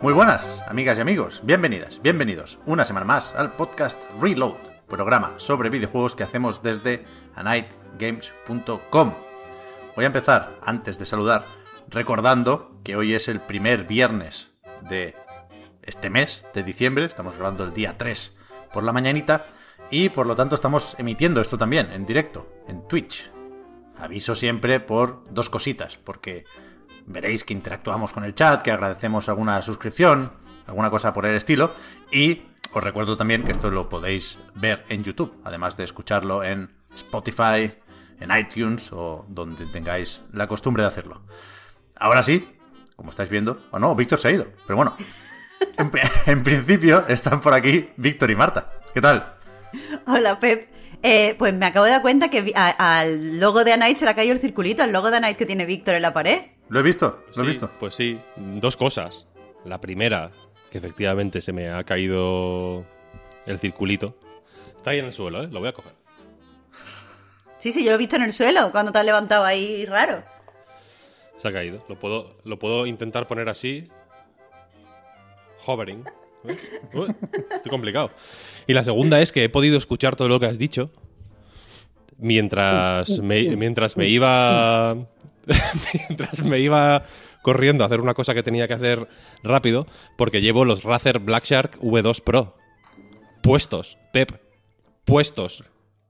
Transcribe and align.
Muy 0.00 0.12
buenas, 0.12 0.62
amigas 0.66 0.98
y 0.98 1.00
amigos, 1.00 1.42
bienvenidas, 1.44 2.00
bienvenidos 2.02 2.58
una 2.66 2.84
semana 2.84 3.06
más 3.06 3.34
al 3.34 3.52
podcast 3.52 4.02
Reload, 4.20 4.56
programa 4.88 5.34
sobre 5.36 5.70
videojuegos 5.70 6.14
que 6.14 6.22
hacemos 6.22 6.62
desde 6.62 7.04
anightgames.com. 7.34 9.14
Voy 9.94 10.04
a 10.04 10.06
empezar, 10.06 10.58
antes 10.64 10.98
de 10.98 11.06
saludar, 11.06 11.44
recordando 11.88 12.72
que 12.82 12.96
hoy 12.96 13.14
es 13.14 13.28
el 13.28 13.40
primer 13.40 13.84
viernes 13.84 14.50
de 14.80 15.14
este 15.82 16.10
mes 16.10 16.46
de 16.54 16.62
diciembre, 16.62 17.04
estamos 17.04 17.34
grabando 17.34 17.64
el 17.64 17.72
día 17.72 17.96
3 17.98 18.36
por 18.72 18.82
la 18.82 18.92
mañanita, 18.92 19.46
y 19.92 20.08
por 20.08 20.26
lo 20.26 20.34
tanto 20.34 20.54
estamos 20.54 20.96
emitiendo 20.98 21.40
esto 21.42 21.58
también 21.58 21.92
en 21.92 22.06
directo, 22.06 22.50
en 22.66 22.88
Twitch. 22.88 23.30
Aviso 23.98 24.34
siempre 24.34 24.80
por 24.80 25.22
dos 25.30 25.50
cositas, 25.50 25.98
porque 25.98 26.46
veréis 27.06 27.44
que 27.44 27.52
interactuamos 27.52 28.14
con 28.14 28.24
el 28.24 28.34
chat, 28.34 28.62
que 28.62 28.72
agradecemos 28.72 29.28
alguna 29.28 29.60
suscripción, 29.60 30.32
alguna 30.66 30.88
cosa 30.88 31.12
por 31.12 31.26
el 31.26 31.36
estilo, 31.36 31.74
y 32.10 32.42
os 32.72 32.82
recuerdo 32.82 33.18
también 33.18 33.44
que 33.44 33.52
esto 33.52 33.70
lo 33.70 33.90
podéis 33.90 34.38
ver 34.54 34.82
en 34.88 35.02
YouTube, 35.02 35.34
además 35.44 35.76
de 35.76 35.84
escucharlo 35.84 36.42
en 36.42 36.72
Spotify, 36.94 37.74
en 38.18 38.30
iTunes 38.36 38.90
o 38.94 39.26
donde 39.28 39.66
tengáis 39.66 40.22
la 40.32 40.48
costumbre 40.48 40.84
de 40.84 40.88
hacerlo. 40.88 41.20
Ahora 41.96 42.22
sí, 42.22 42.48
como 42.96 43.10
estáis 43.10 43.28
viendo, 43.28 43.60
o 43.70 43.78
no, 43.78 43.94
Víctor 43.94 44.18
se 44.18 44.28
ha 44.28 44.32
ido, 44.32 44.46
pero 44.66 44.78
bueno, 44.78 44.96
en, 45.76 45.90
en 46.24 46.42
principio 46.42 47.06
están 47.08 47.42
por 47.42 47.52
aquí 47.52 47.90
Víctor 47.98 48.30
y 48.30 48.36
Marta. 48.36 48.72
¿Qué 48.94 49.02
tal? 49.02 49.41
Hola, 50.06 50.38
Pep. 50.38 50.68
Eh, 51.02 51.34
pues 51.38 51.52
me 51.52 51.66
acabo 51.66 51.84
de 51.84 51.92
dar 51.92 52.02
cuenta 52.02 52.30
que 52.30 52.52
al 52.54 53.40
logo 53.40 53.64
de 53.64 53.72
Anite 53.72 53.96
se 53.96 54.04
le 54.04 54.12
ha 54.12 54.14
caído 54.14 54.34
el 54.34 54.38
circulito, 54.38 54.82
al 54.82 54.92
logo 54.92 55.10
de 55.10 55.16
Anite 55.16 55.36
que 55.36 55.46
tiene 55.46 55.66
Víctor 55.66 55.94
en 55.96 56.02
la 56.02 56.12
pared. 56.12 56.42
Lo 56.68 56.80
he 56.80 56.82
visto, 56.82 57.24
lo 57.34 57.42
he 57.42 57.46
visto. 57.46 57.70
Pues 57.80 57.94
sí, 57.94 58.18
dos 58.36 58.76
cosas. 58.76 59.26
La 59.64 59.80
primera, 59.80 60.30
que 60.70 60.78
efectivamente 60.78 61.40
se 61.40 61.52
me 61.52 61.70
ha 61.70 61.82
caído 61.84 62.84
el 63.46 63.58
circulito. 63.58 64.16
Está 64.76 64.90
ahí 64.90 65.00
en 65.00 65.06
el 65.06 65.12
suelo, 65.12 65.42
¿eh? 65.42 65.48
Lo 65.50 65.60
voy 65.60 65.68
a 65.68 65.72
coger. 65.72 65.92
Sí, 67.58 67.72
sí, 67.72 67.84
yo 67.84 67.90
lo 67.90 67.94
he 67.96 67.98
visto 67.98 68.16
en 68.16 68.22
el 68.22 68.32
suelo 68.32 68.72
cuando 68.72 68.90
te 68.90 68.98
has 68.98 69.04
levantado 69.04 69.44
ahí 69.44 69.84
raro. 69.86 70.22
Se 71.36 71.48
ha 71.48 71.52
caído. 71.52 71.78
Lo 71.88 71.98
puedo, 71.98 72.36
lo 72.44 72.58
puedo 72.58 72.86
intentar 72.86 73.26
poner 73.26 73.48
así. 73.48 73.88
Hovering. 75.66 76.04
Estoy 76.44 77.70
complicado. 77.70 78.10
Y 78.66 78.72
la 78.72 78.84
segunda 78.84 79.20
es 79.20 79.32
que 79.32 79.44
he 79.44 79.48
podido 79.48 79.78
escuchar 79.78 80.16
todo 80.16 80.28
lo 80.28 80.40
que 80.40 80.46
has 80.46 80.58
dicho 80.58 80.90
mientras 82.18 83.18
me, 83.18 83.56
mientras 83.56 83.96
me 83.96 84.08
iba 84.08 84.94
mientras 86.08 86.44
me 86.44 86.60
iba 86.60 87.04
corriendo 87.42 87.82
a 87.82 87.88
hacer 87.88 88.00
una 88.00 88.14
cosa 88.14 88.34
que 88.34 88.42
tenía 88.44 88.68
que 88.68 88.74
hacer 88.74 89.08
rápido 89.42 89.86
porque 90.16 90.40
llevo 90.40 90.64
los 90.64 90.84
Razer 90.84 91.18
Black 91.18 91.44
Shark 91.44 91.80
V2 91.80 92.22
Pro 92.22 92.54
puestos, 93.42 93.98
Pep, 94.12 94.40
puestos. 95.04 95.64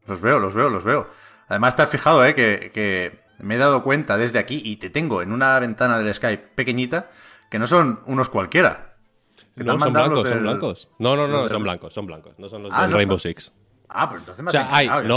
Los 0.06 0.20
veo, 0.20 0.38
los 0.38 0.54
veo, 0.54 0.68
los 0.70 0.84
veo. 0.84 1.08
Además, 1.48 1.74
te 1.74 1.82
has 1.82 1.90
fijado, 1.90 2.24
¿eh? 2.24 2.34
Que, 2.34 2.70
que 2.72 3.20
me 3.38 3.56
he 3.56 3.58
dado 3.58 3.82
cuenta 3.82 4.16
desde 4.16 4.38
aquí 4.38 4.62
y 4.64 4.76
te 4.76 4.90
tengo 4.90 5.22
en 5.22 5.32
una 5.32 5.58
ventana 5.58 5.98
del 5.98 6.14
Skype 6.14 6.50
pequeñita 6.54 7.10
que 7.50 7.58
no 7.58 7.66
son 7.66 8.00
unos 8.06 8.28
cualquiera. 8.28 8.91
No, 9.56 9.78
son 9.78 9.92
blancos, 9.92 10.28
son 10.28 10.42
blancos. 10.42 10.88
No, 10.98 11.16
no, 11.16 11.28
no, 11.28 11.42
del- 11.42 11.50
son 11.50 11.62
blancos, 11.62 11.92
son 11.94 12.06
blancos. 12.06 12.34
No 12.38 12.48
son 12.48 12.62
los 12.64 12.72
Ah, 12.74 12.82
del 12.82 12.90
no 12.90 12.96
Rainbow 12.96 13.18
son- 13.18 13.28
Six. 13.30 13.52
Ah, 13.88 14.08
pero 14.08 14.20
entonces 14.20 14.42
me 14.42 14.48
O 14.48 14.52
sea, 14.52 14.74
hay, 14.74 14.86
engañado, 14.86 15.08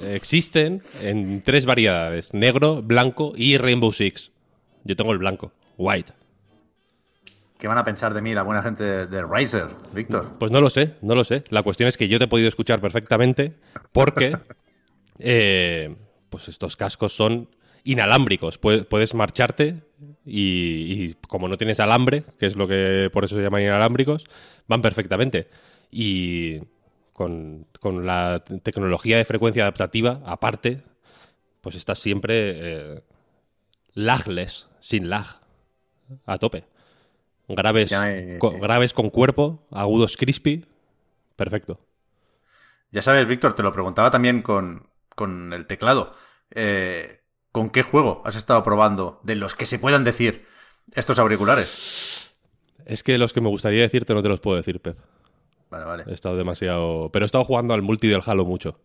no, 0.00 0.08
existen 0.08 0.80
en 1.02 1.42
tres 1.42 1.66
variedades, 1.66 2.32
negro, 2.32 2.80
blanco 2.82 3.32
y 3.36 3.58
Rainbow 3.58 3.92
Six. 3.92 4.30
Yo 4.84 4.96
tengo 4.96 5.12
el 5.12 5.18
blanco, 5.18 5.52
white. 5.76 6.12
¿Qué 7.58 7.68
van 7.68 7.78
a 7.78 7.84
pensar 7.84 8.12
de 8.14 8.20
mí 8.22 8.34
la 8.34 8.42
buena 8.42 8.62
gente 8.62 8.82
de, 8.84 9.06
de 9.06 9.22
Razer, 9.22 9.66
Víctor? 9.92 10.32
Pues 10.38 10.50
no 10.52 10.60
lo 10.60 10.68
sé, 10.70 10.94
no 11.02 11.14
lo 11.14 11.24
sé. 11.24 11.44
La 11.50 11.62
cuestión 11.62 11.88
es 11.88 11.96
que 11.96 12.08
yo 12.08 12.18
te 12.18 12.24
he 12.24 12.28
podido 12.28 12.48
escuchar 12.48 12.80
perfectamente 12.80 13.54
porque 13.92 14.36
eh, 15.18 15.94
pues 16.30 16.48
estos 16.48 16.76
cascos 16.76 17.14
son 17.14 17.48
inalámbricos. 17.84 18.60
Pue- 18.60 18.84
Puedes 18.86 19.14
marcharte 19.14 19.82
y, 20.24 21.04
y 21.04 21.16
como 21.28 21.48
no 21.48 21.56
tienes 21.58 21.80
alambre, 21.80 22.24
que 22.38 22.46
es 22.46 22.56
lo 22.56 22.66
que 22.66 23.10
por 23.12 23.24
eso 23.24 23.36
se 23.36 23.42
llaman 23.42 23.62
inalámbricos, 23.62 24.24
van 24.66 24.82
perfectamente. 24.82 25.48
Y 25.90 26.60
con, 27.12 27.66
con 27.80 28.06
la 28.06 28.42
te- 28.44 28.58
tecnología 28.58 29.16
de 29.18 29.24
frecuencia 29.24 29.62
adaptativa, 29.62 30.20
aparte, 30.26 30.82
pues 31.60 31.76
estás 31.76 31.98
siempre 31.98 32.52
eh, 32.96 33.02
lagless, 33.94 34.68
sin 34.80 35.08
lag, 35.08 35.26
a 36.26 36.38
tope. 36.38 36.64
Graves, 37.48 37.90
Ya 37.90 38.00
me- 38.02 38.38
co- 38.38 38.58
graves 38.58 38.92
con 38.94 39.10
cuerpo, 39.10 39.66
agudos 39.70 40.16
crispy, 40.16 40.64
perfecto. 41.36 41.78
Ya 42.90 43.02
sabes, 43.02 43.26
Víctor, 43.26 43.54
te 43.54 43.62
lo 43.62 43.72
preguntaba 43.72 44.10
también 44.10 44.40
con, 44.42 44.88
con 45.14 45.52
el 45.52 45.66
teclado. 45.66 46.14
Eh, 46.50 47.20
¿Con 47.54 47.70
qué 47.70 47.84
juego 47.84 48.20
has 48.24 48.34
estado 48.34 48.64
probando 48.64 49.20
de 49.22 49.36
los 49.36 49.54
que 49.54 49.64
se 49.64 49.78
puedan 49.78 50.02
decir 50.02 50.44
estos 50.92 51.20
auriculares? 51.20 52.34
Es 52.84 53.04
que 53.04 53.16
los 53.16 53.32
que 53.32 53.40
me 53.40 53.48
gustaría 53.48 53.82
decirte 53.82 54.12
no 54.12 54.24
te 54.24 54.28
los 54.28 54.40
puedo 54.40 54.56
decir, 54.56 54.80
Pep. 54.80 54.98
Vale, 55.70 55.84
vale. 55.84 56.04
He 56.08 56.12
estado 56.14 56.36
demasiado... 56.36 57.10
Pero 57.12 57.24
he 57.24 57.26
estado 57.26 57.44
jugando 57.44 57.72
al 57.72 57.80
multi 57.82 58.08
del 58.08 58.22
Halo 58.26 58.44
mucho. 58.44 58.80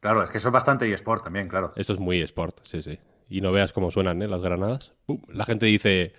Claro, 0.00 0.22
es 0.22 0.30
que 0.30 0.38
eso 0.38 0.48
es 0.48 0.52
bastante 0.52 0.90
eSport 0.90 1.24
también, 1.24 1.46
claro. 1.46 1.74
Esto 1.76 1.92
es 1.92 1.98
muy 1.98 2.22
sport, 2.22 2.60
sí, 2.62 2.80
sí. 2.80 2.98
Y 3.28 3.42
no 3.42 3.52
veas 3.52 3.74
cómo 3.74 3.90
suenan, 3.90 4.22
¿eh? 4.22 4.28
Las 4.28 4.40
granadas. 4.40 4.94
Pum. 5.04 5.20
La 5.28 5.44
gente 5.44 5.66
dice... 5.66 6.14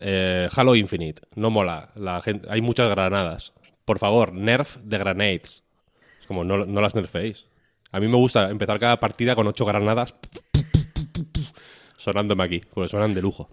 eh, 0.00 0.50
Halo 0.54 0.76
Infinite. 0.76 1.22
No 1.34 1.48
mola. 1.48 1.92
La 1.94 2.20
gente... 2.20 2.46
Hay 2.50 2.60
muchas 2.60 2.90
granadas. 2.90 3.54
Por 3.86 3.98
favor, 3.98 4.34
nerf 4.34 4.76
de 4.82 4.98
grenades. 4.98 5.64
Es 6.20 6.26
como, 6.26 6.44
no, 6.44 6.66
no 6.66 6.80
las 6.82 6.94
nerféis. 6.94 7.46
A 7.90 8.00
mí 8.00 8.08
me 8.08 8.16
gusta 8.16 8.50
empezar 8.50 8.78
cada 8.78 9.00
partida 9.00 9.34
con 9.34 9.46
ocho 9.46 9.64
granadas 9.64 10.14
sonándome 11.96 12.44
aquí, 12.44 12.62
porque 12.72 12.88
suenan 12.88 13.14
de 13.14 13.22
lujo. 13.22 13.50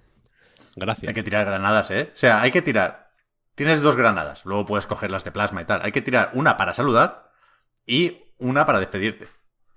Gracias. 0.76 1.08
Hay 1.08 1.14
que 1.14 1.24
tirar 1.24 1.46
granadas, 1.46 1.92
¿eh? 1.92 2.10
O 2.14 2.18
sea, 2.18 2.42
hay 2.42 2.52
que 2.52 2.62
tirar. 2.62 3.12
Tienes 3.56 3.82
dos 3.82 3.96
granadas, 3.96 4.46
luego 4.46 4.66
puedes 4.66 4.88
coger 4.88 5.12
las 5.12 5.24
de 5.24 5.32
plasma 5.32 5.62
y 5.62 5.66
tal. 5.66 5.82
Hay 5.84 5.92
que 5.92 6.02
tirar 6.02 6.32
una 6.34 6.58
para 6.58 6.74
saludar 6.74 7.32
y 7.86 8.18
una 8.40 8.66
para 8.66 8.80
despedirte. 8.80 9.28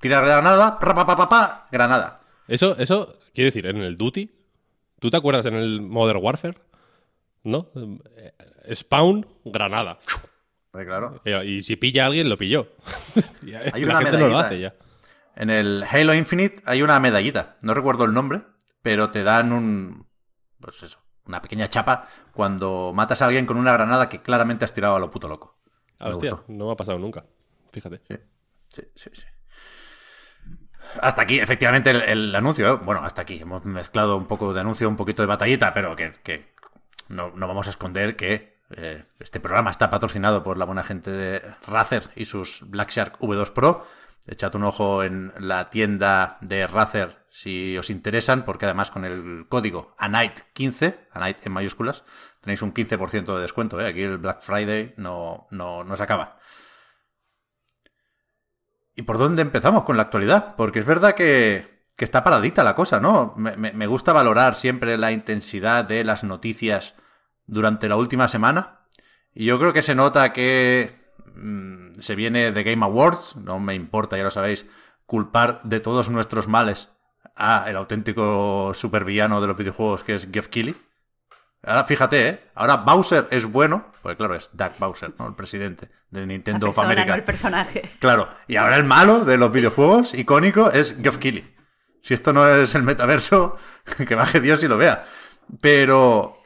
Tira 0.00 0.20
granada, 0.20 0.78
pa, 0.78 0.94
pa, 0.94 1.28
pa, 1.28 1.66
granada. 1.70 2.20
Eso, 2.48 2.76
eso, 2.78 3.19
quiero 3.34 3.48
decir, 3.48 3.66
en 3.66 3.78
el 3.78 3.97
Duty, 3.97 4.30
¿tú 5.00 5.10
te 5.10 5.16
acuerdas 5.16 5.47
en 5.47 5.54
el 5.54 5.80
Modern 5.82 6.20
Warfare? 6.22 6.58
¿No? 7.42 7.70
Eh, 8.16 8.74
Spawn, 8.74 9.26
granada. 9.44 9.98
Claro. 10.72 11.22
Y, 11.44 11.62
si 11.62 11.77
pilla 11.77 12.04
a 12.04 12.06
alguien, 12.06 12.28
lo 12.28 12.36
pilló. 12.36 12.68
Hay 13.72 13.84
la 13.84 13.98
una 13.98 14.03
gente 14.03 14.18
no 14.18 14.28
lo 14.28 14.39
hace 14.39 14.56
¿eh? 14.56 14.60
ya. 14.60 14.74
En 15.36 15.50
el 15.50 15.84
Halo 15.88 16.15
Infinite 16.15 16.62
hay 16.66 16.83
una 16.83 16.98
medallita. 16.98 17.56
No 17.62 17.74
recuerdo 17.74 18.04
el 18.04 18.12
nombre, 18.15 18.42
pero 18.83 19.10
te 19.10 19.22
dan 19.22 19.53
un. 19.53 20.09
Pues 20.60 20.83
eso, 20.83 20.98
una 21.27 21.42
pequeña 21.42 21.68
chapa 21.68 22.09
cuando 22.33 22.92
matas 22.94 23.21
a 23.22 23.27
alguien 23.27 23.47
con 23.47 23.59
una 23.59 23.72
granada 23.72 24.09
que 24.09 24.22
claramente 24.22 24.65
has 24.65 24.72
tirado 24.72 24.97
a 24.97 24.98
lo 24.98 25.10
puto 25.10 25.28
loco. 25.28 25.59
Ah, 25.98 26.06
Me 26.06 26.12
hostia, 26.12 26.30
gustó. 26.33 26.47
no 26.53 26.66
me 26.66 26.72
ha 26.72 26.77
pasado 26.77 26.98
nunca. 26.98 27.24
Fíjate. 27.71 28.00
Sí, 28.09 28.16
sí, 28.68 28.83
sí. 28.94 29.10
sí. 29.12 29.24
Hasta 31.03 31.22
aquí, 31.22 31.39
efectivamente, 31.41 31.91
el, 31.91 32.03
el 32.03 32.34
anuncio. 32.34 32.72
¿eh? 32.72 32.77
Bueno, 32.82 33.03
hasta 33.04 33.22
aquí. 33.22 33.39
Hemos 33.41 33.65
mezclado 33.65 34.16
un 34.16 34.27
poco 34.27 34.54
de 34.54 34.60
anuncio, 34.60 34.89
un 34.89 34.97
poquito 34.97 35.22
de 35.22 35.27
batallita, 35.27 35.74
pero 35.74 35.94
que, 35.97 36.12
que 36.22 36.54
no, 37.09 37.30
no 37.30 37.48
vamos 37.48 37.66
a 37.66 37.71
esconder 37.71 38.16
que 38.16 38.56
eh, 38.71 39.04
este 39.18 39.41
programa 39.41 39.71
está 39.71 39.91
patrocinado 39.91 40.42
por 40.42 40.56
la 40.56 40.65
buena 40.65 40.84
gente 40.84 41.10
de 41.10 41.42
Razer 41.66 42.10
y 42.15 42.24
sus 42.24 42.62
Black 42.71 42.91
Shark 42.91 43.18
V2 43.18 43.50
Pro. 43.53 43.84
Echad 44.27 44.55
un 44.57 44.65
ojo 44.65 45.05
en 45.05 45.33
la 45.39 45.71
tienda 45.71 46.39
de 46.41 46.67
Razer 46.67 47.27
si 47.37 47.77
os 47.77 47.91
interesan, 47.91 48.47
porque 48.47 48.65
además 48.65 48.91
con 48.91 49.05
el 49.05 49.47
código 49.49 49.95
ANIGHT15, 49.99 50.97
ANIGHT 51.13 51.47
en 51.47 51.53
mayúsculas, 51.53 52.03
tenéis 52.41 52.63
un 52.63 52.73
15% 52.73 53.34
de 53.34 53.43
descuento. 53.43 53.78
¿eh? 53.78 53.87
Aquí 53.87 54.01
el 54.01 54.17
Black 54.17 54.41
Friday 54.41 54.95
no, 54.97 55.47
no, 55.51 55.84
no 55.84 55.97
se 55.97 56.03
acaba. 56.03 56.39
¿Y 58.95 59.03
por 59.03 59.19
dónde 59.19 59.43
empezamos 59.43 59.84
con 59.84 59.99
la 59.99 60.05
actualidad? 60.05 60.57
Porque 60.57 60.78
es 60.78 60.87
verdad 60.87 61.15
que, 61.15 61.84
que 61.95 62.07
está 62.07 62.25
paradita 62.25 62.65
la 62.65 62.75
cosa, 62.75 63.01
¿no? 63.01 63.34
Me, 63.37 63.55
me, 63.59 63.73
me, 63.73 63.87
gusta 63.87 64.15
valorar 64.15 64.55
siempre 64.55 64.97
la 64.97 65.13
intensidad 65.13 65.84
de 65.84 66.05
las 66.05 66.25
noticias 66.25 66.95
durante 67.45 67.87
la 67.87 67.97
última 67.97 68.28
semana. 68.28 68.87
Y 69.34 69.45
yo 69.45 69.59
creo 69.59 69.75
que 69.75 69.83
se 69.83 69.95
nota 69.95 70.33
que 70.33 71.05
mmm, 71.36 71.94
se 72.00 72.15
viene 72.15 72.53
de 72.53 72.62
Game 72.62 72.84
Awards, 72.84 73.36
no 73.36 73.59
me 73.60 73.74
importa, 73.74 74.16
ya 74.16 74.24
lo 74.24 74.30
sabéis, 74.30 74.68
culpar 75.06 75.60
de 75.62 75.80
todos 75.80 76.10
nuestros 76.10 76.48
males 76.48 76.92
a 77.36 77.68
el 77.68 77.77
auténtico 77.77 78.72
supervillano 78.74 79.41
de 79.41 79.47
los 79.47 79.56
videojuegos 79.56 80.04
que 80.04 80.15
es 80.15 80.28
Geoff 80.33 80.48
Keighley. 80.48 80.74
Ahora 81.62 81.84
fíjate, 81.84 82.28
¿eh? 82.28 82.50
Ahora 82.54 82.77
Bowser 82.78 83.27
es 83.30 83.44
bueno, 83.44 83.92
pues 84.03 84.16
claro, 84.16 84.34
es 84.34 84.50
Doug 84.53 84.72
Bowser, 84.78 85.12
¿no? 85.18 85.27
El 85.27 85.34
presidente 85.34 85.91
de 86.10 86.27
Nintendo 86.27 86.66
La 86.66 86.72
persona, 86.72 86.86
of 86.86 86.92
America. 86.92 87.12
no 87.12 87.15
el 87.15 87.24
personaje. 87.24 87.82
Claro, 87.98 88.28
y 88.47 88.56
ahora 88.56 88.77
el 88.77 88.84
malo 88.84 89.24
de 89.24 89.36
los 89.36 89.50
videojuegos, 89.53 90.15
icónico, 90.15 90.71
es 90.71 90.97
Geoff 91.03 91.18
Keighley. 91.18 91.54
Si 92.03 92.15
esto 92.15 92.32
no 92.32 92.47
es 92.48 92.74
el 92.77 92.82
metaverso, 92.82 93.56
que 94.06 94.15
baje 94.15 94.41
Dios 94.41 94.62
y 94.62 94.68
lo 94.68 94.77
vea. 94.78 95.04
Pero 95.60 96.41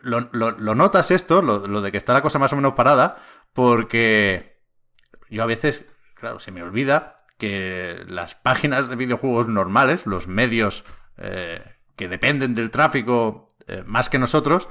lo, 0.00 0.28
lo, 0.32 0.52
lo 0.52 0.74
notas 0.74 1.10
esto, 1.10 1.42
lo, 1.42 1.66
lo, 1.66 1.82
de 1.82 1.92
que 1.92 1.98
está 1.98 2.14
la 2.14 2.22
cosa 2.22 2.38
más 2.38 2.52
o 2.52 2.56
menos 2.56 2.72
parada, 2.72 3.18
porque 3.54 4.60
yo 5.30 5.42
a 5.42 5.46
veces, 5.46 5.84
claro, 6.14 6.38
se 6.38 6.50
me 6.50 6.62
olvida 6.62 7.16
que 7.38 8.04
las 8.06 8.34
páginas 8.34 8.90
de 8.90 8.96
videojuegos 8.96 9.48
normales, 9.48 10.06
los 10.06 10.28
medios 10.28 10.84
eh, 11.16 11.62
que 11.96 12.08
dependen 12.08 12.54
del 12.54 12.70
tráfico 12.70 13.56
eh, 13.66 13.82
más 13.86 14.08
que 14.10 14.18
nosotros, 14.18 14.68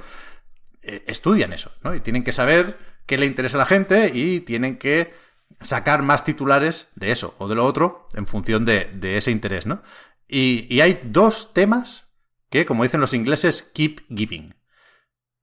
eh, 0.82 1.02
estudian 1.06 1.52
eso, 1.52 1.72
¿no? 1.82 1.94
Y 1.94 2.00
tienen 2.00 2.24
que 2.24 2.32
saber 2.32 2.78
qué 3.06 3.18
le 3.18 3.26
interesa 3.26 3.56
a 3.56 3.60
la 3.60 3.66
gente 3.66 4.12
y 4.14 4.40
tienen 4.40 4.78
que 4.78 5.14
sacar 5.60 6.02
más 6.02 6.24
titulares 6.24 6.88
de 6.94 7.10
eso 7.10 7.34
o 7.38 7.48
de 7.48 7.54
lo 7.54 7.64
otro 7.64 8.08
en 8.14 8.26
función 8.26 8.64
de, 8.64 8.90
de 8.94 9.16
ese 9.16 9.30
interés, 9.30 9.66
¿no? 9.66 9.82
Y, 10.28 10.66
y, 10.74 10.80
hay 10.80 11.00
dos 11.04 11.52
temas 11.52 12.08
que, 12.50 12.64
como 12.64 12.82
dicen 12.82 13.00
los 13.00 13.12
ingleses, 13.12 13.70
keep 13.74 14.00
giving. 14.08 14.54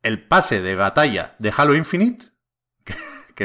El 0.02 0.28
pase 0.28 0.62
de 0.62 0.76
batalla 0.76 1.36
de 1.38 1.54
Halo 1.56 1.76
Infinite, 1.76 2.31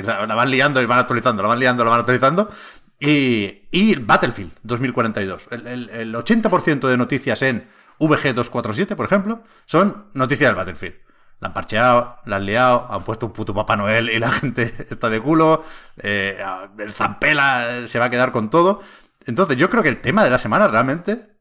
que, 0.02 0.06
la, 0.06 0.26
van 0.26 0.50
liando 0.50 0.82
y 0.82 0.87
van 0.87 0.98
actualizando, 0.98 1.43
la 1.43 1.48
van 1.48 1.58
liando, 1.58 1.84
la 1.84 1.90
van 1.90 2.00
actualizando, 2.00 2.50
y, 2.98 3.69
y 3.70 3.96
Battlefield 3.96 4.52
2042. 4.62 5.48
El, 5.50 5.66
el, 5.66 5.90
el 5.90 6.14
80% 6.14 6.88
de 6.88 6.96
noticias 6.96 7.43
en 7.43 7.69
VG247, 7.98 8.94
por 8.94 9.06
ejemplo, 9.06 9.43
son 9.64 10.06
noticias 10.14 10.48
del 10.48 10.56
Battlefield. 10.56 10.96
La 11.38 11.48
han 11.48 11.54
parcheado, 11.54 12.16
la 12.25 12.37
han 12.37 12.46
liado, 12.46 12.87
han 12.88 13.04
puesto 13.04 13.26
un 13.26 13.32
puto 13.32 13.52
Papá 13.52 13.76
Noel 13.76 14.08
y 14.10 14.19
la 14.19 14.31
gente 14.32 14.87
está 14.88 15.10
de 15.10 15.20
culo. 15.20 15.62
Eh, 15.98 16.43
el 16.78 16.93
Zampela 16.93 17.87
se 17.87 17.98
va 17.98 18.06
a 18.06 18.10
quedar 18.10 18.32
con 18.32 18.50
todo. 18.50 18.81
Entonces, 19.26 19.56
yo 19.56 19.69
creo 19.69 19.82
que 19.82 19.88
el 19.88 20.00
tema 20.00 20.25
de 20.25 20.31
la 20.31 20.38
semana 20.38 20.69
realmente, 20.69 21.37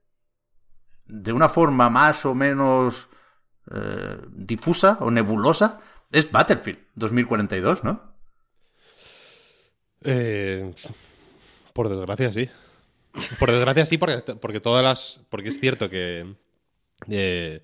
de 1.06 1.32
una 1.32 1.50
forma 1.50 1.90
más 1.90 2.26
o 2.26 2.34
menos 2.36 3.08
eh, 3.72 4.18
difusa 4.30 4.98
o 5.00 5.12
nebulosa, 5.12 5.80
es 6.12 6.32
Battlefield 6.32 6.80
2042, 6.96 7.84
¿no? 7.84 8.15
Eh, 10.06 10.72
por 11.74 11.90
desgracia, 11.90 12.32
sí. 12.32 12.50
Por 13.40 13.52
desgracia, 13.52 13.86
sí, 13.86 13.98
porque, 13.98 14.36
porque 14.36 14.60
todas 14.60 14.84
las. 14.84 15.20
Porque 15.30 15.50
es 15.50 15.60
cierto 15.60 15.90
que. 15.90 16.26
Eh, 17.10 17.62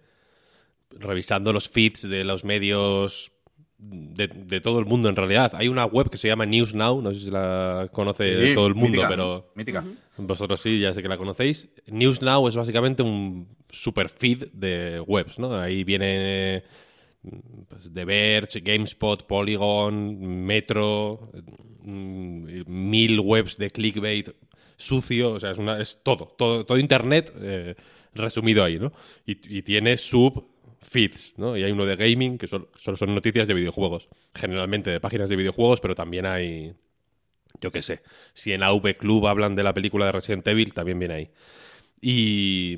revisando 0.92 1.54
los 1.54 1.70
feeds 1.70 2.10
de 2.10 2.24
los 2.24 2.44
medios 2.44 3.32
de, 3.78 4.28
de, 4.28 4.62
todo 4.62 4.80
el 4.80 4.86
mundo 4.86 5.10
en 5.10 5.16
realidad. 5.16 5.54
Hay 5.56 5.68
una 5.68 5.86
web 5.86 6.10
que 6.10 6.18
se 6.18 6.28
llama 6.28 6.46
News 6.46 6.74
Now, 6.74 7.02
no 7.02 7.14
sé 7.14 7.22
si 7.22 7.32
la 7.32 7.90
conoce 7.92 8.50
sí, 8.50 8.54
todo 8.54 8.68
el 8.68 8.76
mundo, 8.76 9.00
mítica, 9.00 9.10
pero 9.10 9.52
mítica. 9.56 9.84
vosotros 10.18 10.62
sí, 10.62 10.80
ya 10.80 10.94
sé 10.94 11.02
que 11.02 11.08
la 11.08 11.18
conocéis. 11.18 11.68
News 11.88 12.22
Now 12.22 12.48
es 12.48 12.56
básicamente 12.56 13.02
un 13.02 13.48
super 13.70 14.10
feed 14.10 14.48
de 14.54 15.00
webs, 15.00 15.40
¿no? 15.40 15.56
Ahí 15.56 15.84
viene 15.84 16.64
pues, 17.68 17.92
The 17.92 18.06
Verge, 18.06 18.60
GameSpot, 18.62 19.26
Polygon, 19.26 20.46
Metro, 20.46 21.32
mil 21.84 23.20
webs 23.20 23.58
de 23.58 23.70
clickbait 23.72 24.30
sucio, 24.82 25.34
o 25.34 25.40
sea, 25.40 25.52
es, 25.80 26.00
todo, 26.04 26.34
todo, 26.38 26.66
todo 26.66 26.78
Internet 26.78 27.32
eh, 27.40 27.76
resumido 28.14 28.64
ahí, 28.64 28.80
¿no? 28.80 28.92
Y, 29.26 29.62
tiene 29.62 29.98
sub 29.98 30.48
feeds, 30.82 31.36
¿no? 31.38 31.56
Y 31.56 31.64
hay 31.64 31.72
uno 31.72 31.86
de 31.86 31.96
gaming, 31.96 32.38
que 32.38 32.48
solo, 32.48 32.70
solo, 32.76 32.98
son 32.98 33.14
noticias 33.14 33.48
de 33.48 33.54
videojuegos. 33.54 34.10
Generalmente 34.34 34.90
de 34.90 35.00
páginas 35.00 35.30
de 35.30 35.36
videojuegos, 35.36 35.80
pero 35.80 35.96
también 35.96 36.26
hay. 36.26 36.74
Yo 37.62 37.72
qué 37.72 37.82
sé. 37.82 38.02
Si 38.34 38.52
en 38.54 38.64
AV 38.64 38.96
Club 38.98 39.28
hablan 39.28 39.56
de 39.56 39.64
la 39.64 39.74
película 39.74 40.06
de 40.06 40.14
Resident 40.14 40.48
Evil, 40.48 40.74
también 40.74 41.00
viene 41.00 41.14
ahí. 41.14 41.30
Y. 42.02 42.78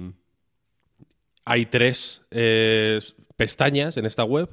Hay 1.45 1.65
tres 1.65 2.21
eh, 2.31 2.99
pestañas 3.35 3.97
en 3.97 4.05
esta 4.05 4.23
web. 4.23 4.49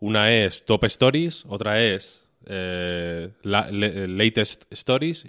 Una 0.00 0.32
es 0.32 0.64
Top 0.64 0.84
Stories, 0.84 1.44
otra 1.46 1.80
es 1.82 2.23
eh, 2.46 3.30
la, 3.42 3.70
le, 3.70 4.08
Latest 4.08 4.64
Stories 4.70 5.26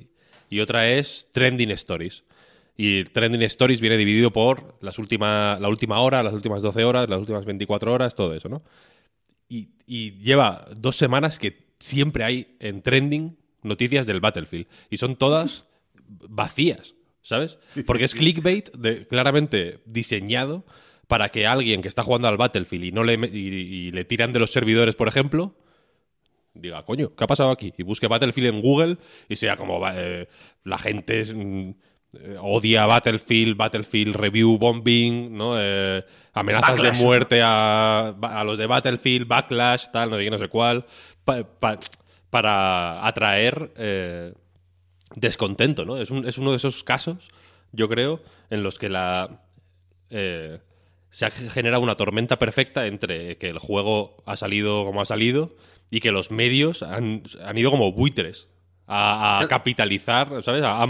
y 0.50 0.60
otra 0.60 0.90
es 0.90 1.30
Trending 1.32 1.72
Stories. 1.72 2.24
Y 2.78 3.04
Trending 3.06 3.42
Stories 3.44 3.80
viene 3.80 3.98
dividido 3.98 4.32
por 4.32 4.78
las 4.82 5.00
última, 5.00 5.58
la 5.62 5.70
última 5.70 6.00
hora, 6.00 6.24
las 6.24 6.34
últimas 6.34 6.62
12 6.62 6.84
horas, 6.84 7.10
las 7.10 7.20
últimas 7.20 7.46
24 7.46 7.94
horas, 7.94 8.16
todo 8.16 8.34
eso, 8.34 8.50
¿no? 8.50 8.64
Y, 9.48 9.70
y, 9.86 10.12
lleva 10.20 10.68
dos 10.76 10.96
semanas 10.96 11.40
que 11.40 11.68
siempre 11.80 12.24
hay 12.24 12.58
en 12.60 12.82
Trending 12.82 13.38
noticias 13.62 14.06
del 14.06 14.20
Battlefield. 14.20 14.68
Y 14.90 14.98
son 14.98 15.16
todas 15.16 15.68
vacías, 16.08 16.96
¿sabes? 17.22 17.58
Porque 17.86 18.06
es 18.06 18.14
clickbait 18.14 18.72
de, 18.74 19.08
claramente 19.08 19.82
diseñado 19.86 20.66
para 21.08 21.30
que 21.30 21.48
alguien 21.48 21.82
que 21.82 21.88
está 21.88 22.04
jugando 22.04 22.28
al 22.28 22.38
Battlefield 22.38 22.86
y, 22.86 22.92
no 22.92 23.04
le, 23.04 23.14
y, 23.32 23.38
y 23.38 23.92
le 23.92 24.04
tiran 24.06 24.34
de 24.34 24.40
los 24.40 24.52
servidores, 24.52 24.96
por 24.96 25.08
ejemplo, 25.08 25.56
diga, 26.56 26.84
coño, 26.84 27.14
¿qué 27.16 27.24
ha 27.24 27.28
pasado 27.28 27.52
aquí? 27.52 27.74
Y 27.78 27.84
busque 27.84 28.08
Battlefield 28.08 28.48
en 28.48 28.62
Google 28.62 28.98
y 29.30 29.36
sea 29.36 29.56
como 29.56 29.82
eh, 29.90 30.28
la 30.64 30.78
gente 30.78 31.22
eh, 31.22 32.38
odia 32.42 32.86
Battlefield, 32.86 33.58
Battlefield 33.58 34.16
Review 34.16 34.58
Bombing, 34.58 35.38
¿no? 35.38 35.56
Eh, 35.60 36.04
amenazas 36.34 36.72
Backlash. 36.72 36.98
de 36.98 37.04
muerte 37.04 37.42
a, 37.44 38.08
a, 38.08 38.44
los 38.44 38.58
de 38.58 38.66
Battlefield, 38.66 39.28
Backlash, 39.28 39.88
tal, 39.92 40.10
no 40.10 40.16
sé 40.16 40.24
qué, 40.24 40.32
no 40.32 40.40
sé 40.40 40.48
cuál, 40.48 40.86
pa, 41.24 41.44
pa, 41.44 41.80
para 42.30 43.06
atraer 43.06 43.72
descontento, 45.16 45.86
¿no? 45.86 45.98
Es, 45.98 46.10
un, 46.10 46.28
es, 46.28 46.38
uno 46.38 46.52
de 46.52 46.58
esos 46.58 46.84
casos, 46.84 47.30
yo 47.72 47.88
creo, 47.88 48.22
en 48.50 48.64
los 48.64 48.80
que 48.80 48.90
la 48.90 49.42
se 51.16 51.26
ha 51.26 51.32
generado 51.32 51.82
una 51.82 51.96
tormenta 51.96 52.38
perfecta 52.38 52.88
entre 52.88 53.38
que 53.38 53.48
el 53.48 53.58
juego 53.58 54.22
ha 54.26 54.36
salido 54.36 54.84
como 54.84 55.00
ha 55.00 55.06
salido 55.06 55.56
y 55.90 56.02
que 56.02 56.12
los 56.12 56.30
medios 56.30 56.84
han, 56.84 57.24
han 57.42 57.58
ido 57.58 57.72
como 57.72 57.94
buitres 57.94 58.50
a, 58.86 59.40
a 59.40 59.48
capitalizar, 59.48 60.44
¿sabes? 60.44 60.62
A, 60.62 60.84
a 60.84 60.88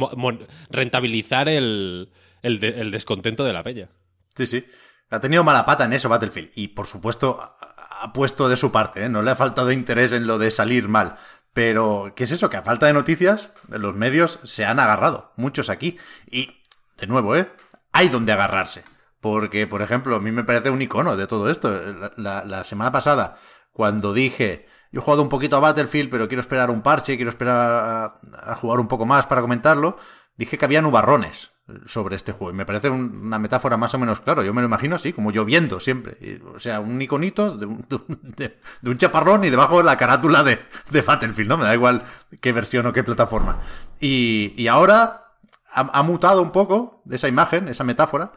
rentabilizar 0.71 1.47
el, 1.47 2.11
el, 2.41 2.59
de, 2.59 2.69
el, 2.69 2.89
descontento 2.89 3.43
de 3.43 3.53
la 3.53 3.61
peña. 3.61 3.89
Sí, 4.35 4.47
sí. 4.47 4.65
Ha 5.11 5.19
tenido 5.19 5.43
mala 5.43 5.63
pata 5.63 5.85
en 5.85 5.93
eso 5.93 6.09
Battlefield. 6.09 6.49
Y 6.55 6.69
por 6.69 6.87
supuesto 6.87 7.39
ha 7.59 8.11
puesto 8.11 8.49
de 8.49 8.55
su 8.55 8.71
parte, 8.71 9.05
¿eh? 9.05 9.09
No 9.09 9.21
le 9.21 9.29
ha 9.29 9.35
faltado 9.35 9.71
interés 9.71 10.11
en 10.11 10.25
lo 10.25 10.39
de 10.39 10.49
salir 10.49 10.87
mal. 10.87 11.17
Pero, 11.53 12.13
¿qué 12.15 12.23
es 12.23 12.31
eso? 12.31 12.49
Que 12.49 12.57
a 12.57 12.63
falta 12.63 12.87
de 12.87 12.93
noticias, 12.93 13.51
los 13.69 13.93
medios 13.93 14.39
se 14.43 14.65
han 14.65 14.79
agarrado. 14.79 15.33
Muchos 15.35 15.69
aquí. 15.69 15.99
Y, 16.31 16.63
de 16.97 17.05
nuevo, 17.05 17.35
¿eh? 17.35 17.47
Hay 17.91 18.09
donde 18.09 18.31
agarrarse. 18.31 18.83
Porque, 19.19 19.65
por 19.67 19.81
ejemplo, 19.81 20.15
a 20.15 20.19
mí 20.19 20.31
me 20.31 20.43
parece 20.43 20.69
un 20.69 20.81
icono 20.81 21.15
de 21.15 21.27
todo 21.27 21.49
esto. 21.49 21.71
La, 22.17 22.63
semana 22.63 22.91
pasada, 22.91 23.37
cuando 23.71 24.13
dije 24.13 24.67
yo 24.95 25.01
he 25.01 25.03
jugado 25.03 25.23
un 25.23 25.27
poquito 25.27 25.57
a 25.57 25.59
Battlefield, 25.59 26.09
pero 26.09 26.29
quiero 26.29 26.39
esperar 26.39 26.69
un 26.71 26.81
parche, 26.81 27.17
quiero 27.17 27.29
esperar 27.29 28.15
a, 28.33 28.55
jugar 28.55 28.79
un 28.79 28.87
poco 28.87 29.05
más 29.05 29.27
para 29.27 29.41
comentarlo. 29.41 29.97
Dije 30.37 30.57
que 30.57 30.63
había 30.63 30.81
nubarrones 30.81 31.51
sobre 31.85 32.15
este 32.15 32.31
juego. 32.31 32.51
Y 32.51 32.55
me 32.55 32.65
parece 32.65 32.89
un, 32.89 33.23
una 33.25 33.37
metáfora 33.37 33.75
más 33.75 33.93
o 33.93 33.99
menos 33.99 34.21
claro. 34.21 34.41
Yo 34.41 34.53
me 34.53 34.61
lo 34.61 34.67
imagino 34.67 34.95
así, 34.95 35.11
como 35.11 35.31
lloviendo 35.31 35.81
siempre. 35.81 36.39
O 36.55 36.61
sea, 36.61 36.79
un 36.79 37.01
iconito 37.01 37.57
de 37.57 37.65
un, 37.65 37.85
de, 38.37 38.57
de 38.81 38.89
un, 38.89 38.97
chaparrón 38.97 39.43
y 39.43 39.49
debajo 39.49 39.83
la 39.83 39.97
carátula 39.97 40.43
de, 40.43 40.59
de, 40.91 41.01
Battlefield, 41.01 41.49
¿no? 41.49 41.57
Me 41.57 41.65
da 41.65 41.73
igual 41.73 42.01
qué 42.39 42.53
versión 42.53 42.85
o 42.85 42.93
qué 42.93 43.03
plataforma. 43.03 43.59
Y, 43.99 44.53
y 44.55 44.69
ahora 44.69 45.33
ha, 45.73 45.99
ha 45.99 46.03
mutado 46.03 46.41
un 46.41 46.51
poco 46.51 47.03
esa 47.11 47.27
imagen, 47.27 47.67
esa 47.67 47.83
metáfora, 47.83 48.31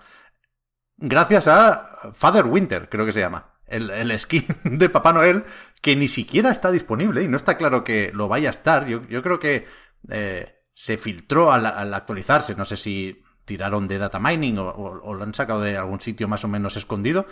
gracias 0.99 1.49
a 1.49 2.13
Father 2.13 2.47
Winter, 2.47 2.89
creo 2.89 3.07
que 3.07 3.13
se 3.13 3.21
llama 3.21 3.53
el, 3.67 3.91
el, 3.91 4.19
skin 4.19 4.45
de 4.65 4.89
Papá 4.89 5.13
Noel 5.13 5.45
que 5.83 5.97
ni 5.97 6.09
siquiera 6.09 6.51
está 6.51 6.71
disponible 6.71 7.23
y 7.23 7.29
no 7.29 7.37
está 7.37 7.57
claro 7.57 7.85
que 7.85 8.11
lo 8.13 8.29
vaya 8.29 8.49
a 8.49 8.51
estar. 8.51 8.87
Yo, 8.87 9.07
yo 9.09 9.23
creo 9.23 9.39
que 9.41 9.67
eh, 10.11 10.63
se 10.73 10.97
filtró 10.99 11.53
al, 11.53 11.67
al, 11.67 11.93
actualizarse, 11.95 12.55
no 12.55 12.65
sé 12.65 12.77
si 12.77 13.23
tiraron 13.45 13.89
de 13.89 13.99
data 13.99 14.19
mining 14.19 14.59
o, 14.59 14.69
o- 14.69 15.01
o 15.03 15.15
lo 15.15 15.25
han 15.25 15.35
sacado 15.35 15.61
de 15.63 15.77
algún 15.77 16.01
sitio 16.01 16.29
más 16.29 16.45
o 16.45 16.49
menos 16.49 16.77
escondido, 16.77 17.27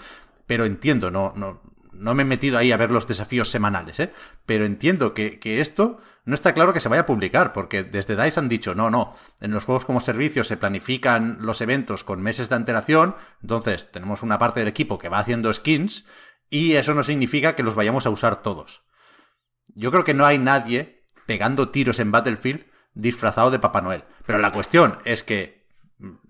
pero 0.46 0.64
entiendo, 0.64 1.11
no, 1.11 1.32
no, 1.37 1.61
no 1.99 2.15
me 2.15 2.23
he 2.23 2.26
metido 2.26 2.59
ahí 2.59 2.73
a 2.73 2.76
ver 2.76 2.91
los 2.91 3.07
desafíos 3.07 3.50
semanales, 3.50 4.00
¿eh? 4.00 4.12
pero 4.45 4.65
entiendo 4.65 5.15
que, 5.15 5.38
que 5.38 5.61
esto 5.61 6.00
no 6.25 6.35
está 6.35 6.55
claro 6.55 6.73
que 6.73 6.81
se 6.81 6.88
vaya 6.88 7.03
a 7.03 7.07
publicar, 7.07 7.53
porque 7.53 7.85
desde 7.85 8.17
DICE 8.17 8.41
han 8.41 8.49
dicho, 8.49 8.75
no, 8.75 8.91
no, 8.91 9.15
en 9.41 9.53
los 9.53 9.65
juegos 9.65 9.85
como 9.85 10.00
servicio 10.00 10.45
se 10.45 10.57
planifican 10.57 11.38
los 11.41 11.61
eventos 11.61 12.05
con 12.05 12.23
meses 12.23 12.49
de 12.49 12.57
antelación, 12.57 13.15
entonces 13.43 13.91
tenemos 13.93 14.23
una 14.23 14.38
parte 14.38 14.61
del 14.61 14.69
equipo 14.69 14.99
que 14.99 15.09
va 15.09 15.21
haciendo 15.21 15.53
skins 15.53 16.05
y 16.50 16.75
eso 16.75 16.95
no 16.95 17.03
significa 17.03 17.55
que 17.55 17.62
los 17.62 17.75
vayamos 17.75 18.07
a 18.07 18.11
usar 18.11 18.43
todos. 18.43 18.83
Yo 19.75 19.91
creo 19.91 20.05
que 20.05 20.15
no 20.15 20.26
hay 20.26 20.38
nadie 20.38 21.05
pegando 21.26 21.69
tiros 21.69 21.99
en 21.99 22.12
Battlefield 22.12 22.67
disfrazado 22.95 23.50
de 23.50 23.59
Papá 23.59 23.81
Noel. 23.81 24.05
Pero 24.25 24.38
la 24.38 24.53
cuestión 24.53 24.99
es 25.05 25.23
que 25.23 25.67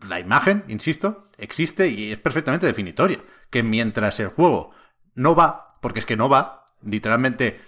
la 0.06 0.20
imagen, 0.20 0.64
insisto, 0.68 1.24
existe 1.38 1.88
y 1.88 2.12
es 2.12 2.18
perfectamente 2.18 2.66
definitoria. 2.66 3.20
Que 3.50 3.62
mientras 3.62 4.20
el 4.20 4.28
juego 4.28 4.72
no 5.16 5.34
va, 5.34 5.66
porque 5.80 5.98
es 5.98 6.06
que 6.06 6.16
no 6.16 6.28
va, 6.28 6.64
literalmente, 6.82 7.58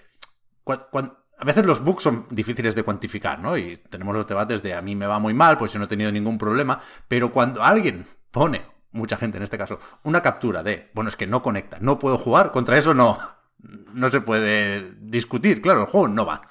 a 0.67 1.45
veces 1.45 1.67
los 1.67 1.83
bugs 1.83 2.03
son 2.03 2.27
difíciles 2.31 2.75
de 2.75 2.85
cuantificar, 2.85 3.41
¿no? 3.41 3.57
Y 3.57 3.79
tenemos 3.91 4.15
los 4.15 4.27
debates 4.27 4.63
de 4.63 4.75
a 4.75 4.83
mí 4.83 4.95
me 4.95 5.07
va 5.07 5.19
muy 5.19 5.35
mal, 5.35 5.59
pues 5.59 5.73
yo 5.73 5.79
no 5.79 5.87
he 5.87 5.89
tenido 5.89 6.13
ningún 6.13 6.39
problema, 6.39 6.81
pero 7.09 7.33
cuando 7.33 7.63
alguien 7.63 8.07
pone, 8.31 8.63
mucha 8.93 9.17
gente 9.17 9.39
en 9.39 9.43
este 9.43 9.59
caso, 9.59 9.81
una 10.05 10.23
captura 10.23 10.63
de, 10.63 10.91
bueno, 10.95 11.09
es 11.09 11.17
que 11.17 11.27
no 11.27 11.43
conecta, 11.43 11.79
no 11.81 11.99
puedo 11.99 12.19
jugar, 12.19 12.53
contra 12.53 12.79
eso 12.79 12.95
no, 12.95 13.19
no 13.59 14.11
se 14.11 14.21
puede 14.21 14.93
discutir, 15.01 15.61
claro, 15.63 15.83
el 15.83 15.87
juego 15.87 16.09
no 16.09 16.27
va. 16.27 16.43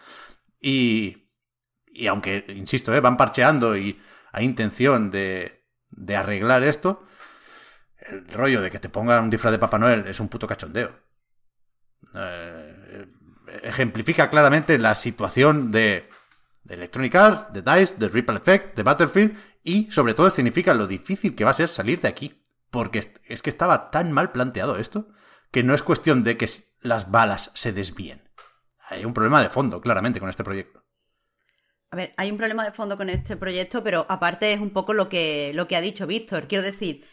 Y, 0.60 1.30
y 1.86 2.08
aunque, 2.08 2.46
insisto, 2.50 2.94
¿eh? 2.94 3.00
van 3.00 3.18
parcheando 3.18 3.78
y 3.78 4.00
hay 4.32 4.46
intención 4.46 5.12
de, 5.12 5.64
de 5.92 6.16
arreglar 6.16 6.64
esto, 6.64 7.04
el 8.10 8.28
rollo 8.30 8.62
de 8.62 8.70
que 8.70 8.80
te 8.80 8.90
pongan 8.90 9.24
un 9.24 9.30
disfraz 9.30 9.52
de 9.52 9.60
Papá 9.60 9.78
Noel 9.78 10.08
es 10.08 10.20
un 10.20 10.30
puto 10.30 10.48
cachondeo. 10.48 10.92
Eh, 12.16 13.06
ejemplifica 13.64 14.30
claramente 14.30 14.78
la 14.78 14.96
situación 14.96 15.72
de, 15.72 16.10
Electronic 16.68 17.16
Arts, 17.16 17.54
de 17.54 17.62
DICE, 17.62 17.96
de 17.98 18.08
Ripple 18.10 18.38
Effect, 18.38 18.76
de 18.76 18.84
Battlefield 18.84 19.38
y 19.64 19.90
sobre 19.92 20.14
todo 20.14 20.30
significa 20.30 20.74
lo 20.74 20.86
difícil 20.88 21.34
que 21.36 21.46
va 21.46 21.52
a 21.52 21.56
ser 21.56 21.70
salir 21.70 22.02
de 22.02 22.10
aquí. 22.10 22.44
Porque 22.70 23.00
es- 23.00 23.12
es 23.26 23.42
que 23.42 23.50
estaba 23.50 23.90
tan 23.92 24.12
mal 24.12 24.32
planteado 24.32 24.78
esto 24.78 25.08
que 25.52 25.64
no 25.64 25.74
es 25.74 25.84
cuestión 25.84 26.24
de 26.24 26.36
que 26.38 26.50
las 26.82 27.10
balas 27.10 27.52
se 27.54 27.72
desvíen. 27.72 28.30
Hay 28.90 29.06
un 29.06 29.14
problema 29.14 29.42
de 29.42 29.50
fondo, 29.50 29.80
claramente, 29.82 30.20
con 30.20 30.30
este 30.30 30.44
proyecto. 30.44 30.84
A 31.90 31.96
ver, 31.96 32.14
hay 32.18 32.30
un 32.30 32.38
problema 32.38 32.66
de 32.66 32.74
fondo 32.74 32.98
con 32.98 33.10
este 33.10 33.38
proyecto, 33.38 33.82
pero 33.82 34.06
aparte 34.10 34.52
es 34.52 34.60
un 34.60 34.72
poco 34.72 34.94
lo 34.94 35.08
que, 35.08 35.52
lo 35.56 35.68
que 35.68 35.78
ha 35.78 35.82
dicho 35.82 36.06
Víctor. 36.06 36.48
Quiero 36.50 36.64
decir, 36.64 37.06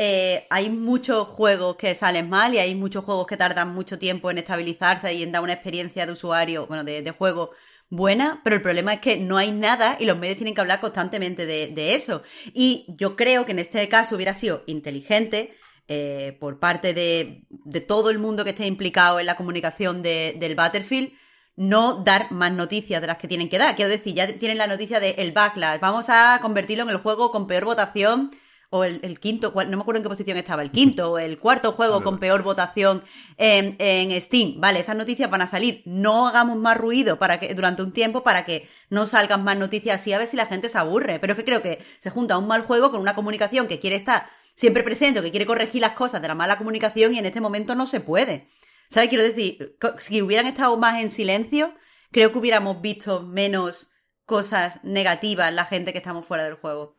eh, 0.00 0.46
hay 0.48 0.70
muchos 0.70 1.26
juegos 1.26 1.74
que 1.74 1.92
salen 1.96 2.30
mal 2.30 2.54
y 2.54 2.58
hay 2.58 2.76
muchos 2.76 3.04
juegos 3.04 3.26
que 3.26 3.36
tardan 3.36 3.74
mucho 3.74 3.98
tiempo 3.98 4.30
en 4.30 4.38
estabilizarse 4.38 5.12
y 5.12 5.24
en 5.24 5.32
dar 5.32 5.42
una 5.42 5.54
experiencia 5.54 6.06
de 6.06 6.12
usuario, 6.12 6.68
bueno, 6.68 6.84
de, 6.84 7.02
de 7.02 7.10
juego 7.10 7.50
buena, 7.90 8.40
pero 8.44 8.54
el 8.54 8.62
problema 8.62 8.94
es 8.94 9.00
que 9.00 9.16
no 9.16 9.38
hay 9.38 9.50
nada 9.50 9.96
y 9.98 10.04
los 10.04 10.16
medios 10.16 10.36
tienen 10.36 10.54
que 10.54 10.60
hablar 10.60 10.80
constantemente 10.80 11.46
de, 11.46 11.94
eso. 11.96 12.22
Y 12.54 12.86
yo 12.96 13.16
creo 13.16 13.44
que 13.44 13.50
en 13.50 13.58
este 13.58 13.88
caso 13.88 14.14
hubiera 14.14 14.34
sido 14.34 14.62
inteligente 14.66 15.52
eh, 15.88 16.36
por 16.38 16.60
parte 16.60 16.94
de, 16.94 17.46
todo 17.88 18.10
el 18.10 18.20
mundo 18.20 18.44
que 18.44 18.50
esté 18.50 18.66
implicado 18.66 19.18
en 19.18 19.26
la 19.26 19.36
comunicación 19.36 20.02
de- 20.02 20.36
del 20.38 20.54
Battlefield 20.54 21.10
no 21.56 22.04
dar 22.04 22.30
más 22.30 22.52
noticias 22.52 23.00
de 23.00 23.08
las 23.08 23.18
que 23.18 23.26
tienen 23.26 23.48
que 23.48 23.58
dar. 23.58 23.74
Quiero 23.74 23.90
decir, 23.90 24.14
ya 24.14 24.28
tienen 24.38 24.58
la 24.58 24.68
noticia 24.68 25.00
de 25.00 25.16
el 25.18 25.32
backlash, 25.32 25.80
vamos 25.80 26.06
a 26.08 26.38
convertirlo 26.40 26.84
en 26.84 26.90
el 26.90 26.98
juego 26.98 27.32
con 27.32 27.48
peor 27.48 27.64
votación, 27.64 28.30
o 28.70 28.84
el, 28.84 29.00
el 29.02 29.18
quinto, 29.18 29.52
no 29.54 29.76
me 29.76 29.80
acuerdo 29.80 29.98
en 29.98 30.02
qué 30.02 30.08
posición 30.08 30.36
estaba, 30.36 30.62
el 30.62 30.70
quinto 30.70 31.12
o 31.12 31.18
el 31.18 31.38
cuarto 31.38 31.72
juego 31.72 32.02
con 32.02 32.18
peor 32.18 32.42
votación 32.42 33.02
en, 33.38 33.76
en 33.78 34.20
Steam. 34.20 34.60
Vale, 34.60 34.80
esas 34.80 34.96
noticias 34.96 35.30
van 35.30 35.40
a 35.40 35.46
salir. 35.46 35.82
No 35.86 36.28
hagamos 36.28 36.56
más 36.58 36.76
ruido 36.76 37.18
para 37.18 37.40
que 37.40 37.54
durante 37.54 37.82
un 37.82 37.92
tiempo 37.92 38.22
para 38.22 38.44
que 38.44 38.68
no 38.90 39.06
salgan 39.06 39.42
más 39.42 39.56
noticias 39.56 40.00
así 40.00 40.12
a 40.12 40.18
ver 40.18 40.26
si 40.26 40.36
la 40.36 40.46
gente 40.46 40.68
se 40.68 40.76
aburre. 40.76 41.18
Pero 41.18 41.32
es 41.32 41.38
que 41.38 41.44
creo 41.44 41.62
que 41.62 41.82
se 41.98 42.10
junta 42.10 42.36
un 42.36 42.46
mal 42.46 42.62
juego 42.62 42.90
con 42.90 43.00
una 43.00 43.14
comunicación 43.14 43.68
que 43.68 43.80
quiere 43.80 43.96
estar 43.96 44.28
siempre 44.54 44.82
presente, 44.82 45.20
o 45.20 45.22
que 45.22 45.30
quiere 45.30 45.46
corregir 45.46 45.80
las 45.80 45.92
cosas 45.92 46.20
de 46.20 46.28
la 46.28 46.34
mala 46.34 46.58
comunicación 46.58 47.14
y 47.14 47.18
en 47.18 47.26
este 47.26 47.40
momento 47.40 47.74
no 47.74 47.86
se 47.86 48.00
puede. 48.00 48.48
¿Sabes? 48.90 49.08
Quiero 49.08 49.22
decir, 49.22 49.76
si 49.98 50.20
hubieran 50.20 50.46
estado 50.46 50.76
más 50.76 51.00
en 51.00 51.10
silencio, 51.10 51.74
creo 52.10 52.32
que 52.32 52.38
hubiéramos 52.38 52.82
visto 52.82 53.22
menos 53.22 53.92
cosas 54.24 54.80
negativas 54.82 55.54
la 55.54 55.64
gente 55.64 55.92
que 55.92 55.98
estamos 55.98 56.26
fuera 56.26 56.44
del 56.44 56.54
juego. 56.54 56.96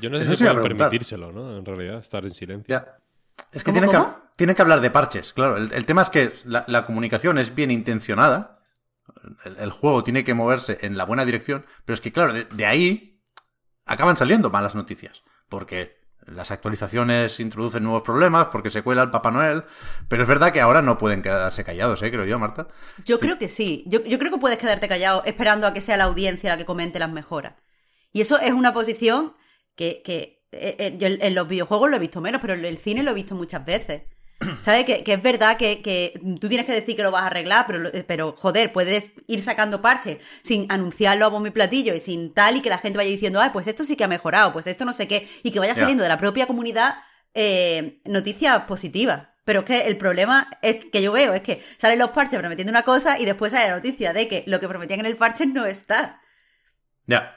Yo 0.00 0.10
no 0.10 0.18
sé 0.18 0.24
Eso 0.24 0.36
si 0.36 0.44
pueden 0.44 0.62
permitírselo, 0.62 1.32
¿no? 1.32 1.56
En 1.56 1.64
realidad, 1.64 1.98
estar 1.98 2.24
en 2.24 2.34
silencio. 2.34 2.66
Ya. 2.68 2.98
Es 3.52 3.62
que 3.62 3.72
¿Cómo, 3.72 3.86
tienen? 3.86 4.04
Que, 4.04 4.08
tienen 4.36 4.56
que 4.56 4.62
hablar 4.62 4.80
de 4.80 4.90
parches, 4.90 5.32
claro. 5.32 5.56
El, 5.56 5.72
el 5.72 5.86
tema 5.86 6.02
es 6.02 6.10
que 6.10 6.32
la, 6.44 6.64
la 6.68 6.86
comunicación 6.86 7.38
es 7.38 7.54
bien 7.54 7.70
intencionada. 7.70 8.62
El, 9.44 9.56
el 9.58 9.70
juego 9.70 10.02
tiene 10.02 10.24
que 10.24 10.34
moverse 10.34 10.78
en 10.82 10.96
la 10.96 11.04
buena 11.04 11.24
dirección. 11.24 11.64
Pero 11.84 11.94
es 11.94 12.00
que, 12.00 12.12
claro, 12.12 12.32
de, 12.32 12.44
de 12.44 12.66
ahí 12.66 13.20
acaban 13.84 14.16
saliendo 14.16 14.50
malas 14.50 14.74
noticias. 14.74 15.22
Porque 15.48 15.96
las 16.26 16.50
actualizaciones 16.50 17.38
introducen 17.38 17.84
nuevos 17.84 18.02
problemas, 18.02 18.48
porque 18.48 18.70
se 18.70 18.82
cuela 18.82 19.02
el 19.02 19.10
Papá 19.10 19.30
Noel. 19.30 19.64
Pero 20.08 20.22
es 20.22 20.28
verdad 20.28 20.52
que 20.52 20.60
ahora 20.60 20.82
no 20.82 20.98
pueden 20.98 21.22
quedarse 21.22 21.64
callados, 21.64 22.02
¿eh? 22.02 22.10
Creo 22.10 22.24
yo, 22.24 22.38
Marta. 22.38 22.66
Yo 23.04 23.18
creo 23.18 23.38
que 23.38 23.48
sí. 23.48 23.84
Yo, 23.86 24.02
yo 24.02 24.18
creo 24.18 24.32
que 24.32 24.38
puedes 24.38 24.58
quedarte 24.58 24.88
callado 24.88 25.22
esperando 25.24 25.66
a 25.66 25.72
que 25.72 25.80
sea 25.80 25.96
la 25.96 26.04
audiencia 26.04 26.50
la 26.50 26.56
que 26.56 26.66
comente 26.66 26.98
las 26.98 27.10
mejoras. 27.10 27.54
Y 28.12 28.20
eso 28.22 28.38
es 28.38 28.52
una 28.52 28.72
posición 28.72 29.34
que, 29.76 30.02
que 30.02 30.42
eh, 30.52 30.76
eh, 30.78 30.96
yo 30.98 31.06
en 31.08 31.34
los 31.34 31.46
videojuegos 31.46 31.90
lo 31.90 31.96
he 31.96 32.00
visto 32.00 32.20
menos, 32.20 32.40
pero 32.40 32.54
en 32.54 32.64
el 32.64 32.78
cine 32.78 33.02
lo 33.02 33.12
he 33.12 33.14
visto 33.14 33.34
muchas 33.34 33.64
veces. 33.64 34.02
¿Sabes? 34.60 34.84
Que, 34.84 35.02
que 35.02 35.14
es 35.14 35.22
verdad 35.22 35.56
que, 35.56 35.80
que 35.80 36.20
tú 36.40 36.48
tienes 36.48 36.66
que 36.66 36.72
decir 36.72 36.94
que 36.96 37.02
lo 37.02 37.10
vas 37.10 37.22
a 37.22 37.26
arreglar, 37.28 37.64
pero, 37.66 37.90
pero 38.06 38.34
joder, 38.36 38.72
puedes 38.72 39.12
ir 39.28 39.40
sacando 39.40 39.80
parches 39.80 40.18
sin 40.42 40.70
anunciarlo 40.70 41.24
a 41.24 41.28
bombo 41.28 41.46
y 41.46 41.52
platillo 41.52 41.94
y 41.94 42.00
sin 42.00 42.34
tal 42.34 42.56
y 42.56 42.60
que 42.60 42.68
la 42.68 42.78
gente 42.78 42.98
vaya 42.98 43.08
diciendo, 43.10 43.40
ay, 43.40 43.50
pues 43.52 43.66
esto 43.66 43.84
sí 43.84 43.96
que 43.96 44.04
ha 44.04 44.08
mejorado, 44.08 44.52
pues 44.52 44.66
esto 44.66 44.84
no 44.84 44.92
sé 44.92 45.08
qué, 45.08 45.26
y 45.42 45.52
que 45.52 45.58
vaya 45.58 45.74
Ya. 45.74 45.80
saliendo 45.80 46.02
de 46.02 46.08
la 46.10 46.18
propia 46.18 46.46
comunidad 46.46 46.96
eh, 47.34 48.00
noticias 48.04 48.62
positivas. 48.64 49.28
Pero 49.44 49.60
es 49.60 49.66
que 49.66 49.82
el 49.82 49.96
problema 49.96 50.50
es 50.60 50.84
que 50.86 51.00
yo 51.02 51.12
veo 51.12 51.32
es 51.32 51.40
que 51.40 51.62
salen 51.78 51.98
los 52.00 52.10
parches 52.10 52.38
prometiendo 52.38 52.70
una 52.72 52.82
cosa 52.82 53.18
y 53.18 53.24
después 53.24 53.52
sale 53.52 53.68
la 53.68 53.76
noticia 53.76 54.12
de 54.12 54.26
que 54.28 54.42
lo 54.46 54.58
que 54.60 54.68
prometían 54.68 55.00
en 55.00 55.06
el 55.06 55.16
parche 55.16 55.46
no 55.46 55.64
está. 55.66 56.20
Ya. 57.06 57.35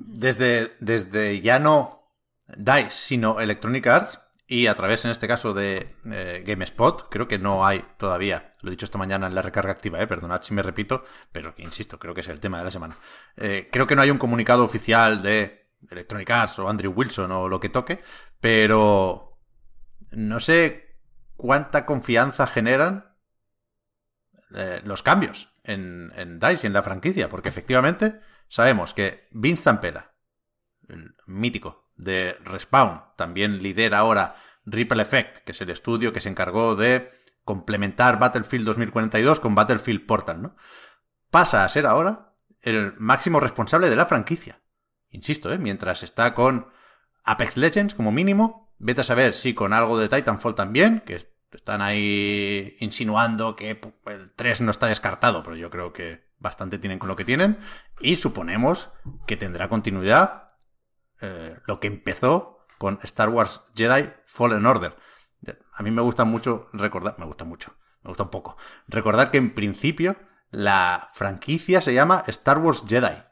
Desde, 0.00 0.74
desde 0.80 1.40
ya 1.40 1.58
no 1.58 2.10
DICE, 2.56 2.90
sino 2.90 3.40
Electronic 3.40 3.86
Arts, 3.86 4.20
y 4.46 4.66
a 4.66 4.74
través, 4.74 5.04
en 5.04 5.12
este 5.12 5.28
caso, 5.28 5.54
de 5.54 5.94
eh, 6.10 6.42
GameSpot, 6.44 7.08
creo 7.08 7.28
que 7.28 7.38
no 7.38 7.64
hay 7.64 7.84
todavía, 7.98 8.50
lo 8.62 8.68
he 8.68 8.72
dicho 8.72 8.84
esta 8.84 8.98
mañana 8.98 9.28
en 9.28 9.34
la 9.34 9.42
recarga 9.42 9.70
activa, 9.70 10.00
eh, 10.00 10.08
perdonad 10.08 10.42
si 10.42 10.54
me 10.54 10.62
repito, 10.62 11.04
pero 11.30 11.54
insisto, 11.58 12.00
creo 12.00 12.14
que 12.14 12.22
es 12.22 12.28
el 12.28 12.40
tema 12.40 12.58
de 12.58 12.64
la 12.64 12.70
semana. 12.72 12.96
Eh, 13.36 13.68
creo 13.70 13.86
que 13.86 13.94
no 13.94 14.02
hay 14.02 14.10
un 14.10 14.18
comunicado 14.18 14.64
oficial 14.64 15.22
de 15.22 15.70
Electronic 15.88 16.30
Arts 16.30 16.58
o 16.58 16.68
Andrew 16.68 16.92
Wilson 16.92 17.30
o 17.30 17.48
lo 17.48 17.60
que 17.60 17.68
toque, 17.68 18.00
pero 18.40 19.38
no 20.10 20.40
sé 20.40 20.96
cuánta 21.36 21.86
confianza 21.86 22.48
generan 22.48 23.14
eh, 24.54 24.80
los 24.84 25.02
cambios 25.02 25.54
en, 25.62 26.12
en 26.16 26.40
DICE 26.40 26.66
y 26.66 26.66
en 26.66 26.72
la 26.72 26.82
franquicia, 26.82 27.28
porque 27.28 27.50
efectivamente 27.50 28.20
sabemos 28.50 28.92
que 28.92 29.28
Vince 29.30 29.62
Zampella, 29.62 30.12
el 30.88 31.14
mítico 31.26 31.90
de 31.96 32.36
Respawn, 32.44 33.02
también 33.16 33.62
lidera 33.62 33.98
ahora 33.98 34.34
Ripple 34.66 35.00
Effect, 35.02 35.38
que 35.38 35.52
es 35.52 35.60
el 35.60 35.70
estudio 35.70 36.12
que 36.12 36.20
se 36.20 36.28
encargó 36.28 36.74
de 36.74 37.08
complementar 37.44 38.18
Battlefield 38.18 38.66
2042 38.66 39.40
con 39.40 39.54
Battlefield 39.54 40.04
Portal, 40.04 40.42
¿no? 40.42 40.56
Pasa 41.30 41.64
a 41.64 41.68
ser 41.68 41.86
ahora 41.86 42.34
el 42.60 42.94
máximo 42.98 43.40
responsable 43.40 43.88
de 43.88 43.96
la 43.96 44.06
franquicia. 44.06 44.60
Insisto, 45.10 45.52
¿eh? 45.52 45.58
mientras 45.58 46.02
está 46.02 46.34
con 46.34 46.68
Apex 47.24 47.56
Legends 47.56 47.94
como 47.94 48.12
mínimo, 48.12 48.74
vete 48.78 49.02
a 49.02 49.04
saber 49.04 49.34
si 49.34 49.54
con 49.54 49.72
algo 49.72 49.96
de 49.98 50.08
Titanfall 50.08 50.54
también, 50.54 51.00
que 51.00 51.24
están 51.52 51.82
ahí 51.82 52.76
insinuando 52.80 53.54
que 53.54 53.80
el 54.06 54.32
3 54.34 54.60
no 54.62 54.70
está 54.70 54.86
descartado, 54.86 55.42
pero 55.42 55.56
yo 55.56 55.70
creo 55.70 55.92
que 55.92 56.29
bastante 56.40 56.78
tienen 56.78 56.98
con 56.98 57.08
lo 57.08 57.16
que 57.16 57.24
tienen, 57.24 57.58
y 58.00 58.16
suponemos 58.16 58.90
que 59.26 59.36
tendrá 59.36 59.68
continuidad 59.68 60.48
eh, 61.20 61.56
lo 61.66 61.78
que 61.80 61.86
empezó 61.86 62.66
con 62.78 62.98
Star 63.02 63.28
Wars 63.28 63.62
Jedi 63.76 64.10
Fallen 64.26 64.66
Order. 64.66 64.94
A 65.74 65.82
mí 65.82 65.90
me 65.90 66.02
gusta 66.02 66.24
mucho 66.24 66.68
recordar, 66.72 67.14
me 67.18 67.24
gusta 67.26 67.44
mucho, 67.44 67.74
me 68.02 68.08
gusta 68.08 68.24
un 68.24 68.30
poco, 68.30 68.56
recordar 68.88 69.30
que 69.30 69.38
en 69.38 69.54
principio 69.54 70.16
la 70.50 71.08
franquicia 71.14 71.80
se 71.80 71.94
llama 71.94 72.24
Star 72.26 72.58
Wars 72.58 72.84
Jedi, 72.88 73.22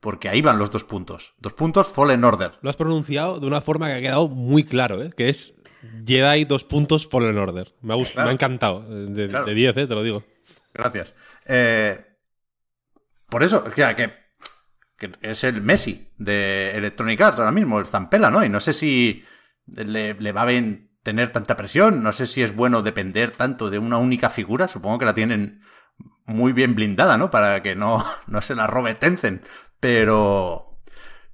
porque 0.00 0.28
ahí 0.28 0.42
van 0.42 0.58
los 0.58 0.70
dos 0.70 0.84
puntos. 0.84 1.34
Dos 1.38 1.52
puntos 1.54 1.86
Fallen 1.88 2.22
Order. 2.24 2.52
Lo 2.62 2.70
has 2.70 2.76
pronunciado 2.76 3.40
de 3.40 3.46
una 3.46 3.60
forma 3.60 3.86
que 3.88 3.94
ha 3.94 4.00
quedado 4.00 4.28
muy 4.28 4.64
claro, 4.64 5.02
¿eh? 5.02 5.10
Que 5.16 5.28
es 5.28 5.54
Jedi 6.06 6.44
dos 6.44 6.64
puntos 6.64 7.08
Fallen 7.08 7.38
Order. 7.38 7.74
Me 7.80 7.94
ha, 7.94 7.96
gust- 7.96 8.12
Claro. 8.12 8.26
me 8.26 8.30
ha 8.30 8.34
encantado. 8.34 8.80
De, 8.88 9.28
Claro. 9.28 9.44
de 9.46 9.54
10, 9.54 9.76
¿eh? 9.76 9.86
Te 9.86 9.94
lo 9.94 10.02
digo. 10.02 10.24
Gracias. 10.74 11.14
Eh, 11.46 12.04
por 13.28 13.42
eso, 13.42 13.64
o 13.66 13.72
sea, 13.72 13.96
que 13.96 14.26
es 15.20 15.44
el 15.44 15.60
Messi 15.62 16.12
de 16.16 16.70
Electronic 16.76 17.20
Arts 17.20 17.38
ahora 17.38 17.52
mismo, 17.52 17.78
el 17.78 17.86
Zampela, 17.86 18.30
¿no? 18.30 18.44
Y 18.44 18.48
no 18.48 18.60
sé 18.60 18.72
si 18.72 19.24
le, 19.66 20.32
va 20.32 20.42
a 20.42 20.48
tener 21.02 21.30
tanta 21.30 21.56
presión, 21.56 22.02
no 22.02 22.12
sé 22.12 22.26
si 22.26 22.42
es 22.42 22.54
bueno 22.54 22.82
depender 22.82 23.30
tanto 23.30 23.70
de 23.70 23.78
una 23.78 23.98
única 23.98 24.30
figura, 24.30 24.68
supongo 24.68 24.98
que 24.98 25.04
la 25.04 25.14
tienen 25.14 25.60
muy 26.24 26.52
bien 26.52 26.74
blindada, 26.74 27.18
¿no? 27.18 27.30
Para 27.30 27.62
que 27.62 27.74
no, 27.74 28.04
no 28.26 28.40
se 28.40 28.54
la 28.54 28.66
robe 28.66 28.94
Tencent, 28.94 29.44
pero... 29.80 30.62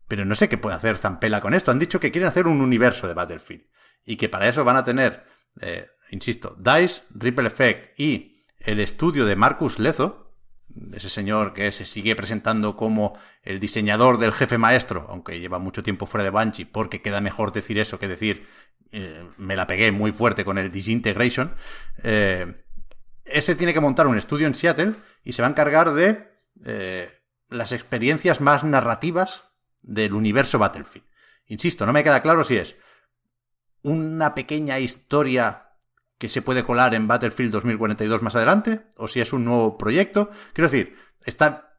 Pero 0.08 0.26
no 0.26 0.34
sé 0.34 0.50
qué 0.50 0.58
puede 0.58 0.76
hacer 0.76 0.98
Zampela 0.98 1.40
con 1.40 1.54
esto. 1.54 1.70
Han 1.70 1.78
dicho 1.78 1.98
que 1.98 2.10
quieren 2.10 2.28
hacer 2.28 2.46
un 2.46 2.60
universo 2.60 3.08
de 3.08 3.14
Battlefield 3.14 3.64
y 4.04 4.16
que 4.16 4.28
para 4.28 4.46
eso 4.46 4.62
van 4.62 4.76
a 4.76 4.84
tener, 4.84 5.24
eh, 5.62 5.86
insisto, 6.10 6.54
DICE, 6.58 7.04
Ripple 7.14 7.46
Effect 7.46 7.98
y 7.98 8.44
el 8.58 8.80
estudio 8.80 9.24
de 9.24 9.36
Marcus 9.36 9.78
Lezo, 9.78 10.21
ese 10.92 11.08
señor 11.08 11.52
que 11.52 11.70
se 11.72 11.84
sigue 11.84 12.16
presentando 12.16 12.76
como 12.76 13.18
el 13.42 13.60
diseñador 13.60 14.18
del 14.18 14.32
jefe 14.32 14.58
maestro, 14.58 15.06
aunque 15.08 15.40
lleva 15.40 15.58
mucho 15.58 15.82
tiempo 15.82 16.06
fuera 16.06 16.24
de 16.24 16.30
Bungie, 16.30 16.66
porque 16.66 17.02
queda 17.02 17.20
mejor 17.20 17.52
decir 17.52 17.78
eso 17.78 17.98
que 17.98 18.08
decir 18.08 18.46
eh, 18.92 19.24
me 19.36 19.56
la 19.56 19.66
pegué 19.66 19.92
muy 19.92 20.12
fuerte 20.12 20.44
con 20.44 20.58
el 20.58 20.70
Disintegration. 20.70 21.54
Eh, 22.02 22.64
ese 23.24 23.54
tiene 23.54 23.72
que 23.72 23.80
montar 23.80 24.06
un 24.06 24.18
estudio 24.18 24.46
en 24.46 24.54
Seattle 24.54 24.94
y 25.24 25.32
se 25.32 25.42
va 25.42 25.48
a 25.48 25.50
encargar 25.50 25.94
de 25.94 26.30
las 27.48 27.72
experiencias 27.72 28.40
más 28.40 28.62
narrativas 28.62 29.52
del 29.82 30.14
universo 30.14 30.58
Battlefield. 30.58 31.06
Insisto, 31.46 31.86
no 31.86 31.92
me 31.92 32.04
queda 32.04 32.22
claro 32.22 32.44
si 32.44 32.56
es 32.56 32.76
una 33.82 34.34
pequeña 34.34 34.78
historia 34.78 35.61
que 36.22 36.28
se 36.28 36.40
puede 36.40 36.62
colar 36.62 36.94
en 36.94 37.08
Battlefield 37.08 37.50
2042 37.50 38.22
más 38.22 38.36
adelante, 38.36 38.86
o 38.96 39.08
si 39.08 39.20
es 39.20 39.32
un 39.32 39.44
nuevo 39.44 39.76
proyecto. 39.76 40.30
Quiero 40.52 40.70
decir, 40.70 40.96
está, 41.24 41.74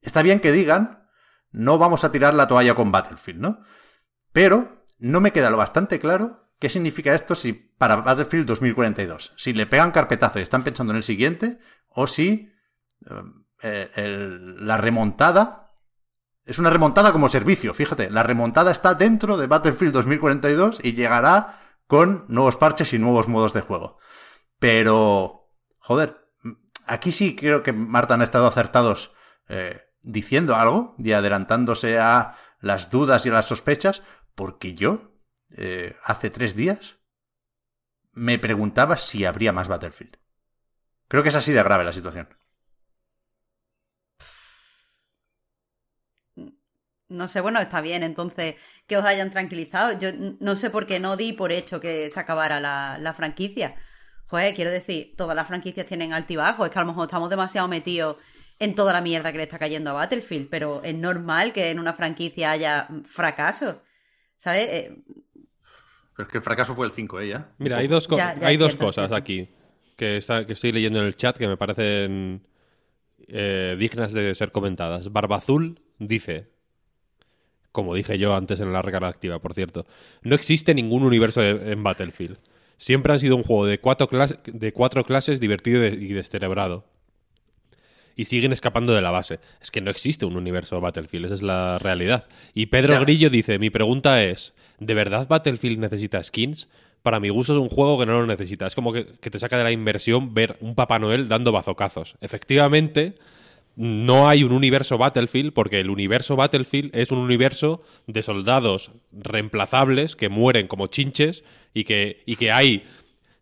está 0.00 0.22
bien 0.22 0.38
que 0.38 0.52
digan, 0.52 1.08
no 1.50 1.76
vamos 1.76 2.04
a 2.04 2.12
tirar 2.12 2.34
la 2.34 2.46
toalla 2.46 2.76
con 2.76 2.92
Battlefield, 2.92 3.40
¿no? 3.40 3.64
Pero 4.32 4.84
no 5.00 5.20
me 5.20 5.32
queda 5.32 5.50
lo 5.50 5.56
bastante 5.56 5.98
claro 5.98 6.52
qué 6.60 6.68
significa 6.68 7.12
esto 7.16 7.34
si 7.34 7.52
para 7.52 7.96
Battlefield 7.96 8.46
2042, 8.46 9.32
si 9.36 9.52
le 9.54 9.66
pegan 9.66 9.90
carpetazo 9.90 10.38
y 10.38 10.42
están 10.42 10.62
pensando 10.62 10.92
en 10.92 10.98
el 10.98 11.02
siguiente, 11.02 11.58
o 11.88 12.06
si 12.06 12.52
eh, 13.64 13.90
la 14.60 14.76
remontada 14.76 15.72
es 16.44 16.60
una 16.60 16.70
remontada 16.70 17.10
como 17.10 17.28
servicio, 17.28 17.74
fíjate, 17.74 18.08
la 18.08 18.22
remontada 18.22 18.70
está 18.70 18.94
dentro 18.94 19.36
de 19.36 19.48
Battlefield 19.48 19.94
2042 19.94 20.78
y 20.80 20.94
llegará 20.94 21.59
con 21.90 22.24
nuevos 22.28 22.56
parches 22.56 22.92
y 22.92 23.00
nuevos 23.00 23.26
modos 23.26 23.52
de 23.52 23.62
juego. 23.62 23.98
Pero, 24.60 25.50
joder, 25.80 26.24
aquí 26.86 27.10
sí 27.10 27.34
creo 27.34 27.64
que 27.64 27.72
Marta 27.72 28.14
han 28.14 28.22
estado 28.22 28.46
acertados 28.46 29.10
eh, 29.48 29.80
diciendo 30.00 30.54
algo 30.54 30.94
y 30.98 31.10
adelantándose 31.10 31.98
a 31.98 32.36
las 32.60 32.92
dudas 32.92 33.26
y 33.26 33.30
a 33.30 33.32
las 33.32 33.46
sospechas, 33.46 34.04
porque 34.36 34.74
yo, 34.74 35.16
eh, 35.56 35.96
hace 36.04 36.30
tres 36.30 36.54
días, 36.54 36.98
me 38.12 38.38
preguntaba 38.38 38.96
si 38.96 39.24
habría 39.24 39.52
más 39.52 39.66
Battlefield. 39.66 40.16
Creo 41.08 41.24
que 41.24 41.30
es 41.30 41.34
así 41.34 41.50
de 41.50 41.64
grave 41.64 41.82
la 41.82 41.92
situación. 41.92 42.28
No 47.10 47.28
sé, 47.28 47.40
bueno, 47.40 47.60
está 47.60 47.80
bien 47.80 48.02
entonces 48.02 48.54
que 48.86 48.96
os 48.96 49.04
hayan 49.04 49.30
tranquilizado. 49.30 49.98
Yo 49.98 50.08
no 50.40 50.56
sé 50.56 50.70
por 50.70 50.86
qué 50.86 50.98
no 51.00 51.16
di 51.16 51.32
por 51.32 51.52
hecho 51.52 51.80
que 51.80 52.08
se 52.08 52.20
acabara 52.20 52.60
la, 52.60 53.14
franquicia. 53.14 53.74
Joder, 54.26 54.54
quiero 54.54 54.70
decir, 54.70 55.14
todas 55.16 55.36
las 55.36 55.46
franquicias 55.46 55.86
tienen 55.86 56.12
altibajos. 56.12 56.66
Es 56.66 56.72
que 56.72 56.78
a 56.78 56.82
lo 56.82 56.88
mejor 56.88 57.06
estamos 57.06 57.28
demasiado 57.28 57.68
metidos 57.68 58.16
en 58.58 58.74
toda 58.74 58.92
la 58.92 59.00
mierda 59.00 59.32
que 59.32 59.38
le 59.38 59.44
está 59.44 59.58
cayendo 59.58 59.90
a 59.90 59.94
Battlefield, 59.94 60.48
pero 60.48 60.82
es 60.84 60.94
normal 60.94 61.52
que 61.52 61.70
en 61.70 61.78
una 61.78 61.92
franquicia 61.92 62.52
haya 62.52 62.88
fracaso. 63.06 63.82
¿Sabes? 64.36 64.68
Eh, 64.70 65.02
pero 66.14 66.26
es 66.26 66.32
que 66.32 66.38
el 66.38 66.44
fracaso 66.44 66.74
fue 66.74 66.86
el 66.86 66.92
5, 66.92 67.20
¿eh? 67.20 67.44
Mira, 67.58 67.78
hay 67.78 67.88
dos, 67.88 68.08
hay 68.42 68.56
dos 68.56 68.76
cosas 68.76 69.10
aquí 69.12 69.48
que, 69.96 70.16
está, 70.16 70.46
que 70.46 70.54
estoy 70.54 70.72
leyendo 70.72 71.00
en 71.00 71.06
el 71.06 71.14
chat 71.14 71.36
que 71.36 71.46
me 71.46 71.58
parecen 71.58 72.46
eh, 73.28 73.76
dignas 73.78 74.14
de 74.14 74.34
ser 74.34 74.50
comentadas. 74.50 75.12
Barbazul 75.12 75.80
dice, 75.98 76.49
como 77.72 77.94
dije 77.94 78.18
yo 78.18 78.34
antes 78.34 78.60
en 78.60 78.72
la 78.72 78.82
recarga 78.82 79.08
activa, 79.08 79.38
por 79.38 79.54
cierto, 79.54 79.86
no 80.22 80.34
existe 80.34 80.74
ningún 80.74 81.02
universo 81.02 81.42
en 81.42 81.82
Battlefield. 81.82 82.38
Siempre 82.78 83.12
ha 83.12 83.18
sido 83.18 83.36
un 83.36 83.42
juego 83.42 83.66
de 83.66 83.78
cuatro, 83.78 84.08
de 84.46 84.72
cuatro 84.72 85.04
clases 85.04 85.38
divertido 85.38 85.86
y 85.86 86.12
descerebrado. 86.12 86.86
Y 88.16 88.24
siguen 88.24 88.52
escapando 88.52 88.94
de 88.94 89.02
la 89.02 89.10
base. 89.10 89.38
Es 89.60 89.70
que 89.70 89.80
no 89.80 89.90
existe 89.90 90.26
un 90.26 90.36
universo 90.36 90.80
Battlefield, 90.80 91.26
esa 91.26 91.34
es 91.34 91.42
la 91.42 91.78
realidad. 91.78 92.26
Y 92.54 92.66
Pedro 92.66 92.98
Grillo 93.00 93.30
dice, 93.30 93.58
mi 93.58 93.70
pregunta 93.70 94.22
es, 94.24 94.52
¿de 94.78 94.94
verdad 94.94 95.28
Battlefield 95.28 95.78
necesita 95.78 96.22
skins? 96.22 96.68
Para 97.02 97.20
mi 97.20 97.28
gusto 97.28 97.54
es 97.54 97.60
un 97.60 97.68
juego 97.68 97.98
que 97.98 98.06
no 98.06 98.20
lo 98.20 98.26
necesita. 98.26 98.66
Es 98.66 98.74
como 98.74 98.92
que, 98.92 99.06
que 99.06 99.30
te 99.30 99.38
saca 99.38 99.56
de 99.56 99.64
la 99.64 99.72
inversión 99.72 100.34
ver 100.34 100.56
un 100.60 100.74
Papá 100.74 100.98
Noel 100.98 101.28
dando 101.28 101.52
bazocazos. 101.52 102.16
Efectivamente, 102.20 103.16
no 103.80 104.28
hay 104.28 104.44
un 104.44 104.52
universo 104.52 104.98
Battlefield 104.98 105.54
porque 105.54 105.80
el 105.80 105.88
universo 105.88 106.36
Battlefield 106.36 106.94
es 106.94 107.10
un 107.12 107.18
universo 107.18 107.82
de 108.06 108.22
soldados 108.22 108.90
reemplazables 109.10 110.16
que 110.16 110.28
mueren 110.28 110.66
como 110.66 110.88
chinches 110.88 111.44
y 111.72 111.84
que, 111.84 112.22
y 112.26 112.36
que 112.36 112.52
hay 112.52 112.84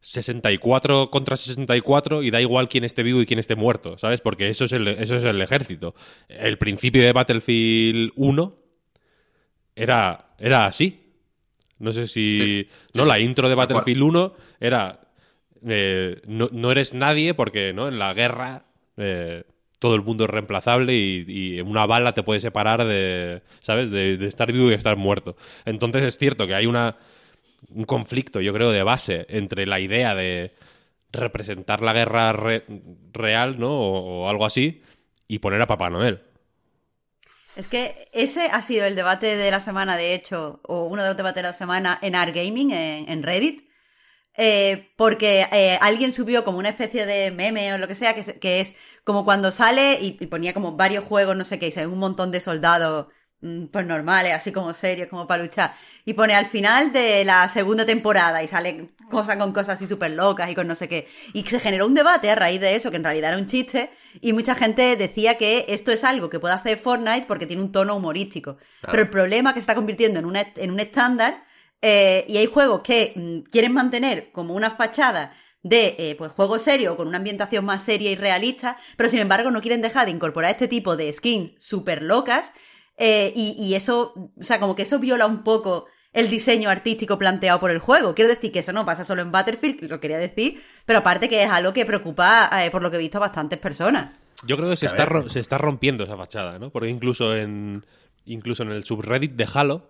64 0.00 1.10
contra 1.10 1.36
64 1.36 2.22
y 2.22 2.30
da 2.30 2.40
igual 2.40 2.68
quién 2.68 2.84
esté 2.84 3.02
vivo 3.02 3.20
y 3.20 3.26
quién 3.26 3.40
esté 3.40 3.56
muerto, 3.56 3.98
¿sabes? 3.98 4.20
Porque 4.20 4.48
eso 4.48 4.66
es 4.66 4.72
el, 4.72 4.86
eso 4.86 5.16
es 5.16 5.24
el 5.24 5.42
ejército. 5.42 5.96
El 6.28 6.56
principio 6.56 7.02
de 7.02 7.12
Battlefield 7.12 8.12
1 8.14 8.56
era, 9.74 10.36
era 10.38 10.66
así. 10.66 11.00
No 11.80 11.92
sé 11.92 12.06
si... 12.06 12.68
no, 12.94 13.06
la 13.06 13.18
intro 13.18 13.48
de 13.48 13.56
Battlefield 13.56 14.02
1 14.02 14.34
era... 14.60 15.00
Eh, 15.66 16.22
no, 16.28 16.70
eres 16.70 16.94
nadie 16.94 17.34
porque 17.34 17.72
¿no? 17.72 17.88
en 17.88 17.98
la 17.98 18.14
guerra... 18.14 18.66
Eh, 18.96 19.42
todo 19.78 19.94
el 19.94 20.02
mundo 20.02 20.24
es 20.24 20.30
reemplazable 20.30 20.94
y, 20.94 21.60
una 21.60 21.86
bala 21.86 22.14
te 22.14 22.22
puede 22.22 22.40
separar 22.40 22.84
de, 22.84 23.42
¿sabes? 23.60 23.90
De, 23.90 24.26
estar 24.26 24.50
vivo 24.52 24.70
y 24.70 24.74
estar 24.74 24.96
muerto. 24.96 25.36
Entonces 25.64 26.02
es 26.02 26.18
cierto 26.18 26.46
que 26.46 26.54
hay 26.54 26.66
una, 26.66 26.96
un 27.70 27.84
conflicto, 27.84 28.40
yo 28.40 28.52
creo, 28.52 28.70
de 28.70 28.82
base 28.82 29.26
entre 29.28 29.66
la 29.66 29.80
idea 29.80 30.14
de 30.14 30.54
representar 31.12 31.82
la 31.82 31.92
guerra 31.92 32.32
real, 33.12 33.58
¿no? 33.58 33.70
O, 33.70 34.28
algo 34.28 34.44
así, 34.44 34.82
y 35.26 35.38
poner 35.38 35.62
a 35.62 35.66
Papá 35.66 35.90
Noel. 35.90 36.22
Es 37.56 37.66
que 37.66 38.08
ese 38.12 38.46
ha 38.52 38.62
sido 38.62 38.84
el 38.84 38.94
debate 38.94 39.36
de 39.36 39.50
la 39.50 39.60
semana, 39.60 39.96
de 39.96 40.14
hecho, 40.14 40.60
o 40.64 40.84
uno 40.84 41.02
de 41.02 41.08
los 41.08 41.16
debates 41.16 41.42
de 41.42 41.48
la 41.48 41.54
semana 41.54 41.98
en 42.02 42.14
Art 42.14 42.34
Gaming, 42.34 42.70
en 42.72 43.22
Reddit, 43.22 43.67
eh, 44.40 44.92
porque 44.94 45.48
eh, 45.50 45.78
alguien 45.80 46.12
subió 46.12 46.44
como 46.44 46.58
una 46.58 46.68
especie 46.68 47.06
de 47.06 47.32
meme 47.32 47.74
o 47.74 47.78
lo 47.78 47.88
que 47.88 47.96
sea, 47.96 48.14
que, 48.14 48.60
es 48.60 48.76
como 49.02 49.24
cuando 49.24 49.50
sale 49.50 49.98
y, 50.00 50.12
ponía 50.28 50.54
como 50.54 50.76
varios 50.76 51.02
juegos, 51.04 51.36
no 51.36 51.44
sé 51.44 51.58
qué, 51.58 51.74
y 51.74 51.80
un 51.80 51.98
montón 51.98 52.30
de 52.30 52.40
soldados, 52.40 53.08
mm, 53.40 53.64
pues 53.66 53.84
normales, 53.84 54.34
así 54.34 54.52
como 54.52 54.72
serios, 54.74 55.08
como 55.08 55.26
para 55.26 55.42
luchar. 55.42 55.72
Y 56.04 56.14
pone 56.14 56.36
al 56.36 56.46
final 56.46 56.92
de 56.92 57.24
la 57.24 57.48
segunda 57.48 57.84
temporada 57.84 58.40
y 58.40 58.46
sale 58.46 58.86
cosas 59.10 59.38
con 59.38 59.52
cosas 59.52 59.70
así 59.70 59.88
súper 59.88 60.12
locas 60.12 60.48
y 60.48 60.54
con 60.54 60.68
no 60.68 60.76
sé 60.76 60.88
qué. 60.88 61.08
Y 61.32 61.42
se 61.42 61.58
generó 61.58 61.88
un 61.88 61.94
debate 61.94 62.30
a 62.30 62.36
raíz 62.36 62.60
de 62.60 62.76
eso, 62.76 62.90
que 62.92 62.96
en 62.96 63.04
realidad 63.04 63.32
era 63.32 63.40
un 63.40 63.46
chiste, 63.46 63.90
y 64.20 64.34
mucha 64.34 64.54
gente 64.54 64.94
decía 64.94 65.36
que 65.36 65.64
esto 65.68 65.90
es 65.90 66.04
algo 66.04 66.30
que 66.30 66.38
puede 66.38 66.54
hacer 66.54 66.78
Fortnite 66.78 67.26
porque 67.26 67.46
tiene 67.46 67.62
un 67.62 67.72
tono 67.72 67.96
humorístico. 67.96 68.56
Pero 68.82 69.02
el 69.02 69.10
problema 69.10 69.50
es 69.50 69.54
que 69.54 69.60
se 69.60 69.64
está 69.64 69.74
convirtiendo 69.74 70.20
en, 70.20 70.46
en 70.54 70.70
un 70.70 70.78
estándar 70.78 71.47
eh, 71.80 72.24
y 72.28 72.36
hay 72.38 72.46
juegos 72.46 72.80
que 72.82 73.12
mm, 73.14 73.50
quieren 73.50 73.72
mantener 73.72 74.32
como 74.32 74.54
una 74.54 74.70
fachada 74.70 75.32
de 75.62 75.96
eh, 75.98 76.14
pues 76.16 76.32
juego 76.32 76.58
serio 76.58 76.96
con 76.96 77.08
una 77.08 77.18
ambientación 77.18 77.64
más 77.64 77.82
seria 77.82 78.10
y 78.10 78.16
realista, 78.16 78.76
pero 78.96 79.08
sin 79.08 79.20
embargo 79.20 79.50
no 79.50 79.60
quieren 79.60 79.82
dejar 79.82 80.06
de 80.06 80.12
incorporar 80.12 80.50
este 80.50 80.68
tipo 80.68 80.96
de 80.96 81.12
skins 81.12 81.52
súper 81.58 82.02
locas 82.02 82.52
eh, 82.96 83.32
y, 83.36 83.74
eso, 83.74 84.12
o 84.16 84.42
sea, 84.42 84.58
como 84.58 84.74
que 84.74 84.82
eso 84.82 84.98
viola 84.98 85.26
un 85.26 85.44
poco 85.44 85.86
el 86.12 86.28
diseño 86.28 86.68
artístico 86.68 87.16
planteado 87.16 87.60
por 87.60 87.70
el 87.70 87.78
juego. 87.78 88.12
Quiero 88.12 88.28
decir 88.28 88.50
que 88.50 88.58
eso 88.58 88.72
no 88.72 88.84
pasa 88.84 89.04
solo 89.04 89.22
en 89.22 89.30
Battlefield, 89.30 89.84
lo 89.84 90.00
quería 90.00 90.18
decir, 90.18 90.60
pero 90.84 90.98
aparte 90.98 91.28
que 91.28 91.44
es 91.44 91.48
algo 91.48 91.72
que 91.72 91.86
preocupa, 91.86 92.50
por 92.72 92.82
lo 92.82 92.90
que 92.90 92.96
he 92.96 93.00
visto, 93.00 93.18
a 93.18 93.20
bastantes 93.20 93.60
personas. 93.60 94.16
Yo 94.44 94.56
creo 94.56 94.68
que 94.68 94.76
se 94.76 94.86
está, 94.86 95.06
se 95.28 95.38
está 95.38 95.58
rompiendo 95.58 96.02
esa 96.02 96.16
fachada, 96.16 96.58
¿no? 96.58 96.70
Porque 96.70 96.88
incluso 96.88 97.36
en, 97.36 97.86
incluso 98.24 98.64
en 98.64 98.72
el 98.72 98.82
subreddit 98.82 99.32
de 99.32 99.48
Halo, 99.54 99.88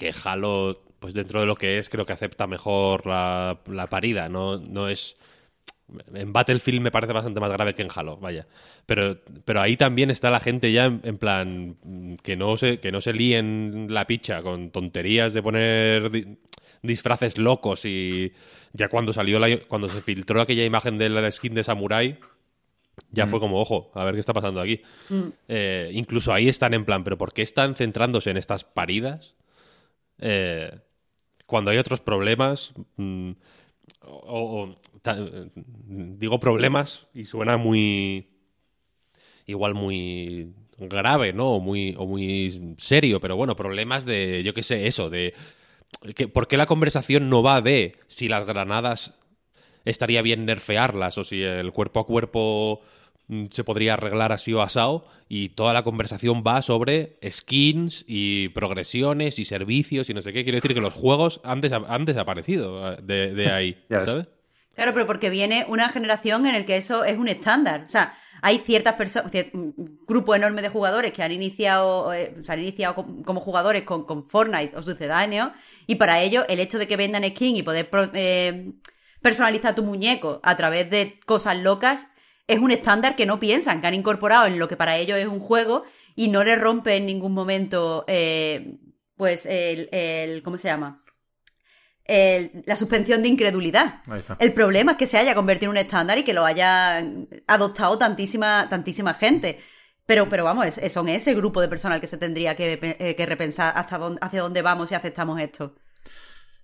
que 0.00 0.14
Halo, 0.24 0.82
pues 0.98 1.12
dentro 1.12 1.40
de 1.40 1.46
lo 1.46 1.54
que 1.56 1.78
es, 1.78 1.90
creo 1.90 2.06
que 2.06 2.14
acepta 2.14 2.46
mejor 2.46 3.06
la, 3.06 3.86
parida. 3.90 4.30
No, 4.30 4.56
no 4.56 4.88
es. 4.88 5.14
En 6.14 6.32
Battlefield 6.32 6.80
me 6.80 6.90
parece 6.90 7.12
bastante 7.12 7.38
más 7.38 7.50
grave 7.50 7.74
que 7.74 7.82
en 7.82 7.88
Halo, 7.94 8.16
vaya. 8.16 8.46
Pero, 8.86 9.18
pero 9.44 9.60
ahí 9.60 9.76
también 9.76 10.10
está 10.10 10.30
la 10.30 10.40
gente 10.40 10.72
ya 10.72 10.86
en, 10.86 11.18
plan 11.18 11.76
que 12.22 12.34
no 12.34 12.56
se, 12.56 12.80
que 12.80 12.90
no 12.90 13.02
se 13.02 13.12
líen 13.12 13.88
la 13.90 14.06
picha 14.06 14.42
con 14.42 14.70
tonterías 14.70 15.34
de 15.34 15.42
poner 15.42 16.38
disfraces 16.80 17.36
locos 17.36 17.84
y 17.84 18.32
ya 18.72 18.88
cuando 18.88 19.12
salió 19.12 19.38
la, 19.38 19.58
cuando 19.68 19.90
se 19.90 20.00
filtró 20.00 20.40
aquella 20.40 20.64
imagen 20.64 20.96
de 20.96 21.10
la 21.10 21.30
skin 21.30 21.54
de 21.54 21.64
Samurai, 21.64 22.18
ya 23.10 23.26
fue 23.26 23.38
como, 23.38 23.60
ojo, 23.60 23.90
a 23.94 24.04
ver 24.04 24.14
qué 24.14 24.20
está 24.20 24.32
pasando 24.32 24.62
aquí. 24.62 24.80
Eh, 25.48 25.90
incluso 25.92 26.32
ahí 26.32 26.48
están 26.48 26.72
en 26.72 26.86
plan, 26.86 27.04
pero 27.04 27.18
¿por 27.18 27.34
qué 27.34 27.42
están 27.42 27.74
centrándose 27.74 28.30
en 28.30 28.38
estas 28.38 28.64
paridas? 28.64 29.34
Eh, 30.20 30.70
cuando 31.46 31.70
hay 31.70 31.78
otros 31.78 32.00
problemas, 32.00 32.72
mm, 32.96 33.30
o, 34.02 34.76
digo 35.86 36.38
problemas 36.38 37.06
y 37.14 37.24
suena 37.24 37.56
muy, 37.56 38.28
igual 39.46 39.74
muy 39.74 40.52
grave, 40.78 41.32
¿no? 41.32 41.54
O 41.54 41.60
muy, 41.60 41.94
o 41.98 42.06
muy 42.06 42.76
serio, 42.78 43.20
pero 43.20 43.36
bueno, 43.36 43.56
problemas 43.56 44.06
de, 44.06 44.42
yo 44.42 44.54
qué 44.54 44.62
sé, 44.62 44.86
eso, 44.86 45.10
de... 45.10 45.34
Que, 46.14 46.28
¿Por 46.28 46.46
qué 46.46 46.56
la 46.56 46.66
conversación 46.66 47.28
no 47.28 47.42
va 47.42 47.60
de 47.60 47.96
si 48.06 48.28
las 48.28 48.46
granadas 48.46 49.14
estaría 49.84 50.22
bien 50.22 50.46
nerfearlas 50.46 51.18
o 51.18 51.24
si 51.24 51.42
el 51.42 51.72
cuerpo 51.72 52.00
a 52.00 52.06
cuerpo 52.06 52.80
se 53.50 53.64
podría 53.64 53.94
arreglar 53.94 54.32
así 54.32 54.52
o 54.52 54.62
asado 54.62 55.06
y 55.28 55.50
toda 55.50 55.72
la 55.72 55.82
conversación 55.84 56.42
va 56.46 56.62
sobre 56.62 57.18
skins 57.30 58.04
y 58.08 58.48
progresiones 58.50 59.38
y 59.38 59.44
servicios 59.44 60.10
y 60.10 60.14
no 60.14 60.22
sé 60.22 60.32
qué. 60.32 60.42
Quiero 60.44 60.56
decir 60.56 60.74
que 60.74 60.80
los 60.80 60.94
juegos 60.94 61.40
han, 61.44 61.62
desa- 61.62 61.86
han 61.88 62.04
desaparecido 62.04 62.92
eh, 62.92 62.98
de, 63.02 63.34
de 63.34 63.50
ahí. 63.52 63.84
¿sabes? 63.88 64.28
Claro, 64.74 64.94
pero 64.94 65.06
porque 65.06 65.30
viene 65.30 65.64
una 65.68 65.88
generación 65.90 66.46
en 66.46 66.54
el 66.54 66.64
que 66.64 66.76
eso 66.76 67.04
es 67.04 67.18
un 67.18 67.28
estándar. 67.28 67.84
O 67.86 67.88
sea, 67.88 68.14
hay 68.42 68.58
ciertas 68.58 68.94
personas, 68.94 69.30
un 69.52 70.00
grupo 70.06 70.34
enorme 70.34 70.62
de 70.62 70.70
jugadores 70.70 71.12
que 71.12 71.22
han 71.22 71.32
iniciado, 71.32 72.12
eh, 72.14 72.34
se 72.42 72.52
han 72.52 72.60
iniciado 72.60 72.94
com- 72.94 73.22
como 73.22 73.40
jugadores 73.40 73.82
con, 73.82 74.04
con 74.04 74.22
Fortnite 74.22 74.74
o 74.76 74.82
sucedáneos, 74.82 75.50
y 75.86 75.96
para 75.96 76.22
ellos 76.22 76.44
el 76.48 76.60
hecho 76.60 76.78
de 76.78 76.86
que 76.88 76.96
vendan 76.96 77.24
skin 77.24 77.56
y 77.56 77.62
poder 77.62 77.90
pro- 77.90 78.10
eh, 78.14 78.72
personalizar 79.20 79.74
tu 79.74 79.82
muñeco 79.82 80.40
a 80.42 80.56
través 80.56 80.88
de 80.88 81.18
cosas 81.26 81.58
locas 81.58 82.08
es 82.52 82.58
un 82.58 82.70
estándar 82.70 83.16
que 83.16 83.26
no 83.26 83.38
piensan, 83.40 83.80
que 83.80 83.86
han 83.86 83.94
incorporado 83.94 84.46
en 84.46 84.58
lo 84.58 84.68
que 84.68 84.76
para 84.76 84.96
ellos 84.96 85.18
es 85.18 85.26
un 85.26 85.40
juego 85.40 85.84
y 86.16 86.28
no 86.28 86.42
les 86.44 86.60
rompe 86.60 86.96
en 86.96 87.06
ningún 87.06 87.32
momento, 87.32 88.04
eh, 88.08 88.76
pues, 89.16 89.46
el, 89.46 89.88
el- 89.92 90.42
¿cómo 90.42 90.58
se 90.58 90.68
llama? 90.68 91.02
El- 92.04 92.62
la 92.66 92.74
suspensión 92.76 93.22
de 93.22 93.28
incredulidad. 93.28 94.02
El 94.40 94.52
problema 94.52 94.92
es 94.92 94.98
que 94.98 95.06
se 95.06 95.16
haya 95.18 95.34
convertido 95.34 95.70
en 95.70 95.78
un 95.78 95.84
estándar 95.84 96.18
y 96.18 96.24
que 96.24 96.32
lo 96.32 96.44
haya 96.44 97.04
adoptado 97.46 97.96
tantísima, 97.98 98.66
tantísima 98.68 99.14
gente. 99.14 99.60
Pero, 100.06 100.28
pero 100.28 100.42
vamos, 100.42 100.66
es- 100.78 100.92
son 100.92 101.08
ese 101.08 101.34
grupo 101.34 101.60
de 101.60 101.68
personas 101.68 102.00
que 102.00 102.08
se 102.08 102.18
tendría 102.18 102.56
que, 102.56 102.78
eh, 102.82 103.14
que 103.14 103.26
repensar 103.26 103.72
hasta 103.76 103.96
dónde, 103.98 104.18
hacia 104.22 104.42
dónde 104.42 104.60
vamos 104.62 104.88
si 104.88 104.96
aceptamos 104.96 105.40
esto. 105.40 105.76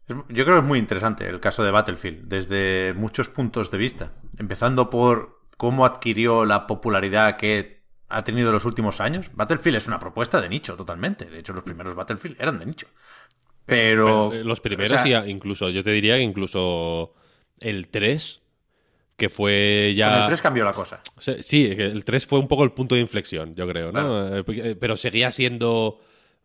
Es- 0.09 0.17
Yo 0.31 0.45
creo 0.45 0.57
que 0.57 0.61
es 0.63 0.65
muy 0.67 0.81
interesante 0.81 1.29
el 1.29 1.39
caso 1.39 1.63
de 1.63 1.71
Battlefield, 1.71 2.27
desde 2.29 2.93
muchos 2.95 3.29
puntos 3.29 3.71
de 3.71 3.79
vista. 3.79 4.13
Empezando 4.39 4.91
por 4.91 5.46
cómo 5.57 5.85
adquirió 5.87 6.45
la 6.45 6.67
popularidad 6.67 7.37
que 7.37 7.81
ha 8.09 8.23
tenido 8.25 8.49
en 8.49 8.55
los 8.55 8.65
últimos 8.65 9.01
años. 9.01 9.31
Battlefield 9.35 9.77
es 9.79 9.87
una 9.89 9.99
propuesta 9.99 10.41
de 10.41 10.49
nicho, 10.49 10.77
totalmente. 10.77 11.25
De 11.27 11.39
hecho, 11.41 11.53
los 11.53 11.65
primeros 11.65 11.95
Battlefield 11.95 12.37
eran 12.41 12.59
de 12.59 12.67
nicho. 12.67 12.87
Pero. 13.65 14.33
Eh, 14.33 14.45
Los 14.45 14.61
primeros, 14.61 14.93
o 14.93 14.95
sea, 14.97 15.09
y 15.09 15.15
a- 15.15 15.27
incluso, 15.27 15.71
yo 15.71 15.83
te 15.83 15.91
diría 15.91 16.17
que 16.17 16.23
incluso 16.23 17.15
el 17.59 17.89
3, 17.89 18.43
que 19.17 19.29
fue 19.29 19.95
ya... 19.97 20.11
Con 20.11 20.21
el 20.21 20.27
3 20.27 20.43
cambió 20.43 20.65
la 20.65 20.73
cosa. 20.73 21.01
Sí, 21.19 21.75
que 21.75 21.87
el 21.87 22.05
3 22.05 22.27
fue 22.27 22.39
un 22.39 22.49
poco 22.49 22.63
el 22.65 22.73
punto 22.73 22.95
de 22.95 23.01
inflexión, 23.01 23.55
yo 23.57 23.67
creo, 23.67 23.91
¿no? 23.93 24.37
Eh, 24.37 24.43
porque- 24.45 24.77
Pero 24.77 24.97
seguía 24.97 25.33
siendo 25.33 25.99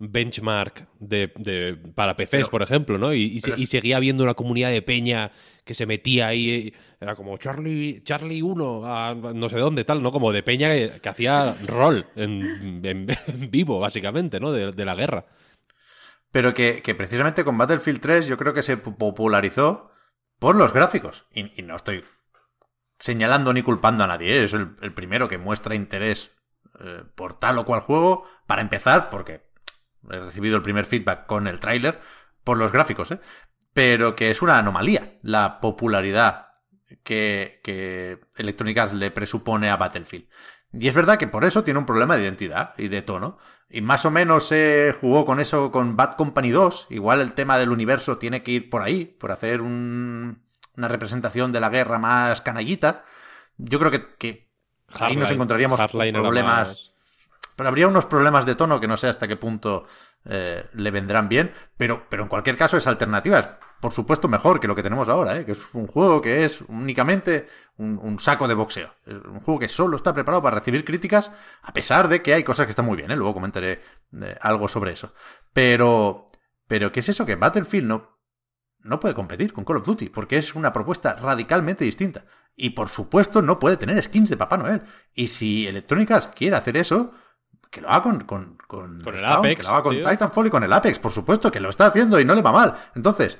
benchmark 0.09 0.87
de, 0.99 1.31
de- 1.37 1.75
para 1.95 2.15
PCs, 2.15 2.29
Pero- 2.31 2.49
por 2.49 2.61
ejemplo, 2.63 2.97
¿no? 2.97 3.13
Y, 3.13 3.23
y 3.23 3.39
se- 3.41 3.47
pero 3.47 3.55
es- 3.55 3.61
y 3.61 3.67
seguía 3.67 3.97
habiendo 3.97 4.23
una 4.23 4.33
comunidad 4.33 4.71
de 4.71 4.81
peña 4.81 5.31
que 5.63 5.73
se 5.73 5.85
metía 5.85 6.27
ahí, 6.27 6.49
eh, 6.49 6.73
era 6.99 7.15
como 7.15 7.37
Charlie 7.37 8.01
Charlie 8.03 8.41
1, 8.41 8.81
a 8.85 9.13
no 9.15 9.49
sé 9.49 9.57
dónde, 9.57 9.83
tal, 9.83 10.01
¿no? 10.01 10.11
Como 10.11 10.31
de 10.31 10.43
peña 10.43 10.69
que, 10.71 10.91
que 11.01 11.09
hacía 11.09 11.55
rol 11.67 12.05
en, 12.15 12.81
en- 12.83 13.07
en 13.27 13.51
vivo, 13.51 13.79
básicamente, 13.79 14.39
¿no? 14.39 14.51
De, 14.51 14.71
de 14.71 14.85
la 14.85 14.95
guerra. 14.95 15.25
Pero 16.31 16.53
que, 16.53 16.81
que 16.81 16.95
precisamente 16.95 17.43
con 17.43 17.57
Battlefield 17.57 17.99
3 17.99 18.27
yo 18.27 18.37
creo 18.37 18.53
que 18.53 18.63
se 18.63 18.77
po- 18.77 18.95
popularizó 18.97 19.91
por 20.39 20.55
los 20.55 20.73
gráficos. 20.73 21.25
Y, 21.33 21.59
y 21.59 21.63
no 21.63 21.75
estoy 21.75 22.03
señalando 22.99 23.53
ni 23.53 23.61
culpando 23.63 24.03
a 24.03 24.07
nadie, 24.07 24.37
¿eh? 24.39 24.43
es 24.43 24.53
el, 24.53 24.75
el 24.81 24.93
primero 24.93 25.27
que 25.27 25.37
muestra 25.37 25.75
interés 25.75 26.31
eh, 26.79 27.03
por 27.15 27.33
tal 27.39 27.57
o 27.57 27.65
cual 27.65 27.81
juego, 27.81 28.25
para 28.47 28.61
empezar, 28.61 29.09
porque 29.09 29.41
he 30.09 30.19
recibido 30.19 30.55
el 30.57 30.61
primer 30.61 30.85
feedback 30.85 31.25
con 31.25 31.47
el 31.47 31.59
tráiler, 31.59 31.99
por 32.43 32.57
los 32.57 32.71
gráficos, 32.71 33.11
¿eh? 33.11 33.19
Pero 33.73 34.15
que 34.15 34.31
es 34.31 34.41
una 34.41 34.57
anomalía 34.57 35.17
la 35.21 35.59
popularidad 35.61 36.47
que, 37.03 37.61
que 37.63 38.19
Electronic 38.35 38.77
Arts 38.77 38.93
le 38.93 39.11
presupone 39.11 39.69
a 39.69 39.77
Battlefield. 39.77 40.27
Y 40.73 40.87
es 40.87 40.93
verdad 40.93 41.17
que 41.17 41.27
por 41.27 41.43
eso 41.45 41.63
tiene 41.63 41.79
un 41.79 41.85
problema 41.85 42.15
de 42.15 42.23
identidad 42.23 42.73
y 42.77 42.87
de 42.87 43.01
tono. 43.01 43.37
Y 43.69 43.81
más 43.81 44.05
o 44.05 44.11
menos 44.11 44.45
se 44.47 44.95
jugó 44.99 45.25
con 45.25 45.39
eso 45.39 45.71
con 45.71 45.95
Bad 45.95 46.15
Company 46.15 46.49
2. 46.49 46.87
Igual 46.89 47.21
el 47.21 47.33
tema 47.33 47.57
del 47.57 47.69
universo 47.71 48.17
tiene 48.17 48.41
que 48.43 48.51
ir 48.51 48.69
por 48.69 48.81
ahí, 48.81 49.05
por 49.05 49.31
hacer 49.31 49.61
un- 49.61 50.43
una 50.77 50.87
representación 50.87 51.51
de 51.51 51.59
la 51.59 51.69
guerra 51.69 51.97
más 51.99 52.41
canallita. 52.41 53.03
Yo 53.57 53.79
creo 53.79 53.91
que, 53.91 54.15
que 54.17 54.49
ahí 55.05 55.15
nos 55.15 55.29
encontraríamos 55.35 55.79
era 55.79 56.21
problemas. 56.23 56.90
Pero 57.55 57.69
habría 57.69 57.87
unos 57.87 58.05
problemas 58.05 58.45
de 58.45 58.55
tono 58.55 58.79
que 58.79 58.87
no 58.87 58.97
sé 58.97 59.07
hasta 59.07 59.27
qué 59.27 59.35
punto 59.35 59.85
eh, 60.25 60.65
le 60.73 60.91
vendrán 60.91 61.29
bien. 61.29 61.51
Pero, 61.77 62.05
pero 62.09 62.23
en 62.23 62.29
cualquier 62.29 62.57
caso 62.57 62.77
es 62.77 62.87
alternativa. 62.87 63.39
Es, 63.39 63.49
por 63.81 63.91
supuesto, 63.91 64.27
mejor 64.27 64.59
que 64.59 64.67
lo 64.67 64.75
que 64.75 64.83
tenemos 64.83 65.09
ahora, 65.09 65.39
¿eh? 65.39 65.43
que 65.43 65.53
es 65.53 65.65
un 65.73 65.87
juego 65.87 66.21
que 66.21 66.45
es 66.45 66.61
únicamente 66.67 67.47
un, 67.77 68.19
saco 68.19 68.47
de 68.47 68.53
boxeo. 68.53 68.93
Un 69.07 69.39
juego 69.39 69.59
que 69.59 69.67
solo 69.67 69.97
está 69.97 70.13
preparado 70.13 70.43
para 70.43 70.57
recibir 70.57 70.85
críticas, 70.85 71.31
a 71.63 71.73
pesar 71.73 72.07
de 72.07 72.21
que 72.21 72.35
hay 72.35 72.43
cosas 72.43 72.67
que 72.67 72.69
están 72.69 72.85
muy 72.85 72.95
bien. 72.95 73.09
¿eh? 73.09 73.15
Luego 73.15 73.33
comentaré 73.33 73.81
eh, 74.21 74.37
algo 74.39 74.67
sobre 74.67 74.91
eso. 74.91 75.15
Pero, 75.51 76.27
pero 76.67 76.91
¿qué 76.91 76.99
es 76.99 77.09
eso? 77.09 77.25
Que 77.25 77.35
Battlefield 77.35 77.87
no, 77.87 78.19
no 78.81 78.99
puede 78.99 79.15
competir 79.15 79.51
con 79.51 79.65
Call 79.65 79.77
of 79.77 79.85
Duty, 79.87 80.09
porque 80.09 80.37
es 80.37 80.53
una 80.53 80.71
propuesta 80.71 81.15
radicalmente 81.15 81.83
distinta. 81.83 82.25
Y 82.55 82.71
por 82.71 82.87
supuesto 82.87 83.41
no 83.41 83.57
puede 83.57 83.77
tener 83.77 84.01
skins 84.03 84.29
de 84.29 84.37
Papá 84.37 84.57
Noel. 84.57 84.83
Y 85.15 85.29
si 85.29 85.67
Electronic 85.67 86.11
Arts 86.11 86.27
quiere 86.27 86.55
hacer 86.55 86.77
eso, 86.77 87.13
que 87.71 87.81
lo 87.81 87.89
haga 87.89 88.03
con, 88.03 88.19
con, 88.25 88.57
con, 88.67 89.01
Con 89.01 89.15
el 89.15 89.21
Spawn, 89.21 89.37
Apex, 89.37 89.57
que 89.57 89.63
lo 89.63 89.69
haga 89.69 89.83
con 89.83 89.95
tío. 89.95 90.09
Titanfall 90.09 90.47
y 90.47 90.49
con 90.49 90.63
el 90.63 90.73
Apex, 90.73 90.99
por 90.99 91.11
supuesto, 91.11 91.51
que 91.51 91.61
lo 91.61 91.69
está 91.69 91.87
haciendo 91.87 92.19
y 92.19 92.25
no 92.25 92.35
le 92.35 92.41
va 92.41 92.51
mal. 92.51 92.75
Entonces, 92.95 93.37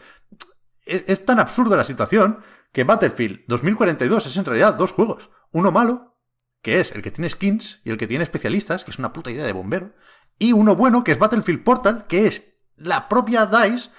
es, 0.85 1.03
es 1.05 1.25
tan 1.25 1.39
absurda 1.39 1.75
la 1.75 1.83
situación 1.83 2.39
que 2.71 2.85
Battlefield 2.85 3.41
2042 3.47 4.25
es 4.25 4.37
en 4.37 4.45
realidad 4.45 4.75
dos 4.75 4.93
juegos. 4.93 5.29
Uno 5.51 5.71
malo, 5.71 6.15
que 6.61 6.79
es 6.79 6.93
el 6.93 7.01
que 7.01 7.11
tiene 7.11 7.27
skins 7.27 7.81
y 7.83 7.91
el 7.91 7.97
que 7.97 8.07
tiene 8.07 8.23
especialistas, 8.23 8.85
que 8.85 8.91
es 8.91 8.99
una 8.99 9.11
puta 9.11 9.31
idea 9.31 9.45
de 9.45 9.51
bombero. 9.51 9.93
Y 10.39 10.53
uno 10.53 10.77
bueno, 10.77 11.03
que 11.03 11.11
es 11.11 11.19
Battlefield 11.19 11.63
Portal, 11.63 12.05
que 12.07 12.27
es 12.27 12.53
la 12.77 13.09
propia 13.09 13.45
DICE 13.45 13.89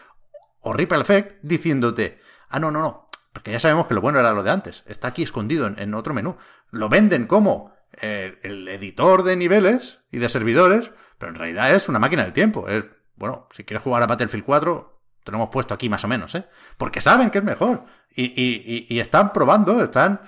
o 0.61 0.73
Ripple 0.73 1.03
Effect 1.03 1.43
diciéndote, 1.43 2.21
ah, 2.49 2.59
no, 2.59 2.71
no, 2.71 2.81
no, 2.81 3.07
porque 3.35 3.53
ya 3.53 3.61
sabemos 3.61 3.87
que 3.87 3.95
lo 3.95 4.01
bueno 4.01 4.19
era 4.19 4.33
lo 4.33 4.43
de 4.43 4.51
antes, 4.51 4.83
está 4.87 5.09
aquí 5.09 5.23
escondido 5.23 5.67
en, 5.67 5.79
en 5.79 5.93
otro 5.93 6.15
menú. 6.15 6.37
Lo 6.71 6.89
venden 6.89 7.27
como 7.27 7.72
eh, 8.01 8.39
el 8.43 8.69
editor 8.69 9.23
de 9.23 9.37
niveles 9.37 10.01
y 10.11 10.19
de 10.19 10.29
servidores, 10.29 10.93
pero 11.19 11.31
en 11.31 11.37
realidad 11.39 11.75
es 11.75 11.89
una 11.89 11.99
máquina 11.99 12.25
del 12.25 12.33
tiempo. 12.33 12.69
Es, 12.69 12.87
bueno, 13.17 13.49
si 13.53 13.65
quieres 13.65 13.83
jugar 13.85 14.03
a 14.03 14.07
Battlefield 14.07 14.45
4, 14.45 15.01
te 15.25 15.31
lo 15.33 15.39
hemos 15.39 15.51
puesto 15.51 15.75
aquí 15.75 15.89
más 15.89 16.05
o 16.05 16.09
menos, 16.09 16.35
¿eh? 16.35 16.47
Porque 16.77 17.01
saben 17.01 17.31
que 17.31 17.39
es 17.39 17.45
mejor. 17.45 17.85
Y, 18.15 18.99
están 18.99 19.33
probando, 19.33 19.83
están... 19.83 20.21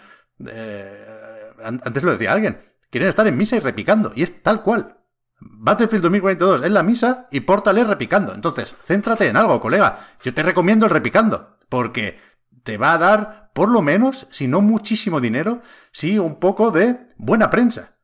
eh, 0.46 1.50
an- 1.62 1.80
antes 1.84 2.02
lo 2.02 2.12
decía 2.12 2.32
alguien, 2.32 2.58
quieren 2.90 3.08
estar 3.08 3.26
en 3.26 3.36
misa 3.36 3.56
y 3.56 3.60
repicando, 3.60 4.12
y 4.14 4.22
es 4.22 4.42
tal 4.42 4.62
cual. 4.62 4.98
Battlefield 5.40 6.02
2042 6.04 6.62
es 6.62 6.70
la 6.70 6.82
misa 6.82 7.28
y 7.30 7.40
Portal 7.40 7.76
es 7.78 7.86
repicando. 7.86 8.32
Entonces, 8.34 8.74
céntrate 8.82 9.28
en 9.28 9.36
algo, 9.36 9.60
colega. 9.60 9.98
Yo 10.22 10.32
te 10.32 10.42
recomiendo 10.42 10.86
el 10.86 10.90
repicando, 10.92 11.58
porque 11.68 12.18
te 12.62 12.78
va 12.78 12.94
a 12.94 12.98
dar, 12.98 13.50
por 13.52 13.68
lo 13.68 13.82
menos, 13.82 14.26
si 14.30 14.46
no 14.48 14.60
muchísimo 14.62 15.20
dinero, 15.20 15.60
sí 15.92 16.18
un 16.18 16.36
poco 16.38 16.70
de 16.70 17.03
buena 17.16 17.50
prensa. 17.50 17.96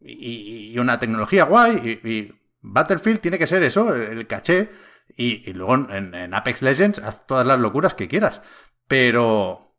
Y, 0.00 0.70
y 0.72 0.78
una 0.78 0.98
tecnología 0.98 1.44
guay. 1.44 2.00
Y, 2.04 2.34
Battlefield 2.60 3.20
tiene 3.20 3.38
que 3.38 3.46
ser 3.46 3.62
eso, 3.62 3.94
el 3.94 4.26
caché. 4.26 4.70
Y, 5.16 5.52
luego 5.52 5.74
en, 5.90 6.34
Apex 6.34 6.62
Legends 6.62 6.98
haz 6.98 7.26
todas 7.26 7.46
las 7.46 7.58
locuras 7.58 7.94
que 7.94 8.08
quieras. 8.08 8.40
Pero. 8.86 9.76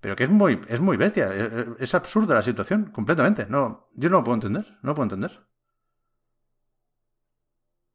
Pero 0.00 0.16
que 0.16 0.24
es 0.24 0.30
muy, 0.30 0.60
es 0.68 0.80
muy 0.80 0.96
bestia. 0.96 1.32
Es, 1.32 1.66
es 1.78 1.94
absurda 1.94 2.34
la 2.34 2.42
situación, 2.42 2.86
completamente. 2.90 3.46
No, 3.48 3.88
yo 3.94 4.10
no 4.10 4.18
lo 4.18 4.24
puedo 4.24 4.34
entender. 4.34 4.66
No 4.82 4.90
lo 4.90 4.94
puedo 4.94 5.04
entender. 5.04 5.46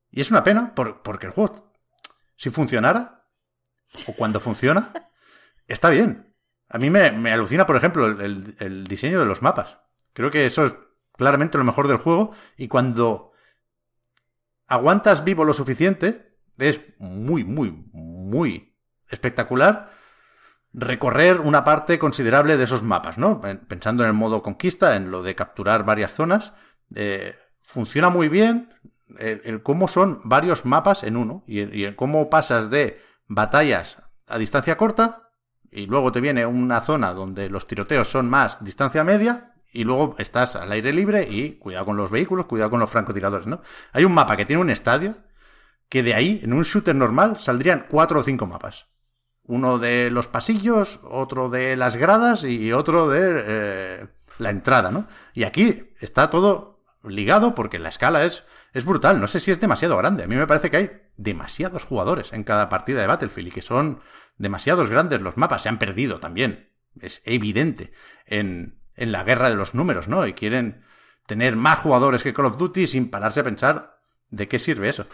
Y 0.10 0.22
es 0.22 0.32
una 0.32 0.44
pena 0.44 0.74
por- 0.74 1.02
porque 1.04 1.28
el 1.28 1.34
juego, 1.34 1.74
si 2.38 2.50
funcionara, 2.50 3.28
o 4.08 4.14
cuando 4.14 4.40
funciona, 4.40 4.94
está 5.68 5.90
bien. 5.90 6.34
A 6.70 6.78
mí 6.78 6.90
me, 6.90 7.12
me 7.12 7.32
alucina, 7.32 7.66
por 7.66 7.76
ejemplo, 7.76 8.08
el 8.08 8.88
diseño 8.88 9.20
de 9.20 9.26
los 9.26 9.42
mapas. 9.42 9.80
Creo 10.18 10.32
que 10.32 10.48
eso 10.48 10.66
es 10.66 10.76
claramente 11.16 11.60
lo 11.60 11.64
mejor 11.64 11.88
del 11.88 11.98
juego. 11.98 12.32
Y 12.58 12.68
cuando 12.68 13.34
aguantas 14.66 15.24
vivo 15.24 15.46
lo 15.46 15.54
suficiente, 15.54 16.40
es 16.58 16.82
muy, 16.98 17.44
muy, 17.44 17.70
muy 17.94 18.76
espectacular. 19.10 19.92
recorrer 20.74 21.40
una 21.40 21.64
parte 21.64 22.00
considerable 22.00 22.58
de 22.58 22.64
esos 22.64 22.82
mapas, 22.82 23.20
¿no? 23.20 23.42
Pensando 23.42 24.02
en 24.02 24.08
el 24.08 24.16
modo 24.16 24.42
conquista, 24.42 24.96
en 24.96 25.12
lo 25.12 25.22
de 25.22 25.36
capturar 25.36 25.86
varias 25.86 26.14
zonas, 26.14 26.54
eh, 26.96 27.36
funciona 27.62 28.10
muy 28.10 28.28
bien 28.28 28.74
el, 29.20 29.62
cómo 29.62 29.88
son 29.88 30.22
varios 30.24 30.66
mapas 30.66 31.04
en 31.04 31.16
uno 31.16 31.44
y, 31.46 31.62
y 31.62 31.94
cómo 31.94 32.32
pasas 32.32 32.72
de 32.72 33.00
batallas 33.28 34.02
a 34.28 34.40
distancia 34.40 34.78
corta 34.78 35.30
y 35.70 35.86
luego 35.86 36.12
te 36.12 36.22
viene 36.22 36.48
una 36.48 36.82
zona 36.82 37.14
donde 37.14 37.52
los 37.52 37.68
tiroteos 37.68 38.08
son 38.08 38.30
más 38.30 38.64
distancia 38.64 39.04
media 39.04 39.54
y 39.78 39.84
luego 39.84 40.16
estás 40.18 40.56
al 40.56 40.72
aire 40.72 40.92
libre 40.92 41.28
y 41.30 41.52
cuidado 41.60 41.86
con 41.86 41.98
los 41.98 42.10
vehículos, 42.10 42.48
cuidado 42.48 42.72
con 42.72 42.80
los 42.80 42.90
francotiradores, 42.90 43.46
¿no? 43.46 43.62
Hay 43.94 44.06
un 44.06 44.12
mapa 44.12 44.36
que 44.36 44.44
tiene 44.44 44.60
un 44.60 44.72
estadio 44.72 45.18
que 45.88 46.02
de 46.02 46.16
ahí, 46.16 46.40
en 46.42 46.52
un 46.54 46.64
shooter 46.64 46.96
normal, 46.96 47.38
saldrían 47.38 47.86
cuatro 47.88 48.22
o 48.22 48.24
cinco 48.24 48.48
mapas. 48.48 48.88
Uno 49.44 49.78
de 49.78 50.10
los 50.10 50.28
pasillos, 50.28 51.00
otro 51.04 51.50
de 51.50 51.76
las 51.76 51.96
gradas 51.96 52.44
y 52.44 52.74
otro 52.74 53.08
de 53.08 53.44
eh, 53.46 54.08
la 54.40 54.50
entrada, 54.50 54.90
¿no? 54.90 55.06
Y 55.36 55.44
aquí 55.44 55.94
está 56.00 56.32
todo 56.32 56.84
ligado 57.04 57.54
porque 57.54 57.78
la 57.78 57.90
escala 57.90 58.26
es, 58.26 58.46
es 58.74 58.84
brutal. 58.84 59.22
No 59.22 59.28
sé 59.28 59.40
si 59.40 59.52
es 59.52 59.60
demasiado 59.60 59.96
grande. 59.96 60.24
A 60.24 60.28
mí 60.28 60.36
me 60.36 60.48
parece 60.48 60.72
que 60.72 60.78
hay 60.78 60.90
demasiados 61.18 61.84
jugadores 61.84 62.34
en 62.34 62.44
cada 62.44 62.68
partida 62.68 63.00
de 63.00 63.06
Battlefield 63.06 63.50
y 63.50 63.52
que 63.52 63.62
son 63.62 64.00
demasiados 64.40 64.90
grandes 64.90 65.22
los 65.22 65.38
mapas. 65.38 65.62
Se 65.62 65.70
han 65.70 65.78
perdido 65.78 66.20
también. 66.20 66.74
Es 67.00 67.22
evidente 67.26 67.92
en, 68.26 68.77
en 68.98 69.12
la 69.12 69.24
guerra 69.24 69.50
de 69.50 69.56
los 69.56 69.74
números, 69.74 70.08
¿no? 70.08 70.28
Y 70.28 70.34
quieren 70.34 70.84
tener 71.26 71.56
más 71.56 71.80
jugadores 71.80 72.24
que 72.24 72.34
Call 72.34 72.48
of 72.48 72.58
Duty 72.58 72.88
sin 72.88 73.10
pararse 73.10 73.40
a 73.40 73.44
pensar 73.44 74.00
de 74.30 74.48
qué 74.48 74.60
sirve 74.60 74.90
eso. 74.90 75.08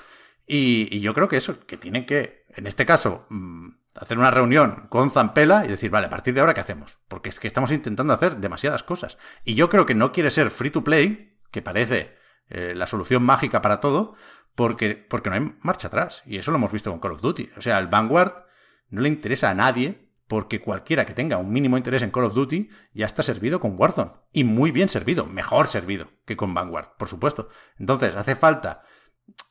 Y, 0.45 0.99
yo 0.99 1.13
creo 1.13 1.27
que 1.27 1.37
eso, 1.37 1.65
que 1.65 1.77
tienen 1.77 2.05
que, 2.05 2.45
en 2.49 2.67
este 2.67 2.85
caso, 2.85 3.25
mm, 3.29 3.69
hacer 3.95 4.17
una 4.17 4.31
reunión 4.31 4.87
con 4.89 5.11
Zampela 5.11 5.65
y 5.65 5.69
decir, 5.69 5.89
vale, 5.89 6.07
a 6.07 6.09
partir 6.09 6.33
de 6.33 6.41
ahora, 6.41 6.53
¿qué 6.53 6.61
hacemos? 6.61 6.97
Porque 7.07 7.29
es 7.29 7.39
que 7.39 7.47
estamos 7.47 7.71
intentando 7.71 8.13
hacer 8.13 8.37
demasiadas 8.37 8.83
cosas. 8.83 9.17
Y 9.45 9.55
yo 9.55 9.69
creo 9.69 9.85
que 9.85 9.95
no 9.95 10.11
quiere 10.11 10.31
ser 10.31 10.49
free 10.49 10.71
to 10.71 10.83
play, 10.83 11.37
que 11.51 11.61
parece 11.61 12.17
eh, 12.49 12.73
la 12.75 12.87
solución 12.87 13.23
mágica 13.23 13.61
para 13.61 13.79
todo, 13.79 14.15
porque, 14.55 14.95
porque 15.09 15.29
no 15.29 15.35
hay 15.35 15.55
marcha 15.61 15.87
atrás. 15.87 16.23
Y 16.25 16.37
eso 16.37 16.51
lo 16.51 16.57
hemos 16.57 16.71
visto 16.71 16.89
con 16.91 16.99
Call 16.99 17.13
of 17.13 17.21
Duty. 17.21 17.51
O 17.57 17.61
sea, 17.61 17.79
el 17.79 17.87
Vanguard 17.87 18.45
no 18.89 19.01
le 19.01 19.09
interesa 19.09 19.49
a 19.49 19.53
nadie, 19.53 20.02
porque 20.33 20.61
cualquiera 20.61 21.05
que 21.05 21.13
tenga 21.13 21.37
un 21.37 21.53
mínimo 21.53 21.77
interés 21.77 22.01
en 22.01 22.09
Call 22.09 22.23
of 22.23 22.33
Duty 22.33 22.67
ya 22.91 23.05
está 23.05 23.21
servido 23.21 23.59
con 23.59 23.75
Warzone. 23.77 24.13
Y 24.31 24.43
muy 24.43 24.71
bien 24.71 24.89
servido, 24.89 25.27
mejor 25.27 25.67
servido 25.67 26.09
que 26.25 26.35
con 26.35 26.55
Vanguard, 26.55 26.97
por 26.97 27.07
supuesto. 27.07 27.49
Entonces, 27.77 28.15
hace 28.15 28.35
falta 28.35 28.81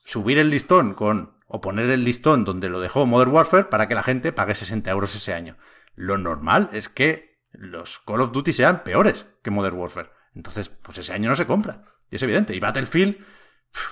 subir 0.05 0.39
el 0.39 0.51
listón 0.51 0.95
con 0.95 1.39
o 1.47 1.61
poner 1.61 1.89
el 1.89 2.03
listón 2.03 2.45
donde 2.45 2.69
lo 2.69 2.81
dejó 2.81 3.07
Modern 3.07 3.31
Warfare 3.31 3.67
para 3.67 3.87
que 3.87 3.95
la 3.95 4.03
gente 4.03 4.33
pague 4.33 4.57
60 4.57 4.91
euros 4.91 5.15
ese 5.15 5.33
año. 5.33 5.57
Lo 5.95 6.19
normal 6.19 6.69
es 6.73 6.89
que 6.89 7.39
los 7.53 8.01
Call 8.01 8.23
of 8.23 8.33
Duty 8.33 8.53
sean 8.53 8.83
peores 8.83 9.27
que 9.45 9.53
Modern 9.53 9.77
Warfare. 9.77 10.11
Entonces, 10.35 10.69
pues 10.69 10.99
ese 10.99 11.13
año 11.13 11.29
no 11.29 11.37
se 11.37 11.47
compra. 11.47 11.85
Y 12.11 12.17
es 12.17 12.23
evidente. 12.25 12.57
Y 12.57 12.59
Battlefield, 12.59 13.25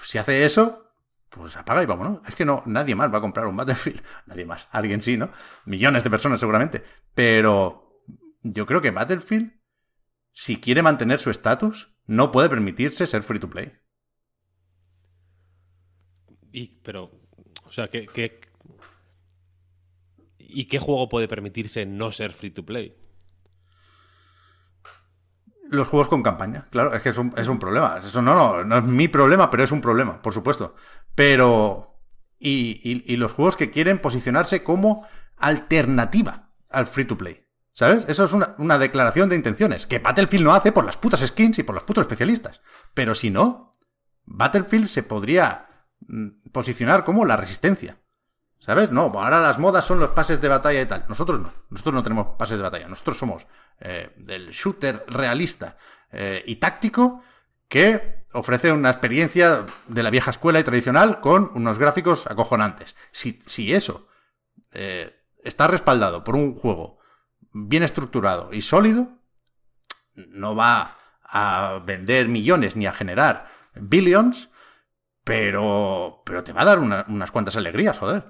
si 0.03 0.19
hace 0.19 0.45
eso, 0.45 0.90
pues 1.31 1.57
apaga 1.57 1.83
y 1.83 1.87
vámonos. 1.87 2.21
Es 2.29 2.35
que 2.35 2.45
no, 2.45 2.63
nadie 2.67 2.95
más 2.95 3.13
va 3.13 3.19
a 3.19 3.21
comprar 3.21 3.47
un 3.47 3.57
Battlefield. 3.57 4.03
Nadie 4.27 4.45
más. 4.45 4.69
Alguien 4.73 5.01
sí, 5.01 5.17
¿no? 5.17 5.31
Millones 5.65 6.03
de 6.05 6.11
personas 6.11 6.41
seguramente. 6.41 6.83
Pero 7.15 8.03
yo 8.43 8.67
creo 8.67 8.81
que 8.81 8.91
Battlefield, 8.91 9.53
si 10.33 10.61
quiere 10.61 10.83
mantener 10.83 11.21
su 11.21 11.31
estatus, 11.31 11.95
no 12.07 12.33
puede 12.33 12.49
permitirse 12.49 13.07
ser 13.07 13.23
free 13.23 13.39
to 13.39 13.49
play. 13.49 13.73
Y, 16.53 16.81
pero, 16.83 17.13
o 17.63 17.71
sea, 17.71 17.89
¿qué, 17.89 18.41
y 20.39 20.65
qué 20.65 20.79
juego 20.81 21.09
puede 21.09 21.29
permitirse 21.29 21.87
no 21.87 22.11
ser 22.11 22.33
free 22.33 22.51
to 22.51 22.67
play? 22.67 22.97
Los 25.69 25.87
juegos 25.87 26.09
con 26.09 26.25
campaña, 26.25 26.67
claro, 26.71 26.93
es 26.93 27.01
que 27.01 27.11
es 27.11 27.19
un, 27.19 27.33
es 27.37 27.47
un 27.47 27.61
problema. 27.61 27.99
Eso 27.99 28.21
no, 28.21 28.35
no, 28.35 28.65
no 28.65 28.79
es 28.79 28.85
mi 28.85 29.07
problema, 29.07 29.49
pero 29.49 29.63
es 29.63 29.71
un 29.71 29.81
problema, 29.81 30.21
por 30.21 30.35
supuesto. 30.35 30.75
Pero. 31.15 31.87
Y, 32.39 33.17
los 33.17 33.35
juegos 33.35 33.57
que 33.57 33.71
quieren 33.71 33.99
posicionarse 33.99 34.63
como 34.65 35.07
alternativa 35.37 36.51
al 36.71 36.87
free 36.87 37.05
to 37.05 37.19
play. 37.19 37.47
¿Sabes? 37.73 38.05
Eso 38.09 38.25
es 38.25 38.33
una, 38.33 38.55
una, 38.59 38.79
declaración 38.79 39.29
de 39.29 39.37
intenciones. 39.37 39.87
Que 39.87 39.99
Battlefield 39.99 40.45
no 40.45 40.55
hace 40.55 40.73
por 40.73 40.85
las 40.85 40.97
putas 40.97 41.21
skins 41.21 41.59
y 41.59 41.63
por 41.63 41.75
los 41.75 41.85
putos 41.85 42.03
especialistas. 42.03 42.61
Pero 42.95 43.15
si 43.15 43.31
no, 43.31 43.73
Battlefield 44.25 44.87
se 44.87 45.03
podría 45.03 45.71
Mm, 46.07 46.51
posicionar 46.53 47.05
como 47.05 47.25
la 47.25 47.37
resistencia. 47.37 47.99
¿Sabes? 48.59 48.91
No, 48.91 49.05
ahora 49.15 49.41
las 49.41 49.59
modas 49.59 49.87
son 49.87 50.01
los 50.01 50.11
pases 50.11 50.41
de 50.41 50.49
batalla 50.49 50.81
y 50.83 50.87
tal. 50.87 51.05
Nosotros 51.09 51.41
no. 51.41 51.53
Nosotros 51.71 51.95
no 51.95 52.03
tenemos 52.03 52.37
pases 52.39 52.59
de 52.59 52.63
batalla. 52.63 52.89
Nosotros 52.89 53.19
somos 53.19 53.47
eh, 53.79 54.13
del 54.19 54.51
shooter 54.51 55.05
realista 55.09 55.79
eh, 56.13 56.43
y 56.47 56.57
táctico 56.57 57.23
que 57.71 58.27
ofrece 58.33 58.73
una 58.73 58.91
experiencia 58.91 59.65
de 59.87 60.03
la 60.03 60.11
vieja 60.11 60.33
escuela 60.33 60.61
y 60.61 60.65
tradicional 60.65 61.21
con 61.21 61.51
unos 61.55 61.79
gráficos 61.79 62.27
acojonantes. 62.27 62.97
Si, 63.13 63.41
si 63.47 63.73
eso 63.73 64.09
eh, 64.73 65.17
está 65.43 65.69
respaldado 65.69 66.23
por 66.23 66.35
un 66.35 66.55
juego 66.55 66.99
bien 67.53 67.83
estructurado 67.83 68.53
y 68.53 68.61
sólido, 68.61 69.09
no 70.15 70.55
va 70.55 70.99
a 71.23 71.81
vender 71.85 72.29
millones 72.29 72.75
ni 72.75 72.87
a 72.87 72.93
generar 72.93 73.47
billions, 73.75 74.51
pero, 75.23 76.23
pero 76.27 76.43
te 76.43 76.53
va 76.53 76.63
a 76.63 76.67
dar 76.67 76.81
unas 76.81 77.31
cuantas 77.31 77.57
alegrías, 77.57 77.99
joder. 77.99 78.25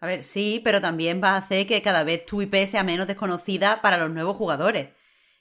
A 0.00 0.06
ver, 0.06 0.22
sí, 0.22 0.60
pero 0.62 0.82
también 0.82 1.22
va 1.24 1.30
a 1.30 1.36
hacer 1.38 1.66
que 1.66 1.80
cada 1.80 2.04
vez 2.04 2.26
tu 2.26 2.42
IP 2.42 2.66
sea 2.66 2.84
menos 2.84 3.06
desconocida 3.06 3.80
para 3.80 3.96
los 3.96 4.10
nuevos 4.10 4.36
jugadores. 4.36 4.90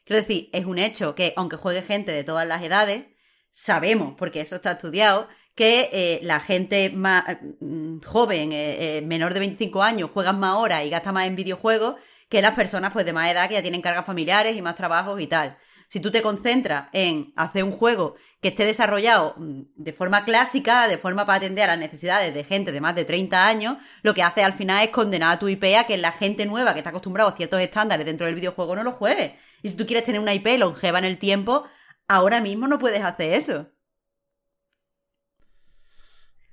Quiero 0.05 0.21
decir, 0.21 0.49
es 0.53 0.63
un 0.63 0.79
hecho 0.79 1.13
que, 1.15 1.33
aunque 1.35 1.57
juegue 1.57 1.81
gente 1.81 2.13
de 2.13 2.23
todas 2.23 2.47
las 2.47 2.63
edades, 2.63 3.05
sabemos, 3.53 4.15
porque 4.17 4.41
eso 4.41 4.55
está 4.55 4.71
estudiado, 4.71 5.27
que 5.55 5.89
eh, 5.93 6.19
la 6.23 6.39
gente 6.39 6.89
más 6.89 7.23
mm, 7.59 7.99
joven, 7.99 8.51
eh, 8.51 8.97
eh, 8.97 9.01
menor 9.01 9.33
de 9.33 9.39
25 9.39 9.83
años, 9.83 10.09
juega 10.13 10.33
más 10.33 10.57
horas 10.57 10.83
y 10.83 10.89
gasta 10.89 11.11
más 11.11 11.27
en 11.27 11.35
videojuegos 11.35 11.95
que 12.27 12.41
las 12.41 12.55
personas 12.55 12.91
pues 12.91 13.05
de 13.05 13.13
más 13.13 13.31
edad 13.31 13.47
que 13.47 13.53
ya 13.53 13.61
tienen 13.61 13.81
cargas 13.81 14.05
familiares 14.05 14.57
y 14.57 14.61
más 14.61 14.75
trabajos 14.75 15.21
y 15.21 15.27
tal. 15.27 15.57
Si 15.87 15.99
tú 15.99 16.09
te 16.09 16.23
concentras 16.23 16.89
en 16.91 17.33
hacer 17.35 17.63
un 17.63 17.71
juego 17.71 18.15
que 18.41 18.47
esté 18.47 18.65
desarrollado 18.65 19.35
mm, 19.37 19.61
de 19.75 19.93
forma 19.93 20.25
clásica, 20.25 20.87
de 20.87 20.97
forma 20.97 21.27
para 21.27 21.37
atender 21.37 21.65
a 21.65 21.73
las 21.73 21.79
necesidades 21.79 22.33
de 22.33 22.43
gente 22.43 22.71
de 22.71 22.81
más 22.81 22.95
de 22.95 23.05
30 23.05 23.45
años, 23.45 23.77
lo 24.01 24.15
que 24.15 24.23
hace 24.23 24.43
al 24.43 24.53
final 24.53 24.83
es 24.83 24.89
condenar 24.89 25.33
a 25.33 25.39
tu 25.39 25.47
IP 25.47 25.65
a 25.77 25.83
que 25.83 25.97
la 25.97 26.11
gente 26.11 26.47
nueva 26.47 26.73
que 26.73 26.79
está 26.79 26.89
acostumbrada 26.89 27.29
a 27.29 27.37
ciertos 27.37 27.61
estándares 27.61 28.07
dentro 28.07 28.25
del 28.25 28.33
videojuego 28.33 28.75
no 28.75 28.83
lo 28.83 28.93
juegue. 28.93 29.37
Y 29.61 29.69
si 29.69 29.77
tú 29.77 29.85
quieres 29.85 30.03
tener 30.03 30.19
una 30.19 30.33
IP 30.33 30.57
longeva 30.57 30.97
en 30.97 31.05
el 31.05 31.19
tiempo, 31.19 31.65
ahora 32.15 32.41
mismo 32.41 32.67
no 32.67 32.79
puedes 32.79 33.03
hacer 33.03 33.33
eso. 33.33 33.69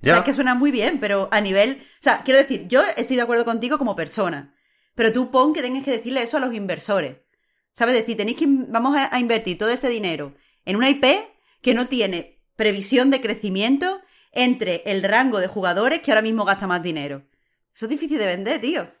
Ya. 0.01 0.13
O 0.13 0.15
sea, 0.15 0.17
es 0.19 0.23
que 0.23 0.33
suena 0.33 0.55
muy 0.55 0.71
bien, 0.71 0.99
pero 0.99 1.29
a 1.31 1.41
nivel. 1.41 1.79
O 1.81 2.01
sea, 2.03 2.23
quiero 2.23 2.39
decir, 2.39 2.67
yo 2.67 2.81
estoy 2.97 3.15
de 3.15 3.21
acuerdo 3.21 3.45
contigo 3.45 3.77
como 3.77 3.95
persona. 3.95 4.55
Pero 4.95 5.13
tú 5.13 5.31
pon 5.31 5.53
que 5.53 5.61
tengas 5.61 5.83
que 5.83 5.91
decirle 5.91 6.23
eso 6.23 6.37
a 6.37 6.39
los 6.39 6.53
inversores. 6.53 7.17
¿Sabes? 7.73 7.95
decir, 7.95 8.17
tenéis 8.17 8.37
que, 8.37 8.45
vamos 8.47 8.97
a, 8.97 9.17
invertir 9.19 9.57
todo 9.57 9.69
este 9.69 9.87
dinero 9.87 10.35
en 10.65 10.75
una 10.75 10.89
IP 10.89 11.05
que 11.61 11.73
no 11.73 11.87
tiene 11.87 12.43
previsión 12.57 13.09
de 13.11 13.21
crecimiento 13.21 14.01
entre 14.33 14.83
el 14.85 15.03
rango 15.03 15.39
de 15.39 15.47
jugadores 15.47 16.01
que 16.01 16.11
ahora 16.11 16.21
mismo 16.21 16.43
gasta 16.43 16.67
más 16.67 16.83
dinero. 16.83 17.23
Eso 17.73 17.85
es 17.85 17.89
difícil 17.89 18.17
de 18.17 18.27
vender, 18.27 18.59
tío. 18.59 18.91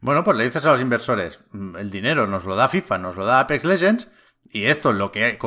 Bueno, 0.00 0.24
pues 0.24 0.36
le 0.36 0.44
dices 0.44 0.66
a 0.66 0.72
los 0.72 0.80
inversores, 0.80 1.40
mm, 1.52 1.76
el 1.76 1.90
dinero 1.90 2.26
nos 2.26 2.44
lo 2.44 2.56
da 2.56 2.68
FIFA, 2.68 2.98
nos 2.98 3.16
lo 3.16 3.24
da 3.24 3.40
Apex 3.40 3.64
Legends, 3.64 4.08
y 4.52 4.66
esto 4.66 4.92
lo 4.92 5.12
que, 5.12 5.38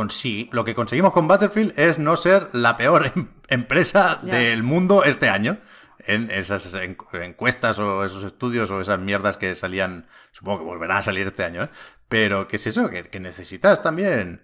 lo 0.52 0.66
que 0.66 0.76
conseguimos 0.76 1.14
con 1.14 1.28
Battlefield 1.28 1.78
es 1.78 2.00
no 2.00 2.16
ser 2.16 2.50
la 2.54 2.78
peor 2.78 3.12
em, 3.16 3.28
empresa 3.48 4.20
del 4.24 4.64
mundo 4.64 5.04
este 5.04 5.30
año 5.30 5.58
en 6.06 6.32
esas 6.32 6.74
encuestas 7.14 7.78
o 7.80 8.04
esos 8.04 8.24
estudios 8.24 8.72
o 8.72 8.82
esas 8.82 9.00
mierdas 9.00 9.38
que 9.38 9.54
salían, 9.54 10.08
supongo 10.32 10.60
que 10.60 10.66
volverá 10.66 10.98
a 10.98 11.04
salir 11.04 11.28
este 11.28 11.44
año, 11.44 11.64
¿eh? 11.64 11.70
pero 12.08 12.48
¿qué 12.48 12.56
es 12.56 12.68
eso? 12.68 12.90
Que, 12.90 13.20
necesitas 13.20 13.82
también 13.82 14.42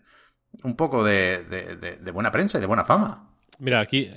un 0.63 0.75
poco 0.75 1.03
de, 1.03 1.99
buena 2.13 2.31
prensa 2.31 2.57
y 2.57 2.61
de 2.61 2.67
buena 2.67 2.85
fama. 2.85 3.31
Mira, 3.57 3.79
aquí 3.79 4.11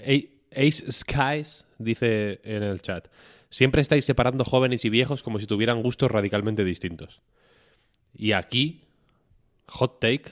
Ace 0.52 0.92
Skies 0.92 1.64
dice 1.78 2.40
en 2.44 2.62
el 2.62 2.82
chat, 2.82 3.08
siempre 3.50 3.80
estáis 3.80 4.04
separando 4.04 4.44
jóvenes 4.44 4.84
y 4.84 4.90
viejos 4.90 5.22
como 5.22 5.38
si 5.38 5.46
tuvieran 5.46 5.82
gustos 5.82 6.10
radicalmente 6.10 6.64
distintos. 6.64 7.22
Y 8.12 8.32
aquí, 8.32 8.87
hot 9.68 10.00
take, 10.00 10.30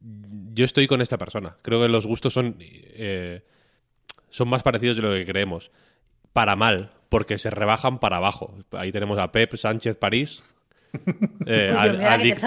yo 0.00 0.64
estoy 0.64 0.86
con 0.86 1.00
esta 1.00 1.18
persona. 1.18 1.56
Creo 1.62 1.80
que 1.82 1.88
los 1.88 2.06
gustos 2.06 2.32
son... 2.32 2.56
Eh, 2.58 3.42
son 4.30 4.48
más 4.48 4.62
parecidos 4.62 4.96
de 4.96 5.02
lo 5.02 5.10
que 5.10 5.26
creemos. 5.26 5.70
Para 6.32 6.56
mal, 6.56 6.92
porque 7.08 7.38
se 7.38 7.50
rebajan 7.50 7.98
para 7.98 8.16
abajo. 8.16 8.54
Ahí 8.72 8.92
tenemos 8.92 9.18
a 9.18 9.30
Pep 9.32 9.54
Sánchez 9.56 9.96
París. 9.96 10.42
Eh, 11.46 11.72
adicto, 11.72 12.46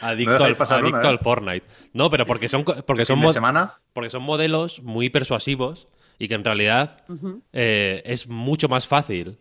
adicto, 0.00 0.44
al, 0.44 1.06
al, 1.06 1.18
Fortnite. 1.20 1.64
No, 1.92 2.10
pero 2.10 2.26
porque 2.26 2.48
son 2.48 2.64
porque 2.64 3.04
son, 3.04 3.22
porque 3.92 4.10
son 4.10 4.22
modelos 4.22 4.82
muy 4.82 5.10
persuasivos 5.10 5.88
y 6.18 6.26
que 6.26 6.34
en 6.34 6.44
realidad 6.44 7.04
eh, 7.52 8.02
es 8.04 8.28
mucho 8.28 8.68
más 8.68 8.88
fácil 8.88 9.38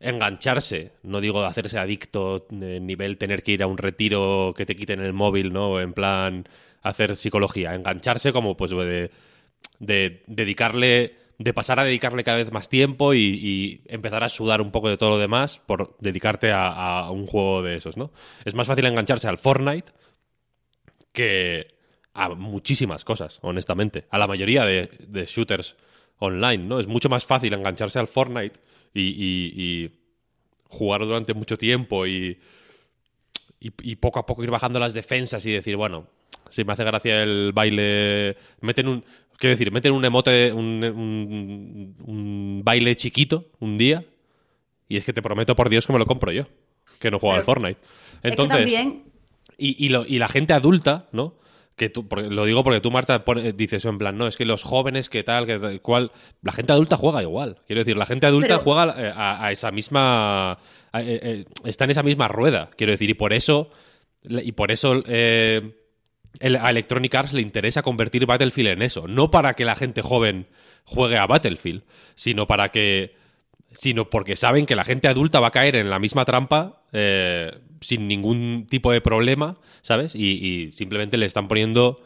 engancharse, 0.00 0.92
no 1.02 1.20
digo 1.20 1.44
hacerse 1.44 1.78
adicto, 1.78 2.46
eh, 2.50 2.78
nivel 2.80 3.18
tener 3.18 3.42
que 3.42 3.52
ir 3.52 3.62
a 3.62 3.66
un 3.66 3.78
retiro 3.78 4.54
que 4.56 4.66
te 4.66 4.76
quiten 4.76 5.00
el 5.00 5.12
móvil, 5.12 5.52
¿no? 5.52 5.80
En 5.80 5.92
plan 5.92 6.48
hacer 6.82 7.16
psicología, 7.16 7.74
engancharse 7.74 8.32
como 8.32 8.56
pues 8.56 8.70
de, 8.70 9.10
de 9.80 10.22
dedicarle, 10.26 11.16
de 11.38 11.54
pasar 11.54 11.80
a 11.80 11.84
dedicarle 11.84 12.22
cada 12.24 12.38
vez 12.38 12.52
más 12.52 12.68
tiempo 12.68 13.14
y, 13.14 13.82
empezar 13.86 14.22
a 14.22 14.28
sudar 14.28 14.60
un 14.60 14.70
poco 14.70 14.88
de 14.88 14.96
todo 14.96 15.10
lo 15.10 15.18
demás 15.18 15.58
por 15.58 15.96
dedicarte 15.98 16.52
a, 16.52 16.68
a 16.68 17.10
un 17.10 17.26
juego 17.26 17.62
de 17.62 17.76
esos, 17.76 17.96
¿no? 17.96 18.12
Es 18.44 18.54
más 18.54 18.66
fácil 18.66 18.86
engancharse 18.86 19.28
al 19.28 19.38
Fortnite 19.38 19.92
que 21.12 21.66
a 22.14 22.28
muchísimas 22.30 23.04
cosas, 23.04 23.38
honestamente. 23.42 24.06
A 24.10 24.18
la 24.18 24.26
mayoría 24.26 24.64
de 24.64 25.26
shooters 25.26 25.76
online, 26.18 26.64
¿no? 26.64 26.80
Es 26.80 26.86
mucho 26.86 27.08
más 27.08 27.24
fácil 27.24 27.52
engancharse 27.54 27.98
al 27.98 28.08
Fortnite 28.08 28.58
y, 28.94 29.02
y- 29.02 29.52
y 29.56 29.90
jugar 30.68 31.00
durante 31.02 31.34
mucho 31.34 31.56
tiempo 31.56 32.06
y, 32.06 32.38
y, 33.60 33.96
poco 33.96 34.18
a 34.20 34.26
poco 34.26 34.42
ir 34.44 34.50
bajando 34.50 34.78
las 34.78 34.94
defensas 34.94 35.44
y 35.46 35.50
decir, 35.52 35.76
bueno, 35.76 36.06
si 36.50 36.64
me 36.64 36.72
hace 36.72 36.84
gracia 36.84 37.22
el 37.22 37.52
baile, 37.52 38.36
meten 38.60 38.88
un, 38.88 39.04
quiero 39.36 39.50
decir, 39.52 39.70
meten 39.72 39.92
un 39.92 40.04
emote, 40.04 40.52
un, 40.52 40.82
un- 40.84 41.96
un 42.04 42.60
baile 42.64 42.94
chiquito 42.96 43.46
un 43.60 43.76
día 43.78 44.04
y 44.88 44.96
es 44.96 45.04
que 45.04 45.12
te 45.12 45.22
prometo 45.22 45.54
por 45.56 45.68
Dios 45.68 45.86
que 45.86 45.92
me 45.92 45.98
lo 45.98 46.06
compro 46.06 46.32
yo, 46.32 46.44
que 47.00 47.10
no 47.10 47.18
juego 47.18 47.34
al 47.36 47.44
Fortnite. 47.44 47.78
es 47.80 48.20
que 48.22 48.28
Entonces, 48.28 48.56
también 48.58 49.04
y, 49.56 49.84
y, 49.84 49.88
lo- 49.88 50.06
y 50.06 50.18
la 50.18 50.28
gente 50.28 50.52
adulta, 50.52 51.08
¿no? 51.12 51.34
Que 51.78 51.88
tú, 51.88 52.06
porque- 52.08 52.28
lo 52.28 52.44
digo 52.44 52.62
porque 52.64 52.80
tú, 52.80 52.90
Marta, 52.90 53.24
pone- 53.24 53.52
dices 53.52 53.84
en 53.86 53.96
plan, 53.96 54.18
no, 54.18 54.26
es 54.26 54.36
que 54.36 54.44
los 54.44 54.62
jóvenes, 54.64 55.08
que 55.08 55.22
tal, 55.22 55.46
que 55.46 55.58
tal, 55.58 55.80
cual. 55.80 56.10
La 56.42 56.52
gente 56.52 56.72
adulta 56.72 56.96
juega 56.98 57.22
igual. 57.22 57.56
Quiero 57.66 57.80
decir, 57.80 57.96
la 57.96 58.04
gente 58.04 58.26
adulta 58.26 58.58
Pero- 58.58 58.60
juega 58.60 58.94
eh, 58.98 59.12
a, 59.14 59.46
a 59.46 59.52
esa 59.52 59.70
misma. 59.70 60.52
a- 60.52 60.58
eh, 61.02 61.20
eh, 61.22 61.44
está 61.64 61.84
en 61.84 61.90
esa 61.92 62.02
misma 62.02 62.28
rueda, 62.28 62.68
quiero 62.76 62.90
decir, 62.90 63.08
y 63.08 63.14
por 63.14 63.32
eso. 63.32 63.70
Y 64.28 64.52
por 64.52 64.70
eso. 64.72 65.02
eh, 65.06 65.72
el- 66.40 66.56
a 66.56 66.68
Electronic 66.70 67.14
Arts 67.14 67.32
le 67.32 67.42
interesa 67.42 67.82
convertir 67.82 68.26
Battlefield 68.26 68.68
en 68.70 68.82
eso. 68.82 69.06
No 69.08 69.30
para 69.30 69.54
que 69.54 69.64
la 69.64 69.74
gente 69.76 70.02
joven 70.02 70.46
juegue 70.84 71.16
a 71.16 71.26
Battlefield, 71.26 71.84
sino 72.16 72.46
para 72.46 72.70
que 72.70 73.14
sino 73.72 74.10
porque 74.10 74.36
saben 74.36 74.66
que 74.66 74.74
la 74.76 74.84
gente 74.84 75.08
adulta 75.08 75.40
va 75.40 75.48
a 75.48 75.50
caer 75.52 75.76
en 75.76 75.90
la 75.90 75.98
misma 75.98 76.24
trampa 76.24 76.82
eh, 76.92 77.52
sin 77.80 78.08
ningún 78.08 78.66
tipo 78.68 78.90
de 78.92 79.00
problema, 79.00 79.58
¿sabes? 79.82 80.14
Y, 80.14 80.26
y 80.66 80.72
simplemente 80.72 81.16
le 81.16 81.26
están 81.26 81.48
poniendo 81.48 82.00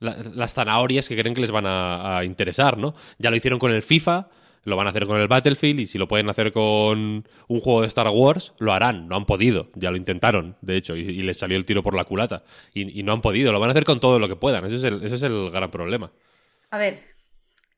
la- 0.00 0.16
las 0.34 0.54
zanahorias 0.54 1.08
que 1.08 1.16
creen 1.16 1.34
que 1.34 1.40
les 1.40 1.50
van 1.50 1.66
a, 1.66 2.18
a 2.18 2.24
interesar, 2.24 2.76
¿no? 2.78 2.94
Ya 3.18 3.30
lo 3.30 3.36
hicieron 3.36 3.58
con 3.58 3.72
el 3.72 3.82
FIFA, 3.82 4.28
lo 4.64 4.76
van 4.76 4.88
a 4.88 4.90
hacer 4.90 5.06
con 5.06 5.20
el 5.20 5.28
Battlefield 5.28 5.80
y 5.80 5.86
si 5.86 5.96
lo 5.98 6.08
pueden 6.08 6.28
hacer 6.28 6.52
con 6.52 7.24
un 7.48 7.60
juego 7.60 7.82
de 7.82 7.86
Star 7.86 8.08
Wars, 8.08 8.52
lo 8.58 8.72
harán. 8.72 9.08
No 9.08 9.16
han 9.16 9.24
podido, 9.24 9.70
ya 9.74 9.90
lo 9.90 9.96
intentaron, 9.96 10.56
de 10.60 10.76
hecho, 10.76 10.96
y, 10.96 11.02
y 11.02 11.22
les 11.22 11.38
salió 11.38 11.56
el 11.56 11.64
tiro 11.64 11.82
por 11.82 11.94
la 11.94 12.04
culata. 12.04 12.44
Y, 12.74 12.98
y 12.98 13.02
no 13.04 13.12
han 13.12 13.20
podido, 13.20 13.52
lo 13.52 13.60
van 13.60 13.70
a 13.70 13.72
hacer 13.72 13.84
con 13.84 14.00
todo 14.00 14.18
lo 14.18 14.28
que 14.28 14.36
puedan. 14.36 14.64
Ese 14.66 14.76
es 14.76 14.84
el, 14.84 15.02
ese 15.04 15.14
es 15.16 15.22
el 15.22 15.50
gran 15.50 15.70
problema. 15.70 16.10
A 16.70 16.78
ver, 16.78 17.15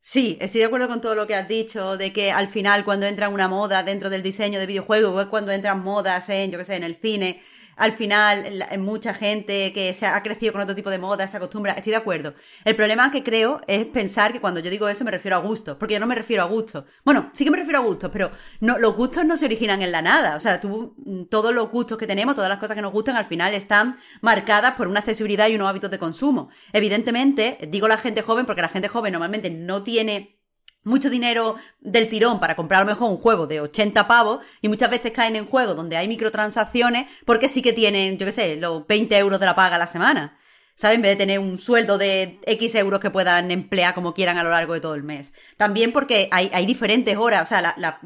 sí, 0.08 0.38
estoy 0.40 0.60
de 0.60 0.66
acuerdo 0.66 0.88
con 0.88 1.02
todo 1.02 1.14
lo 1.14 1.26
que 1.26 1.34
has 1.34 1.48
dicho, 1.48 1.98
de 1.98 2.14
que 2.14 2.32
al 2.32 2.48
final 2.48 2.82
cuando 2.82 3.04
entra 3.04 3.28
una 3.28 3.46
moda 3.46 3.82
dentro 3.82 4.08
del 4.08 4.22
diseño 4.22 4.58
de 4.58 4.64
videojuegos, 4.64 5.26
o 5.26 5.28
cuando 5.28 5.52
entran 5.52 5.82
modas 5.84 6.30
en, 6.30 6.50
yo 6.50 6.56
qué 6.56 6.64
sé, 6.64 6.76
en 6.76 6.84
el 6.84 6.96
cine, 6.96 7.42
al 7.78 7.92
final 7.92 8.58
la- 8.58 8.68
mucha 8.78 9.14
gente 9.14 9.72
que 9.72 9.92
se 9.94 10.06
ha 10.06 10.22
crecido 10.22 10.52
con 10.52 10.62
otro 10.62 10.74
tipo 10.74 10.90
de 10.90 10.98
moda 10.98 11.26
se 11.28 11.36
acostumbra, 11.36 11.72
estoy 11.72 11.90
de 11.92 11.96
acuerdo. 11.96 12.34
El 12.64 12.76
problema 12.76 13.10
que 13.10 13.22
creo 13.24 13.60
es 13.66 13.86
pensar 13.86 14.32
que 14.32 14.40
cuando 14.40 14.60
yo 14.60 14.70
digo 14.70 14.88
eso 14.88 15.04
me 15.04 15.10
refiero 15.10 15.36
a 15.36 15.40
gustos, 15.40 15.76
porque 15.78 15.94
yo 15.94 16.00
no 16.00 16.06
me 16.06 16.14
refiero 16.14 16.42
a 16.42 16.46
gustos. 16.46 16.84
Bueno, 17.04 17.30
sí 17.34 17.44
que 17.44 17.50
me 17.50 17.56
refiero 17.56 17.78
a 17.78 17.82
gustos, 17.82 18.10
pero 18.12 18.30
no, 18.60 18.78
los 18.78 18.94
gustos 18.96 19.24
no 19.24 19.36
se 19.36 19.44
originan 19.46 19.82
en 19.82 19.92
la 19.92 20.02
nada. 20.02 20.36
O 20.36 20.40
sea, 20.40 20.60
tú, 20.60 20.94
mm, 20.98 21.24
todos 21.24 21.54
los 21.54 21.70
gustos 21.70 21.98
que 21.98 22.06
tenemos, 22.06 22.34
todas 22.34 22.50
las 22.50 22.58
cosas 22.58 22.74
que 22.74 22.82
nos 22.82 22.92
gustan, 22.92 23.16
al 23.16 23.26
final 23.26 23.54
están 23.54 23.96
marcadas 24.20 24.74
por 24.74 24.88
una 24.88 25.00
accesibilidad 25.00 25.48
y 25.48 25.54
unos 25.54 25.68
hábitos 25.68 25.90
de 25.90 25.98
consumo. 25.98 26.48
Evidentemente, 26.72 27.58
digo 27.70 27.86
la 27.88 27.96
gente 27.98 28.22
joven 28.22 28.46
porque 28.46 28.62
la 28.62 28.68
gente 28.68 28.88
joven 28.88 29.12
normalmente 29.12 29.50
no 29.50 29.82
tiene 29.82 30.37
mucho 30.84 31.10
dinero 31.10 31.56
del 31.80 32.08
tirón 32.08 32.40
para 32.40 32.56
comprar 32.56 32.80
a 32.82 32.84
lo 32.84 32.90
mejor 32.90 33.10
un 33.10 33.18
juego 33.18 33.46
de 33.46 33.60
80 33.60 34.06
pavos 34.06 34.40
y 34.62 34.68
muchas 34.68 34.90
veces 34.90 35.12
caen 35.12 35.36
en 35.36 35.46
juegos 35.46 35.76
donde 35.76 35.96
hay 35.96 36.08
microtransacciones 36.08 37.10
porque 37.26 37.48
sí 37.48 37.62
que 37.62 37.72
tienen, 37.72 38.16
yo 38.18 38.26
qué 38.26 38.32
sé, 38.32 38.56
los 38.56 38.86
20 38.86 39.16
euros 39.18 39.40
de 39.40 39.46
la 39.46 39.54
paga 39.54 39.76
a 39.76 39.78
la 39.78 39.86
semana. 39.88 40.38
¿Sabes? 40.74 40.94
En 40.94 41.02
vez 41.02 41.10
de 41.12 41.16
tener 41.16 41.40
un 41.40 41.58
sueldo 41.58 41.98
de 41.98 42.38
X 42.46 42.76
euros 42.76 43.00
que 43.00 43.10
puedan 43.10 43.50
emplear 43.50 43.94
como 43.94 44.14
quieran 44.14 44.38
a 44.38 44.44
lo 44.44 44.50
largo 44.50 44.74
de 44.74 44.80
todo 44.80 44.94
el 44.94 45.02
mes. 45.02 45.34
También 45.56 45.90
porque 45.92 46.28
hay, 46.30 46.50
hay 46.52 46.66
diferentes 46.66 47.16
horas, 47.16 47.42
o 47.42 47.46
sea, 47.46 47.74
la- 47.76 48.00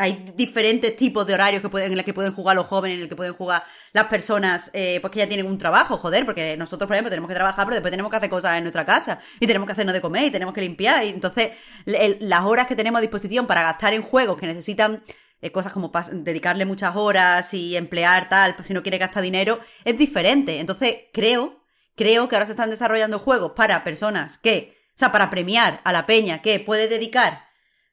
hay 0.00 0.32
diferentes 0.34 0.96
tipos 0.96 1.26
de 1.26 1.34
horarios 1.34 1.62
que 1.62 1.68
pueden, 1.68 1.90
en 1.92 1.96
los 1.96 2.04
que 2.04 2.14
pueden 2.14 2.32
jugar 2.32 2.56
los 2.56 2.66
jóvenes, 2.66 2.96
en 2.96 3.02
el 3.02 3.08
que 3.08 3.16
pueden 3.16 3.34
jugar 3.34 3.62
las 3.92 4.06
personas 4.06 4.70
eh, 4.72 4.98
pues 5.00 5.12
que 5.12 5.18
ya 5.20 5.28
tienen 5.28 5.46
un 5.46 5.58
trabajo, 5.58 5.96
joder, 5.98 6.24
porque 6.24 6.56
nosotros, 6.56 6.86
por 6.88 6.96
ejemplo, 6.96 7.10
tenemos 7.10 7.28
que 7.28 7.34
trabajar, 7.34 7.64
pero 7.66 7.74
después 7.74 7.90
tenemos 7.90 8.10
que 8.10 8.16
hacer 8.16 8.30
cosas 8.30 8.56
en 8.56 8.64
nuestra 8.64 8.84
casa 8.84 9.20
y 9.38 9.46
tenemos 9.46 9.66
que 9.66 9.72
hacernos 9.72 9.92
de 9.92 10.00
comer 10.00 10.24
y 10.24 10.30
tenemos 10.30 10.54
que 10.54 10.60
limpiar. 10.62 11.04
Y 11.04 11.10
entonces, 11.10 11.50
el- 11.86 12.16
las 12.20 12.44
horas 12.44 12.66
que 12.66 12.76
tenemos 12.76 12.98
a 12.98 13.02
disposición 13.02 13.46
para 13.46 13.62
gastar 13.62 13.94
en 13.94 14.02
juegos 14.02 14.36
que 14.38 14.46
necesitan 14.46 15.02
eh, 15.42 15.52
cosas 15.52 15.72
como 15.72 15.90
dedicarle 16.12 16.66
muchas 16.66 16.94
horas 16.96 17.54
y 17.54 17.76
emplear 17.76 18.28
tal, 18.28 18.54
pues 18.56 18.68
si 18.68 18.74
no 18.74 18.82
quiere 18.82 18.98
gastar 18.98 19.22
dinero, 19.22 19.58
es 19.84 19.96
diferente. 19.96 20.60
Entonces, 20.60 20.96
creo, 21.12 21.62
creo 21.96 22.28
que 22.28 22.36
ahora 22.36 22.46
se 22.46 22.52
están 22.52 22.70
desarrollando 22.70 23.18
juegos 23.18 23.52
para 23.56 23.82
personas 23.84 24.38
que, 24.38 24.76
o 24.94 24.98
sea, 24.98 25.12
para 25.12 25.30
premiar 25.30 25.80
a 25.84 25.92
la 25.92 26.04
peña 26.06 26.42
que 26.42 26.60
puede 26.60 26.88
dedicar 26.88 27.49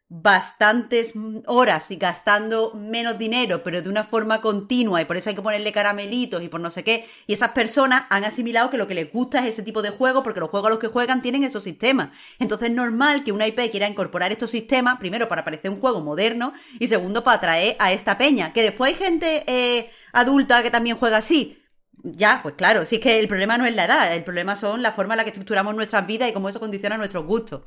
bastantes 0.10 1.14
horas 1.48 1.92
y 1.92 1.98
gastando 1.98 2.74
menos 2.74 3.18
dinero, 3.18 3.62
pero 3.64 3.82
de 3.82 3.90
una 3.90 4.06
forma 4.06 4.40
continua, 4.40 5.02
y 5.02 5.06
por 5.06 5.18
eso 5.18 5.30
hay 5.30 5.36
que 5.36 5.42
ponerle 5.42 5.74
caramelitos 5.74 6.42
y 6.42 6.48
por 6.48 6.62
no 6.62 6.72
sé 6.72 6.84
qué. 6.84 7.06
Y 7.28 7.34
esas 7.34 7.52
personas 7.52 8.04
han 8.10 8.24
asimilado 8.24 8.70
que 8.70 8.78
lo 8.78 8.88
que 8.88 8.94
les 8.94 9.12
gusta 9.12 9.40
es 9.40 9.48
ese 9.48 9.64
tipo 9.64 9.82
de 9.82 9.90
juego, 9.90 10.24
porque 10.24 10.40
los 10.40 10.50
juegos 10.50 10.68
a 10.68 10.70
los 10.72 10.80
que 10.80 10.88
juegan 10.88 11.22
tienen 11.22 11.44
esos 11.44 11.64
sistemas. 11.64 12.16
Entonces 12.40 12.70
es 12.70 12.76
normal 12.76 13.24
que 13.24 13.34
una 13.34 13.48
IP 13.48 13.70
quiera 13.70 13.88
incorporar 13.88 14.32
estos 14.32 14.52
sistemas, 14.52 14.98
primero 14.98 15.28
para 15.28 15.44
parecer 15.44 15.72
un 15.72 15.82
juego 15.82 16.00
moderno, 16.00 16.54
y 16.80 16.88
segundo 16.88 17.24
para 17.24 17.38
atraer 17.38 17.76
a 17.80 17.92
esta 17.92 18.18
peña. 18.18 18.54
Que 18.54 18.62
después 18.62 18.94
hay 18.94 19.00
gente 19.00 19.44
eh, 19.48 19.90
adulta 20.14 20.64
que 20.64 20.72
también 20.72 20.98
juega 20.98 21.18
así. 21.18 21.62
Ya, 22.04 22.40
pues 22.44 22.56
claro, 22.56 22.86
si 22.86 22.96
es 22.96 23.02
que 23.02 23.20
el 23.20 23.28
problema 23.28 23.58
no 23.58 23.66
es 23.66 23.76
la 23.76 23.86
edad, 23.86 24.14
el 24.14 24.24
problema 24.24 24.56
son 24.56 24.82
la 24.82 24.94
forma 24.94 25.16
en 25.16 25.18
la 25.18 25.24
que 25.24 25.32
estructuramos 25.32 25.76
nuestras 25.76 26.06
vidas 26.08 26.30
y 26.30 26.34
cómo 26.34 26.48
eso 26.48 26.60
condiciona 26.60 26.98
nuestros 26.98 27.26
gustos. 27.26 27.66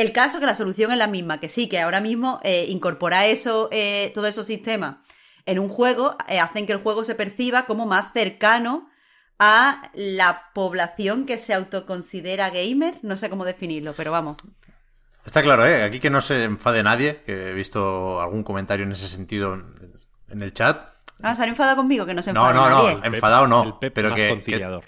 El 0.00 0.12
caso 0.12 0.40
que 0.40 0.46
la 0.46 0.54
solución 0.54 0.92
es 0.92 0.98
la 0.98 1.06
misma, 1.08 1.40
que 1.40 1.48
sí, 1.48 1.68
que 1.68 1.78
ahora 1.80 2.00
mismo 2.00 2.40
eh, 2.42 2.64
incorporar 2.68 3.26
eso, 3.26 3.68
eh, 3.70 4.10
todos 4.14 4.28
esos 4.28 4.46
sistemas 4.46 4.96
en 5.44 5.58
un 5.58 5.68
juego 5.68 6.16
eh, 6.28 6.40
hacen 6.40 6.66
que 6.66 6.72
el 6.72 6.78
juego 6.78 7.04
se 7.04 7.14
perciba 7.14 7.66
como 7.66 7.84
más 7.84 8.12
cercano 8.14 8.88
a 9.38 9.90
la 9.94 10.50
población 10.54 11.26
que 11.26 11.36
se 11.36 11.52
autoconsidera 11.52 12.48
gamer. 12.50 12.98
No 13.02 13.16
sé 13.18 13.28
cómo 13.28 13.44
definirlo, 13.44 13.92
pero 13.94 14.10
vamos. 14.12 14.36
Está 15.26 15.42
claro, 15.42 15.66
¿eh? 15.66 15.82
Aquí 15.82 16.00
que 16.00 16.08
no 16.08 16.22
se 16.22 16.44
enfade 16.44 16.82
nadie, 16.82 17.22
que 17.26 17.50
he 17.50 17.52
visto 17.52 18.20
algún 18.22 18.42
comentario 18.42 18.86
en 18.86 18.92
ese 18.92 19.06
sentido 19.06 19.54
en- 19.54 20.42
el 20.42 20.54
chat. 20.54 20.82
Ah, 21.22 21.36
se 21.36 21.42
han 21.42 21.50
enfadado 21.50 21.76
conmigo, 21.76 22.06
que 22.06 22.14
no 22.14 22.22
se 22.22 22.32
No, 22.32 22.48
enfade 22.48 22.54
no, 22.58 22.70
no, 22.70 22.82
nadie. 22.84 23.06
em- 23.06 23.14
Enfadado 23.14 23.46
no, 23.46 23.62
El 23.64 23.74
Pep 23.74 23.92
pero 23.92 24.08
más 24.10 24.16
que- 24.18 24.24
que- 24.28 24.30
conciliador. 24.34 24.84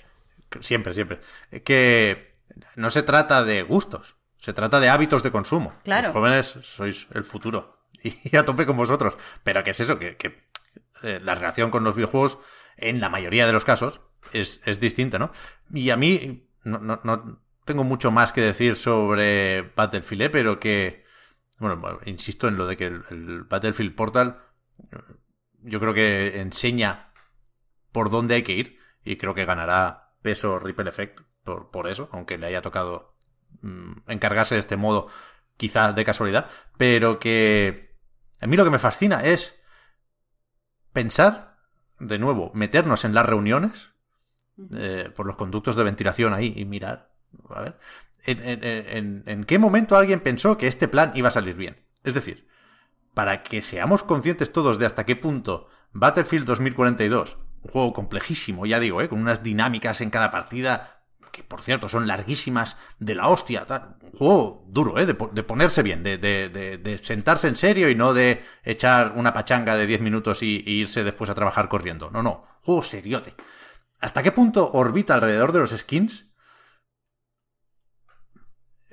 que- 0.49 0.63
Siempre, 0.63 0.95
siempre. 0.95 1.19
Que 1.65 2.35
no 2.77 2.89
se 2.89 3.03
trata 3.03 3.45
de 3.45 3.63
gustos, 3.63 4.17
se 4.43 4.53
trata 4.53 4.81
de 4.81 4.89
hábitos 4.89 5.23
de 5.23 5.31
consumo. 5.31 5.73
Claro. 5.85 6.09
Los 6.09 6.13
jóvenes 6.15 6.59
sois 6.63 7.07
el 7.15 7.23
futuro. 7.25 7.79
Y 8.03 8.37
a 8.37 8.45
tope 8.45 8.67
con 8.67 8.77
vosotros. 8.77 9.17
Pero 9.45 9.63
¿qué 9.63 9.71
es 9.71 9.79
eso? 9.79 9.97
Que, 10.01 10.17
que, 10.17 10.45
eh, 11.05 11.21
la 11.23 11.37
relación 11.37 11.71
con 11.71 11.85
los 11.85 11.95
videojuegos, 11.95 12.39
en 12.77 13.01
la 13.01 13.09
mayoría 13.09 13.47
de 13.47 13.53
los 13.53 13.65
casos, 13.65 14.01
es, 14.33 14.61
es 14.65 14.81
distinta, 14.81 15.21
¿no? 15.21 15.31
Y 15.73 15.91
a 15.91 15.97
mí 15.97 16.49
no, 16.65 16.79
no- 16.81 17.01
no 17.05 17.41
tengo 17.65 17.85
mucho 17.85 18.11
más 18.11 18.33
que 18.33 18.41
decir 18.41 18.75
sobre 18.75 19.63
Battlefield, 19.77 20.23
¿eh? 20.23 20.31
pero 20.31 20.59
que, 20.59 21.05
bueno, 21.61 22.01
insisto 22.07 22.49
en 22.49 22.57
lo 22.57 22.67
de 22.67 22.77
que 22.77 22.87
el, 22.87 23.03
el 23.11 23.43
Battlefield 23.45 23.95
Portal 23.95 24.41
eh, 24.91 24.97
yo 25.63 25.79
creo 25.79 25.95
que 25.95 26.41
enseña 26.41 27.13
por 27.93 28.11
dónde 28.11 28.35
hay 28.35 28.43
que 28.43 28.53
ir 28.55 28.79
y 29.05 29.17
creo 29.17 29.35
que 29.35 29.45
ganará 29.45 30.17
peso 30.23 30.59
Ripple 30.59 30.89
Effect 30.89 31.21
por, 31.45 31.71
por 31.71 31.89
eso, 31.89 32.09
aunque 32.11 32.37
le 32.39 32.47
haya 32.47 32.63
tocado 32.63 33.12
encargarse 34.09 34.55
de 34.55 34.61
este 34.61 34.77
modo 34.77 35.09
quizá 35.57 35.93
de 35.93 36.05
casualidad, 36.05 36.49
pero 36.77 37.19
que 37.19 37.95
a 38.41 38.47
mí 38.47 38.57
lo 38.57 38.65
que 38.65 38.71
me 38.71 38.79
fascina 38.79 39.23
es 39.25 39.61
pensar, 40.93 41.57
de 41.99 42.19
nuevo, 42.19 42.51
meternos 42.55 43.05
en 43.05 43.15
las 43.15 43.27
reuniones 43.27 43.91
eh, 44.77 45.11
por 45.15 45.27
los 45.27 45.37
conductos 45.37 45.77
de 45.77 45.85
ventilación 45.85 46.35
ahí 46.35 46.53
y 46.57 46.65
mirar, 46.65 47.13
a 47.51 47.63
ver, 47.63 47.79
en, 48.25 48.41
en- 48.47 48.65
en- 48.65 49.23
en 49.27 49.45
qué 49.45 49.59
momento 49.59 49.97
alguien 49.97 50.21
pensó 50.21 50.59
que 50.59 50.69
este 50.69 50.89
plan 50.89 51.13
iba 51.15 51.29
a 51.29 51.33
salir 51.33 51.57
bien. 51.57 51.85
Es 52.05 52.15
decir, 52.15 52.47
para 53.15 53.43
que 53.43 53.63
seamos 53.63 54.03
conscientes 54.03 54.53
todos 54.53 54.79
de 54.79 54.87
hasta 54.87 55.05
qué 55.07 55.17
punto 55.17 55.69
Battlefield 55.93 56.47
2042, 56.47 57.39
un 57.63 57.71
juego 57.71 57.93
complejísimo, 57.93 58.67
ya 58.67 58.81
digo, 58.81 59.01
¿eh? 59.03 59.09
con 59.09 59.21
unas 59.21 59.43
dinámicas 59.43 60.01
en 60.01 60.11
cada 60.11 60.31
partida 60.31 61.02
que 61.33 61.43
por 61.43 61.63
cierto 61.63 61.89
son 61.89 62.07
larguísimas 62.07 62.77
de 62.99 63.15
la 63.15 63.29
hostia. 63.29 63.67
Un 64.03 64.11
juego 64.13 64.65
duro, 64.69 64.99
¿eh? 64.99 65.07
De, 65.07 65.15
ponerse 65.15 65.83
bien, 65.83 66.03
de, 66.03 66.19
de, 66.19 66.99
sentarse 66.99 67.49
en 67.49 67.57
serio 67.57 67.89
y 67.89 67.95
no 67.95 68.13
de 68.13 68.45
echar 68.63 69.15
una 69.17 69.33
pachanga 69.33 69.77
de 69.77 69.87
10 69.87 70.03
minutos 70.03 70.43
y, 70.43 70.63
irse 70.67 71.03
después 71.03 71.31
a 71.31 71.35
trabajar 71.35 71.69
corriendo. 71.69 72.11
No, 72.11 72.23
no, 72.23 72.45
juego 72.61 72.83
seriote. 72.83 73.35
¿Hasta 74.01 74.23
qué 74.23 74.31
punto 74.31 74.71
orbita 74.73 75.15
alrededor 75.15 75.53
de 75.53 75.61
los 75.61 75.71
skins? 75.71 76.27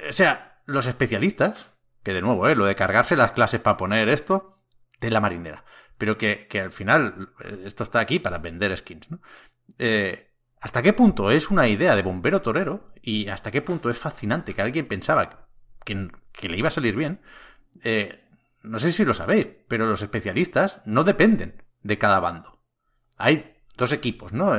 O 0.07 0.13
sea, 0.13 0.61
los 0.65 0.87
especialistas, 0.87 1.67
que 2.03 2.13
de 2.13 2.21
nuevo, 2.21 2.47
¿eh? 2.47 2.55
Lo 2.55 2.65
de 2.65 2.75
cargarse 2.75 3.17
las 3.17 3.33
clases 3.33 3.59
para 3.59 3.75
poner 3.75 4.07
esto, 4.07 4.55
de 5.01 5.11
la 5.11 5.19
marinera. 5.19 5.65
Pero 5.97 6.17
que, 6.17 6.47
que 6.47 6.61
al 6.61 6.71
final, 6.71 7.33
eh, 7.43 7.63
esto 7.65 7.83
está 7.83 7.99
aquí 7.99 8.19
para 8.19 8.37
vender 8.37 8.75
skins, 8.77 9.11
¿no? 9.11 9.19
Eh, 9.77 10.28
¿Hasta 10.59 10.81
qué 10.81 10.93
punto 10.93 11.31
es 11.31 11.49
una 11.49 11.67
idea 11.67 11.95
de 11.95 12.01
bombero 12.01 12.41
torero 12.41 12.91
y 13.01 13.29
hasta 13.29 13.51
qué 13.51 13.61
punto 13.61 13.89
es 13.89 13.97
fascinante 13.97 14.53
que 14.53 14.61
alguien 14.61 14.87
pensaba 14.87 15.47
que, 15.85 15.95
le 15.95 16.57
iba 16.57 16.67
a 16.67 16.71
salir 16.71 16.95
bien? 16.95 17.21
Eh, 17.83 18.25
no 18.63 18.79
sé 18.79 18.91
si 18.91 19.05
lo 19.05 19.13
sabéis, 19.13 19.47
pero 19.67 19.85
los 19.85 20.01
especialistas 20.01 20.81
no 20.85 21.03
dependen 21.03 21.63
de 21.81 21.97
cada 21.97 22.19
bando. 22.19 22.59
Hay 23.17 23.55
dos 23.77 23.93
equipos, 23.93 24.33
¿no? 24.33 24.53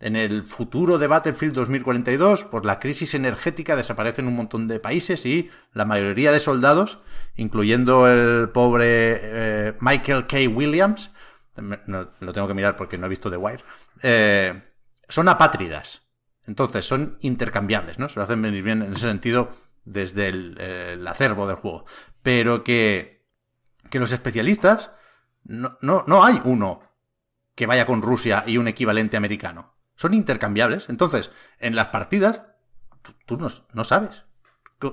En, 0.00 0.16
el 0.16 0.44
futuro 0.44 0.98
de 0.98 1.06
Battlefield 1.06 1.54
2042, 1.54 2.44
por 2.44 2.64
la 2.64 2.80
crisis 2.80 3.14
energética 3.14 3.76
desaparecen 3.76 4.26
un 4.26 4.34
montón 4.34 4.66
de 4.66 4.80
países 4.80 5.26
y 5.26 5.50
la 5.74 5.84
mayoría 5.84 6.32
de 6.32 6.40
soldados, 6.40 6.98
incluyendo 7.36 8.08
el 8.08 8.48
pobre 8.48 9.20
eh, 9.22 9.74
Michael 9.80 10.26
K. 10.26 10.38
Williams, 10.48 11.12
lo 11.56 12.32
tengo 12.32 12.48
que 12.48 12.54
mirar 12.54 12.74
porque 12.76 12.96
no 12.96 13.06
he 13.06 13.10
visto 13.10 13.30
The 13.30 13.36
Wire, 13.36 13.62
eh, 14.02 14.71
son 15.12 15.28
apátridas. 15.28 16.02
Entonces, 16.46 16.86
son 16.86 17.18
intercambiables, 17.20 17.98
¿no? 17.98 18.08
Se 18.08 18.16
lo 18.16 18.22
hacen 18.22 18.40
venir 18.40 18.62
bien 18.62 18.82
en 18.82 18.92
ese 18.94 19.02
sentido 19.02 19.50
desde 19.84 20.28
el, 20.28 21.06
acervo 21.06 21.46
del 21.46 21.56
juego. 21.56 21.84
Pero 22.22 22.64
que, 22.64 23.26
que 23.90 24.00
los 24.00 24.12
especialistas, 24.12 24.90
no, 25.44 25.76
no, 25.82 26.04
no 26.06 26.24
hay 26.24 26.40
uno 26.44 26.80
que 27.54 27.66
vaya 27.66 27.84
con 27.84 28.00
Rusia 28.00 28.42
y 28.46 28.56
un 28.56 28.68
equivalente 28.68 29.18
americano. 29.18 29.74
Son 29.96 30.14
intercambiables. 30.14 30.88
Entonces, 30.88 31.30
en 31.58 31.76
las 31.76 31.88
partidas, 31.88 32.44
tú, 33.26 33.36
no, 33.36 33.84
sabes 33.84 34.24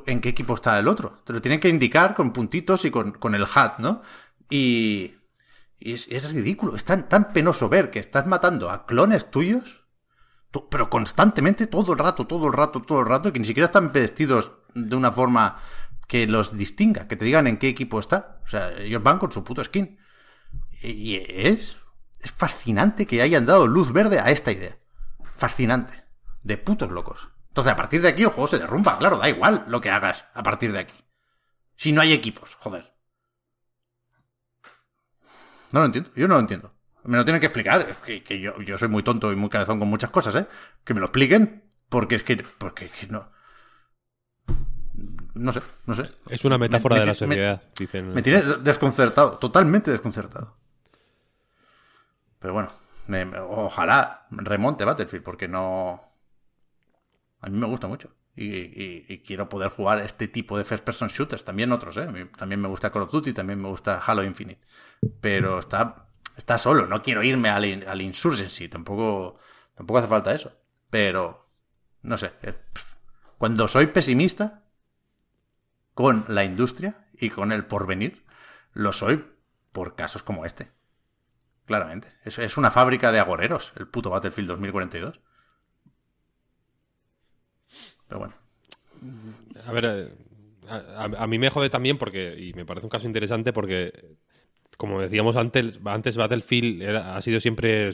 en 0.05 0.19
qué 0.19 0.29
equipo 0.29 0.53
está 0.53 0.77
el 0.77 0.89
otro. 0.89 1.21
Te 1.23 1.31
lo 1.31 1.41
tienen 1.41 1.61
que 1.61 1.69
indicar 1.69 2.13
con 2.13 2.33
puntitos 2.33 2.83
y 2.83 2.91
con, 2.91 3.13
con 3.13 3.35
el 3.35 3.47
hat, 3.55 3.79
¿no? 3.79 4.01
Y, 4.49 5.15
es, 5.79 6.09
es, 6.09 6.33
ridículo. 6.33 6.75
Es 6.75 6.83
tan, 6.83 7.07
tan 7.07 7.31
penoso 7.31 7.69
ver 7.69 7.89
que 7.89 7.99
estás 7.99 8.27
matando 8.27 8.69
a 8.69 8.85
clones 8.85 9.31
tuyos 9.31 9.78
pero 10.69 10.89
constantemente, 10.89 11.67
todo 11.67 11.93
el 11.93 11.99
rato, 11.99 12.25
todo 12.25 12.47
el 12.47 12.53
rato, 12.53 12.81
todo 12.81 13.01
el 13.01 13.05
rato, 13.05 13.31
que 13.31 13.39
ni 13.39 13.45
siquiera 13.45 13.67
están 13.67 13.91
vestidos 13.91 14.51
de 14.73 14.95
una 14.95 15.11
forma 15.11 15.57
que 16.07 16.25
los 16.25 16.57
distinga, 16.57 17.07
que 17.07 17.15
te 17.15 17.25
digan 17.25 17.45
en 17.45 17.57
qué 17.57 17.69
equipo 17.69 17.99
está. 17.99 18.41
O 18.43 18.47
sea, 18.47 18.71
ellos 18.71 19.03
van 19.03 19.19
con 19.19 19.31
su 19.31 19.43
puto 19.43 19.63
skin. 19.63 19.99
Y 20.81 21.15
es, 21.15 21.77
es 22.19 22.31
fascinante 22.31 23.05
que 23.05 23.21
hayan 23.21 23.45
dado 23.45 23.67
luz 23.67 23.93
verde 23.93 24.19
a 24.19 24.31
esta 24.31 24.51
idea. 24.51 24.77
Fascinante. 25.37 26.03
De 26.41 26.57
putos 26.57 26.89
locos. 26.89 27.29
Entonces, 27.49 27.73
a 27.73 27.75
partir 27.75 28.01
de 28.01 28.07
aquí 28.07 28.23
el 28.23 28.29
juego 28.29 28.47
se 28.47 28.57
derrumba, 28.57 28.97
claro, 28.97 29.17
da 29.17 29.29
igual 29.29 29.65
lo 29.67 29.81
que 29.81 29.91
hagas 29.91 30.25
a 30.33 30.41
partir 30.41 30.71
de 30.71 30.79
aquí. 30.79 30.95
Si 31.75 31.91
no 31.91 32.01
hay 32.01 32.13
equipos, 32.13 32.55
joder. 32.55 32.93
No 35.71 35.81
lo 35.81 35.85
entiendo, 35.85 36.11
yo 36.15 36.27
no 36.27 36.35
lo 36.35 36.39
entiendo. 36.39 36.73
Me 37.03 37.17
lo 37.17 37.25
tienen 37.25 37.39
que 37.39 37.47
explicar. 37.47 37.97
Que, 38.01 38.39
yo, 38.39 38.59
yo, 38.61 38.77
soy 38.77 38.87
muy 38.87 39.03
tonto 39.03 39.31
y 39.31 39.35
muy 39.35 39.49
cabezón 39.49 39.79
con 39.79 39.87
muchas 39.87 40.09
cosas, 40.09 40.35
¿eh? 40.35 40.47
Que 40.83 40.93
me 40.93 40.99
lo 40.99 41.07
expliquen. 41.07 41.63
Porque 41.87 42.15
es 42.15 42.23
que. 42.23 42.37
Porque 42.57 42.85
es 42.85 42.91
que 42.91 43.07
no. 43.07 43.31
No 45.33 45.53
sé, 45.53 45.61
no 45.85 45.95
sé. 45.95 46.11
Es 46.29 46.43
una 46.43 46.57
metáfora 46.57 46.99
de 46.99 47.05
la 47.05 47.15
sociedad, 47.15 47.61
me, 47.61 47.69
dicen. 47.77 48.13
Me 48.13 48.21
tiene 48.21 48.41
desconcertado, 48.41 49.37
totalmente 49.37 49.91
desconcertado. 49.91 50.57
Pero 52.39 52.53
bueno, 52.53 52.71
ojalá 53.49 54.27
remonte 54.31 54.85
Battlefield, 54.85 55.23
porque 55.23 55.47
no. 55.47 56.03
A 57.41 57.49
mí 57.49 57.57
me 57.57 57.67
gusta 57.67 57.87
mucho. 57.87 58.11
Y, 58.35 59.19
quiero 59.19 59.49
poder 59.49 59.69
jugar 59.69 59.99
este 59.99 60.27
tipo 60.27 60.57
de 60.57 60.63
first 60.63 60.83
person 60.83 61.09
shooters. 61.09 61.43
También 61.43 61.71
otros, 61.71 61.97
¿eh? 61.97 62.07
También 62.37 62.61
me 62.61 62.67
gusta 62.67 62.91
Call 62.91 63.03
of 63.03 63.11
Duty, 63.11 63.33
también 63.33 63.61
me 63.61 63.67
gusta 63.67 63.99
Halo 63.99 64.23
Infinite. 64.23 64.61
Pero 65.21 65.59
está 65.59 66.08
está 66.39 66.57
solo, 66.57 66.87
no 66.87 67.01
quiero 67.01 67.21
irme 67.21 67.49
al, 67.49 67.85
al 67.87 68.01
Insurgency, 68.01 68.69
tampoco, 68.69 69.37
tampoco 69.75 69.99
hace 69.99 70.07
falta 70.07 70.33
eso. 70.33 70.53
Pero, 70.89 71.51
no 72.01 72.17
sé, 72.17 72.31
cuando 73.37 73.67
soy 73.67 73.87
pesimista 73.87 74.63
con 75.93 76.25
la 76.29 76.45
industria 76.45 77.07
y 77.13 77.29
con 77.29 77.51
el 77.51 77.65
porvenir, 77.65 78.25
lo 78.73 78.93
soy 78.93 79.25
por 79.71 79.95
casos 79.95 80.23
como 80.23 80.45
este. 80.45 80.71
Claramente. 81.65 82.17
Es, 82.23 82.39
es 82.39 82.57
una 82.57 82.71
fábrica 82.71 83.11
de 83.11 83.19
agoreros, 83.19 83.73
el 83.75 83.87
puto 83.87 84.09
Battlefield 84.09 84.47
2042. 84.47 85.19
Pero 88.07 88.19
bueno. 88.19 88.33
A 89.67 89.71
ver, 89.73 89.85
eh, 89.85 90.13
a, 90.67 91.27
mí 91.27 91.37
me 91.37 91.49
jode 91.49 91.69
también 91.69 91.97
porque, 91.97 92.35
y 92.39 92.53
me 92.53 92.65
parece 92.65 92.85
un 92.85 92.89
caso 92.89 93.07
interesante 93.07 93.53
porque 93.53 94.17
como 94.79 95.01
decíamos 95.01 95.35
antes, 95.35 95.77
antes 95.83 96.15
Battlefield 96.15 96.95
ha 96.95 97.21
sido 97.21 97.41
siempre 97.41 97.89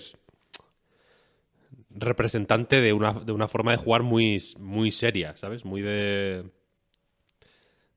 representante 1.90 2.80
de 2.80 2.94
una, 2.94 3.12
de 3.14 3.32
una 3.32 3.48
forma 3.48 3.72
de 3.72 3.78
jugar 3.78 4.04
muy, 4.04 4.40
muy 4.60 4.92
seria, 4.92 5.36
¿sabes? 5.36 5.66
Muy 5.66 5.82
de, 5.82 6.46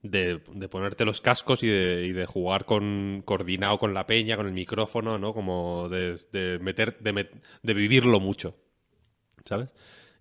de, 0.01 0.39
ponerte 0.71 1.05
los 1.05 1.21
cascos 1.21 1.63
y 1.63 1.69
de, 1.69 2.25
jugar 2.25 2.65
con 2.65 3.21
coordinado 3.27 3.79
con 3.79 3.93
la 3.93 4.07
peña, 4.07 4.37
con 4.37 4.47
el 4.47 4.55
micrófono, 4.55 5.19
¿no? 5.19 5.35
Como 5.35 5.91
de, 5.91 6.59
meter, 6.63 6.97
de, 6.99 7.75
vivirlo 7.75 8.21
mucho, 8.21 8.57
¿sabes? 9.45 9.69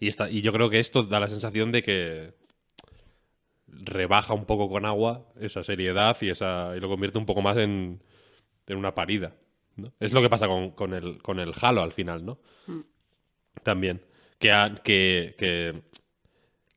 Y, 0.01 0.09
esta, 0.09 0.29
y 0.29 0.41
yo 0.41 0.51
creo 0.51 0.69
que 0.69 0.81
esto 0.81 1.03
da 1.03 1.21
la 1.21 1.29
sensación 1.29 1.71
de 1.71 1.83
que 1.83 2.33
rebaja 3.65 4.33
un 4.33 4.43
poco 4.43 4.67
con 4.67 4.83
agua 4.83 5.25
esa 5.39 5.63
seriedad 5.63 6.17
y, 6.19 6.31
esa, 6.31 6.73
y 6.75 6.81
lo 6.81 6.89
convierte 6.89 7.17
un 7.17 7.25
poco 7.25 7.41
más 7.41 7.55
en, 7.55 8.01
en 8.67 8.77
una 8.77 8.93
parida. 8.93 9.33
¿no? 9.75 9.93
Es 9.99 10.13
lo 10.13 10.21
que 10.21 10.29
pasa 10.29 10.47
con, 10.47 10.93
el, 10.93 11.21
con 11.21 11.39
el 11.39 11.53
Halo 11.59 11.81
al 11.81 11.91
final, 11.91 12.25
¿no? 12.25 12.39
Mm. 12.67 12.81
También. 13.63 14.01
Que, 14.39 14.75
que, 14.83 15.81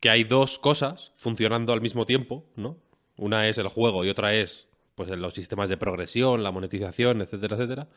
que, 0.01 0.11
hay 0.11 0.25
dos 0.25 0.59
cosas 0.59 1.13
funcionando 1.17 1.73
al 1.73 1.83
mismo 1.83 2.07
tiempo, 2.07 2.47
¿no? 2.57 2.79
Una 3.17 3.49
es 3.49 3.59
el 3.59 3.69
juego 3.69 4.05
y 4.05 4.09
otra 4.09 4.35
es 4.35 4.69
pues 4.95 5.11
los 5.11 5.35
sistemas 5.35 5.69
de 5.69 5.77
progresión, 5.77 6.43
la 6.43 6.53
monetización, 6.53 7.21
etcétera, 7.21 7.57
etcétera. 7.57 7.89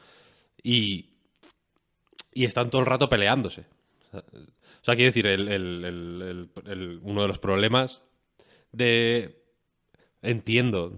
Y, 0.62 1.14
y 2.34 2.46
están 2.46 2.70
todo 2.70 2.82
el 2.82 2.88
rato 2.88 3.08
peleándose. 3.10 3.66
O 4.12 4.86
sea, 4.86 4.96
quiero 4.96 5.12
decir, 5.14 5.26
uno 7.04 7.22
de 7.22 7.28
los 7.28 7.40
problemas 7.40 8.04
de... 8.72 9.42
Entiendo 10.22 10.94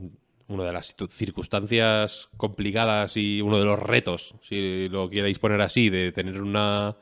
una 0.47 0.63
de 0.63 0.73
las 0.73 0.95
circunstancias 1.09 2.29
complicadas 2.37 3.17
y 3.17 3.41
uno 3.41 3.57
de 3.57 3.65
los 3.65 3.79
retos, 3.79 4.35
si 4.43 4.87
lo 4.89 5.09
queréis 5.09 5.39
poner 5.39 5.61
así, 5.61 5.89
de 5.89 6.11
tener 6.11 6.41
una... 6.41 6.95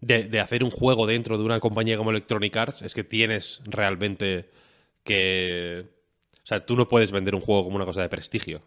De, 0.00 0.40
hacer 0.40 0.64
un 0.64 0.70
juego 0.70 1.06
dentro 1.06 1.38
de 1.38 1.44
una 1.44 1.60
compañía 1.60 1.96
como 1.96 2.10
Electronic 2.10 2.56
Arts, 2.56 2.82
es 2.82 2.92
que 2.92 3.04
tienes 3.04 3.60
realmente 3.64 4.50
que... 5.04 5.86
O 6.42 6.46
sea, 6.46 6.66
tú 6.66 6.76
no 6.76 6.88
puedes 6.88 7.12
vender 7.12 7.36
un 7.36 7.40
juego 7.40 7.62
como 7.62 7.76
una 7.76 7.84
cosa 7.84 8.02
de 8.02 8.08
prestigio, 8.08 8.62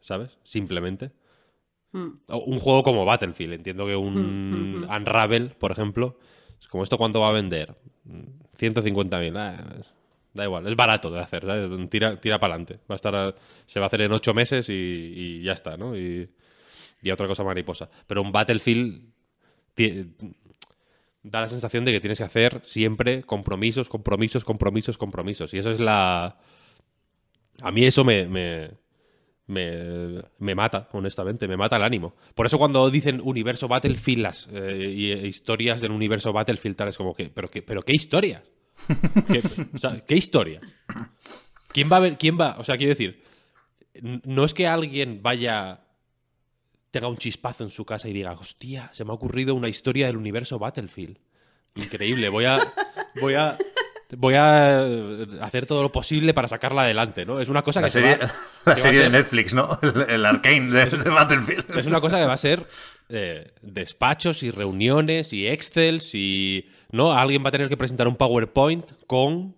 ¿sabes? 0.00 0.38
Simplemente. 0.44 1.10
Hmm. 1.90 2.20
Un 2.28 2.60
juego 2.60 2.84
como 2.84 3.04
Battlefield, 3.04 3.54
entiendo 3.54 3.86
que 3.86 3.96
un 3.96 4.14
hmm, 4.14 4.84
hmm, 4.84 4.90
Unravel, 4.90 5.50
por 5.58 5.72
ejemplo, 5.72 6.16
es 6.60 6.68
como 6.68 6.84
esto 6.84 6.96
cuánto 6.96 7.20
va 7.20 7.30
a 7.30 7.32
vender. 7.32 7.74
150.000. 8.56 9.84
Da 10.36 10.44
igual, 10.44 10.66
es 10.66 10.76
barato 10.76 11.10
de 11.10 11.18
hacer, 11.18 11.44
tira, 11.88 12.20
tira 12.20 12.38
para 12.38 12.54
adelante. 12.54 12.78
Va 12.90 12.94
a 12.94 12.96
estar, 12.96 13.34
se 13.66 13.80
va 13.80 13.86
a 13.86 13.88
hacer 13.88 14.02
en 14.02 14.12
ocho 14.12 14.34
meses 14.34 14.68
y, 14.68 15.40
ya 15.42 15.52
está, 15.52 15.78
¿no? 15.78 15.96
Y, 15.96 16.28
otra 17.10 17.26
cosa 17.26 17.44
mariposa. 17.44 17.88
Pero 18.06 18.20
un 18.20 18.32
Battlefield 18.32 19.00
da 21.22 21.40
la 21.40 21.48
sensación 21.48 21.84
de 21.84 21.92
que 21.92 22.00
tienes 22.00 22.18
que 22.18 22.24
hacer 22.24 22.60
siempre 22.64 23.22
compromisos, 23.22 23.88
compromisos, 23.88 24.44
compromisos, 24.44 24.98
compromisos. 24.98 25.54
Y 25.54 25.58
eso 25.58 25.70
es 25.70 25.80
la... 25.80 26.36
A 27.62 27.70
mí 27.70 27.86
eso 27.86 28.04
me, 28.04 28.26
me, 28.26 28.70
me, 29.46 30.54
mata, 30.54 30.88
honestamente, 30.92 31.48
me 31.48 31.56
mata 31.56 31.76
el 31.76 31.84
ánimo. 31.84 32.14
Por 32.34 32.46
eso 32.46 32.58
cuando 32.58 32.90
dicen 32.90 33.22
universo 33.22 33.68
Battlefield, 33.68 34.22
las 34.22 34.48
eh, 34.52 35.22
historias 35.24 35.80
del 35.80 35.92
universo 35.92 36.32
Battlefield, 36.32 36.76
tal, 36.76 36.88
es 36.88 36.96
como 36.96 37.14
que, 37.14 37.30
pero, 37.30 37.48
qué, 37.48 37.62
pero 37.62 37.82
¿qué 37.82 37.92
historias? 37.94 38.42
¿Qué, 40.06 40.14
historia? 40.16 40.60
¿Quién 41.72 41.90
va 41.90 41.96
a 41.96 42.00
ver? 42.00 42.16
¿Quién 42.18 42.38
va? 42.38 42.56
O 42.58 42.64
sea, 42.64 42.76
quiero 42.76 42.90
decir, 42.90 43.22
no 44.02 44.44
es 44.44 44.54
que 44.54 44.66
alguien 44.66 45.20
vaya 45.22 45.80
tenga 46.90 47.08
un 47.08 47.16
chispazo 47.18 47.64
en 47.64 47.70
su 47.70 47.84
casa 47.84 48.08
y 48.08 48.12
diga, 48.12 48.32
hostia, 48.32 48.90
se 48.94 49.04
me 49.04 49.10
ha 49.10 49.14
ocurrido 49.14 49.54
una 49.54 49.68
historia 49.68 50.06
del 50.06 50.16
universo 50.16 50.58
Battlefield. 50.58 51.18
increíble. 51.74 52.28
Voy 52.30 52.46
a, 52.46 52.58
voy 53.20 53.34
a, 53.34 53.58
voy 54.16 54.34
a 54.34 54.82
hacer 55.42 55.66
todo 55.66 55.82
lo 55.82 55.92
posible 55.92 56.32
para 56.32 56.48
sacarla 56.48 56.82
adelante, 56.82 57.26
¿no? 57.26 57.38
Es 57.40 57.48
una 57.50 57.62
cosa 57.62 57.80
La 57.82 57.88
que 57.88 57.90
se 57.90 58.00
serie, 58.00 58.16
va- 58.16 58.32
la 58.64 58.74
que 58.76 58.80
serie 58.80 59.00
de 59.00 59.10
Netflix, 59.10 59.52
¿no? 59.52 59.78
El, 59.82 60.02
el 60.08 60.24
Arcane 60.26 60.70
de, 60.70 60.86
de 60.86 61.10
Battlefield. 61.10 61.76
Es 61.78 61.86
una 61.86 62.00
cosa 62.00 62.18
que 62.18 62.24
va 62.24 62.32
a 62.34 62.38
ser 62.38 62.66
eh, 63.08 63.52
despachos 63.62 64.42
y 64.42 64.50
reuniones 64.50 65.32
y 65.32 65.46
Excels 65.46 66.14
y. 66.14 66.68
¿No? 66.90 67.12
Alguien 67.12 67.44
va 67.44 67.48
a 67.48 67.52
tener 67.52 67.68
que 67.68 67.76
presentar 67.76 68.08
un 68.08 68.16
PowerPoint 68.16 68.92
con 69.06 69.56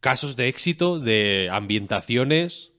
casos 0.00 0.36
de 0.36 0.48
éxito 0.48 1.00
de 1.00 1.48
ambientaciones 1.50 2.72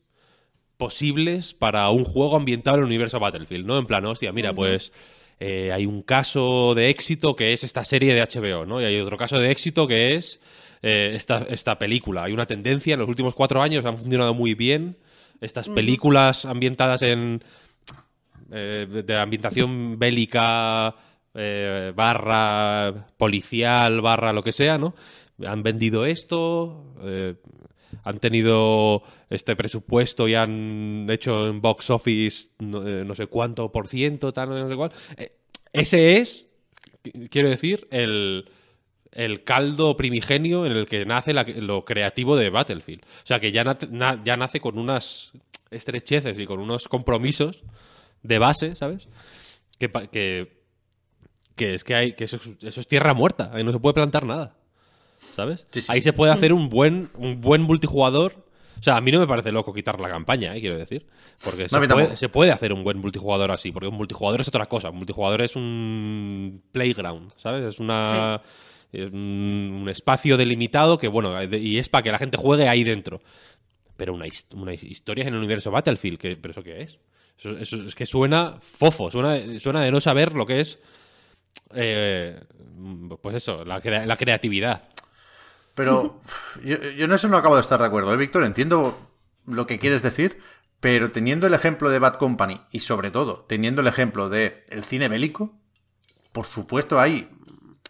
posibles 0.78 1.54
para 1.54 1.90
un 1.90 2.06
juego 2.06 2.36
ambientado 2.36 2.78
en 2.78 2.84
el 2.84 2.88
universo 2.88 3.20
Battlefield, 3.20 3.66
¿no? 3.66 3.80
En 3.80 3.86
plan, 3.88 4.06
hostia, 4.06 4.32
mira, 4.32 4.54
pues. 4.54 4.94
eh, 5.40 5.72
hay 5.74 5.86
un 5.86 6.02
caso 6.02 6.74
de 6.76 6.90
éxito 6.90 7.36
que 7.36 7.54
es 7.54 7.64
esta 7.64 7.84
serie 7.86 8.14
de 8.14 8.22
HBO, 8.22 8.66
¿no? 8.66 8.82
Y 8.82 8.86
hay 8.86 9.00
otro 9.00 9.18
caso 9.18 9.38
de 9.38 9.52
éxito 9.52 9.88
que 9.88 10.16
es 10.16 10.40
eh, 10.82 11.12
esta, 11.16 11.46
esta 11.50 11.80
película. 11.80 12.24
Hay 12.24 12.34
una 12.34 12.46
tendencia, 12.46 12.94
en 12.94 13.00
los 13.00 13.10
últimos 13.10 13.36
cuatro 13.36 13.62
años 13.62 13.86
han 13.86 13.98
funcionado 13.98 14.34
muy 14.34 14.54
bien 14.54 14.98
estas 15.42 15.70
películas 15.70 16.46
ambientadas 16.46 17.02
en, 17.02 17.44
eh, 18.52 19.04
de- 19.06 19.16
ambientación 19.16 19.98
bélica 20.00 20.96
eh, 21.34 21.92
barra 21.96 23.08
policial 23.18 24.02
barra 24.02 24.34
lo 24.34 24.42
que 24.44 24.52
sea, 24.52 24.78
¿no? 24.78 24.96
Han 25.46 25.62
vendido 25.64 26.06
esto, 26.06 26.96
eh, 27.04 27.36
han 28.04 28.20
tenido 28.20 29.04
este 29.30 29.56
presupuesto 29.56 30.28
y 30.28 30.34
han 30.36 31.08
hecho 31.10 31.48
en 31.48 31.62
box 31.62 31.90
office 31.92 32.50
no, 32.60 33.14
sé 33.16 33.28
cuánto 33.28 33.72
por 33.72 33.88
ciento, 33.88 34.34
tal, 34.34 34.50
no 34.50 34.68
sé 34.70 34.76
cuál. 34.76 34.92
Ese 35.74 36.18
es, 36.18 36.48
qu- 37.04 37.30
quiero 37.30 37.50
decir, 37.50 37.88
el, 37.92 38.50
el 39.12 39.44
caldo 39.44 39.96
primigenio 39.96 40.66
en 40.66 40.72
el 40.72 40.88
que 40.88 41.06
nace 41.06 41.34
la- 41.34 41.44
lo 41.44 41.86
creativo 41.86 42.36
de 42.36 42.50
Battlefield. 42.50 43.04
O 43.04 43.26
sea, 43.28 43.40
que 43.40 43.52
ya, 43.52 43.64
ya 44.24 44.38
nace 44.38 44.60
con 44.60 44.80
unas 44.80 45.34
estrecheces 45.70 46.40
y 46.40 46.46
con 46.46 46.60
unos 46.60 46.88
compromisos 46.88 47.64
de 48.28 48.40
base, 48.40 48.76
¿sabes? 48.76 49.08
Que, 49.80 49.90
pa- 49.90 50.08
que, 50.08 50.62
que 51.56 51.74
es 51.76 51.84
que 51.84 51.96
hay 51.96 52.14
que 52.14 52.26
eso, 52.26 52.38
es- 52.38 52.64
eso 52.64 52.80
es 52.82 52.88
tierra 52.88 53.14
muerta, 53.14 53.52
ahí 53.54 53.64
no 53.64 53.72
se 53.72 53.80
puede 53.80 53.94
plantar 53.96 54.26
nada. 54.26 54.56
¿Sabes? 55.36 55.66
Sí, 55.72 55.82
sí. 55.82 55.88
Ahí 55.90 56.02
se 56.02 56.14
puede 56.14 56.32
hacer 56.32 56.54
un 56.54 56.70
buen, 56.70 57.10
un 57.16 57.42
buen 57.42 57.62
multijugador. 57.64 58.46
O 58.80 58.84
sea, 58.84 58.96
a 58.98 59.02
mí 59.02 59.12
no 59.12 59.20
me 59.20 59.26
parece 59.26 59.52
loco 59.52 59.74
quitar 59.74 60.00
la 60.00 60.08
campaña, 60.10 60.56
¿eh? 60.56 60.60
quiero 60.62 60.78
decir. 60.78 61.08
Porque 61.44 61.68
se, 61.68 61.76
puede, 61.96 62.18
se 62.18 62.30
puede 62.30 62.52
hacer 62.52 62.72
un 62.72 62.84
buen 62.84 63.00
multijugador 63.00 63.52
así. 63.52 63.72
Porque 63.72 63.88
un 63.88 63.96
multijugador 63.96 64.42
es 64.42 64.48
otra 64.48 64.68
cosa. 64.68 64.92
Un 64.92 64.98
multijugador 64.98 65.42
es 65.42 65.56
un 65.56 66.62
playground, 66.72 67.32
¿sabes? 67.38 67.66
Es 67.66 67.80
una. 67.80 68.40
es 68.94 69.12
un, 69.12 69.80
un 69.82 69.90
espacio 69.90 70.38
delimitado 70.38 71.00
que, 71.00 71.08
bueno, 71.08 71.42
y 71.44 71.80
es 71.80 71.90
para 71.90 72.04
que 72.04 72.12
la 72.12 72.20
gente 72.20 72.38
juegue 72.38 72.70
ahí 72.70 72.84
dentro. 72.84 73.20
Pero 73.98 74.14
una, 74.14 74.26
una 74.54 74.74
historia 74.76 75.24
en 75.24 75.34
el 75.34 75.40
universo 75.40 75.72
Battlefield, 75.72 76.20
que, 76.20 76.36
¿pero 76.36 76.52
eso 76.52 76.62
qué 76.62 76.82
es? 76.84 77.00
Eso, 77.40 77.52
eso 77.58 77.84
es 77.84 77.94
que 77.96 78.06
suena 78.06 78.58
fofo, 78.62 79.12
suena, 79.12 79.38
suena 79.60 79.82
de 79.84 79.92
no 79.92 80.02
saber 80.02 80.34
lo 80.34 80.46
que 80.46 80.62
es. 80.62 80.80
eh, 81.76 82.40
pues 83.22 83.36
eso, 83.36 83.64
la, 83.66 83.82
crea- 83.82 84.06
la 84.06 84.16
creatividad. 84.18 84.84
Pero 85.76 86.22
yo, 86.64 86.78
yo 86.92 87.06
en 87.06 87.12
eso 87.14 87.28
no 87.28 87.38
acabo 87.38 87.56
de 87.56 87.62
estar 87.62 87.80
de 87.80 87.86
acuerdo, 87.86 88.12
¿eh, 88.14 88.18
Víctor? 88.18 88.44
Entiendo 88.44 88.98
lo 89.46 89.68
que 89.68 89.78
quieres 89.78 90.02
decir, 90.02 90.40
pero 90.80 91.12
teniendo 91.12 91.46
el 91.48 91.54
ejemplo 91.54 91.90
de 91.90 92.00
Bad 92.00 92.16
Company 92.16 92.60
y 92.72 92.80
sobre 92.80 93.12
todo 93.12 93.46
teniendo 93.48 93.82
el 93.82 93.88
ejemplo 93.88 94.30
de 94.30 94.64
el 94.70 94.84
cine 94.84 95.08
bélico, 95.08 95.54
por 96.32 96.46
supuesto 96.46 97.00
hay, 97.00 97.30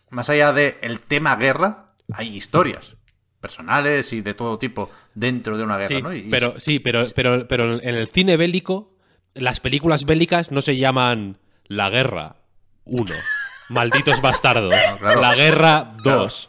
más 0.09 0.29
allá 0.29 0.51
de 0.53 0.77
el 0.81 0.99
tema 0.99 1.35
guerra, 1.37 1.93
hay 2.13 2.35
historias 2.35 2.95
personales 3.39 4.11
y 4.13 4.21
de 4.21 4.33
todo 4.33 4.57
tipo 4.59 4.89
dentro 5.15 5.57
de 5.57 5.63
una 5.63 5.77
guerra, 5.77 5.95
Sí, 5.97 6.01
¿no? 6.01 6.13
Y- 6.13 6.23
pero, 6.29 6.59
sí 6.59 6.79
pero, 6.79 7.05
pero, 7.15 7.47
pero 7.47 7.79
en 7.81 7.95
el 7.95 8.07
cine 8.07 8.35
bélico, 8.35 8.96
las 9.39 9.59
películas 9.59 10.05
bélicas 10.05 10.51
no 10.51 10.61
se 10.61 10.77
llaman 10.77 11.37
La 11.67 11.89
Guerra 11.89 12.37
1, 12.85 13.05
Malditos 13.69 14.21
Bastardos, 14.21 14.73
claro. 14.99 15.21
La 15.21 15.35
Guerra 15.35 15.93
2, 16.03 16.47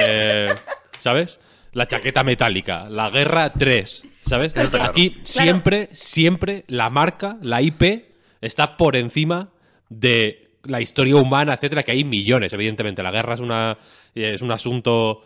eh, 0.00 0.54
¿sabes? 0.98 1.38
La 1.72 1.86
chaqueta 1.86 2.24
metálica, 2.24 2.88
La 2.88 3.10
Guerra 3.10 3.52
3, 3.52 4.02
¿sabes? 4.26 4.52
Claro. 4.52 4.82
Aquí 4.84 5.16
siempre, 5.24 5.88
siempre 5.92 6.64
la 6.68 6.90
marca, 6.90 7.36
la 7.42 7.60
IP, 7.62 8.04
está 8.40 8.76
por 8.76 8.96
encima 8.96 9.50
de 9.88 10.50
la 10.64 10.80
historia 10.80 11.16
humana, 11.16 11.54
etcétera, 11.54 11.82
que 11.82 11.92
hay 11.92 12.04
millones, 12.04 12.52
evidentemente. 12.52 13.02
La 13.02 13.10
guerra 13.10 13.34
es, 13.34 13.40
una, 13.40 13.78
es 14.14 14.42
un 14.42 14.50
asunto 14.52 15.24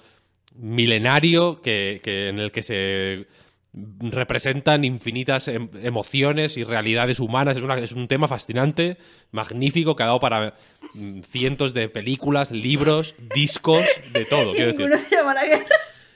milenario 0.54 1.60
que, 1.62 2.00
que- 2.02 2.28
en 2.28 2.38
el 2.38 2.52
que 2.52 2.62
se 2.62 3.26
representan 3.74 4.84
infinitas 4.84 5.48
em- 5.48 5.70
emociones 5.82 6.56
y 6.56 6.64
realidades 6.64 7.20
humanas. 7.20 7.56
Es, 7.56 7.62
una- 7.62 7.78
es 7.78 7.92
un 7.92 8.06
tema 8.08 8.28
fascinante, 8.28 8.98
magnífico, 9.30 9.96
que 9.96 10.02
ha 10.02 10.06
dado 10.06 10.20
para 10.20 10.54
mm, 10.94 11.20
cientos 11.22 11.72
de 11.74 11.88
películas, 11.88 12.50
libros, 12.50 13.14
discos, 13.34 13.84
de 14.12 14.24
todo. 14.26 14.52
Quiero 14.52 14.72
decir. 14.72 14.98
Se 15.08 15.16
llama 15.16 15.34
la 15.34 15.44
guerra. 15.44 15.64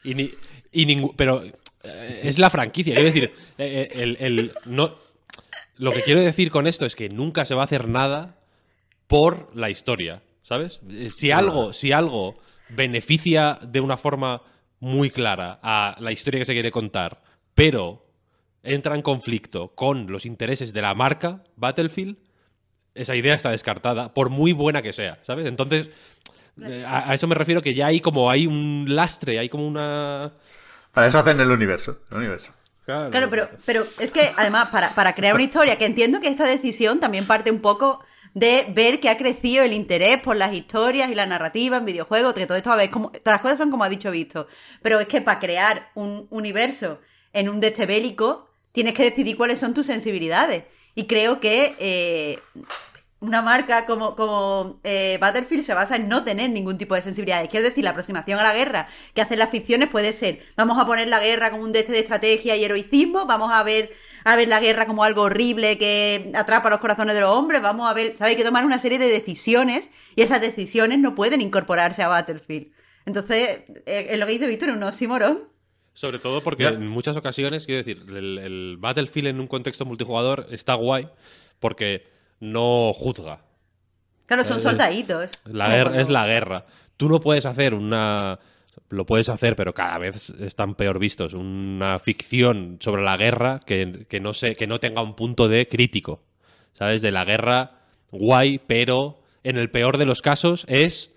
Y, 0.05 0.15
ni, 0.15 0.31
y 0.73 0.87
ningú- 0.87 1.15
pero 1.17 1.43
eh, 1.85 2.21
es 2.25 2.39
la 2.39 2.51
franquicia. 2.51 2.95
Quiero 2.95 3.09
decir, 3.09 3.33
eh, 3.59 3.91
eh, 3.95 4.03
el, 4.03 4.17
el- 4.21 4.53
no, 4.67 4.95
lo 5.79 5.93
que 5.93 6.03
quiero 6.03 6.21
decir 6.21 6.51
con 6.51 6.67
esto 6.67 6.85
es 6.85 6.95
que 6.95 7.09
nunca 7.09 7.45
se 7.47 7.55
va 7.55 7.63
a 7.63 7.65
hacer 7.65 7.89
nada 7.89 8.37
por 9.07 9.49
la 9.57 9.71
historia, 9.71 10.23
¿sabes? 10.43 10.81
Si 11.11 11.31
algo, 11.31 11.73
si 11.73 11.93
algo 11.93 12.35
beneficia 12.69 13.59
de 13.63 13.81
una 13.81 13.97
forma 13.97 14.43
muy 14.81 15.11
clara 15.11 15.59
a 15.63 15.97
la 16.01 16.13
historia 16.13 16.41
que 16.41 16.45
se 16.45 16.53
quiere 16.53 16.71
contar, 16.71 17.23
pero 17.57 18.07
entra 18.63 18.95
en 18.95 19.03
conflicto 19.03 19.69
con 19.69 20.13
los 20.13 20.27
intereses 20.27 20.73
de 20.73 20.83
la 20.83 20.95
marca 20.95 21.43
Battlefield, 21.57 22.19
esa 22.95 23.17
idea 23.17 23.35
está 23.35 23.51
descartada, 23.51 24.15
por 24.15 24.31
muy 24.31 24.53
buena 24.53 24.83
que 24.83 24.93
sea, 24.93 25.19
¿sabes? 25.27 25.47
Entonces, 25.47 25.89
eh, 26.63 26.85
a, 26.87 27.11
a 27.11 27.15
eso 27.15 27.27
me 27.27 27.35
refiero 27.35 27.63
que 27.63 27.75
ya 27.75 27.87
hay 27.87 28.01
como 28.01 28.31
hay 28.31 28.47
un 28.47 28.85
lastre, 28.89 29.39
hay 29.39 29.49
como 29.49 29.67
una... 29.67 30.35
Para 30.93 31.07
eso 31.09 31.19
hacen 31.19 31.41
el 31.41 31.51
universo. 31.51 31.99
El 32.11 32.19
universo. 32.19 32.53
Claro, 32.85 33.29
pero, 33.31 33.51
pero 33.65 33.85
es 33.99 34.11
que 34.13 34.31
además 34.37 34.69
para, 34.69 34.95
para 34.95 35.15
crear 35.15 35.35
una 35.35 35.43
historia, 35.43 35.77
que 35.77 35.87
entiendo 35.87 36.21
que 36.21 36.29
esta 36.29 36.47
decisión 36.47 37.01
también 37.01 37.27
parte 37.27 37.51
un 37.51 37.61
poco 37.61 38.05
de 38.33 38.67
ver 38.69 39.01
que 39.01 39.09
ha 39.09 39.17
crecido 39.17 39.65
el 39.65 39.73
interés 39.73 40.21
por 40.21 40.37
las 40.37 40.53
historias 40.53 41.11
y 41.11 41.15
la 41.15 41.27
narrativa 41.27 41.79
en 41.79 41.87
videojuegos, 41.87 42.35
que 42.35 42.47
todo 42.47 42.59
esto, 42.59 42.71
a 42.71 42.77
ver, 42.77 42.91
como, 42.91 43.11
todas 43.11 43.25
las 43.25 43.41
cosas 43.41 43.59
son 43.59 43.71
como 43.71 43.83
ha 43.83 43.89
dicho 43.89 44.11
Víctor, 44.11 44.47
pero 44.83 45.01
es 45.01 45.09
que 45.09 45.21
para 45.21 45.41
crear 45.41 45.89
un 45.95 46.27
universo 46.31 47.01
en 47.37 47.49
un 47.49 47.61
de 47.61 47.69
este 47.69 47.87
bélico, 47.87 48.49
tienes 48.73 48.95
que 48.95 49.05
decidir 49.05 49.37
cuáles 49.37 49.59
son 49.59 49.75
tus 49.75 49.87
sensibilidades. 49.87 50.65
Y 50.95 51.07
creo 51.07 51.39
que 51.39 51.77
eh, 51.79 52.39
una 53.21 53.43
marca 53.43 53.85
como, 53.85 54.17
como 54.17 54.81
eh, 54.85 55.19
Battlefield 55.21 55.65
se 55.65 55.75
basa 55.75 55.97
en 55.97 56.09
no 56.09 56.25
tener 56.25 56.49
ningún 56.51 56.79
tipo 56.79 56.95
de 56.95 57.03
sensibilidades. 57.03 57.51
Quiero 57.51 57.69
decir, 57.69 57.85
la 57.85 57.91
aproximación 57.91 58.39
a 58.39 58.43
la 58.43 58.55
guerra 58.55 58.89
que 59.15 59.21
hacen 59.21 59.39
las 59.39 59.51
ficciones 59.51 59.91
puede 59.91 60.15
ser, 60.15 60.41
vamos 60.57 60.79
a 60.79 60.87
poner 60.87 61.09
la 61.09 61.21
guerra 61.21 61.51
como 61.51 61.63
un 61.63 61.73
deste 61.73 61.93
de 61.93 62.01
estrategia 62.01 62.57
y 62.57 62.65
heroicismo, 62.65 63.27
vamos 63.27 63.53
a 63.53 63.63
ver, 63.63 63.93
a 64.25 64.35
ver 64.37 64.49
la 64.49 64.61
guerra 64.61 64.87
como 64.87 65.05
algo 65.05 65.23
horrible 65.23 65.77
que 65.77 66.33
atrapa 66.35 66.71
los 66.71 66.81
corazones 66.81 67.15
de 67.15 67.21
los 67.21 67.31
hombres, 67.31 67.61
vamos 67.61 67.91
a 67.91 67.95
ver, 67.95 68.17
¿sabes? 68.17 68.33
Hay 68.33 68.37
que 68.37 68.45
tomar 68.45 68.65
una 68.65 68.79
serie 68.79 68.99
de 68.99 69.09
decisiones 69.09 69.91
y 70.15 70.23
esas 70.23 70.41
decisiones 70.41 70.99
no 70.99 71.15
pueden 71.15 71.43
incorporarse 71.43 72.03
a 72.03 72.09
Battlefield. 72.09 72.73
Entonces, 73.05 73.61
eh, 73.87 74.09
es 74.11 74.19
lo 74.19 74.27
que 74.27 74.33
dice 74.33 74.47
Víctor, 74.47 74.71
un 74.71 74.83
oxímoron. 74.83 75.56
Sobre 75.97 76.19
todo 76.19 76.43
porque 76.43 76.65
Ya. 76.65 76.69
en 76.69 76.87
muchas 76.87 77.17
ocasiones, 77.17 77.65
quiero 77.65 77.79
decir, 77.79 78.05
el, 78.15 78.37
el 78.37 78.77
Battlefield 78.79 79.29
en 79.29 79.41
un 79.41 79.47
contexto 79.47 79.87
multijugador 79.87 80.47
está 80.51 80.75
guay 80.75 81.09
porque 81.59 82.07
no 82.39 82.93
juzga. 82.93 83.41
Claro, 84.27 84.45
son 84.45 84.61
soldaditos. 84.61 85.31
La 85.47 85.71
guerra, 85.71 85.99
es 85.99 86.11
la 86.11 86.27
guerra. 86.27 86.67
Tú 86.99 87.09
no 87.09 87.21
puedes 87.21 87.47
hacer 87.47 87.73
una... 87.73 88.39
Lo 88.91 89.07
puedes 89.07 89.31
hacer, 89.31 89.57
pero 89.57 89.73
cada 89.73 89.97
vez 89.97 90.29
están 90.39 90.75
peor 90.75 90.99
vistos. 90.99 91.33
Una 91.33 91.99
ficción 91.99 92.77
sobre 92.81 93.03
la 93.03 93.17
guerra 93.17 93.61
que, 93.65 94.05
que 94.07 94.21
no, 94.21 94.35
se, 94.35 94.55
que 94.55 94.67
no 94.67 94.79
tenga 94.79 95.01
un 95.01 95.17
punto 95.17 95.49
de 95.49 95.67
crítico. 95.67 96.21
¿Sabes? 96.75 97.01
De 97.01 97.11
la 97.11 97.25
guerra 97.25 97.81
guay, 98.11 98.61
pero 98.67 99.23
en 99.45 99.57
el 99.57 99.71
peor 99.71 99.97
de 99.97 100.05
los 100.05 100.21
casos 100.21 100.67
es 100.69 101.11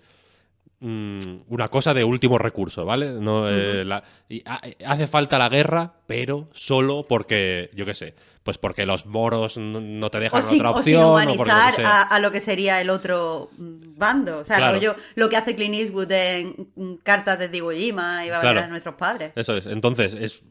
una 0.82 1.68
cosa 1.68 1.92
de 1.92 2.04
último 2.04 2.38
recurso, 2.38 2.84
¿vale? 2.86 3.10
No, 3.12 3.48
eh, 3.50 3.84
la- 3.84 4.02
y 4.28 4.42
ha- 4.46 4.60
hace 4.86 5.06
falta 5.06 5.36
la 5.38 5.48
guerra, 5.50 5.92
pero 6.06 6.48
solo 6.52 7.04
porque, 7.06 7.68
yo 7.74 7.84
qué 7.84 7.92
sé, 7.94 8.14
pues 8.42 8.56
porque 8.56 8.86
los 8.86 9.04
moros 9.04 9.58
no, 9.58 9.80
no 9.80 10.10
te 10.10 10.16
O 10.16 10.20
dejan 10.20 10.42
sin, 10.42 10.60
otra 10.60 10.70
o 10.70 10.82
sin 10.82 10.96
opción. 10.96 11.04
o 11.04 11.18
lo 11.20 11.26
que 11.26 11.38
humanizar 11.42 11.84
a, 11.84 12.02
a 12.02 12.18
lo 12.20 12.32
que 12.32 12.40
sería 12.40 12.80
el 12.80 12.88
otro 12.88 13.50
mm, 13.58 13.98
bando. 13.98 14.38
O 14.38 14.44
sea, 14.46 14.56
Claro. 14.56 14.74
rollo, 14.76 14.96
lo 15.16 15.28
que 15.28 15.36
hace 15.36 15.54
Clint 15.54 15.74
Eastwood 15.74 16.10
en 16.12 16.68
mm, 16.74 16.94
Cartas 17.02 17.38
de 17.38 17.50
Iwo 17.54 17.72
Jima 17.72 18.24
y 18.24 18.30
va 18.30 18.38
a 18.38 18.40
Claro. 18.40 18.60
a 18.60 18.66
nuestros 18.68 18.94
padres. 18.94 19.32
Eso 19.36 19.54
es. 19.56 19.66
Entonces, 19.66 20.14
es 20.14 20.42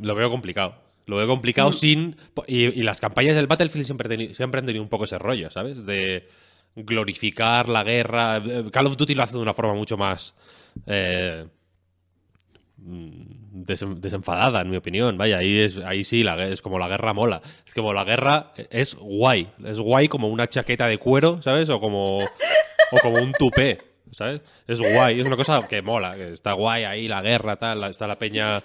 lo 0.00 0.14
veo 0.16 0.30
complicado. 0.30 0.74
Lo 1.06 1.16
veo 1.16 1.26
complicado 1.28 1.70
Mm. 1.70 1.74
sin... 1.74 2.16
Y, 2.48 2.64
y 2.64 2.82
las 2.82 2.98
campañas 3.00 3.36
del 3.36 3.46
Battlefield 3.46 3.84
siempre, 3.86 4.34
siempre 4.34 4.58
han 4.58 4.66
tenido 4.66 4.82
un 4.82 4.88
poco 4.88 5.04
ese 5.04 5.18
rollo, 5.18 5.50
¿sabes? 5.50 5.84
De... 5.86 6.28
glorificar 6.76 7.68
la 7.68 7.84
guerra. 7.84 8.42
Call 8.70 8.86
of 8.86 8.96
Duty 8.96 9.14
lo 9.14 9.22
hace 9.22 9.36
de 9.36 9.42
una 9.42 9.52
forma 9.52 9.74
mucho 9.74 9.96
más 9.96 10.34
eh, 10.86 11.46
mm, 12.78 13.64
desenfadada, 13.64 14.62
en 14.62 14.70
mi 14.70 14.76
opinión. 14.76 15.16
Vaya, 15.18 15.38
ahí 15.38 15.58
es, 15.58 15.78
ahí 15.78 16.04
sí, 16.04 16.24
es 16.26 16.62
como 16.62 16.78
la 16.78 16.88
guerra 16.88 17.12
mola. 17.12 17.40
Es 17.66 17.74
como 17.74 17.92
la 17.92 18.04
guerra 18.04 18.52
es 18.70 18.94
guay. 18.94 19.50
Es 19.64 19.78
guay 19.78 20.08
como 20.08 20.28
una 20.28 20.48
chaqueta 20.48 20.86
de 20.86 20.98
cuero, 20.98 21.40
¿sabes? 21.42 21.68
O 21.70 21.80
como, 21.80 22.18
o 22.20 22.98
como 23.02 23.18
un 23.18 23.32
tupé, 23.32 23.78
¿sabes? 24.10 24.40
Es 24.66 24.80
guay, 24.80 25.20
es 25.20 25.26
una 25.26 25.36
cosa 25.36 25.66
que 25.68 25.82
mola, 25.82 26.16
está 26.16 26.52
guay 26.52 26.84
ahí 26.84 27.08
la 27.08 27.22
guerra, 27.22 27.56
tal, 27.56 27.84
está 27.84 28.06
la 28.06 28.16
peña 28.16 28.62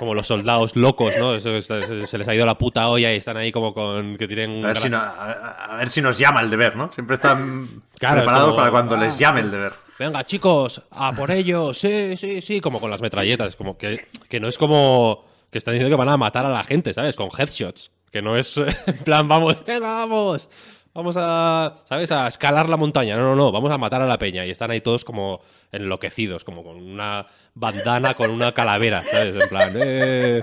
como 0.00 0.14
los 0.14 0.26
soldados 0.26 0.76
locos, 0.76 1.12
¿no? 1.18 1.34
Eso, 1.34 1.60
se, 1.60 2.06
se 2.06 2.16
les 2.18 2.26
ha 2.26 2.34
ido 2.34 2.46
la 2.46 2.56
puta 2.56 2.88
olla 2.88 3.12
y 3.12 3.16
están 3.18 3.36
ahí 3.36 3.52
como 3.52 3.74
con 3.74 4.16
que 4.16 4.26
tienen 4.26 4.64
A 4.64 4.68
ver, 4.68 4.76
gran- 4.78 4.82
si 4.82 4.88
no- 4.88 4.96
a- 4.96 5.66
a 5.72 5.76
ver 5.76 5.90
si 5.90 6.00
nos 6.00 6.16
llama 6.16 6.40
el 6.40 6.48
deber, 6.48 6.74
¿no? 6.74 6.90
Siempre 6.90 7.16
están 7.16 7.68
Claro, 7.98 8.16
preparados 8.16 8.46
como- 8.46 8.56
para 8.56 8.70
cuando 8.70 8.96
les 8.96 9.12
Ah, 9.12 9.18
llame 9.18 9.40
el 9.42 9.50
deber. 9.50 9.74
Venga, 9.98 10.24
chicos, 10.24 10.80
a 10.90 11.12
por 11.12 11.30
ellos, 11.30 11.76
sí, 11.78 12.16
sí, 12.16 12.40
sí, 12.40 12.62
como 12.62 12.80
con 12.80 12.90
las 12.90 13.02
metralletas, 13.02 13.54
como 13.56 13.76
que, 13.76 14.00
que 14.30 14.40
no 14.40 14.48
es 14.48 14.56
como 14.56 15.26
que 15.50 15.58
están 15.58 15.74
diciendo 15.74 15.94
que 15.94 15.98
van 16.00 16.08
a 16.08 16.16
matar 16.16 16.46
a 16.46 16.48
la 16.48 16.64
gente, 16.64 16.94
¿sabes? 16.94 17.14
Con 17.14 17.28
headshots, 17.36 17.90
que 18.10 18.22
no 18.22 18.38
es 18.38 18.56
en 18.86 18.96
plan, 19.04 19.28
vamos, 19.28 19.62
venga, 19.66 19.86
vamos, 20.06 20.48
vamos 20.94 21.16
a, 21.18 21.76
¿sabes? 21.88 22.10
A 22.12 22.28
escalar 22.28 22.68
la 22.68 22.76
montaña, 22.76 23.16
no, 23.16 23.22
no, 23.22 23.36
no, 23.36 23.52
vamos 23.52 23.70
a 23.70 23.78
matar 23.78 24.02
a 24.02 24.06
la 24.06 24.18
peña 24.18 24.44
y 24.44 24.50
están 24.50 24.70
ahí 24.70 24.80
todos 24.80 25.04
como 25.04 25.40
enloquecidos, 25.72 26.44
como 26.44 26.62
con 26.64 26.76
una 26.76 27.26
bandana 27.54 28.14
con 28.14 28.30
una 28.30 28.52
calavera, 28.52 29.02
¿sabes? 29.02 29.42
En 29.42 29.48
plan, 29.48 29.72
eh, 29.76 30.40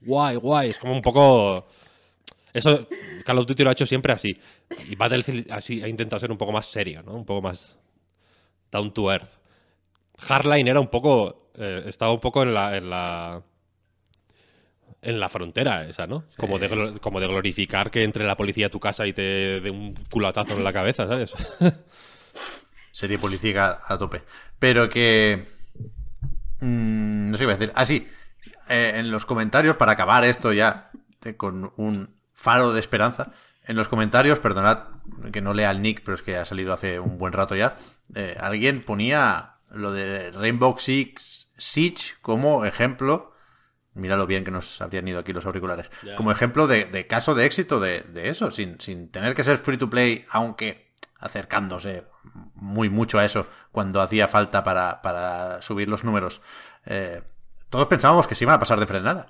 guay, 0.00 0.36
guay, 0.36 0.70
es 0.70 0.78
como 0.78 0.92
un 0.92 1.02
poco... 1.02 1.66
Eso 2.52 2.88
Call 3.26 3.38
of 3.38 3.46
Duty 3.46 3.64
lo 3.64 3.68
ha 3.68 3.72
hecho 3.72 3.84
siempre 3.84 4.14
así. 4.14 4.34
Y 4.88 4.96
Battlefield 4.96 5.52
así 5.52 5.82
ha 5.82 5.88
intentado 5.88 6.20
ser 6.20 6.30
un 6.30 6.38
poco 6.38 6.52
más 6.52 6.64
serio, 6.64 7.02
¿no? 7.02 7.12
Un 7.12 7.26
poco 7.26 7.42
más 7.42 7.76
down 8.72 8.94
to 8.94 9.12
earth. 9.12 9.38
Hardline 10.18 10.68
era 10.68 10.80
un 10.80 10.88
poco. 10.88 11.50
eh, 11.58 11.82
estaba 11.86 12.12
un 12.12 12.20
poco 12.20 12.42
en 12.42 12.54
la. 12.54 12.76
En 12.76 12.88
la 12.88 13.42
en 15.06 15.20
la 15.20 15.28
frontera 15.28 15.84
esa, 15.86 16.06
¿no? 16.06 16.24
Como, 16.36 16.58
de, 16.58 16.98
como 17.00 17.20
de 17.20 17.26
glorificar 17.26 17.90
que 17.90 18.02
entre 18.04 18.24
la 18.24 18.36
policía 18.36 18.66
a 18.66 18.70
tu 18.70 18.80
casa 18.80 19.06
y 19.06 19.12
te 19.12 19.60
dé 19.60 19.70
un 19.70 19.94
culatazo 20.10 20.56
en 20.56 20.64
la 20.64 20.72
cabeza, 20.72 21.06
¿sabes? 21.06 21.32
Serie 22.92 23.18
policíaca 23.18 23.80
a 23.86 23.98
tope. 23.98 24.22
Pero 24.58 24.88
que. 24.88 25.46
mm, 26.60 27.30
no 27.30 27.36
sé 27.36 27.38
qué 27.38 27.44
iba 27.44 27.52
a 27.52 27.56
decir. 27.56 27.72
Ah, 27.74 27.84
sí. 27.84 28.08
Eh, 28.68 28.92
en 28.96 29.10
los 29.10 29.26
comentarios, 29.26 29.76
para 29.76 29.92
acabar 29.92 30.24
esto 30.24 30.52
ya 30.52 30.90
eh, 31.24 31.34
con 31.36 31.72
un 31.76 32.14
faro 32.32 32.72
de 32.72 32.80
esperanza. 32.80 33.32
En 33.66 33.76
los 33.76 33.88
comentarios, 33.88 34.38
perdonad 34.38 34.78
que 35.32 35.40
no 35.40 35.52
lea 35.54 35.70
el 35.70 35.82
nick, 35.82 36.02
pero 36.04 36.14
es 36.14 36.22
que 36.22 36.36
ha 36.36 36.44
salido 36.44 36.72
hace 36.72 36.98
un 37.00 37.18
buen 37.18 37.32
rato 37.32 37.54
ya. 37.56 37.74
eh, 38.14 38.36
alguien 38.40 38.82
ponía 38.84 39.56
lo 39.70 39.92
de 39.92 40.30
Rainbow 40.32 40.76
Six 40.78 41.52
Siege 41.56 42.14
como 42.22 42.64
ejemplo. 42.64 43.32
Míralo 43.96 44.26
bien 44.26 44.44
que 44.44 44.50
nos 44.50 44.80
habrían 44.80 45.08
ido 45.08 45.18
aquí 45.18 45.32
los 45.32 45.46
auriculares. 45.46 45.90
Como 46.16 46.30
ejemplo 46.30 46.66
de, 46.66 46.84
de 46.84 47.06
caso 47.06 47.34
de 47.34 47.46
éxito 47.46 47.80
de, 47.80 48.00
de 48.00 48.28
eso, 48.28 48.50
sin, 48.50 48.80
sin 48.80 49.08
tener 49.08 49.34
que 49.34 49.42
ser 49.42 49.58
free 49.58 49.78
to 49.78 49.90
play, 49.90 50.24
aunque 50.30 50.92
acercándose 51.18 52.04
muy 52.54 52.90
mucho 52.90 53.18
a 53.18 53.24
eso 53.24 53.46
cuando 53.72 54.00
hacía 54.00 54.28
falta 54.28 54.62
para, 54.62 55.00
para 55.02 55.62
subir 55.62 55.88
los 55.88 56.04
números. 56.04 56.42
Eh, 56.84 57.22
todos 57.70 57.86
pensábamos 57.86 58.26
que 58.26 58.34
se 58.34 58.44
iban 58.44 58.54
a 58.54 58.60
pasar 58.60 58.78
de 58.78 58.86
frenada. 58.86 59.26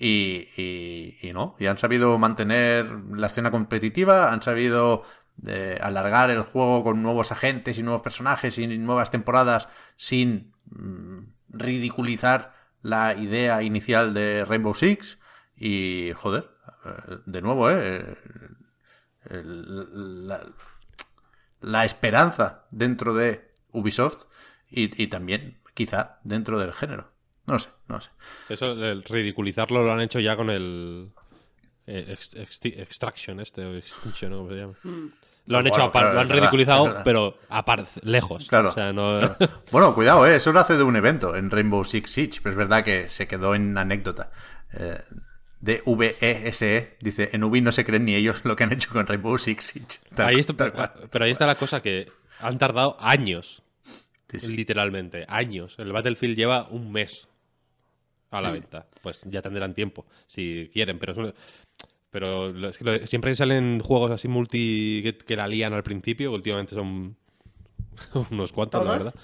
Y, 0.00 0.48
y, 0.56 1.18
y 1.22 1.32
no, 1.32 1.56
y 1.58 1.66
han 1.66 1.78
sabido 1.78 2.18
mantener 2.18 2.86
la 3.10 3.26
escena 3.26 3.50
competitiva, 3.50 4.32
han 4.32 4.42
sabido 4.42 5.02
eh, 5.46 5.78
alargar 5.80 6.30
el 6.30 6.42
juego 6.42 6.84
con 6.84 7.02
nuevos 7.02 7.32
agentes 7.32 7.78
y 7.78 7.82
nuevos 7.82 8.02
personajes 8.02 8.58
y 8.58 8.66
nuevas 8.78 9.10
temporadas 9.10 9.68
sin 9.96 10.52
mm, 10.70 11.18
ridiculizar 11.50 12.57
la 12.82 13.14
idea 13.16 13.62
inicial 13.62 14.14
de 14.14 14.44
Rainbow 14.44 14.74
Six. 14.74 15.18
Y, 15.56 16.12
joder, 16.14 16.48
eh, 16.84 17.18
de 17.26 17.42
nuevo, 17.42 17.70
¿eh? 17.70 18.16
El- 19.24 20.26
la, 20.28 20.46
la 21.60 21.84
esperanza 21.84 22.66
dentro 22.70 23.14
de 23.14 23.50
Ubisoft 23.72 24.24
y, 24.70 25.02
y 25.02 25.08
también 25.08 25.60
quizá 25.74 26.20
dentro 26.24 26.58
del 26.58 26.72
género. 26.72 27.12
No 27.46 27.58
sé, 27.58 27.70
no 27.88 28.00
sé. 28.00 28.10
Eso, 28.48 28.72
el 28.72 29.02
ridiculizarlo 29.04 29.82
lo 29.82 29.92
han 29.92 30.00
hecho 30.00 30.20
ya 30.20 30.36
con 30.36 30.50
el. 30.50 31.10
eh, 31.86 32.16
extraction, 32.76 33.40
este, 33.40 33.64
o 33.64 33.74
extinction, 33.74 34.30
¿no? 34.32 34.38
¿Cómo 34.38 34.50
se 34.50 34.56
llama? 34.56 34.74
Lo 35.48 35.58
han 35.58 35.64
Bueno, 35.64 35.76
hecho 35.76 35.82
aparte, 35.86 35.98
claro, 36.04 36.14
lo 36.14 36.20
han 36.20 36.28
verdad, 36.28 36.42
ridiculizado, 36.42 37.00
pero 37.04 37.38
aparte, 37.48 37.88
lejos. 38.02 38.46
Claro. 38.48 38.68
O 38.68 38.72
sea, 38.72 38.92
no. 38.92 39.18
Bueno, 39.72 39.94
cuidado, 39.94 40.26
¿eh? 40.26 40.36
eso 40.36 40.52
nace 40.52 40.76
de 40.76 40.82
un 40.82 40.94
evento 40.94 41.34
en 41.36 41.50
Rainbow 41.50 41.84
Six 41.84 42.10
Siege, 42.10 42.40
pero 42.42 42.50
es 42.52 42.56
verdad 42.56 42.84
que 42.84 43.08
se 43.08 43.26
quedó 43.26 43.54
en 43.54 43.76
anécdota. 43.76 44.30
Eh, 44.74 45.00
de 45.60 45.82
VESE 45.86 46.76
E, 46.76 46.96
dice, 47.00 47.30
en 47.32 47.42
Ubi 47.42 47.60
no 47.62 47.72
se 47.72 47.84
creen 47.84 48.04
ni 48.04 48.14
ellos 48.14 48.44
lo 48.44 48.54
que 48.54 48.62
han 48.64 48.72
hecho 48.72 48.90
con 48.90 49.06
Rainbow 49.06 49.36
Six 49.38 49.64
Siege. 49.64 49.86
Tal- 50.14 50.28
Ahí 50.28 50.38
está, 50.38 50.54
tal 50.54 50.72
pero 51.10 51.24
ahí 51.24 51.30
está 51.32 51.46
la 51.46 51.54
cosa 51.56 51.80
que 51.82 52.12
han 52.40 52.58
tardado 52.58 52.96
años, 53.00 53.62
Sí, 54.30 54.38
sí. 54.40 54.48
literalmente, 54.48 55.24
años. 55.28 55.76
El 55.78 55.90
Battlefield 55.92 56.36
lleva 56.36 56.68
un 56.68 56.92
mes 56.92 57.26
a 58.30 58.42
la 58.42 58.52
venta. 58.52 58.86
Pues 59.02 59.22
ya 59.24 59.40
tendrán 59.40 59.72
tiempo, 59.72 60.04
si 60.26 60.70
quieren, 60.74 60.98
pero 60.98 61.12
es 61.12 61.18
una- 61.18 61.34
pero 62.10 62.52
lo- 62.52 62.68
es 62.70 62.78
que 62.78 62.84
lo- 62.84 63.06
siempre 63.06 63.34
salen 63.36 63.80
juegos 63.80 64.10
así 64.10 64.28
multi 64.28 65.00
que, 65.02 65.18
que 65.18 65.36
la 65.36 65.48
lían 65.48 65.72
al 65.72 65.82
principio, 65.82 66.32
últimamente 66.32 66.74
son 66.74 67.16
unos 68.30 68.52
cuantos, 68.52 68.84
la 68.84 68.92
verdad. 68.92 69.14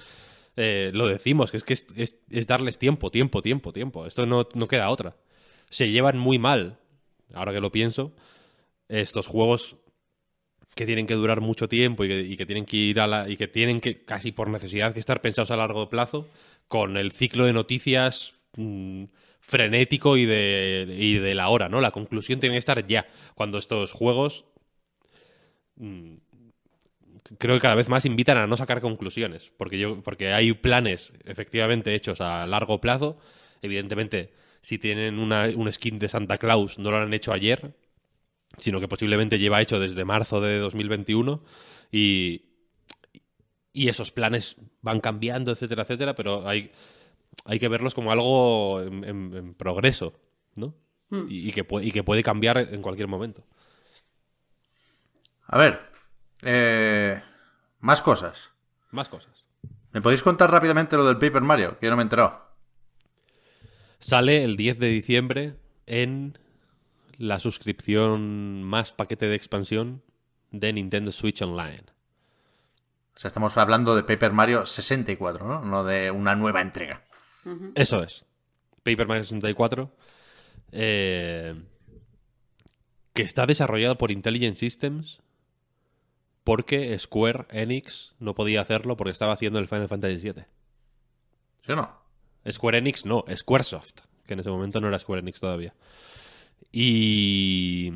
Eh, 0.57 0.91
lo 0.95 1.07
decimos, 1.07 1.51
que 1.51 1.57
es 1.57 1.65
que 1.65 1.75
es, 1.75 1.87
es- 1.97 2.17
es 2.31 2.47
darles 2.47 2.79
tiempo, 2.79 3.11
tiempo, 3.11 3.43
tiempo, 3.43 3.73
tiempo. 3.73 4.07
Esto 4.07 4.27
no, 4.27 4.47
no 4.55 4.69
queda 4.69 4.91
otra. 4.91 5.17
Se 5.71 5.91
llevan 5.91 6.19
muy 6.19 6.39
mal, 6.39 6.79
ahora 7.33 7.53
que 7.53 7.61
lo 7.61 7.73
pienso, 7.73 8.13
estos 8.89 9.27
juegos 9.27 9.77
que 10.75 10.87
tienen 10.87 11.07
que 11.07 11.15
durar 11.15 11.41
mucho 11.41 11.69
tiempo 11.69 12.05
y 12.05 12.09
que, 12.09 12.21
y 12.21 12.37
que 12.37 12.47
tienen 12.47 12.67
que 12.67 12.77
ir 12.77 13.01
a 13.01 13.07
la. 13.07 13.29
y 13.29 13.37
que 13.37 13.49
tienen 13.49 13.81
que, 13.81 14.03
casi 14.05 14.33
por 14.33 14.49
necesidad, 14.49 14.93
que 14.93 15.01
estar 15.01 15.21
pensados 15.21 15.51
a 15.51 15.57
largo 15.57 15.89
plazo, 15.89 16.27
con 16.69 16.97
el 16.97 17.13
ciclo 17.13 17.45
de 17.47 17.53
noticias 17.53 18.41
mm, 18.57 19.05
frenético 19.45 20.17
y 20.17 20.25
de, 20.25 20.87
y 20.99 21.19
de 21.19 21.35
la 21.35 21.51
hora, 21.51 21.69
¿no? 21.69 21.83
La 21.83 21.91
conclusión 21.91 22.41
tiene 22.41 22.55
que 22.55 22.61
estar 22.61 22.87
ya. 22.87 23.07
Cuando 23.35 23.59
estos 23.59 23.93
juegos. 23.93 24.47
mm, 25.77 26.15
creo 27.39 27.55
que 27.55 27.61
cada 27.61 27.75
vez 27.75 27.89
más 27.91 28.07
invitan 28.07 28.39
a 28.39 28.47
no 28.47 28.57
sacar 28.57 28.81
conclusiones. 28.81 29.53
Porque 29.59 29.79
yo, 29.79 30.03
porque 30.03 30.33
hay 30.33 30.53
planes 30.55 31.13
efectivamente 31.25 31.95
hechos 31.95 32.23
a 32.23 32.47
largo 32.47 32.81
plazo. 32.81 33.19
Evidentemente, 33.61 34.33
si 34.63 34.79
tienen 34.79 35.19
una, 35.19 35.51
un 35.55 35.71
skin 35.71 35.99
de 35.99 36.09
Santa 36.09 36.39
Claus, 36.39 36.79
no 36.79 36.91
lo 36.91 36.97
han 36.97 37.13
hecho 37.13 37.33
ayer, 37.33 37.77
sino 38.57 38.81
que 38.81 38.89
posiblemente 38.89 39.39
lleva 39.39 39.61
hecho 39.61 39.79
desde 39.79 40.07
marzo 40.07 40.41
de 40.41 40.59
2021 40.59 41.45
y, 41.93 42.47
y 43.75 43.89
esos 43.89 44.11
planes 44.11 44.57
van 44.81 45.01
cambiando, 45.01 45.53
etcétera, 45.53 45.83
etcétera, 45.83 46.15
pero 46.15 46.49
hay, 46.49 46.71
hay 47.45 47.59
que 47.59 47.69
verlos 47.69 47.95
como 47.95 48.13
algo 48.13 48.81
en, 48.83 49.05
en- 49.05 49.35
en 49.37 49.55
progreso, 49.55 50.19
¿no? 50.55 50.75
Y, 51.29 51.49
y 51.49 51.53
que 51.53 51.65
puede, 51.65 51.87
y 51.87 51.93
que 51.93 52.03
puede 52.03 52.23
cambiar 52.23 52.59
en 52.59 52.83
cualquier 52.83 53.07
momento. 53.09 53.45
A 55.47 55.59
ver, 55.59 55.81
eh, 56.43 57.23
más 57.81 58.03
cosas. 58.03 58.51
Más 58.91 59.09
cosas. 59.09 59.45
¿Me 59.93 60.01
podéis 60.03 60.23
contar 60.23 60.51
rápidamente 60.51 60.97
lo 60.97 61.05
del 61.05 61.19
Paper 61.19 61.43
Mario? 61.43 61.79
Que 61.79 61.87
yo 61.87 61.91
no 61.91 61.97
me 61.97 62.03
he 62.03 62.05
enterado. 62.05 62.43
Sale 64.01 64.45
el 64.45 64.57
10 64.57 64.79
de 64.79 64.89
diciembre 64.89 65.57
en 65.87 66.39
la 67.17 67.39
suscripción 67.39 68.63
más 68.65 68.93
paquete 68.93 69.27
de 69.27 69.37
expansión 69.37 70.03
de 70.51 70.73
Nintendo 70.73 71.13
Switch 71.13 71.41
Online. 71.43 71.85
O 73.17 73.19
sea, 73.21 73.29
estamos 73.29 73.57
hablando 73.57 73.95
de 73.95 74.03
Paper 74.03 74.33
Mario 74.33 74.67
64, 74.67 75.47
¿no? 75.47 75.61
No 75.61 75.85
de 75.85 76.11
una 76.11 76.35
nueva 76.35 76.61
entrega. 76.61 77.05
Eso 77.75 78.03
es. 78.03 78.25
Paper 78.83 79.07
Mario 79.07 79.25
64. 79.25 79.91
eh, 80.73 81.55
que 83.13 83.23
está 83.23 83.47
desarrollado 83.47 83.97
por 83.97 84.11
Intelligent 84.11 84.57
Systems. 84.57 85.21
Porque 86.43 86.99
Square 86.99 87.47
Enix 87.51 88.15
no 88.19 88.35
podía 88.35 88.61
hacerlo 88.61 88.99
porque 88.99 89.13
estaba 89.13 89.33
haciendo 89.33 89.59
el 89.59 89.67
Final 89.67 89.89
Fantasy 89.89 90.17
VII. 90.17 90.45
¿Sí 91.63 91.73
o 91.73 91.77
no? 91.77 91.91
Square 92.51 92.79
Enix 92.79 93.07
no, 93.07 93.25
Squaresoft. 93.35 94.01
Que 94.27 94.35
en 94.35 94.41
ese 94.41 94.51
momento 94.51 94.81
no 94.81 94.89
era 94.89 94.99
Square 94.99 95.21
Enix 95.21 95.41
todavía. 95.41 95.75
Y. 96.71 97.93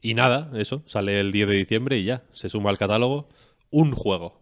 Y 0.00 0.14
nada, 0.14 0.50
eso. 0.54 0.82
Sale 0.86 1.20
el 1.20 1.30
10 1.30 1.46
de 1.48 1.54
diciembre 1.54 1.98
y 1.98 2.04
ya. 2.04 2.24
Se 2.32 2.48
suma 2.48 2.70
al 2.70 2.78
catálogo 2.78 3.28
un 3.70 3.92
juego. 3.92 4.40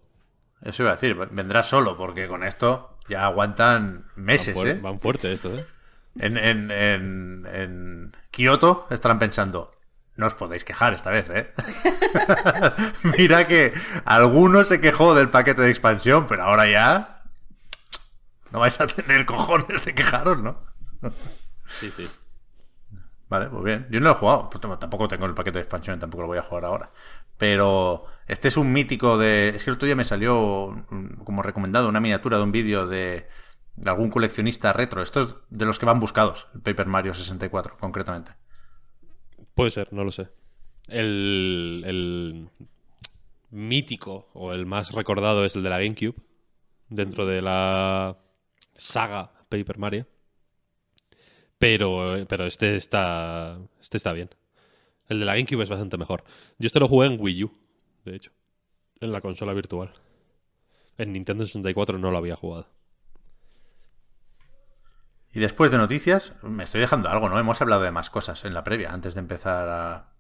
Eso 0.63 0.83
iba 0.83 0.93
a 0.93 0.95
decir, 0.95 1.15
vendrá 1.15 1.63
solo, 1.63 1.97
porque 1.99 2.29
con 2.29 2.45
esto 2.45 2.97
ya 3.11 3.27
aguantan 3.27 4.05
meses, 4.17 4.55
van, 4.55 4.67
¿eh? 4.69 4.75
van 4.81 5.01
fuerte 5.01 5.33
estos, 5.33 5.59
¿eh? 5.59 5.67
En, 6.19 6.37
en, 6.37 6.71
en, 6.71 7.47
en 7.53 8.17
Kioto 8.31 8.87
estarán 8.91 9.19
pensando, 9.19 9.75
no 10.17 10.27
os 10.27 10.35
podéis 10.35 10.65
quejar 10.65 10.95
esta 10.95 11.11
vez, 11.11 11.29
¿eh? 11.31 11.53
Mira 13.19 13.47
que 13.47 13.75
alguno 14.05 14.65
se 14.65 14.81
quejó 14.81 15.15
del 15.15 15.29
paquete 15.31 15.63
de 15.63 15.71
expansión, 15.71 16.27
pero 16.27 16.45
ahora 16.45 16.71
ya 16.71 17.23
no 18.51 18.61
vais 18.61 18.81
a 18.81 18.87
tener 18.87 19.27
cojones 19.27 19.85
de 19.85 19.95
quejaros, 19.95 20.43
¿no? 20.43 20.65
Sí, 21.79 21.93
sí. 21.97 22.09
Vale, 23.31 23.49
pues 23.49 23.63
bien. 23.63 23.87
Yo 23.91 24.01
no 24.01 24.07
lo 24.09 24.13
he 24.13 24.19
jugado. 24.19 24.51
Tampoco 24.79 25.07
tengo 25.07 25.25
el 25.25 25.35
paquete 25.35 25.59
de 25.59 25.63
expansión, 25.63 26.01
tampoco 26.01 26.23
lo 26.23 26.29
voy 26.29 26.39
a 26.39 26.43
jugar 26.43 26.65
ahora. 26.65 26.91
Pero 27.39 28.05
este 28.27 28.49
es 28.49 28.57
un 28.57 28.73
mítico 28.73 29.17
de... 29.17 29.51
Es 29.51 29.63
que 29.63 29.71
el 29.71 29.77
otro 29.77 29.87
día 29.87 29.95
me 29.95 30.05
salió 30.05 30.85
como 31.25 31.43
recomendado 31.43 31.89
una 31.89 32.01
miniatura 32.01 32.39
de 32.39 32.43
un 32.43 32.51
vídeo 32.51 32.89
de, 32.89 33.29
algún 33.87 34.11
coleccionista 34.11 34.73
retro. 34.73 35.01
Esto 35.01 35.23
es 35.23 35.37
de 35.49 35.65
los 35.65 35.79
que 35.79 35.87
van 35.87 36.01
buscados, 36.01 36.49
el 36.55 36.61
Paper 36.61 36.87
Mario 36.89 37.15
64, 37.15 37.77
concretamente. 37.79 38.33
Puede 39.55 39.71
ser, 39.71 39.93
no 39.93 40.03
lo 40.03 40.11
sé. 40.11 40.29
El, 40.89 41.85
el 41.87 42.49
mítico 43.51 44.29
o 44.35 44.53
el 44.53 44.67
más 44.67 44.91
recordado 44.91 45.45
es 45.45 45.55
el 45.55 45.63
de 45.63 45.71
la 45.71 45.79
GameCube, 45.79 46.17
dentro 46.89 47.27
de 47.27 47.43
la 47.43 48.19
saga 48.75 49.33
Paper 49.49 49.79
Mario. 49.79 50.07
Pero, 51.61 52.17
pero 52.27 52.47
este 52.47 52.75
está. 52.75 53.59
Este 53.83 53.99
está 53.99 54.15
bien. 54.15 54.31
El 55.09 55.21
de 55.21 55.27
la 55.27 55.35
GameCube 55.35 55.63
es 55.63 55.69
bastante 55.69 55.99
mejor. 55.99 56.25
Yo 56.59 56.67
este 56.67 56.81
lo 56.81 56.89
jugué 56.89 57.07
en 57.07 57.21
Wii 57.21 57.45
U, 57.45 57.53
de 58.07 58.17
hecho. 58.17 58.33
En 58.99 59.13
la 59.13 59.21
consola 59.21 59.53
virtual. 59.53 59.93
En 60.97 61.13
Nintendo 61.13 61.45
64 61.45 61.99
no 61.99 62.11
lo 62.11 62.17
había 62.17 62.35
jugado. 62.35 62.67
Y 65.33 65.41
después 65.41 65.71
de 65.71 65.77
noticias, 65.77 66.33
me 66.43 66.65
estoy 66.65 66.81
dejando 66.81 67.11
algo, 67.11 67.29
¿no? 67.29 67.39
Hemos 67.39 67.61
hablado 67.61 67.83
de 67.83 67.91
más 67.91 68.09
cosas 68.09 68.45
en 68.47 68.55
la 68.55 68.65
previa, 68.65 68.93
antes 68.95 69.13
de 69.13 69.21
empezar 69.21 69.69
a, 69.69 70.13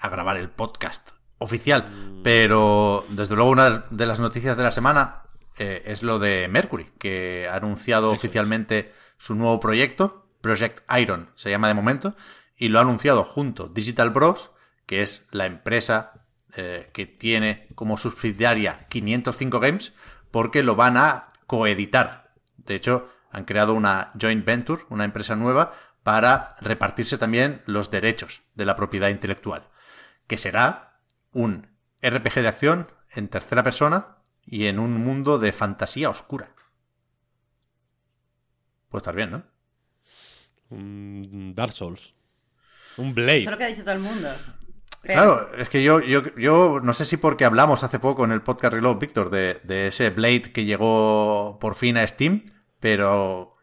a 0.00 0.08
grabar 0.08 0.38
el 0.38 0.50
podcast 0.50 1.12
oficial. 1.38 2.20
Pero, 2.24 3.04
desde 3.10 3.36
luego, 3.36 3.50
una 3.50 3.86
de 3.90 4.06
las 4.06 4.18
noticias 4.18 4.56
de 4.56 4.62
la 4.64 4.72
semana 4.72 5.22
eh, 5.58 5.82
es 5.86 6.02
lo 6.02 6.18
de 6.18 6.48
Mercury, 6.48 6.90
que 6.98 7.48
ha 7.48 7.56
anunciado 7.56 8.10
oficialmente 8.10 8.92
su 9.18 9.36
nuevo 9.36 9.60
proyecto, 9.60 10.21
Project 10.42 10.82
Iron 10.98 11.30
se 11.34 11.50
llama 11.50 11.68
de 11.68 11.74
momento, 11.74 12.14
y 12.56 12.68
lo 12.68 12.78
ha 12.78 12.82
anunciado 12.82 13.24
junto 13.24 13.68
Digital 13.68 14.10
Bros, 14.10 14.50
que 14.84 15.00
es 15.00 15.26
la 15.30 15.46
empresa 15.46 16.26
eh, 16.54 16.90
que 16.92 17.06
tiene 17.06 17.66
como 17.74 17.96
subsidiaria 17.96 18.86
505 18.88 19.58
Games, 19.58 19.94
porque 20.30 20.62
lo 20.62 20.76
van 20.76 20.98
a 20.98 21.28
coeditar. 21.46 22.34
De 22.58 22.74
hecho, 22.74 23.08
han 23.30 23.44
creado 23.44 23.72
una 23.72 24.12
joint 24.20 24.44
venture, 24.44 24.82
una 24.90 25.04
empresa 25.04 25.34
nueva, 25.34 25.72
para 26.02 26.50
repartirse 26.60 27.16
también 27.16 27.62
los 27.66 27.90
derechos 27.90 28.42
de 28.54 28.66
la 28.66 28.76
propiedad 28.76 29.08
intelectual, 29.08 29.68
que 30.26 30.36
será 30.36 31.00
un 31.32 31.68
RPG 32.02 32.34
de 32.34 32.48
acción 32.48 32.88
en 33.10 33.28
tercera 33.28 33.62
persona 33.62 34.18
y 34.44 34.66
en 34.66 34.78
un 34.78 35.02
mundo 35.04 35.38
de 35.38 35.52
fantasía 35.52 36.10
oscura. 36.10 36.54
Puede 38.88 39.00
estar 39.00 39.14
bien, 39.14 39.30
¿no? 39.30 39.51
Un 40.72 41.54
Dark 41.54 41.72
Souls. 41.72 42.14
Un 42.96 43.14
Blade. 43.14 43.38
Eso 43.40 43.48
es 43.48 43.52
lo 43.52 43.58
que 43.58 43.64
ha 43.64 43.68
dicho 43.68 43.82
todo 43.82 43.94
el 43.94 44.00
mundo. 44.00 44.28
Pero- 45.02 45.14
Claro, 45.14 45.54
es 45.56 45.68
que 45.68 45.82
yo, 45.82 46.00
yo, 46.00 46.22
yo 46.36 46.78
no 46.82 46.92
sé 46.94 47.04
si 47.04 47.16
porque 47.16 47.44
hablamos 47.44 47.82
hace 47.82 47.98
poco 47.98 48.24
en 48.24 48.32
el 48.32 48.42
podcast 48.42 48.74
Reload, 48.74 48.98
Víctor, 48.98 49.30
de, 49.30 49.60
de 49.64 49.88
ese 49.88 50.10
Blade 50.10 50.52
que 50.52 50.64
llegó 50.64 51.58
por 51.60 51.74
fin 51.74 51.96
a 51.96 52.06
Steam, 52.06 52.44
pero 52.78 53.56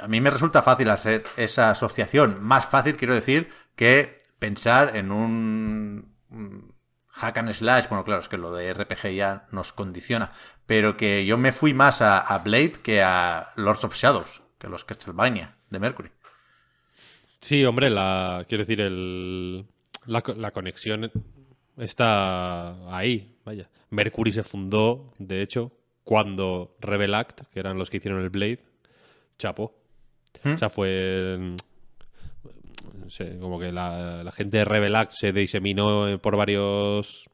a 0.00 0.08
mí 0.08 0.20
me 0.20 0.30
resulta 0.30 0.62
fácil 0.62 0.90
hacer 0.90 1.22
esa 1.36 1.70
asociación. 1.70 2.42
Más 2.42 2.66
fácil, 2.66 2.96
quiero 2.96 3.14
decir, 3.14 3.48
que 3.76 4.18
pensar 4.38 4.96
en 4.96 5.12
un 5.12 6.16
un 6.30 6.74
hack 7.10 7.38
and 7.38 7.52
slash. 7.52 7.88
Bueno, 7.88 8.04
claro, 8.04 8.20
es 8.20 8.28
que 8.28 8.36
lo 8.38 8.52
de 8.52 8.74
RPG 8.74 9.14
ya 9.14 9.46
nos 9.52 9.72
condiciona, 9.72 10.32
pero 10.66 10.96
que 10.96 11.24
yo 11.24 11.36
me 11.38 11.52
fui 11.52 11.72
más 11.72 12.02
a, 12.02 12.18
a 12.18 12.38
Blade 12.38 12.72
que 12.82 13.00
a 13.02 13.52
Lords 13.56 13.84
of 13.84 13.94
Shadows, 13.94 14.42
que 14.58 14.68
los 14.68 14.84
Castlevania 14.84 15.56
de 15.70 15.78
Mercury. 15.78 16.10
Sí, 17.40 17.64
hombre, 17.64 17.88
la, 17.90 18.44
quiero 18.48 18.64
decir, 18.64 18.80
el, 18.80 19.64
la, 20.06 20.22
co- 20.22 20.34
la 20.34 20.50
conexión 20.50 21.10
está 21.76 22.96
ahí, 22.96 23.36
vaya. 23.44 23.68
Mercury 23.90 24.32
se 24.32 24.42
fundó, 24.42 25.12
de 25.18 25.42
hecho, 25.42 25.72
cuando 26.04 26.76
Rebel 26.80 27.14
Act, 27.14 27.42
que 27.52 27.60
eran 27.60 27.78
los 27.78 27.90
que 27.90 27.98
hicieron 27.98 28.22
el 28.22 28.30
Blade, 28.30 28.60
chapó. 29.38 29.74
O 30.44 30.58
sea, 30.58 30.68
fue... 30.68 31.36
mm, 31.38 31.56
no 33.04 33.10
sé, 33.10 33.38
como 33.38 33.58
que 33.58 33.72
la, 33.72 34.22
la 34.24 34.32
gente 34.32 34.58
de 34.58 34.64
Rebel 34.64 34.94
Act 34.96 35.12
se 35.12 35.32
diseminó 35.32 36.18
por 36.20 36.36
varios... 36.36 37.24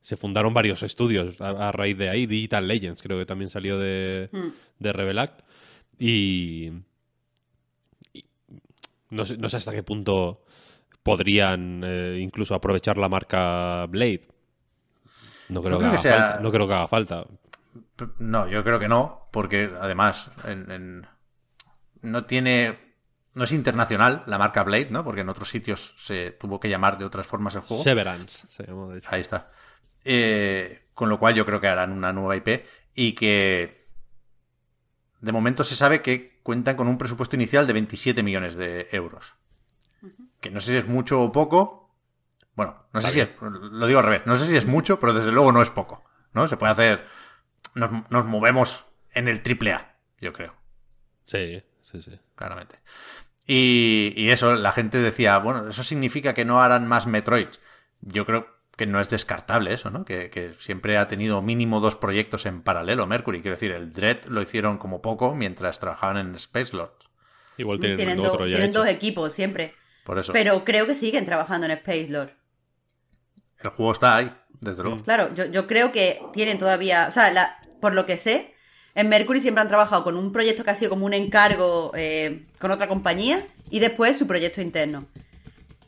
Se 0.00 0.16
fundaron 0.16 0.52
varios 0.52 0.82
estudios 0.82 1.40
a, 1.40 1.68
a 1.68 1.72
raíz 1.72 1.96
de 1.96 2.08
ahí. 2.08 2.26
Digital 2.26 2.66
Legends 2.66 3.00
creo 3.02 3.18
que 3.18 3.26
también 3.26 3.50
salió 3.50 3.78
de, 3.78 4.30
de 4.80 4.92
Rebel 4.92 5.18
Act. 5.20 5.42
Y, 5.96 6.70
no 9.12 9.24
sé, 9.24 9.36
no 9.36 9.48
sé 9.48 9.56
hasta 9.58 9.72
qué 9.72 9.82
punto 9.82 10.44
podrían 11.02 11.82
eh, 11.84 12.18
incluso 12.20 12.54
aprovechar 12.54 12.96
la 12.98 13.08
marca 13.08 13.86
Blade. 13.86 14.28
No 15.48 15.62
creo, 15.62 15.72
No 15.72 15.78
que, 15.78 15.84
creo 15.84 15.88
haga 15.88 15.92
que 15.96 15.98
sea- 16.02 16.18
falta. 16.18 16.40
No 16.40 16.50
creo 16.52 16.68
que 16.68 16.74
haga 16.74 16.88
falta. 16.88 17.24
No, 18.18 18.48
yo 18.48 18.64
creo 18.64 18.78
que 18.78 18.88
no, 18.88 19.28
porque 19.32 19.70
además 19.80 20.30
en- 20.46 20.70
en- 20.70 21.06
no 22.02 22.24
tiene. 22.24 22.78
No 23.34 23.44
es 23.44 23.52
internacional 23.52 24.24
la 24.26 24.36
marca 24.38 24.62
Blade, 24.62 24.88
¿no? 24.90 25.04
Porque 25.04 25.22
en 25.22 25.28
otros 25.30 25.48
sitios 25.48 25.94
se 25.96 26.32
tuvo 26.32 26.60
que 26.60 26.68
llamar 26.68 26.98
de 26.98 27.04
otras 27.06 27.26
formas 27.26 27.54
el 27.54 27.62
juego. 27.62 27.82
Severance 27.82 28.46
se 28.48 28.64
llamó, 28.66 28.90
de 28.90 28.98
hecho. 28.98 29.08
Ahí 29.10 29.22
está. 29.22 29.50
Eh, 30.04 30.88
con 30.94 31.08
lo 31.08 31.18
cual 31.18 31.34
yo 31.34 31.46
creo 31.46 31.58
que 31.60 31.68
harán 31.68 31.92
una 31.92 32.12
nueva 32.12 32.36
IP 32.36 32.66
y 32.94 33.12
que 33.12 33.86
de 35.20 35.32
momento 35.32 35.64
se 35.64 35.74
sabe 35.76 36.02
que 36.02 36.31
cuentan 36.42 36.76
con 36.76 36.88
un 36.88 36.98
presupuesto 36.98 37.36
inicial 37.36 37.66
de 37.66 37.72
27 37.72 38.22
millones 38.22 38.54
de 38.56 38.88
euros. 38.92 39.34
Que 40.40 40.50
no 40.50 40.60
sé 40.60 40.72
si 40.72 40.78
es 40.78 40.88
mucho 40.88 41.22
o 41.22 41.32
poco. 41.32 41.94
Bueno, 42.54 42.84
no 42.92 43.00
sé 43.00 43.10
si 43.10 43.20
es, 43.20 43.30
lo 43.40 43.86
digo 43.86 44.00
al 44.00 44.04
revés, 44.04 44.22
no 44.26 44.36
sé 44.36 44.46
si 44.46 44.56
es 44.56 44.66
mucho, 44.66 44.98
pero 44.98 45.14
desde 45.14 45.32
luego 45.32 45.52
no 45.52 45.62
es 45.62 45.70
poco, 45.70 46.04
¿no? 46.34 46.46
Se 46.48 46.56
puede 46.58 46.72
hacer, 46.72 47.06
nos, 47.74 48.10
nos 48.10 48.26
movemos 48.26 48.84
en 49.12 49.28
el 49.28 49.42
triple 49.42 49.72
A, 49.72 49.96
yo 50.20 50.32
creo 50.34 50.54
Sí, 51.24 51.62
sí, 51.80 52.02
sí. 52.02 52.20
claramente. 52.34 52.80
Y, 53.46 54.12
y 54.16 54.30
eso, 54.30 54.54
la 54.54 54.72
gente 54.72 54.98
decía, 54.98 55.38
bueno, 55.38 55.68
eso 55.68 55.82
significa 55.82 56.34
que 56.34 56.44
no 56.44 56.60
harán 56.62 56.86
más 56.86 57.06
Metroids. 57.06 57.60
Yo 58.02 58.26
creo 58.26 58.46
que 58.76 58.86
no 58.86 59.00
es 59.00 59.08
descartable 59.10 59.72
eso, 59.74 59.90
¿no? 59.90 60.04
Que, 60.04 60.30
que 60.30 60.54
siempre 60.58 60.96
ha 60.96 61.06
tenido 61.08 61.42
mínimo 61.42 61.80
dos 61.80 61.94
proyectos 61.96 62.46
en 62.46 62.62
paralelo, 62.62 63.06
Mercury. 63.06 63.42
Quiero 63.42 63.54
decir, 63.56 63.70
el 63.72 63.92
Dread 63.92 64.24
lo 64.24 64.40
hicieron 64.42 64.78
como 64.78 65.02
poco 65.02 65.34
mientras 65.34 65.78
trabajaban 65.78 66.16
en 66.16 66.34
Space 66.36 66.74
Lords. 66.76 67.08
Igual 67.58 67.78
tienen, 67.80 67.98
Tienen, 67.98 68.18
otro 68.20 68.38
do- 68.40 68.46
ya 68.46 68.56
tienen 68.56 68.70
hecho. 68.70 68.78
dos 68.80 68.88
equipos 68.88 69.32
siempre. 69.32 69.74
Por 70.04 70.18
eso, 70.18 70.32
Pero 70.32 70.64
creo 70.64 70.86
que 70.86 70.94
siguen 70.94 71.24
trabajando 71.26 71.66
en 71.66 71.72
Space 71.72 72.08
Lord. 72.08 72.30
el 73.62 73.70
juego 73.70 73.92
está 73.92 74.16
ahí, 74.16 74.32
desde 74.60 74.82
luego. 74.82 75.02
Claro, 75.02 75.32
yo, 75.34 75.44
yo 75.46 75.66
creo 75.66 75.92
que 75.92 76.20
tienen 76.32 76.58
todavía. 76.58 77.06
O 77.08 77.12
sea, 77.12 77.30
la- 77.32 77.58
por 77.80 77.92
lo 77.94 78.06
que 78.06 78.16
sé, 78.16 78.54
en 78.94 79.08
Mercury 79.08 79.40
siempre 79.40 79.60
han 79.62 79.68
trabajado 79.68 80.02
con 80.02 80.16
un 80.16 80.32
proyecto 80.32 80.64
que 80.64 80.70
ha 80.70 80.74
sido 80.74 80.90
como 80.90 81.06
un 81.06 81.14
encargo 81.14 81.92
eh, 81.94 82.42
con 82.58 82.70
otra 82.70 82.88
compañía 82.88 83.46
y 83.70 83.78
después 83.80 84.18
su 84.18 84.26
proyecto 84.26 84.60
interno. 84.60 85.06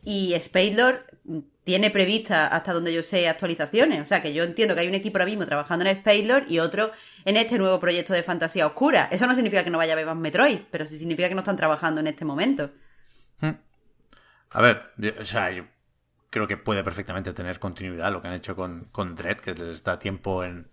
Y 0.04 0.34
Space 0.34 0.74
Lord 0.74 1.00
tiene 1.64 1.90
prevista, 1.90 2.46
hasta 2.48 2.72
donde 2.72 2.92
yo 2.92 3.02
sé, 3.02 3.28
actualizaciones. 3.28 4.00
O 4.02 4.04
sea, 4.06 4.22
que 4.22 4.32
yo 4.34 4.44
entiendo 4.44 4.74
que 4.74 4.82
hay 4.82 4.88
un 4.88 4.94
equipo 4.94 5.16
ahora 5.16 5.26
mismo 5.26 5.46
trabajando 5.46 5.84
en 5.84 5.96
Space 5.96 6.24
Lord 6.24 6.44
y 6.48 6.58
otro 6.58 6.90
en 7.24 7.36
este 7.36 7.56
nuevo 7.58 7.80
proyecto 7.80 8.12
de 8.12 8.22
fantasía 8.22 8.66
oscura. 8.66 9.08
Eso 9.10 9.26
no 9.26 9.34
significa 9.34 9.64
que 9.64 9.70
no 9.70 9.78
vaya 9.78 9.92
a 9.92 9.94
haber 9.94 10.06
más 10.06 10.16
Metroid, 10.16 10.60
pero 10.70 10.84
sí 10.86 10.98
significa 10.98 11.28
que 11.28 11.34
no 11.34 11.40
están 11.40 11.56
trabajando 11.56 12.00
en 12.00 12.06
este 12.08 12.24
momento. 12.24 12.70
A 14.50 14.62
ver, 14.62 14.92
yo- 14.98 15.12
o 15.20 15.24
sea, 15.24 15.50
yo 15.50 15.64
creo 16.30 16.46
que 16.46 16.56
puede 16.56 16.84
perfectamente 16.84 17.32
tener 17.32 17.58
continuidad 17.58 18.12
lo 18.12 18.22
que 18.22 18.28
han 18.28 18.34
hecho 18.34 18.54
con, 18.54 18.84
con 18.92 19.14
Dread, 19.14 19.38
que 19.38 19.54
les 19.54 19.82
da 19.82 19.98
tiempo 19.98 20.44
en 20.44 20.68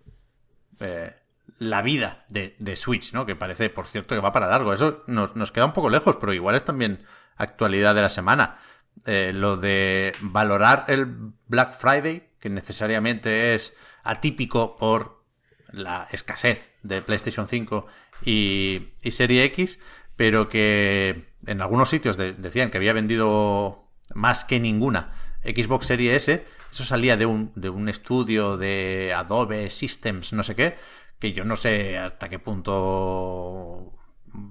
eh, 0.80 1.14
la 1.58 1.82
vida 1.82 2.24
de, 2.28 2.54
de 2.58 2.76
Switch, 2.76 3.12
¿no? 3.12 3.26
Que 3.26 3.34
parece, 3.36 3.70
por 3.70 3.86
cierto, 3.86 4.14
que 4.14 4.20
va 4.20 4.32
para 4.32 4.46
largo. 4.48 4.72
Eso 4.72 5.02
nos 5.06 5.52
queda 5.52 5.64
un 5.64 5.72
poco 5.72 5.90
lejos, 5.90 6.16
pero 6.20 6.32
igual 6.32 6.54
es 6.54 6.64
también 6.64 7.04
actualidad 7.36 7.94
de 7.94 8.02
la 8.02 8.08
semana. 8.10 8.58
Eh, 9.06 9.32
lo 9.34 9.56
de 9.56 10.12
valorar 10.20 10.84
el 10.88 11.06
Black 11.48 11.76
Friday, 11.76 12.28
que 12.38 12.50
necesariamente 12.50 13.54
es 13.54 13.74
atípico 14.04 14.76
por 14.76 15.24
la 15.72 16.06
escasez 16.12 16.70
de 16.82 17.02
PlayStation 17.02 17.48
5 17.48 17.86
y, 18.24 18.90
y 19.02 19.10
Serie 19.10 19.44
X, 19.44 19.78
pero 20.16 20.48
que 20.48 21.32
en 21.46 21.60
algunos 21.62 21.88
sitios 21.88 22.16
de- 22.16 22.34
decían 22.34 22.70
que 22.70 22.76
había 22.78 22.92
vendido 22.92 23.88
más 24.14 24.44
que 24.44 24.60
ninguna 24.60 25.12
Xbox 25.42 25.86
Serie 25.86 26.14
S. 26.14 26.46
Eso 26.70 26.84
salía 26.84 27.16
de 27.16 27.26
un, 27.26 27.50
de 27.56 27.70
un 27.70 27.88
estudio 27.88 28.56
de 28.56 29.12
Adobe 29.16 29.70
Systems, 29.70 30.32
no 30.32 30.42
sé 30.44 30.54
qué, 30.54 30.76
que 31.18 31.32
yo 31.32 31.44
no 31.44 31.56
sé 31.56 31.98
hasta 31.98 32.28
qué 32.28 32.38
punto 32.38 33.92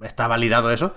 está 0.02 0.26
validado 0.26 0.70
eso, 0.70 0.94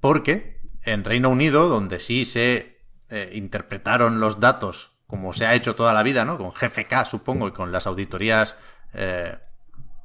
porque 0.00 0.60
en 0.82 1.04
Reino 1.04 1.28
Unido, 1.30 1.68
donde 1.68 2.00
sí 2.00 2.24
se 2.24 2.77
eh, 3.10 3.30
interpretaron 3.34 4.20
los 4.20 4.40
datos 4.40 4.92
como 5.06 5.32
se 5.32 5.46
ha 5.46 5.54
hecho 5.54 5.74
toda 5.74 5.94
la 5.94 6.02
vida, 6.02 6.26
¿no? 6.26 6.36
Con 6.36 6.50
GFK, 6.50 7.06
supongo, 7.06 7.48
y 7.48 7.52
con 7.52 7.72
las 7.72 7.86
auditorías 7.86 8.56
eh, 8.92 9.38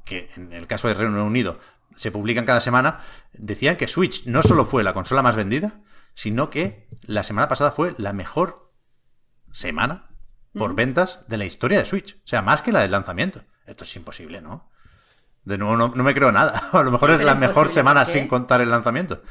que 0.06 0.30
en 0.36 0.54
el 0.54 0.66
caso 0.66 0.88
de 0.88 0.93
Reino 0.93 1.24
Unido 1.26 1.60
se 1.95 2.12
publican 2.12 2.45
cada 2.45 2.62
semana, 2.62 2.99
decían 3.34 3.76
que 3.76 3.88
Switch 3.88 4.26
no 4.26 4.41
solo 4.43 4.66
fue 4.66 4.82
la 4.82 4.93
consola 4.93 5.22
más 5.22 5.36
vendida, 5.36 5.82
sino 6.16 6.49
que 6.49 6.88
la 7.06 7.24
semana 7.24 7.47
pasada 7.47 7.72
fue 7.72 7.95
la 7.97 8.14
mejor 8.14 8.72
semana 9.51 10.10
por 10.54 10.74
ventas 10.74 11.26
de 11.28 11.38
la 11.38 11.45
historia 11.45 11.80
de 11.80 11.86
Switch. 11.86 12.16
O 12.16 12.28
sea, 12.28 12.41
más 12.41 12.62
que 12.62 12.72
la 12.72 12.80
del 12.82 12.91
lanzamiento. 12.91 13.43
Esto 13.66 13.84
es 13.84 13.95
imposible, 13.95 14.41
¿no? 14.41 14.72
De 15.43 15.58
nuevo, 15.58 15.76
no, 15.76 15.89
no 15.89 16.04
me 16.04 16.14
creo 16.14 16.32
nada. 16.32 16.70
A 16.72 16.84
lo 16.84 16.91
mejor 16.91 17.12
es 17.12 17.24
la 17.24 17.36
mejor 17.36 17.70
semana 17.70 18.06
sin 18.06 18.28
contar 18.28 18.62
el 18.62 18.70
lanzamiento. 18.70 19.22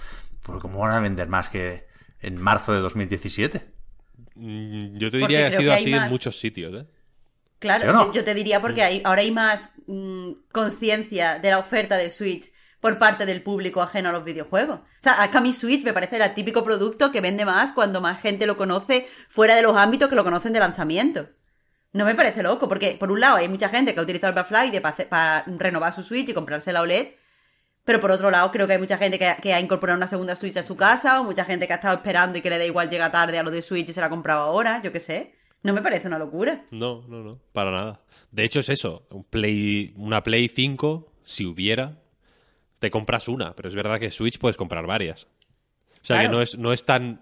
Porque 0.43 0.61
¿cómo 0.61 0.81
van 0.81 0.93
a 0.95 1.01
vender 1.01 1.29
más 1.29 1.49
que 1.49 1.87
en 2.23 2.37
marzo 2.41 2.73
de 2.73 2.81
2017? 2.81 3.67
Mm, 4.35 4.97
Yo 4.99 5.11
te 5.11 5.21
Porque 5.21 5.35
diría 5.35 5.51
que 5.51 5.57
ha 5.57 5.59
sido 5.59 5.71
que 5.73 5.77
así 5.81 5.95
en 5.95 6.09
muchos 6.09 6.39
sitios, 6.41 6.75
¿eh? 6.83 6.87
Claro, 7.59 7.83
¿Sí 7.85 7.89
o 7.89 7.93
no? 7.93 8.13
yo, 8.13 8.25
te 8.25 8.35
diría 8.35 8.61
porque 8.61 8.83
hay, 8.83 9.03
ahora 9.05 9.21
hay 9.21 9.31
más 9.31 9.71
mm, 9.87 10.33
conciencia 10.51 11.39
de 11.39 11.51
la 11.51 11.59
oferta 11.59 11.97
de 11.97 12.11
Switch 12.11 12.51
por 12.81 12.99
parte 12.99 13.25
del 13.27 13.43
público 13.43 13.81
ajeno 13.81 14.09
a 14.09 14.13
los 14.13 14.25
videojuegos. 14.25 14.79
O 14.81 14.85
sea, 15.01 15.25
es 15.25 15.31
que 15.31 15.39
a 15.39 15.41
mí 15.41 15.53
Switch 15.53 15.85
me 15.85 15.93
parece 15.93 16.17
el 16.17 16.35
típico 16.35 16.65
producto 16.65 17.13
que 17.13 17.21
vende 17.21 17.45
más 17.45 17.71
cuando 17.73 18.01
más 18.01 18.21
gente 18.21 18.47
lo 18.47 18.57
conoce 18.57 19.07
fuera 19.29 19.55
de 19.55 19.63
los 19.63 19.77
ámbitos 19.77 20.09
que 20.09 20.17
lo 20.17 20.25
conocen 20.25 20.53
de 20.53 20.59
lanzamiento. 20.59 21.29
No 21.93 22.05
me 22.05 22.15
parece 22.17 22.43
loco, 22.43 22.69
porque 22.69 22.97
por 22.99 23.13
un 23.13 23.21
lado 23.21 23.37
hay 23.37 23.49
mucha 23.49 23.69
gente 23.69 23.95
que 23.95 24.01
ha 24.01 24.03
utilizado 24.03 24.31
el 24.31 24.35
Black 24.35 24.49
Friday 24.49 24.81
para, 24.81 24.97
hacer- 24.97 25.09
para 25.09 25.45
renovar 25.47 25.93
su 25.93 26.03
Switch 26.03 26.29
y 26.31 26.35
comprarse 26.35 26.73
la 26.73 26.81
OLED, 26.83 27.09
pero 27.85 28.01
por 28.01 28.11
otro 28.11 28.31
lado 28.31 28.51
creo 28.53 28.67
que 28.67 28.75
hay 28.75 28.79
mucha 28.79 28.97
gente 28.99 29.19
que, 29.19 29.35
que 29.43 29.53
ha 29.55 29.61
incorporado 29.61 29.97
una 29.97 30.07
segunda 30.07 30.37
Switch 30.37 30.57
a 30.57 30.63
su 30.63 30.77
casa, 30.77 31.21
o 31.21 31.25
mucha 31.25 31.45
gente 31.45 31.67
que 31.67 31.73
ha 31.73 31.77
estado 31.77 31.97
esperando 31.97 32.39
y 32.39 32.43
que 32.43 32.51
le 32.51 32.59
da 32.59 32.65
igual 32.65 32.89
llega 32.91 33.11
tarde 33.11 33.39
a 33.39 33.43
lo 33.43 33.51
de 33.51 33.63
Switch 33.63 33.89
y 33.89 33.93
se 33.93 34.01
la 34.01 34.07
ha 34.07 34.11
comprado 34.11 34.43
ahora, 34.43 34.81
yo 34.83 34.93
qué 34.93 35.01
sé. 35.01 35.35
No 35.63 35.73
me 35.73 35.81
parece 35.83 36.09
una 36.09 36.19
locura. 36.19 36.65
No, 36.73 37.05
no, 37.07 37.23
no, 37.23 37.39
para 37.53 37.71
nada. 37.71 38.01
De 38.33 38.43
hecho 38.45 38.61
es 38.61 38.69
eso, 38.69 39.07
un 39.11 39.23
Play, 39.25 39.95
una 39.97 40.23
Play 40.23 40.49
5, 40.49 41.13
si 41.23 41.47
hubiera, 41.47 42.01
te 42.81 42.91
compras 42.91 43.29
una, 43.29 43.55
pero 43.55 43.69
es 43.69 43.75
verdad 43.77 44.01
que 44.01 44.11
Switch 44.11 44.39
puedes 44.41 44.57
comprar 44.57 44.87
varias. 44.87 45.25
O 45.25 46.05
sea 46.05 46.17
Claro. 46.17 46.29
que 46.31 46.35
no 46.37 46.43
es, 46.43 46.59
no 46.59 46.73
es 46.73 46.85
tan... 46.85 47.21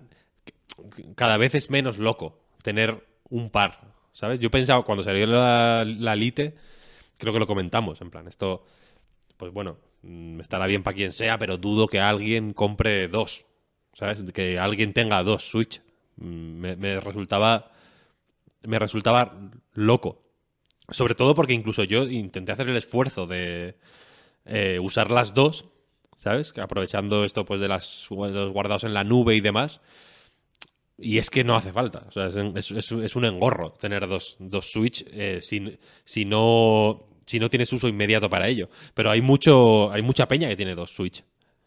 Cada 1.14 1.36
vez 1.36 1.54
es 1.54 1.68
menos 1.68 1.98
loco 1.98 2.38
tener 2.62 3.06
un 3.28 3.50
par, 3.50 3.92
¿sabes? 4.12 4.40
Yo 4.40 4.50
pensaba, 4.50 4.84
cuando 4.84 5.04
salió 5.04 5.26
la, 5.26 5.84
la 5.84 6.16
Lite, 6.16 6.54
creo 7.18 7.34
que 7.34 7.38
lo 7.38 7.46
comentamos, 7.46 8.00
en 8.00 8.10
plan, 8.10 8.26
esto, 8.26 8.64
pues 9.36 9.52
bueno, 9.52 9.76
estará 10.02 10.66
bien 10.66 10.82
para 10.82 10.96
quien 10.96 11.12
sea, 11.12 11.38
pero 11.38 11.56
dudo 11.56 11.86
que 11.86 12.00
alguien 12.00 12.52
compre 12.52 13.08
dos, 13.08 13.44
¿sabes? 13.92 14.22
Que 14.32 14.58
alguien 14.58 14.92
tenga 14.92 15.22
dos 15.22 15.48
Switch. 15.48 15.82
Mm, 16.16 16.76
Me, 16.78 17.00
resultaba 17.00 17.72
me 18.62 18.78
resultaba 18.78 19.50
loco. 19.72 20.22
Sobre 20.90 21.14
todo 21.14 21.34
porque 21.34 21.52
incluso 21.52 21.84
yo 21.84 22.04
intenté 22.04 22.52
hacer 22.52 22.68
el 22.68 22.76
esfuerzo 22.76 23.26
de 23.26 23.76
eh, 24.44 24.78
usar 24.80 25.10
las 25.10 25.34
dos, 25.34 25.66
¿sabes? 26.16 26.52
Aprovechando 26.58 27.24
esto 27.24 27.44
pues 27.44 27.60
de 27.60 27.68
las 27.68 28.08
los 28.10 28.52
guardados 28.52 28.84
en 28.84 28.94
la 28.94 29.04
nube 29.04 29.36
y 29.36 29.40
demás. 29.40 29.80
Y 30.98 31.18
es 31.18 31.30
que 31.30 31.44
no 31.44 31.54
hace 31.54 31.72
falta. 31.72 32.04
O 32.08 32.12
sea, 32.12 32.26
es, 32.26 33.16
un 33.16 33.24
engorro 33.24 33.72
tener 33.72 34.06
dos, 34.06 34.36
dos 34.38 34.70
Switch 34.70 35.04
eh, 35.12 35.40
si 35.40 36.24
no 36.26 37.09
si 37.30 37.38
no 37.38 37.48
tienes 37.48 37.72
uso 37.72 37.88
inmediato 37.88 38.28
para 38.28 38.48
ello. 38.48 38.68
Pero 38.94 39.10
hay 39.10 39.22
mucho 39.22 39.90
hay 39.92 40.02
mucha 40.02 40.26
peña 40.28 40.48
que 40.48 40.56
tiene 40.56 40.74
dos 40.74 40.90
Switch. 40.92 41.22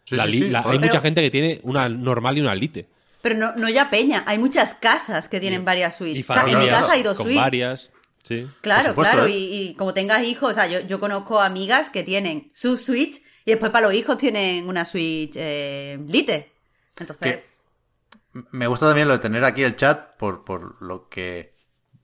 Sí, 0.05 0.16
La 0.16 0.26
sí, 0.26 0.32
li- 0.32 0.38
sí, 0.39 0.49
la- 0.49 0.64
hay 0.66 0.80
mucha 0.80 0.99
gente 0.99 1.22
que 1.22 1.32
tiene 1.32 1.59
una 1.64 1.88
normal 1.89 2.38
y 2.38 2.41
una 2.41 2.53
Lite. 2.55 2.88
Pero 3.22 3.36
no, 3.36 3.55
no 3.55 3.70
ya 3.70 3.89
peña, 3.89 4.24
hay 4.28 4.38
muchas 4.38 4.74
casas 4.74 5.30
que 5.30 5.39
tienen 5.39 5.64
varias 5.64 5.95
Switch. 5.97 6.18
Y 6.18 6.22
O 6.30 6.34
sea, 6.34 6.43
en 6.47 6.59
mi 6.59 6.68
casa 6.68 6.91
hay 6.93 7.03
dos 7.03 7.16
con 7.18 7.28
Switch. 7.28 7.38
varias. 7.38 7.91
Sí. 8.24 8.47
Claro, 8.61 8.89
supuesto, 8.89 9.14
claro, 9.16 9.28
¿eh? 9.28 9.32
y, 9.32 9.61
y 9.70 9.74
como 9.76 9.93
tengas 9.93 10.24
hijos, 10.24 10.51
o 10.51 10.53
sea, 10.53 10.68
yo, 10.68 10.80
yo 10.82 10.99
conozco 10.99 11.41
amigas 11.41 11.89
que 11.89 12.03
tienen 12.03 12.49
su 12.53 12.78
Switch 12.78 13.22
y 13.45 13.51
después 13.51 13.72
para 13.72 13.88
los 13.88 13.95
hijos 13.95 14.18
tienen 14.18 14.68
una 14.68 14.86
Switch 14.86 15.34
eh, 15.36 15.99
Lite. 16.07 16.51
Entonces, 16.99 17.18
Que- 17.22 17.43
Me 18.51 18.68
gusta 18.68 18.88
también 18.88 19.07
lo 19.07 19.14
de 19.14 19.20
tener 19.20 19.43
aquí 19.43 19.64
el 19.64 19.76
chat 19.76 20.16
por, 20.18 20.43
por 20.43 20.82
lo 20.82 21.07
que 21.09 21.53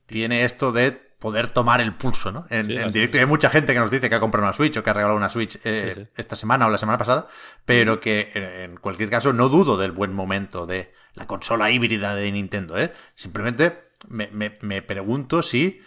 tiene 0.06 0.44
esto 0.44 0.72
de 0.72 1.09
poder 1.20 1.50
tomar 1.52 1.82
el 1.82 1.94
pulso, 1.96 2.32
¿no? 2.32 2.46
En, 2.50 2.66
Sí, 2.66 2.72
en 2.72 2.78
bastante. 2.78 2.94
directo 2.98 3.18
y 3.18 3.20
hay 3.22 3.26
mucha 3.26 3.50
gente 3.50 3.74
que 3.74 3.80
nos 3.80 3.92
dice 3.92 4.10
que 4.10 4.16
ha 4.16 4.20
comprado 4.20 4.46
una 4.48 4.54
Switch 4.54 4.78
o 4.78 4.84
que 4.84 4.90
ha 4.90 4.94
regalado 4.94 5.18
una 5.18 5.30
Switch 5.30 5.60
eh, 5.64 5.94
Sí, 5.96 6.02
sí. 6.06 6.08
esta 6.18 6.36
semana 6.36 6.66
o 6.68 6.70
la 6.70 6.78
semana 6.78 6.98
pasada, 6.98 7.28
pero 7.66 8.00
que 8.00 8.32
eh, 8.34 8.64
en 8.64 8.78
cualquier 8.78 9.10
caso 9.10 9.34
no 9.34 9.50
dudo 9.50 9.76
del 9.78 9.92
buen 9.92 10.14
momento 10.14 10.66
de 10.66 10.94
la 11.14 11.28
consola 11.28 11.70
híbrida 11.72 12.16
de 12.16 12.32
Nintendo, 12.32 12.78
¿eh? 12.78 12.94
Simplemente 13.16 13.90
me, 14.08 14.28
me- 14.32 14.58
me 14.62 14.82
pregunto 14.82 15.42
si 15.42 15.82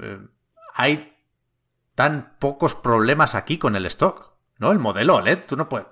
eh, 0.00 0.18
hay 0.74 1.16
tan 1.94 2.36
pocos 2.40 2.74
problemas 2.74 3.34
aquí 3.36 3.58
con 3.58 3.76
el 3.76 3.86
stock, 3.86 4.32
¿no? 4.58 4.72
El 4.72 4.78
modelo 4.80 5.16
OLED, 5.16 5.40
tú 5.46 5.56
no 5.56 5.68
puedes... 5.68 5.86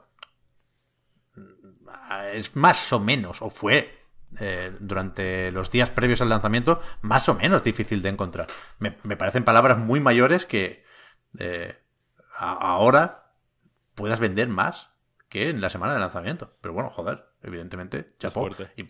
Es 2.33 2.57
más 2.57 2.93
o 2.93 2.99
menos, 3.01 3.41
o 3.43 3.51
fue 3.51 4.00
eh, 4.39 4.73
durante 4.81 5.51
los 5.53 5.71
días 5.71 5.91
previos 5.91 6.21
al 6.21 6.29
lanzamiento, 6.29 6.81
más 7.01 7.29
o 7.29 7.35
menos 7.35 7.63
difícil 7.63 8.03
de 8.03 8.11
encontrar. 8.11 8.47
Me, 8.79 8.97
me 9.03 9.17
parecen 9.17 9.45
palabras 9.45 9.79
muy 9.79 9.99
mayores 10.01 10.47
que 10.47 10.85
eh, 11.39 11.77
a- 12.37 12.53
ahora 12.55 13.33
puedas 13.95 14.21
vender 14.21 14.49
más 14.49 14.91
que 15.29 15.49
en 15.51 15.61
la 15.61 15.71
semana 15.71 15.95
de 15.95 16.01
lanzamiento. 16.01 16.57
Pero 16.61 16.75
bueno, 16.75 16.91
joder, 16.91 17.25
evidentemente, 17.43 18.07
chapó. 18.19 18.43
Y, 18.77 18.83
y- 18.83 18.87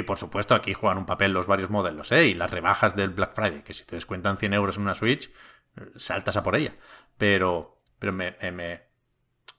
y 0.00 0.02
por 0.02 0.18
supuesto 0.18 0.54
aquí 0.54 0.74
juegan 0.74 0.98
un 0.98 1.06
papel 1.06 1.32
los 1.32 1.46
varios 1.46 1.70
modelos, 1.70 2.12
¿eh? 2.12 2.26
Y 2.26 2.34
las 2.34 2.50
rebajas 2.50 2.94
del 2.96 3.10
Black 3.10 3.34
Friday, 3.34 3.62
que 3.62 3.74
si 3.74 3.84
te 3.84 3.96
descuentan 3.96 4.36
100 4.36 4.52
euros 4.54 4.76
en 4.76 4.82
una 4.82 4.94
Switch, 4.94 5.30
eh, 5.76 5.90
saltas 5.96 6.36
a 6.36 6.42
por 6.42 6.56
ella. 6.56 6.74
Pero, 7.18 7.78
pero 7.98 8.12
me, 8.12 8.36
me- 8.42 8.52
me, 8.52 8.82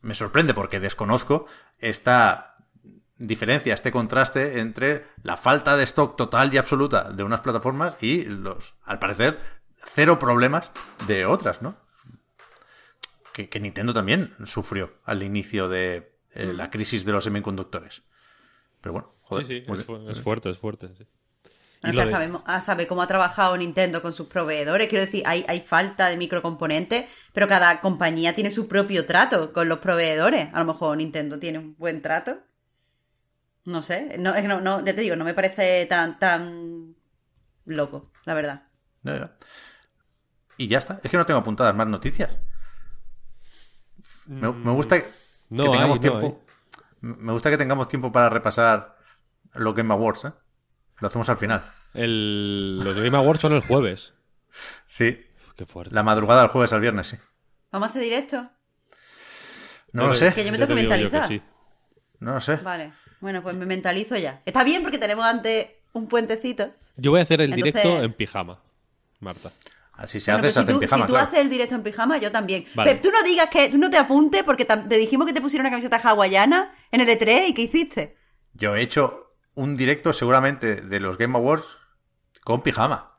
me 0.02 0.16
sorprende 0.16 0.54
porque 0.54 0.80
desconozco 0.80 1.46
esta 1.80 2.53
diferencia, 3.28 3.74
este 3.74 3.92
contraste 3.92 4.60
entre 4.60 5.06
la 5.24 5.38
falta 5.38 5.76
de 5.78 5.84
stock 5.84 6.16
total 6.18 6.54
y 6.54 6.58
absoluta 6.58 7.12
de 7.12 7.24
unas 7.24 7.42
plataformas 7.42 7.98
y 8.02 8.26
los, 8.26 8.76
al 8.84 9.00
parecer, 9.00 9.40
cero 9.94 10.20
problemas 10.20 10.72
de 11.08 11.26
otras, 11.26 11.62
¿no? 11.62 11.76
Que, 13.34 13.50
que 13.50 13.60
Nintendo 13.60 13.94
también 13.94 14.32
sufrió 14.46 14.94
al 15.06 15.24
inicio 15.24 15.68
de 15.68 16.14
eh, 16.36 16.54
la 16.54 16.70
crisis 16.70 17.04
de 17.06 17.12
los 17.14 17.24
semiconductores. 17.24 18.04
Pero 18.82 18.94
bueno, 18.94 19.16
joder, 19.22 19.46
sí, 19.46 19.54
sí, 19.54 19.58
es, 19.60 19.68
bien. 19.68 19.84
fu- 19.84 20.10
es 20.10 20.22
fuerte, 20.22 20.50
es 20.50 20.58
fuerte. 20.58 20.90
sí. 20.98 21.08
Sabemos, 22.10 22.44
ah, 22.46 22.62
sabe 22.62 22.88
cómo 22.88 23.02
ha 23.02 23.08
trabajado 23.08 23.58
Nintendo 23.58 24.02
con 24.02 24.14
sus 24.14 24.28
proveedores. 24.28 24.88
Quiero 24.88 25.04
decir, 25.04 25.24
hay, 25.26 25.44
hay 25.50 25.60
falta 25.60 26.08
de 26.08 26.16
microcomponentes, 26.16 27.12
pero 27.34 27.48
cada 27.50 27.82
compañía 27.82 28.34
tiene 28.34 28.52
su 28.52 28.70
propio 28.70 29.06
trato 29.06 29.52
con 29.52 29.68
los 29.68 29.80
proveedores. 29.80 30.48
A 30.54 30.60
lo 30.60 30.66
mejor 30.66 30.96
Nintendo 30.96 31.40
tiene 31.40 31.60
un 31.60 31.76
buen 31.78 32.02
trato. 32.02 32.38
No 33.66 33.82
sé, 33.82 34.18
no, 34.20 34.36
es 34.36 34.42
que 34.42 34.48
no, 34.48 34.60
no, 34.62 34.80
ya 34.86 34.94
te 34.94 35.02
digo, 35.02 35.16
no 35.16 35.24
me 35.24 35.34
parece 35.34 35.86
tan, 35.86 36.20
tan 36.20 36.96
loco, 37.66 38.12
la 38.26 38.34
verdad. 38.34 38.64
Ya. 39.04 39.36
Y 40.58 40.68
ya 40.68 40.80
está. 40.80 41.00
Es 41.04 41.10
que 41.10 41.18
no 41.18 41.26
tengo 41.26 41.40
apuntadas 41.40 41.74
más 41.76 41.88
noticias. 41.88 42.38
Me, 44.28 44.52
me 44.52 44.72
gusta 44.72 45.00
que, 45.02 45.08
Mm, 45.50 45.58
No 45.58 45.64
que 45.66 45.70
tengamos 45.70 46.00
hay, 46.00 46.06
no 46.06 46.20
tiempo. 46.20 46.46
Me 47.02 47.32
gusta 47.34 47.50
que 47.50 47.58
tengamos 47.58 47.88
tiempo 47.90 48.12
para 48.12 48.30
repasar 48.30 48.98
los 49.54 49.76
Game 49.76 49.94
Awards, 49.94 50.26
¿eh? 50.26 50.34
Lo 51.00 51.08
hacemos 51.08 51.28
al 51.30 51.38
final. 51.38 51.62
El- 51.94 52.80
los 52.80 52.98
Game 52.98 53.16
Awards 53.18 53.42
son 53.42 53.54
el 53.54 53.62
jueves. 53.62 54.14
Sí. 54.88 55.26
Uf, 55.48 55.54
Qué 55.56 55.66
fuerte. 55.66 55.94
La 55.94 56.02
madrugada 56.04 56.42
del 56.42 56.50
jueves 56.52 56.72
al 56.74 56.82
viernes, 56.82 57.08
sí. 57.08 57.18
¿Vamos 57.72 57.88
a 57.88 57.90
hacer 57.92 58.02
directo? 58.04 58.50
No 59.92 60.08
lo 60.08 60.14
sé. 60.16 60.34
Que 60.34 60.44
yo 60.46 60.52
me 60.52 60.58
tengo 60.58 60.74
te 60.74 60.82
que 60.82 60.88
mentalizar. 60.88 61.28
sí. 61.28 61.42
No 62.20 62.34
lo 62.36 62.42
sé. 62.42 62.56
Vale, 62.58 62.94
bueno, 63.24 63.42
pues 63.42 63.56
me 63.56 63.66
mentalizo 63.66 64.18
ya. 64.18 64.42
Está 64.46 64.64
bien 64.66 64.82
porque 64.84 64.98
tenemos 64.98 65.24
antes 65.26 65.68
un 65.94 66.08
puentecito. 66.08 66.72
Yo 66.98 67.12
voy 67.12 67.22
a 67.22 67.24
hacer 67.24 67.40
el 67.42 67.54
Entonces- 67.54 67.74
directo 67.74 68.04
en 68.04 68.14
pijama, 68.14 68.60
Marta. 69.22 69.52
Así 69.94 70.20
se 70.20 70.32
Bueno, 70.32 70.48
hace, 70.48 70.52
se 70.52 70.54
si 70.54 70.60
hace 70.60 70.72
en 70.72 70.76
tú, 70.76 70.80
pijama, 70.82 71.02
si 71.04 71.08
tú 71.08 71.14
claro. 71.14 71.28
haces 71.28 71.40
el 71.40 71.50
directo 71.50 71.76
en 71.76 71.84
pijama, 71.84 72.18
yo 72.18 72.32
también. 72.32 72.66
Vale. 72.76 72.92
Pep, 72.94 73.02
tú 73.02 73.12
no 73.12 73.24
digas 73.24 73.48
que 73.50 73.70
tú 73.70 73.78
no 73.78 73.90
te 73.90 73.98
apuntes 73.98 74.44
porque 74.44 74.66
te 74.66 74.98
dijimos 74.98 75.26
que 75.26 75.34
te 75.34 75.40
pusieron 75.42 75.66
una 75.66 75.72
camiseta 75.72 75.98
hawaiana 75.98 76.72
en 76.92 77.00
el 77.02 77.08
E3 77.08 77.48
y 77.48 77.54
¿qué 77.54 77.62
hiciste? 77.62 78.18
Yo 78.54 78.76
he 78.76 78.82
hecho 78.82 79.34
un 79.56 79.78
directo 79.78 80.12
seguramente 80.12 80.82
de 80.82 81.00
los 81.00 81.18
Game 81.18 81.38
Awards 81.38 81.78
con 82.44 82.62
pijama. 82.62 83.16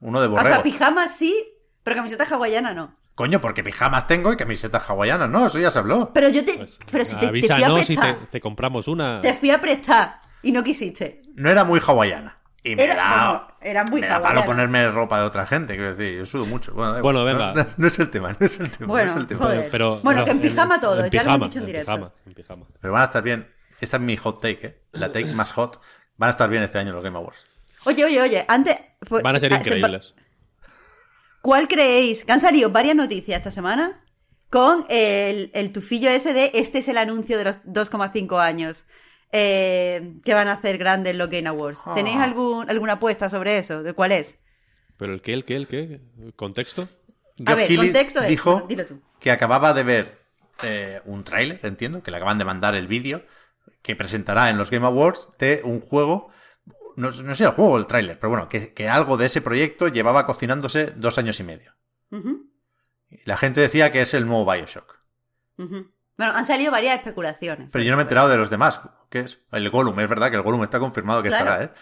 Uno 0.00 0.20
de 0.20 0.26
O 0.26 0.30
borrego. 0.30 0.48
sea, 0.54 0.62
pijama 0.64 1.06
sí, 1.08 1.46
pero 1.84 1.94
camiseta 1.96 2.24
hawaiana 2.24 2.74
no. 2.74 2.96
Coño, 3.18 3.40
porque 3.40 3.64
pijamas 3.64 4.06
tengo 4.06 4.32
y 4.32 4.36
camisetas 4.36 4.88
hawaianas. 4.88 5.28
No, 5.28 5.48
eso 5.48 5.58
ya 5.58 5.72
se 5.72 5.80
habló. 5.80 6.12
Pero 6.14 6.28
yo 6.28 6.44
te. 6.44 6.52
pero 6.92 7.04
si 7.04 7.16
te, 7.16 7.26
te 7.26 7.28
fui 7.30 7.40
a 7.50 7.82
si 7.82 7.94
prestar. 7.96 8.14
te, 8.14 8.26
te 8.26 8.40
compramos 8.40 8.86
una. 8.86 9.20
Te 9.20 9.34
fui 9.34 9.50
a 9.50 9.60
prestar 9.60 10.20
y 10.40 10.52
no 10.52 10.62
quisiste. 10.62 11.22
No 11.34 11.50
era 11.50 11.64
muy 11.64 11.80
hawaiana. 11.84 12.38
Y 12.62 12.76
me 12.76 12.84
Era- 12.84 12.94
da, 12.94 13.28
bueno, 13.32 13.48
era 13.60 13.84
muy 13.86 14.00
me 14.02 14.06
da 14.06 14.14
palo 14.22 14.26
hawaiana. 14.40 14.46
ponerme 14.46 14.88
ropa 14.92 15.18
de 15.18 15.26
otra 15.26 15.46
gente, 15.46 15.74
quiero 15.74 15.96
decir, 15.96 16.16
yo 16.16 16.26
sudo 16.26 16.46
mucho. 16.46 16.72
Bueno. 16.74 17.02
Bueno, 17.02 17.24
venga. 17.24 17.54
No, 17.76 17.86
es 17.88 17.98
el 17.98 18.08
tema, 18.08 18.36
no 18.38 18.46
es 18.46 18.60
el 18.60 18.70
tema. 18.70 18.86
Bueno, 18.86 19.06
no 19.06 19.12
es 19.16 19.20
el 19.22 19.26
tema. 19.26 19.40
joder. 19.46 19.68
Pero, 19.68 19.96
Bueno, 20.04 20.20
no, 20.20 20.24
que 20.24 20.30
en 20.30 20.40
pijama 20.40 20.80
todo, 20.80 21.04
ya 21.08 21.22
lo 21.24 21.34
hemos 21.34 21.48
dicho 21.48 21.58
en 21.58 21.62
en 21.64 21.66
directo. 21.66 21.92
Pijama, 21.92 22.12
en 22.24 22.32
pijama. 22.34 22.66
Pero 22.80 22.92
van 22.92 23.02
a 23.02 23.04
estar 23.06 23.22
bien. 23.24 23.48
Esta 23.80 23.96
es 23.96 24.02
mi 24.04 24.16
hot 24.16 24.40
take, 24.40 24.64
¿eh? 24.64 24.80
La 24.92 25.10
take 25.10 25.32
más 25.32 25.50
hot. 25.50 25.80
Van 26.18 26.28
a 26.28 26.30
estar 26.30 26.48
bien 26.48 26.62
este 26.62 26.78
año 26.78 26.92
los 26.92 27.02
Game 27.02 27.16
Awards. 27.18 27.44
Oye, 27.84 28.04
oye, 28.04 28.20
oye, 28.22 28.44
antes... 28.46 28.76
pues, 29.08 29.24
Van 29.24 29.34
a 29.34 29.40
ser 29.40 29.52
ah, 29.54 29.56
se- 29.62 29.62
increíbles. 29.76 30.14
¿Cuál 31.42 31.68
creéis? 31.68 32.24
Que 32.24 32.32
han 32.32 32.40
salido 32.40 32.70
varias 32.70 32.96
noticias 32.96 33.38
esta 33.38 33.50
semana 33.50 34.04
con 34.50 34.84
el, 34.88 35.50
el 35.54 35.72
tufillo 35.72 36.10
ese 36.10 36.32
de 36.32 36.50
este 36.54 36.78
es 36.78 36.88
el 36.88 36.98
anuncio 36.98 37.36
de 37.38 37.44
los 37.44 37.62
2,5 37.64 38.38
años 38.40 38.86
eh, 39.32 40.14
que 40.24 40.34
van 40.34 40.48
a 40.48 40.52
hacer 40.52 40.78
grandes 40.78 41.14
los 41.14 41.28
Game 41.30 41.48
Awards. 41.48 41.80
¿Tenéis 41.94 42.16
Ah. 42.18 42.24
algún, 42.24 42.68
alguna 42.70 42.94
apuesta 42.94 43.28
sobre 43.30 43.58
eso? 43.58 43.82
¿De 43.82 43.92
cuál 43.92 44.12
es? 44.12 44.38
¿Pero 44.96 45.12
el 45.12 45.20
qué, 45.22 45.34
el 45.34 45.44
qué, 45.44 45.56
el 45.56 45.66
qué? 45.68 46.00
¿Contexto? 46.34 46.88
A 47.46 47.54
ver, 47.54 47.74
contexto 47.76 48.20
es- 48.22 48.28
dijo 48.28 48.52
bueno, 48.52 48.66
dilo 48.68 48.86
tú. 48.86 49.00
que 49.20 49.30
acababa 49.30 49.72
de 49.74 49.82
ver 49.84 50.18
eh, 50.64 51.00
un 51.04 51.22
tráiler, 51.22 51.60
entiendo, 51.62 52.02
que 52.02 52.10
le 52.10 52.16
acaban 52.16 52.38
de 52.38 52.44
mandar 52.44 52.74
el 52.74 52.88
vídeo 52.88 53.22
que 53.82 53.94
presentará 53.94 54.50
en 54.50 54.58
los 54.58 54.70
Game 54.70 54.84
Awards 54.86 55.28
de 55.38 55.60
un 55.62 55.80
juego, 55.80 56.30
no, 56.98 57.10
no 57.10 57.34
sé 57.34 57.44
el 57.44 57.50
juego 57.50 57.72
o 57.72 57.78
el 57.78 57.86
tráiler, 57.86 58.18
pero 58.18 58.30
bueno, 58.30 58.48
que, 58.48 58.72
que 58.74 58.88
algo 58.88 59.16
de 59.16 59.26
ese 59.26 59.40
proyecto 59.40 59.88
llevaba 59.88 60.26
cocinándose 60.26 60.86
dos 60.96 61.18
años 61.18 61.38
y 61.40 61.44
medio. 61.44 61.74
La 63.24 63.36
gente 63.36 63.60
decía 63.60 63.90
que 63.90 64.02
es 64.02 64.14
el 64.14 64.26
nuevo 64.26 64.50
Bioshock. 64.50 64.98
Bueno, 65.56 66.32
han 66.34 66.46
salido 66.46 66.70
varias 66.72 66.96
especulaciones. 66.96 67.70
Pero 67.72 67.84
yo 67.84 67.90
no 67.92 67.96
me 67.96 68.02
he 68.02 68.04
enterado 68.04 68.28
de 68.28 68.36
los 68.36 68.50
demás. 68.50 68.80
¿Qué 69.08 69.20
es? 69.20 69.40
El 69.52 69.70
Gollum, 69.70 69.98
es 70.00 70.08
verdad 70.08 70.30
que 70.30 70.36
el 70.36 70.42
Gollum 70.42 70.62
está 70.64 70.78
confirmado 70.80 71.22
que 71.22 71.28
Claro. 71.28 71.44
estará, 71.44 71.64
¿eh? 71.64 71.72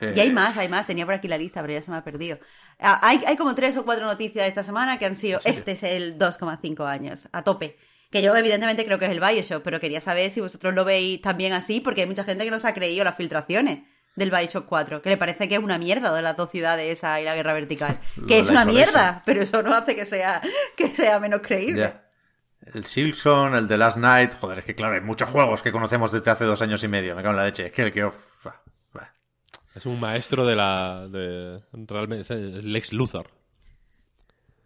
Eh, 0.00 0.14
Y 0.16 0.20
hay 0.20 0.32
más, 0.32 0.56
hay 0.56 0.68
más. 0.68 0.86
Tenía 0.86 1.04
por 1.04 1.14
aquí 1.14 1.28
la 1.28 1.38
lista, 1.38 1.60
pero 1.60 1.72
ya 1.72 1.82
se 1.82 1.90
me 1.90 1.96
ha 1.96 2.04
perdido. 2.04 2.38
Ah, 2.78 3.00
Hay, 3.02 3.22
hay 3.26 3.36
como 3.36 3.54
tres 3.54 3.76
o 3.76 3.84
cuatro 3.84 4.06
noticias 4.06 4.44
de 4.44 4.48
esta 4.48 4.62
semana 4.62 4.98
que 4.98 5.06
han 5.06 5.16
sido, 5.16 5.40
este 5.44 5.72
es 5.72 5.82
el 5.82 6.18
2,5 6.18 6.84
años, 6.86 7.28
a 7.32 7.42
tope. 7.44 7.76
Que 8.12 8.22
yo 8.22 8.36
evidentemente 8.36 8.84
creo 8.84 8.98
que 9.00 9.06
es 9.06 9.10
el 9.10 9.18
Bioshock, 9.20 9.62
pero 9.64 9.80
quería 9.80 10.00
saber 10.00 10.30
si 10.30 10.40
vosotros 10.40 10.74
lo 10.74 10.84
veis 10.84 11.20
también 11.20 11.52
así, 11.52 11.80
porque 11.80 12.02
hay 12.02 12.06
mucha 12.06 12.22
gente 12.22 12.44
que 12.44 12.50
no 12.52 12.60
se 12.60 12.68
ha 12.68 12.74
creído 12.74 13.02
las 13.04 13.16
filtraciones 13.16 13.80
del 14.14 14.30
Bioshock 14.30 14.66
4, 14.66 15.00
que 15.02 15.08
le 15.08 15.16
parece 15.16 15.48
que 15.48 15.54
es 15.56 15.60
una 15.62 15.78
mierda 15.78 16.14
de 16.14 16.22
las 16.22 16.36
dos 16.36 16.50
ciudades 16.50 16.98
esa 16.98 17.20
y 17.20 17.24
la 17.24 17.34
guerra 17.34 17.54
vertical. 17.54 17.98
Que 18.28 18.38
es 18.38 18.48
una 18.48 18.64
mierda, 18.64 19.22
pero 19.26 19.42
eso 19.42 19.62
no 19.62 19.74
hace 19.74 19.96
que 19.96 20.06
sea, 20.06 20.40
que 20.76 20.88
sea 20.88 21.18
menos 21.18 21.40
creíble. 21.42 21.94
El 22.74 22.84
Silksong, 22.84 23.54
el 23.54 23.66
de 23.66 23.76
Last 23.76 23.96
Night. 23.96 24.34
Joder, 24.38 24.60
es 24.60 24.64
que 24.64 24.76
claro, 24.76 24.94
hay 24.94 25.00
muchos 25.00 25.28
juegos 25.28 25.62
que 25.62 25.72
conocemos 25.72 26.12
desde 26.12 26.30
hace 26.30 26.44
dos 26.44 26.62
años 26.62 26.84
y 26.84 26.88
medio. 26.88 27.16
Me 27.16 27.22
cago 27.22 27.32
en 27.32 27.38
la 27.38 27.44
leche. 27.46 27.66
Es 27.66 27.72
que 27.72 27.82
el 27.82 27.92
que. 27.92 28.08
Es 29.74 29.86
un 29.86 29.98
maestro 29.98 30.44
de 30.44 30.54
la... 30.54 31.08
De, 31.08 31.58
realmente 31.88 32.20
es 32.20 32.30
el 32.30 32.72
Lex 32.72 32.92
Luthor. 32.92 33.30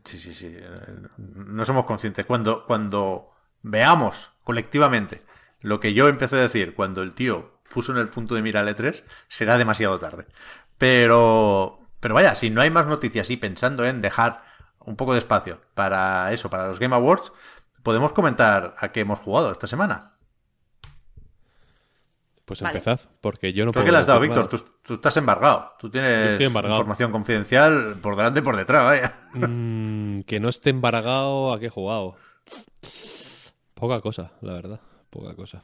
Sí, 0.05 0.19
sí, 0.19 0.35
sí. 0.35 0.53
eh, 0.53 0.81
No 1.17 1.65
somos 1.65 1.85
conscientes. 1.85 2.27
Cuando, 2.27 2.65
cuando 2.67 3.36
veamos 3.67 4.31
colectivamente 4.45 5.23
lo 5.61 5.81
que 5.81 5.93
yo 5.93 6.09
empecé 6.09 6.37
a 6.37 6.41
decir 6.41 6.75
cuando 6.75 7.03
el 7.03 7.15
tío 7.15 7.59
puso 7.69 7.93
en 7.93 7.99
el 7.99 8.09
punto 8.09 8.37
de 8.37 8.43
mira 8.43 8.61
el 8.61 8.69
E3, 8.69 9.03
será 9.27 9.59
demasiado 9.59 9.99
tarde. 9.99 10.27
Pero, 10.79 11.81
pero 11.99 12.15
vaya, 12.15 12.37
si 12.37 12.49
no 12.49 12.61
hay 12.61 12.71
más 12.71 12.87
noticias 12.87 13.29
y 13.31 13.37
pensando 13.37 13.85
en 13.85 14.01
dejar 14.01 14.45
un 14.79 14.95
poco 14.95 15.13
de 15.13 15.19
espacio 15.19 15.61
para 15.75 16.33
eso, 16.33 16.49
para 16.49 16.69
los 16.69 16.79
Game 16.79 16.95
Awards, 16.95 17.33
podemos 17.83 18.13
comentar 18.13 18.77
a 18.79 18.93
qué 18.93 19.01
hemos 19.01 19.19
jugado 19.19 19.51
esta 19.51 19.67
semana. 19.67 20.13
Pues 22.45 22.63
Vale. 22.63 22.79
empezad, 22.79 23.01
porque 23.21 23.53
yo 23.53 23.65
no 23.65 23.73
¿Tú 23.73 23.81
a 23.81 23.83
puedo 23.83 23.87
qué 23.87 23.93
le 23.93 23.99
has 23.99 24.07
dado, 24.07 24.21
Víctor? 24.21 24.47
Tú, 24.47 24.65
tú 24.83 24.95
estás 24.95 25.17
embargado. 25.17 25.73
Tú 25.81 25.91
tienes 25.91 26.41
embargado. 26.41 26.77
información 26.77 27.11
confidencial 27.11 27.97
por 28.01 28.15
delante 28.15 28.39
y 28.39 28.43
por 28.45 28.57
detrás, 28.57 28.85
vaya. 28.85 29.15
Mm, 29.33 30.21
que 30.21 30.39
no 30.39 30.49
esté 30.49 30.71
embargado 30.71 31.53
a 31.53 31.59
qué 31.59 31.67
he 31.67 31.71
jugado. 31.71 32.15
Poca 33.77 34.01
cosa, 34.01 34.33
la 34.41 34.55
verdad. 34.55 34.81
Poca 35.11 35.35
cosa. 35.37 35.63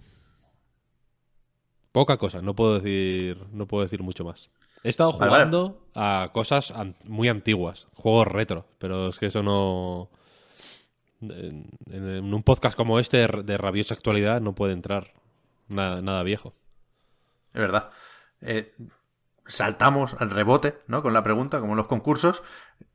Poca 1.93 2.17
cosa, 2.19 2.41
no 2.43 2.55
puedo 2.55 2.79
decir, 2.79 3.39
no 3.53 3.67
puedo 3.67 3.83
decir 3.83 4.03
mucho 4.03 4.25
más. 4.25 4.51
He 4.85 4.89
estado 4.91 5.13
Vale, 5.13 5.31
jugando 5.31 5.89
a 5.95 6.31
cosas 6.33 6.71
an- 6.73 6.97
muy 7.05 7.29
antiguas, 7.29 7.87
juegos 7.95 8.29
retro, 8.29 8.65
pero 8.79 9.09
es 9.09 9.19
que 9.19 9.27
eso 9.27 9.43
no. 9.43 10.11
En, 11.21 11.71
en 11.91 12.35
un 12.35 12.43
podcast 12.43 12.77
como 12.77 12.99
este 12.99 13.19
de, 13.19 13.43
de 13.45 13.57
rabiosa 13.59 13.95
actualidad 13.95 14.41
no 14.41 14.55
puede 14.55 14.73
entrar 14.73 15.13
nada, 15.69 16.03
nada 16.03 16.23
viejo. 16.23 16.53
Es 17.55 17.61
verdad. 17.61 17.91
Eh, 18.41 18.75
saltamos 19.47 20.15
al 20.19 20.31
rebote, 20.31 20.79
¿no? 20.89 21.03
Con 21.03 21.13
la 21.13 21.23
pregunta, 21.23 21.61
como 21.61 21.73
en 21.73 21.77
los 21.79 21.87
concursos. 21.87 22.43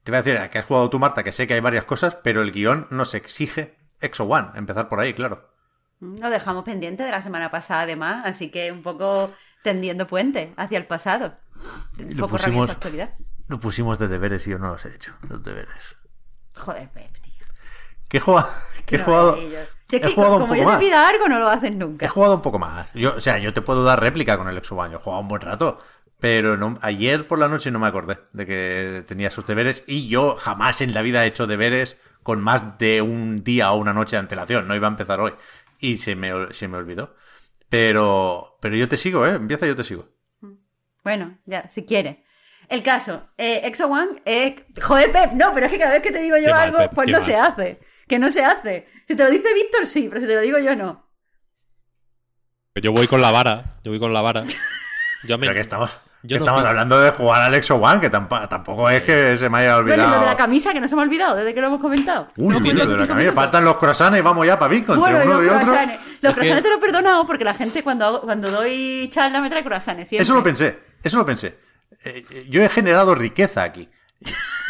Te 0.03 0.11
voy 0.11 0.18
a 0.20 0.22
decir, 0.24 0.38
¿a 0.39 0.49
qué 0.49 0.57
has 0.59 0.65
jugado 0.65 0.89
tú, 0.89 0.99
Marta? 0.99 1.24
Que 1.24 1.32
sé 1.32 1.47
que 1.47 1.53
hay 1.53 1.59
varias 1.61 1.86
cosas, 1.86 2.15
pero 2.15 2.41
el 2.41 2.51
guion 2.51 2.88
nos 2.89 3.13
exige 3.13 3.77
Exo 4.02 4.26
One. 4.26 4.50
Empezar 4.56 4.89
por 4.89 5.00
ahí, 5.00 5.14
claro. 5.14 5.50
Lo 6.00 6.30
dejamos 6.30 6.64
pendiente 6.64 7.04
de 7.04 7.12
la 7.12 7.22
semana 7.22 7.50
pasada, 7.50 7.82
además, 7.82 8.24
así 8.26 8.50
que 8.52 8.72
un 8.72 8.84
poco 8.84 9.34
tendiendo 9.64 10.08
puente 10.08 10.54
hacia 10.58 10.78
el 10.78 10.86
pasado. 10.86 11.36
Un 12.00 12.16
Lo 12.16 12.28
poco 12.28 12.38
pusimos- 12.38 12.70
actualidad. 12.70 13.14
Lo 13.48 13.60
pusimos 13.60 13.98
de 13.98 14.08
deberes 14.08 14.45
y 14.45 14.52
yo 14.52 14.60
no 14.60 14.70
los 14.72 14.86
he 14.86 14.93
hecho, 14.93 15.14
los 15.28 15.41
deberes. 15.43 15.72
Joder, 16.54 16.89
Pep, 16.89 17.14
tío. 17.22 17.34
¿Qué 18.10 18.18
he 18.18 18.20
jugado? 18.20 18.50
¿Qué 18.86 18.98
he 18.98 19.00
jugado? 19.00 19.36
Si 19.38 19.45
es 19.56 19.70
he 19.93 20.02
que 20.02 20.14
jugado 20.14 20.34
un 20.36 20.41
como 20.41 20.54
poco 20.54 20.70
yo 20.72 20.78
te 20.78 20.86
pida 20.86 21.08
algo, 21.08 21.28
no 21.30 21.39
lo 21.39 21.48
haces 21.48 21.72
He 21.72 21.76
nunca. 21.76 22.08
jugado 22.10 22.36
un 22.36 22.41
poco 22.41 22.60
más. 22.60 22.91
Yo, 22.93 23.16
o 23.16 23.20
sea, 23.22 23.38
yo 23.38 23.54
te 23.54 23.62
puedo 23.62 23.84
dar 23.84 24.00
réplica 24.02 24.38
con 24.38 24.48
el 24.50 24.58
Exo 24.58 24.76
One. 24.76 24.91
Yo 24.91 24.98
he 24.98 25.02
jugado 25.02 25.22
un 25.22 25.28
buen 25.30 25.41
rato. 25.41 25.80
Pero 26.20 26.58
no, 26.58 26.78
ayer 26.82 27.28
por 27.28 27.38
la 27.39 27.48
noche 27.48 27.70
no 27.72 27.78
me 27.80 27.88
acordé 27.88 28.18
de 28.34 28.45
que 28.48 29.04
tenía 29.08 29.28
esos 29.30 29.45
deberes. 29.48 29.84
Y 29.88 30.08
yo 30.10 30.36
jamás 30.36 30.82
en 30.82 30.93
la 30.93 31.02
vida 31.04 31.24
he 31.24 31.28
hecho 31.28 31.48
deberes 31.48 31.95
con 32.28 32.42
más 32.42 32.78
de 32.78 33.02
un 33.02 33.42
día 33.42 33.72
o 33.72 33.78
una 33.78 33.94
noche 33.94 34.18
de 34.18 34.20
antelación. 34.20 34.68
No 34.68 34.76
iba 34.76 34.86
a 34.86 34.92
empezar 34.92 35.22
hoy. 35.22 35.34
Y 35.80 35.98
se 35.98 36.14
me, 36.14 36.54
se 36.54 36.68
me 36.68 36.76
olvidó. 36.76 37.16
Pero, 37.70 38.58
pero 38.62 38.76
yo 38.76 38.90
te 38.90 38.98
sigo, 38.98 39.26
¿eh? 39.26 39.36
Empieza 39.36 39.66
y 39.66 39.70
yo 39.70 39.78
te 39.78 39.86
sigo. 39.86 40.10
Bueno, 41.06 41.38
ya, 41.46 41.70
si 41.70 41.86
quieres. 41.86 42.18
El 42.68 42.84
caso, 42.84 43.30
eh, 43.38 43.62
Exo 43.64 43.88
One 43.88 44.22
es... 44.26 44.56
Joder, 44.82 45.10
Pep, 45.14 45.32
no, 45.36 45.54
pero 45.54 45.68
es 45.68 45.72
que 45.72 45.80
cada 45.80 45.94
vez 45.94 46.04
que 46.04 46.12
te 46.12 46.20
digo 46.20 46.36
yo 46.36 46.48
Qué 46.48 46.52
mal, 46.52 46.64
algo, 46.64 46.80
Pep, 46.80 46.92
pues 46.94 47.08
no 47.08 47.14
mal. 47.14 47.24
se 47.24 47.36
hace. 47.38 47.80
Que 48.10 48.20
no 48.20 48.30
se 48.30 48.44
hace. 48.44 48.90
Si 49.08 49.16
te 49.16 49.24
lo 49.24 49.30
dice 49.30 49.54
Víctor, 49.54 49.88
sí, 49.88 50.08
pero 50.10 50.20
si 50.20 50.28
te 50.28 50.36
lo 50.36 50.42
digo 50.42 50.60
yo, 50.60 50.76
no. 50.76 51.08
Yo 52.76 52.92
voy 52.92 53.08
con 53.08 53.22
la 53.22 53.32
vara, 53.32 53.80
yo 53.86 53.92
voy 53.92 54.00
con 54.02 54.12
la 54.12 54.20
vara. 54.22 54.44
Yo 55.24 55.38
me- 55.38 55.48
Pero 55.48 55.54
que 55.56 55.62
estamos, 55.62 55.98
yo 56.28 56.36
que 56.36 56.40
no 56.40 56.46
estamos 56.46 56.66
hablando 56.66 57.00
de 57.00 57.12
jugar 57.12 57.42
al 57.42 57.54
Exo 57.56 57.76
One, 57.76 58.00
que 58.00 58.10
tampoco, 58.10 58.48
tampoco 58.48 58.90
es 58.90 59.04
que 59.04 59.38
se 59.38 59.50
me 59.50 59.60
haya 59.60 59.76
Bueno, 59.76 59.90
y 59.90 59.94
olvidado. 59.94 60.16
lo 60.16 60.20
de 60.22 60.26
la 60.28 60.38
camisa, 60.38 60.74
que 60.74 60.80
no 60.80 60.88
se 60.88 60.96
me 60.96 61.02
ha 61.02 61.06
olvidado 61.06 61.36
desde 61.36 61.54
que 61.54 61.62
lo 61.62 61.68
hemos 61.68 61.82
comentado. 61.82 62.28
Uy, 62.38 62.54
No 62.54 62.60
lo 62.60 62.86
de 62.88 62.98
la 62.98 63.08
camisa. 63.08 63.32
Faltan 63.32 63.64
los 63.66 63.78
croissants 63.78 64.18
y 64.18 64.22
vamos 64.22 64.46
ya 64.46 64.60
para 64.60 64.70
Bitcoin. 64.72 65.00
Bueno, 65.00 65.18
entre 65.18 65.30
y 65.30 65.32
uno 65.34 65.42
los 65.42 65.46
y 65.46 65.56
otro. 65.56 65.68
croissants. 65.74 66.04
Los 66.22 66.38
Es 66.38 66.40
que- 66.56 66.62
te 66.62 66.70
lo 66.70 66.76
he 66.76 66.80
perdonado 66.80 67.26
porque 67.26 67.44
la 67.44 67.54
gente 67.54 67.84
cuando, 67.84 68.06
hago- 68.06 68.22
cuando 68.22 68.52
doy 68.52 69.10
charla 69.12 69.40
me 69.42 69.50
trae 69.50 69.64
croissants. 69.64 70.08
siempre. 70.10 70.24
Eso 70.24 70.34
lo 70.36 70.44
pensé, 70.44 70.80
eso 71.04 71.18
lo 71.18 71.26
pensé. 71.26 71.58
Eh, 72.04 72.26
eh, 72.30 72.46
yo 72.50 72.62
he 72.62 72.70
generado 72.70 73.16
riqueza 73.16 73.64
aquí. 73.64 73.90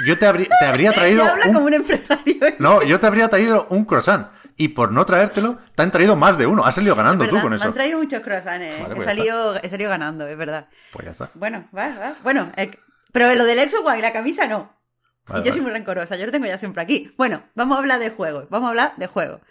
Yo 0.05 0.17
te, 0.17 0.27
habrí- 0.27 0.47
te 0.59 0.65
habría 0.65 0.91
traído 0.93 1.23
Y 1.23 1.27
habla 1.27 1.45
un... 1.47 1.53
como 1.53 1.65
un 1.65 1.73
empresario. 1.73 2.35
No, 2.59 2.83
yo 2.83 2.99
te 2.99 3.07
habría 3.07 3.27
traído 3.29 3.65
un 3.69 3.85
croissant. 3.85 4.27
Y 4.57 4.69
por 4.69 4.91
no 4.91 5.05
traértelo, 5.05 5.57
te 5.75 5.83
han 5.83 5.91
traído 5.91 6.15
más 6.15 6.37
de 6.37 6.47
uno. 6.47 6.65
Has 6.65 6.75
salido 6.75 6.95
ganando 6.95 7.23
Es 7.23 7.29
tú 7.29 7.39
con 7.39 7.51
Me 7.51 7.55
eso. 7.57 7.65
han 7.67 7.73
traído 7.75 7.99
muchos 7.99 8.21
croissants. 8.21 8.65
eh. 8.65 8.77
Vale, 8.81 8.93
he, 8.93 8.95
pues 8.95 9.05
salido, 9.05 9.55
he 9.61 9.69
salido 9.69 9.89
ganando, 9.91 10.27
es 10.27 10.37
verdad. 10.37 10.67
Pues 10.91 11.05
ya 11.05 11.11
está. 11.11 11.29
Bueno, 11.35 11.67
va, 11.77 11.89
va. 11.99 12.15
Bueno, 12.23 12.51
el- 12.55 12.75
pero 13.11 13.33
lo 13.35 13.45
del 13.45 13.59
Exo 13.59 13.81
One 13.83 13.99
y 13.99 14.01
la 14.01 14.11
camisa 14.13 14.47
no. 14.47 14.75
Vale, 15.27 15.41
y 15.41 15.43
yo 15.43 15.49
vale. 15.49 15.51
soy 15.51 15.61
muy 15.61 15.71
rencorosa, 15.71 16.15
yo 16.15 16.25
lo 16.25 16.31
tengo 16.31 16.47
ya 16.47 16.57
siempre 16.57 16.81
aquí. 16.81 17.13
Bueno, 17.17 17.43
vamos 17.53 17.77
a 17.77 17.79
hablar 17.81 17.99
de 17.99 18.09
juegos. 18.09 18.49
Vamos 18.49 18.67
a 18.67 18.69
hablar 18.69 18.93
de 18.97 19.07
juegos. 19.07 19.41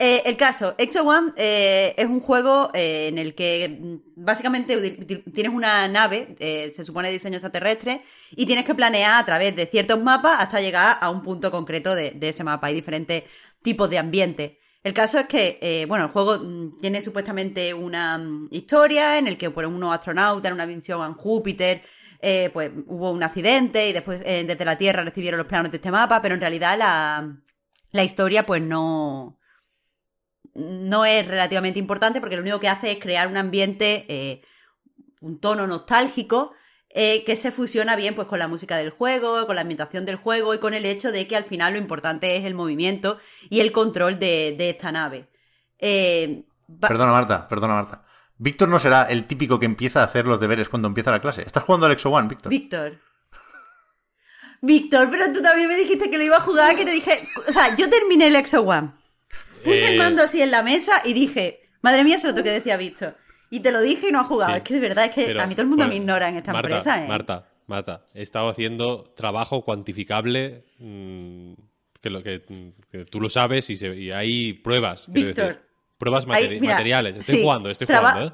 Eh, 0.00 0.22
el 0.26 0.36
caso, 0.36 0.76
Exo 0.78 1.02
One 1.02 1.32
eh, 1.36 1.94
es 1.96 2.06
un 2.06 2.20
juego 2.20 2.70
eh, 2.72 3.08
en 3.08 3.18
el 3.18 3.34
que 3.34 3.68
mm, 3.80 3.96
básicamente 4.24 4.76
tienes 5.34 5.52
una 5.52 5.88
nave, 5.88 6.36
eh, 6.38 6.72
se 6.74 6.84
supone 6.84 7.10
diseño 7.10 7.36
extraterrestre, 7.36 8.02
y 8.30 8.46
tienes 8.46 8.64
que 8.64 8.76
planear 8.76 9.20
a 9.20 9.26
través 9.26 9.56
de 9.56 9.66
ciertos 9.66 10.00
mapas 10.00 10.36
hasta 10.38 10.60
llegar 10.60 10.98
a 11.00 11.10
un 11.10 11.22
punto 11.22 11.50
concreto 11.50 11.96
de, 11.96 12.12
de 12.12 12.28
ese 12.28 12.44
mapa. 12.44 12.68
Hay 12.68 12.74
diferentes 12.74 13.24
tipos 13.62 13.90
de 13.90 13.98
ambiente. 13.98 14.58
El 14.84 14.94
caso 14.94 15.18
es 15.18 15.26
que, 15.26 15.58
eh, 15.60 15.84
bueno, 15.86 16.04
el 16.06 16.10
juego 16.12 16.38
mm, 16.38 16.78
tiene 16.80 17.02
supuestamente 17.02 17.74
una 17.74 18.18
mm, 18.18 18.48
historia 18.52 19.18
en 19.18 19.26
el 19.26 19.36
que 19.36 19.50
por 19.50 19.66
unos 19.66 19.94
astronautas 19.94 20.48
en 20.48 20.54
una 20.54 20.66
misión 20.66 21.02
a 21.02 21.12
Júpiter, 21.14 21.82
eh, 22.20 22.50
pues 22.52 22.70
hubo 22.86 23.10
un 23.10 23.22
accidente 23.22 23.88
y 23.88 23.92
después 23.92 24.22
eh, 24.24 24.44
desde 24.46 24.64
la 24.64 24.76
Tierra 24.76 25.04
recibieron 25.04 25.38
los 25.38 25.46
planos 25.46 25.70
de 25.70 25.76
este 25.78 25.90
mapa, 25.90 26.22
pero 26.22 26.34
en 26.34 26.40
realidad 26.40 26.78
la, 26.78 27.36
la 27.90 28.04
historia 28.04 28.46
pues 28.46 28.62
no, 28.62 29.37
no 30.54 31.04
es 31.04 31.26
relativamente 31.26 31.78
importante 31.78 32.20
porque 32.20 32.36
lo 32.36 32.42
único 32.42 32.60
que 32.60 32.68
hace 32.68 32.92
es 32.92 32.98
crear 32.98 33.28
un 33.28 33.36
ambiente, 33.36 34.04
eh, 34.08 34.42
un 35.20 35.40
tono 35.40 35.66
nostálgico, 35.66 36.52
eh, 36.90 37.22
que 37.24 37.36
se 37.36 37.50
fusiona 37.50 37.96
bien 37.96 38.14
pues 38.14 38.28
con 38.28 38.38
la 38.38 38.48
música 38.48 38.76
del 38.76 38.90
juego, 38.90 39.46
con 39.46 39.56
la 39.56 39.62
ambientación 39.62 40.04
del 40.04 40.16
juego 40.16 40.54
y 40.54 40.58
con 40.58 40.74
el 40.74 40.86
hecho 40.86 41.12
de 41.12 41.26
que 41.26 41.36
al 41.36 41.44
final 41.44 41.74
lo 41.74 41.78
importante 41.78 42.36
es 42.36 42.44
el 42.44 42.54
movimiento 42.54 43.18
y 43.50 43.60
el 43.60 43.72
control 43.72 44.18
de, 44.18 44.54
de 44.56 44.70
esta 44.70 44.90
nave. 44.90 45.28
Eh, 45.78 46.44
Perdona, 46.80 47.12
Marta, 47.12 47.48
perdona, 47.48 47.74
Marta. 47.74 48.04
Víctor 48.36 48.68
no 48.68 48.78
será 48.78 49.04
el 49.04 49.26
típico 49.26 49.58
que 49.58 49.66
empieza 49.66 50.00
a 50.00 50.04
hacer 50.04 50.26
los 50.26 50.38
deberes 50.38 50.68
cuando 50.68 50.88
empieza 50.88 51.10
la 51.10 51.20
clase. 51.20 51.42
Estás 51.42 51.64
jugando 51.64 51.86
al 51.86 51.92
Exo 51.92 52.10
One, 52.10 52.28
Víctor. 52.28 52.50
Víctor. 52.50 52.98
Víctor, 54.60 55.08
pero 55.10 55.32
tú 55.32 55.40
también 55.40 55.68
me 55.68 55.76
dijiste 55.76 56.10
que 56.10 56.18
lo 56.18 56.24
iba 56.24 56.36
a 56.36 56.40
jugar, 56.40 56.76
que 56.76 56.84
te 56.84 56.90
dije... 56.90 57.26
O 57.48 57.52
sea, 57.52 57.74
yo 57.74 57.88
terminé 57.88 58.26
el 58.26 58.36
Exo 58.36 58.62
One. 58.62 58.92
Puse 59.64 59.88
el 59.88 59.94
Eh. 59.94 59.98
mando 59.98 60.22
así 60.22 60.40
en 60.42 60.50
la 60.50 60.62
mesa 60.62 61.02
y 61.04 61.12
dije, 61.12 61.60
madre 61.82 62.04
mía, 62.04 62.16
eso 62.16 62.28
es 62.28 62.34
lo 62.36 62.42
que 62.42 62.50
decía 62.50 62.76
Víctor. 62.76 63.16
Y 63.50 63.60
te 63.60 63.72
lo 63.72 63.80
dije 63.80 64.08
y 64.08 64.12
no 64.12 64.20
has 64.20 64.26
jugado. 64.26 64.52
Sí. 64.52 64.56
Es 64.58 64.62
que 64.62 64.74
de 64.74 64.80
verdad 64.80 65.04
es 65.06 65.12
que 65.12 65.24
Pero, 65.26 65.42
a 65.42 65.46
mí 65.46 65.54
todo 65.54 65.62
el 65.62 65.68
mundo 65.68 65.86
me 65.88 65.96
ignora 65.96 66.28
en 66.28 66.36
esta 66.36 66.52
Marta, 66.52 66.68
empresa. 66.68 67.04
¿eh? 67.04 67.08
Marta, 67.08 67.48
Marta, 67.66 68.04
he 68.14 68.22
estado 68.22 68.48
haciendo 68.50 69.04
trabajo 69.16 69.64
cuantificable 69.64 70.64
mm, 70.78 71.52
que, 72.00 72.10
lo, 72.10 72.22
que, 72.22 72.42
que 72.90 73.04
tú 73.06 73.20
lo 73.20 73.30
sabes 73.30 73.70
y, 73.70 73.76
se- 73.76 73.96
y 73.96 74.10
hay 74.10 74.52
pruebas. 74.52 75.10
Víctor, 75.10 75.46
decir. 75.46 75.60
Pruebas 75.96 76.26
mira, 76.26 76.74
materiales. 76.74 77.16
Estoy 77.16 77.36
sí, 77.36 77.42
jugando, 77.42 77.70
estoy 77.70 77.86
jugando, 77.86 78.26
¿eh? 78.26 78.32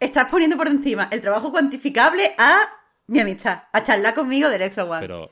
Estás 0.00 0.26
poniendo 0.30 0.56
por 0.56 0.66
encima 0.68 1.08
el 1.10 1.20
trabajo 1.22 1.50
cuantificable 1.50 2.34
a 2.36 2.58
mi 3.06 3.20
amistad, 3.20 3.62
a 3.72 3.82
charlar 3.82 4.14
conmigo 4.14 4.50
del 4.50 4.60
Exo 4.62 4.84
One. 4.84 5.00
Pero, 5.00 5.30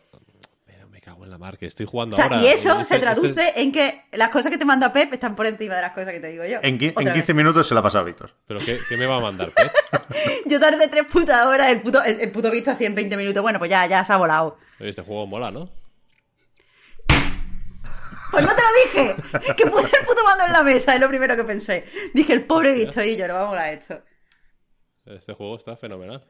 pero 0.65 0.89
me 0.89 1.01
cago 1.01 1.24
en 1.24 1.24
la 1.35 1.39
mar, 1.39 1.59
que 1.59 1.67
estoy 1.67 1.85
jugando 1.87 2.15
o 2.15 2.17
sea, 2.17 2.27
ahora. 2.27 2.39
y 2.41 2.47
eso 2.47 2.81
Este- 2.81 2.95
se 2.95 3.01
traduce 3.01 3.29
este- 3.29 3.61
en 3.61 3.73
que 3.73 4.03
las 4.13 4.29
cosas 4.31 4.51
que 4.53 4.59
te 4.59 4.65
manda 4.65 4.93
Pep 4.93 5.13
están 5.13 5.35
por 5.35 5.47
encima 5.47 5.75
de 5.75 5.83
las 5.83 5.93
cosas 5.93 6.13
que 6.13 6.21
te 6.21 6.29
digo 6.29 6.45
yo. 6.45 6.59
En, 6.63 6.83
en 6.83 6.91
Otra 6.91 7.13
15 7.13 7.33
vez. 7.33 7.35
minutos 7.37 7.67
se 7.69 7.75
la 7.75 7.81
ha 7.81 7.83
pasado 7.83 8.05
Víctor. 8.05 8.31
¿Pero 8.47 8.61
qué, 8.65 8.79
qué 8.89 8.97
me 8.97 9.07
va 9.07 9.17
a 9.17 9.21
mandar, 9.21 9.51
Pep? 9.51 9.73
Yo 10.47 10.61
tardé 10.61 10.87
tres 10.89 11.05
putas 11.11 11.45
horas, 11.47 11.71
el 11.73 11.81
puto, 11.83 12.03
el, 12.03 12.21
el 12.21 12.31
puto 12.31 12.51
visto 12.51 12.71
así 12.71 12.85
en 12.85 12.95
20 12.95 13.17
minutos. 13.17 13.43
Bueno, 13.43 13.59
pues 13.59 13.71
ya, 13.71 13.85
ya 13.87 14.05
se 14.05 14.13
ha 14.13 14.17
volado. 14.17 14.59
Este 14.79 15.03
juego 15.03 15.27
mola, 15.27 15.51
¿no? 15.51 15.71
Pues 18.31 18.45
no 18.45 18.51
te 18.55 18.63
lo 18.63 19.03
dije. 19.03 19.55
Que 19.57 19.67
puse 19.67 19.97
el 19.97 20.07
puto 20.07 20.25
mando 20.25 20.45
en 20.45 20.53
la 20.53 20.63
mesa, 20.63 20.95
es 20.95 21.01
lo 21.01 21.09
primero 21.09 21.37
que 21.37 21.45
pensé. 21.45 21.85
Dije, 22.15 22.33
el 22.33 22.45
pobre 22.45 22.73
visto 22.73 23.03
y 23.03 23.17
yo, 23.17 23.29
no 23.29 23.35
vamos 23.35 23.57
a 23.57 23.71
esto. 23.71 24.03
Este 25.07 25.33
juego 25.35 25.57
está 25.57 25.77
fenomenal. 25.77 26.25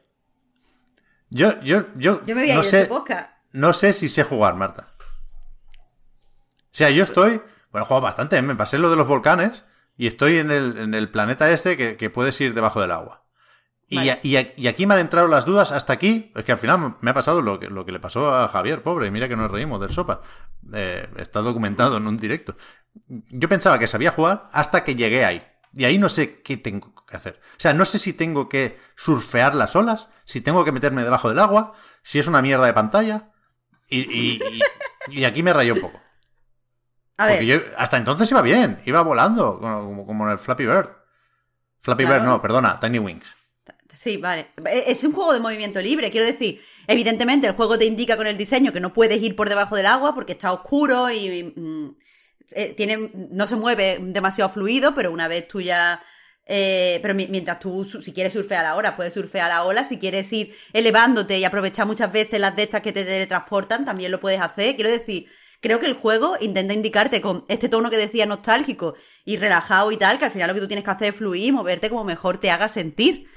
Yo, 1.29 1.59
yo, 1.61 1.87
yo, 1.95 2.23
Yo 2.25 2.35
me 2.35 2.41
voy 2.41 2.51
a 2.51 2.55
no 2.55 2.59
ir 2.63 2.65
sé, 2.69 2.81
este 2.83 2.89
podcast. 2.93 3.31
no 3.53 3.73
sé 3.73 3.93
si 3.93 4.07
sé 4.09 4.23
jugar, 4.23 4.53
Marta. 4.55 4.89
O 6.75 6.77
sea, 6.77 6.89
yo 6.89 7.05
estoy. 7.05 7.41
Bueno, 7.71 7.85
he 7.85 7.87
jugado 7.87 8.01
bastante, 8.01 8.35
¿eh? 8.35 8.41
me 8.41 8.53
pasé 8.55 8.77
lo 8.77 8.89
de 8.89 8.97
los 8.97 9.07
volcanes 9.07 9.63
y 9.95 10.07
estoy 10.07 10.39
en 10.39 10.51
el, 10.51 10.77
en 10.77 10.93
el 10.93 11.09
planeta 11.09 11.49
este 11.51 11.77
que, 11.77 11.95
que 11.95 12.09
puedes 12.09 12.39
ir 12.41 12.53
debajo 12.53 12.81
del 12.81 12.91
agua. 12.91 13.23
Y, 13.87 13.95
Vale. 13.95 14.19
y 14.23 14.37
y 14.57 14.67
aquí 14.67 14.85
me 14.85 14.95
han 14.95 14.99
entrado 14.99 15.29
las 15.29 15.45
dudas 15.45 15.71
hasta 15.71 15.93
aquí. 15.93 16.33
Es 16.35 16.43
que 16.43 16.51
al 16.51 16.57
final 16.57 16.95
me 16.99 17.11
ha 17.11 17.13
pasado 17.13 17.41
lo 17.41 17.59
que, 17.61 17.69
lo 17.69 17.85
que 17.85 17.93
le 17.93 18.01
pasó 18.01 18.35
a 18.35 18.49
Javier, 18.49 18.83
pobre. 18.83 19.09
Mira 19.09 19.29
que 19.29 19.37
nos 19.37 19.49
reímos 19.49 19.79
del 19.79 19.91
sopa. 19.91 20.19
Eh, 20.73 21.07
está 21.17 21.39
documentado 21.41 21.95
en 21.95 22.07
un 22.07 22.17
directo. 22.17 22.57
Yo 23.07 23.47
pensaba 23.47 23.79
que 23.79 23.87
sabía 23.87 24.11
jugar 24.11 24.49
hasta 24.51 24.83
que 24.83 24.95
llegué 24.95 25.23
ahí. 25.23 25.41
Y 25.73 25.85
ahí 25.85 25.97
no 25.97 26.09
sé 26.09 26.41
qué 26.41 26.57
tengo 26.57 26.93
que 27.05 27.15
hacer. 27.15 27.39
O 27.51 27.59
sea, 27.59 27.73
no 27.73 27.85
sé 27.85 27.99
si 27.99 28.11
tengo 28.11 28.49
que 28.49 28.77
surfear 28.97 29.55
las 29.55 29.75
olas, 29.77 30.09
si 30.25 30.41
tengo 30.41 30.65
que 30.65 30.71
meterme 30.73 31.03
debajo 31.03 31.29
del 31.29 31.39
agua, 31.39 31.71
si 32.03 32.19
es 32.19 32.27
una 32.27 32.41
mierda 32.41 32.65
de 32.65 32.73
pantalla. 32.73 33.31
Y, 33.87 33.99
y- 34.13 34.39
y- 35.07 35.19
y 35.19 35.25
aquí 35.25 35.41
me 35.43 35.53
rayó 35.53 35.73
un 35.75 35.81
poco. 35.81 36.01
A 37.17 37.27
Porque 37.27 37.45
ver, 37.45 37.45
yo 37.45 37.57
hasta 37.77 37.97
entonces 37.97 38.29
iba 38.31 38.41
bien, 38.41 38.79
iba 38.85 39.01
volando, 39.01 39.59
como, 39.59 40.25
en 40.25 40.31
el 40.31 40.39
Flappy 40.39 40.65
Bird. 40.65 40.89
Flappy 41.81 42.03
Claro. 42.03 42.15
Bird, 42.19 42.23
no, 42.23 42.41
perdona, 42.41 42.79
Tiny 42.79 42.99
Wings. 42.99 43.35
sí, 43.93 44.17
vale. 44.17 44.47
E- 44.65 44.83
Es 44.87 45.03
un 45.03 45.13
juego 45.13 45.33
de 45.33 45.39
movimiento 45.39 45.81
libre, 45.81 46.11
quiero 46.11 46.25
decir. 46.25 46.61
Evidentemente, 46.87 47.47
el 47.47 47.53
juego 47.53 47.77
te 47.77 47.85
indica 47.85 48.17
con 48.17 48.27
el 48.27 48.37
diseño 48.37 48.73
que 48.73 48.79
no 48.79 48.93
puedes 48.93 49.21
ir 49.21 49.35
por 49.35 49.49
debajo 49.49 49.75
del 49.75 49.85
agua 49.85 50.13
porque 50.13 50.33
está 50.33 50.51
oscuro 50.51 51.09
y 51.11 51.43
mm, 51.55 51.95
eh, 52.51 52.73
tiene, 52.75 53.11
no 53.31 53.47
se 53.47 53.55
mueve 53.55 53.99
demasiado 54.01 54.49
fluido, 54.49 54.93
pero 54.95 55.11
una 55.11 55.27
vez 55.27 55.47
tú 55.47 55.61
ya. 55.61 56.01
eh, 56.47 56.99
pero 57.01 57.15
mi- 57.15 57.27
mientras 57.27 57.59
tú, 57.59 57.85
si 57.85 58.13
quieres 58.13 58.33
surfear 58.33 58.63
la 58.63 58.75
ola, 58.75 58.95
puedes 58.95 59.13
surfear 59.13 59.49
la 59.49 59.63
ola. 59.63 59.83
Si 59.83 59.97
quieres 59.99 60.31
ir 60.33 60.53
elevándote 60.73 61.39
y 61.39 61.45
aprovechar 61.45 61.87
muchas 61.87 62.11
veces 62.11 62.39
las 62.39 62.55
de 62.55 62.63
estas 62.63 62.81
que 62.81 62.91
te 62.93 63.03
teletransportan, 63.05 63.85
también 63.85 64.11
lo 64.11 64.19
puedes 64.19 64.39
hacer. 64.41 64.75
Quiero 64.75 64.91
decir, 64.91 65.27
creo 65.65 65.79
que 65.79 65.87
el 65.87 65.95
juego 65.95 66.35
intenta 66.41 66.75
indicarte 66.75 67.21
con 67.21 67.43
este 67.47 67.69
tono 67.69 67.89
que 67.89 67.97
decía 67.97 68.27
nostálgico 68.27 68.93
y 69.25 69.37
relajado 69.37 69.91
y 69.91 69.97
tal, 69.97 70.19
que 70.19 70.25
al 70.25 70.31
final 70.31 70.49
lo 70.49 70.53
que 70.53 70.61
tú 70.61 70.67
tienes 70.67 70.85
que 70.85 70.91
hacer 70.91 71.07
es 71.07 71.15
fluir 71.15 71.45
y 71.45 71.51
moverte 71.51 71.89
como 71.89 72.03
mejor 72.03 72.37
te 72.37 72.51
haga 72.51 72.67
sentir. 72.67 73.27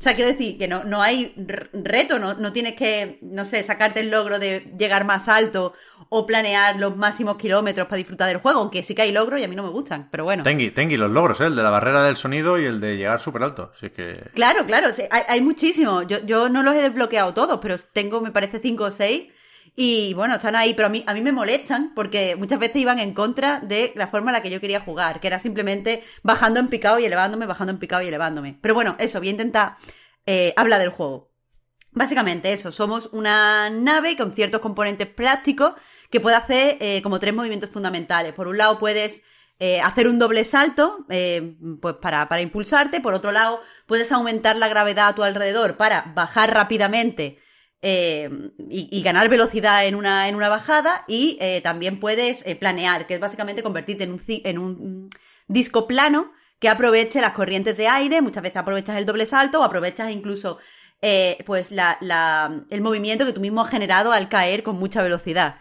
O 0.00 0.02
sea, 0.02 0.14
quiero 0.14 0.30
decir 0.30 0.56
que 0.56 0.66
no, 0.66 0.84
no 0.84 1.02
hay 1.02 1.34
reto, 1.74 2.18
no, 2.18 2.32
no 2.32 2.54
tienes 2.54 2.74
que, 2.74 3.18
no 3.20 3.44
sé, 3.44 3.62
sacarte 3.62 4.00
el 4.00 4.08
logro 4.08 4.38
de 4.38 4.72
llegar 4.78 5.04
más 5.04 5.28
alto 5.28 5.74
o 6.08 6.26
planear 6.26 6.76
los 6.76 6.96
máximos 6.96 7.36
kilómetros 7.36 7.86
para 7.86 7.98
disfrutar 7.98 8.28
del 8.28 8.38
juego, 8.38 8.60
aunque 8.60 8.82
sí 8.82 8.94
que 8.94 9.02
hay 9.02 9.12
logros 9.12 9.38
y 9.38 9.44
a 9.44 9.48
mí 9.48 9.54
no 9.54 9.62
me 9.62 9.68
gustan, 9.68 10.08
pero 10.10 10.24
bueno. 10.24 10.42
Tengi, 10.42 10.70
Tengi, 10.70 10.96
los 10.96 11.10
logros, 11.10 11.42
¿eh? 11.42 11.46
el 11.46 11.56
de 11.56 11.62
la 11.62 11.70
barrera 11.70 12.02
del 12.02 12.16
sonido 12.16 12.58
y 12.58 12.64
el 12.64 12.80
de 12.80 12.96
llegar 12.96 13.20
súper 13.20 13.42
alto. 13.42 13.72
Así 13.76 13.90
que. 13.90 14.14
Claro, 14.32 14.64
claro, 14.64 14.88
hay, 15.10 15.22
hay 15.28 15.40
muchísimos. 15.42 16.06
Yo, 16.06 16.24
yo 16.24 16.48
no 16.48 16.62
los 16.62 16.74
he 16.76 16.80
desbloqueado 16.80 17.34
todos, 17.34 17.60
pero 17.60 17.76
tengo, 17.92 18.22
me 18.22 18.30
parece, 18.30 18.58
cinco 18.58 18.84
o 18.84 18.90
seis. 18.90 19.24
Y 19.76 20.14
bueno, 20.14 20.36
están 20.36 20.54
ahí, 20.54 20.72
pero 20.74 20.86
a 20.86 20.90
mí, 20.90 21.02
a 21.06 21.14
mí 21.14 21.20
me 21.20 21.32
molestan 21.32 21.92
porque 21.94 22.36
muchas 22.36 22.60
veces 22.60 22.76
iban 22.76 23.00
en 23.00 23.12
contra 23.12 23.58
de 23.58 23.92
la 23.96 24.06
forma 24.06 24.30
en 24.30 24.34
la 24.34 24.42
que 24.42 24.50
yo 24.50 24.60
quería 24.60 24.80
jugar, 24.80 25.20
que 25.20 25.26
era 25.26 25.40
simplemente 25.40 26.04
bajando 26.22 26.60
en 26.60 26.68
picado 26.68 27.00
y 27.00 27.04
elevándome, 27.04 27.46
bajando 27.46 27.72
en 27.72 27.80
picado 27.80 28.02
y 28.02 28.06
elevándome. 28.06 28.56
Pero 28.60 28.74
bueno, 28.74 28.94
eso, 29.00 29.18
voy 29.18 29.28
a 29.28 29.32
intentar 29.32 29.76
eh, 30.26 30.54
hablar 30.56 30.78
del 30.78 30.90
juego. 30.90 31.32
Básicamente 31.90 32.52
eso, 32.52 32.70
somos 32.70 33.08
una 33.12 33.68
nave 33.70 34.16
con 34.16 34.32
ciertos 34.32 34.60
componentes 34.60 35.08
plásticos 35.08 35.74
que 36.10 36.20
puede 36.20 36.36
hacer 36.36 36.76
eh, 36.80 37.02
como 37.02 37.18
tres 37.18 37.34
movimientos 37.34 37.70
fundamentales. 37.70 38.32
Por 38.32 38.46
un 38.46 38.58
lado 38.58 38.78
puedes 38.78 39.22
eh, 39.58 39.80
hacer 39.80 40.06
un 40.08 40.18
doble 40.18 40.44
salto 40.44 41.06
pues 41.06 41.94
para, 42.00 42.28
para 42.28 42.40
impulsarte, 42.40 43.00
por 43.00 43.14
otro 43.14 43.30
lado 43.30 43.60
puedes 43.86 44.10
aumentar 44.10 44.56
la 44.56 44.66
gravedad 44.66 45.08
a 45.08 45.14
tu 45.14 45.22
alrededor 45.22 45.76
para 45.76 46.12
bajar 46.16 46.52
rápidamente 46.52 47.38
eh, 47.86 48.30
y, 48.70 49.02
ganar 49.02 49.28
velocidad 49.28 49.84
en 49.86 49.94
una, 49.94 50.26
en 50.30 50.36
una 50.36 50.48
bajada 50.48 51.04
y 51.06 51.36
eh, 51.38 51.60
también 51.62 52.00
puedes 52.00 52.42
eh, 52.46 52.56
planear, 52.56 53.06
que 53.06 53.12
es 53.12 53.20
básicamente 53.20 53.62
convertirte 53.62 54.04
en 54.04 54.58
un, 54.58 55.10
disco 55.48 55.86
plano 55.86 56.32
que 56.58 56.70
aproveche 56.70 57.20
las 57.20 57.34
corrientes 57.34 57.76
de 57.76 57.86
aire, 57.86 58.22
muchas 58.22 58.42
veces 58.42 58.56
aprovechas 58.56 58.96
el 58.96 59.04
doble 59.04 59.26
salto 59.26 59.60
o 59.60 59.64
aprovechas 59.64 60.10
incluso 60.10 60.58
pues 61.44 61.70
el 61.72 62.80
movimiento 62.80 63.26
que 63.26 63.34
tú 63.34 63.42
mismo 63.42 63.60
has 63.60 63.70
generado 63.70 64.12
al 64.12 64.30
caer 64.30 64.62
con 64.62 64.78
mucha 64.78 65.02
velocidad. 65.02 65.56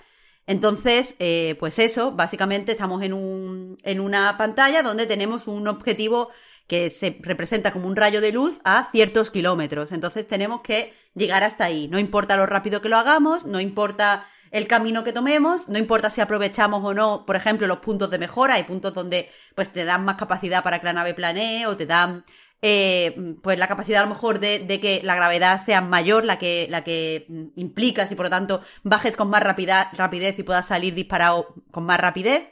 Entonces, 0.48 1.18
pues 1.60 1.80
eso, 1.80 2.14
básicamente 2.14 2.72
estamos 2.72 3.04
en, 3.04 3.12
un, 3.12 3.76
en 3.84 4.00
una 4.00 4.38
pantalla 4.38 4.82
donde 4.82 5.06
tenemos 5.06 5.48
un 5.48 5.68
objetivo 5.68 6.30
que 6.68 6.90
se 6.90 7.18
representa 7.22 7.72
como 7.72 7.88
un 7.88 7.96
rayo 7.96 8.22
de 8.22 8.32
luz 8.32 8.60
a 8.64 8.90
ciertos 8.92 9.32
kilómetros. 9.32 9.92
Entonces 9.92 10.28
tenemos 10.28 10.62
que 10.62 10.94
llegar 11.14 11.44
hasta 11.44 11.66
ahí. 11.66 11.88
No 11.88 12.00
importa 12.00 12.38
lo 12.38 12.46
rápido 12.46 12.82
que 12.82 12.90
lo 12.90 12.98
hagamos, 12.98 13.46
no 13.46 13.60
importa 13.60 14.26
el 14.52 14.68
camino 14.68 15.04
que 15.04 15.14
tomemos, 15.14 15.68
no 15.68 15.80
importa 15.80 16.10
si 16.12 16.22
aprovechamos 16.22 16.84
o 16.86 16.94
no, 16.94 17.26
por 17.26 17.36
ejemplo, 17.36 17.66
los 17.66 17.80
puntos 17.80 18.12
de 18.12 18.20
mejora, 18.20 18.54
hay 18.54 18.64
puntos 18.64 18.94
donde 18.94 19.30
pues 19.56 19.74
te 19.74 19.84
dan 19.84 20.06
más 20.06 20.16
capacidad 20.16 20.62
para 20.64 20.80
que 20.80 20.86
la 20.86 20.94
nave 20.94 21.16
planee 21.16 21.66
o 21.66 21.76
te 21.76 21.88
dan 21.88 22.24
eh, 22.62 23.36
pues 23.42 23.58
la 23.58 23.68
capacidad 23.68 24.04
a 24.04 24.06
lo 24.06 24.14
mejor 24.14 24.40
de, 24.40 24.60
de 24.60 24.80
que 24.80 25.02
la 25.04 25.16
gravedad 25.16 25.60
sea 25.60 25.82
mayor, 25.82 26.24
la 26.24 26.38
que, 26.38 26.68
la 26.70 26.84
que 26.84 27.26
implicas 27.56 28.12
y 28.12 28.16
por 28.16 28.28
lo 28.28 28.30
tanto 28.30 28.62
bajes 28.84 29.18
con 29.18 29.30
más 29.30 29.42
rapida- 29.44 29.90
rapidez 29.98 30.38
y 30.40 30.44
puedas 30.44 30.68
salir 30.68 30.94
disparado 30.94 31.56
con 31.72 31.86
más 31.86 32.00
rapidez. 32.00 32.44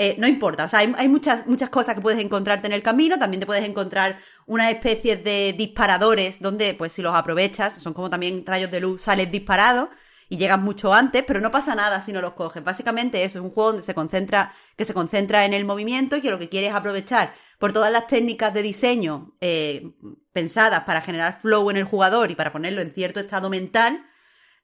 Eh, 0.00 0.14
no 0.16 0.28
importa, 0.28 0.66
o 0.66 0.68
sea, 0.68 0.78
hay, 0.78 1.08
muchas, 1.08 1.44
muchas 1.48 1.70
cosas 1.70 1.96
que 1.96 2.00
puedes 2.00 2.20
encontrarte 2.20 2.68
en 2.68 2.72
el 2.72 2.84
camino, 2.84 3.18
también 3.18 3.40
te 3.40 3.46
puedes 3.46 3.64
encontrar 3.64 4.20
unas 4.46 4.70
especies 4.70 5.24
de 5.24 5.52
disparadores 5.58 6.40
donde, 6.40 6.74
pues 6.74 6.92
si 6.92 7.02
los 7.02 7.16
aprovechas, 7.16 7.74
son 7.82 7.94
como 7.94 8.08
también 8.08 8.46
rayos 8.46 8.70
de 8.70 8.78
luz, 8.78 9.02
sales 9.02 9.28
disparado 9.32 9.90
y 10.28 10.36
llegas 10.36 10.60
mucho 10.60 10.94
antes, 10.94 11.24
pero 11.26 11.40
no 11.40 11.50
pasa 11.50 11.74
nada 11.74 12.00
si 12.00 12.12
no 12.12 12.20
los 12.20 12.34
coges. 12.34 12.62
Básicamente 12.62 13.24
eso 13.24 13.38
es 13.38 13.44
un 13.44 13.50
juego 13.50 13.70
donde 13.70 13.82
se 13.82 13.92
concentra, 13.92 14.52
que 14.76 14.84
se 14.84 14.94
concentra 14.94 15.44
en 15.44 15.52
el 15.52 15.64
movimiento 15.64 16.16
y 16.16 16.20
que 16.20 16.30
lo 16.30 16.38
que 16.38 16.48
quiere 16.48 16.68
es 16.68 16.74
aprovechar 16.74 17.32
por 17.58 17.72
todas 17.72 17.90
las 17.90 18.06
técnicas 18.06 18.54
de 18.54 18.62
diseño 18.62 19.34
eh, 19.40 19.94
pensadas 20.32 20.84
para 20.84 21.00
generar 21.00 21.40
flow 21.40 21.70
en 21.70 21.76
el 21.76 21.84
jugador 21.84 22.30
y 22.30 22.36
para 22.36 22.52
ponerlo 22.52 22.82
en 22.82 22.92
cierto 22.92 23.18
estado 23.18 23.50
mental. 23.50 24.04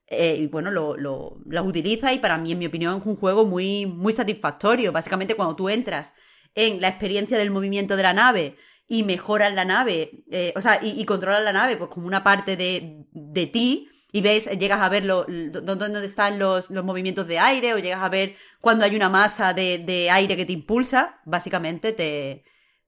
Eh, 0.09 0.36
y 0.40 0.47
bueno, 0.48 0.70
lo, 0.70 0.97
lo, 0.97 1.39
utiliza 1.64 2.12
y 2.12 2.18
para 2.18 2.39
mí, 2.39 2.52
en 2.52 2.59
mi 2.59 2.66
opinión, 2.66 3.01
es 3.01 3.06
un 3.06 3.16
juego 3.16 3.44
muy, 3.44 3.86
muy 3.86 4.12
satisfactorio. 4.12 4.93
Básicamente, 4.93 5.35
cuando 5.35 5.56
tú 5.56 5.68
entras 5.68 6.14
en 6.55 6.81
la 6.81 6.89
experiencia 6.89 7.39
del 7.39 7.51
movimiento 7.51 7.97
de 7.97 8.02
la 8.02 8.12
nave 8.12 8.56
y 8.86 9.02
mejoras 9.02 9.52
la 9.55 9.64
nave, 9.64 10.24
eh, 10.31 10.52
o 10.56 10.60
sea, 10.60 10.78
y, 10.82 11.05
controlas 11.05 11.43
la 11.43 11.52
nave 11.52 11.76
pues 11.76 11.90
como 11.90 12.06
una 12.06 12.22
parte 12.22 12.56
de, 12.56 13.05
de 13.12 13.47
ti, 13.47 13.89
y 14.12 14.20
ves, 14.20 14.48
llegas 14.59 14.81
a 14.81 14.89
ver 14.89 15.05
lo- 15.05 15.24
dónde 15.26 16.05
están 16.06 16.39
los, 16.39 16.70
los 16.70 16.85
movimientos 16.85 17.26
de 17.26 17.39
aire, 17.40 17.74
o 17.74 17.78
llegas 17.78 18.02
a 18.02 18.09
ver 18.09 18.35
cuando 18.60 18.85
hay 18.85 18.94
una 18.94 19.09
masa 19.09 19.52
de, 19.55 19.78
de 19.78 20.10
aire 20.10 20.36
que 20.36 20.47
te 20.47 20.52
impulsa, 20.52 21.20
básicamente 21.24 21.93
te, 21.93 22.44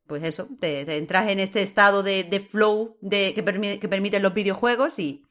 pues 0.06 0.22
eso, 0.22 0.48
te, 0.60 0.84
te 0.84 0.96
entras 0.98 1.28
en 1.28 1.40
este 1.40 1.62
estado 1.62 2.02
de, 2.04 2.22
de 2.24 2.40
flow 2.40 2.96
de, 3.00 3.32
que, 3.34 3.44
permi- 3.44 3.80
que 3.80 3.88
permiten 3.88 4.22
los 4.22 4.34
videojuegos 4.34 4.98
y 5.00 5.24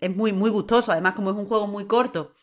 es 0.00 0.14
muy, 0.14 0.32
muy 0.32 0.50
gustoso. 0.50 0.92
Además, 0.92 1.14
como 1.14 1.30
es 1.30 1.36
un 1.36 1.46
juego 1.46 1.66
muy 1.66 1.86
corto 1.86 2.34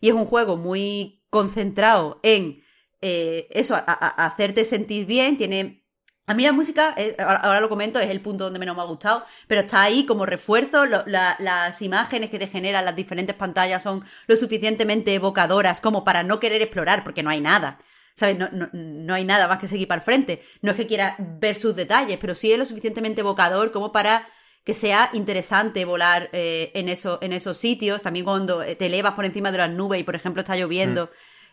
y 0.00 0.08
es 0.08 0.14
un 0.14 0.26
juego 0.26 0.56
muy 0.56 1.22
concentrado 1.30 2.20
en 2.22 2.62
eh, 3.00 3.48
eso, 3.50 3.74
a, 3.74 3.80
hacerte 4.26 4.64
sentir 4.64 5.06
bien, 5.06 5.36
tiene... 5.36 5.78
A 6.26 6.34
mí 6.34 6.44
la 6.44 6.52
música, 6.52 6.94
eh, 6.96 7.16
ahora, 7.18 7.60
lo 7.60 7.68
comento, 7.68 7.98
es 7.98 8.08
el 8.08 8.20
punto 8.20 8.44
donde 8.44 8.60
menos 8.60 8.76
me 8.76 8.82
ha 8.82 8.84
gustado, 8.84 9.24
pero 9.48 9.62
está 9.62 9.82
ahí 9.82 10.06
como 10.06 10.26
refuerzo, 10.26 10.86
las 10.86 11.82
imágenes 11.82 12.30
que 12.30 12.38
te 12.38 12.46
generan 12.46 12.84
las 12.84 12.94
diferentes 12.94 13.34
pantallas 13.34 13.82
son 13.82 14.04
lo 14.28 14.36
suficientemente 14.36 15.12
evocadoras 15.12 15.80
como 15.80 16.04
para 16.04 16.22
no 16.22 16.38
querer 16.38 16.62
explorar, 16.62 17.02
porque 17.02 17.24
no 17.24 17.30
hay 17.30 17.40
nada. 17.40 17.80
¿sabes? 18.14 18.38
No, 18.38 18.48
no, 18.52 18.68
no, 18.72 19.14
hay 19.14 19.24
nada 19.24 19.48
más 19.48 19.58
que 19.58 19.66
seguir 19.66 19.88
para 19.88 20.00
el 20.00 20.04
frente. 20.04 20.42
No 20.62 20.70
es 20.70 20.76
que 20.76 20.86
quiera 20.86 21.16
ver 21.18 21.56
sus 21.56 21.74
detalles, 21.74 22.18
pero 22.20 22.34
sí 22.34 22.52
es 22.52 22.58
lo 22.58 22.64
suficientemente 22.64 23.22
evocador 23.22 23.72
como 23.72 23.90
para 23.92 24.28
que 24.64 24.74
sea 24.74 25.10
interesante 25.14 25.84
volar 25.84 26.28
eh, 26.32 26.70
en, 26.74 26.88
eso, 26.88 27.18
en 27.22 27.32
esos 27.32 27.56
sitios. 27.56 28.02
También 28.02 28.24
cuando 28.24 28.60
te 28.60 28.86
elevas 28.86 29.14
por 29.14 29.24
encima 29.24 29.50
de 29.50 29.58
las 29.58 29.70
nubes 29.70 30.00
y, 30.00 30.04
por 30.04 30.14
ejemplo, 30.14 30.40
está 30.42 30.56
lloviendo. 30.56 31.06
Mm. 31.06 31.08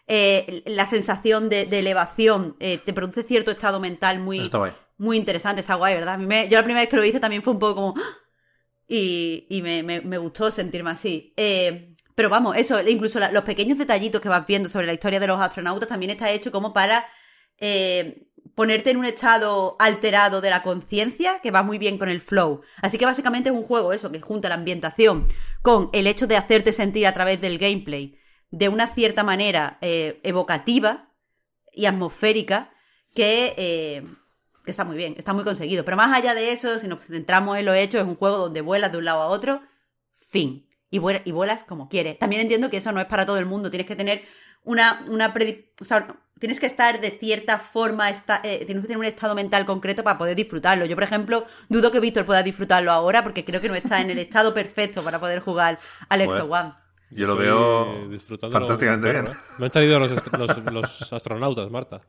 Eh, 0.10 0.64
la 0.66 0.86
sensación 0.86 1.50
de, 1.50 1.64
elevación 1.64 2.56
eh, 2.62 2.78
te 2.78 2.94
produce 2.94 3.24
cierto 3.24 3.52
estado 3.52 3.82
mental 3.82 4.20
muy, 4.20 4.50
muy 4.98 5.18
interesante, 5.18 5.60
está 5.60 5.76
guay, 5.76 5.96
¿verdad? 5.96 6.18
yo 6.48 6.58
la 6.58 6.64
primera 6.64 6.80
vez 6.80 6.90
que 6.90 6.96
lo 6.96 7.04
hice 7.04 7.20
también 7.20 7.44
fue 7.44 7.54
un 7.54 7.60
poco 7.60 7.76
como... 7.76 7.94
¡ah! 7.98 8.18
Y, 8.90 9.62
me, 9.62 10.18
gustó 10.18 10.50
sentirme 10.50 10.92
así. 10.92 11.34
Eh, 11.36 11.94
pero 12.16 12.30
vamos, 12.30 12.56
eso, 12.56 12.82
incluso 12.88 13.20
los 13.20 13.44
pequeños 13.44 13.78
detallitos 13.78 14.22
que 14.22 14.30
vas 14.30 14.48
viendo 14.48 14.70
sobre 14.70 14.88
la 14.88 14.94
historia 14.94 15.20
de 15.20 15.28
los 15.28 15.42
astronautas 15.42 15.90
también 15.90 16.12
está 16.12 16.32
hecho 16.32 16.54
como 16.54 16.72
para 16.72 17.06
ponerte 18.58 18.90
en 18.90 18.98
un 18.98 19.06
estado 19.06 19.76
alterado 19.78 20.42
de 20.42 20.50
la 20.50 20.64
conciencia 20.64 21.42
que 21.44 21.52
va 21.52 21.62
muy 21.62 21.78
bien 21.78 22.00
con 22.00 22.10
el 22.10 22.22
flow. 22.22 22.62
Así 22.82 22.98
que 22.98 23.06
básicamente 23.06 23.50
es 23.50 23.56
un 23.56 23.62
juego 23.62 23.94
eso, 23.94 24.12
que 24.12 24.20
junta 24.20 24.50
la 24.50 24.56
ambientación 24.56 25.28
con 25.62 25.92
el 25.94 26.08
hecho 26.08 26.26
de 26.26 26.38
hacerte 26.38 26.74
sentir 26.74 27.06
a 27.06 27.14
través 27.14 27.40
del 27.40 27.60
gameplay 27.60 28.18
de 28.50 28.68
una 28.68 28.88
cierta 28.88 29.24
manera 29.24 29.78
eh, 29.82 30.20
evocativa 30.24 31.14
y 31.72 31.86
atmosférica 31.86 32.72
que, 33.14 33.54
eh, 33.58 34.04
que, 34.66 34.72
está 34.72 34.86
muy 34.86 34.98
bien, 34.98 35.14
está 35.20 35.34
muy 35.34 35.44
conseguido. 35.44 35.86
Pero 35.86 35.96
más 35.96 36.12
allá 36.12 36.34
de 36.34 36.52
eso, 36.52 36.80
si 36.80 36.88
nos 36.88 37.06
centramos 37.06 37.60
en 37.60 37.66
lo 37.66 37.76
hecho, 37.76 38.00
es 38.00 38.06
un 38.06 38.16
juego 38.16 38.40
donde 38.40 38.62
vuelas 38.62 38.92
de 38.92 38.98
un 38.98 39.06
lado 39.06 39.22
a 39.22 39.28
otro, 39.28 39.62
fin. 40.18 40.68
Y, 40.90 41.00
vuelas 41.00 41.64
como 41.64 41.90
quieres. 41.90 42.18
También 42.18 42.42
entiendo 42.42 42.70
que 42.70 42.78
eso 42.78 42.92
no 42.94 43.02
es 43.02 43.08
para 43.08 43.26
todo 43.26 43.38
el 43.38 43.46
mundo. 43.46 43.70
Tienes 43.70 43.88
que 43.88 43.96
tener 43.96 44.24
una, 44.68 45.04
una 45.08 45.34
o 45.82 45.86
sea, 45.86 46.08
tienes 46.40 46.60
que 46.60 46.66
estar 46.66 47.00
de 47.00 47.12
cierta 47.12 47.58
forma, 47.58 48.10
esta, 48.10 48.42
eh, 48.44 48.66
tienes 48.66 48.84
que 48.84 48.88
tener 48.88 48.98
un 48.98 49.06
estado 49.06 49.34
mental 49.34 49.66
concreto 49.66 50.04
para 50.04 50.18
poder 50.18 50.36
disfrutarlo. 50.36 50.86
Yo, 50.86 50.96
por 50.96 51.04
ejemplo, 51.04 51.46
dudo 51.70 51.92
que 51.92 52.00
Víctor 52.00 52.26
pueda 52.26 52.44
disfrutarlo 52.44 52.92
ahora 52.92 53.24
porque 53.24 53.46
creo 53.46 53.62
que 53.62 53.70
no 53.70 53.76
está 53.76 54.02
en 54.02 54.10
el 54.10 54.20
estado 54.20 54.54
perfecto 54.54 55.04
para 55.04 55.20
poder 55.20 55.40
jugar 55.40 55.80
al 56.10 56.22
Exo 56.22 56.46
One. 56.46 56.74
Yo 57.10 57.26
lo 57.26 57.38
veo 57.38 58.10
fantásticamente 58.52 59.10
bien. 59.10 59.30
No 59.58 59.66
han 59.66 59.72
salido 59.72 60.00
los, 60.00 60.12
los, 60.72 61.14
astronautas, 61.14 61.72
Marta. 61.72 62.02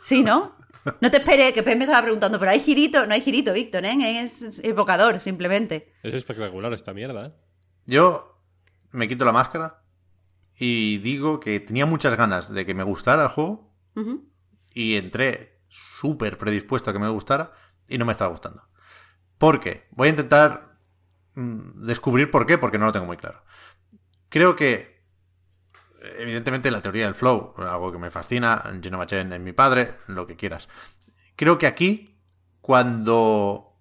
Sí, 0.00 0.22
¿no? 0.22 0.56
No 1.00 1.10
te 1.10 1.18
esperes, 1.18 1.52
que 1.52 1.62
Pep 1.62 1.76
me 1.78 1.84
estaba 1.84 2.02
preguntando, 2.02 2.38
pero 2.38 2.50
hay 2.50 2.60
girito, 2.60 3.06
no 3.06 3.14
hay 3.14 3.20
girito, 3.20 3.52
Víctor, 3.52 3.84
¿eh? 3.84 4.22
Es 4.22 4.60
evocador, 4.64 5.20
simplemente. 5.20 5.92
Es 6.02 6.14
espectacular 6.14 6.72
esta 6.72 6.92
mierda, 6.92 7.26
¿eh? 7.26 7.32
Yo 7.86 8.40
me 8.90 9.06
quito 9.06 9.24
la 9.24 9.32
máscara 9.32 9.85
y 10.58 10.98
digo 10.98 11.38
que 11.40 11.60
tenía 11.60 11.86
muchas 11.86 12.16
ganas 12.16 12.52
de 12.52 12.64
que 12.64 12.74
me 12.74 12.82
gustara 12.82 13.24
el 13.24 13.28
juego 13.28 13.72
y 14.72 14.96
entré 14.96 15.60
súper 15.68 16.38
predispuesto 16.38 16.90
a 16.90 16.92
que 16.92 16.98
me 16.98 17.08
gustara 17.08 17.52
y 17.88 17.98
no 17.98 18.04
me 18.04 18.12
estaba 18.12 18.30
gustando. 18.30 18.62
¿Por 19.38 19.60
qué? 19.60 19.86
Voy 19.90 20.08
a 20.08 20.10
intentar 20.10 20.78
mm, 21.34 21.84
descubrir 21.84 22.30
por 22.30 22.46
qué, 22.46 22.58
porque 22.58 22.78
no 22.78 22.86
lo 22.86 22.92
tengo 22.92 23.06
muy 23.06 23.16
claro. 23.16 23.42
Creo 24.28 24.56
que, 24.56 25.02
evidentemente, 26.18 26.70
la 26.70 26.82
teoría 26.82 27.04
del 27.04 27.14
flow, 27.14 27.54
algo 27.58 27.92
que 27.92 27.98
me 27.98 28.10
fascina, 28.10 28.62
Genova 28.82 29.06
Chen 29.06 29.32
es 29.32 29.40
mi 29.40 29.52
padre, 29.52 29.96
lo 30.08 30.26
que 30.26 30.36
quieras. 30.36 30.68
Creo 31.36 31.58
que 31.58 31.66
aquí, 31.66 32.18
cuando. 32.60 33.78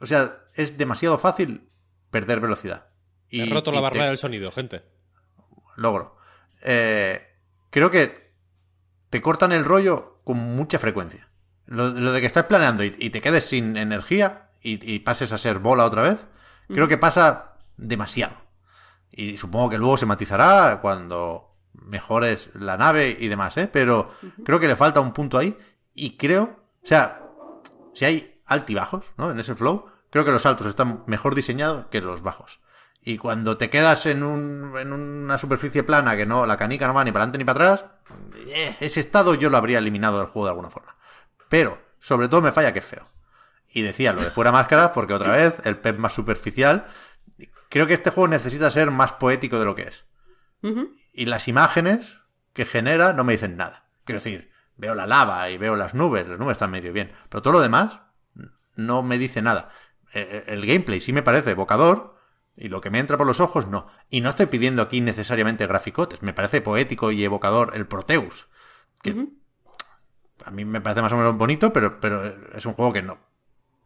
O 0.00 0.06
sea, 0.06 0.44
es 0.54 0.76
demasiado 0.76 1.18
fácil 1.18 1.70
perder 2.10 2.40
velocidad. 2.40 2.88
Y, 3.28 3.42
He 3.42 3.46
roto 3.46 3.72
la 3.72 3.80
barrera 3.80 4.06
del 4.06 4.18
sonido, 4.18 4.50
gente. 4.50 4.82
Logro. 5.78 6.16
Eh, 6.62 7.26
creo 7.70 7.90
que 7.90 8.32
te 9.10 9.22
cortan 9.22 9.52
el 9.52 9.64
rollo 9.64 10.20
con 10.24 10.38
mucha 10.38 10.78
frecuencia. 10.78 11.28
Lo, 11.66 11.92
de 11.92 12.20
que 12.20 12.26
estás 12.26 12.44
planeando 12.44 12.82
y, 12.82 12.90
te 12.90 13.20
quedes 13.20 13.46
sin 13.46 13.76
energía 13.76 14.50
y, 14.62 14.94
y, 14.94 15.00
pases 15.00 15.32
a 15.32 15.38
ser 15.38 15.58
bola 15.58 15.84
otra 15.84 16.02
vez, 16.02 16.26
creo 16.68 16.88
que 16.88 16.96
pasa 16.96 17.56
demasiado. 17.76 18.34
Y 19.10 19.36
supongo 19.36 19.70
que 19.70 19.78
luego 19.78 19.96
se 19.96 20.06
matizará 20.06 20.80
cuando 20.80 21.54
mejores 21.74 22.50
la 22.54 22.76
nave 22.76 23.16
y 23.18 23.28
demás, 23.28 23.56
¿eh? 23.58 23.68
Pero 23.70 24.10
creo 24.44 24.58
que 24.58 24.68
le 24.68 24.76
falta 24.76 25.00
un 25.00 25.12
punto 25.12 25.38
ahí. 25.38 25.56
Y 25.94 26.16
creo, 26.16 26.56
o 26.82 26.86
sea, 26.86 27.22
si 27.94 28.04
hay 28.04 28.40
altibajos, 28.46 29.04
¿no? 29.16 29.30
En 29.30 29.38
ese 29.38 29.54
flow, 29.54 29.86
creo 30.10 30.24
que 30.24 30.32
los 30.32 30.46
altos 30.46 30.66
están 30.66 31.04
mejor 31.06 31.34
diseñados 31.34 31.86
que 31.86 32.00
los 32.00 32.22
bajos. 32.22 32.60
Y 33.02 33.16
cuando 33.16 33.56
te 33.56 33.70
quedas 33.70 34.06
en, 34.06 34.22
un, 34.22 34.76
en 34.78 34.92
una 34.92 35.38
superficie 35.38 35.82
plana 35.82 36.16
que 36.16 36.26
no, 36.26 36.44
la 36.46 36.56
canica 36.56 36.86
no 36.86 36.94
va 36.94 37.04
ni 37.04 37.12
para 37.12 37.24
adelante 37.24 37.38
ni 37.38 37.44
para 37.44 37.72
atrás, 37.72 37.90
eh, 38.48 38.76
ese 38.80 39.00
estado 39.00 39.34
yo 39.34 39.50
lo 39.50 39.56
habría 39.56 39.78
eliminado 39.78 40.18
del 40.18 40.26
juego 40.26 40.46
de 40.46 40.50
alguna 40.50 40.70
forma. 40.70 40.96
Pero, 41.48 41.78
sobre 42.00 42.28
todo 42.28 42.42
me 42.42 42.52
falla 42.52 42.72
que 42.72 42.80
es 42.80 42.84
feo. 42.84 43.08
Y 43.70 43.82
decía 43.82 44.12
lo 44.12 44.22
de 44.22 44.30
fuera 44.30 44.52
máscaras 44.52 44.90
porque 44.94 45.14
otra 45.14 45.32
vez 45.32 45.60
el 45.64 45.78
pep 45.78 45.98
más 45.98 46.12
superficial 46.12 46.86
Creo 47.68 47.86
que 47.86 47.94
este 47.94 48.10
juego 48.10 48.28
necesita 48.28 48.70
ser 48.70 48.90
más 48.90 49.12
poético 49.12 49.58
de 49.58 49.64
lo 49.64 49.74
que 49.74 49.82
es. 49.82 50.04
Y 51.12 51.26
las 51.26 51.48
imágenes 51.48 52.20
que 52.52 52.66
genera 52.66 53.12
no 53.12 53.24
me 53.24 53.34
dicen 53.34 53.56
nada. 53.56 53.84
Quiero 54.04 54.18
decir, 54.18 54.50
veo 54.76 54.94
la 54.94 55.06
lava 55.06 55.48
y 55.50 55.58
veo 55.58 55.76
las 55.76 55.94
nubes, 55.94 56.26
las 56.26 56.38
nubes 56.38 56.52
están 56.52 56.70
medio 56.70 56.92
bien. 56.92 57.12
Pero 57.28 57.42
todo 57.42 57.54
lo 57.54 57.60
demás 57.60 58.00
no 58.76 59.02
me 59.02 59.18
dice 59.18 59.42
nada. 59.42 59.70
E, 60.14 60.44
e, 60.48 60.52
el, 60.52 60.66
gameplay 60.66 61.00
sí 61.00 61.12
me 61.12 61.22
parece 61.22 61.50
evocador, 61.50 62.17
y 62.58 62.68
lo 62.68 62.80
que 62.80 62.90
me 62.90 62.98
entra 62.98 63.16
por 63.16 63.26
los 63.26 63.40
ojos, 63.40 63.68
no. 63.68 63.86
Y 64.10 64.20
no 64.20 64.30
estoy 64.30 64.46
pidiendo 64.46 64.82
aquí 64.82 65.00
necesariamente 65.00 65.66
graficotes. 65.66 66.22
Me 66.22 66.32
parece 66.32 66.60
poético 66.60 67.12
y 67.12 67.22
evocador 67.22 67.76
el 67.76 67.86
Proteus. 67.86 68.48
Que 69.00 69.28
a 70.44 70.50
mí 70.50 70.64
me 70.64 70.80
parece 70.80 71.00
más 71.00 71.12
o 71.12 71.16
menos 71.16 71.36
bonito, 71.36 71.72
pero, 71.72 72.00
pero 72.00 72.26
es 72.56 72.66
un 72.66 72.74
juego 72.74 72.92
que 72.92 73.02
no, 73.02 73.18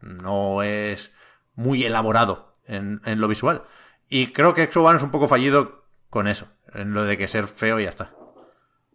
no 0.01 0.63
es 0.63 1.11
muy 1.53 1.83
elaborado 1.83 2.51
en, 2.65 2.99
lo 3.05 3.27
visual. 3.27 3.63
Y 4.09 4.27
creo 4.27 4.55
que 4.55 4.63
Exo 4.63 4.83
One 4.83 4.97
es 4.97 5.03
un 5.03 5.11
poco 5.11 5.27
fallido 5.27 5.85
con 6.09 6.27
eso, 6.27 6.47
en 6.73 6.93
lo 6.93 7.03
de 7.03 7.17
que 7.17 7.27
ser 7.27 7.47
feo 7.47 7.79
y 7.79 7.83
ya 7.83 7.91
está. 7.91 8.15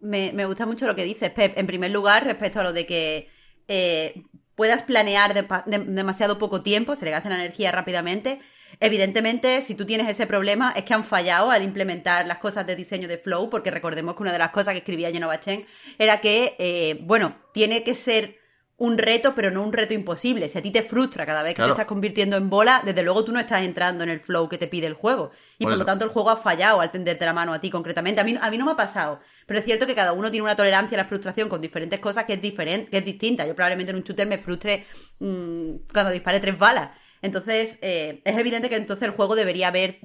Me, 0.01 0.45
gusta 0.45 0.65
mucho 0.65 0.87
lo 0.87 0.95
que 0.95 1.05
dices, 1.05 1.29
Pep. 1.31 1.57
En 1.57 1.67
primer 1.67 1.91
lugar, 1.91 2.25
respecto 2.25 2.59
a 2.59 2.63
lo 2.63 2.73
de 2.73 2.85
que 2.85 3.29
eh, 3.69 4.23
puedas 4.55 4.83
planear 4.83 5.33
demasiado 5.67 6.37
poco 6.37 6.63
tiempo, 6.63 6.95
se 6.95 7.05
le 7.05 7.11
gasta 7.11 7.29
la 7.29 7.35
energía 7.35 7.71
rápidamente. 7.71 8.39
Evidentemente, 8.79 9.61
si 9.61 9.75
tú 9.75 9.85
tienes 9.85 10.07
ese 10.07 10.27
problema, 10.27 10.73
es 10.75 10.83
que 10.83 10.93
han 10.93 11.03
fallado 11.03 11.51
al 11.51 11.63
implementar 11.63 12.25
las 12.27 12.37
cosas 12.37 12.65
de 12.65 12.75
diseño 12.75 13.07
de 13.07 13.17
Flow, 13.17 13.49
porque 13.49 13.71
recordemos 13.71 14.15
que 14.15 14.23
una 14.23 14.31
de 14.31 14.39
las 14.39 14.51
cosas 14.51 14.73
que 14.73 14.79
escribía 14.79 15.11
Genova 15.11 15.39
Chen 15.39 15.65
era 15.97 16.21
que, 16.21 16.55
eh, 16.59 16.99
bueno, 17.01 17.35
tiene 17.53 17.83
que 17.83 17.95
ser 17.95 18.39
un 18.79 18.97
reto, 18.97 19.35
pero 19.35 19.51
no 19.51 19.61
un 19.61 19.73
reto 19.73 19.93
imposible. 19.93 20.47
Si 20.47 20.57
a 20.57 20.61
ti 20.61 20.71
te 20.71 20.81
frustra 20.81 21.25
cada 21.25 21.43
vez 21.43 21.53
que 21.53 21.61
te 21.61 21.69
estás 21.69 21.85
convirtiendo 21.85 22.37
en 22.37 22.49
bola, 22.49 22.81
desde 22.83 23.03
luego 23.03 23.25
tú 23.25 23.33
no 23.33 23.39
estás 23.39 23.61
entrando 23.63 24.05
en 24.05 24.09
el 24.09 24.21
flow 24.21 24.47
que 24.47 24.57
te 24.57 24.67
pide 24.67 24.87
el 24.87 24.93
juego. 24.93 25.31
Y 25.57 25.65
por, 25.65 25.77
lo 25.77 25.83
tanto 25.83 26.05
el 26.05 26.11
juego 26.11 26.29
ha 26.29 26.37
fallado 26.37 26.79
al 26.79 26.89
tenderte 26.89 27.25
la 27.25 27.33
mano 27.33 27.53
a 27.53 27.59
ti 27.59 27.69
concretamente. 27.69 28.21
A 28.21 28.23
mí, 28.23 28.37
a 28.39 28.49
mí 28.49 28.57
no 28.57 28.65
me 28.65 28.71
ha 28.71 28.77
pasado. 28.77 29.19
Pero 29.45 29.59
es 29.59 29.65
cierto 29.65 29.85
que 29.85 29.95
cada 29.95 30.13
uno 30.13 30.31
tiene 30.31 30.43
una 30.43 30.55
tolerancia 30.55 30.95
a 30.95 31.03
la 31.03 31.05
frustración 31.05 31.49
con 31.49 31.59
diferentes 31.59 31.99
cosas 31.99 32.23
que 32.23 32.33
es 32.33 32.41
diferente, 32.41 32.89
que 32.89 32.99
es 32.99 33.05
distinta. 33.05 33.45
Yo 33.45 33.53
probablemente 33.53 33.91
en 33.91 33.97
un 33.97 34.03
shooter 34.03 34.25
me 34.25 34.37
frustre 34.37 34.85
mm, 35.19 35.71
cuando 35.91 36.11
dispare 36.11 36.39
tres 36.39 36.57
balas. 36.57 36.91
Entonces, 37.21 37.77
eh, 37.81 38.21
es 38.25 38.37
evidente 38.37 38.69
que 38.69 38.75
entonces 38.75 39.07
el 39.07 39.15
juego 39.15 39.35
debería 39.35 39.67
haber 39.67 39.99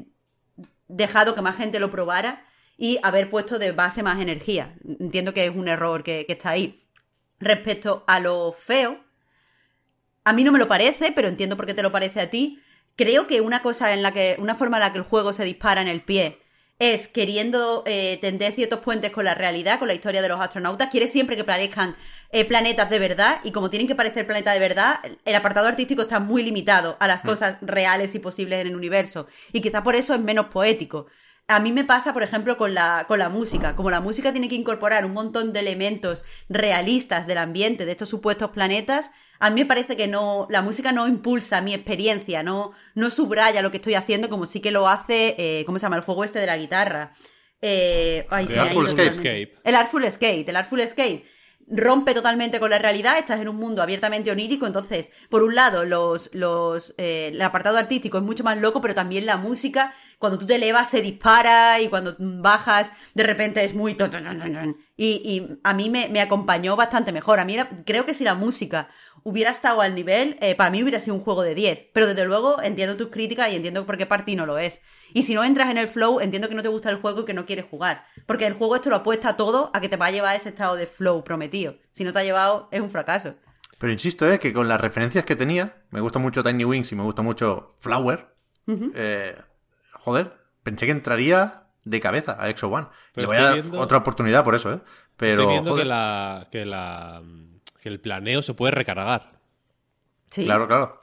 dejado 0.88 1.34
que 1.34 1.42
más 1.42 1.56
gente 1.56 1.78
lo 1.78 1.90
probara 1.90 2.44
y 2.76 2.98
haber 3.02 3.30
puesto 3.30 3.58
de 3.58 3.72
base 3.72 4.02
más 4.02 4.20
energía. 4.20 4.76
Entiendo 5.00 5.32
que 5.32 5.46
es 5.46 5.54
un 5.54 5.68
error 5.68 6.02
que 6.02 6.26
está 6.28 6.50
ahí. 6.50 6.88
Respecto 7.38 8.04
a 8.06 8.20
lo 8.20 8.52
feo, 8.52 9.04
a 10.24 10.32
mí 10.32 10.42
no 10.42 10.52
me 10.52 10.58
lo 10.58 10.68
parece, 10.68 11.12
pero 11.12 11.28
entiendo 11.28 11.56
por 11.56 11.66
qué 11.66 11.74
te 11.74 11.82
lo 11.82 11.92
parece 11.92 12.20
a 12.20 12.30
ti. 12.30 12.60
Creo 12.96 13.26
que 13.26 13.40
una 13.40 13.62
cosa 13.62 13.92
en 13.92 14.02
la 14.02 14.12
que, 14.12 14.36
una 14.38 14.54
forma 14.54 14.78
en 14.78 14.82
la 14.82 14.92
que 14.92 14.98
el 14.98 15.04
juego 15.04 15.32
se 15.32 15.44
dispara 15.44 15.82
en 15.82 15.88
el 15.88 16.02
pie 16.02 16.40
es 16.78 17.08
queriendo 17.08 17.84
eh, 17.86 18.18
tender 18.20 18.52
ciertos 18.52 18.80
puentes 18.80 19.12
con 19.12 19.24
la 19.24 19.34
realidad, 19.34 19.78
con 19.78 19.88
la 19.88 19.94
historia 19.94 20.22
de 20.22 20.28
los 20.28 20.40
astronautas. 20.40 20.90
Quiere 20.90 21.08
siempre 21.08 21.36
que 21.36 21.44
parezcan 21.44 21.96
eh, 22.30 22.44
planetas 22.44 22.90
de 22.90 22.98
verdad 22.98 23.40
y 23.44 23.52
como 23.52 23.70
tienen 23.70 23.86
que 23.86 23.94
parecer 23.94 24.26
planetas 24.26 24.54
de 24.54 24.60
verdad, 24.60 25.00
el 25.24 25.34
apartado 25.34 25.68
artístico 25.68 26.02
está 26.02 26.18
muy 26.18 26.42
limitado 26.42 26.96
a 26.98 27.06
las 27.06 27.24
mm. 27.24 27.28
cosas 27.28 27.56
reales 27.60 28.14
y 28.14 28.18
posibles 28.18 28.60
en 28.60 28.68
el 28.68 28.76
universo. 28.76 29.26
Y 29.52 29.60
quizá 29.60 29.82
por 29.82 29.94
eso 29.94 30.14
es 30.14 30.20
menos 30.20 30.46
poético. 30.46 31.06
A 31.46 31.60
mí 31.60 31.72
me 31.72 31.84
pasa, 31.84 32.14
por 32.14 32.22
ejemplo, 32.22 32.56
con 32.56 32.72
la, 32.72 33.04
con 33.06 33.18
la 33.18 33.28
música. 33.28 33.76
Como 33.76 33.90
la 33.90 34.00
música 34.00 34.32
tiene 34.32 34.48
que 34.48 34.54
incorporar 34.54 35.04
un 35.04 35.12
montón 35.12 35.52
de 35.52 35.60
elementos 35.60 36.24
realistas 36.48 37.26
del 37.26 37.36
ambiente 37.36 37.84
de 37.84 37.92
estos 37.92 38.08
supuestos 38.08 38.50
planetas, 38.50 39.12
a 39.40 39.50
mí 39.50 39.60
me 39.60 39.66
parece 39.66 39.94
que 39.94 40.06
no, 40.06 40.46
la 40.48 40.62
música 40.62 40.90
no 40.92 41.06
impulsa 41.06 41.60
mi 41.60 41.74
experiencia, 41.74 42.42
no, 42.42 42.72
no 42.94 43.10
subraya 43.10 43.60
lo 43.60 43.70
que 43.70 43.76
estoy 43.76 43.94
haciendo 43.94 44.30
como 44.30 44.46
sí 44.46 44.60
que 44.60 44.70
lo 44.70 44.88
hace, 44.88 45.34
eh, 45.36 45.64
¿cómo 45.66 45.78
se 45.78 45.82
llama? 45.82 45.96
El 45.96 46.02
juego 46.02 46.24
este 46.24 46.38
de 46.38 46.46
la 46.46 46.56
guitarra. 46.56 47.12
Eh, 47.60 48.26
el 48.30 48.58
Artful 48.58 48.86
Escape. 48.86 49.54
El 49.64 49.74
Artful 49.74 50.04
Escape, 50.04 50.44
el 50.48 50.56
Artful 50.56 50.80
Escape 50.80 51.24
rompe 51.68 52.14
totalmente 52.14 52.60
con 52.60 52.70
la 52.70 52.78
realidad, 52.78 53.18
estás 53.18 53.40
en 53.40 53.48
un 53.48 53.56
mundo 53.56 53.82
abiertamente 53.82 54.30
onírico, 54.30 54.66
entonces, 54.66 55.10
por 55.28 55.42
un 55.42 55.54
lado, 55.54 55.84
los, 55.84 56.30
los, 56.32 56.94
eh, 56.98 57.30
el 57.32 57.42
apartado 57.42 57.78
artístico 57.78 58.18
es 58.18 58.24
mucho 58.24 58.44
más 58.44 58.58
loco, 58.58 58.80
pero 58.80 58.94
también 58.94 59.26
la 59.26 59.36
música, 59.36 59.92
cuando 60.18 60.38
tú 60.38 60.46
te 60.46 60.56
elevas 60.56 60.90
se 60.90 61.02
dispara 61.02 61.80
y 61.80 61.88
cuando 61.88 62.16
bajas, 62.18 62.92
de 63.14 63.22
repente 63.22 63.64
es 63.64 63.74
muy... 63.74 63.96
Y, 64.96 65.20
y 65.24 65.58
a 65.64 65.74
mí 65.74 65.90
me, 65.90 66.08
me 66.08 66.20
acompañó 66.20 66.76
bastante 66.76 67.10
mejor. 67.10 67.40
A 67.40 67.44
mí 67.44 67.54
era- 67.54 67.68
creo 67.84 68.06
que 68.06 68.14
si 68.14 68.22
la 68.22 68.34
música 68.34 68.88
hubiera 69.24 69.50
estado 69.50 69.80
al 69.80 69.94
nivel, 69.94 70.36
eh, 70.40 70.54
para 70.54 70.70
mí 70.70 70.82
hubiera 70.82 71.00
sido 71.00 71.16
un 71.16 71.22
juego 71.22 71.42
de 71.42 71.54
10. 71.56 71.86
Pero 71.92 72.06
desde 72.06 72.24
luego 72.24 72.62
entiendo 72.62 72.96
tus 72.96 73.08
críticas 73.08 73.50
y 73.50 73.56
entiendo 73.56 73.84
por 73.86 73.98
qué 73.98 74.06
para 74.06 74.24
ti 74.24 74.36
no 74.36 74.46
lo 74.46 74.56
es. 74.58 74.82
Y 75.12 75.24
si 75.24 75.34
no 75.34 75.42
entras 75.42 75.68
en 75.70 75.78
el 75.78 75.88
flow, 75.88 76.20
entiendo 76.20 76.48
que 76.48 76.54
no 76.54 76.62
te 76.62 76.68
gusta 76.68 76.90
el 76.90 76.96
juego 77.00 77.22
y 77.22 77.24
que 77.24 77.34
no 77.34 77.44
quieres 77.44 77.64
jugar. 77.64 78.04
Porque 78.26 78.46
el 78.46 78.54
juego 78.54 78.76
esto 78.76 78.88
lo 78.90 78.96
apuesta 78.96 79.36
todo 79.36 79.70
a 79.74 79.80
que 79.80 79.88
te 79.88 79.96
va 79.96 80.06
a 80.06 80.10
llevar 80.12 80.30
a 80.32 80.36
ese 80.36 80.50
estado 80.50 80.76
de 80.76 80.86
flow 80.86 81.24
prometido. 81.24 81.74
Si 81.90 82.04
no 82.04 82.12
te 82.12 82.20
ha 82.20 82.24
llevado, 82.24 82.68
es 82.70 82.80
un 82.80 82.90
fracaso. 82.90 83.34
Pero 83.78 83.92
insisto, 83.92 84.30
eh, 84.30 84.38
que 84.38 84.52
con 84.52 84.68
las 84.68 84.80
referencias 84.80 85.24
que 85.24 85.34
tenía, 85.34 85.82
me 85.90 86.00
gusta 86.00 86.20
mucho 86.20 86.44
Tiny 86.44 86.64
Wings 86.64 86.92
y 86.92 86.94
me 86.94 87.02
gusta 87.02 87.22
mucho 87.22 87.74
Flower. 87.80 88.28
eh, 88.94 89.34
joder, 89.94 90.32
pensé 90.62 90.86
que 90.86 90.92
entraría 90.92 91.63
de 91.84 92.00
cabeza 92.00 92.36
a 92.38 92.48
Exo 92.48 92.68
One. 92.68 92.86
Pero 93.12 93.28
Le 93.30 93.34
voy 93.34 93.36
a 93.36 93.46
dar 93.48 93.54
viendo- 93.60 93.80
otra 93.80 93.98
oportunidad 93.98 94.42
por 94.44 94.54
eso, 94.54 94.72
¿eh? 94.72 94.80
Pero, 95.16 95.42
Estoy 95.42 95.46
viendo 95.52 95.70
joder, 95.72 95.84
que, 95.84 95.88
la, 95.88 96.46
que, 96.50 96.64
la, 96.66 97.22
que 97.82 97.88
el 97.88 98.00
planeo 98.00 98.42
se 98.42 98.54
puede 98.54 98.72
recargar. 98.72 99.32
Sí, 100.30 100.44
claro, 100.44 100.66
claro. 100.66 101.00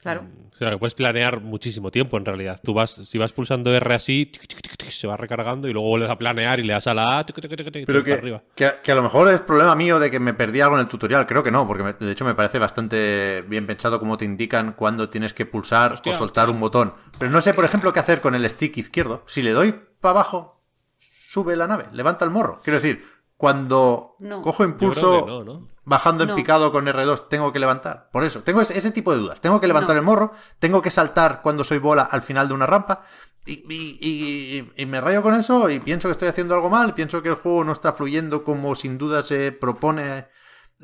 claro. 0.00 0.26
O 0.54 0.56
sea, 0.58 0.70
que 0.70 0.78
puedes 0.78 0.94
planear 0.94 1.40
muchísimo 1.40 1.90
tiempo 1.90 2.16
en 2.18 2.24
realidad. 2.24 2.60
Tú 2.62 2.74
vas, 2.74 2.90
si 3.04 3.18
vas 3.18 3.32
pulsando 3.32 3.74
R 3.74 3.94
así, 3.94 4.26
tic, 4.26 4.46
tic, 4.46 4.60
tic, 4.60 4.76
tic, 4.76 4.90
se 4.90 5.06
va 5.08 5.16
recargando 5.16 5.66
y 5.66 5.72
luego 5.72 5.88
vuelves 5.88 6.10
a 6.10 6.16
planear 6.18 6.60
y 6.60 6.64
le 6.64 6.74
das 6.74 6.86
a 6.86 6.94
la 6.94 7.18
A, 7.18 7.24
tic, 7.26 7.40
tic, 7.40 7.48
tic, 7.56 7.72
tic, 7.72 7.86
Pero 7.86 8.04
que, 8.04 8.12
arriba. 8.12 8.42
que, 8.54 8.70
que 8.84 8.92
a 8.92 8.94
lo 8.94 9.02
mejor 9.02 9.32
es 9.32 9.40
problema 9.40 9.74
mío 9.74 9.98
de 9.98 10.10
que 10.10 10.20
me 10.20 10.34
perdí 10.34 10.60
algo 10.60 10.76
en 10.76 10.82
el 10.82 10.88
tutorial. 10.88 11.26
Creo 11.26 11.42
que 11.42 11.50
no, 11.50 11.66
porque 11.66 11.82
me- 11.82 11.92
de 11.94 12.12
hecho 12.12 12.24
me 12.26 12.34
parece 12.34 12.58
bastante 12.58 13.42
bien 13.48 13.66
pensado 13.66 13.98
cómo 13.98 14.18
te 14.18 14.24
indican 14.26 14.74
cuando 14.74 15.08
tienes 15.08 15.32
que 15.32 15.46
pulsar 15.46 15.94
Hostia, 15.94 16.12
o 16.12 16.14
soltar 16.16 16.50
un 16.50 16.60
botón. 16.60 16.92
Pero 17.18 17.30
no 17.30 17.40
sé, 17.40 17.54
por 17.54 17.64
ejemplo, 17.64 17.92
qué 17.92 18.00
hacer 18.00 18.20
con 18.20 18.34
el 18.34 18.48
stick 18.48 18.76
izquierdo. 18.76 19.24
Si 19.26 19.40
le 19.42 19.52
doy 19.52 19.74
para 20.02 20.10
abajo, 20.20 20.62
sube 20.98 21.56
la 21.56 21.66
nave, 21.66 21.86
levanta 21.92 22.26
el 22.26 22.30
morro. 22.30 22.60
Quiero 22.62 22.78
decir, 22.78 23.02
cuando 23.38 24.16
No. 24.18 24.42
cojo 24.42 24.62
impulso 24.64 25.44
bajando 25.84 26.24
en 26.24 26.30
No. 26.30 26.36
picado 26.36 26.70
con 26.70 26.86
R2, 26.86 27.28
tengo 27.28 27.52
que 27.52 27.58
levantar. 27.58 28.10
Por 28.12 28.22
eso, 28.24 28.42
tengo 28.42 28.60
ese, 28.60 28.76
ese 28.78 28.90
tipo 28.92 29.12
de 29.12 29.18
dudas. 29.18 29.40
Tengo 29.40 29.60
que 29.60 29.66
levantar 29.66 29.96
No. 29.96 30.00
el 30.00 30.04
morro, 30.06 30.32
tengo 30.58 30.82
que 30.82 30.90
saltar 30.90 31.40
cuando 31.42 31.64
soy 31.64 31.78
bola 31.78 32.02
al 32.02 32.22
final 32.22 32.46
de 32.48 32.54
una 32.54 32.66
rampa. 32.66 33.02
Y, 33.44 33.64
y- 33.68 33.98
y- 34.00 34.72
y 34.76 34.86
me 34.86 35.00
rayo 35.00 35.22
con 35.22 35.34
eso 35.34 35.68
y 35.70 35.80
pienso 35.80 36.06
que 36.06 36.12
estoy 36.12 36.28
haciendo 36.28 36.54
algo 36.54 36.70
mal, 36.70 36.94
pienso 36.94 37.22
que 37.22 37.30
el 37.30 37.34
juego 37.34 37.64
no 37.64 37.72
está 37.72 37.92
fluyendo 37.92 38.44
como 38.44 38.76
sin 38.76 38.98
duda 38.98 39.24
se 39.24 39.50
propone 39.50 40.28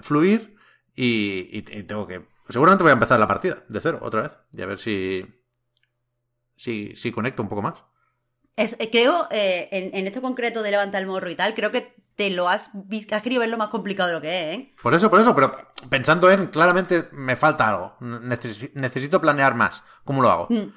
fluir 0.01 0.57
y, 0.97 1.49
y- 1.53 1.59
y 1.59 1.83
tengo 1.85 2.07
que... 2.09 2.27
Seguramente 2.49 2.83
voy 2.83 2.91
a 2.91 2.95
empezar 2.95 3.21
la 3.21 3.29
partida 3.29 3.63
de 3.69 3.81
cero 3.81 4.01
otra 4.03 4.23
vez 4.23 4.39
y 4.53 4.63
a 4.63 4.67
ver 4.67 4.79
si... 4.81 5.25
Si, 6.57 6.97
si 6.97 7.13
conecto 7.13 7.41
un 7.43 7.49
poco 7.49 7.63
más. 7.63 7.75
Es, 8.59 8.77
eh, 8.79 8.91
creo, 8.91 9.29
eh, 9.31 9.69
en, 9.71 9.95
en 9.95 10.07
esto 10.07 10.21
concreto 10.21 10.63
de 10.63 10.71
levantar 10.71 11.01
el 11.03 11.09
morro 11.09 11.31
y 11.31 11.37
tal, 11.37 11.55
creo 11.55 11.71
que 11.71 11.95
te 12.17 12.31
lo 12.31 12.49
has, 12.49 12.71
has 13.13 13.23
querido 13.23 13.41
ver 13.41 13.49
lo 13.49 13.57
más 13.57 13.69
complicado 13.69 14.09
de 14.09 14.15
lo 14.17 14.21
que 14.21 14.53
es, 14.53 14.59
¿eh? 14.59 14.73
Por 14.83 14.93
eso, 14.95 15.09
por 15.09 15.21
eso, 15.21 15.35
pero 15.35 15.57
pensando 15.89 16.29
en, 16.31 16.49
claramente 16.49 17.09
me 17.13 17.37
falta 17.37 17.69
algo. 17.69 17.97
Necesi- 18.01 18.73
necesito 18.75 19.21
planear 19.21 19.55
más. 19.55 19.85
¿Cómo 20.05 20.21
lo 20.23 20.29
hago? 20.31 20.47
Mm. 20.51 20.73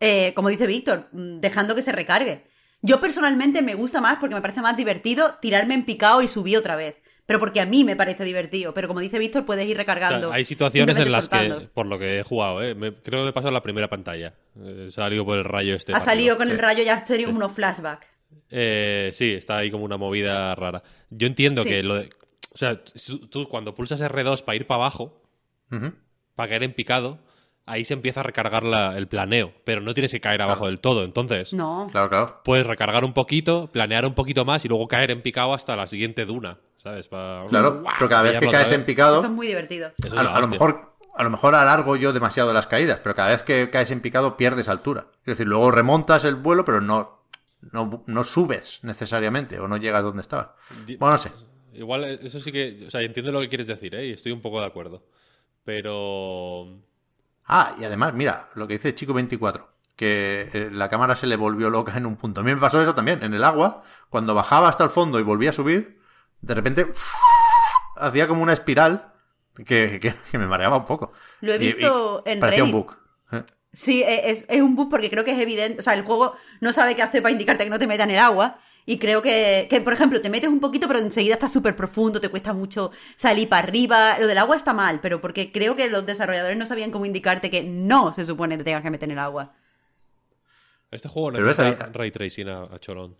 Eh, 0.00 0.32
como 0.34 0.48
dice 0.48 0.66
Víctor, 0.66 1.08
mm, 1.12 1.40
dejando 1.40 1.74
que 1.74 1.82
se 1.82 1.92
recargue. 1.92 2.46
Yo 2.80 3.00
personalmente 3.00 3.60
me 3.60 3.74
gusta 3.74 4.00
más 4.00 4.18
porque 4.18 4.34
me 4.34 4.40
parece 4.40 4.62
más 4.62 4.76
divertido 4.76 5.34
tirarme 5.42 5.74
en 5.74 5.84
picado 5.84 6.22
y 6.22 6.28
subir 6.28 6.56
otra 6.56 6.76
vez. 6.76 6.96
Pero 7.28 7.40
porque 7.40 7.60
a 7.60 7.66
mí 7.66 7.84
me 7.84 7.94
parece 7.94 8.24
divertido. 8.24 8.72
Pero 8.72 8.88
como 8.88 9.00
dice 9.00 9.18
Víctor, 9.18 9.44
puedes 9.44 9.66
ir 9.68 9.72
O 9.72 9.74
sea, 9.76 9.84
recargando. 9.84 10.32
hay 10.32 10.46
situaciones 10.46 10.96
en 10.96 11.12
las 11.12 11.26
soltando. 11.26 11.58
que, 11.60 11.66
por 11.66 11.84
lo 11.84 11.98
que 11.98 12.20
he 12.20 12.22
jugado, 12.22 12.62
¿eh? 12.62 12.74
me- 12.74 12.94
creo 12.94 13.24
que 13.24 13.28
he 13.28 13.32
pasado 13.34 13.52
la 13.52 13.62
primera 13.62 13.86
pantalla. 13.88 14.32
He 14.64 14.90
salido 14.90 15.26
por 15.26 15.36
el 15.36 15.44
rayo 15.44 15.74
este. 15.74 15.92
Ha 15.92 16.00
salido 16.00 16.38
con 16.38 16.48
el 16.50 16.56
sí. 16.56 16.62
rayo, 16.62 16.82
ya 16.82 16.94
has 16.94 17.04
tenido 17.04 17.28
como 17.28 17.36
unos 17.40 17.52
flashbacks. 17.52 18.06
Eh, 18.50 19.10
sí, 19.12 19.34
está 19.34 19.58
ahí 19.58 19.70
como 19.70 19.84
una 19.84 19.98
movida 19.98 20.54
rara. 20.54 20.82
Yo 21.10 21.26
entiendo 21.26 21.64
Sí. 21.64 21.68
que 21.68 21.82
lo 21.82 21.96
de. 21.96 22.08
O 22.54 22.56
sea, 22.56 22.80
tú 23.30 23.46
cuando 23.46 23.74
pulsas 23.74 24.00
R2 24.00 24.42
para 24.42 24.56
ir 24.56 24.66
para 24.66 24.76
abajo, 24.80 25.22
para 26.34 26.48
caer 26.48 26.62
en 26.62 26.72
picado, 26.72 27.18
ahí 27.66 27.84
se 27.84 27.92
empieza 27.92 28.20
a 28.20 28.22
recargar 28.22 28.62
la- 28.64 28.96
el 28.96 29.06
planeo, 29.06 29.52
pero 29.64 29.82
no 29.82 29.92
tienes 29.92 30.10
que 30.12 30.20
caer 30.20 30.40
abajo 30.40 30.64
del 30.66 30.80
todo. 30.80 31.04
Entonces, 31.04 31.52
No. 31.52 31.88
Claro, 31.92 32.08
claro. 32.08 32.40
puedes 32.42 32.66
recargar 32.66 33.04
un 33.04 33.12
poquito, 33.12 33.68
planear 33.70 34.06
un 34.06 34.14
poquito 34.14 34.46
más 34.46 34.64
y 34.64 34.68
luego 34.68 34.88
caer 34.88 35.10
en 35.10 35.20
picado 35.20 35.52
hasta 35.52 35.76
la 35.76 35.86
siguiente 35.86 36.24
duna, 36.24 36.58
¿sabes? 36.82 37.08
Pa- 37.08 37.44
Claro, 37.48 37.82
pero 37.98 38.08
cada 38.08 38.22
vez 38.22 38.38
que 38.38 38.48
caes 38.50 38.72
en 38.72 38.84
picado, 38.84 39.18
Eso 39.18 39.26
es 39.26 39.32
muy 39.32 39.46
divertido. 39.46 39.92
Es 40.02 40.12
a, 40.12 40.40
lo 40.40 40.48
mejor 40.48 40.94
a 41.14 41.22
lo 41.24 41.30
mejor 41.30 41.54
alargo 41.54 41.96
yo 41.96 42.12
demasiado 42.12 42.52
las 42.52 42.66
caídas, 42.66 43.00
pero 43.02 43.14
cada 43.14 43.30
vez 43.30 43.42
que 43.42 43.70
caes 43.70 43.90
en 43.90 44.00
picado 44.00 44.36
pierdes 44.36 44.68
altura. 44.68 45.06
Es 45.20 45.26
decir, 45.26 45.46
luego 45.46 45.70
remontas 45.70 46.24
el 46.24 46.36
vuelo, 46.36 46.64
pero 46.64 46.80
no, 46.80 47.22
no, 47.72 48.02
no 48.06 48.24
subes 48.24 48.78
necesariamente 48.82 49.58
o 49.58 49.66
no 49.68 49.76
llegas 49.76 50.02
donde 50.04 50.22
estabas. 50.22 50.50
Bueno, 50.98 51.12
no 51.12 51.18
sé. 51.18 51.32
Igual, 51.74 52.04
eh, 52.04 52.18
eso 52.22 52.40
sí 52.40 52.50
que. 52.52 52.84
O 52.86 52.90
sea, 52.90 53.02
entiendo 53.02 53.30
lo 53.32 53.40
que 53.40 53.48
quieres 53.48 53.66
decir, 53.66 53.94
¿eh? 53.94 54.06
Y 54.06 54.12
estoy 54.12 54.32
un 54.32 54.40
poco 54.40 54.60
de 54.60 54.66
acuerdo. 54.66 55.02
Pero. 55.64 56.78
Ah, 57.46 57.74
y 57.80 57.84
además, 57.84 58.14
mira, 58.14 58.48
lo 58.54 58.66
que 58.66 58.74
dice 58.74 58.94
Chico24, 58.94 59.66
que 59.96 60.50
eh, 60.52 60.70
la 60.72 60.88
cámara 60.88 61.14
se 61.16 61.26
le 61.26 61.36
volvió 61.36 61.70
loca 61.70 61.96
en 61.96 62.06
un 62.06 62.16
punto. 62.16 62.40
A 62.40 62.44
mí 62.44 62.54
me 62.54 62.60
pasó 62.60 62.80
eso 62.80 62.94
también, 62.94 63.22
en 63.22 63.34
el 63.34 63.44
agua, 63.44 63.82
cuando 64.08 64.34
bajaba 64.34 64.68
hasta 64.68 64.84
el 64.84 64.90
fondo 64.90 65.18
y 65.18 65.22
volvía 65.22 65.50
a 65.50 65.52
subir, 65.52 65.98
de 66.40 66.54
repente 66.54 66.86
hacía 67.96 68.26
como 68.28 68.42
una 68.42 68.52
espiral 68.52 69.12
que, 69.56 69.98
que- 70.00 70.14
que 70.30 70.38
me 70.38 70.46
mareaba 70.46 70.76
un 70.76 70.84
poco. 70.84 71.12
Lo 71.40 71.52
he 71.52 71.56
Y- 71.56 71.62
y 71.62 71.66
visto 71.74 72.22
en 72.26 72.40
Parecía 72.40 72.64
un 72.64 72.70
Reddit. 72.72 72.86
bug. 72.86 72.96
Eh, 73.32 73.42
Sí, 73.72 74.02
e- 74.02 74.30
es, 74.30 74.44
es 74.48 74.62
un 74.62 74.74
bug 74.76 74.88
porque 74.88 75.10
creo 75.10 75.24
que 75.24 75.32
es 75.32 75.38
evidente. 75.38 75.80
O 75.80 75.82
sea, 75.82 75.92
el 75.94 76.02
juego 76.02 76.34
no 76.60 76.72
sabe 76.72 76.96
qué 76.96 77.02
hacer 77.02 77.22
para 77.22 77.32
indicarte 77.32 77.64
que 77.64 77.70
no 77.70 77.78
te 77.78 77.86
metas 77.86 78.04
en 78.08 78.12
el 78.14 78.18
agua. 78.18 78.58
Y 78.86 78.98
creo 78.98 79.20
que, 79.20 79.66
que, 79.68 79.82
por 79.82 79.92
ejemplo, 79.92 80.22
te 80.22 80.30
metes 80.30 80.48
un 80.48 80.60
poquito, 80.60 80.88
pero 80.88 80.98
enseguida 81.00 81.34
está 81.34 81.46
súper 81.46 81.76
profundo, 81.76 82.22
te 82.22 82.30
cuesta 82.30 82.54
mucho 82.54 82.90
salir 83.16 83.46
para 83.46 83.62
arriba. 83.68 84.18
Lo 84.18 84.26
del 84.26 84.38
agua 84.38 84.56
está 84.56 84.72
mal, 84.72 85.00
pero 85.00 85.20
porque 85.20 85.52
creo 85.52 85.76
que 85.76 85.88
los 85.90 86.06
desarrolladores 86.06 86.56
no 86.56 86.64
sabían 86.64 86.90
cómo 86.90 87.04
indicarte 87.04 87.50
que 87.50 87.62
no 87.62 88.14
se 88.14 88.24
supone 88.24 88.54
que 88.54 88.58
te 88.58 88.64
tengas 88.64 88.82
que 88.82 88.90
meter 88.90 89.08
en 89.10 89.12
el 89.12 89.18
agua. 89.18 89.52
Este 90.90 91.06
juego 91.08 91.30
Pero 91.32 91.44
necesita 91.46 91.68
esa- 91.84 91.92
ray 91.92 92.10
tracing 92.10 92.48
a, 92.48 92.62
a 92.62 92.78
cholón. 92.78 93.14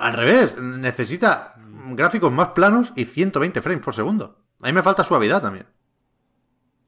Al 0.00 0.12
revés, 0.12 0.56
necesita 0.58 1.54
gráficos 1.90 2.32
más 2.32 2.48
planos 2.48 2.92
y 2.96 3.04
120 3.04 3.62
frames 3.62 3.84
por 3.84 3.94
segundo. 3.94 4.38
A 4.62 4.66
mí 4.66 4.72
me 4.72 4.82
falta 4.82 5.04
suavidad 5.04 5.42
también. 5.42 5.66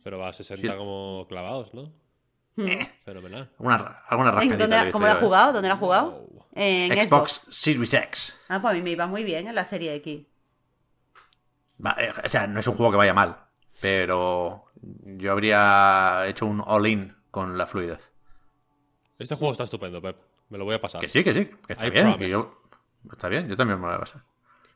Pero 0.02 0.18
va 0.18 0.28
a 0.28 0.32
60 0.32 0.72
Sí. 0.72 0.76
como 0.78 1.26
clavados, 1.28 1.74
¿no? 1.74 1.92
Fenomenal. 3.04 3.50
Alguna, 3.58 3.76
alguna 4.08 4.28
¿En 4.30 4.34
rascadita 4.34 4.76
dónde- 4.76 4.92
¿Cómo 4.92 5.06
has 5.06 5.12
yo, 5.12 5.18
¿eh? 5.18 5.22
jugado? 5.22 5.52
¿Dónde 5.52 5.68
lo 5.68 5.74
has 5.74 5.80
jugado? 5.80 6.10
Wow. 6.10 6.44
En 6.54 6.90
Xbox 6.90 7.06
Xbox. 7.08 7.56
Series 7.56 7.94
X. 7.94 8.36
Ah, 8.48 8.60
pues 8.60 8.72
a 8.72 8.76
mí 8.76 8.82
me 8.82 8.90
iba 8.90 9.06
muy 9.06 9.22
bien 9.22 9.46
en 9.46 9.54
la 9.54 9.64
serie 9.64 9.94
X. 9.96 10.26
Va, 11.84 11.94
eh, 11.98 12.12
o 12.24 12.28
sea, 12.28 12.46
no 12.48 12.58
es 12.58 12.66
un 12.66 12.74
juego 12.74 12.90
que 12.92 12.96
vaya 12.98 13.14
mal, 13.14 13.36
pero 13.80 14.64
yo 15.04 15.30
habría 15.32 16.26
hecho 16.26 16.46
un 16.46 16.60
all-in 16.66 17.14
con 17.30 17.56
la 17.56 17.66
fluidez. 17.68 18.12
Este 19.18 19.36
juego 19.36 19.52
está 19.52 19.64
estupendo, 19.64 20.02
Pep. 20.02 20.16
Me 20.48 20.58
lo 20.58 20.64
voy 20.64 20.74
a 20.74 20.80
pasar. 20.80 21.00
Que 21.00 21.08
sí, 21.08 21.22
que 21.22 21.32
sí, 21.34 21.44
que 21.66 21.72
está 21.74 21.86
I 21.86 21.90
bien. 21.90 22.16
que 22.18 22.28
yo- 22.30 22.52
está 23.12 23.28
bien, 23.28 23.48
yo 23.48 23.56
también 23.56 23.78
me 23.78 23.82
lo 23.86 23.88
voy 23.88 23.96
a 23.96 24.00
pasar. 24.00 24.22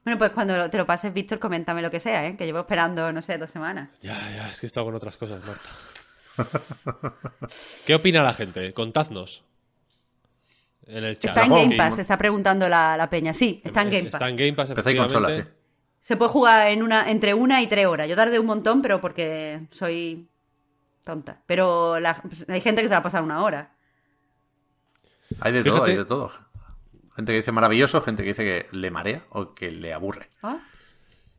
Bueno, 0.04 0.18
pues 0.18 0.30
cuando 0.32 0.68
te 0.68 0.78
lo 0.78 0.84
pases, 0.86 1.12
Víctor, 1.12 1.38
coméntame 1.38 1.80
lo 1.80 1.90
que 1.90 2.00
sea, 2.00 2.26
¿eh? 2.26 2.36
Que 2.36 2.44
llevo 2.44 2.60
esperando, 2.60 3.12
no 3.12 3.22
sé, 3.22 3.38
dos 3.38 3.50
semanas. 3.50 3.88
Ya, 4.00 4.18
ya, 4.34 4.50
es 4.50 4.58
que 4.58 4.66
he 4.66 4.68
estado 4.68 4.86
con 4.86 4.94
otras 4.96 5.16
cosas, 5.16 5.40
Marta. 5.44 5.68
¿Qué 7.86 7.94
opina 7.94 8.22
la 8.22 8.34
gente? 8.34 8.72
Contadnos. 8.72 9.44
En 10.86 11.04
el 11.04 11.18
chat. 11.18 11.36
Está 11.36 11.44
en. 11.44 11.50
Game 11.52 11.76
Pass, 11.76 11.96
se 11.96 12.02
está 12.02 12.18
preguntando 12.18 12.68
la, 12.68 12.96
la 12.96 13.08
peña. 13.08 13.32
Sí, 13.32 13.60
está 13.64 13.82
en 13.82 13.90
Game 13.90 14.04
Pass. 14.04 14.14
Está 14.14 14.28
en 14.28 14.36
Game 14.36 14.52
Pass, 14.54 14.70
PC 14.70 14.92
y 14.92 14.96
consola, 14.96 15.32
sí. 15.32 15.42
Se 16.00 16.16
puede 16.16 16.30
jugar 16.32 16.66
en 16.68 16.82
una, 16.82 17.08
entre 17.08 17.32
una 17.34 17.62
y 17.62 17.68
tres 17.68 17.86
horas. 17.86 18.08
Yo 18.08 18.16
tardé 18.16 18.40
un 18.40 18.46
montón, 18.46 18.82
pero 18.82 19.00
porque 19.00 19.68
soy 19.70 20.26
tonta. 21.04 21.40
Pero 21.46 22.00
la- 22.00 22.16
pues, 22.20 22.44
hay 22.48 22.60
gente 22.60 22.82
que 22.82 22.88
se 22.88 22.94
va 22.94 22.98
a 22.98 23.02
pasar 23.04 23.22
una 23.22 23.40
hora. 23.44 23.70
Hay 25.40 25.52
de 25.52 25.62
todo, 25.62 25.84
hay 25.84 25.96
de 25.96 26.04
todo. 26.04 26.32
Gente 27.16 27.32
que 27.32 27.36
dice 27.38 27.52
maravilloso, 27.52 28.00
gente 28.00 28.22
que 28.22 28.30
dice 28.30 28.44
que 28.44 28.76
le 28.76 28.90
marea 28.90 29.22
o 29.30 29.54
que 29.54 29.70
le 29.70 29.92
aburre. 29.92 30.28
¿Ah? 30.42 30.58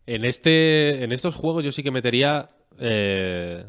En, 0.06 0.26
este, 0.26 1.04
en 1.04 1.12
estos 1.12 1.36
juegos 1.36 1.64
yo 1.64 1.72
sí 1.72 1.82
que 1.84 1.91
metería... 1.91 2.50
eh, 2.80 3.66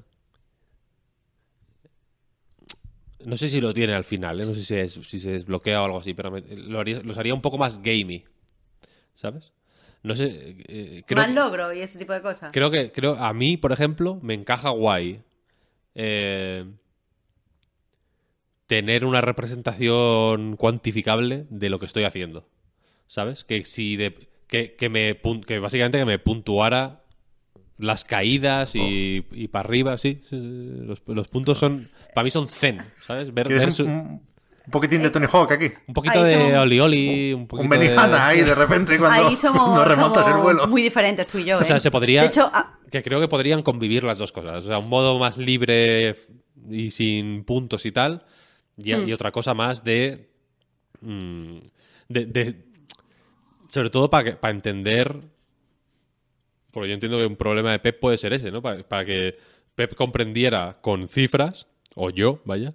No 3.25 3.37
sé 3.39 3.49
si 3.49 3.59
lo 3.61 3.73
tiene 3.73 3.95
al 3.95 4.05
final, 4.05 4.39
¿eh? 4.41 4.45
no 4.45 4.53
sé 4.53 4.63
si, 4.65 4.75
es- 4.75 4.93
si 5.09 5.19
se 5.19 5.31
desbloquea 5.31 5.81
o 5.81 5.85
algo 5.87 5.99
así, 5.99 6.13
pero 6.13 6.31
me- 6.31 6.43
lo 6.43 6.79
haría- 6.81 7.01
los 7.03 7.17
haría 7.17 7.33
un 7.33 7.41
poco 7.41 7.57
más 7.57 7.79
gamey, 7.83 8.25
¿sabes? 9.15 9.53
No 10.03 10.15
sé, 10.15 10.57
eh, 10.69 11.03
creo, 11.07 11.23
Más 11.23 11.33
logro 11.35 11.73
y 11.73 11.81
ese 11.81 11.99
tipo 11.99 12.13
de 12.13 12.21
cosas. 12.21 12.51
creo 12.53 12.71
que 12.71 12.93
creo 12.93 13.15
a 13.17 13.33
mí, 13.33 13.57
por 13.57 13.73
ejemplo, 13.73 14.19
me 14.21 14.35
encaja 14.35 14.69
guay 14.69 15.23
eh, 15.95 16.67
tener 18.67 19.05
una 19.05 19.21
representación 19.21 20.57
cuantificable 20.57 21.47
de 21.51 21.69
lo 21.71 21.79
que 21.79 21.87
estoy 21.87 22.05
haciendo, 22.05 22.49
¿sabes? 23.09 23.45
Que 23.45 23.65
si 23.65 23.97
de, 23.97 24.29
que, 24.47 24.75
que 24.75 24.89
me 24.89 25.21
pun- 25.21 25.45
que 25.45 25.59
básicamente 25.59 25.99
que 25.99 26.05
me 26.05 26.19
puntuara 26.19 27.03
las 27.77 28.05
caídas 28.05 28.75
y, 28.77 29.27
y 29.33 29.49
para 29.49 29.67
arriba, 29.69 29.97
sí, 29.99 30.21
sí, 30.23 30.39
sí, 30.41 30.85
Los, 30.87 31.03
los 31.07 31.29
puntos 31.29 31.59
son 31.59 31.87
para 32.15 32.25
mí 32.25 32.31
son 32.31 32.49
zen, 32.49 32.79
¿sabes? 33.07 33.35
Ver, 33.35 33.47
¿Quieres 33.47 33.63
ver 33.63 33.69
un, 33.71 33.75
su- 33.75 33.85
un- 33.85 34.23
Un 34.67 34.71
poquitín 34.71 35.03
de 35.03 35.11
Tony 35.11 35.27
Hawk 35.31 35.53
aquí. 35.53 35.71
Un 35.89 35.93
poquito 35.95 36.21
Ahí 36.23 36.25
de 36.31 36.35
somos- 36.41 36.63
Oli 36.63 36.81
Oli, 36.81 37.33
un 37.35 37.47
poquito 37.47 37.65
Un 37.65 37.69
Benihana 37.71 38.17
de... 38.17 38.23
ahí 38.23 38.41
de 38.43 38.55
repente 38.55 38.99
cuando 38.99 39.29
Ahí 39.29 39.37
somos, 39.37 39.69
no 39.77 39.85
remontas 39.85 40.25
somos 40.25 40.39
el 40.39 40.43
vuelo. 40.43 40.67
muy 40.69 40.83
diferentes 40.83 41.27
tú 41.27 41.39
y 41.39 41.45
yo. 41.45 41.59
O 41.59 41.65
sea, 41.65 41.77
¿eh? 41.77 41.81
se 41.81 41.91
podría... 41.91 42.23
De 42.23 42.29
hecho, 42.29 42.49
ah, 42.55 42.79
Que 42.91 43.03
creo 43.03 43.21
que 43.21 43.29
podrían 43.29 43.63
convivir 43.63 44.05
las 44.05 44.17
dos 44.19 44.33
cosas. 44.33 44.65
O 44.65 44.67
sea, 44.69 44.79
un 44.79 44.89
modo 44.89 45.19
más 45.19 45.37
libre 45.37 46.17
y 46.71 46.91
sin 46.91 47.45
puntos 47.45 47.85
y 47.85 47.93
tal. 47.93 48.25
Y, 48.77 48.93
Hmm. 48.95 49.09
y 49.09 49.13
otra 49.13 49.31
cosa 49.33 49.55
más 49.55 49.85
de... 49.85 50.29
mm, 51.01 51.59
de, 52.09 52.27
de- 52.27 52.65
sobre 53.69 53.91
todo 53.91 54.09
para 54.11 54.41
para 54.41 54.55
entender... 54.55 55.21
Porque 56.71 56.89
yo 56.89 56.95
entiendo 56.95 57.19
que 57.19 57.27
un 57.27 57.37
problema 57.37 57.71
de 57.73 57.79
Pep 57.79 58.01
puede 58.01 58.19
ser 58.19 58.33
ese, 58.33 58.51
¿no? 58.51 58.61
Para, 58.61 59.05
que 59.05 59.37
Pep 59.77 59.95
comprendiera 59.95 60.79
con 60.81 61.09
cifras, 61.09 61.69
o 61.95 62.11
yo, 62.11 62.41
vaya, 62.45 62.75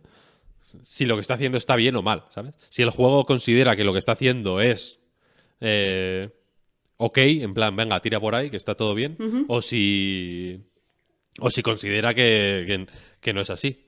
si 0.62 1.06
lo 1.06 1.16
que 1.16 1.22
está 1.22 1.34
haciendo 1.34 1.58
está 1.58 1.76
bien 1.76 1.96
o 1.98 2.02
mal, 2.02 2.24
¿sabes? 2.34 2.54
Si 2.70 2.82
el 2.82 2.92
juego 2.92 3.26
considera 3.26 3.76
que 3.76 3.84
lo 3.84 3.92
que 3.92 4.00
está 4.00 4.14
haciendo 4.14 4.62
es... 4.62 5.00
eh, 5.60 6.30
ok, 6.96 7.18
en 7.18 7.54
plan, 7.54 7.76
venga, 7.76 8.02
tira 8.02 8.20
por 8.22 8.36
ahí, 8.36 8.50
que 8.50 8.58
está 8.58 8.76
todo 8.76 8.94
bien, 8.96 9.18
o 9.50 9.62
si 9.62 10.62
o 11.42 11.50
si 11.50 11.62
considera 11.62 12.14
que, 12.14 12.64
que- 12.68 12.86
que 13.20 13.34
no 13.34 13.42
es 13.42 13.50
así. 13.50 13.86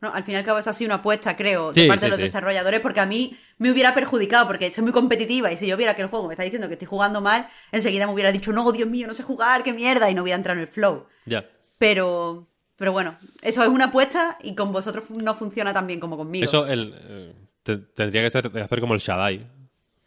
No, 0.00 0.12
al 0.14 0.22
fin 0.24 0.34
y 0.34 0.36
al 0.38 0.44
cabo 0.44 0.58
es 0.58 0.66
así 0.68 0.84
una 0.84 0.96
apuesta, 0.96 1.36
creo, 1.36 1.74
Sí, 1.74 1.82
de 1.82 1.88
parte 1.88 2.00
sí, 2.00 2.06
de 2.06 2.10
los 2.10 2.16
sí. 2.18 2.22
desarrolladores, 2.24 2.80
porque 2.80 3.00
a 3.00 3.06
mí 3.06 3.36
me 3.58 3.70
hubiera 3.72 3.94
perjudicado, 3.94 4.46
porque 4.46 4.70
soy 4.70 4.84
muy 4.84 4.92
competitiva 4.92 5.50
y 5.52 5.56
si 5.56 5.66
yo 5.66 5.76
viera 5.76 5.94
que 5.96 6.02
el 6.02 6.08
juego 6.08 6.28
me 6.28 6.34
está 6.34 6.44
diciendo 6.44 6.68
que 6.68 6.74
estoy 6.74 6.86
jugando 6.88 7.20
mal, 7.20 7.46
enseguida 7.72 8.06
me 8.06 8.12
hubiera 8.12 8.30
dicho, 8.32 8.52
no, 8.52 8.70
Dios 8.72 8.88
mío, 8.88 9.06
no 9.06 9.14
sé 9.14 9.22
jugar, 9.22 9.62
qué 9.64 9.72
mierda, 9.72 10.08
y 10.10 10.14
no 10.14 10.22
hubiera 10.22 10.36
entrado 10.36 10.58
en 10.58 10.62
el 10.66 10.68
flow. 10.72 11.06
Ya. 11.26 11.44
Pero, 11.78 12.46
pero 12.76 12.92
bueno, 12.92 13.16
eso 13.42 13.62
es 13.62 13.68
una 13.68 13.86
apuesta 13.86 14.38
y 14.42 14.54
con 14.54 14.72
vosotros 14.72 15.10
no 15.10 15.34
funciona 15.34 15.72
tan 15.74 15.86
bien 15.86 16.00
como 16.00 16.16
conmigo. 16.16 16.44
Eso 16.44 16.66
el, 16.66 16.94
eh, 16.96 17.34
te- 17.62 17.76
tendría 17.78 18.22
que 18.22 18.30
ser, 18.30 18.50
hacer 18.58 18.80
como 18.80 18.94
el 18.94 19.00
Shaddai, 19.00 19.46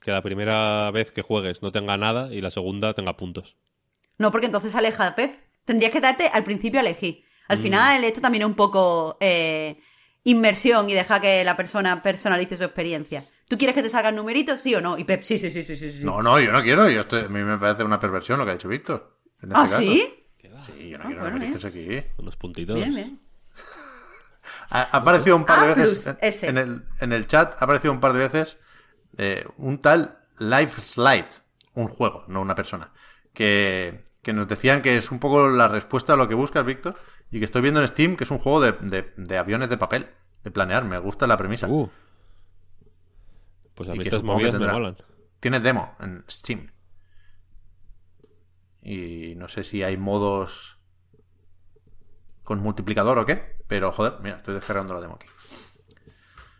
que 0.01 0.11
la 0.11 0.21
primera 0.21 0.89
vez 0.91 1.11
que 1.11 1.21
juegues 1.21 1.61
no 1.61 1.71
tenga 1.71 1.95
nada 1.97 2.33
y 2.33 2.41
la 2.41 2.49
segunda 2.49 2.93
tenga 2.93 3.17
puntos. 3.17 3.55
No, 4.17 4.31
porque 4.31 4.45
entonces 4.47 4.75
aleja 4.75 5.07
a 5.07 5.15
Pep. 5.15 5.35
Tendrías 5.65 5.91
que 5.91 6.01
darte 6.01 6.27
al 6.27 6.43
principio 6.43 6.79
a 6.79 6.81
elegir. 6.81 7.23
Al 7.51 7.59
Mm. 7.59 7.61
final, 7.61 8.03
esto 8.03 8.21
también 8.21 8.43
es 8.43 8.47
un 8.47 8.55
poco 8.55 9.17
eh, 9.19 9.77
inmersión 10.23 10.89
y 10.89 10.93
deja 10.93 11.19
que 11.19 11.43
la 11.43 11.55
persona 11.57 12.01
personalice 12.01 12.57
su 12.57 12.63
experiencia. 12.63 13.27
¿Tú 13.47 13.57
quieres 13.57 13.75
que 13.75 13.83
te 13.83 13.89
salgan 13.89 14.15
numeritos, 14.15 14.61
sí 14.61 14.73
o 14.75 14.81
no? 14.81 14.97
Y 14.97 15.03
Pep, 15.03 15.23
sí, 15.23 15.37
sí, 15.37 15.51
sí, 15.51 15.63
sí, 15.63 15.75
sí. 15.75 16.03
No, 16.03 16.21
no, 16.23 16.39
yo 16.39 16.51
no 16.53 16.61
quiero. 16.63 16.89
Yo 16.89 17.01
estoy- 17.01 17.25
a 17.25 17.27
mí 17.27 17.39
me 17.41 17.57
parece 17.57 17.83
una 17.83 17.99
perversión 17.99 18.39
lo 18.39 18.45
que 18.45 18.51
ha 18.51 18.53
dicho 18.55 18.69
Víctor. 18.69 19.17
¿Ah, 19.51 19.63
este 19.65 19.75
caso. 19.75 19.77
sí? 19.81 20.13
Sí, 20.65 20.89
yo 20.89 20.97
no 20.97 21.03
Ah, 21.03 21.07
quiero 21.07 21.21
bueno, 21.21 21.35
numeritos 21.35 21.65
aquí. 21.65 22.03
Unos 22.19 22.35
puntitos. 22.37 22.75
Bien, 22.75 22.93
bien. 22.95 23.19
Ha, 24.69 24.81
ha 24.91 24.97
aparecido 24.97 25.35
un 25.35 25.43
par 25.45 25.59
de 25.65 25.71
A 25.71 25.75
veces 25.75 26.03
plus, 26.03 26.07
en, 26.07 26.17
ese. 26.21 26.47
en 26.47 26.57
el, 26.57 26.83
en 27.01 27.11
el 27.13 27.27
chat, 27.27 27.53
ha 27.59 27.65
aparecido 27.65 27.91
un 27.93 27.99
par 27.99 28.13
de 28.13 28.19
veces 28.19 28.57
eh, 29.17 29.45
un 29.57 29.81
tal 29.81 30.17
Life 30.39 30.81
Slide, 30.81 31.27
un 31.73 31.87
juego, 31.89 32.23
no 32.27 32.41
una 32.41 32.55
persona, 32.55 32.91
que, 33.33 34.05
que 34.21 34.33
nos 34.33 34.47
decían 34.47 34.81
que 34.81 34.97
es 34.97 35.11
un 35.11 35.19
poco 35.19 35.49
la 35.49 35.67
respuesta 35.67 36.13
a 36.13 36.15
lo 36.15 36.27
que 36.27 36.35
buscas, 36.35 36.65
Víctor, 36.65 36.95
y 37.31 37.39
que 37.39 37.45
estoy 37.45 37.61
viendo 37.61 37.81
en 37.81 37.87
Steam 37.87 38.15
que 38.15 38.23
es 38.23 38.31
un 38.31 38.39
juego 38.39 38.61
de, 38.61 38.73
de- 38.73 39.13
de 39.17 39.37
aviones 39.37 39.69
de 39.69 39.77
papel, 39.77 40.07
de 40.43 40.51
planear, 40.51 40.83
me 40.85 40.97
gusta 40.99 41.25
la 41.27 41.37
premisa. 41.37 41.67
Uh. 41.67 41.89
Pues 43.75 43.89
a 43.89 43.93
mí 43.93 44.03
estas 44.03 44.21
movidas 44.23 44.53
me 44.53 44.59
tendrá- 44.59 44.73
molan. 44.73 44.97
Tiene 45.39 45.59
demo 45.59 45.95
en 46.01 46.23
Steam. 46.29 46.71
Y 48.83 49.35
no 49.35 49.47
sé 49.47 49.63
si 49.63 49.83
hay 49.83 49.97
modos 49.97 50.77
con 52.43 52.59
multiplicador 52.59 53.17
o 53.19 53.25
qué, 53.25 53.55
pero 53.67 53.91
joder, 53.91 54.13
mira, 54.21 54.37
estoy 54.37 54.55
descargando 54.55 54.93
la 54.93 55.01
demo 55.01 55.15
aquí. 55.15 55.27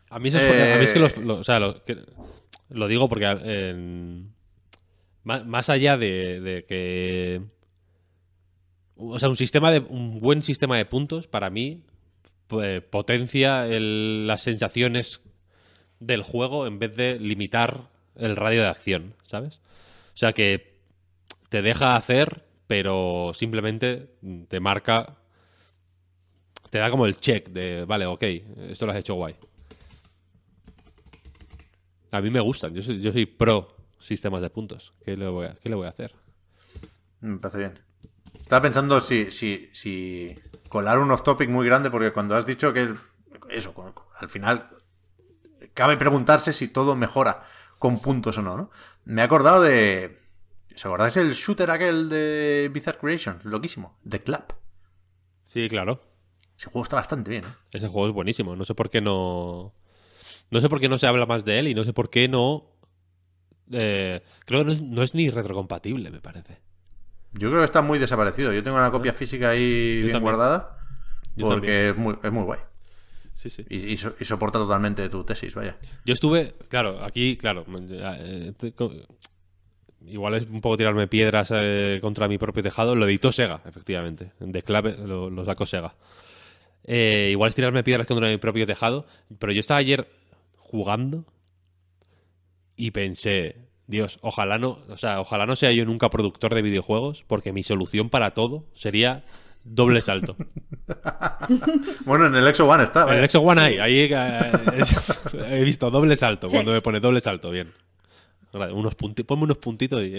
A 0.10 0.20
mí, 0.20 0.30
esos- 0.30 0.42
Eh, 0.42 0.74
a 0.74 0.78
mí 0.78 0.84
es 0.84 0.94
que 0.94 1.00
los, 1.00 1.18
lo- 1.18 1.36
o 1.40 1.44
sea, 1.44 1.60
lo, 1.60 1.84
que- 1.84 2.06
lo 2.70 2.88
digo 2.88 3.10
porque 3.10 3.26
en- 3.26 4.26
ma- 4.28 4.32
más, 5.24 5.70
allá 5.70 5.98
de, 5.98 6.40
de 6.42 6.66
que 6.66 7.42
o 8.96 9.20
sea, 9.20 9.30
un 9.30 9.38
sistema 9.38 9.72
de 9.72 9.80
un 9.80 10.20
buen 10.20 10.42
sistema 10.42 10.78
de 10.78 10.86
puntos 10.86 11.28
para 11.28 11.50
mí 11.50 11.84
pues, 12.48 12.82
potencia 12.84 13.66
las 13.66 14.42
sensaciones 14.42 15.22
del 16.00 16.24
juego 16.24 16.68
en 16.68 16.80
vez 16.80 16.96
de 16.96 17.20
limitar 17.20 17.90
el 18.16 18.36
radio 18.36 18.62
de 18.62 18.68
acción, 18.68 19.16
¿sabes? 19.26 19.62
O 20.14 20.18
sea 20.18 20.34
que 20.34 20.80
te 21.50 21.62
deja 21.62 21.96
hacer, 21.96 22.46
pero 22.68 23.32
simplemente 23.34 24.16
te 24.48 24.60
marca 24.60 25.18
te 26.72 26.78
da 26.78 26.90
como 26.90 27.06
el 27.06 27.20
check 27.20 27.50
de, 27.50 27.84
vale, 27.86 28.06
ok, 28.06 28.24
esto 28.70 28.86
lo 28.86 28.94
has 28.94 28.98
hecho 28.98 29.16
guay. 29.16 29.36
A 32.12 32.22
mí 32.22 32.30
me 32.30 32.40
gustan, 32.40 32.74
yo 32.74 32.82
soy, 32.82 33.02
yo 33.02 33.12
soy 33.12 33.26
pro 33.26 33.76
sistemas 34.02 34.42
de 34.42 34.50
puntos. 34.50 34.94
¿Qué 35.04 35.16
le 35.16 35.28
voy 35.28 35.48
a, 35.48 35.56
qué 35.56 35.70
le 35.70 35.76
voy 35.76 35.88
a 35.88 35.92
hacer? 35.92 36.14
Me 37.22 37.38
parece 37.38 37.60
bien. 37.60 37.80
Estaba 38.40 38.62
pensando 38.62 39.00
si, 39.00 39.32
si, 39.32 39.70
si 39.74 40.38
colar 40.70 41.00
un 41.00 41.12
off-topic 41.12 41.50
muy 41.50 41.66
grande, 41.66 41.90
porque 41.90 42.12
cuando 42.12 42.36
has 42.36 42.46
dicho 42.46 42.74
que 42.74 42.94
eso, 43.50 43.74
al 44.20 44.30
final 44.30 44.68
cabe 45.74 45.98
preguntarse 45.98 46.54
si 46.54 46.68
todo 46.68 46.96
mejora 46.96 47.44
con 47.80 48.00
puntos 48.00 48.38
o 48.38 48.42
no, 48.42 48.58
¿no? 48.58 48.72
Me 49.06 49.22
he 49.22 49.26
acordado 49.26 49.62
de... 49.62 50.20
¿Os 50.76 50.86
acordáis 50.86 51.14
del 51.16 51.34
shooter 51.34 51.70
aquel 51.70 52.10
de 52.10 52.70
Bizarre 52.74 53.00
Creations? 53.00 53.44
Loquísimo. 53.44 53.98
The 54.08 54.24
Club. 54.24 54.44
Sí, 55.46 55.68
claro. 55.68 56.02
Ese 56.58 56.70
juego 56.70 56.84
está 56.84 56.96
bastante 56.96 57.32
bien, 57.32 57.44
¿eh? 57.44 57.54
Ese 57.74 57.88
juego 57.88 58.08
es 58.08 58.14
buenísimo. 58.14 58.56
No 58.56 58.64
sé 58.66 58.76
por 58.76 58.90
qué 58.90 59.02
no. 59.02 59.74
No 60.50 60.62
sé 60.62 60.70
por 60.70 60.80
qué 60.80 60.88
no 60.88 60.98
se 60.98 61.08
habla 61.08 61.26
más 61.26 61.44
de 61.44 61.60
él 61.60 61.68
y 61.68 61.74
no 61.74 61.84
sé 61.84 61.92
por 61.92 62.10
qué 62.10 62.28
no. 62.28 62.71
Eh, 63.72 64.22
creo 64.46 64.60
que 64.62 64.66
no 64.66 64.72
es, 64.72 64.82
no 64.82 65.04
es 65.04 65.16
ni 65.16 65.30
retrocompatible, 65.30 66.12
me 66.12 66.20
parece. 66.22 66.60
Yo 67.34 67.50
creo 67.50 67.60
que 67.62 67.66
está 67.66 67.82
muy 67.82 67.98
desaparecido. 68.00 68.52
Yo 68.54 68.62
tengo 68.64 68.78
una 68.78 68.92
copia 68.92 69.14
física 69.14 69.52
ahí 69.52 69.60
Yo 70.00 70.06
bien 70.06 70.12
también. 70.12 70.22
guardada. 70.36 70.78
Porque 71.40 71.90
es 71.90 71.98
muy, 71.98 72.16
es 72.22 72.32
muy 72.32 72.44
guay. 72.44 72.60
Sí, 73.34 73.50
sí. 73.50 73.66
Y, 73.70 73.78
y 73.94 73.98
so- 73.98 74.14
y 74.20 74.26
soporta 74.26 74.60
totalmente 74.60 75.08
tu 75.10 75.24
tesis, 75.24 75.56
vaya. 75.56 75.78
Yo 76.06 76.14
estuve, 76.14 76.54
claro, 76.68 77.04
aquí, 77.04 77.38
claro, 77.38 77.66
eh, 77.90 78.52
te- 78.58 78.74
igual 80.06 80.34
es 80.36 80.46
un 80.48 80.62
poco 80.62 80.78
tirarme 80.78 81.08
piedras 81.08 81.50
eh, 81.54 82.00
contra 82.02 82.28
mi 82.28 82.38
propio 82.38 82.62
tejado. 82.62 82.96
Lo 82.96 83.06
editó 83.08 83.32
Sega, 83.32 83.62
efectivamente. 83.66 84.32
De 84.40 84.62
clave 84.62 84.98
lo, 84.98 85.30
lo 85.30 85.46
sacó 85.46 85.66
Sega. 85.66 85.96
Eh, 86.84 87.30
igual 87.32 87.50
es 87.50 87.56
tirarme 87.56 87.84
piedras 87.84 88.08
contra 88.08 88.28
mi 88.28 88.38
propio 88.38 88.66
tejado, 88.68 89.06
pero 89.40 89.54
yo 89.54 89.60
estaba 89.60 89.80
ayer 89.80 90.08
jugando 90.58 91.26
y 92.76 92.92
pensé, 92.92 93.56
Dios, 93.88 94.20
ojalá 94.22 94.58
no, 94.58 94.80
o 94.90 94.98
sea, 94.98 95.20
ojalá 95.20 95.46
no 95.46 95.56
sea 95.56 95.72
yo 95.72 95.86
nunca 95.86 96.10
productor 96.10 96.56
de 96.56 96.62
videojuegos, 96.62 97.24
porque 97.28 97.54
mi 97.54 97.64
solución 97.64 98.10
para 98.10 98.34
todo 98.34 98.66
sería 98.74 99.24
doble 99.64 100.02
salto. 100.02 100.36
Bueno, 102.06 102.28
en 102.28 102.36
el 102.36 102.48
Exo 102.48 102.68
One 102.68 102.84
está, 102.84 103.04
En 103.10 103.18
el. 103.20 103.24
Exo 103.24 103.42
One 103.42 103.62
hay, 103.62 103.78
ahí 103.80 104.00
eh, 104.12 104.52
he 105.48 105.64
visto 105.64 105.90
doble 105.90 106.16
salto, 106.16 106.48
Sí. 106.48 106.54
cuando 106.54 106.72
me 106.72 106.82
pone 106.82 107.00
doble 107.00 107.22
salto, 107.22 107.50
bien. 107.52 107.72
Unos 108.54 108.96
punti- 108.96 109.24
ponme 109.24 109.44
unos 109.44 109.58
puntitos 109.58 110.02
y, 110.04 110.18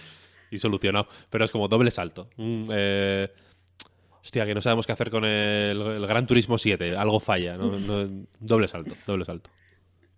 y 0.50 0.58
solucionado. 0.58 1.08
Pero 1.30 1.44
es 1.44 1.50
como 1.52 1.68
doble 1.68 1.90
salto. 1.90 2.28
Un, 2.36 2.68
eh, 2.72 3.30
hostia, 4.22 4.44
que 4.46 4.54
no 4.54 4.60
sabemos 4.60 4.86
qué 4.86 4.92
hacer 4.92 5.10
con 5.10 5.24
el, 5.24 5.80
el 5.80 6.06
Gran 6.06 6.26
Turismo 6.26 6.58
7. 6.58 6.96
Algo 6.96 7.20
falla. 7.20 7.56
¿no? 7.56 7.66
No- 7.70 8.26
doble 8.40 8.66
salto, 8.68 8.94
doble 9.06 9.24
salto. 9.24 9.50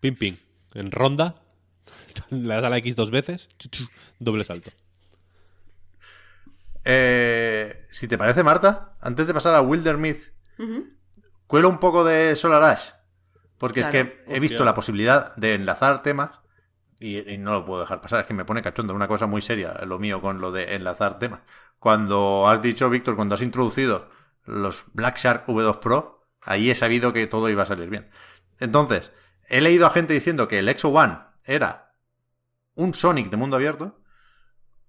Ping, 0.01 0.15
ping. 0.15 0.35
En 0.75 0.91
ronda, 0.91 1.43
le 2.31 2.55
das 2.55 2.65
a 2.65 2.71
la 2.71 2.79
X 2.79 2.97
dos 2.97 3.11
veces, 3.11 3.49
doble 4.19 4.45
salto. 4.45 4.71
Eh, 6.85 7.87
si 7.91 8.09
te 8.09 8.17
parece, 8.17 8.43
Marta, 8.43 8.93
antes 9.01 9.27
de 9.27 9.35
pasar 9.35 9.55
a 9.55 9.61
Wildermyth, 9.61 10.33
cuelo 11.47 11.69
un 11.69 11.79
poco 11.79 12.05
de 12.05 12.35
Solar 12.37 12.63
Ash. 12.63 12.91
Porque 13.59 13.83
Claro. 13.83 13.99
es 13.99 14.05
que 14.07 14.25
he 14.35 14.41
visto 14.41 14.65
la 14.65 14.73
posibilidad 14.73 15.35
de 15.37 15.53
enlazar 15.55 16.03
temas 16.03 16.31
y, 16.99 17.31
y 17.31 17.37
no 17.37 17.53
lo 17.53 17.65
puedo 17.67 17.81
dejar 17.81 18.01
pasar. 18.01 18.21
Es 18.21 18.27
que 18.27 18.33
me 18.33 18.47
pone 18.47 18.63
cachondo. 18.63 18.95
Una 18.95 19.09
cosa 19.09 19.27
muy 19.27 19.43
seria 19.43 19.75
lo 19.85 19.99
mío 19.99 20.23
con 20.23 20.41
lo 20.41 20.51
de 20.53 20.75
enlazar 20.75 21.19
temas. 21.19 21.41
Cuando 21.79 22.49
has 22.49 22.63
dicho, 22.63 22.89
Víctor, 22.89 23.17
cuando 23.17 23.35
has 23.35 23.43
introducido 23.43 24.09
los 24.47 24.85
Black 24.95 25.19
Shark 25.19 25.47
V2 25.47 25.79
Pro, 25.81 26.27
ahí 26.41 26.71
he 26.71 26.75
sabido 26.75 27.13
que 27.13 27.27
todo 27.27 27.51
iba 27.51 27.65
a 27.65 27.67
salir 27.67 27.91
bien. 27.91 28.09
Entonces, 28.59 29.11
he 29.49 29.61
leído 29.61 29.87
a 29.87 29.91
gente 29.91 30.15
diciendo 30.15 30.49
que 30.49 30.59
el 30.61 30.69
Exo 30.71 30.89
One 30.89 31.19
era 31.45 31.90
un 32.75 32.95
Sonic 32.95 33.31
de 33.31 33.37
mundo 33.37 33.57
abierto. 33.57 34.01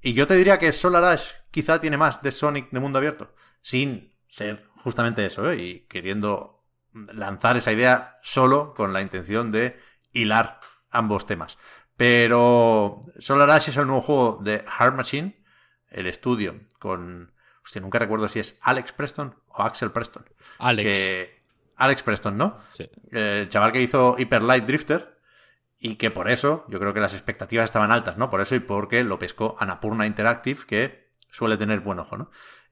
Y 0.02 0.14
yo 0.14 0.28
te 0.28 0.36
diría 0.36 0.60
que 0.60 0.72
Solar 0.72 1.04
Ash 1.04 1.32
quizá 1.52 1.80
tiene 1.80 1.98
más 1.98 2.22
de 2.22 2.32
Sonic 2.32 2.72
de 2.72 2.80
mundo 2.80 2.98
abierto, 2.98 3.34
sin 3.62 4.16
ser 4.28 4.66
justamente 4.78 5.26
eso, 5.26 5.52
¿eh? 5.52 5.58
y 5.58 5.80
queriendo 5.82 6.66
lanzar 7.14 7.58
esa 7.58 7.72
idea 7.72 8.20
solo 8.22 8.74
con 8.74 8.94
la 8.94 9.02
intención 9.02 9.52
de 9.52 9.78
hilar 10.12 10.60
ambos 10.90 11.26
temas. 11.26 11.58
Pero 11.96 13.02
Solar 13.20 13.50
Ash 13.52 13.70
es 13.70 13.78
el 13.78 13.86
nuevo 13.86 14.02
juego 14.02 14.40
de 14.42 14.64
Hard 14.68 14.96
Machine, 14.96 15.44
el 15.90 16.08
estudio 16.08 16.60
con... 16.80 17.34
Hostia, 17.64 17.82
nunca 17.82 18.00
recuerdo 18.00 18.28
si 18.28 18.40
es 18.40 18.58
Alex 18.62 18.92
Preston 18.92 19.36
o 19.50 19.62
Axel 19.62 19.92
Preston. 19.92 20.26
Alex. 20.58 20.84
Que, 20.84 21.44
Alex 21.76 22.02
Preston, 22.02 22.38
¿no? 22.38 22.58
Sí. 22.74 22.90
El 23.12 23.50
chaval 23.50 23.72
que 23.72 23.82
hizo 23.82 24.16
Hyper 24.18 24.42
Light 24.42 24.66
Drifter 24.66 25.11
y 25.84 25.96
que 25.96 26.12
por 26.12 26.30
eso, 26.30 26.64
yo 26.68 26.80
creo 26.80 26.94
que 26.94 27.00
las 27.00 27.16
expectativas 27.16 27.66
estaban 27.66 27.92
altas, 27.92 28.16
¿no? 28.16 28.30
Por 28.30 28.40
eso 28.40 28.54
y 28.54 28.60
porque 28.60 29.04
lo 29.04 29.18
pescó 29.18 29.56
Anapurna 29.58 30.06
Interactive, 30.06 30.60
que 30.68 31.10
suele 31.32 31.58
tener 31.58 31.80
buen 31.80 31.98
ojo, 31.98 32.18
¿no? 32.18 32.30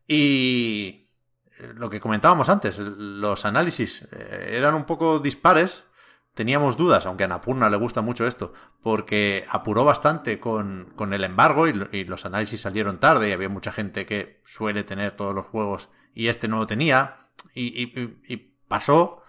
Y 0.07 1.09
eh, 1.57 1.73
lo 1.73 1.89
que 1.89 1.99
comentábamos 1.99 2.49
antes, 2.49 2.77
los 2.77 3.45
análisis 3.45 4.07
eh, 4.11 4.49
eran 4.51 4.75
un 4.75 4.85
poco 4.85 5.17
dispares. 5.17 5.87
Teníamos 6.35 6.77
dudas, 6.77 7.07
aunque 7.07 7.23
a 7.23 7.25
Anapurna 7.25 7.67
le 7.71 7.77
gusta 7.77 8.01
mucho 8.01 8.27
esto, 8.27 8.53
porque 8.83 9.43
apuró 9.49 9.83
bastante 9.83 10.39
con, 10.39 10.93
con 10.95 11.11
el 11.11 11.23
embargo 11.23 11.67
y, 11.67 12.03
los 12.03 12.25
análisis 12.27 12.61
salieron 12.61 12.99
tarde 12.99 13.29
y 13.29 13.31
había 13.31 13.49
mucha 13.49 13.71
gente 13.71 14.05
que 14.05 14.39
suele 14.45 14.83
tener 14.83 15.13
todos 15.13 15.33
los 15.33 15.47
juegos 15.47 15.89
y 16.13 16.27
este 16.27 16.47
no 16.47 16.59
lo 16.59 16.67
tenía. 16.67 17.17
Y, 17.55 17.81
y, 17.81 18.37
pasó 18.67 19.23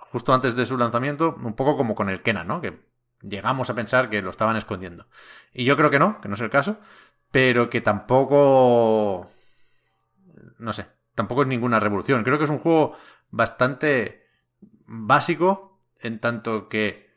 justo 0.00 0.34
antes 0.34 0.56
de 0.56 0.66
su 0.66 0.76
lanzamiento, 0.76 1.36
un 1.40 1.54
poco 1.54 1.76
como 1.76 1.94
con 1.94 2.08
el 2.08 2.22
Kenan, 2.22 2.48
¿no? 2.48 2.60
Que 2.60 2.89
llegamos 3.22 3.70
a 3.70 3.74
pensar 3.74 4.10
que 4.10 4.22
lo 4.22 4.30
estaban 4.30 4.56
escondiendo. 4.56 5.06
Y 5.52 5.64
yo 5.64 5.76
creo 5.76 5.90
que 5.90 5.98
no, 5.98 6.20
que 6.20 6.28
no 6.28 6.34
es 6.34 6.40
el 6.40 6.50
caso, 6.50 6.78
pero 7.30 7.70
que 7.70 7.80
tampoco... 7.80 9.30
No 10.58 10.72
sé, 10.72 10.86
tampoco 11.14 11.42
es 11.42 11.48
ninguna 11.48 11.80
revolución. 11.80 12.24
Creo 12.24 12.38
que 12.38 12.44
es 12.44 12.50
un 12.50 12.58
juego 12.58 12.96
bastante 13.30 14.26
básico 14.86 15.80
en 16.00 16.18
tanto 16.18 16.68
que 16.68 17.10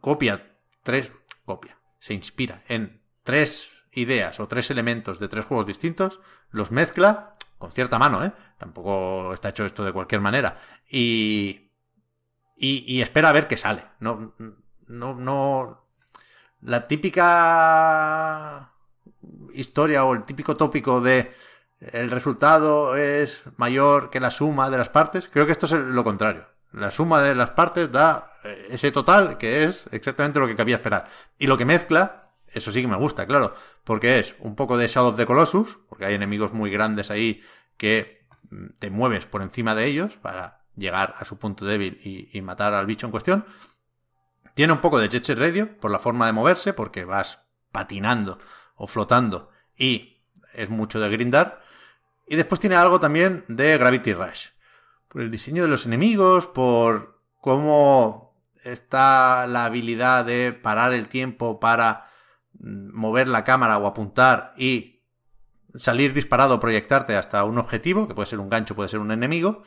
copia 0.00 0.56
tres... 0.82 1.12
copia, 1.44 1.78
se 1.98 2.14
inspira 2.14 2.62
en 2.68 3.02
tres 3.22 3.70
ideas 3.92 4.40
o 4.40 4.48
tres 4.48 4.70
elementos 4.70 5.18
de 5.18 5.28
tres 5.28 5.44
juegos 5.44 5.66
distintos, 5.66 6.20
los 6.50 6.70
mezcla 6.70 7.32
con 7.58 7.70
cierta 7.70 7.98
mano, 7.98 8.24
¿eh? 8.24 8.32
Tampoco 8.58 9.32
está 9.32 9.50
hecho 9.50 9.64
esto 9.64 9.84
de 9.84 9.92
cualquier 9.92 10.20
manera. 10.20 10.58
Y, 10.88 11.63
y, 12.56 13.02
espera 13.02 13.30
a 13.30 13.32
ver 13.32 13.46
qué 13.46 13.56
sale. 13.56 13.84
No, 14.00 14.34
no, 14.88 15.14
no. 15.14 15.86
La 16.60 16.86
típica 16.86 18.72
historia 19.52 20.04
o 20.04 20.14
el 20.14 20.22
típico 20.22 20.56
tópico 20.56 21.00
de 21.00 21.32
el 21.80 22.10
resultado 22.10 22.96
es 22.96 23.42
mayor 23.56 24.10
que 24.10 24.20
la 24.20 24.30
suma 24.30 24.70
de 24.70 24.78
las 24.78 24.88
partes. 24.88 25.28
Creo 25.28 25.46
que 25.46 25.52
esto 25.52 25.66
es 25.66 25.72
lo 25.72 26.04
contrario. 26.04 26.46
La 26.72 26.90
suma 26.90 27.22
de 27.22 27.34
las 27.34 27.50
partes 27.50 27.92
da 27.92 28.34
ese 28.70 28.90
total 28.90 29.38
que 29.38 29.64
es 29.64 29.84
exactamente 29.90 30.40
lo 30.40 30.46
que 30.46 30.56
cabía 30.56 30.76
esperar. 30.76 31.06
Y 31.38 31.46
lo 31.46 31.56
que 31.56 31.64
mezcla, 31.64 32.24
eso 32.48 32.72
sí 32.72 32.80
que 32.80 32.88
me 32.88 32.96
gusta, 32.96 33.26
claro, 33.26 33.54
porque 33.84 34.18
es 34.18 34.34
un 34.38 34.54
poco 34.54 34.76
de 34.76 34.88
Shadow 34.88 35.10
of 35.10 35.16
the 35.16 35.26
Colossus, 35.26 35.78
porque 35.88 36.06
hay 36.06 36.14
enemigos 36.14 36.52
muy 36.52 36.70
grandes 36.70 37.10
ahí 37.10 37.42
que 37.76 38.26
te 38.78 38.90
mueves 38.90 39.26
por 39.26 39.42
encima 39.42 39.74
de 39.74 39.86
ellos 39.86 40.16
para 40.16 40.63
llegar 40.76 41.14
a 41.18 41.24
su 41.24 41.38
punto 41.38 41.64
débil 41.64 42.00
y, 42.02 42.40
matar 42.42 42.74
al 42.74 42.86
bicho 42.86 43.06
en 43.06 43.10
cuestión. 43.10 43.46
Tiene 44.54 44.72
un 44.72 44.80
poco 44.80 44.98
de 44.98 45.08
Jet 45.08 45.28
Radio 45.38 45.76
por 45.78 45.90
la 45.90 45.98
forma 45.98 46.26
de 46.26 46.32
moverse, 46.32 46.72
porque 46.72 47.04
vas 47.04 47.46
patinando 47.72 48.38
o 48.76 48.86
flotando 48.86 49.50
y 49.76 50.22
es 50.52 50.70
mucho 50.70 51.00
de 51.00 51.08
grindar. 51.08 51.62
Y 52.26 52.36
después 52.36 52.60
tiene 52.60 52.76
algo 52.76 53.00
también 53.00 53.44
de 53.48 53.76
Gravity 53.76 54.14
Rush. 54.14 54.48
Por 55.08 55.22
el 55.22 55.30
diseño 55.30 55.62
de 55.62 55.68
los 55.68 55.86
enemigos, 55.86 56.46
por 56.46 57.20
cómo 57.40 58.24
está 58.64 59.46
la 59.46 59.66
habilidad 59.66 60.24
de 60.24 60.52
parar 60.52 60.94
el 60.94 61.08
tiempo 61.08 61.60
para 61.60 62.08
mover 62.58 63.28
la 63.28 63.44
cámara 63.44 63.78
o 63.78 63.86
apuntar 63.86 64.54
y 64.56 65.02
salir 65.76 66.14
disparado 66.14 66.60
proyectarte 66.60 67.16
hasta 67.16 67.44
un 67.44 67.58
objetivo, 67.58 68.08
que 68.08 68.14
puede 68.14 68.26
ser 68.26 68.38
un 68.38 68.48
gancho, 68.48 68.74
puede 68.74 68.88
ser 68.88 69.00
un 69.00 69.10
enemigo. 69.10 69.62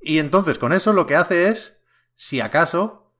Y 0.00 0.18
entonces 0.18 0.58
con 0.58 0.72
eso 0.72 0.92
lo 0.92 1.06
que 1.06 1.16
hace 1.16 1.48
es, 1.48 1.76
si 2.16 2.40
acaso, 2.40 3.14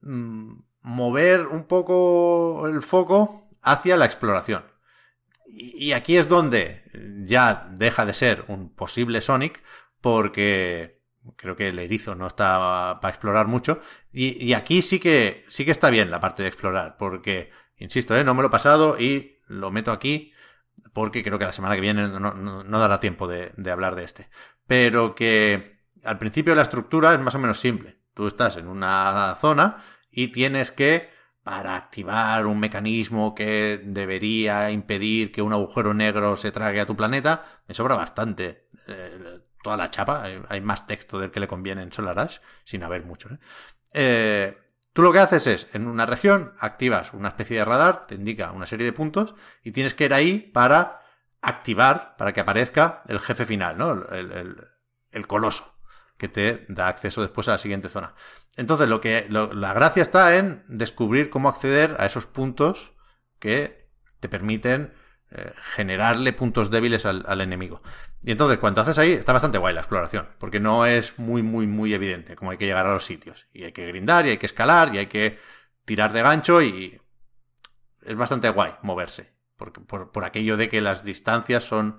mmm, 0.00 0.60
mover 0.82 1.46
un 1.46 1.64
poco 1.64 2.66
el 2.66 2.82
foco 2.82 3.46
hacia 3.62 3.96
la 3.96 4.06
exploración. 4.06 4.64
Y, 5.46 5.92
aquí 5.92 6.16
es 6.16 6.28
donde 6.28 6.82
ya 7.26 7.66
deja 7.72 8.06
de 8.06 8.14
ser 8.14 8.44
un 8.48 8.74
posible 8.74 9.20
Sonic, 9.20 9.62
porque 10.00 11.02
creo 11.36 11.56
que 11.56 11.68
el 11.68 11.78
erizo 11.78 12.14
no 12.14 12.26
está 12.26 12.98
para 13.00 13.10
explorar 13.10 13.48
mucho. 13.48 13.80
Y, 14.12 14.42
y, 14.42 14.54
aquí 14.54 14.80
sí 14.82 14.98
que, 14.98 15.44
sí 15.48 15.64
que 15.64 15.70
está 15.70 15.90
bien 15.90 16.10
la 16.10 16.20
parte 16.20 16.42
de 16.42 16.48
explorar, 16.48 16.96
porque, 16.96 17.50
insisto, 17.76 18.16
¿eh? 18.16 18.24
no 18.24 18.34
me 18.34 18.42
lo 18.42 18.48
he 18.48 18.50
pasado 18.50 18.98
y 18.98 19.40
lo 19.46 19.70
meto 19.70 19.92
aquí 19.92 20.32
porque 20.92 21.22
creo 21.22 21.38
que 21.38 21.44
la 21.44 21.52
semana 21.52 21.74
que 21.74 21.80
viene 21.80 22.08
no, 22.08 22.18
no, 22.18 22.64
no 22.64 22.78
dará 22.78 23.00
tiempo 23.00 23.28
de, 23.28 23.52
de, 23.56 23.70
hablar 23.70 23.94
de 23.94 24.04
este. 24.04 24.28
Pero 24.66 25.14
que 25.14 25.81
al 26.04 26.18
principio 26.18 26.54
la 26.54 26.62
estructura 26.62 27.14
es 27.14 27.20
más 27.20 27.34
o 27.34 27.38
menos 27.38 27.58
simple. 27.60 27.98
Tú 28.14 28.26
estás 28.26 28.56
en 28.56 28.68
una 28.68 29.34
zona 29.36 29.78
y 30.10 30.28
tienes 30.28 30.70
que, 30.70 31.10
para 31.42 31.76
activar 31.76 32.46
un 32.46 32.60
mecanismo 32.60 33.34
que 33.34 33.80
debería 33.82 34.70
impedir 34.70 35.32
que 35.32 35.42
un 35.42 35.52
agujero 35.52 35.94
negro 35.94 36.36
se 36.36 36.52
trague 36.52 36.80
a 36.80 36.86
tu 36.86 36.96
planeta, 36.96 37.44
me 37.66 37.74
sobra 37.74 37.94
bastante 37.94 38.68
eh, 38.86 39.40
toda 39.62 39.76
la 39.76 39.90
chapa. 39.90 40.24
Hay, 40.48 40.60
más 40.60 40.86
texto 40.86 41.18
del 41.18 41.30
que 41.30 41.40
le 41.40 41.48
conviene 41.48 41.82
en 41.82 41.92
Solar 41.92 42.18
Ash, 42.18 42.38
sin 42.64 42.82
haber 42.82 43.04
mucho. 43.04 43.28
¿eh? 43.30 43.38
Eh, 43.94 44.58
Tú 44.92 45.00
lo 45.00 45.12
que 45.12 45.20
haces 45.20 45.46
es, 45.46 45.68
en 45.72 45.86
una 45.86 46.04
región, 46.04 46.52
activas 46.58 47.14
una 47.14 47.28
especie 47.28 47.56
de 47.56 47.64
radar, 47.64 48.06
te 48.06 48.14
indica 48.14 48.52
una 48.52 48.66
serie 48.66 48.84
de 48.84 48.92
puntos, 48.92 49.34
y 49.62 49.72
tienes 49.72 49.94
que 49.94 50.04
ir 50.04 50.12
ahí 50.12 50.38
para 50.38 51.00
activar, 51.40 52.14
para 52.18 52.32
que 52.32 52.40
aparezca 52.40 53.02
el 53.08 53.18
jefe 53.18 53.46
final, 53.46 53.78
¿no? 53.78 54.04
El 54.10 55.26
coloso, 55.26 55.71
que 56.22 56.28
te 56.28 56.64
da 56.68 56.86
acceso 56.86 57.20
después 57.20 57.48
a 57.48 57.52
la 57.52 57.58
siguiente 57.58 57.88
zona. 57.88 58.14
Entonces, 58.56 58.88
lo 58.88 59.00
que, 59.00 59.26
la 59.28 59.72
gracia 59.72 60.04
está 60.04 60.36
en 60.36 60.62
descubrir 60.68 61.30
cómo 61.30 61.48
acceder 61.48 61.96
a 61.98 62.06
esos 62.06 62.26
puntos 62.26 62.92
que 63.40 63.90
te 64.20 64.28
permiten 64.28 64.92
eh, 65.32 65.52
generarle 65.74 66.32
puntos 66.32 66.70
débiles 66.70 67.06
al, 67.06 67.24
al, 67.26 67.40
enemigo. 67.40 67.82
Y 68.22 68.30
entonces, 68.30 68.58
cuando 68.58 68.82
haces 68.82 68.98
ahí, 68.98 69.10
está 69.10 69.32
bastante 69.32 69.58
guay 69.58 69.74
la 69.74 69.80
exploración, 69.80 70.28
porque 70.38 70.60
no 70.60 70.86
es 70.86 71.18
muy, 71.18 71.42
muy, 71.42 71.66
muy 71.66 71.92
evidente 71.92 72.36
cómo 72.36 72.52
hay 72.52 72.56
que 72.56 72.66
llegar 72.66 72.86
a 72.86 72.92
los 72.92 73.04
sitios. 73.04 73.48
Y 73.52 73.64
hay 73.64 73.72
que 73.72 73.88
grindar, 73.88 74.24
y 74.24 74.30
hay 74.30 74.38
que 74.38 74.46
escalar, 74.46 74.94
y 74.94 74.98
hay 74.98 75.06
que 75.06 75.40
tirar 75.84 76.12
de 76.12 76.22
gancho, 76.22 76.62
y 76.62 77.00
es 78.02 78.16
bastante 78.16 78.48
guay 78.48 78.74
moverse. 78.82 79.32
Porque, 79.56 79.80
por, 79.80 80.12
por 80.12 80.24
aquello 80.24 80.56
de 80.56 80.68
que 80.68 80.80
las 80.80 81.02
distancias 81.02 81.64
son, 81.64 81.98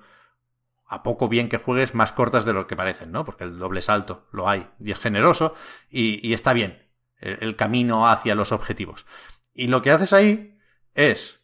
a 0.88 1.04
poco 1.04 1.30
bien 1.30 1.50
que 1.50 1.58
juegues, 1.58 1.96
más 1.96 2.12
cortas 2.12 2.46
de 2.46 2.54
lo 2.54 2.68
que 2.68 2.76
parecen, 2.76 3.12
¿no? 3.12 3.26
Porque 3.26 3.44
el 3.44 3.58
doble 3.58 3.82
salto 3.82 4.28
lo 4.32 4.50
hay, 4.50 4.68
y 4.80 4.92
es 4.92 5.00
generoso, 5.00 5.56
y, 5.90 6.34
está 6.34 6.54
bien 6.54 6.90
el, 7.18 7.56
camino 7.56 8.08
hacia 8.08 8.36
los 8.36 8.52
objetivos. 8.52 9.06
Y 9.54 9.68
lo 9.68 9.82
que 9.82 9.92
haces 9.92 10.14
ahí 10.14 10.60
es 10.94 11.40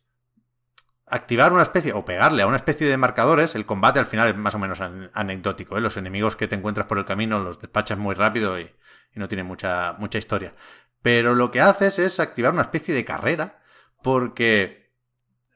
activar 1.05 1.53
una 1.53 1.63
especie 1.63 1.93
o 1.93 2.05
pegarle 2.05 2.43
a 2.43 2.47
una 2.47 2.57
especie 2.57 2.87
de 2.87 2.97
marcadores, 2.97 3.55
el 3.55 3.65
combate 3.65 3.99
al 3.99 4.05
final 4.05 4.27
es 4.29 4.35
más 4.35 4.55
o 4.55 4.59
menos 4.59 4.81
an 4.81 5.09
anecdótico. 5.13 5.77
¿eh? 5.77 5.81
Los 5.81 5.97
enemigos 5.97 6.35
que 6.35 6.47
te 6.47 6.55
encuentras 6.55 6.85
por 6.85 6.97
el 6.97 7.05
camino 7.05 7.39
los 7.39 7.59
despachas 7.59 7.97
muy 7.97 8.13
rápido 8.13 8.59
y, 8.59 8.63
y, 8.63 9.19
no 9.19 9.27
tiene 9.27 9.43
mucha, 9.43 9.93
mucha 9.93 10.17
historia. 10.17 10.53
Pero 11.01 11.33
lo 11.33 11.49
que 11.49 11.61
haces 11.61 11.97
es 11.97 12.19
activar 12.19 12.53
una 12.53 12.63
especie 12.63 12.93
de 12.93 13.05
carrera 13.05 13.59
porque 14.03 14.88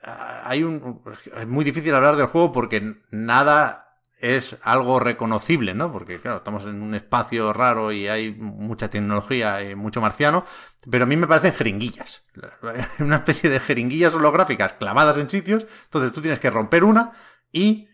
hay 0.03 0.63
un... 0.63 1.01
Es 1.35 1.47
muy 1.47 1.63
difícil 1.63 1.93
hablar 1.95 2.15
del 2.15 2.27
juego 2.27 2.51
porque 2.51 2.95
nada 3.11 3.83
es 4.19 4.57
algo 4.61 4.99
reconocible, 4.99 5.73
¿no? 5.73 5.91
Porque, 5.91 6.21
claro, 6.21 6.37
estamos 6.37 6.63
en 6.65 6.81
un 6.81 6.95
espacio 6.95 7.51
raro 7.51 7.91
y 7.91 8.07
hay 8.07 8.31
mucha 8.31 8.89
tecnología 8.89 9.61
y 9.61 9.75
mucho 9.75 9.99
marciano, 9.99 10.45
pero 10.89 11.03
a 11.03 11.07
mí 11.07 11.17
me 11.17 11.27
parecen 11.27 11.53
jeringuillas. 11.53 12.23
Una 12.99 13.17
especie 13.17 13.49
de 13.49 13.59
jeringuillas 13.59 14.13
holográficas 14.15 14.73
clavadas 14.73 15.17
en 15.17 15.29
sitios, 15.29 15.65
entonces 15.85 16.13
tú 16.13 16.21
tienes 16.21 16.39
que 16.39 16.49
romper 16.49 16.85
una 16.85 17.11
y 17.51 17.89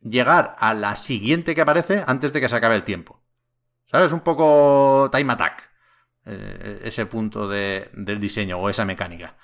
llegar 0.00 0.54
a 0.58 0.72
la 0.72 0.94
siguiente 0.94 1.54
que 1.54 1.62
aparece 1.62 2.04
antes 2.06 2.32
de 2.32 2.40
que 2.40 2.48
se 2.48 2.56
acabe 2.56 2.76
el 2.76 2.84
tiempo. 2.84 3.20
¿Sabes? 3.86 4.12
Un 4.12 4.20
poco 4.20 5.08
time 5.10 5.32
attack. 5.32 5.70
Eh, 6.28 6.80
ese 6.82 7.06
punto 7.06 7.48
de, 7.48 7.88
del 7.92 8.18
diseño 8.18 8.58
o 8.58 8.68
esa 8.68 8.84
mecánica. 8.84 9.36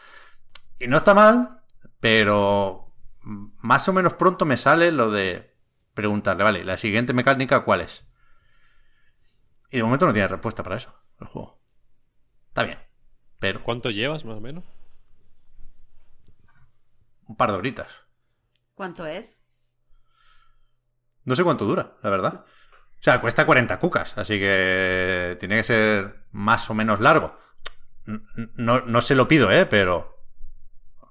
Y 0.80 0.88
no 0.88 0.96
está 0.96 1.14
mal, 1.14 1.61
pero 2.02 2.92
más 3.22 3.88
o 3.88 3.92
menos 3.92 4.14
pronto 4.14 4.44
me 4.44 4.56
sale 4.56 4.90
lo 4.90 5.12
de 5.12 5.54
preguntarle, 5.94 6.42
vale, 6.42 6.64
la 6.64 6.76
siguiente 6.76 7.12
mecánica, 7.12 7.60
¿cuál 7.60 7.80
es? 7.80 8.04
Y 9.70 9.76
de 9.76 9.84
momento 9.84 10.06
no 10.06 10.12
tiene 10.12 10.26
respuesta 10.26 10.64
para 10.64 10.78
eso, 10.78 10.92
el 11.20 11.28
juego. 11.28 11.62
Está 12.48 12.64
bien, 12.64 12.80
pero... 13.38 13.62
¿Cuánto 13.62 13.88
llevas, 13.88 14.24
más 14.24 14.36
o 14.36 14.40
menos? 14.40 14.64
Un 17.28 17.36
par 17.36 17.52
de 17.52 17.58
horitas. 17.58 18.02
¿Cuánto 18.74 19.06
es? 19.06 19.38
No 21.22 21.36
sé 21.36 21.44
cuánto 21.44 21.66
dura, 21.66 21.98
la 22.02 22.10
verdad. 22.10 22.44
O 22.98 23.02
sea, 23.02 23.20
cuesta 23.20 23.46
40 23.46 23.78
cucas, 23.78 24.18
así 24.18 24.40
que 24.40 25.36
tiene 25.38 25.58
que 25.58 25.64
ser 25.64 26.26
más 26.32 26.68
o 26.68 26.74
menos 26.74 26.98
largo. 26.98 27.38
No, 28.56 28.80
no 28.80 29.00
se 29.02 29.14
lo 29.14 29.28
pido, 29.28 29.52
¿eh? 29.52 29.66
Pero 29.66 30.11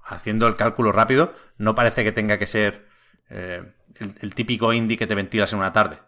haciendo 0.04 0.46
el 0.46 0.56
cálculo 0.56 0.92
rápido, 0.92 1.34
no 1.58 1.74
parece 1.74 2.04
que 2.04 2.12
tenga 2.12 2.38
que 2.38 2.46
ser 2.46 2.88
eh, 3.30 3.72
el, 3.96 4.14
el, 4.20 4.34
típico 4.34 4.72
indie 4.72 4.98
que 4.98 5.06
te 5.06 5.14
ventilas 5.14 5.52
en 5.52 5.60
una 5.60 5.72
tarde. 5.72 5.98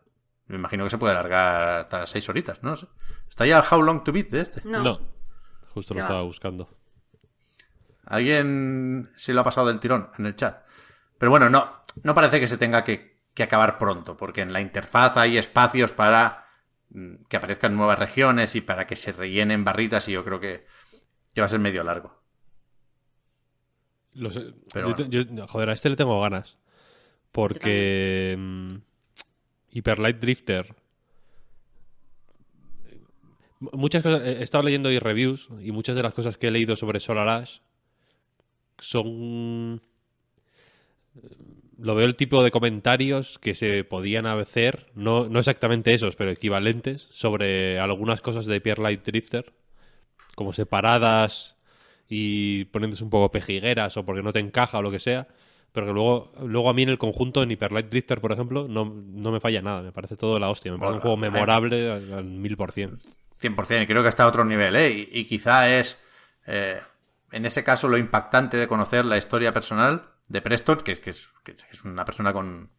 Me 0.47 0.57
imagino 0.57 0.85
que 0.85 0.91
se 0.91 0.99
puede 0.99 1.13
alargar 1.13 1.81
hasta 1.81 2.07
seis 2.07 2.29
horitas, 2.29 2.63
no 2.63 2.77
sé. 2.77 2.87
¿Está 3.29 3.47
ya 3.47 3.65
How 3.69 3.83
Long 3.83 4.05
to 4.05 4.13
Beat 4.13 4.29
de 4.29 4.41
este? 4.41 4.63
No. 4.65 4.83
No. 4.83 5.01
Justo 5.73 5.95
lo 5.95 6.01
estaba 6.01 6.23
buscando. 6.23 6.69
¿Alguien 8.07 9.11
se 9.17 9.33
lo 9.33 9.41
ha 9.41 9.45
pasado 9.45 9.69
del 9.69 9.81
tirón 9.81 10.11
en 10.19 10.27
el 10.27 10.37
chat? 10.37 10.63
Pero 11.19 11.31
bueno, 11.31 11.49
no, 11.49 11.81
no 12.03 12.15
parece 12.15 12.39
que 12.39 12.49
se 12.49 12.59
tenga 12.59 12.85
que, 12.85 13.23
que 13.33 13.43
acabar 13.43 13.79
pronto, 13.79 14.17
porque 14.17 14.43
en 14.43 14.53
la 14.53 14.61
interfaz 14.61 15.17
hay 15.17 15.39
espacios 15.39 15.93
para 15.93 16.47
mm, 16.91 17.15
que 17.29 17.37
aparezcan 17.37 17.75
nuevas 17.75 17.99
regiones 17.99 18.55
y 18.55 18.61
para 18.61 18.87
que 18.87 18.97
se 18.97 19.13
rellenen 19.13 19.65
barritas 19.65 20.09
y 20.09 20.13
yo 20.13 20.25
creo 20.25 20.39
que, 20.39 20.67
que 21.35 21.41
va 21.41 21.47
a 21.47 21.51
ser 21.51 21.61
medio 21.61 21.83
largo. 21.83 22.24
Lo 24.15 24.31
sé. 24.31 24.53
Pero 24.73 24.89
Yo 24.91 24.95
te- 24.95 25.09
yo- 25.35 25.47
joder, 25.49 25.69
a 25.71 25.73
este 25.73 25.91
le 25.91 25.97
tengo 25.97 26.21
ganas. 26.21 26.57
Porque. 27.33 28.37
mm, 28.39 28.75
Hyper 29.73 29.99
Light 29.99 30.19
Drifter. 30.19 30.75
Muchas 33.61 34.03
cosas. 34.03 34.23
He 34.27 34.43
estado 34.43 34.65
leyendo 34.65 34.89
hoy 34.89 34.99
reviews 34.99 35.49
y 35.61 35.73
muchas 35.73 35.97
de 35.97 36.03
las 36.03 36.15
cosas 36.15 36.37
que 36.37 36.49
he 36.49 36.51
leído 36.51 36.77
sobre 36.77 37.01
Solar 37.01 37.29
Ash 37.29 37.59
son. 38.79 39.81
Lo 41.79 41.95
veo 41.95 42.07
el 42.07 42.17
tipo 42.17 42.43
de 42.45 42.51
comentarios 42.51 43.39
que 43.41 43.55
se 43.55 43.83
podían 43.85 44.27
hacer, 44.27 44.91
no, 44.95 45.29
no 45.29 45.41
exactamente 45.41 45.93
esos, 45.93 46.15
pero 46.15 46.31
equivalentes, 46.31 47.09
sobre 47.11 47.79
algunas 47.81 48.21
cosas 48.21 48.47
de 48.47 48.57
Hyper 48.57 48.79
Light 48.79 49.05
Drifter, 49.05 49.53
como 50.37 50.53
separadas 50.53 51.54
y 52.09 52.65
poniéndose 52.67 53.05
un 53.05 53.11
poco 53.11 53.31
pejigueras 53.31 53.97
o 53.97 54.05
porque 54.05 54.23
no 54.23 54.33
te 54.33 54.41
encaja 54.41 54.79
o 54.79 54.83
lo 54.83 54.91
que 54.91 54.99
sea. 54.99 55.29
Pero 55.73 55.89
que 55.89 55.93
luego, 55.93 56.33
luego 56.41 56.71
a 56.71 56.73
mí 56.73 56.83
en 56.83 56.89
el 56.89 56.99
conjunto, 56.99 57.43
en 57.43 57.51
Hyper 57.51 57.73
Light 57.73 57.89
Drifter, 57.89 58.21
por 58.21 58.31
ejemplo, 58.31 58.69
no, 58.69 58.85
no 58.85 59.33
me 59.33 59.41
falla 59.41 59.61
nada. 59.61 59.83
Me 59.83 59.91
parece 59.91 60.15
todo 60.15 60.39
la 60.39 60.49
hostia. 60.49 60.71
Me 60.71 60.79
parece 60.79 60.97
un 60.97 61.01
juego 61.01 61.17
eh, 61.17 61.21
memorable 61.21 61.91
al 61.91 62.13
al 62.13 62.25
mil 62.25 62.57
por 62.57 62.71
cien. 62.71 62.97
100%, 63.41 63.83
y 63.83 63.87
creo 63.87 64.03
que 64.03 64.09
está 64.09 64.23
a 64.23 64.29
otro 64.29 64.45
nivel, 64.45 64.77
¿eh? 64.77 65.09
Y, 65.11 65.21
y 65.21 65.25
quizá 65.25 65.69
es, 65.69 65.99
eh, 66.47 66.81
en 67.33 67.45
ese 67.45 67.65
caso, 67.65 67.89
lo 67.89 67.99
impactante 67.99 68.57
de 68.57 68.69
conocer 68.69 69.05
la 69.05 69.19
historia 69.19 69.53
personal 69.53 70.11
de 70.29 70.41
Preston, 70.41 70.79
que 70.79 70.95
que 71.01 71.11
es, 71.11 71.29
que 71.43 71.57
es 71.73 71.85
una 71.85 72.05
persona 72.05 72.33
con, 72.33 72.71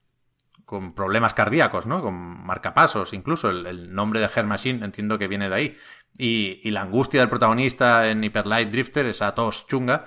con 0.66 0.94
problemas 0.94 1.34
cardíacos, 1.34 1.86
¿no? 1.86 2.02
Con 2.02 2.46
marcapasos, 2.46 3.14
incluso 3.14 3.50
el, 3.50 3.94
nombre 3.94 4.20
de 4.20 4.30
Her 4.34 4.46
Machine 4.46 4.84
entiendo 4.84 5.18
que 5.18 5.28
viene 5.28 5.48
de 5.50 5.56
ahí. 5.56 5.78
Y, 6.18 6.70
la 6.72 6.82
angustia 6.82 7.20
del 7.20 7.30
protagonista 7.30 8.10
en 8.10 8.24
Hyper 8.24 8.48
Light 8.48 8.70
Drifter, 8.70 9.06
esa 9.06 9.36
tos 9.36 9.68
chunga, 9.68 10.06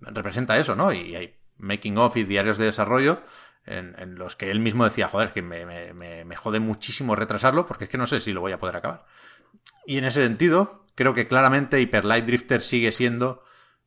representa 0.00 0.58
eso, 0.58 0.74
¿no? 0.74 0.92
Y 0.92 1.14
hay 1.14 1.36
making 1.58 1.98
of 1.98 2.16
y 2.16 2.24
diarios 2.24 2.58
de 2.58 2.64
desarrollo 2.66 3.22
en, 3.66 3.94
en 3.98 4.16
los 4.16 4.34
que 4.36 4.50
él 4.50 4.60
mismo 4.60 4.84
decía, 4.84 5.08
joder, 5.08 5.32
que 5.32 5.42
me, 5.42 5.64
me, 5.94 6.36
jode 6.36 6.58
muchísimo 6.58 7.14
retrasarlo 7.14 7.66
porque 7.66 7.84
es 7.84 7.90
que 7.90 7.98
no 7.98 8.06
sé 8.06 8.20
si 8.20 8.32
lo 8.32 8.40
voy 8.40 8.52
a 8.52 8.58
poder 8.58 8.76
acabar. 8.76 9.04
Y 9.86 9.98
en 9.98 10.04
ese 10.04 10.24
sentido, 10.24 10.86
creo 10.94 11.14
que 11.14 11.28
claramente 11.28 11.80
Hyper 11.80 12.04
Light 12.04 12.24
Drifter 12.24 12.62
sigue 12.62 12.90
siendo 12.90 13.44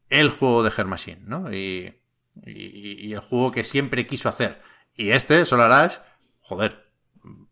el 0.09 0.29
juego 0.29 0.63
de 0.63 0.71
Her 0.75 0.85
Machine, 0.85 1.21
¿no? 1.25 1.51
Y, 1.51 1.99
y, 2.45 3.07
y 3.07 3.13
el 3.13 3.19
juego 3.19 3.51
que 3.51 3.63
siempre 3.63 4.05
quiso 4.05 4.29
hacer. 4.29 4.61
Y 4.95 5.09
este, 5.09 5.45
Solar 5.45 5.71
Ash, 5.71 5.97
joder, 6.43 6.91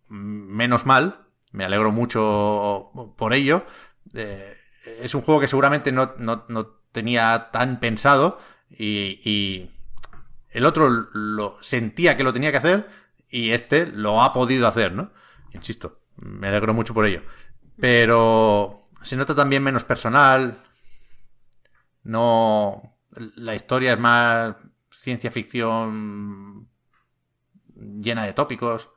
menos 0.09 0.85
mal, 0.85 1.25
me 1.51 1.65
alegro 1.65 1.91
mucho 1.91 2.91
por 3.17 3.33
ello. 3.33 3.65
Eh, 4.13 4.55
es 5.01 5.13
un 5.15 5.21
juego 5.21 5.39
que 5.41 5.47
seguramente 5.47 5.91
no, 5.91 6.13
no- 6.17 6.45
no 6.47 6.65
tenía 6.91 7.49
tan 7.51 7.79
pensado 7.79 8.39
y, 8.69 9.19
y 9.29 9.71
el 10.49 10.65
otro 10.65 10.89
lo 10.89 11.57
sentía 11.61 12.17
que 12.17 12.23
lo 12.23 12.33
tenía 12.33 12.51
que 12.51 12.57
hacer 12.57 12.89
y 13.29 13.51
este 13.51 13.85
lo 13.85 14.21
ha 14.21 14.33
podido 14.33 14.67
hacer, 14.67 14.93
¿no? 14.93 15.11
Insisto, 15.53 16.01
me 16.17 16.47
alegro 16.49 16.73
mucho 16.73 16.93
por 16.93 17.05
ello. 17.05 17.21
Pero 17.79 18.83
se 19.01 19.15
nota 19.15 19.33
también 19.35 19.63
menos 19.63 19.83
personal. 19.83 20.61
No. 22.03 22.97
La 23.35 23.55
historia 23.55 23.93
es 23.93 23.99
más 23.99 24.55
ciencia 24.89 25.31
ficción 25.31 26.50
llena 28.01 28.25
de 28.25 28.33
tópicos. 28.33 28.89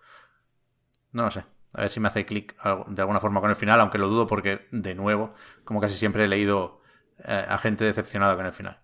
No 1.12 1.24
lo 1.24 1.31
sé. 1.31 1.44
A 1.74 1.81
ver 1.82 1.90
si 1.90 2.01
me 2.01 2.09
hace 2.09 2.24
clic 2.27 2.55
de 2.89 3.02
alguna 3.02 3.20
forma 3.20 3.40
con 3.40 3.51
el 3.51 3.56
final, 3.56 3.81
aunque 3.81 3.98
lo 3.98 4.09
dudo 4.09 4.27
porque, 4.27 4.66
de 4.70 4.94
nuevo, 4.94 5.35
como 5.65 5.81
casi 5.81 5.97
siempre 5.97 6.24
he 6.24 6.28
leído 6.28 6.81
eh, 7.24 7.44
a 7.48 7.59
gente 7.59 7.85
decepcionada 7.85 8.36
con 8.36 8.47
el 8.47 8.52
final. 8.52 8.81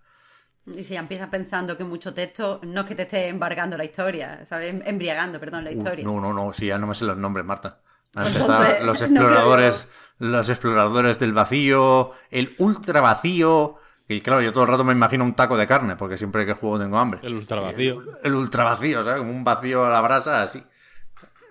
Y 0.66 0.84
si 0.84 0.96
empiezas 0.96 1.28
pensando 1.28 1.76
que 1.76 1.84
mucho 1.84 2.14
texto 2.14 2.60
no 2.64 2.80
es 2.82 2.86
que 2.86 2.94
te 2.94 3.02
esté 3.02 3.28
embargando 3.28 3.76
la 3.76 3.84
historia, 3.84 4.46
¿sabes? 4.46 4.70
Em- 4.70 4.82
Embriagando, 4.86 5.38
perdón, 5.40 5.64
la 5.64 5.72
Uh, 5.72 5.72
historia. 5.72 6.10
no, 6.16 6.20
no, 6.20 6.32
no, 6.32 6.52
sí, 6.52 6.66
ya 6.66 6.78
no 6.78 6.86
me 6.86 6.94
sé 6.94 7.04
los 7.04 7.16
nombres, 7.16 7.46
Marta. 7.46 7.80
Han 8.14 8.26
Entonces, 8.26 8.26
empezado 8.26 8.76
los 8.80 9.02
no 9.10 9.24
exploradores, 9.24 9.88
los 10.18 10.48
exploradores 10.48 11.18
del 11.18 11.32
vacío, 11.32 12.12
el 12.30 12.54
ultra 12.58 13.00
vacío. 13.00 13.76
Y 14.14 14.20
claro, 14.22 14.42
yo 14.42 14.52
todo 14.52 14.64
el 14.64 14.70
rato 14.70 14.84
me 14.84 14.92
imagino 14.92 15.22
un 15.24 15.34
taco 15.34 15.56
de 15.56 15.66
carne, 15.66 15.96
porque 15.96 16.18
siempre 16.18 16.44
que 16.44 16.54
juego 16.54 16.78
tengo 16.78 16.98
hambre. 16.98 17.20
El 17.22 17.34
ultra 17.34 17.60
vacío. 17.60 18.00
El, 18.00 18.08
el 18.24 18.34
ultra 18.34 18.64
vacío, 18.64 19.04
¿sabes? 19.04 19.18
Como 19.20 19.30
un 19.30 19.44
vacío 19.44 19.84
a 19.84 19.90
la 19.90 20.00
brasa, 20.00 20.42
así. 20.42 20.62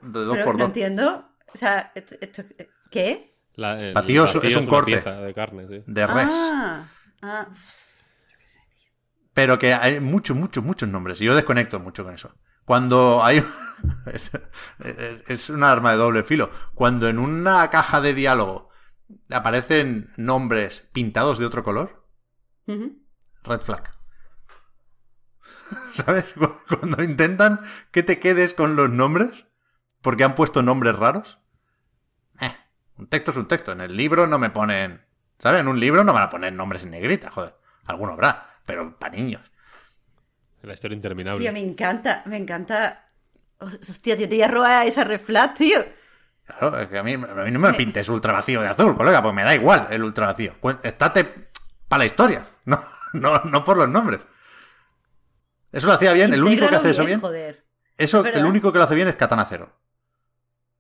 De 0.02 0.20
dos 0.26 0.34
Pero 0.34 0.46
por 0.46 0.56
no 0.56 0.60
dos. 0.60 0.68
entiendo. 0.68 1.22
O 1.54 1.58
sea, 1.58 1.92
esto, 1.96 2.16
esto- 2.22 2.44
¿qué? 2.92 3.38
La- 3.56 3.80
el 3.80 3.94
Vacío 3.94 4.26
es- 4.26 4.36
es 4.36 4.56
un 4.56 4.64
una 4.64 4.70
corte. 4.70 4.92
pieza 4.92 5.12
de 5.22 5.34
carne, 5.34 5.66
sí. 5.68 5.84
De 5.86 6.08
res. 6.08 6.28
Ah, 6.32 6.86
ah, 7.22 7.48
Pero 9.34 9.58
que 9.60 9.74
hay 9.74 10.00
muchos, 10.00 10.36
muchos, 10.36 10.64
muchos 10.64 10.90
nombres. 10.90 11.22
Y 11.22 11.26
yo 11.26 11.36
desconecto 11.36 11.80
mucho 11.80 12.04
con 12.04 12.14
eso. 12.14 12.36
Cuando 12.66 13.24
hay. 13.24 13.44
es, 14.14 14.32
es 15.28 15.50
un 15.50 15.64
arma 15.64 15.92
de 15.92 15.98
doble 15.98 16.24
filo. 16.24 16.52
Cuando 16.74 17.08
en 17.08 17.20
una 17.20 17.70
caja 17.70 18.02
de 18.02 18.14
diálogo 18.14 18.70
aparecen 19.32 20.10
nombres 20.18 20.88
pintados 20.94 21.40
de 21.40 21.46
otro 21.46 21.64
color, 21.64 21.99
red 23.44 23.62
flag. 23.62 23.92
¿Sabes? 25.94 26.34
Cu- 26.34 26.54
Cuando 26.80 27.04
intentan 27.04 27.62
que 27.92 28.04
te 28.04 28.20
quedes 28.20 28.54
con 28.54 28.76
los 28.76 28.90
nombres, 28.90 29.46
porque 30.02 30.24
han 30.24 30.36
puesto 30.36 30.62
nombres 30.62 30.96
raros. 30.96 31.40
Eh, 32.42 32.56
un 32.98 33.08
texto 33.08 33.32
es 33.32 33.38
un 33.38 33.48
texto. 33.48 33.72
En 33.72 33.82
el 33.82 33.96
libro 33.96 34.28
no 34.28 34.40
me 34.40 34.50
ponen. 34.50 35.06
¿Sabes? 35.40 35.62
En 35.62 35.68
un 35.68 35.80
libro 35.80 36.04
no 36.04 36.14
van 36.14 36.24
a 36.24 36.30
poner 36.30 36.52
nombres 36.54 36.84
en 36.84 36.92
negrita, 36.92 37.32
joder. 37.32 37.56
Alguno 37.86 38.14
habrá, 38.14 38.50
pero 38.66 38.98
para 39.00 39.16
niños. 39.16 39.52
La 40.62 40.74
historia 40.74 40.96
interminable. 40.96 41.40
Tío, 41.40 41.54
me 41.54 41.62
encanta, 41.62 42.24
me 42.26 42.36
encanta. 42.38 43.12
Hostia, 43.60 44.18
tío, 44.18 44.28
te 44.28 44.36
voy 44.36 44.44
a 44.44 44.48
robar 44.50 44.86
esa 44.88 45.04
reflat, 45.06 45.58
tío. 45.58 45.80
Claro, 46.46 46.80
es 46.80 46.90
que 46.90 46.98
a 46.98 47.04
mí, 47.04 47.14
a 47.14 47.18
mí 47.18 47.52
no 47.52 47.60
me 47.60 47.74
pintes 47.74 48.10
ultra 48.10 48.34
vacío 48.34 48.62
de 48.62 48.68
azul, 48.68 48.96
colega, 48.96 49.22
pues 49.22 49.34
me 49.34 49.44
da 49.44 49.54
igual 49.56 49.88
el 49.92 50.04
ultra 50.04 50.28
vacío. 50.28 50.56
Estate 50.84 51.49
para 51.90 52.00
la 52.00 52.06
historia, 52.06 52.48
no, 52.66 52.82
no, 53.14 53.42
no 53.44 53.66
por 53.66 53.76
los 53.78 53.90
nombres. 53.90 54.22
Eso 55.72 55.88
lo 55.88 55.94
hacía 55.94 56.14
bien, 56.14 56.34
el 56.34 56.44
único 56.44 56.68
que 56.70 56.76
hace 56.76 56.92
eso 56.92 57.06
bien. 57.06 57.20
Joder. 57.20 57.66
Eso, 57.98 58.26
el 58.26 58.46
único 58.46 58.72
que 58.72 58.78
lo 58.78 58.86
hace 58.86 58.96
bien 58.96 59.08
es 59.10 59.16
Katana 59.16 59.46
Zero. 59.46 59.76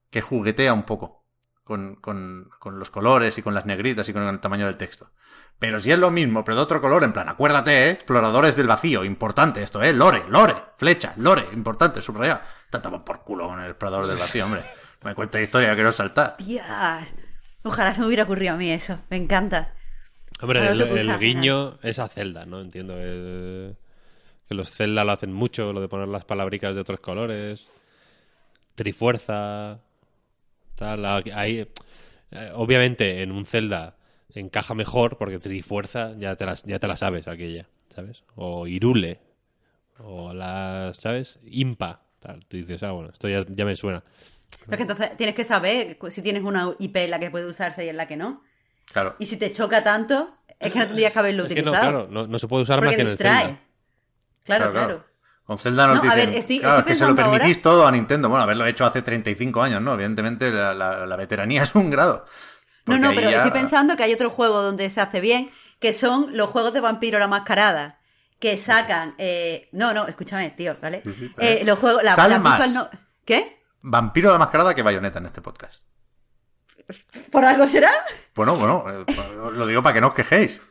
Que 0.09 0.21
juguetea 0.21 0.73
un 0.73 0.83
poco 0.83 1.25
con, 1.63 1.95
con- 1.97 2.49
con 2.59 2.79
los 2.79 2.89
colores 2.89 3.37
y 3.37 3.43
con 3.43 3.53
las 3.53 3.65
negritas 3.65 4.07
y 4.09 4.13
con 4.13 4.23
el 4.23 4.39
tamaño 4.39 4.65
del 4.65 4.77
texto. 4.77 5.11
Pero 5.59 5.79
si 5.79 5.91
es 5.91 5.99
lo 5.99 6.09
mismo, 6.09 6.43
pero 6.43 6.55
de 6.55 6.63
otro 6.63 6.81
color, 6.81 7.03
en 7.03 7.11
plan, 7.13 7.29
acuérdate, 7.29 7.87
¿eh? 7.87 7.89
exploradores 7.91 8.55
del 8.55 8.67
vacío, 8.67 9.03
importante 9.03 9.61
esto, 9.61 9.83
¿eh? 9.83 9.93
Lore, 9.93 10.23
lore, 10.29 10.55
flecha, 10.77 11.13
lore, 11.17 11.45
importante, 11.53 12.01
subrayar. 12.01 12.43
Te 12.71 12.79
tomas 12.79 13.01
por 13.01 13.23
culo 13.23 13.47
con 13.49 13.59
el 13.59 13.69
explorador 13.71 14.07
del 14.07 14.17
vacío, 14.17 14.45
hombre. 14.45 14.63
Me 15.03 15.13
cuenta 15.13 15.39
historia, 15.41 15.75
quiero 15.75 15.91
saltar. 15.91 16.37
Tías. 16.37 17.13
Ojalá 17.63 17.93
se 17.93 17.99
me 18.01 18.07
hubiera 18.07 18.23
ocurrido 18.23 18.53
a 18.53 18.57
mí 18.57 18.71
eso. 18.71 18.99
Me 19.09 19.17
encanta. 19.17 19.73
Hombre, 20.41 20.67
el, 20.67 21.19
guiño 21.19 21.77
es 21.83 21.99
a 21.99 22.07
Zelda, 22.07 22.45
¿no? 22.45 22.61
Entiendo 22.61 22.93
que, 22.95 23.73
que 24.47 24.55
los 24.55 24.71
Zelda 24.71 25.03
lo 25.03 25.11
hacen 25.11 25.33
mucho, 25.33 25.73
lo 25.73 25.81
de 25.81 25.89
poner 25.89 26.07
las 26.07 26.23
palabricas 26.23 26.75
de 26.75 26.81
otros 26.81 27.01
colores. 27.01 27.71
Trifuerza. 28.75 29.79
Tal. 30.75 31.05
Ahí, 31.05 31.67
eh, 32.31 32.51
obviamente, 32.53 33.21
en 33.21 33.31
un 33.31 33.45
Zelda 33.45 33.97
encaja 34.33 34.73
mejor 34.73 35.17
porque 35.17 35.39
Trifuerza 35.39 36.13
ya 36.17 36.35
te, 36.37 36.45
las, 36.45 36.63
ya 36.63 36.79
te 36.79 36.87
la 36.87 36.95
sabes 36.95 37.27
aquella, 37.27 37.67
¿sabes? 37.93 38.23
O 38.35 38.65
Irule. 38.65 39.19
O 39.97 40.33
las, 40.33 40.97
¿sabes? 40.97 41.39
Impa. 41.43 42.01
Tal. 42.21 42.45
Tú 42.45 42.55
dices, 42.55 42.81
ah, 42.83 42.91
bueno, 42.91 43.09
esto 43.09 43.27
ya, 43.27 43.45
ya 43.49 43.65
me 43.65 43.75
suena. 43.75 44.03
Pero 44.65 44.77
que 44.77 44.83
entonces 44.83 45.17
tienes 45.17 45.35
que 45.35 45.43
saber 45.43 45.97
si 46.09 46.21
tienes 46.21 46.43
una 46.43 46.73
IP 46.79 46.95
en 46.95 47.11
la 47.11 47.19
que 47.19 47.29
puede 47.29 47.45
usarse 47.45 47.85
y 47.85 47.89
en 47.89 47.97
la 47.97 48.07
que 48.07 48.15
no. 48.15 48.41
Claro. 48.93 49.15
Y 49.19 49.25
si 49.25 49.37
te 49.37 49.51
choca 49.51 49.83
tanto, 49.83 50.37
es 50.59 50.71
que 50.71 50.79
no 50.79 50.85
tendrías 50.87 51.11
que 51.13 51.19
haberlo 51.19 51.43
Es 51.45 51.53
que 51.53 51.61
no, 51.61 51.71
utilizado. 51.71 51.91
claro, 51.91 52.07
no, 52.11 52.27
no 52.27 52.39
se 52.39 52.47
puede 52.47 52.63
usar 52.63 52.79
más 52.79 52.85
porque 52.85 52.95
que 52.97 53.01
en 53.01 53.07
el 53.07 53.13
distrae. 53.13 53.45
Zelda. 53.45 53.59
Claro, 54.43 54.63
Claro, 54.65 54.71
claro. 54.71 54.87
claro. 54.87 55.09
Con 55.45 55.57
Zelda 55.57 55.87
nos 55.87 56.03
No, 56.03 56.11
a 56.11 56.15
dicen, 56.15 56.29
ver, 56.29 56.39
estoy- 56.39 56.59
claro, 56.59 56.77
estoy 56.79 56.91
es 56.93 56.99
que 56.99 57.05
se 57.05 57.09
lo 57.09 57.15
permitís 57.15 57.57
ahora- 57.57 57.61
todo 57.63 57.87
a 57.87 57.91
Nintendo. 57.91 58.29
Bueno, 58.29 58.43
haberlo 58.43 58.65
hecho 58.67 58.85
hace 58.85 59.01
35 59.01 59.63
años, 59.63 59.81
¿no? 59.81 59.93
Evidentemente 59.93 60.51
la, 60.51 60.73
la- 60.75 61.05
la 61.07 61.15
veteranía 61.15 61.63
es 61.63 61.73
un 61.75 61.89
grado. 61.89 62.25
No, 62.85 62.95
Porque 62.95 62.99
no, 63.01 63.09
pero 63.15 63.29
ya- 63.31 63.37
estoy 63.37 63.51
pensando 63.51 63.95
que 63.95 64.03
hay 64.03 64.13
otro 64.13 64.29
juego 64.29 64.61
donde 64.61 64.89
se 64.89 65.01
hace 65.01 65.21
bien, 65.21 65.49
que 65.79 65.91
son 65.93 66.35
los 66.37 66.49
juegos 66.49 66.73
de 66.73 66.81
vampiro 66.81 67.17
la 67.19 67.27
mascarada. 67.27 67.99
Que 68.39 68.57
sacan. 68.57 69.15
eh, 69.17 69.67
No, 69.73 69.93
no, 69.93 70.07
escúchame, 70.07 70.49
tío, 70.51 70.77
¿vale? 70.81 71.01
Sí, 71.01 71.13
sí, 71.13 71.31
Eh, 71.39 71.61
los 71.65 71.77
juegos. 71.79 72.03
La, 72.03 72.15
la 72.15 72.39
más. 72.39 72.57
visual 72.59 72.73
no- 72.73 72.99
¿Qué? 73.25 73.59
vampiro 73.81 74.31
de 74.31 74.39
mascarada 74.39 74.73
que 74.75 74.81
bayoneta 74.81 75.19
en 75.19 75.25
este 75.25 75.41
podcast. 75.41 75.83
¿Por 77.31 77.45
algo 77.45 77.67
será? 77.67 77.91
Bueno, 78.35 78.55
bueno, 78.55 78.85
eh, 78.89 79.05
lo 79.53 79.67
digo 79.67 79.81
para 79.83 79.93
que 79.93 80.01
no 80.01 80.07
os 80.07 80.13
quejéis. 80.13 80.61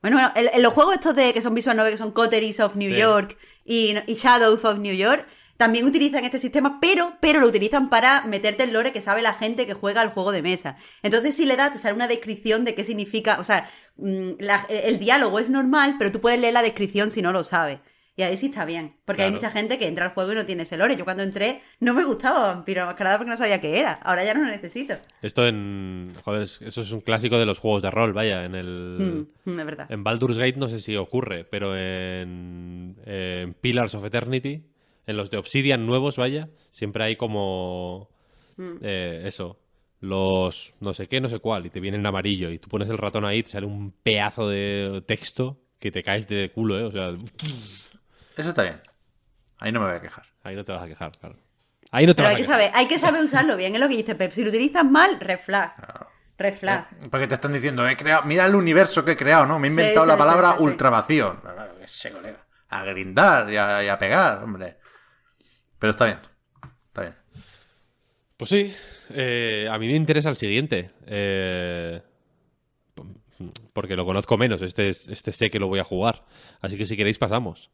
Bueno, 0.00 0.16
bueno, 0.16 0.32
en, 0.36 0.48
en 0.54 0.62
los 0.62 0.72
juegos 0.72 0.94
estos 0.94 1.14
de 1.16 1.32
que 1.34 1.42
son 1.42 1.54
visual 1.54 1.76
novel, 1.76 1.92
que 1.92 1.98
son 1.98 2.12
Coteries 2.12 2.60
of 2.60 2.76
New 2.76 2.90
Sí. 2.90 2.96
York 3.00 3.36
y, 3.64 3.96
y 4.06 4.14
Shadows 4.14 4.64
of 4.64 4.78
New 4.78 4.94
York, 4.94 5.26
también 5.56 5.84
utilizan 5.86 6.24
este 6.24 6.38
sistema, 6.38 6.78
pero, 6.80 7.16
pero 7.20 7.40
lo 7.40 7.48
utilizan 7.48 7.90
para 7.90 8.22
meterte 8.22 8.62
el 8.62 8.72
lore 8.72 8.92
que 8.92 9.00
sabe 9.00 9.22
la 9.22 9.34
gente 9.34 9.66
que 9.66 9.74
juega 9.74 10.00
al 10.00 10.10
juego 10.10 10.30
de 10.30 10.40
mesa. 10.40 10.76
Entonces, 11.02 11.34
si 11.34 11.46
le 11.46 11.56
das, 11.56 11.72
te 11.72 11.78
sale 11.80 11.94
una 11.94 12.06
descripción 12.06 12.64
de 12.64 12.76
qué 12.76 12.84
significa, 12.84 13.38
o 13.40 13.44
sea, 13.44 13.68
mm, 13.96 14.34
la- 14.38 14.64
el 14.68 15.00
diálogo 15.00 15.40
es 15.40 15.50
normal, 15.50 15.96
pero 15.98 16.12
tú 16.12 16.20
puedes 16.20 16.38
leer 16.38 16.54
la 16.54 16.62
descripción 16.62 17.10
si 17.10 17.22
no 17.22 17.32
lo 17.32 17.42
sabes. 17.42 17.80
Y 18.18 18.22
ahí 18.24 18.36
sí 18.36 18.46
está 18.46 18.64
bien. 18.64 18.96
Porque 19.04 19.22
hay 19.22 19.30
mucha 19.30 19.50
gente 19.52 19.78
que 19.78 19.86
entra 19.86 20.06
al 20.06 20.10
juego 20.12 20.32
y 20.32 20.34
no 20.34 20.44
tiene 20.44 20.64
ese 20.64 20.76
lore. 20.76 20.96
Yo 20.96 21.04
cuando 21.04 21.22
entré 21.22 21.60
no 21.78 21.94
me 21.94 22.04
gustaba 22.04 22.48
Vampiro 22.52 22.84
Mascarada 22.84 23.16
porque 23.16 23.30
no 23.30 23.36
sabía 23.36 23.60
qué 23.60 23.78
era. 23.78 23.92
Ahora 23.92 24.24
ya 24.24 24.34
no 24.34 24.40
lo 24.40 24.46
necesito. 24.48 24.94
Esto 25.22 25.46
en. 25.46 26.12
Joder, 26.24 26.42
es- 26.42 26.60
eso 26.60 26.80
es 26.82 26.90
un 26.90 27.00
clásico 27.00 27.38
de 27.38 27.46
los 27.46 27.60
juegos 27.60 27.80
de 27.80 27.90
rol, 27.92 28.12
vaya. 28.12 28.44
En 28.44 28.56
el. 28.56 29.26
Mm, 29.44 29.50
es 29.60 29.64
verdad. 29.64 29.86
En 29.90 30.02
Baldur's 30.02 30.36
Gate 30.36 30.56
no 30.58 30.68
sé 30.68 30.80
si 30.80 30.96
ocurre, 30.96 31.44
pero 31.44 31.76
en, 31.78 32.96
en 33.06 33.54
Pillars 33.54 33.94
of 33.94 34.04
Eternity, 34.04 34.64
en 35.06 35.16
los 35.16 35.30
de 35.30 35.36
Obsidian 35.36 35.86
nuevos, 35.86 36.16
vaya, 36.16 36.48
siempre 36.72 37.04
hay 37.04 37.14
como 37.14 38.08
eh, 38.82 39.22
eso, 39.26 39.60
los 40.00 40.74
no 40.80 40.92
sé 40.92 41.06
qué, 41.06 41.20
no 41.20 41.28
sé 41.28 41.38
cuál, 41.38 41.66
y 41.66 41.70
te 41.70 41.78
viene 41.78 41.96
en 41.98 42.04
amarillo, 42.06 42.50
y 42.50 42.58
tú 42.58 42.68
pones 42.68 42.88
el 42.88 42.98
ratón 42.98 43.24
ahí, 43.24 43.44
te 43.44 43.50
sale 43.50 43.66
un 43.66 43.92
pedazo 44.02 44.48
de 44.48 45.04
texto 45.06 45.60
que 45.78 45.92
te 45.92 46.02
caes 46.02 46.26
de 46.26 46.50
culo, 46.50 46.76
¿eh? 46.80 46.82
O 46.82 46.90
sea, 46.90 47.14
Eso 48.38 48.48
está 48.50 48.62
bien. 48.62 48.80
Ahí 49.60 49.72
no 49.72 49.80
me 49.80 49.86
voy 49.86 49.96
a 49.96 50.00
quejar. 50.00 50.24
ahí 50.44 50.54
no 50.56 50.64
te 50.64 50.72
vas 50.72 50.82
a 50.82 50.86
quejar, 50.86 51.18
claro. 51.18 51.36
Ahí 51.90 52.06
no 52.06 52.14
te 52.14 52.22
Pero 52.22 52.28
vas 52.28 52.30
hay 52.30 52.34
a 52.34 52.36
que 52.36 52.42
quejar. 52.44 52.60
saber, 52.60 52.70
hay 52.74 52.86
que 52.88 52.98
saber 52.98 53.22
usarlo 53.24 53.56
bien, 53.56 53.74
es 53.74 53.80
lo 53.80 53.88
que 53.88 53.96
dice 53.96 54.14
Pep. 54.14 54.30
Si 54.32 54.42
lo 54.42 54.48
utilizas 54.50 54.84
mal, 54.84 55.18
red 55.20 55.38
flag. 55.40 55.74
Red 56.38 56.54
flag. 56.54 56.86
Porque 57.10 57.26
te 57.26 57.34
están 57.34 57.52
diciendo, 57.52 57.86
he 57.88 57.96
creado, 57.96 58.22
mira 58.24 58.46
el 58.46 58.54
universo 58.54 59.04
que 59.04 59.12
he 59.12 59.16
creado, 59.16 59.46
¿no? 59.46 59.58
Me 59.58 59.66
he 59.68 59.70
inventado 59.70 60.04
Sí, 60.04 60.08
la 60.08 60.14
sí, 60.14 60.18
palabra 60.18 60.48
sí, 60.48 60.52
sí, 60.52 60.58
sí. 60.58 60.64
ultra 60.64 60.90
vacío. 60.90 61.42
Ese 61.82 62.12
colega. 62.12 62.46
A 62.68 62.84
grindar 62.84 63.50
y 63.50 63.56
a, 63.56 63.82
y 63.82 63.88
a 63.88 63.98
pegar, 63.98 64.44
hombre. 64.44 64.76
Pero 65.78 65.90
está 65.90 66.04
bien. 66.04 66.18
Está 66.86 67.00
bien. 67.00 67.14
Pues 68.36 68.50
sí, 68.50 68.72
eh, 69.10 69.66
a 69.70 69.78
mí 69.78 69.88
me 69.88 69.94
interesa 69.94 70.28
el 70.28 70.36
siguiente. 70.36 70.92
eh, 71.06 72.02
porque 73.72 73.94
lo 73.96 74.04
conozco 74.04 74.36
menos, 74.36 74.60
este, 74.62 74.88
es- 74.88 75.06
este 75.08 75.32
sé 75.32 75.48
que 75.50 75.58
lo 75.60 75.68
voy 75.68 75.78
a 75.78 75.84
jugar. 75.84 76.24
Así 76.60 76.76
que 76.76 76.86
si 76.86 76.96
queréis 76.96 77.18
pasamos. 77.18 77.70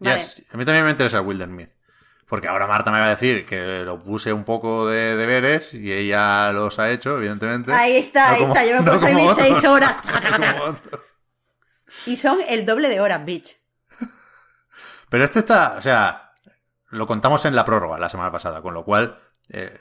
Vale. 0.00 0.18
Yes. 0.18 0.42
A 0.52 0.56
mí 0.56 0.64
también 0.64 0.84
me 0.84 0.90
interesa 0.90 1.18
el 1.18 1.26
Wildermyth. 1.26 1.70
Porque 2.26 2.46
ahora 2.48 2.66
Marta 2.68 2.90
me 2.92 3.00
va 3.00 3.06
a 3.06 3.10
decir 3.10 3.44
que 3.44 3.82
lo 3.84 3.98
puse 3.98 4.32
un 4.32 4.44
poco 4.44 4.86
de 4.86 5.16
deberes 5.16 5.74
y 5.74 5.92
ella 5.92 6.52
los 6.52 6.78
ha 6.78 6.90
hecho, 6.90 7.16
evidentemente. 7.18 7.72
Ahí 7.72 7.96
está, 7.96 8.28
No 8.30 8.34
ahí 8.34 8.40
como- 8.42 8.54
está. 8.54 8.66
Yo 8.66 8.76
me 8.76 8.82
no 8.84 8.92
puse 9.00 9.14
mis 9.14 9.32
seis 9.34 9.64
horas. 9.64 9.96
No. 10.40 10.76
Y 12.06 12.16
son 12.16 12.38
el 12.48 12.64
doble 12.66 12.88
de 12.88 13.00
horas, 13.00 13.24
bitch. 13.24 13.56
Pero 15.08 15.24
este 15.24 15.40
está, 15.40 15.74
o 15.76 15.80
sea, 15.82 16.32
lo 16.90 17.06
contamos 17.06 17.44
en 17.44 17.56
la 17.56 17.64
prórroga 17.64 17.98
la 17.98 18.08
semana 18.08 18.30
pasada, 18.30 18.62
con 18.62 18.74
lo 18.74 18.84
cual 18.84 19.18
eh, 19.48 19.80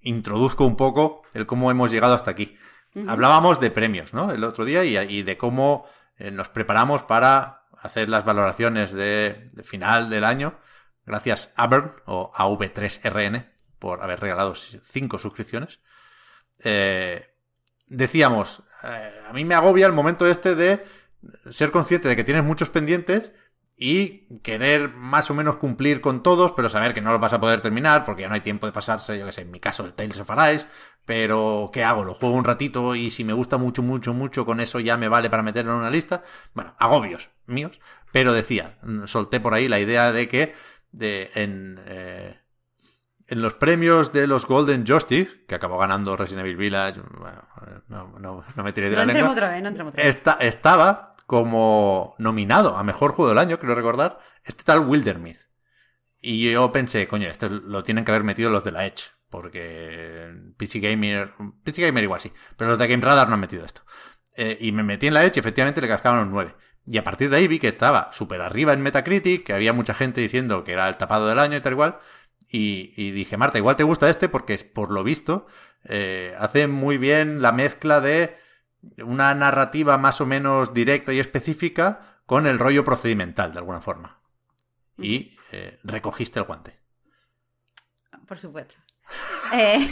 introduzco 0.00 0.64
un 0.64 0.76
poco 0.76 1.22
el 1.32 1.46
cómo 1.46 1.70
hemos 1.70 1.90
llegado 1.92 2.14
hasta 2.14 2.32
aquí. 2.32 2.58
Hablábamos 3.06 3.60
de 3.60 3.70
premios, 3.70 4.12
¿no? 4.12 4.32
El 4.32 4.42
otro 4.44 4.64
día 4.64 4.84
y, 4.84 4.96
y 4.98 5.22
de 5.22 5.38
cómo 5.38 5.86
eh, 6.18 6.30
nos 6.32 6.48
preparamos 6.48 7.04
para 7.04 7.61
hacer 7.82 8.08
las 8.08 8.24
valoraciones 8.24 8.92
de, 8.92 9.50
final 9.64 10.08
del 10.08 10.24
año. 10.24 10.54
Gracias 11.04 11.52
a 11.56 11.66
Burn 11.66 11.92
o 12.06 12.30
a 12.32 12.46
V3RN 12.46 13.50
por 13.78 14.02
haber 14.02 14.20
regalado 14.20 14.54
cinco 14.54 15.18
suscripciones. 15.18 15.80
Eh, 16.62 17.34
decíamos, 17.88 18.62
eh, 18.84 19.12
a 19.28 19.32
mí 19.32 19.44
me 19.44 19.56
agobia 19.56 19.86
el 19.86 19.92
momento 19.92 20.26
este 20.26 20.54
de 20.54 20.84
ser 21.50 21.72
consciente 21.72 22.08
de 22.08 22.14
que 22.14 22.24
tienes 22.24 22.44
muchos 22.44 22.70
pendientes 22.70 23.32
y 23.76 24.38
querer 24.42 24.90
más 24.90 25.28
o 25.32 25.34
menos 25.34 25.56
cumplir 25.56 26.00
con 26.00 26.22
todos, 26.22 26.52
pero 26.52 26.68
saber 26.68 26.94
que 26.94 27.00
no 27.00 27.10
los 27.10 27.20
vas 27.20 27.32
a 27.32 27.40
poder 27.40 27.60
terminar 27.60 28.04
porque 28.04 28.22
ya 28.22 28.28
no 28.28 28.34
hay 28.34 28.40
tiempo 28.40 28.66
de 28.66 28.72
pasarse, 28.72 29.18
yo 29.18 29.26
que 29.26 29.32
sé, 29.32 29.42
en 29.42 29.50
mi 29.50 29.58
caso 29.58 29.84
el 29.84 29.94
Tales 29.94 30.20
of 30.20 30.30
Arise, 30.30 30.68
pero 31.04 31.70
¿qué 31.72 31.82
hago? 31.82 32.04
Lo 32.04 32.14
juego 32.14 32.36
un 32.36 32.44
ratito 32.44 32.94
y 32.94 33.10
si 33.10 33.24
me 33.24 33.32
gusta 33.32 33.56
mucho, 33.56 33.82
mucho, 33.82 34.14
mucho, 34.14 34.46
con 34.46 34.60
eso 34.60 34.78
ya 34.78 34.96
me 34.96 35.08
vale 35.08 35.30
para 35.30 35.42
meterlo 35.42 35.72
en 35.72 35.78
una 35.78 35.90
lista. 35.90 36.22
Bueno, 36.54 36.76
agobios 36.78 37.31
míos, 37.52 37.78
pero 38.12 38.32
decía, 38.32 38.78
mm, 38.82 39.06
solté 39.06 39.40
por 39.40 39.54
ahí 39.54 39.68
la 39.68 39.78
idea 39.80 40.12
de 40.12 40.28
que 40.28 40.54
de, 40.90 41.30
en, 41.34 41.80
eh, 41.86 42.38
en 43.28 43.40
los 43.42 43.54
premios 43.54 44.12
de 44.12 44.26
los 44.26 44.46
Golden 44.46 44.86
Justice, 44.86 45.44
que 45.46 45.54
acabó 45.54 45.78
ganando 45.78 46.16
Resident 46.16 46.44
Evil 46.44 46.56
Village, 46.56 47.00
bueno, 47.18 47.48
no, 47.88 48.18
no, 48.18 48.44
no 48.56 48.64
me 48.64 48.72
tiré 48.72 48.90
de 48.90 48.96
No 48.96 49.04
la 49.06 49.12
lengua, 49.12 49.30
otra 49.32 49.52
vez, 49.52 49.62
no 49.62 49.70
otra 49.70 49.84
vez. 49.84 49.94
esta- 49.96 50.36
estaba 50.40 51.12
como 51.26 52.14
nominado 52.18 52.76
a 52.76 52.82
mejor 52.82 53.12
juego 53.12 53.30
del 53.30 53.38
año, 53.38 53.58
creo 53.58 53.74
recordar, 53.74 54.18
este 54.44 54.64
tal 54.64 54.80
Wildermyth. 54.80 55.48
Y 56.20 56.50
yo 56.52 56.70
pensé, 56.72 57.08
coño, 57.08 57.28
este 57.28 57.48
lo 57.48 57.82
tienen 57.82 58.04
que 58.04 58.10
haber 58.12 58.22
metido 58.24 58.50
los 58.50 58.62
de 58.64 58.72
la 58.72 58.84
Edge, 58.86 59.04
porque 59.30 60.30
PC 60.58 60.80
Gamer, 60.80 61.32
PC 61.64 61.82
Gamer 61.82 62.04
igual 62.04 62.20
sí, 62.20 62.32
pero 62.56 62.70
los 62.70 62.78
de 62.78 62.86
Game 62.86 63.02
Radar 63.02 63.28
no 63.28 63.34
han 63.34 63.40
metido 63.40 63.64
esto. 63.64 63.82
Eh, 64.36 64.58
y 64.60 64.72
me 64.72 64.82
metí 64.82 65.06
en 65.06 65.14
la 65.14 65.24
Edge 65.24 65.32
y 65.36 65.40
efectivamente 65.40 65.80
le 65.80 65.88
cascaban 65.88 66.20
los 66.20 66.28
9. 66.28 66.54
Y 66.84 66.98
a 66.98 67.04
partir 67.04 67.30
de 67.30 67.36
ahí 67.36 67.48
vi 67.48 67.58
que 67.58 67.68
estaba 67.68 68.12
súper 68.12 68.40
arriba 68.40 68.72
en 68.72 68.82
Metacritic, 68.82 69.44
que 69.44 69.52
había 69.52 69.72
mucha 69.72 69.94
gente 69.94 70.20
diciendo 70.20 70.64
que 70.64 70.72
era 70.72 70.88
el 70.88 70.96
tapado 70.96 71.28
del 71.28 71.38
año 71.38 71.56
y 71.56 71.60
tal 71.60 71.72
igual. 71.72 71.98
Y, 72.48 72.92
y 72.96 73.12
dije, 73.12 73.36
Marta, 73.36 73.58
igual 73.58 73.76
te 73.76 73.84
gusta 73.84 74.10
este 74.10 74.28
porque 74.28 74.58
por 74.58 74.90
lo 74.90 75.04
visto 75.04 75.46
eh, 75.84 76.34
hace 76.38 76.66
muy 76.66 76.98
bien 76.98 77.42
la 77.42 77.52
mezcla 77.52 78.00
de 78.00 78.36
una 78.98 79.34
narrativa 79.34 79.98
más 79.98 80.20
o 80.20 80.26
menos 80.26 80.74
directa 80.74 81.12
y 81.12 81.20
específica 81.20 82.20
con 82.26 82.46
el 82.46 82.58
rollo 82.58 82.84
procedimental, 82.84 83.52
de 83.52 83.58
alguna 83.58 83.80
forma. 83.80 84.20
Y 84.98 85.36
eh, 85.50 85.78
recogiste 85.82 86.38
el 86.38 86.46
guante. 86.46 86.78
Por 88.26 88.38
supuesto. 88.38 88.74
Eh, 89.54 89.88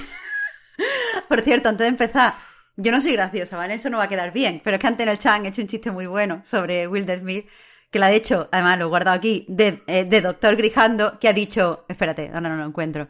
por 1.28 1.40
cierto, 1.42 1.68
antes 1.68 1.84
de 1.84 1.88
empezar, 1.88 2.34
yo 2.76 2.92
no 2.92 3.00
soy 3.00 3.12
graciosa, 3.12 3.56
¿vale? 3.56 3.74
Eso 3.74 3.90
no 3.90 3.98
va 3.98 4.04
a 4.04 4.08
quedar 4.08 4.32
bien. 4.32 4.60
Pero 4.64 4.76
es 4.76 4.80
que 4.80 4.86
antes 4.86 5.04
en 5.04 5.10
el 5.12 5.18
chat 5.18 5.34
han 5.36 5.46
hecho 5.46 5.62
un 5.62 5.68
chiste 5.68 5.90
muy 5.90 6.06
bueno 6.06 6.42
sobre 6.44 6.86
Wilder 6.86 7.20
Smith, 7.20 7.48
que 7.90 7.98
la 7.98 8.06
ha 8.06 8.12
hecho, 8.12 8.48
además 8.52 8.78
lo 8.78 8.84
he 8.86 8.88
guardado 8.88 9.16
aquí, 9.16 9.44
de, 9.48 9.82
eh, 9.86 10.04
de 10.04 10.20
Doctor 10.20 10.56
Grijando, 10.56 11.18
que 11.18 11.28
ha 11.28 11.32
dicho. 11.32 11.84
Espérate, 11.88 12.28
ahora 12.32 12.48
no 12.48 12.56
lo 12.56 12.64
encuentro. 12.64 13.08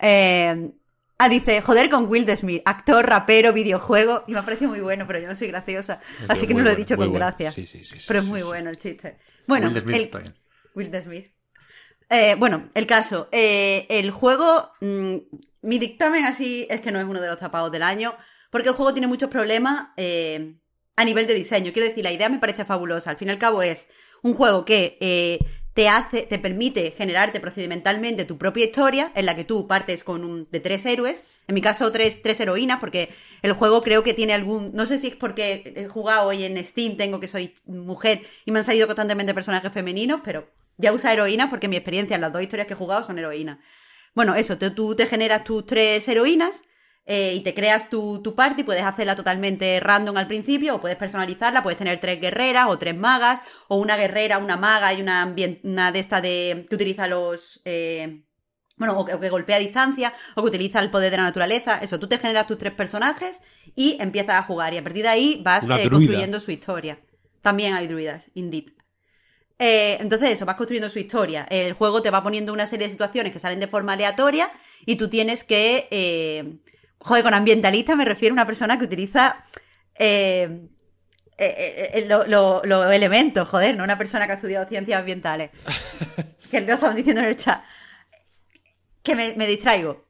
Eh, 0.00 0.70
ah, 1.18 1.28
dice, 1.28 1.60
joder 1.62 1.88
con 1.90 2.08
Wilder 2.08 2.36
Smith, 2.36 2.62
actor, 2.64 3.06
rapero, 3.06 3.52
videojuego. 3.52 4.24
Y 4.26 4.32
me 4.32 4.38
ha 4.40 4.44
parecido 4.44 4.70
muy 4.70 4.80
bueno, 4.80 5.06
pero 5.06 5.18
yo 5.18 5.28
no 5.28 5.34
soy 5.34 5.48
graciosa. 5.48 6.00
Así 6.28 6.46
que 6.46 6.54
no 6.54 6.62
lo 6.62 6.70
he 6.70 6.76
dicho 6.76 6.96
con 6.96 7.12
gracia. 7.12 7.50
Sí, 7.52 7.66
sí, 7.66 7.82
sí, 7.82 7.98
sí, 7.98 8.04
pero 8.06 8.20
es 8.20 8.26
muy 8.26 8.42
bueno 8.42 8.70
el 8.70 8.78
chiste. 8.78 9.18
Bueno, 9.46 9.68
Will 9.68 9.80
Smith 9.80 9.96
el- 9.96 10.02
está 10.02 10.18
bien. 10.18 10.34
Will 10.74 11.02
Smith. 11.02 11.32
Eh, 12.10 12.36
bueno, 12.38 12.70
el 12.74 12.86
caso. 12.86 13.28
eh, 13.32 13.86
el 13.90 14.10
juego, 14.10 14.72
mm, 14.80 15.16
mi 15.62 15.78
dictamen 15.78 16.24
así 16.24 16.66
es 16.70 16.80
que 16.80 16.92
no 16.92 16.98
es 17.00 17.04
uno 17.06 17.20
de 17.20 17.26
los 17.28 17.38
tapados 17.38 17.70
del 17.72 17.82
año, 17.82 18.14
porque 18.50 18.68
el 18.68 18.74
juego 18.74 18.92
tiene 18.92 19.06
muchos 19.06 19.30
problemas 19.30 19.88
eh, 19.96 20.54
a 20.96 21.04
nivel 21.04 21.26
de 21.26 21.34
diseño. 21.34 21.72
Quiero 21.72 21.88
decir, 21.88 22.04
la 22.04 22.12
idea 22.12 22.28
me 22.28 22.38
parece 22.38 22.64
fabulosa. 22.64 23.10
Al 23.10 23.16
fin 23.16 23.28
y 23.28 23.30
al 23.32 23.38
cabo 23.38 23.62
es 23.62 23.86
un 24.22 24.34
juego 24.34 24.64
que 24.64 24.96
eh, 25.00 25.38
te 25.74 25.88
hace, 25.88 26.22
te 26.22 26.38
permite 26.38 26.90
generarte 26.90 27.38
procedimentalmente 27.38 28.24
tu 28.24 28.36
propia 28.36 28.64
historia, 28.64 29.12
en 29.14 29.26
la 29.26 29.36
que 29.36 29.44
tú 29.44 29.68
partes 29.68 30.02
con 30.02 30.24
un, 30.24 30.48
de 30.50 30.60
tres 30.60 30.84
héroes. 30.86 31.24
En 31.46 31.54
mi 31.54 31.60
caso, 31.60 31.90
tres, 31.92 32.20
tres 32.20 32.40
heroínas, 32.40 32.80
porque 32.80 33.10
el 33.42 33.52
juego 33.52 33.80
creo 33.80 34.02
que 34.02 34.12
tiene 34.12 34.34
algún. 34.34 34.70
No 34.74 34.86
sé 34.86 34.98
si 34.98 35.08
es 35.08 35.16
porque 35.16 35.72
he 35.76 35.86
jugado 35.86 36.28
hoy 36.28 36.44
en 36.44 36.62
Steam, 36.64 36.96
tengo 36.96 37.20
que 37.20 37.28
soy 37.28 37.54
mujer 37.66 38.22
y 38.44 38.50
me 38.50 38.58
han 38.58 38.64
salido 38.64 38.86
constantemente 38.86 39.34
personajes 39.34 39.72
femeninos, 39.72 40.20
pero 40.24 40.50
ya 40.78 40.92
usa 40.92 41.12
heroínas 41.12 41.48
porque 41.48 41.68
mi 41.68 41.76
experiencia 41.76 42.16
en 42.16 42.20
las 42.22 42.32
dos 42.32 42.42
historias 42.42 42.66
que 42.66 42.74
he 42.74 42.76
jugado 42.76 43.02
son 43.04 43.18
heroínas. 43.18 43.58
Bueno, 44.14 44.34
eso, 44.34 44.58
te- 44.58 44.70
tú 44.72 44.94
te 44.96 45.06
generas 45.06 45.44
tus 45.44 45.64
tres 45.64 46.06
heroínas 46.08 46.62
eh, 47.08 47.32
y 47.34 47.40
te 47.40 47.54
creas 47.54 47.90
tu, 47.90 48.22
tu 48.22 48.36
party, 48.36 48.62
puedes 48.62 48.84
hacerla 48.84 49.16
totalmente 49.16 49.80
random 49.80 50.16
al 50.16 50.28
principio 50.28 50.76
o 50.76 50.80
puedes 50.80 50.98
personalizarla, 50.98 51.64
puedes 51.64 51.78
tener 51.78 51.98
tres 51.98 52.20
guerreras 52.20 52.66
o 52.68 52.78
tres 52.78 52.94
magas 52.96 53.40
o 53.66 53.76
una 53.76 53.96
guerrera, 53.96 54.38
una 54.38 54.56
maga 54.56 54.92
y 54.92 55.00
una, 55.00 55.34
una 55.64 55.90
de 55.90 55.98
esta 55.98 56.20
de 56.20 56.66
que 56.68 56.74
utiliza 56.74 57.08
los... 57.08 57.60
eh, 57.64 58.22
bueno, 58.76 58.96
o 58.96 59.04
que, 59.04 59.14
o 59.14 59.18
que 59.18 59.28
golpea 59.28 59.56
a 59.56 59.58
distancia, 59.58 60.14
o 60.36 60.42
que 60.42 60.48
utiliza 60.50 60.78
el 60.78 60.90
poder 60.90 61.10
de 61.10 61.16
la 61.16 61.24
naturaleza. 61.24 61.78
Eso, 61.82 61.98
tú 61.98 62.06
te 62.06 62.16
generas 62.16 62.46
tus 62.46 62.58
tres 62.58 62.72
personajes 62.72 63.42
y 63.74 63.96
empiezas 64.00 64.36
a 64.36 64.42
jugar. 64.44 64.72
Y 64.72 64.76
a 64.76 64.84
partir 64.84 65.02
de 65.02 65.08
ahí 65.08 65.40
vas 65.42 65.68
eh, 65.68 65.88
construyendo 65.90 66.38
su 66.38 66.52
historia. 66.52 67.00
También 67.42 67.74
hay 67.74 67.88
druidas, 67.88 68.30
indeed. 68.34 68.70
Eh, 69.58 69.96
entonces 69.98 70.30
eso, 70.30 70.46
vas 70.46 70.54
construyendo 70.54 70.88
su 70.90 71.00
historia. 71.00 71.44
El 71.50 71.72
juego 71.72 72.02
te 72.02 72.10
va 72.10 72.22
poniendo 72.22 72.52
una 72.52 72.66
serie 72.66 72.86
de 72.86 72.92
situaciones 72.92 73.32
que 73.32 73.40
salen 73.40 73.58
de 73.58 73.66
forma 73.66 73.94
aleatoria 73.94 74.48
y 74.86 74.94
tú 74.94 75.08
tienes 75.08 75.42
que... 75.42 75.88
Eh, 75.90 76.58
joder, 77.00 77.22
con 77.22 77.34
ambientalista 77.34 77.96
me 77.96 78.04
refiero 78.04 78.32
a 78.32 78.36
una 78.36 78.46
persona 78.46 78.78
que 78.78 78.84
utiliza... 78.84 79.44
eh, 79.94 80.68
eh, 81.40 81.90
eh, 81.94 82.04
lo- 82.06 82.26
lo- 82.26 82.62
los 82.64 82.90
elementos, 82.92 83.48
joder, 83.48 83.76
no 83.76 83.84
una 83.84 83.96
persona 83.96 84.26
que 84.26 84.32
ha 84.32 84.36
estudiado 84.36 84.66
ciencias 84.68 84.98
ambientales. 84.98 85.50
que 86.50 86.60
lo 86.62 86.74
estaban 86.74 86.96
diciendo 86.96 87.20
en 87.22 87.28
el 87.28 87.36
chat. 87.36 87.62
que 89.02 89.14
me, 89.14 89.34
me 89.36 89.46
distraigo. 89.46 90.04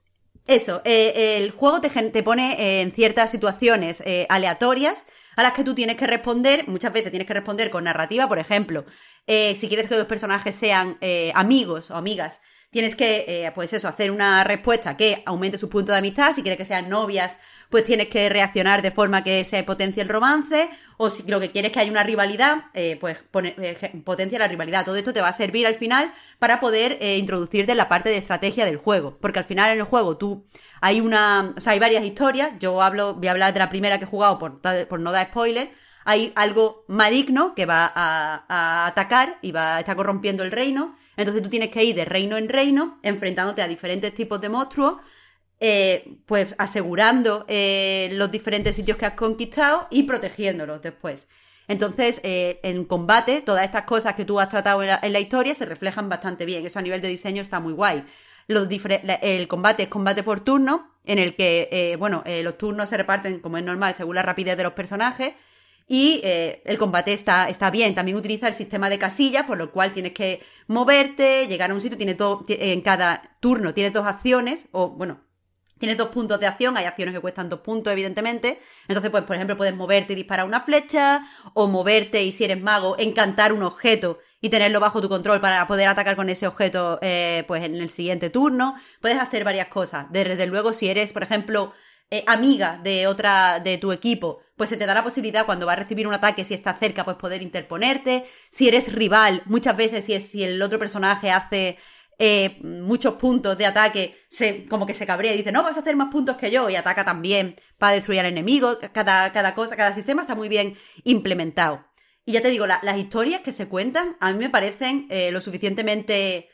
Eso, 0.46 0.80
el 0.84 1.50
juego 1.50 1.82
te, 1.82 1.90
te 1.90 2.22
pone 2.22 2.80
en 2.80 2.92
ciertas 2.92 3.30
situaciones 3.30 4.02
aleatorias 4.30 5.04
a 5.38 5.42
las 5.42 5.52
que 5.52 5.62
tú 5.62 5.74
tienes 5.74 5.96
que 5.96 6.06
responder, 6.06 6.64
muchas 6.66 6.92
veces 6.92 7.10
tienes 7.10 7.28
que 7.28 7.34
responder 7.34 7.70
con 7.70 7.84
narrativa, 7.84 8.26
por 8.26 8.38
ejemplo, 8.38 8.84
eh, 9.26 9.54
si 9.56 9.68
quieres 9.68 9.88
que 9.88 9.96
los 9.96 10.06
personajes 10.06 10.54
sean 10.54 10.98
amigos 11.34 11.90
o 11.90 11.96
amigas, 11.96 12.40
tienes 12.70 12.96
que, 12.96 13.24
eh, 13.26 13.52
pues 13.54 13.72
eso, 13.72 13.88
hacer 13.88 14.10
una 14.10 14.44
respuesta 14.44 14.96
que 14.96 15.22
aumente 15.26 15.58
su 15.58 15.68
punto 15.68 15.92
de 15.92 15.98
amistad. 15.98 16.34
Si 16.34 16.42
quieres 16.42 16.58
que 16.58 16.64
sean 16.64 16.88
novias, 16.88 17.38
pues 17.70 17.84
tienes 17.84 18.08
que 18.08 18.28
reaccionar 18.28 18.82
de 18.82 18.90
forma 18.90 19.24
que 19.24 19.44
se 19.44 19.62
potencie 19.62 20.02
el 20.02 20.08
romance. 20.08 20.68
O 20.98 21.10
si 21.10 21.22
lo 21.28 21.40
que 21.40 21.50
quieres 21.50 21.72
que 21.72 21.80
haya 21.80 21.90
una 21.90 22.02
rivalidad, 22.02 22.64
eh, 22.74 22.98
pues 23.00 23.18
eh, 23.42 24.02
potencia 24.04 24.38
la 24.38 24.48
rivalidad. 24.48 24.84
Todo 24.84 24.96
esto 24.96 25.12
te 25.12 25.20
va 25.20 25.28
a 25.28 25.32
servir 25.32 25.66
al 25.66 25.76
final 25.76 26.12
para 26.38 26.60
poder 26.60 26.98
introducirte 27.02 27.72
en 27.72 27.78
la 27.78 27.88
parte 27.88 28.10
de 28.10 28.16
estrategia 28.16 28.64
del 28.64 28.76
juego. 28.76 29.16
Porque 29.20 29.38
al 29.38 29.44
final 29.44 29.70
en 29.70 29.78
el 29.78 29.84
juego 29.84 30.18
tú 30.18 30.46
hay 30.80 31.00
una, 31.00 31.54
o 31.56 31.60
sea, 31.60 31.72
hay 31.72 31.78
varias 31.78 32.04
historias. 32.04 32.52
Yo 32.58 32.82
hablo, 32.82 33.14
voy 33.14 33.28
a 33.28 33.32
hablar 33.32 33.52
de 33.52 33.58
la 33.58 33.68
primera 33.68 33.98
que 33.98 34.04
he 34.04 34.08
jugado 34.08 34.38
por, 34.38 35.00
no 35.00 35.12
dar 35.12 35.28
spoiler 35.28 35.70
hay 36.04 36.32
algo 36.36 36.86
maligno 36.88 37.54
que 37.54 37.66
va 37.66 37.92
a, 37.94 38.86
atacar 38.86 39.38
y 39.42 39.52
va 39.52 39.76
a 39.76 39.80
estar 39.80 39.94
corrompiendo 39.94 40.42
el 40.42 40.50
reino. 40.50 40.96
Entonces 41.18 41.42
tú 41.42 41.50
tienes 41.50 41.68
que 41.68 41.84
ir 41.84 41.94
de 41.94 42.06
reino 42.06 42.38
en 42.38 42.48
reino, 42.48 42.98
enfrentándote 43.02 43.60
a 43.60 43.68
diferentes 43.68 44.14
tipos 44.14 44.40
de 44.40 44.48
monstruos, 44.48 45.02
eh, 45.60 46.16
pues 46.24 46.54
asegurando 46.56 47.44
eh, 47.46 48.08
los 48.12 48.30
diferentes 48.30 48.74
sitios 48.74 48.96
que 48.96 49.04
has 49.04 49.12
conquistado 49.14 49.86
y 49.90 50.04
protegiéndolos 50.04 50.80
después. 50.80 51.28
Entonces, 51.68 52.22
eh, 52.24 52.58
en 52.62 52.86
combate, 52.86 53.42
todas 53.42 53.64
estas 53.64 53.82
cosas 53.82 54.14
que 54.14 54.24
tú 54.24 54.40
has 54.40 54.48
tratado 54.48 54.82
en 54.82 55.12
la, 55.12 55.20
historia 55.20 55.54
se 55.54 55.66
reflejan 55.66 56.08
bastante 56.08 56.46
bien. 56.46 56.64
Eso 56.64 56.78
a 56.78 56.82
nivel 56.82 57.02
de 57.02 57.08
diseño 57.08 57.42
está 57.42 57.60
muy 57.60 57.74
guay. 57.74 58.02
El 58.48 59.48
combate 59.48 59.84
es 59.84 59.88
combate 59.88 60.22
por 60.22 60.40
turno, 60.40 60.98
en 61.04 61.18
el 61.18 61.36
que, 61.36 61.96
bueno, 61.98 62.24
los 62.42 62.58
turnos 62.58 62.88
se 62.88 62.96
reparten 62.96 63.40
como 63.40 63.58
es 63.58 63.64
normal 63.64 63.94
según 63.94 64.16
la 64.16 64.22
rapidez 64.22 64.56
de 64.56 64.62
los 64.62 64.72
personajes 64.72 65.34
y 65.88 66.20
eh, 66.22 66.62
el 66.66 66.76
combate 66.76 67.14
está, 67.14 67.48
está 67.48 67.70
bien. 67.70 67.94
También 67.94 68.16
utiliza 68.16 68.46
el 68.46 68.54
sistema 68.54 68.90
de 68.90 68.98
casillas, 68.98 69.46
por 69.46 69.56
lo 69.56 69.72
cual 69.72 69.90
tienes 69.90 70.12
que 70.12 70.42
moverte, 70.66 71.46
llegar 71.48 71.70
a 71.70 71.74
un 71.74 71.80
sitio, 71.80 71.96
tiene 71.96 72.14
todo, 72.14 72.44
en 72.46 72.82
cada 72.82 73.22
turno 73.40 73.72
tienes 73.72 73.94
dos 73.94 74.06
acciones, 74.06 74.68
o 74.72 74.90
bueno, 74.90 75.24
tienes 75.78 75.96
dos 75.96 76.08
puntos 76.08 76.38
de 76.38 76.46
acción, 76.46 76.76
hay 76.76 76.84
acciones 76.84 77.14
que 77.14 77.20
cuestan 77.20 77.48
dos 77.48 77.60
puntos, 77.60 77.90
evidentemente. 77.90 78.60
Entonces, 78.86 79.10
pues, 79.10 79.24
por 79.24 79.36
ejemplo, 79.36 79.56
puedes 79.56 79.74
moverte 79.74 80.12
y 80.12 80.16
disparar 80.16 80.46
una 80.46 80.60
flecha, 80.60 81.22
o 81.54 81.66
moverte 81.68 82.22
y 82.22 82.32
si 82.32 82.44
eres 82.44 82.60
mago, 82.60 82.96
encantar 82.98 83.54
un 83.54 83.62
objeto 83.62 84.18
y 84.40 84.50
tenerlo 84.50 84.80
bajo 84.80 85.00
tu 85.00 85.08
control 85.08 85.40
para 85.40 85.66
poder 85.66 85.88
atacar 85.88 86.16
con 86.16 86.28
ese 86.28 86.46
objeto, 86.46 86.98
eh, 87.02 87.44
pues, 87.48 87.64
en 87.64 87.74
el 87.74 87.90
siguiente 87.90 88.30
turno. 88.30 88.74
Puedes 89.00 89.18
hacer 89.18 89.44
varias 89.44 89.68
cosas. 89.68 90.06
Desde 90.10 90.46
luego, 90.46 90.72
si 90.72 90.88
eres, 90.88 91.12
por 91.12 91.22
ejemplo, 91.22 91.72
eh, 92.10 92.24
amiga 92.26 92.80
de 92.82 93.06
otra, 93.06 93.60
de 93.60 93.76
tu 93.76 93.92
equipo, 93.92 94.40
pues 94.56 94.70
se 94.70 94.76
te 94.76 94.86
da 94.86 94.94
la 94.94 95.04
posibilidad 95.04 95.44
cuando 95.44 95.66
va 95.66 95.74
a 95.74 95.76
recibir 95.76 96.06
un 96.06 96.14
ataque, 96.14 96.44
si 96.44 96.54
está 96.54 96.74
cerca, 96.74 97.04
pues 97.04 97.16
poder 97.16 97.42
interponerte. 97.42 98.24
Si 98.50 98.68
eres 98.68 98.92
rival, 98.92 99.42
muchas 99.46 99.76
veces 99.76 100.04
si, 100.04 100.14
es, 100.14 100.30
si 100.30 100.42
el 100.42 100.60
otro 100.62 100.78
personaje 100.78 101.30
hace 101.30 101.76
eh, 102.18 102.58
muchos 102.62 103.14
puntos 103.14 103.58
de 103.58 103.66
ataque, 103.66 104.16
se, 104.28 104.66
como 104.66 104.86
que 104.86 104.94
se 104.94 105.06
cabrea 105.06 105.34
y 105.34 105.36
dice, 105.38 105.52
no, 105.52 105.62
vas 105.62 105.76
a 105.76 105.80
hacer 105.80 105.96
más 105.96 106.10
puntos 106.10 106.36
que 106.36 106.50
yo, 106.50 106.70
y 106.70 106.76
ataca 106.76 107.04
también 107.04 107.56
para 107.78 107.92
destruir 107.92 108.20
al 108.20 108.26
enemigo. 108.26 108.78
Cada, 108.92 109.32
cada 109.32 109.54
cosa, 109.54 109.76
cada 109.76 109.94
sistema 109.94 110.22
está 110.22 110.34
muy 110.34 110.48
bien 110.48 110.76
implementado. 111.04 111.87
Y 112.28 112.32
ya 112.32 112.42
te 112.42 112.50
digo, 112.50 112.66
las 112.66 112.98
historias 112.98 113.40
que 113.40 113.52
se 113.52 113.68
cuentan 113.68 114.14
a 114.20 114.32
mí 114.32 114.38
me 114.38 114.50
parecen 114.50 115.06
eh, 115.08 115.30
lo 115.30 115.40
suficientemente 115.40 116.50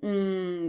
mm, 0.00 0.68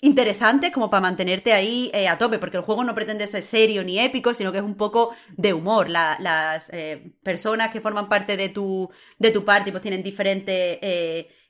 interesantes 0.00 0.70
como 0.70 0.88
para 0.88 1.00
mantenerte 1.00 1.52
ahí 1.52 1.90
eh, 1.92 2.06
a 2.06 2.18
tope, 2.18 2.38
porque 2.38 2.58
el 2.58 2.62
juego 2.62 2.84
no 2.84 2.94
pretende 2.94 3.26
ser 3.26 3.42
serio 3.42 3.82
ni 3.82 3.98
épico, 3.98 4.32
sino 4.32 4.52
que 4.52 4.58
es 4.58 4.64
un 4.64 4.76
poco 4.76 5.12
de 5.36 5.52
humor. 5.54 5.88
las 5.90 6.70
eh, 6.72 7.16
personas 7.24 7.72
que 7.72 7.80
forman 7.80 8.08
parte 8.08 8.36
de 8.36 8.48
tu, 8.48 8.88
de 9.18 9.32
tu 9.32 9.44
party 9.44 9.72
pues 9.72 9.82
tienen 9.82 10.04
diferentes 10.04 10.78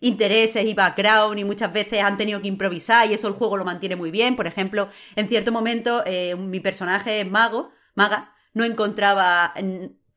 intereses 0.01 0.64
y 0.64 0.73
background 0.73 1.40
y 1.40 1.44
muchas 1.44 1.74
veces 1.74 2.02
han 2.02 2.16
tenido 2.16 2.40
que 2.40 2.48
improvisar 2.48 3.10
y 3.10 3.12
eso 3.12 3.28
el 3.28 3.35
juego 3.35 3.59
lo 3.59 3.66
mantiene 3.66 3.97
muy 3.97 4.10
bien. 4.10 4.35
Por 4.35 4.47
ejemplo, 4.47 4.89
en 5.14 5.28
cierto 5.28 5.52
momento 5.52 6.02
mi 6.39 6.60
personaje 6.60 7.27
mago, 7.27 7.70
maga, 7.94 8.35
no 8.55 8.64
encontraba 8.64 9.52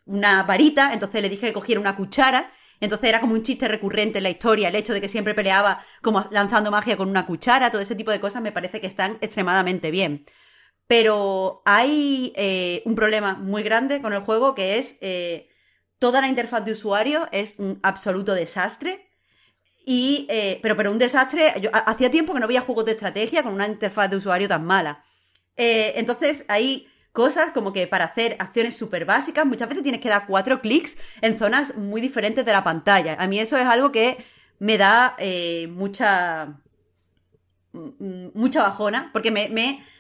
una 0.06 0.44
varita, 0.44 0.94
entonces 0.94 1.22
le 1.22 1.30
dije 1.30 1.48
que 1.48 1.54
cogiera 1.54 1.82
una 1.82 1.96
cuchara 1.96 2.52
entonces 2.80 3.10
era 3.10 3.22
como 3.22 3.34
un 3.34 3.44
chiste 3.44 3.68
recurrente 3.68 4.20
en 4.20 4.24
la 4.24 4.30
historia, 4.30 4.70
el 4.70 4.76
hecho 4.76 4.94
de 4.94 5.02
que 5.02 5.08
siempre 5.08 5.34
peleaba 5.34 5.80
como 6.02 6.26
lanzando 6.32 6.72
magia 6.72 6.98
con 6.98 7.10
una 7.10 7.26
cuchara, 7.26 7.72
todo 7.72 7.82
ese 7.82 7.96
tipo 7.96 8.12
de 8.12 8.20
cosas 8.20 8.42
me 8.42 8.52
parece 8.52 8.82
que 8.82 8.88
están 8.88 9.18
extremadamente 9.22 9.92
bien. 9.92 10.26
Pero 10.88 11.62
hay 11.66 12.34
eh, 12.36 12.84
un 12.86 12.96
problema 12.96 13.36
muy 13.36 13.64
grande 13.64 14.02
con 14.02 14.14
el 14.14 14.22
juego 14.22 14.54
que 14.56 14.78
es 14.78 14.98
eh, 15.02 15.50
toda 16.00 16.22
la 16.22 16.28
interfaz 16.28 16.64
de 16.66 16.74
usuario 16.74 17.28
es 17.32 17.56
un 17.58 17.80
absoluto 17.84 18.34
desastre. 18.34 19.10
Y, 19.88 20.28
eh, 20.30 20.60
pero, 20.64 20.76
pero 20.76 20.92
un 20.92 20.98
desastre, 21.00 21.54
yo 21.62 21.70
hacía 21.74 22.10
tiempo 22.10 22.34
que 22.34 22.40
no 22.40 22.48
veía 22.48 22.62
juegos 22.62 22.86
de 22.86 22.94
estrategia 22.94 23.44
con 23.44 23.54
una 23.54 23.68
interfaz 23.68 24.10
de 24.10 24.18
usuario 24.18 24.48
tan 24.48 24.66
mala. 24.66 25.04
entonces 25.58 26.44
ahí 26.48 26.88
cosas 27.16 27.50
como 27.52 27.74
que 27.74 27.88
para 27.88 28.06
hacer 28.06 28.36
acciones 28.38 28.78
súper 28.78 29.06
básicas 29.06 29.46
muchas 29.48 29.68
veces 29.68 29.82
tienes 29.82 30.02
que 30.02 30.10
dar 30.10 30.28
cuatro 30.28 30.62
clics 30.62 30.98
en 31.22 31.40
zonas 31.40 31.76
muy 31.76 32.02
diferentes 32.02 32.46
de 32.46 32.52
la 32.52 32.64
pantalla. 32.64 33.16
A 33.20 33.26
mí 33.26 33.40
eso 33.40 33.58
es 33.58 33.66
algo 33.66 33.92
que 33.92 34.18
me 34.60 34.78
da 34.78 35.16
eh, 35.18 35.68
mucha 35.72 36.60
mm, 37.74 38.28
mucha 38.36 38.62
bajona 38.62 39.10
porque 39.12 39.32
me, 39.32 39.50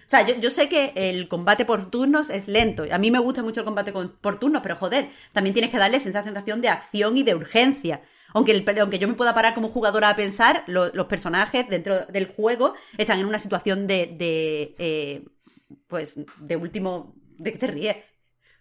o 0.05 0.09
sea, 0.09 0.21
yo, 0.27 0.51
sé 0.51 0.69
que 0.69 0.93
el 0.95 1.27
combate 1.27 1.65
por 1.65 1.89
turnos 1.89 2.29
es 2.29 2.47
lento. 2.47 2.85
A 2.91 2.99
mí 2.99 3.09
me 3.09 3.17
gusta 3.17 3.41
mucho 3.41 3.61
el 3.61 3.65
combate 3.65 3.91
por 3.91 4.39
turnos, 4.39 4.61
pero 4.61 4.75
joder, 4.75 5.09
también 5.33 5.55
tienes 5.55 5.71
que 5.71 5.79
darle 5.79 5.97
esa 5.97 6.23
sensación 6.23 6.61
de 6.61 6.69
acción 6.69 7.17
y 7.17 7.23
de 7.23 7.33
urgencia. 7.33 8.01
Aunque, 8.35 8.51
el, 8.51 8.79
aunque 8.79 8.99
yo 8.99 9.07
me 9.07 9.15
pueda 9.15 9.33
parar 9.33 9.55
como 9.55 9.69
jugadora 9.69 10.09
a 10.09 10.15
pensar, 10.15 10.63
los 10.67 11.05
personajes 11.07 11.67
dentro 11.69 12.05
del 12.05 12.27
juego 12.27 12.75
están 12.97 13.19
en 13.19 13.25
una 13.25 13.39
situación 13.39 13.87
de, 13.87 14.75
eh, 14.77 15.25
pues, 15.87 16.19
de 16.39 16.55
último, 16.55 17.15
¿de 17.37 17.51
qué 17.51 17.57
te 17.57 17.67
ríes? 17.67 17.97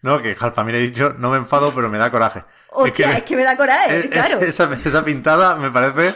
No, 0.03 0.21
que 0.21 0.37
Jalfa, 0.37 0.65
mira, 0.65 0.77
he 0.77 0.83
dicho, 0.83 1.15
no 1.17 1.31
me 1.31 1.39
enfado, 1.39 1.73
pero 1.75 1.89
me 1.89 1.97
da 1.97 2.11
coraje. 2.11 2.43
Hostia, 2.73 3.17
es 3.17 3.23
que, 3.23 3.37
me 3.37 3.43
da 3.43 3.57
coraje, 3.57 4.11
claro. 4.11 4.39
esa, 4.41 5.03
pintada 5.03 5.57
me 5.57 5.71
parece. 5.71 6.15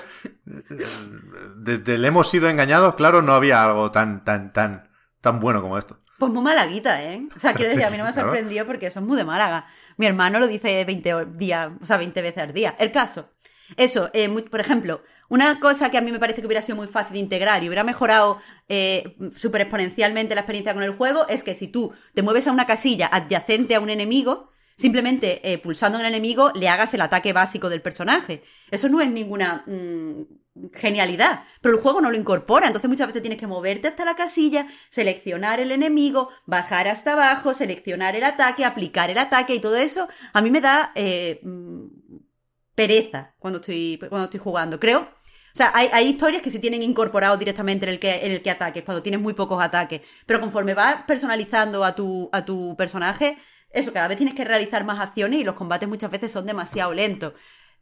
Desde 1.56 1.94
el 1.94 2.04
hemos 2.04 2.28
sido 2.28 2.50
engañados, 2.50 2.96
claro, 2.96 3.22
no 3.22 3.32
había 3.32 3.64
algo 3.64 3.90
tan, 3.90 4.24
tan, 4.24 4.52
tan, 4.52 4.90
tan 5.22 5.40
bueno 5.40 5.62
como 5.62 5.78
esto. 5.78 5.98
Pues 6.18 6.32
muy 6.32 6.42
malaguita, 6.42 7.02
¿eh? 7.02 7.26
O 7.34 7.40
sea, 7.40 7.54
quiero 7.54 7.70
decir, 7.70 7.86
a 7.86 7.90
mí 7.90 7.96
no 7.96 8.04
me 8.04 8.12
sorprendió 8.12 8.66
porque 8.66 8.90
son 8.90 9.06
muy 9.06 9.16
de 9.16 9.24
Málaga. 9.24 9.66
Mi 9.96 10.04
hermano 10.04 10.38
lo 10.38 10.48
dice 10.48 10.84
20 10.84 11.26
días, 11.36 11.70
o 11.80 11.86
sea, 11.86 11.96
20 11.96 12.20
veces 12.20 12.42
al 12.42 12.52
día. 12.52 12.74
El 12.78 12.92
caso. 12.92 13.30
Eso, 13.76 14.10
eh, 14.12 14.28
por 14.50 14.60
ejemplo, 14.60 15.02
una 15.28 15.60
cosa 15.60 15.90
que 15.90 15.98
a 15.98 16.00
mí 16.00 16.10
me 16.10 16.18
parece 16.18 16.40
que 16.40 16.46
hubiera 16.46 16.62
sido 16.62 16.76
muy 16.76 16.88
fácil 16.88 17.14
de 17.14 17.18
integrar 17.20 17.62
y 17.62 17.68
hubiera 17.68 17.84
mejorado 17.84 18.38
eh, 18.68 19.16
súper 19.36 19.62
exponencialmente 19.62 20.34
la 20.34 20.42
experiencia 20.42 20.74
con 20.74 20.82
el 20.82 20.92
juego 20.92 21.28
es 21.28 21.42
que 21.42 21.54
si 21.54 21.68
tú 21.68 21.92
te 22.14 22.22
mueves 22.22 22.46
a 22.46 22.52
una 22.52 22.66
casilla 22.66 23.08
adyacente 23.12 23.74
a 23.74 23.80
un 23.80 23.90
enemigo, 23.90 24.50
simplemente 24.76 25.40
eh, 25.52 25.58
pulsando 25.58 25.98
en 25.98 26.06
el 26.06 26.14
enemigo 26.14 26.52
le 26.54 26.68
hagas 26.68 26.94
el 26.94 27.02
ataque 27.02 27.32
básico 27.32 27.68
del 27.68 27.82
personaje. 27.82 28.42
Eso 28.70 28.88
no 28.88 29.00
es 29.00 29.10
ninguna 29.10 29.64
mm, 29.66 30.70
genialidad, 30.72 31.44
pero 31.60 31.76
el 31.76 31.82
juego 31.82 32.00
no 32.00 32.10
lo 32.10 32.16
incorpora, 32.16 32.66
entonces 32.66 32.88
muchas 32.88 33.08
veces 33.08 33.22
tienes 33.22 33.38
que 33.38 33.46
moverte 33.46 33.88
hasta 33.88 34.04
la 34.04 34.16
casilla, 34.16 34.66
seleccionar 34.88 35.60
el 35.60 35.72
enemigo, 35.72 36.30
bajar 36.46 36.88
hasta 36.88 37.12
abajo, 37.12 37.54
seleccionar 37.54 38.16
el 38.16 38.24
ataque, 38.24 38.64
aplicar 38.64 39.10
el 39.10 39.18
ataque 39.18 39.54
y 39.54 39.60
todo 39.60 39.76
eso 39.76 40.08
a 40.32 40.40
mí 40.40 40.50
me 40.50 40.60
da 40.60 40.92
eh, 40.94 41.40
mm, 41.42 41.86
pereza 42.78 43.34
cuando 43.40 43.58
estoy, 43.58 43.98
cuando 44.08 44.26
estoy 44.26 44.38
jugando. 44.38 44.78
Creo 44.78 45.00
o 45.00 45.56
sea, 45.58 45.72
hay, 45.74 46.06
historias 46.06 46.40
que 46.40 46.50
se 46.50 46.60
tienen 46.60 46.84
incorporado 46.84 47.36
directamente 47.36 47.84
en 47.84 47.90
el 47.90 47.98
que, 47.98 48.24
en 48.24 48.30
el 48.30 48.42
que 48.42 48.50
ataques, 48.52 48.84
cuando 48.84 49.02
tienes 49.02 49.20
muy 49.20 49.34
pocos 49.34 49.60
ataques. 49.60 50.02
Pero 50.24 50.38
conforme 50.38 50.72
vas 50.72 51.02
personalizando 51.02 51.84
a 51.84 51.96
tu, 51.96 52.28
a 52.30 52.44
tu 52.44 52.76
personaje, 52.76 53.36
eso, 53.70 53.92
cada 53.92 54.06
vez 54.06 54.18
tienes 54.18 54.36
que 54.36 54.44
realizar 54.44 54.84
más 54.84 55.00
acciones 55.00 55.40
y 55.40 55.44
los 55.44 55.56
combates 55.56 55.88
muchas 55.88 56.12
veces 56.12 56.30
son 56.30 56.46
demasiado 56.46 56.94
lentos. 56.94 57.32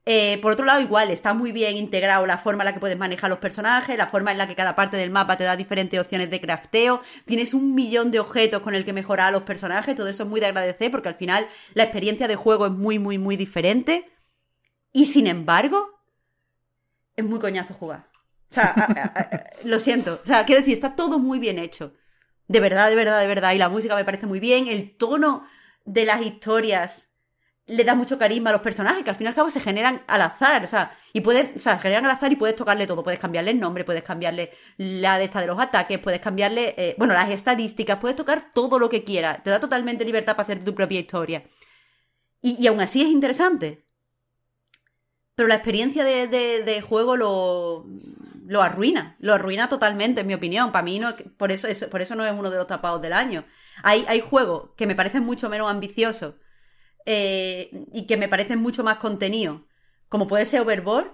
Eh, 0.06 0.38
por 0.40 0.52
otro 0.52 0.64
lado, 0.64 0.80
igual, 0.80 1.10
está 1.10 1.34
muy 1.34 1.52
bien 1.52 1.76
integrado 1.76 2.24
la 2.24 2.38
forma 2.38 2.62
en 2.62 2.66
la 2.66 2.72
que 2.72 2.80
puedes 2.80 2.96
manejar 2.96 3.28
los 3.28 3.40
personajes, 3.40 3.98
la 3.98 4.06
forma 4.06 4.32
en 4.32 4.38
la 4.38 4.46
que 4.46 4.54
cada 4.54 4.74
parte 4.74 4.96
del 4.96 5.10
mapa 5.10 5.36
te 5.36 5.44
da 5.44 5.56
diferentes 5.56 6.00
opciones 6.00 6.30
de 6.30 6.40
crafteo, 6.40 7.02
tienes 7.26 7.52
un 7.52 7.74
millón 7.74 8.10
de 8.10 8.20
objetos 8.20 8.62
con 8.62 8.74
el 8.74 8.86
que 8.86 8.94
mejorar 8.94 9.28
a 9.28 9.30
los 9.32 9.42
personajes, 9.42 9.94
todo 9.96 10.08
eso 10.08 10.22
es 10.22 10.28
muy 10.30 10.40
de 10.40 10.46
agradecer 10.46 10.90
porque 10.90 11.08
al 11.08 11.16
final 11.16 11.46
la 11.74 11.82
experiencia 11.82 12.26
de 12.26 12.36
juego 12.36 12.66
es 12.66 12.72
muy, 12.72 12.98
muy, 12.98 13.18
muy 13.18 13.36
diferente. 13.36 14.15
Y 14.96 15.04
sin 15.04 15.26
embargo, 15.26 15.90
es 17.16 17.22
muy 17.22 17.38
coñazo 17.38 17.74
jugar. 17.74 18.08
O 18.50 18.54
sea, 18.54 19.44
lo 19.64 19.78
siento. 19.78 20.22
O 20.24 20.26
sea, 20.26 20.46
quiero 20.46 20.62
decir, 20.62 20.72
está 20.72 20.96
todo 20.96 21.18
muy 21.18 21.38
bien 21.38 21.58
hecho. 21.58 21.92
De 22.48 22.60
verdad, 22.60 22.88
de 22.88 22.94
verdad, 22.94 23.20
de 23.20 23.26
verdad. 23.26 23.52
Y 23.52 23.58
la 23.58 23.68
música 23.68 23.94
me 23.94 24.06
parece 24.06 24.26
muy 24.26 24.40
bien. 24.40 24.68
El 24.68 24.96
tono 24.96 25.46
de 25.84 26.06
las 26.06 26.24
historias 26.24 27.10
le 27.66 27.84
da 27.84 27.94
mucho 27.94 28.18
carisma 28.18 28.48
a 28.48 28.52
los 28.54 28.62
personajes, 28.62 29.04
que 29.04 29.10
al 29.10 29.16
fin 29.16 29.26
y 29.26 29.28
al 29.28 29.34
cabo 29.34 29.50
se 29.50 29.60
generan 29.60 30.02
al 30.06 30.22
azar, 30.22 30.64
o 30.64 30.68
sea, 30.68 30.96
y 31.12 31.20
puedes, 31.20 31.56
o 31.56 31.58
sea, 31.58 31.74
se 31.74 31.82
generan 31.82 32.06
al 32.06 32.12
azar 32.12 32.32
y 32.32 32.36
puedes 32.36 32.54
tocarle 32.54 32.86
todo, 32.86 33.02
puedes 33.02 33.18
cambiarle 33.18 33.50
el 33.50 33.58
nombre, 33.58 33.84
puedes 33.84 34.04
cambiarle 34.04 34.50
la 34.76 35.18
de 35.18 35.24
esa 35.24 35.40
de 35.40 35.48
los 35.48 35.58
ataques, 35.58 35.98
puedes 35.98 36.20
cambiarle, 36.20 36.74
eh, 36.78 36.94
bueno, 36.96 37.12
las 37.12 37.28
estadísticas, 37.28 37.98
puedes 37.98 38.16
tocar 38.16 38.52
todo 38.54 38.78
lo 38.78 38.88
que 38.88 39.02
quieras, 39.02 39.42
te 39.42 39.50
da 39.50 39.58
totalmente 39.58 40.04
libertad 40.04 40.36
para 40.36 40.44
hacer 40.44 40.64
tu 40.64 40.76
propia 40.76 41.00
historia. 41.00 41.42
Y, 42.40 42.56
y 42.62 42.68
aún 42.68 42.80
así 42.80 43.02
es 43.02 43.08
interesante. 43.08 43.85
Pero 45.36 45.48
la 45.48 45.54
experiencia 45.56 46.02
de, 46.02 46.26
de, 46.26 46.80
juego 46.80 47.16
lo, 47.16 47.86
lo 48.46 48.62
arruina, 48.62 49.16
lo 49.20 49.34
arruina 49.34 49.68
totalmente, 49.68 50.22
en 50.22 50.26
mi 50.26 50.34
opinión. 50.34 50.72
Para 50.72 50.82
mí, 50.82 50.98
no, 50.98 51.14
por, 51.36 51.52
eso, 51.52 51.68
por 51.90 52.00
eso 52.00 52.14
no 52.14 52.24
es 52.26 52.32
uno 52.32 52.50
de 52.50 52.56
los 52.56 52.66
tapados 52.66 53.02
del 53.02 53.12
año. 53.12 53.44
Hay, 53.82 54.04
hay 54.08 54.20
juegos 54.20 54.70
que 54.76 54.86
me 54.86 54.94
parecen 54.94 55.24
mucho 55.24 55.50
menos 55.50 55.70
ambiciosos 55.70 56.34
eh, 57.04 57.70
y 57.92 58.06
que 58.06 58.16
me 58.16 58.28
parecen 58.28 58.60
mucho 58.60 58.82
más 58.82 58.96
contenido, 58.96 59.66
como 60.08 60.26
puede 60.26 60.46
ser 60.46 60.62
Overboard, 60.62 61.12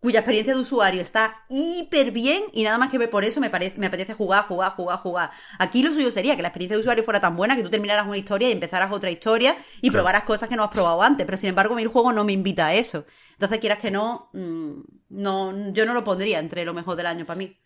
cuya 0.00 0.20
experiencia 0.20 0.54
de 0.54 0.60
usuario 0.60 1.00
está 1.00 1.44
hiper 1.48 2.12
bien 2.12 2.44
y 2.52 2.62
nada 2.62 2.78
más 2.78 2.90
que 2.90 2.98
por 3.08 3.24
eso 3.24 3.40
me, 3.40 3.50
parece, 3.50 3.78
me 3.78 3.86
apetece 3.86 4.14
jugar, 4.14 4.44
jugar, 4.44 4.72
jugar, 4.72 4.98
jugar. 4.98 5.30
Aquí 5.58 5.82
lo 5.82 5.92
suyo 5.92 6.10
sería 6.10 6.36
que 6.36 6.42
la 6.42 6.48
experiencia 6.48 6.76
de 6.76 6.80
usuario 6.80 7.02
fuera 7.02 7.20
tan 7.20 7.36
buena 7.36 7.56
que 7.56 7.62
tú 7.62 7.70
terminaras 7.70 8.06
una 8.06 8.16
historia 8.16 8.48
y 8.48 8.52
empezaras 8.52 8.92
otra 8.92 9.10
historia 9.10 9.56
y 9.80 9.90
probaras 9.90 10.24
cosas 10.24 10.48
que 10.48 10.56
no 10.56 10.64
has 10.64 10.70
probado 10.70 11.02
antes, 11.02 11.26
pero 11.26 11.36
sin 11.36 11.50
embargo 11.50 11.78
el 11.78 11.88
juego 11.88 12.12
no 12.12 12.24
me 12.24 12.32
invita 12.32 12.66
a 12.66 12.74
eso. 12.74 13.06
Entonces 13.32 13.58
quieras 13.58 13.78
que 13.78 13.90
no, 13.90 14.30
mm, 14.32 14.80
no 15.10 15.72
yo 15.72 15.84
no 15.84 15.94
lo 15.94 16.04
pondría 16.04 16.38
entre 16.38 16.64
lo 16.64 16.74
mejor 16.74 16.96
del 16.96 17.06
año 17.06 17.26
para 17.26 17.38
mí. 17.38 17.56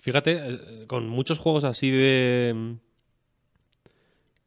Fíjate, 0.00 0.40
eh, 0.42 0.86
con 0.86 1.08
muchos 1.08 1.38
juegos 1.38 1.64
así 1.64 1.90
de... 1.90 2.76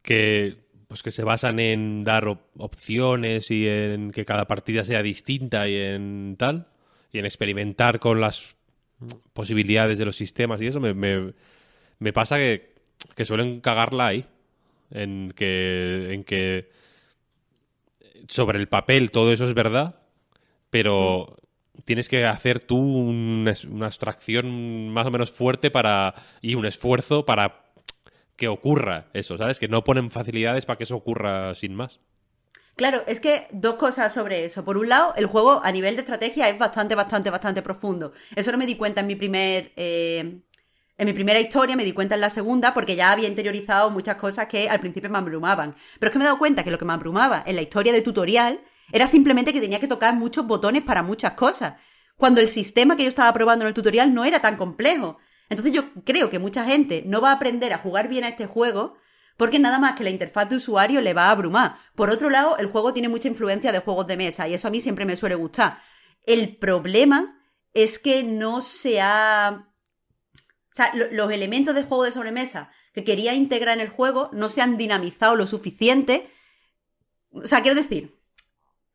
que 0.02 0.70
pues 0.90 1.04
que 1.04 1.12
se 1.12 1.22
basan 1.22 1.60
en 1.60 2.02
dar 2.02 2.26
opciones 2.56 3.52
y 3.52 3.68
en 3.68 4.10
que 4.10 4.24
cada 4.24 4.48
partida 4.48 4.82
sea 4.82 5.04
distinta 5.04 5.68
y 5.68 5.76
en 5.76 6.34
tal, 6.36 6.66
y 7.12 7.18
en 7.18 7.24
experimentar 7.24 7.98
con 7.98 8.20
las 8.20 8.56
posibilidades 9.32 9.98
de 9.98 10.04
los 10.04 10.16
sistemas 10.16 10.60
y 10.60 10.66
eso, 10.66 10.80
me, 10.80 10.94
me, 10.94 12.12
pasa 12.12 12.36
que, 12.36 12.74
que, 13.14 13.24
suelen 13.24 13.60
cagarla 13.60 14.08
ahí, 14.08 14.26
en 14.90 15.32
que, 15.34 16.08
en 16.12 16.24
que 16.24 16.70
sobre 18.28 18.58
el 18.58 18.68
papel 18.68 19.10
todo 19.10 19.32
eso 19.32 19.44
es 19.44 19.54
verdad, 19.54 20.00
pero 20.68 21.36
tienes 21.84 22.08
que 22.08 22.26
hacer 22.26 22.60
tú 22.60 22.76
una, 22.78 23.54
una 23.68 23.86
abstracción 23.86 24.90
más 24.90 25.06
o 25.06 25.10
menos 25.10 25.30
fuerte 25.30 25.70
para 25.70 26.14
y 26.42 26.54
un 26.54 26.66
esfuerzo 26.66 27.24
para 27.24 27.64
que 28.36 28.48
ocurra 28.48 29.06
eso, 29.12 29.36
¿sabes? 29.36 29.58
Que 29.58 29.68
no 29.68 29.84
ponen 29.84 30.10
facilidades 30.10 30.66
para 30.66 30.78
que 30.78 30.84
eso 30.84 30.96
ocurra 30.96 31.54
sin 31.54 31.74
más. 31.74 32.00
Claro, 32.80 33.04
es 33.06 33.20
que 33.20 33.46
dos 33.52 33.74
cosas 33.74 34.10
sobre 34.10 34.46
eso. 34.46 34.64
Por 34.64 34.78
un 34.78 34.88
lado, 34.88 35.12
el 35.16 35.26
juego 35.26 35.60
a 35.62 35.70
nivel 35.70 35.96
de 35.96 36.00
estrategia 36.00 36.48
es 36.48 36.58
bastante, 36.58 36.94
bastante, 36.94 37.28
bastante 37.28 37.60
profundo. 37.60 38.14
Eso 38.34 38.50
no 38.52 38.56
me 38.56 38.64
di 38.64 38.76
cuenta 38.76 39.02
en 39.02 39.06
mi 39.06 39.16
primer. 39.16 39.74
Eh, 39.76 40.40
en 40.96 41.06
mi 41.06 41.12
primera 41.12 41.38
historia, 41.38 41.76
me 41.76 41.84
di 41.84 41.92
cuenta 41.92 42.14
en 42.14 42.22
la 42.22 42.30
segunda, 42.30 42.72
porque 42.72 42.96
ya 42.96 43.12
había 43.12 43.28
interiorizado 43.28 43.90
muchas 43.90 44.16
cosas 44.16 44.46
que 44.46 44.70
al 44.70 44.80
principio 44.80 45.10
me 45.10 45.18
abrumaban. 45.18 45.74
Pero 45.98 46.08
es 46.08 46.12
que 46.14 46.18
me 46.18 46.24
he 46.24 46.28
dado 46.28 46.38
cuenta 46.38 46.64
que 46.64 46.70
lo 46.70 46.78
que 46.78 46.86
me 46.86 46.94
abrumaba 46.94 47.42
en 47.46 47.56
la 47.56 47.60
historia 47.60 47.92
de 47.92 48.00
tutorial 48.00 48.62
era 48.90 49.06
simplemente 49.06 49.52
que 49.52 49.60
tenía 49.60 49.78
que 49.78 49.86
tocar 49.86 50.14
muchos 50.14 50.46
botones 50.46 50.82
para 50.82 51.02
muchas 51.02 51.32
cosas. 51.32 51.74
Cuando 52.16 52.40
el 52.40 52.48
sistema 52.48 52.96
que 52.96 53.02
yo 53.02 53.10
estaba 53.10 53.30
probando 53.34 53.66
en 53.66 53.68
el 53.68 53.74
tutorial 53.74 54.14
no 54.14 54.24
era 54.24 54.40
tan 54.40 54.56
complejo. 54.56 55.18
Entonces 55.50 55.74
yo 55.74 55.84
creo 56.06 56.30
que 56.30 56.38
mucha 56.38 56.64
gente 56.64 57.02
no 57.04 57.20
va 57.20 57.32
a 57.32 57.34
aprender 57.34 57.74
a 57.74 57.78
jugar 57.78 58.08
bien 58.08 58.24
a 58.24 58.28
este 58.28 58.46
juego 58.46 58.94
porque 59.40 59.58
nada 59.58 59.78
más 59.78 59.96
que 59.96 60.04
la 60.04 60.10
interfaz 60.10 60.50
de 60.50 60.56
usuario 60.56 61.00
le 61.00 61.14
va 61.14 61.28
a 61.28 61.30
abrumar. 61.30 61.78
Por 61.94 62.10
otro 62.10 62.28
lado, 62.28 62.58
el 62.58 62.66
juego 62.66 62.92
tiene 62.92 63.08
mucha 63.08 63.26
influencia 63.26 63.72
de 63.72 63.78
juegos 63.78 64.06
de 64.06 64.18
mesa 64.18 64.46
y 64.46 64.52
eso 64.52 64.68
a 64.68 64.70
mí 64.70 64.82
siempre 64.82 65.06
me 65.06 65.16
suele 65.16 65.34
gustar. 65.34 65.78
El 66.26 66.58
problema 66.58 67.42
es 67.72 67.98
que 67.98 68.22
no 68.22 68.60
se 68.60 69.00
ha... 69.00 69.66
O 70.70 70.74
sea, 70.74 70.92
los 70.94 71.32
elementos 71.32 71.74
de 71.74 71.84
juego 71.84 72.04
de 72.04 72.12
sobremesa 72.12 72.70
que 72.92 73.02
quería 73.02 73.32
integrar 73.32 73.78
en 73.78 73.80
el 73.80 73.88
juego 73.88 74.28
no 74.34 74.50
se 74.50 74.60
han 74.60 74.76
dinamizado 74.76 75.36
lo 75.36 75.46
suficiente. 75.46 76.28
O 77.30 77.46
sea, 77.46 77.62
quiero 77.62 77.80
decir, 77.80 78.19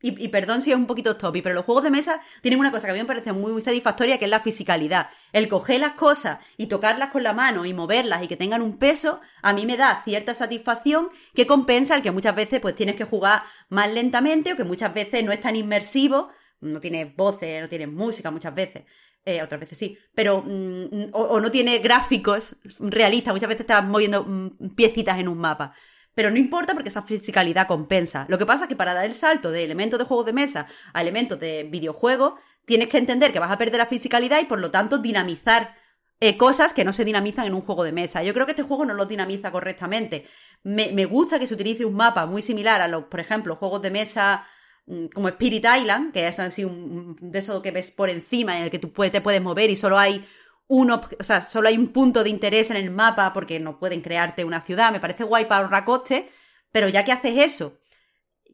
y, 0.02 0.28
perdón 0.28 0.62
si 0.62 0.70
es 0.70 0.76
un 0.76 0.86
poquito 0.86 1.16
topi, 1.16 1.40
pero 1.40 1.54
los 1.54 1.64
juegos 1.64 1.82
de 1.82 1.90
mesa 1.90 2.20
tienen 2.42 2.60
una 2.60 2.70
cosa 2.70 2.86
que 2.86 2.90
a 2.90 2.94
mí 2.94 3.00
me 3.00 3.06
parece 3.06 3.32
muy, 3.32 3.62
satisfactoria, 3.62 4.18
que 4.18 4.26
es 4.26 4.30
la 4.30 4.40
fisicalidad. 4.40 5.08
El 5.32 5.48
coger 5.48 5.80
las 5.80 5.92
cosas 5.92 6.38
y 6.58 6.66
tocarlas 6.66 7.10
con 7.10 7.22
la 7.22 7.32
mano 7.32 7.64
y 7.64 7.72
moverlas 7.72 8.22
y 8.22 8.28
que 8.28 8.36
tengan 8.36 8.60
un 8.60 8.78
peso, 8.78 9.20
a 9.42 9.52
mí 9.54 9.64
me 9.64 9.76
da 9.76 10.02
cierta 10.04 10.34
satisfacción 10.34 11.08
que 11.34 11.46
compensa 11.46 11.96
el 11.96 12.02
que 12.02 12.10
muchas 12.10 12.36
veces 12.36 12.60
pues 12.60 12.74
tienes 12.74 12.96
que 12.96 13.04
jugar 13.04 13.42
más 13.68 13.90
lentamente 13.90 14.52
o 14.52 14.56
que 14.56 14.64
muchas 14.64 14.92
veces 14.92 15.24
no 15.24 15.32
es 15.32 15.40
tan 15.40 15.56
inmersivo, 15.56 16.28
no 16.60 16.80
tiene 16.80 17.06
voces, 17.16 17.62
no 17.62 17.68
tiene 17.68 17.86
música 17.86 18.30
muchas 18.30 18.54
veces. 18.54 18.84
Eh, 19.24 19.42
otras 19.42 19.60
veces 19.60 19.76
sí, 19.76 19.98
pero 20.14 20.40
mm, 20.46 21.08
o, 21.12 21.40
no 21.40 21.50
tiene 21.50 21.78
gráficos 21.78 22.54
realistas, 22.78 23.34
muchas 23.34 23.48
veces 23.48 23.62
estás 23.62 23.84
moviendo 23.84 24.22
mm, 24.24 24.74
piecitas 24.76 25.18
en 25.18 25.26
un 25.26 25.38
mapa. 25.38 25.74
Pero 26.16 26.30
no 26.30 26.38
importa 26.38 26.72
porque 26.72 26.88
esa 26.88 27.02
fisicalidad 27.02 27.66
compensa. 27.66 28.24
Lo 28.28 28.38
que 28.38 28.46
pasa 28.46 28.64
es 28.64 28.68
que 28.70 28.74
para 28.74 28.94
dar 28.94 29.04
el 29.04 29.12
salto 29.12 29.50
de 29.50 29.62
elementos 29.62 29.98
de 29.98 30.06
juegos 30.06 30.24
de 30.24 30.32
mesa 30.32 30.66
a 30.94 31.02
elementos 31.02 31.38
de 31.38 31.64
videojuego, 31.64 32.36
tienes 32.64 32.88
que 32.88 32.96
entender 32.96 33.34
que 33.34 33.38
vas 33.38 33.50
a 33.50 33.58
perder 33.58 33.76
la 33.76 33.86
fisicalidad 33.86 34.40
y 34.40 34.46
por 34.46 34.58
lo 34.58 34.70
tanto 34.70 34.96
dinamizar 34.96 35.76
eh, 36.18 36.38
cosas 36.38 36.72
que 36.72 36.86
no 36.86 36.94
se 36.94 37.04
dinamizan 37.04 37.44
en 37.44 37.52
un 37.52 37.60
juego 37.60 37.84
de 37.84 37.92
mesa. 37.92 38.22
Yo 38.22 38.32
creo 38.32 38.46
que 38.46 38.52
este 38.52 38.62
juego 38.62 38.86
no 38.86 38.94
lo 38.94 39.04
dinamiza 39.04 39.52
correctamente. 39.52 40.24
Me, 40.62 41.04
gusta 41.04 41.38
que 41.38 41.46
se 41.46 41.52
utilice 41.52 41.84
un 41.84 41.94
mapa 41.94 42.24
muy 42.24 42.40
similar 42.40 42.80
a 42.80 42.88
los, 42.88 43.04
por 43.04 43.20
ejemplo, 43.20 43.56
juegos 43.56 43.82
de 43.82 43.90
mesa 43.90 44.46
mm, 44.86 45.08
como 45.08 45.28
Spirit 45.28 45.66
Island, 45.66 46.14
que 46.14 46.26
es 46.26 46.38
así 46.38 46.64
un, 46.64 47.18
de 47.20 47.40
eso 47.40 47.60
que 47.60 47.72
ves 47.72 47.90
por 47.90 48.08
encima, 48.08 48.56
en 48.56 48.64
el 48.64 48.70
que 48.70 48.78
tú 48.78 48.88
te 48.88 49.20
puedes 49.20 49.42
mover 49.42 49.68
y 49.68 49.76
solo 49.76 49.98
hay 49.98 50.24
uno, 50.68 51.00
o 51.18 51.24
sea, 51.24 51.42
solo 51.42 51.68
hay 51.68 51.78
un 51.78 51.88
punto 51.88 52.24
de 52.24 52.30
interés 52.30 52.70
en 52.70 52.76
el 52.76 52.90
mapa 52.90 53.32
porque 53.32 53.60
no 53.60 53.78
pueden 53.78 54.00
crearte 54.00 54.44
una 54.44 54.60
ciudad. 54.60 54.92
Me 54.92 55.00
parece 55.00 55.24
guay 55.24 55.44
para 55.44 55.62
ahorrar 55.62 55.84
coste, 55.84 56.28
pero 56.72 56.88
ya 56.88 57.04
que 57.04 57.12
haces 57.12 57.38
eso, 57.38 57.78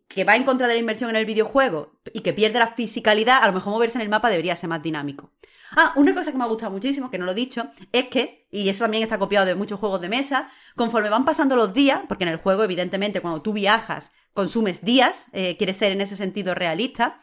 que 0.09 0.25
va 0.25 0.37
en 0.37 0.45
contra 0.45 0.69
de 0.69 0.75
la 0.75 0.81
inversión 0.81 1.11
en 1.11 1.17
el 1.17 1.25
videojuego 1.25 2.01
y 2.13 2.21
que 2.21 2.33
pierde 2.33 2.59
la 2.59 2.75
fisicalidad, 2.75 3.43
a 3.43 3.47
lo 3.47 3.55
mejor 3.55 3.73
moverse 3.73 3.99
en 3.99 4.03
el 4.03 4.09
mapa 4.09 4.31
debería 4.31 4.57
ser 4.57 4.69
más 4.69 4.83
dinámico. 4.83 5.33
Ah, 5.75 5.95
una 5.97 6.15
cosa 6.15 6.31
que 6.31 6.37
me 6.37 6.45
ha 6.45 6.49
gustado 6.49 6.71
muchísimo, 6.71 7.11
que 7.11 7.17
no 7.17 7.25
lo 7.25 7.33
he 7.33 7.35
dicho, 7.35 7.71
es 7.93 8.09
que, 8.09 8.47
y 8.51 8.69
eso 8.69 8.85
también 8.85 9.03
está 9.03 9.19
copiado 9.19 9.47
de 9.47 9.55
muchos 9.55 9.81
juegos 9.81 10.03
de 10.03 10.11
mesa, 10.11 10.51
conforme 10.77 11.09
van 11.09 11.25
pasando 11.25 11.57
los 11.57 11.73
días, 11.73 12.03
porque 12.09 12.25
en 12.25 12.31
el 12.31 12.37
juego, 12.37 12.63
evidentemente, 12.63 13.23
cuando 13.23 13.41
tú 13.41 13.55
viajas, 13.55 14.13
consumes 14.35 14.85
días, 14.85 15.29
eh, 15.33 15.57
quieres 15.57 15.79
ser 15.79 15.93
en 15.93 16.03
ese 16.03 16.15
sentido 16.15 16.55
realista, 16.55 17.23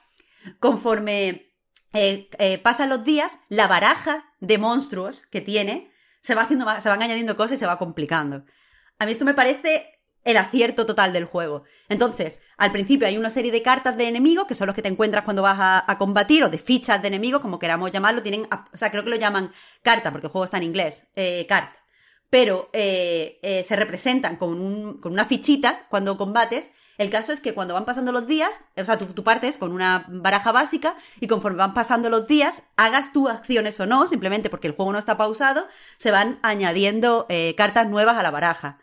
conforme 0.60 1.49
eh, 1.94 2.30
eh, 2.38 2.60
pasan 2.60 2.90
los 2.90 3.04
días, 3.04 3.40
la 3.50 3.68
baraja 3.68 4.26
de 4.40 4.58
monstruos 4.58 5.24
que 5.32 5.42
tiene 5.42 5.92
se 6.22 6.36
va 6.36 6.44
haciendo 6.44 6.66
se 6.82 6.90
van 6.90 7.02
añadiendo 7.02 7.36
cosas 7.36 7.54
y 7.54 7.58
se 7.58 7.66
va 7.66 7.80
complicando. 7.80 8.44
A 9.00 9.06
mí 9.06 9.12
esto 9.12 9.26
me 9.26 9.34
parece 9.34 10.00
el 10.26 10.38
acierto 10.38 10.86
total 10.86 11.14
del 11.14 11.26
juego. 11.26 11.64
Entonces, 11.88 12.42
al 12.58 12.72
principio 12.72 13.08
hay 13.08 13.18
una 13.18 13.30
serie 13.30 13.52
de 13.52 13.62
cartas 13.62 13.98
de 13.98 14.08
enemigos, 14.08 14.46
que 14.46 14.54
son 14.54 14.68
los 14.68 14.76
que 14.76 14.82
te 14.82 14.90
encuentras 14.90 15.24
cuando 15.24 15.42
vas 15.42 15.58
a, 15.60 15.98
combatir, 15.98 16.44
o 16.44 16.50
de 16.50 16.58
fichas 16.58 17.02
de 17.02 17.08
enemigos, 17.08 17.42
como 17.42 17.58
queramos 17.58 17.92
llamarlo, 17.92 18.22
tienen, 18.22 18.48
o 18.52 18.78
sea, 18.78 18.92
creo 18.92 19.04
que 19.04 19.10
lo 19.10 19.16
llaman 19.16 19.52
carta, 19.82 20.12
porque 20.12 20.28
el 20.28 20.32
juego 20.32 20.46
está 20.46 20.58
en 20.58 20.64
inglés, 20.64 21.08
eh, 21.16 21.46
carta. 21.48 21.78
Pero 22.30 22.70
se 22.72 23.76
representan 23.76 24.36
con, 24.36 25.00
con 25.00 25.14
una 25.14 25.26
fichita 25.26 25.88
cuando 25.90 26.18
combates, 26.18 26.70
el 27.00 27.10
caso 27.10 27.32
es 27.32 27.40
que 27.40 27.54
cuando 27.54 27.74
van 27.74 27.86
pasando 27.86 28.12
los 28.12 28.28
días, 28.28 28.62
o 28.76 28.84
sea, 28.84 28.98
tú, 28.98 29.24
partes 29.24 29.58
con 29.58 29.72
una 29.72 30.06
baraja 30.10 30.52
básica 30.52 30.98
y 31.22 31.28
conforme 31.28 31.58
van 31.58 31.74
pasando 31.74 32.10
los 32.10 32.28
días, 32.28 32.64
hagas 32.76 33.14
tú 33.14 33.30
acciones 33.30 33.80
o 33.80 33.86
no, 33.86 34.06
simplemente 34.06 34.50
porque 34.50 34.68
el 34.68 34.76
juego 34.76 34.92
no 34.92 35.00
está 35.00 35.16
pausado, 35.16 35.66
se 35.98 36.12
van 36.12 36.40
añadiendo 36.44 37.26
eh, 37.30 37.56
cartas 37.56 37.88
nuevas 37.88 38.18
a 38.18 38.24
la 38.24 38.32
baraja. 38.32 38.80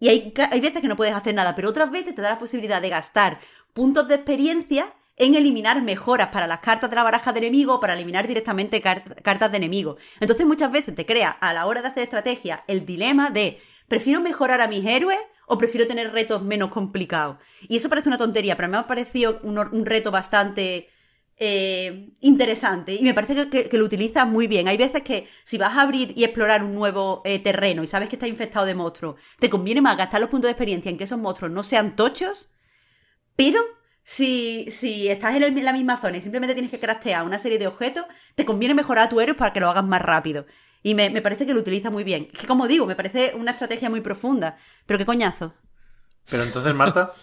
Y 0.00 0.08
hay, 0.08 0.34
hay 0.50 0.60
veces 0.60 0.82
que 0.82 0.88
no 0.88 0.96
puedes 0.96 1.14
hacer 1.14 1.36
nada, 1.36 1.54
pero 1.54 1.68
otras 1.68 1.88
veces 1.92 2.16
te 2.16 2.20
da 2.20 2.30
la 2.30 2.38
posibilidad 2.38 2.82
de 2.82 2.90
gastar 2.90 3.38
puntos 3.72 4.08
de 4.08 4.16
experiencia 4.16 4.92
en 5.16 5.34
eliminar 5.34 5.82
mejoras 5.82 6.28
para 6.28 6.46
las 6.46 6.60
cartas 6.60 6.90
de 6.90 6.96
la 6.96 7.02
baraja 7.02 7.32
de 7.32 7.38
enemigo 7.38 7.80
para 7.80 7.94
eliminar 7.94 8.28
directamente 8.28 8.80
cartas 8.80 9.50
de 9.50 9.56
enemigo. 9.56 9.96
Entonces 10.20 10.46
muchas 10.46 10.70
veces 10.70 10.94
te 10.94 11.06
crea 11.06 11.30
a 11.30 11.52
la 11.52 11.66
hora 11.66 11.82
de 11.82 11.88
hacer 11.88 12.02
estrategia 12.02 12.64
el 12.66 12.84
dilema 12.84 13.30
de 13.30 13.58
prefiero 13.88 14.20
mejorar 14.20 14.60
a 14.60 14.68
mis 14.68 14.84
héroes 14.84 15.18
o 15.46 15.56
prefiero 15.56 15.86
tener 15.86 16.12
retos 16.12 16.42
menos 16.42 16.70
complicados. 16.70 17.38
Y 17.68 17.76
eso 17.76 17.88
parece 17.88 18.08
una 18.08 18.18
tontería, 18.18 18.56
pero 18.56 18.68
me 18.68 18.76
ha 18.76 18.86
parecido 18.86 19.40
un, 19.42 19.86
reto 19.86 20.10
bastante 20.10 20.90
eh, 21.38 22.10
interesante 22.20 22.94
y 22.94 23.02
me 23.02 23.14
parece 23.14 23.48
que, 23.48 23.78
lo 23.78 23.84
utiliza 23.84 24.26
muy 24.26 24.48
bien. 24.48 24.68
Hay 24.68 24.76
veces 24.76 25.02
que 25.02 25.26
si 25.44 25.56
vas 25.56 25.76
a 25.76 25.82
abrir 25.82 26.12
y 26.16 26.24
explorar 26.24 26.62
un 26.62 26.74
nuevo 26.74 27.22
eh, 27.24 27.38
terreno 27.38 27.82
y 27.82 27.86
sabes 27.86 28.08
que 28.08 28.16
está 28.16 28.26
infectado 28.26 28.66
de 28.66 28.74
monstruos, 28.74 29.20
te 29.38 29.48
conviene 29.48 29.80
más 29.80 29.96
gastar 29.96 30.20
los 30.20 30.28
puntos 30.28 30.48
de 30.48 30.52
experiencia 30.52 30.90
en 30.90 30.98
que 30.98 31.04
esos 31.04 31.18
monstruos 31.18 31.52
no 31.52 31.62
sean 31.62 31.96
tochos, 31.96 32.50
pero 33.36 33.60
si, 34.08 34.70
si 34.70 35.08
estás 35.08 35.34
en, 35.34 35.64
la 35.64 35.72
misma 35.72 35.96
zona 35.96 36.18
y 36.18 36.20
simplemente 36.20 36.54
tienes 36.54 36.70
que 36.70 36.78
craftear 36.78 37.24
una 37.24 37.40
serie 37.40 37.58
de 37.58 37.66
objetos, 37.66 38.04
te 38.36 38.44
conviene 38.44 38.72
mejorar 38.72 39.06
a 39.06 39.08
tu 39.08 39.20
héroe 39.20 39.34
para 39.34 39.52
que 39.52 39.58
lo 39.58 39.68
hagas 39.68 39.84
más 39.84 40.00
rápido. 40.00 40.46
Y 40.84 40.94
me, 40.94 41.10
parece 41.20 41.44
que 41.44 41.52
lo 41.52 41.58
utiliza 41.58 41.90
muy 41.90 42.04
bien. 42.04 42.28
Es 42.32 42.38
que, 42.38 42.46
como 42.46 42.68
digo, 42.68 42.86
me 42.86 42.94
parece 42.94 43.34
una 43.34 43.50
estrategia 43.50 43.90
muy 43.90 44.00
profunda. 44.02 44.58
Pero 44.86 44.98
qué 44.98 45.06
coñazo. 45.06 45.54
Pero 46.30 46.44
entonces, 46.44 46.72
Marta, 46.72 47.14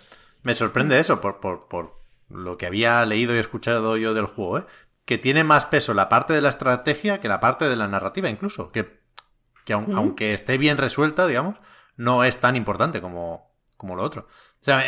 Me 0.44 0.56
sorprende 0.56 1.00
eso, 1.00 1.22
por, 1.22 1.40
por, 1.40 1.70
por 1.70 2.02
lo 2.28 2.58
que 2.58 2.66
había 2.66 3.06
leído 3.06 3.34
y 3.34 3.40
escuchado 3.40 3.96
yo 3.96 4.14
del 4.14 4.26
juego, 4.26 4.60
¿eh? 4.60 4.66
que 5.06 5.18
tiene 5.18 5.46
más 5.46 5.66
peso 5.68 5.94
la 5.94 6.10
parte 6.10 6.34
de 6.34 6.42
la 6.42 6.50
estrategia 6.50 7.22
que 7.22 7.30
la 7.30 7.40
parte 7.40 7.70
de 7.70 7.78
la 7.78 7.88
narrativa, 7.88 8.30
incluso. 8.30 8.74
Que, 8.74 9.00
que 9.64 9.72
aunque 9.72 10.34
esté 10.34 10.58
bien 10.58 10.78
resuelta, 10.78 11.28
digamos, 11.28 11.56
no 11.96 12.26
es 12.26 12.42
tan 12.42 12.58
importante 12.58 13.00
como, 13.00 13.56
como 13.78 13.96
lo 13.96 14.04
otro. 14.04 14.28
O 14.60 14.66
sea, 14.66 14.84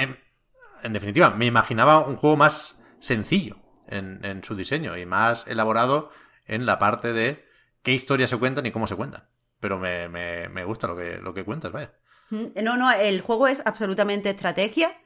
en, 0.84 0.94
definitiva, 0.94 1.32
me 1.32 1.46
imaginaba 1.46 2.06
un 2.06 2.16
juego 2.16 2.38
más 2.38 2.80
sencillo 3.00 3.58
en, 3.88 4.44
su 4.44 4.56
diseño 4.56 4.98
y 4.98 5.06
más 5.06 5.46
elaborado 5.48 6.12
en 6.46 6.66
la 6.66 6.80
parte 6.80 7.14
de 7.14 7.46
qué 7.84 7.92
historias 7.92 8.30
se 8.30 8.38
cuentan 8.38 8.66
y 8.66 8.72
cómo 8.72 8.88
se 8.88 8.96
cuentan. 8.96 9.28
Pero 9.60 9.78
me, 9.78 10.10
me, 10.10 10.50
me 10.50 10.64
gusta 10.64 10.88
lo 10.88 10.96
que, 10.96 11.18
lo 11.18 11.34
que 11.34 11.44
cuentas, 11.44 11.72
vaya. 11.72 11.94
No, 12.30 12.78
no, 12.78 12.92
el 12.92 13.22
juego 13.22 13.48
es 13.48 13.62
absolutamente 13.66 14.30
estrategia. 14.30 14.98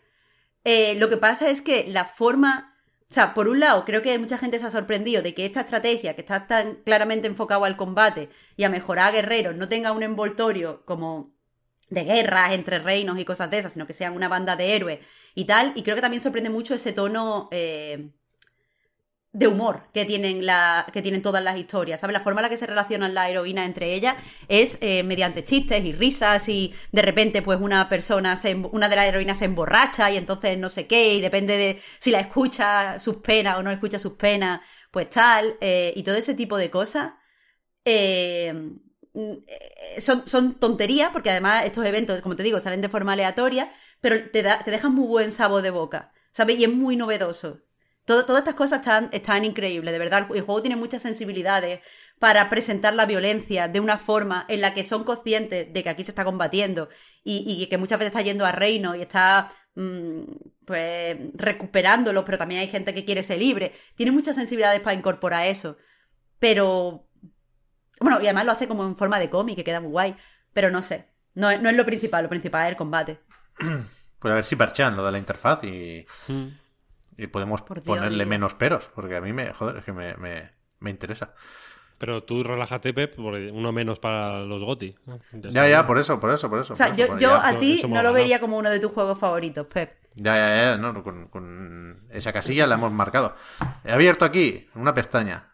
Eh, 0.64 0.96
lo 0.96 1.10
que 1.10 1.18
pasa 1.18 1.50
es 1.50 1.62
que 1.62 1.86
la 1.88 2.06
forma. 2.06 2.76
O 3.10 3.14
sea, 3.14 3.34
por 3.34 3.48
un 3.48 3.60
lado, 3.60 3.86
creo 3.86 4.04
que 4.04 4.18
mucha 4.20 4.38
gente 4.38 4.60
se 4.60 4.68
ha 4.68 4.70
sorprendido 4.70 5.24
de 5.24 5.34
que 5.34 5.46
esta 5.46 5.62
estrategia, 5.62 6.14
que 6.14 6.22
está 6.22 6.46
tan 6.46 6.76
claramente 6.76 7.28
enfocada 7.28 7.66
al 7.66 7.76
combate 7.76 8.30
y 8.56 8.64
a 8.64 8.70
mejorar 8.70 9.08
a 9.08 9.12
guerreros, 9.12 9.56
no 9.56 9.68
tenga 9.68 9.92
un 9.92 10.04
envoltorio 10.04 10.86
como 10.86 11.34
de 11.90 12.04
guerras 12.04 12.54
entre 12.54 12.80
reinos 12.80 13.18
y 13.20 13.26
cosas 13.26 13.50
de 13.52 13.60
esas, 13.60 13.74
sino 13.74 13.88
que 13.88 13.94
sean 13.94 14.16
una 14.16 14.28
banda 14.28 14.56
de 14.56 14.76
héroes 14.76 15.00
y 15.36 15.46
tal. 15.46 15.74
Y 15.76 15.84
creo 15.84 15.96
que 15.96 16.02
también 16.02 16.22
sorprende 16.22 16.50
mucho 16.50 16.76
ese 16.76 16.94
tono 16.94 17.50
eh, 17.52 18.12
de 19.32 19.48
humor 19.48 19.84
que 19.94 20.06
tienen, 20.06 20.46
la, 20.46 20.88
que 20.92 21.04
tienen 21.04 21.22
todas 21.22 21.44
las 21.44 21.58
historias, 21.58 22.00
¿sabes? 22.00 22.14
La 22.14 22.20
forma 22.20 22.42
en 22.42 22.44
la 22.44 22.50
que 22.50 22.58
se 22.58 22.66
relacionan 22.66 23.14
las 23.14 23.30
heroínas 23.30 23.68
entre 23.68 23.94
ellas 23.94 24.16
es 24.48 24.80
eh, 24.82 25.04
mediante 25.04 25.44
chistes 25.44 25.84
y 25.86 25.94
risas 25.94 26.50
y 26.50 26.74
de 26.92 27.02
repente 27.04 27.44
pues 27.44 27.60
una 27.62 27.88
persona, 27.90 28.36
se, 28.38 28.56
una 28.56 28.90
de 28.90 28.96
las 28.96 29.06
heroínas 29.06 29.38
se 29.38 29.46
emborracha 29.46 30.10
y 30.10 30.18
entonces 30.18 30.58
no 30.58 30.70
sé 30.70 30.88
qué 30.88 31.14
y 31.14 31.22
depende 31.22 31.58
de 31.58 31.80
si 32.00 32.10
la 32.10 32.20
escucha 32.22 33.00
sus 33.00 33.18
penas 33.18 33.58
o 33.58 33.64
no 33.64 33.70
escucha 33.72 34.00
sus 34.00 34.14
penas, 34.14 34.62
pues 34.90 35.10
tal, 35.12 35.58
eh, 35.62 35.94
y 35.96 36.02
todo 36.04 36.16
ese 36.16 36.34
tipo 36.34 36.58
de 36.58 36.72
cosas. 36.72 37.14
Eh, 37.86 38.54
son, 40.00 40.28
son 40.28 40.60
tonterías, 40.60 41.12
porque 41.12 41.30
además 41.32 41.66
estos 41.66 41.86
eventos, 41.86 42.22
como 42.22 42.36
te 42.36 42.44
digo, 42.44 42.60
salen 42.60 42.82
de 42.82 42.90
forma 42.90 43.14
aleatoria, 43.14 43.72
pero 44.02 44.30
te, 44.32 44.44
da, 44.44 44.64
te 44.64 44.72
dejan 44.72 44.94
muy 44.94 45.08
buen 45.08 45.32
sabor 45.32 45.62
de 45.62 45.72
boca, 45.72 46.12
¿sabes? 46.32 46.60
Y 46.60 46.64
es 46.64 46.72
muy 46.72 46.96
novedoso 46.96 47.62
todas 48.10 48.40
estas 48.40 48.56
cosas 48.56 48.80
están, 48.80 49.10
están 49.12 49.46
increíbles, 49.46 49.92
de 49.92 50.00
verdad. 50.00 50.28
El 50.34 50.42
juego 50.42 50.62
tiene 50.62 50.76
muchas 50.76 51.04
sensibilidades 51.04 51.82
para 52.18 52.50
presentar 52.50 52.94
la 52.96 53.06
violencia 53.06 53.68
de 53.68 53.80
una 53.80 53.98
forma 53.98 54.46
en 54.48 54.62
la 54.62 54.74
que 54.74 54.84
son 54.84 55.04
conscientes 55.04 55.72
de 55.72 55.84
que 55.84 55.90
aquí 55.90 56.04
se 56.04 56.12
está 56.12 56.26
combatiendo 56.26 56.90
y, 57.24 57.68
que 57.68 57.78
muchas 57.78 58.00
veces 58.00 58.12
está 58.12 58.22
yendo 58.22 58.46
a 58.46 58.52
reino 58.52 58.96
y 58.96 59.02
está 59.02 59.52
mm, 59.76 60.22
pues 60.66 61.18
recuperándolo, 61.34 62.26
pero 62.26 62.38
también 62.38 62.62
hay 62.62 62.68
gente 62.68 62.94
que 62.94 63.06
quiere 63.06 63.24
ser 63.24 63.40
libre. 63.40 63.72
Tiene 63.96 64.12
muchas 64.12 64.36
sensibilidades 64.36 64.82
para 64.82 64.98
incorporar 64.98 65.46
eso. 65.48 65.78
Pero. 66.40 67.06
Bueno, 68.00 68.20
y 68.22 68.26
además 68.26 68.46
lo 68.46 68.52
hace 68.52 68.68
como 68.68 68.86
en 68.86 68.96
forma 68.96 69.20
de 69.20 69.30
cómic, 69.30 69.56
que 69.56 69.64
queda 69.64 69.80
muy 69.80 69.92
guay. 69.92 70.16
Pero 70.54 70.72
no 70.72 70.82
sé. 70.82 71.08
No, 71.36 71.56
no 71.58 71.70
es 71.70 71.76
lo 71.76 71.86
principal, 71.86 72.24
lo 72.24 72.30
principal 72.30 72.66
es 72.66 72.70
el 72.70 72.78
combate. 72.78 73.20
Pues 74.20 74.34
a 74.34 74.36
ver 74.36 74.44
si 74.44 74.58
parchean 74.58 74.98
lo 74.98 75.06
de 75.06 75.14
la 75.14 75.18
interfaz 75.18 75.64
y. 75.64 76.06
Hmm. 76.28 76.48
Y 77.16 77.28
podemos 77.28 77.62
ponerle 77.62 78.26
menos 78.26 78.54
peros, 78.54 78.90
porque 78.94 79.16
a 79.16 79.22
mí 79.22 79.32
me, 79.32 79.54
joder, 79.54 79.78
es 79.78 79.86
que 79.86 79.94
me, 79.94 80.14
me, 80.18 80.90
interesa. 80.90 81.34
Pero 81.98 82.24
tú 82.24 82.44
relájate, 82.44 82.94
Pep, 82.94 83.18
uno 83.18 83.72
menos 83.72 84.00
para 84.00 84.40
los 84.40 84.62
GOTI. 84.62 84.96
Ya, 85.34 85.70
ya, 85.70 85.88
por 85.88 86.00
eso, 86.00 86.20
por 86.20 86.34
eso, 86.34 86.50
por 86.50 86.60
eso. 86.60 86.74
O 86.74 86.76
sea, 86.76 86.94
yo, 86.96 87.18
yo 87.18 87.34
a 87.34 87.58
ti 87.58 87.82
no 87.88 88.04
lo 88.04 88.12
vería 88.12 88.42
como 88.42 88.58
uno 88.58 88.70
de 88.70 88.80
tus 88.82 88.92
juegos 88.92 89.18
favoritos, 89.18 89.68
Pep. 89.68 89.98
Ya, 90.16 90.36
ya, 90.36 90.56
ya, 90.56 90.78
no, 90.78 91.02
con, 91.02 91.28
con, 91.28 92.08
esa 92.10 92.32
casilla 92.34 92.68
la 92.68 92.76
hemos 92.76 92.92
marcado. 92.92 93.36
He 93.84 93.92
abierto 93.92 94.24
aquí 94.24 94.70
una 94.76 94.94
pestaña, 94.94 95.54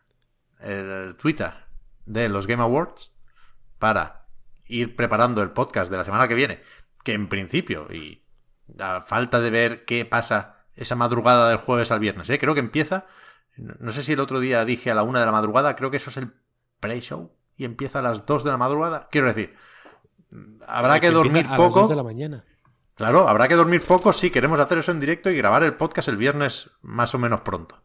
el 0.59 1.15
Twitter 1.15 1.64
de 2.06 2.30
los 2.30 2.48
Game 2.48 2.61
Awards, 2.61 3.11
para 3.80 4.26
ir 4.65 4.95
preparando 4.95 5.41
el 5.41 5.52
podcast 5.52 5.91
de 5.91 5.98
la 5.98 6.03
semana 6.03 6.27
que 6.27 6.36
viene, 6.36 6.61
que 7.03 7.14
en 7.14 7.27
principio, 7.27 7.88
y 7.94 8.23
a 8.80 9.02
falta 9.02 9.40
de 9.40 9.49
ver 9.49 9.86
qué 9.86 10.06
pasa 10.06 10.65
esa 10.76 10.95
madrugada 10.95 11.49
del 11.49 11.57
jueves 11.57 11.91
al 11.91 11.99
viernes. 11.99 12.30
¿eh? 12.30 12.40
Creo 12.40 12.53
que 12.53 12.60
empieza. 12.60 13.06
No 13.57 13.91
sé 13.91 14.03
si 14.03 14.14
el 14.14 14.19
otro 14.19 14.40
día 14.40 14.65
dije 14.65 14.91
a 14.91 14.95
la 14.95 15.03
una 15.03 15.19
de 15.19 15.26
la 15.26 15.32
madrugada, 15.32 15.76
creo 15.76 15.91
que 15.91 15.98
eso 15.98 16.10
es 16.10 16.18
el 16.18 16.34
pre-show 16.80 17.32
y 17.56 17.64
empieza 17.64 17.99
a 17.99 18.02
las 18.02 18.26
dos 18.26 18.44
de 18.44 18.52
la 18.52 18.57
madrugada. 18.57 19.07
Quiero 19.11 19.27
decir, 19.27 19.56
habrá 20.68 20.99
que, 20.99 21.11
dormir 21.11 21.48
poco. 21.56 21.88
de 21.88 21.95
la 21.95 22.03
mañana. 22.03 22.44
Claro, 22.95 23.27
habrá 23.27 23.48
que 23.48 23.56
dormir 23.56 23.82
poco 23.82 24.14
si 24.14 24.30
queremos 24.30 24.60
hacer 24.60 24.77
eso 24.77 24.91
en 24.91 24.99
directo 24.99 25.30
y 25.30 25.38
grabar 25.38 25.64
el 25.64 25.76
podcast 25.76 26.07
el 26.07 26.18
viernes 26.18 26.72
más 26.82 27.15
o 27.15 27.19
menos 27.19 27.41
pronto. 27.41 27.84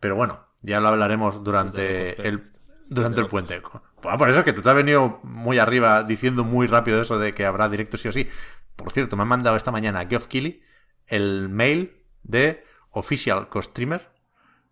Pero 0.00 0.16
bueno, 0.16 0.46
ya 0.62 0.80
lo 0.80 0.88
hablaremos 0.88 1.42
durante 1.42 2.26
el, 2.26 2.52
durante 2.88 3.20
el 3.20 3.26
puente. 3.26 3.60
Bueno, 4.02 4.18
por 4.18 4.28
eso 4.28 4.40
es 4.40 4.44
que 4.44 4.52
tú 4.52 4.62
te 4.62 4.70
has 4.70 4.76
venido 4.76 5.20
muy 5.22 5.58
arriba 5.58 6.02
diciendo 6.02 6.44
muy 6.44 6.66
rápido 6.66 7.00
eso 7.00 7.18
de 7.18 7.34
que 7.34 7.44
habrá 7.44 7.68
directo 7.68 7.96
sí 7.96 8.08
o 8.08 8.12
sí. 8.12 8.28
Por 8.76 8.92
cierto, 8.92 9.16
me 9.16 9.22
han 9.22 9.28
mandado 9.28 9.56
esta 9.56 9.70
mañana 9.70 10.00
a 10.00 10.06
Geoff 10.06 10.26
Keighley 10.26 10.62
el 11.06 11.48
mail 11.48 12.04
de 12.22 12.64
Official 12.90 13.48
Costreamer 13.48 14.10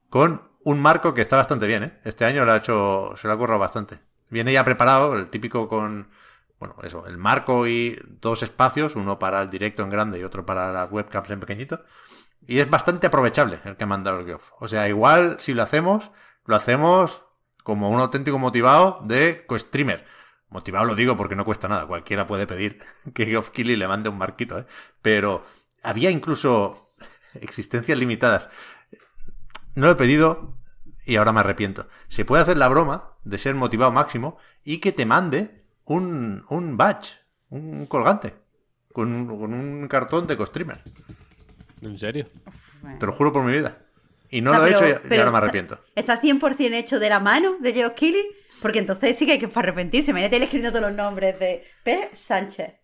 con 0.08 0.50
un 0.62 0.80
marco 0.80 1.14
que 1.14 1.20
está 1.20 1.36
bastante 1.36 1.66
bien, 1.66 1.84
¿eh? 1.84 2.00
Este 2.04 2.24
año 2.24 2.44
lo 2.44 2.52
ha 2.52 2.56
hecho, 2.56 3.14
se 3.16 3.28
lo 3.28 3.34
ha 3.34 3.38
currado 3.38 3.58
bastante. 3.58 4.00
Viene 4.30 4.52
ya 4.52 4.64
preparado, 4.64 5.14
el 5.14 5.28
típico 5.28 5.68
con, 5.68 6.10
bueno, 6.58 6.76
eso, 6.82 7.06
el 7.06 7.18
marco 7.18 7.66
y 7.66 8.00
dos 8.20 8.42
espacios, 8.42 8.96
uno 8.96 9.18
para 9.18 9.42
el 9.42 9.50
directo 9.50 9.82
en 9.82 9.90
grande 9.90 10.18
y 10.18 10.24
otro 10.24 10.46
para 10.46 10.72
las 10.72 10.90
webcams 10.90 11.30
en 11.30 11.40
pequeñito. 11.40 11.84
Y 12.46 12.60
es 12.60 12.68
bastante 12.68 13.06
aprovechable 13.06 13.60
el 13.64 13.76
que 13.76 13.84
ha 13.84 13.86
mandado 13.86 14.20
el 14.20 14.26
Geoff. 14.26 14.52
O 14.58 14.68
sea, 14.68 14.88
igual 14.88 15.36
si 15.38 15.54
lo 15.54 15.62
hacemos, 15.62 16.10
lo 16.46 16.56
hacemos 16.56 17.23
como 17.64 17.90
un 17.90 17.98
auténtico 17.98 18.38
motivado 18.38 19.00
de 19.04 19.44
co-streamer. 19.46 20.04
Motivado 20.50 20.84
lo 20.84 20.94
digo 20.94 21.16
porque 21.16 21.34
no 21.34 21.44
cuesta 21.44 21.66
nada. 21.66 21.86
Cualquiera 21.86 22.28
puede 22.28 22.46
pedir 22.46 22.78
que 23.14 23.26
Geoff 23.26 23.50
Keighley 23.50 23.74
le 23.76 23.88
mande 23.88 24.08
un 24.08 24.18
marquito, 24.18 24.60
¿eh? 24.60 24.66
Pero 25.02 25.42
había 25.82 26.10
incluso 26.10 26.86
existencias 27.34 27.98
limitadas. 27.98 28.48
No 29.74 29.86
lo 29.86 29.92
he 29.92 29.96
pedido 29.96 30.54
y 31.04 31.16
ahora 31.16 31.32
me 31.32 31.40
arrepiento. 31.40 31.88
Se 32.08 32.24
puede 32.24 32.42
hacer 32.42 32.56
la 32.56 32.68
broma 32.68 33.14
de 33.24 33.38
ser 33.38 33.56
motivado 33.56 33.90
máximo 33.90 34.38
y 34.62 34.78
que 34.78 34.92
te 34.92 35.06
mande 35.06 35.64
un, 35.84 36.44
un 36.48 36.76
badge, 36.76 37.20
un 37.48 37.86
colgante, 37.86 38.34
con, 38.92 39.30
un 39.30 39.88
cartón 39.88 40.26
de 40.26 40.36
costreamer. 40.36 40.82
¿En 41.82 41.98
serio? 41.98 42.28
Te 43.00 43.06
lo 43.06 43.12
juro 43.12 43.32
por 43.32 43.42
mi 43.42 43.52
vida. 43.52 43.83
Y 44.34 44.40
no 44.40 44.52
lo 44.52 44.66
he 44.66 44.72
hecho 44.72 44.84
y, 44.84 45.16
ahora 45.16 45.30
me 45.30 45.38
arrepiento. 45.38 45.78
¿Está 45.94 46.20
100% 46.20 46.74
hecho 46.74 46.98
de 46.98 47.08
la 47.08 47.20
mano 47.20 47.56
de 47.60 47.72
Joe 47.72 47.94
Kelly? 47.94 48.26
Porque 48.60 48.80
entonces 48.80 49.16
sí 49.16 49.26
que 49.26 49.32
hay 49.32 49.38
que 49.38 49.48
arrepentirse. 49.54 50.12
Me 50.12 50.22
he 50.22 50.26
escribiendo 50.26 50.70
todos 50.70 50.88
los 50.88 50.96
nombres 50.96 51.38
de 51.38 51.62
P. 51.84 52.10
Sánchez. 52.14 52.74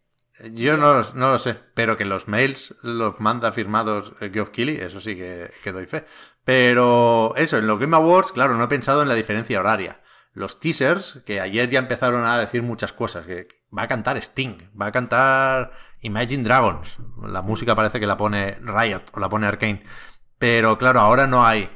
Yo 0.52 0.76
no, 0.76 1.02
no, 1.16 1.30
lo 1.30 1.38
sé, 1.40 1.56
pero 1.74 1.96
que 1.96 2.04
los 2.04 2.28
mails 2.28 2.76
los 2.82 3.18
manda 3.18 3.50
firmados 3.50 4.12
Geoff 4.32 4.50
Keighley, 4.50 4.76
eso 4.76 5.00
sí 5.00 5.16
que, 5.16 5.72
doy 5.72 5.86
fe. 5.86 6.04
Pero 6.44 7.34
eso, 7.34 7.58
en 7.58 7.66
los 7.66 7.80
Game 7.80 7.96
Awards, 7.96 8.30
claro, 8.30 8.54
no 8.54 8.62
he 8.62 8.68
pensado 8.68 9.02
en 9.02 9.08
la 9.08 9.16
diferencia 9.16 9.58
horaria. 9.58 10.00
Los 10.32 10.60
teasers, 10.60 11.20
que 11.26 11.40
ayer 11.40 11.68
ya 11.68 11.80
empezaron 11.80 12.24
a 12.26 12.38
decir 12.38 12.62
muchas 12.62 12.92
cosas, 12.92 13.26
que 13.26 13.48
va 13.76 13.82
a 13.82 13.88
cantar 13.88 14.16
Sting, 14.18 14.70
va 14.80 14.86
a 14.86 14.92
cantar 14.92 15.72
Imagine 16.02 16.44
Dragons, 16.44 16.96
la 17.24 17.42
música 17.42 17.74
parece 17.74 17.98
que 17.98 18.06
la 18.06 18.16
pone 18.16 18.56
Riot 18.60 19.02
o 19.12 19.18
la 19.18 19.28
pone 19.28 19.48
Arkane. 19.48 19.82
Pero 20.40 20.78
claro, 20.78 21.00
ahora 21.00 21.26
no 21.26 21.44
hay 21.44 21.70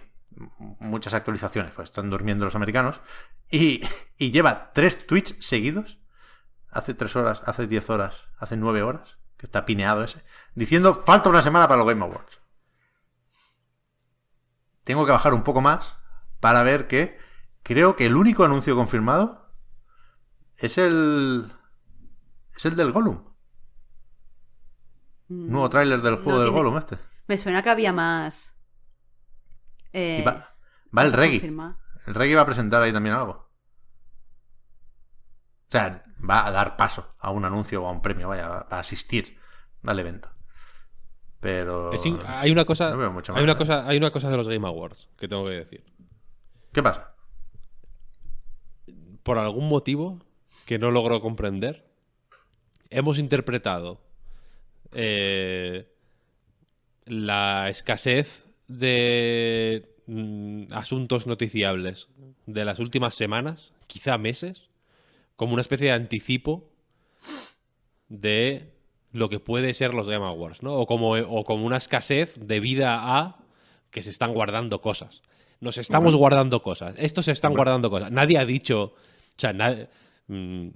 muchas 0.80 1.12
actualizaciones, 1.12 1.72
pues 1.72 1.90
están 1.90 2.08
durmiendo 2.08 2.46
los 2.46 2.56
americanos. 2.56 3.02
Y, 3.50 3.82
y 4.18 4.30
lleva 4.30 4.72
tres 4.72 5.06
tweets 5.06 5.36
seguidos 5.38 5.98
hace 6.70 6.94
tres 6.94 7.14
horas, 7.14 7.42
hace 7.44 7.66
diez 7.66 7.90
horas, 7.90 8.24
hace 8.38 8.56
nueve 8.56 8.82
horas, 8.82 9.18
que 9.36 9.44
está 9.44 9.66
pineado 9.66 10.02
ese, 10.02 10.24
diciendo 10.54 10.94
falta 10.94 11.28
una 11.28 11.42
semana 11.42 11.68
para 11.68 11.78
los 11.78 11.86
Game 11.86 12.02
Awards. 12.02 12.40
Tengo 14.82 15.04
que 15.04 15.12
bajar 15.12 15.34
un 15.34 15.42
poco 15.44 15.60
más 15.60 15.96
para 16.40 16.62
ver 16.62 16.88
que 16.88 17.18
creo 17.62 17.96
que 17.96 18.06
el 18.06 18.16
único 18.16 18.44
anuncio 18.44 18.74
confirmado 18.74 19.50
es 20.56 20.78
el. 20.78 21.52
es 22.56 22.64
el 22.64 22.76
del 22.76 22.92
Gollum. 22.92 23.24
Mm. 25.28 25.50
Nuevo 25.50 25.68
tráiler 25.68 26.00
del 26.00 26.16
juego 26.16 26.40
del 26.40 26.50
Gollum 26.50 26.78
este. 26.78 26.98
Me 27.26 27.36
suena 27.36 27.62
que 27.62 27.70
había 27.70 27.92
más. 27.92 28.53
Eh, 29.94 30.24
va, 30.26 31.02
el 31.02 31.12
Reggie. 31.12 31.46
El 32.06 32.14
Reggie 32.14 32.34
va 32.34 32.42
a 32.42 32.46
presentar 32.46 32.82
ahí 32.82 32.92
también 32.92 33.14
algo. 33.14 33.32
O 33.32 33.48
sea, 35.70 36.04
va 36.28 36.46
a 36.46 36.50
dar 36.50 36.76
paso 36.76 37.14
a 37.18 37.30
un 37.30 37.44
anuncio 37.44 37.82
o 37.82 37.86
a 37.86 37.92
un 37.92 38.02
premio, 38.02 38.28
vaya, 38.28 38.48
va 38.48 38.66
a 38.70 38.80
asistir 38.80 39.38
al 39.84 39.98
evento. 39.98 40.28
Pero 41.40 41.90
hay 42.26 42.50
una 42.50 42.64
cosa, 42.64 42.88
hay 42.88 43.42
una 43.42 43.56
cosa, 43.56 43.86
hay 43.86 43.98
una 43.98 44.10
cosa 44.10 44.30
de 44.30 44.36
los 44.36 44.48
Game 44.48 44.66
Awards 44.66 45.10
que 45.16 45.28
tengo 45.28 45.44
que 45.44 45.52
decir. 45.52 45.84
¿Qué 46.72 46.82
pasa? 46.82 47.14
Por 49.22 49.38
algún 49.38 49.68
motivo 49.68 50.24
que 50.64 50.78
no 50.78 50.90
logro 50.90 51.20
comprender, 51.20 51.90
hemos 52.90 53.18
interpretado 53.18 54.00
eh, 54.92 55.92
la 57.04 57.68
escasez 57.68 58.46
de 58.68 59.94
mm, 60.06 60.72
asuntos 60.72 61.26
noticiables 61.26 62.08
de 62.46 62.64
las 62.64 62.78
últimas 62.78 63.14
semanas, 63.14 63.72
quizá 63.86 64.18
meses, 64.18 64.68
como 65.36 65.52
una 65.52 65.62
especie 65.62 65.88
de 65.88 65.94
anticipo 65.94 66.70
de 68.08 68.74
lo 69.12 69.28
que 69.28 69.40
puede 69.40 69.74
ser 69.74 69.94
los 69.94 70.08
Game 70.08 70.26
Awards, 70.26 70.62
¿no? 70.62 70.74
O 70.74 70.86
como, 70.86 71.12
o 71.12 71.44
como 71.44 71.64
una 71.64 71.76
escasez 71.76 72.38
debida 72.40 73.18
a 73.18 73.38
que 73.90 74.02
se 74.02 74.10
están 74.10 74.34
guardando 74.34 74.80
cosas. 74.80 75.22
Nos 75.60 75.78
estamos 75.78 76.16
guardando 76.16 76.60
cosas. 76.62 76.94
Estos 76.98 77.26
se 77.26 77.32
están 77.32 77.54
guardando 77.54 77.90
cosas. 77.90 78.10
Nadie 78.10 78.38
ha 78.38 78.44
dicho. 78.44 78.82
O 78.82 79.38
sea, 79.38 79.52
mm, 80.26 80.68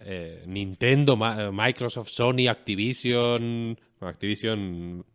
eh, 0.00 0.42
Nintendo, 0.46 1.16
Microsoft, 1.16 2.08
Sony, 2.08 2.48
Activision. 2.48 3.78
Activision. 4.00 5.06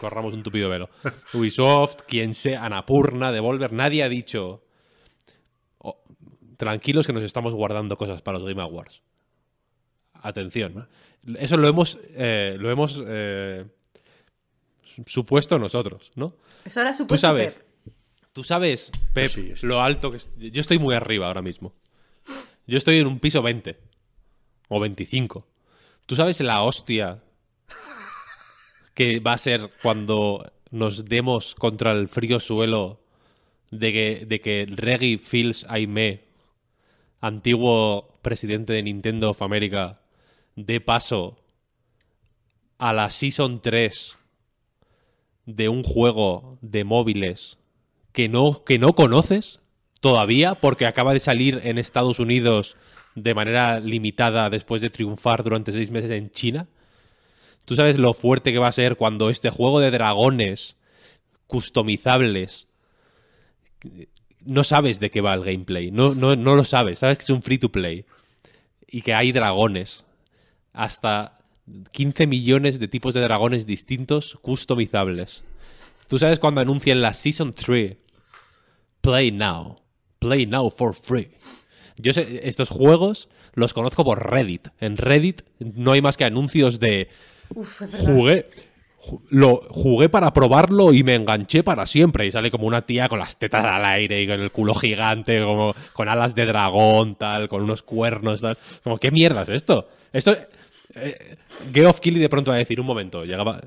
Corramos 0.00 0.34
un 0.34 0.42
tupido 0.42 0.68
velo. 0.68 0.88
Ubisoft, 1.34 2.02
quien 2.06 2.34
sea, 2.34 2.64
Anapurna, 2.64 3.32
Devolver. 3.32 3.72
Nadie 3.72 4.02
ha 4.02 4.08
dicho. 4.08 4.62
"Oh, 5.78 6.02
tranquilos 6.56 7.06
que 7.06 7.12
nos 7.12 7.22
estamos 7.22 7.54
guardando 7.54 7.96
cosas 7.96 8.22
para 8.22 8.38
los 8.38 8.48
Game 8.48 8.62
Awards. 8.62 9.02
Atención. 10.14 10.88
Eso 11.38 11.56
lo 11.56 11.68
hemos, 11.68 11.98
eh, 12.14 12.56
lo 12.58 12.70
hemos 12.70 13.02
eh, 13.06 13.64
supuesto 15.06 15.58
nosotros, 15.58 16.10
¿no? 16.14 16.34
Eso 16.64 16.80
era 16.80 16.92
supuesto. 16.92 17.14
Tú 17.14 17.18
sabes, 17.20 17.54
Pep. 17.54 17.64
tú 18.32 18.44
sabes, 18.44 18.90
Pep, 19.12 19.28
Sí, 19.30 19.52
sí. 19.56 19.66
lo 19.66 19.82
alto 19.82 20.10
que 20.10 20.18
Yo 20.50 20.60
estoy 20.60 20.78
muy 20.78 20.94
arriba 20.94 21.26
ahora 21.26 21.42
mismo. 21.42 21.74
Yo 22.66 22.78
estoy 22.78 22.98
en 22.98 23.06
un 23.06 23.20
piso 23.20 23.42
20 23.42 23.78
o 24.68 24.80
25. 24.80 25.46
¿Tú 26.06 26.16
sabes 26.16 26.40
la 26.40 26.62
hostia 26.62 27.22
que 28.96 29.20
va 29.20 29.34
a 29.34 29.38
ser 29.38 29.70
cuando 29.82 30.50
nos 30.70 31.04
demos 31.04 31.54
contra 31.54 31.92
el 31.92 32.08
frío 32.08 32.40
suelo 32.40 32.98
de 33.70 33.92
que, 33.92 34.26
de 34.26 34.40
que 34.40 34.66
Reggie 34.70 35.18
Fils 35.18 35.66
Aimé, 35.68 36.24
antiguo 37.20 38.08
presidente 38.22 38.72
de 38.72 38.82
Nintendo 38.82 39.30
of 39.30 39.42
America, 39.42 40.00
dé 40.56 40.80
paso 40.80 41.36
a 42.78 42.94
la 42.94 43.10
Season 43.10 43.60
3 43.60 44.16
de 45.44 45.68
un 45.68 45.82
juego 45.82 46.58
de 46.62 46.84
móviles 46.84 47.58
que 48.12 48.30
no, 48.30 48.64
que 48.64 48.78
no 48.78 48.94
conoces 48.94 49.60
todavía 50.00 50.54
porque 50.54 50.86
acaba 50.86 51.12
de 51.12 51.20
salir 51.20 51.60
en 51.64 51.76
Estados 51.76 52.18
Unidos 52.18 52.76
de 53.14 53.34
manera 53.34 53.78
limitada 53.78 54.48
después 54.48 54.80
de 54.80 54.88
triunfar 54.88 55.42
durante 55.42 55.72
seis 55.72 55.90
meses 55.90 56.10
en 56.12 56.30
China? 56.30 56.66
¿Tú 57.66 57.74
sabes 57.74 57.98
lo 57.98 58.14
fuerte 58.14 58.52
que 58.52 58.60
va 58.60 58.68
a 58.68 58.72
ser 58.72 58.96
cuando 58.96 59.28
este 59.28 59.50
juego 59.50 59.80
de 59.80 59.90
dragones 59.90 60.76
customizables 61.48 62.68
no 64.44 64.62
sabes 64.62 65.00
de 65.00 65.10
qué 65.10 65.20
va 65.20 65.34
el 65.34 65.42
gameplay? 65.42 65.90
No, 65.90 66.14
no, 66.14 66.36
no 66.36 66.54
lo 66.54 66.64
sabes. 66.64 67.00
Sabes 67.00 67.18
que 67.18 67.24
es 67.24 67.30
un 67.30 67.42
free 67.42 67.58
to 67.58 67.70
play 67.70 68.04
y 68.86 69.02
que 69.02 69.14
hay 69.14 69.32
dragones. 69.32 70.04
Hasta 70.72 71.40
15 71.90 72.28
millones 72.28 72.78
de 72.78 72.86
tipos 72.86 73.14
de 73.14 73.20
dragones 73.20 73.66
distintos 73.66 74.38
customizables. 74.40 75.42
¿Tú 76.06 76.20
sabes 76.20 76.38
cuando 76.38 76.60
anuncian 76.60 77.00
la 77.00 77.14
Season 77.14 77.52
3? 77.52 77.96
Play 79.00 79.32
now. 79.32 79.80
Play 80.20 80.46
now 80.46 80.70
for 80.70 80.94
free. 80.94 81.30
Yo 81.98 82.12
sé, 82.12 82.42
estos 82.44 82.68
juegos 82.68 83.28
los 83.54 83.74
conozco 83.74 84.04
por 84.04 84.30
Reddit. 84.30 84.68
En 84.78 84.96
Reddit 84.96 85.42
no 85.58 85.90
hay 85.90 86.02
más 86.02 86.16
que 86.16 86.24
anuncios 86.24 86.78
de 86.78 87.08
Jugué 87.98 88.48
ju- 88.98 89.20
lo 89.30 89.62
jugué 89.70 90.08
para 90.08 90.32
probarlo 90.32 90.92
y 90.92 91.02
me 91.04 91.14
enganché 91.14 91.62
para 91.62 91.86
siempre. 91.86 92.26
Y 92.26 92.32
sale 92.32 92.50
como 92.50 92.66
una 92.66 92.82
tía 92.86 93.08
con 93.08 93.18
las 93.18 93.36
tetas 93.38 93.64
al 93.64 93.84
aire 93.84 94.22
y 94.22 94.26
con 94.26 94.40
el 94.40 94.50
culo 94.50 94.74
gigante 94.74 95.42
como 95.42 95.74
con 95.92 96.08
alas 96.08 96.34
de 96.34 96.46
dragón 96.46 97.14
tal 97.16 97.48
con 97.48 97.62
unos 97.62 97.82
cuernos 97.82 98.40
tal. 98.40 98.56
Como 98.82 98.98
qué 98.98 99.10
mierda 99.10 99.42
es 99.42 99.48
esto 99.50 99.88
esto 100.12 100.34
eh, 100.94 101.36
Geoff 101.72 102.00
Keighley 102.00 102.20
de 102.22 102.28
pronto 102.28 102.50
va 102.50 102.56
a 102.56 102.58
decir 102.58 102.80
un 102.80 102.86
momento 102.86 103.24
llegaba 103.24 103.60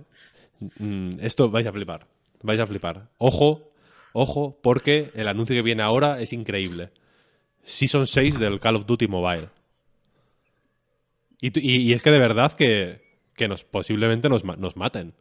mm, 0.79 1.11
esto 1.21 1.49
vais 1.49 1.67
a 1.67 1.71
flipar 1.71 2.05
vais 2.43 2.59
a 2.59 2.65
flipar. 2.67 3.09
Ojo 3.17 3.71
ojo 4.13 4.57
porque 4.61 5.11
el 5.15 5.27
anuncio 5.27 5.55
que 5.55 5.61
viene 5.61 5.83
ahora 5.83 6.19
es 6.19 6.33
increíble. 6.33 6.89
Season 7.63 8.07
6 8.07 8.39
del 8.39 8.59
Call 8.59 8.75
of 8.77 8.85
Duty 8.87 9.07
Mobile 9.07 9.49
y- 11.41 11.59
y 11.61 11.93
es 11.93 12.01
que 12.01 12.11
de 12.11 12.19
verdad 12.19 12.51
que, 12.53 13.01
que 13.39 13.47
nos 13.47 13.63
posiblemente 13.63 14.27
nos, 14.27 14.43
nos 14.43 14.75
maten. 14.75 15.13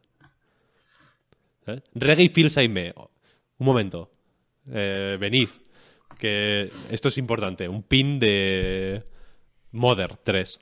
¿Eh? 1.67 1.79
Reggae 1.95 2.29
Phil 2.29 2.49
Saime. 2.51 2.93
Un 3.57 3.65
momento. 3.65 4.11
Eh, 4.69 5.17
venid. 5.19 5.47
Que 6.17 6.69
esto 6.91 7.07
es 7.07 7.17
importante. 7.17 7.69
Un 7.69 7.81
pin 7.81 8.19
de 8.19 9.03
Mother 9.71 10.17
3. 10.17 10.59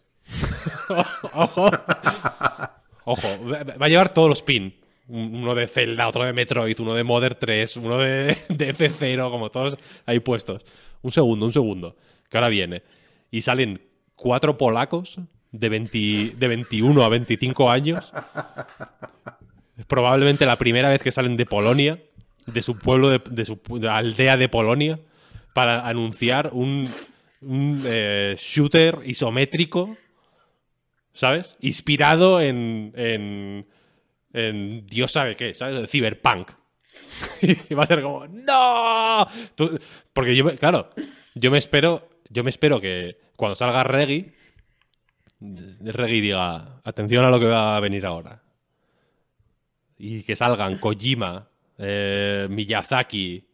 Ojo. 1.34 1.72
Ojo. 3.06 3.28
Va 3.50 3.86
a 3.86 3.90
llevar 3.90 4.14
todos 4.14 4.30
los 4.30 4.44
pin. 4.44 4.76
Un- 5.08 5.36
Uno 5.36 5.56
de 5.56 5.68
Zelda, 5.68 6.08
otro 6.08 6.26
de 6.26 6.34
Metroid, 6.34 6.80
uno 6.80 6.94
de 6.94 7.04
Mother 7.04 7.34
3, 7.36 7.78
uno 7.78 7.98
de, 7.98 8.38
de 8.50 8.74
F0, 8.76 9.32
como 9.32 9.50
todos 9.50 9.78
ahí 10.06 10.20
puestos. 10.20 10.64
Un 11.02 11.12
segundo, 11.12 11.46
un 11.48 11.54
segundo. 11.54 11.96
Que 12.30 12.38
ahora 12.38 12.50
viene. 12.50 12.84
Y 13.32 13.42
salen 13.42 13.82
cuatro 14.16 14.58
polacos 14.58 15.18
de, 15.52 15.70
20 15.70 16.34
de 16.36 16.48
21 16.48 17.02
a 17.02 17.10
25 17.10 17.70
años. 17.70 18.12
Es 19.78 19.86
probablemente 19.86 20.46
la 20.46 20.58
primera 20.58 20.90
vez 20.90 21.02
que 21.02 21.12
salen 21.12 21.38
de 21.38 21.46
Polonia, 21.46 22.00
de 22.46 22.62
su 22.62 22.78
pueblo, 22.78 23.10
de, 23.10 23.22
de 23.30 23.46
su 23.46 23.60
aldea 23.90 24.38
de 24.38 24.50
Polonia, 24.50 25.00
para 25.54 25.88
anunciar 25.88 26.52
un, 26.54 26.88
eh, 27.86 28.36
shooter 28.38 29.00
isométrico, 29.06 29.98
¿sabes? 31.14 31.56
Inspirado 31.62 32.42
en, 32.42 32.94
en, 32.96 33.68
en 34.34 34.86
Dios 34.86 35.12
sabe 35.12 35.36
qué, 35.36 35.54
¿sabes? 35.54 35.80
El 35.80 35.88
cyberpunk. 35.88 36.52
y 37.70 37.74
va 37.74 37.84
a 37.84 37.88
ser 37.88 38.02
como, 38.02 38.28
¡No! 38.28 39.28
Porque 40.14 40.36
yo, 40.36 40.56
claro, 40.58 40.90
yo 41.36 41.52
me 41.52 41.58
espero, 41.58 42.10
yo 42.30 42.44
me 42.44 42.50
espero 42.50 42.82
que 42.82 43.18
cuando 43.36 43.56
salga 43.56 43.84
Reggie, 43.84 44.34
Reggie 45.40 46.22
diga, 46.22 46.80
atención 46.84 47.26
a 47.26 47.30
lo 47.30 47.40
que 47.40 47.48
va 47.48 47.78
a 47.78 47.80
venir 47.80 48.06
ahora. 48.06 48.42
Y 49.98 50.24
que 50.24 50.36
salgan 50.36 50.78
Kojima, 50.78 51.48
eh, 51.78 52.48
Miyazaki, 52.50 53.46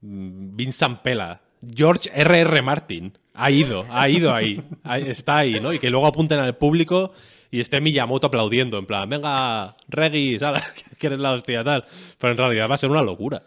mm, 0.00 0.56
Vincent 0.56 1.00
Pela, 1.00 1.40
George 1.74 2.10
R.R. 2.14 2.62
Martin. 2.62 3.16
Ha 3.34 3.50
ido, 3.50 3.84
ha 3.90 4.08
ido 4.08 4.32
ahí. 4.34 4.62
Está 5.06 5.38
ahí, 5.38 5.60
¿no? 5.60 5.72
Y 5.72 5.78
que 5.78 5.90
luego 5.90 6.06
apunten 6.06 6.38
al 6.38 6.56
público 6.56 7.12
y 7.50 7.60
esté 7.60 7.80
Miyamoto 7.80 8.28
aplaudiendo. 8.28 8.78
En 8.78 8.86
plan, 8.86 9.08
venga, 9.08 9.76
Reggie, 9.88 10.38
sal, 10.38 10.62
que 10.98 11.06
eres 11.06 11.18
la 11.18 11.32
hostia, 11.32 11.62
tal. 11.62 11.84
Pero 12.18 12.30
en 12.32 12.38
realidad 12.38 12.70
va 12.70 12.76
a 12.76 12.78
ser 12.78 12.90
una 12.90 13.02
locura. 13.02 13.42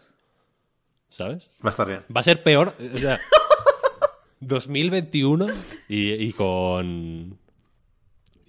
¿Sabes? 1.08 1.50
Va 1.64 1.68
a 1.68 1.70
estar 1.70 1.88
bien. 1.88 2.04
Va 2.14 2.20
a 2.20 2.24
ser 2.24 2.42
peor. 2.42 2.72
O 2.94 2.98
sea, 2.98 3.18
2021 4.40 5.48
y, 5.88 6.12
y 6.12 6.32
con. 6.32 7.39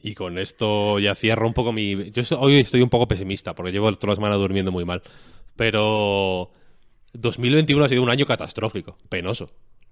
Y 0.03 0.14
con 0.15 0.38
esto 0.40 0.98
ya 0.99 1.14
cierro 1.15 1.48
un 1.48 1.53
poco 1.53 1.72
mi. 1.72 2.10
Yo 2.11 2.23
hoy 2.40 2.56
estoy 2.60 2.82
un 2.82 2.90
poco 2.90 3.07
pesimista 3.07 3.53
porque 3.53 3.72
llevo 3.72 3.91
toda 3.94 4.11
la 4.11 4.15
semana 4.15 4.36
durmiendo 4.36 4.72
muy 4.72 4.86
mal. 4.86 5.02
Pero. 5.56 6.52
2021 7.14 7.84
ha 7.86 7.90
sido 7.90 8.02
un 8.03 8.10
año 8.10 8.26
catastrófico, 8.26 8.98
penoso. 9.10 9.52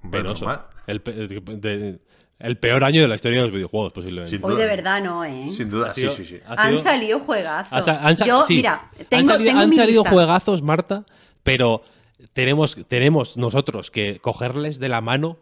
Penoso. 0.10 0.48
El, 0.88 1.02
pe- 1.02 1.11
de- 1.27 1.99
el 2.40 2.57
peor 2.57 2.86
año 2.86 3.02
de 3.02 3.10
la 3.10 3.15
historia 3.15 3.40
de 3.40 3.48
los 3.48 3.53
videojuegos, 3.53 3.91
posiblemente. 3.91 4.38
Sin 4.38 4.45
Hoy 4.45 4.56
de 4.56 4.65
verdad 4.65 5.03
no, 5.03 5.26
¿eh? 5.26 5.49
Sin 5.52 5.69
duda, 5.69 5.91
sí, 5.91 6.07
sí, 6.07 6.23
sí. 6.23 6.40
ha 6.48 6.53
Han 6.53 6.69
sido- 6.72 6.81
salido 6.81 7.19
juegazos. 7.19 7.88
han 7.90 8.07
han 8.07 8.15
Yo, 8.26 8.45
sí. 8.45 8.56
mira, 8.56 8.90
han 8.98 9.06
tengo, 9.07 9.27
salido, 9.31 9.49
tengo 9.49 9.60
han 9.64 9.69
mi 9.69 9.76
salido 9.76 10.02
lista. 10.03 10.10
juegazos, 10.15 10.61
Marta, 10.61 11.06
pero 11.44 11.84
tenemos, 12.31 12.77
tenemos 12.88 13.36
nosotros 13.36 13.91
que 13.91 14.19
cogerles 14.19 14.80
de 14.80 14.88
la 14.88 15.02
mano 15.02 15.38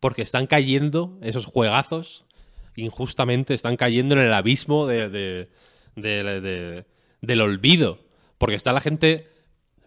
porque 0.00 0.20
están 0.20 0.46
cayendo 0.46 1.16
esos 1.22 1.46
juegazos 1.46 2.26
injustamente, 2.82 3.54
están 3.54 3.76
cayendo 3.76 4.14
en 4.14 4.20
el 4.22 4.32
abismo 4.34 4.86
de, 4.86 5.08
de- 5.08 5.48
de- 5.96 6.40
de- 6.40 6.84
del 7.20 7.40
olvido. 7.40 7.98
Porque 8.38 8.54
está 8.56 8.72
la 8.72 8.80
gente 8.80 9.28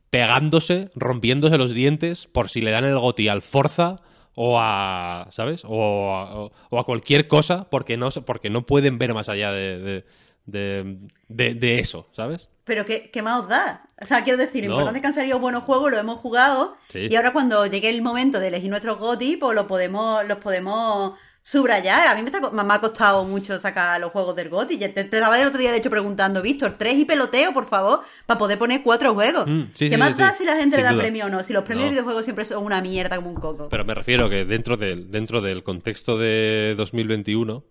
pegándose, 0.09 0.89
rompiéndose 0.95 1.57
los 1.57 1.71
dientes 1.73 2.27
por 2.27 2.49
si 2.49 2.61
le 2.61 2.71
dan 2.71 2.83
el 2.85 2.97
goti 2.99 3.27
al 3.29 3.41
Forza 3.41 4.01
o 4.35 4.57
a, 4.59 5.27
¿sabes? 5.31 5.63
O 5.65 6.11
a, 6.13 6.35
o- 6.41 6.51
o 6.69 6.79
a 6.79 6.85
cualquier 6.85 7.27
cosa 7.27 7.69
porque 7.69 7.97
no, 7.97 8.09
porque 8.11 8.49
no 8.49 8.65
pueden 8.65 8.97
ver 8.97 9.13
más 9.13 9.29
allá 9.29 9.51
de, 9.51 9.79
de, 9.79 10.05
de- 10.45 10.97
de- 11.29 11.53
de 11.55 11.79
eso, 11.79 12.07
¿sabes? 12.11 12.49
Pero 12.63 12.85
¿qué, 12.85 13.09
qué 13.11 13.21
más 13.21 13.41
os 13.41 13.47
da? 13.49 13.83
O 14.01 14.05
sea, 14.07 14.23
quiero 14.23 14.37
decir, 14.37 14.65
No. 14.65 14.71
importante 14.73 14.99
es 14.99 15.01
que 15.01 15.07
han 15.07 15.13
salido 15.13 15.39
buenos 15.39 15.63
juegos, 15.63 15.91
lo 15.91 15.97
hemos 15.97 16.19
jugado, 16.19 16.75
Sí. 16.89 17.07
y 17.09 17.15
ahora 17.15 17.33
cuando 17.33 17.65
llegue 17.65 17.89
el 17.89 18.01
momento 18.01 18.39
de 18.39 18.47
elegir 18.49 18.69
nuestros 18.69 18.97
GOTY, 18.99 19.37
pues 19.37 19.55
lo 19.55 19.67
podemos, 19.67 20.25
los 20.27 20.37
podemos 20.39 21.13
subrayar. 21.43 22.07
A 22.07 22.15
mí 22.15 22.21
me, 22.21 22.29
está, 22.29 22.49
me 22.51 22.73
ha 22.73 22.79
costado 22.79 23.23
mucho 23.25 23.57
sacar 23.59 23.99
los 23.99 24.11
juegos 24.11 24.35
del 24.35 24.49
GOTY. 24.49 24.77
Ya 24.77 24.93
Te, 24.93 25.03
te 25.03 25.17
estaba 25.17 25.39
el 25.39 25.47
otro 25.47 25.59
día, 25.59 25.71
de 25.71 25.77
hecho, 25.77 25.89
preguntando, 25.89 26.41
Víctor, 26.41 26.75
tres 26.77 26.95
y 26.95 27.05
peloteo, 27.05 27.53
por 27.53 27.65
favor, 27.65 28.01
para 28.25 28.37
poder 28.37 28.57
poner 28.59 28.83
cuatro 28.83 29.13
juegos. 29.13 29.47
Mm, 29.47 29.61
sí, 29.73 29.89
¿Qué 29.89 29.95
sí, 29.95 29.97
más 29.97 30.15
sí, 30.15 30.21
da 30.21 30.33
si 30.33 30.45
la 30.45 30.55
gente 30.55 30.77
le 30.77 30.83
da 30.83 30.91
duda. 30.91 31.01
premio 31.01 31.25
o 31.25 31.29
no? 31.29 31.43
Si 31.43 31.51
los 31.53 31.63
premios 31.63 31.85
No. 31.85 31.89
de 31.89 31.91
videojuegos 31.95 32.23
siempre 32.25 32.45
son 32.45 32.63
una 32.63 32.81
mierda 32.81 33.15
como 33.17 33.29
un 33.29 33.35
coco. 33.35 33.69
Pero 33.69 33.83
me 33.85 33.93
refiero 33.95 34.29
que 34.29 34.45
dentro 34.45 34.77
del, 34.77 35.09
dentro 35.11 35.41
del 35.41 35.63
contexto 35.63 36.17
de 36.17 36.75
2021, 36.77 37.63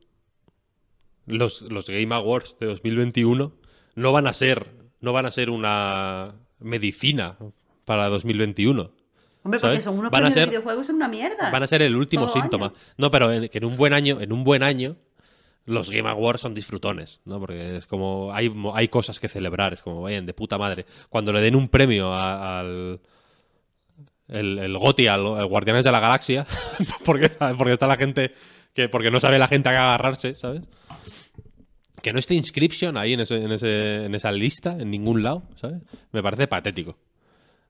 los, 1.27 1.63
los 1.63 1.89
Game 1.89 2.15
Awards 2.15 2.57
de 2.59 2.67
2021 2.67 3.53
no 3.95 4.13
van 4.13 4.27
a 4.27 4.33
ser, 4.33 4.67
no 5.01 5.13
van 5.13 5.27
a 5.27 5.31
ser 5.31 5.51
una 5.51 6.35
medicina 6.59 7.37
para 7.85 8.09
2021. 8.09 8.93
Hombre, 9.43 9.59
porque 9.61 9.81
son 9.83 9.99
unos 9.99 10.11
Van 10.11 10.21
a 10.21 10.27
premios 10.27 10.35
de 10.35 10.41
ser- 10.43 10.49
videojuegos, 10.51 10.87
son 10.87 10.97
una 10.97 11.09
mierda. 11.09 11.51
Van 11.51 11.63
a 11.63 11.67
ser 11.67 11.83
el 11.83 11.97
último 11.97 12.27
Todo 12.27 12.35
síntoma. 12.41 12.67
año. 12.67 12.75
No, 12.99 13.11
pero 13.11 13.33
en, 13.33 13.49
que 13.49 13.59
en 13.59 13.65
un 13.65 13.77
buen 13.77 13.93
año, 13.95 14.21
en 14.21 14.33
un 14.33 14.45
buen 14.45 14.63
año, 14.63 14.97
los 15.67 15.89
Game 15.91 16.09
Awards 16.09 16.41
son 16.43 16.55
disfrutones, 16.55 17.21
¿no? 17.25 17.39
Porque 17.41 17.77
es 17.77 17.87
como 17.87 18.33
hay, 18.35 18.53
hay 18.75 18.89
cosas 18.89 19.19
que 19.21 19.29
celebrar, 19.29 19.73
es 19.73 19.83
como 19.83 20.03
vayan 20.03 20.27
de 20.27 20.35
puta 20.35 20.59
madre. 20.59 20.85
Cuando 21.09 21.33
le 21.33 21.41
den 21.41 21.55
un 21.57 21.69
premio 21.69 22.13
a- 22.13 22.61
al 22.61 23.01
el, 24.29 24.59
el 24.59 24.79
GOTY 24.79 25.07
al, 25.09 25.27
al 25.27 25.47
Guardianes 25.47 25.85
de 25.85 25.93
la 25.93 26.01
Galaxia, 26.01 26.47
porque, 27.05 27.31
porque 27.57 27.73
está 27.73 27.87
la 27.87 27.97
gente 27.97 28.33
que 28.75 28.89
porque 28.89 29.11
no 29.11 29.21
sabe 29.21 29.39
la 29.39 29.49
gente 29.49 29.69
a 29.69 29.73
qué 29.73 29.79
agarrarse, 29.79 30.35
¿sabes? 30.35 30.63
Que 32.03 32.13
no 32.13 32.19
esté 32.19 32.35
Inscription 32.35 32.97
ahí 32.97 33.13
en, 33.15 33.21
ese, 33.21 33.37
en, 33.37 33.53
ese, 33.53 34.05
en 34.05 34.15
esa 34.15 34.33
lista, 34.33 34.77
en 34.79 34.91
ningún 34.91 35.23
lado, 35.23 35.43
¿sabes? 35.57 35.83
Me 36.13 36.23
parece 36.23 36.47
patético. 36.47 36.97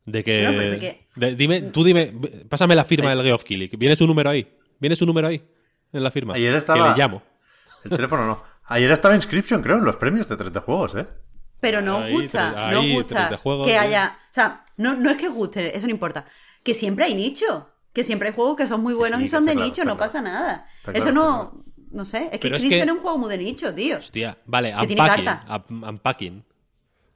De 0.07 0.25
que, 0.25 0.43
No, 0.43 0.51
pero 0.51 0.73
porque- 0.73 1.07
de- 1.17 1.35
dime, 1.37 1.61
tú 1.63 1.85
dime, 1.85 2.13
pásame 2.49 2.75
la 2.75 2.85
firma 2.85 3.11
del 3.11 3.23
Geoff 3.23 3.45
Keighley. 3.45 3.71
¿Viene 3.77 3.97
su 3.97 4.07
número 4.07 4.31
ahí? 4.31 4.47
¿Viene 4.79 4.97
su 4.97 5.07
número 5.07 5.29
ahí? 5.29 5.43
En 5.93 6.03
la 6.03 6.11
firma. 6.11 6.35
Ayer 6.35 6.55
estaba- 6.55 6.93
Que 6.95 6.99
le 6.99 7.05
llamo. 7.05 7.23
El 7.85 7.91
teléfono 7.91 8.27
no. 8.27 8.43
Ayer 8.67 8.91
estaba 8.91 9.15
Inscription, 9.15 9.63
creo, 9.63 9.79
en 9.79 9.85
los 9.85 9.97
premios 9.97 10.29
de 10.29 10.37
30 10.37 10.61
juegos, 10.61 10.95
¿eh? 10.95 11.07
Pero 11.61 11.83
no 11.83 11.99
os 11.99 12.05
Ahí, 12.05 12.13
gusta, 12.13 12.71
no 12.71 12.79
os 12.81 12.85
ahí, 12.87 12.93
gusta 12.95 13.37
juegos, 13.37 13.67
que 13.67 13.77
haya... 13.77 14.17
O 14.31 14.33
sea, 14.33 14.65
no, 14.77 14.95
no 14.95 15.11
es 15.11 15.17
que 15.19 15.29
guste, 15.29 15.77
eso 15.77 15.87
no 15.87 15.91
importa. 15.93 16.25
Que 16.63 16.73
siempre 16.75 17.05
hay 17.05 17.15
nicho. 17.15 17.69
Que 17.93 18.05
siempre 18.05 18.29
hay 18.29 18.35
juegos 18.35 18.57
que 18.57 18.67
son 18.69 18.81
muy 18.83 18.95
buenos 18.95 19.19
sí, 19.19 19.27
y 19.27 19.29
son 19.29 19.45
de 19.45 19.53
claro, 19.53 19.67
nicho, 19.67 19.83
no 19.83 19.97
claro. 19.97 19.99
pasa 19.99 20.23
nada. 20.23 20.67
Está 20.79 20.93
eso 20.93 21.11
claro, 21.11 21.15
no... 21.15 21.65
No 21.91 22.05
sé, 22.05 22.29
es 22.33 22.39
que 22.39 22.47
es 22.47 22.53
Inscription 22.55 22.71
que- 22.71 22.81
es 22.93 22.97
un 22.97 23.01
juego 23.03 23.19
muy 23.19 23.29
de 23.31 23.39
nicho, 23.39 23.75
tío. 23.75 23.99
Hostia, 23.99 24.39
vale, 24.47 24.73
Que 24.81 24.87
tiene 24.87 25.03
Unpacking. 25.03 25.25
carta. 25.25 25.65
Unp- 25.69 25.91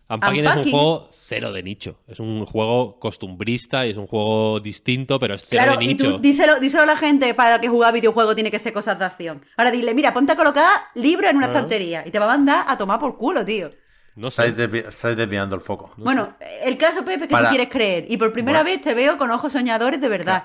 Unpacking. 0.09 0.41
Unpacking 0.41 0.61
es 0.61 0.67
un 0.67 0.71
juego 0.73 1.09
cero 1.13 1.53
de 1.53 1.63
nicho. 1.63 1.99
Es 2.07 2.21
un 2.21 2.45
juego 2.47 2.99
costumbrista 2.99 3.87
y 3.87 3.91
es 3.91 3.97
un 3.97 4.07
juego 4.07 4.61
distinto, 4.61 5.19
pero 5.19 5.35
es 5.35 5.45
cero 5.47 5.63
Claro, 5.65 5.79
de 5.79 5.85
y 5.85 5.89
nicho. 5.89 6.13
tú 6.15 6.19
díselo, 6.19 6.61
díselo 6.61 6.83
a 6.83 6.87
la 6.87 6.97
gente 6.97 7.33
para 7.35 7.61
que 7.61 7.69
jugar 7.69 7.93
videojuego 7.95 8.35
tiene 8.35 8.51
que 8.51 8.59
ser 8.59 8.73
cosas 8.73 8.99
de 8.99 9.05
acción. 9.07 9.45
Ahora 9.57 9.71
dile, 9.71 9.95
mira, 9.95 10.13
ponte 10.13 10.33
a 10.33 10.37
colocar 10.37 10.69
libros 10.95 11.31
en 11.31 11.39
una 11.39 11.47
estantería 11.47 12.03
y 12.07 12.11
te 12.11 12.19
va 12.19 12.27
a 12.27 12.29
mandar 12.37 12.65
a 12.69 12.77
tomar 12.77 12.99
por 13.01 13.17
culo, 13.17 13.45
tío. 13.45 13.71
No 14.17 14.31
sé. 14.31 14.47
Estáis, 14.49 14.71
desvi- 14.71 14.87
estáis 14.89 15.17
desviando 15.17 15.57
el 15.57 15.61
foco. 15.63 15.93
Bueno, 15.97 16.37
el 16.63 16.77
caso, 16.77 17.05
Pepe, 17.05 17.23
que 17.27 17.33
Para- 17.33 17.49
tú 17.49 17.55
quieres 17.57 17.69
creer. 17.73 18.05
Y 18.09 18.17
por 18.17 18.33
primera 18.33 18.61
Bueno. 18.63 18.77
vez 18.77 18.81
te 18.83 18.95
veo 18.95 19.19
con 19.19 19.31
ojos 19.31 19.53
soñadores 19.53 20.01
de 20.01 20.09
verdad. 20.09 20.45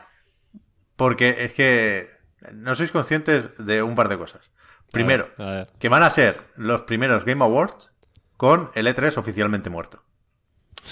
Porque 0.96 1.36
es 1.46 1.54
que 1.54 2.08
no 2.54 2.74
sois 2.76 2.92
conscientes 2.92 3.58
de 3.64 3.84
un 3.84 3.96
par 3.96 4.10
de 4.10 4.18
cosas. 4.18 4.50
Primero, 4.92 5.30
A 5.38 5.44
ver. 5.52 5.68
que 5.78 5.88
van 5.90 6.02
a 6.04 6.10
ser 6.10 6.42
los 6.56 6.82
primeros 6.82 7.26
Game 7.26 7.44
Awards 7.44 7.92
con 8.40 8.72
el 8.74 8.88
E3 8.88 9.18
oficialmente 9.18 9.70
muerto. 9.70 10.02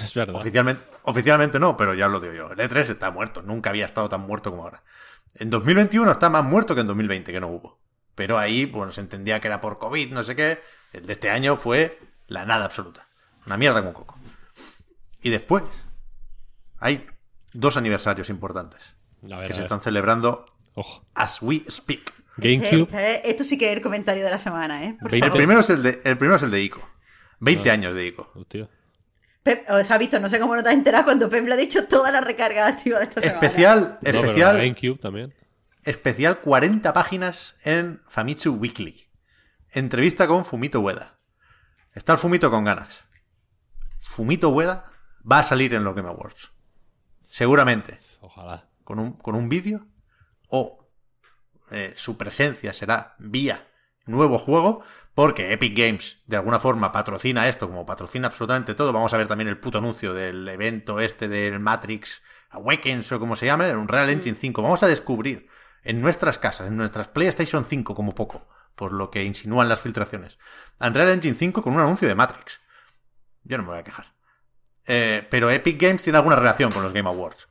Es 0.03 0.14
verdad. 0.14 0.36
Oficialmente, 0.36 0.84
oficialmente 1.03 1.61
no, 1.61 1.78
pero 1.78 1.94
ya 1.94 2.10
lo 2.10 2.19
digo 2.19 2.34
yo. 2.34 2.52
El 2.52 2.60
E3 2.60 2.90
está 2.90 3.10
muerto. 3.10 3.41
Nunca 3.41 3.69
había 3.69 3.86
estado 3.86 4.10
tan 4.10 4.19
muerto 4.19 4.52
como 4.52 4.64
ahora. 4.64 4.84
En 5.34 5.49
2021 5.49 6.11
está 6.11 6.30
más 6.30 6.44
muerto 6.44 6.76
que 6.76 6.82
en 6.82 6.88
2020, 6.88 7.32
que 7.32 7.40
no 7.40 7.48
hubo. 7.48 7.80
Pero 8.15 8.38
ahí, 8.38 8.65
bueno, 8.65 8.91
se 8.91 8.99
entendía 8.99 9.40
que 9.40 9.48
era 9.48 9.61
por 9.61 9.80
COVID, 9.80 10.11
no 10.11 10.24
sé 10.24 10.36
qué. 10.36 10.60
El 10.91 11.06
de 11.06 11.14
este 11.14 11.30
año 11.30 11.56
fue 11.56 11.98
la 12.28 12.45
nada 12.45 12.65
absoluta. 12.65 13.07
Una 13.45 13.56
mierda 13.56 13.82
con 13.82 13.94
coco. 13.94 14.19
Y 15.22 15.30
después, 15.30 15.64
hay 16.80 17.07
dos 17.53 17.78
aniversarios 17.78 18.30
importantes 18.30 18.94
ver, 19.22 19.48
que 19.48 19.53
se 19.53 19.61
están 19.61 19.80
celebrando 19.80 20.53
Ojo. 20.74 21.02
as 21.15 21.41
we 21.41 21.64
speak. 21.69 22.11
GameCube. 22.36 22.82
Este- 22.82 23.30
Esto 23.30 23.45
sí 23.45 23.57
que 23.57 23.72
es 23.72 23.78
el 23.78 23.82
comentario 23.82 24.26
de 24.26 24.32
la 24.32 24.40
semana, 24.40 24.84
¿eh? 24.84 24.98
Por 24.99 25.11
20. 25.11 25.28
El 25.28 25.34
primero 25.34 25.61
es 25.61 25.69
el 25.69 25.82
de, 25.82 26.02
el 26.03 26.18
primero 26.18 26.36
es 26.36 26.44
el 26.44 26.52
de 26.52 26.61
Ico. 26.61 26.97
20 27.39 27.69
Ah. 27.69 27.73
años 27.73 27.95
de 27.95 28.07
Ico. 28.07 28.31
Hostia. 28.35 28.69
Pep, 29.43 29.65
o 29.69 29.84
sea, 29.84 29.95
ha 29.95 29.99
visto, 29.99 30.19
no 30.19 30.30
sé 30.30 30.39
cómo 30.39 30.55
no 30.55 30.64
te 30.64 30.69
has 30.69 30.76
enterado 30.76 31.05
cuando 31.05 31.30
Pep 31.30 31.45
le 31.47 31.53
ha 31.53 31.57
dicho 31.57 31.88
toda 31.88 32.11
la 32.11 32.19
recarga 32.22 32.68
activa 32.68 32.99
de 32.99 33.05
esta 33.05 33.22
semana. 33.22 33.39
Especial, 33.39 33.81
No, 33.81 33.97
pero 34.01 34.19
especial, 34.19 34.57
GameCube 34.57 34.99
también. 34.99 35.34
especial 35.84 36.41
40 36.41 36.91
páginas 36.93 37.55
en 37.64 38.01
Famitsu 38.07 38.53
Weekly. 38.55 39.07
Entrevista 39.72 40.27
con 40.27 40.43
Fumito 40.45 40.81
Ueda. 40.81 41.19
Está 41.93 42.14
el 42.14 42.19
Fumito 42.19 42.51
con 42.51 42.64
ganas. 42.65 43.05
Fumito 43.99 44.49
Ueda 44.49 44.91
va 45.30 45.39
a 45.39 45.43
salir 45.43 45.73
en 45.73 45.84
los 45.84 45.95
Game 45.95 46.07
Awards. 46.09 46.51
Seguramente. 47.30 47.99
Ojalá. 48.22 48.69
Con 48.84 48.99
un, 48.99 49.14
con 49.14 49.35
un 49.35 49.49
vídeo. 49.49 49.85
O 50.49 50.88
eh, 51.72 51.91
su 51.95 52.18
presencia 52.18 52.73
será 52.73 53.15
vía 53.19 53.68
nuevo 54.07 54.38
juego. 54.38 54.81
Porque 55.13 55.51
Epic 55.51 55.77
Games 55.77 56.19
de 56.25 56.38
alguna 56.38 56.59
forma 56.59 56.91
patrocina 56.91 57.47
esto, 57.47 57.67
como 57.67 57.85
patrocina 57.85 58.27
absolutamente 58.27 58.75
todo. 58.75 58.93
Vamos 58.93 59.13
a 59.13 59.17
ver 59.17 59.27
también 59.27 59.47
el 59.47 59.59
puto 59.59 59.77
anuncio 59.77 60.13
del 60.13 60.47
evento 60.47 60.99
este 60.99 61.27
del 61.27 61.59
Matrix 61.59 62.21
Awakens 62.49 63.11
o 63.11 63.19
como 63.19 63.35
se 63.35 63.45
llame, 63.45 63.75
un 63.75 63.88
Real 63.88 64.09
Engine 64.09 64.38
5. 64.39 64.61
Vamos 64.61 64.84
a 64.84 64.88
descubrir 64.88 65.47
en 65.84 66.01
nuestras 66.01 66.38
casas, 66.38 66.67
en 66.67 66.77
nuestras 66.77 67.07
PlayStation 67.07 67.65
5 67.65 67.95
como 67.95 68.13
poco, 68.13 68.47
por 68.75 68.91
lo 68.91 69.09
que 69.09 69.23
insinúan 69.23 69.69
las 69.69 69.81
filtraciones. 69.81 70.38
Unreal 70.79 71.09
Engine 71.09 71.35
5 71.35 71.63
con 71.63 71.73
un 71.73 71.79
anuncio 71.79 72.07
de 72.07 72.15
Matrix. 72.15 72.59
Yo 73.43 73.57
no 73.57 73.63
me 73.63 73.69
voy 73.69 73.79
a 73.79 73.84
quejar. 73.84 74.13
Eh, 74.85 75.25
pero 75.29 75.49
Epic 75.49 75.81
Games 75.81 76.03
tiene 76.03 76.17
alguna 76.17 76.35
relación 76.35 76.71
con 76.71 76.84
los 76.84 76.93
Game 76.93 77.09
Awards. 77.09 77.47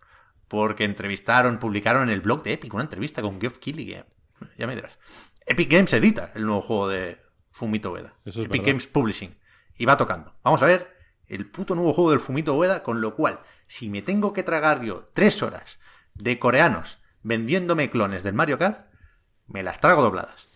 Porque 0.48 0.84
entrevistaron, 0.84 1.58
publicaron 1.58 2.04
en 2.04 2.10
el 2.10 2.20
blog 2.20 2.42
de 2.42 2.52
Epic 2.52 2.72
una 2.74 2.84
entrevista 2.84 3.22
con 3.22 3.40
Geoff 3.40 3.58
Keighley. 3.58 4.04
Ya 4.56 4.66
me 4.66 4.74
dirás. 4.76 4.98
Epic 5.47 5.70
Games 5.70 5.93
edita 5.93 6.32
el 6.35 6.44
nuevo 6.44 6.60
juego 6.60 6.89
de 6.89 7.20
Fumito 7.51 7.93
Ueda. 7.93 8.14
Eso 8.24 8.40
es 8.40 8.47
Epic 8.47 8.60
verdad. 8.62 8.66
Games 8.66 8.86
Publishing. 8.86 9.36
Y 9.78 9.85
va 9.86 9.97
tocando. 9.97 10.35
Vamos 10.43 10.62
a 10.62 10.66
ver 10.66 10.94
el 11.28 11.48
puto 11.51 11.74
nuevo 11.74 11.93
juego 11.94 12.10
del 12.10 12.20
Fumito 12.20 12.55
Ueda, 12.56 12.82
con 12.82 13.01
lo 13.01 13.14
cual, 13.14 13.40
si 13.66 13.89
me 13.89 14.02
tengo 14.02 14.32
que 14.32 14.43
tragar 14.43 14.82
yo 14.82 15.09
tres 15.12 15.43
horas 15.43 15.78
de 16.14 16.39
coreanos 16.39 16.98
vendiéndome 17.23 17.90
clones 17.90 18.23
del 18.23 18.35
Mario 18.35 18.59
Kart, 18.59 18.86
me 19.48 19.62
las 19.62 19.81
trago 19.81 20.02
dobladas. 20.02 20.48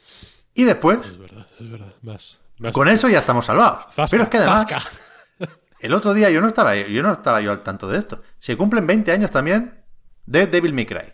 Y 0.55 0.65
después, 0.65 0.99
Es 1.07 1.19
verdad, 1.19 1.47
es 1.59 1.71
verdad. 1.71 1.95
Más. 2.03 2.39
más 2.59 2.73
con 2.73 2.89
eso 2.89 3.09
ya 3.09 3.19
estamos 3.19 3.47
salvados. 3.47 3.87
Zasca, 3.95 4.11
Pero 4.11 4.23
es 4.25 4.29
que 4.29 4.37
además, 4.39 4.67
el 5.81 5.95
otro 5.95 6.15
día 6.15 6.31
yo 6.31 6.41
no 6.41 6.49
estaba 6.49 6.77
yo 6.77 7.03
no 7.03 7.13
estaba 7.13 7.41
yo 7.41 7.51
al 7.53 7.63
tanto 7.63 7.89
de 7.89 7.99
esto. 7.99 8.23
Se 8.39 8.57
cumplen 8.57 8.87
20 8.87 9.13
años 9.13 9.31
también 9.31 9.85
de 10.27 10.47
Devil 10.47 10.75
May 10.75 10.87
Cry. 10.87 11.13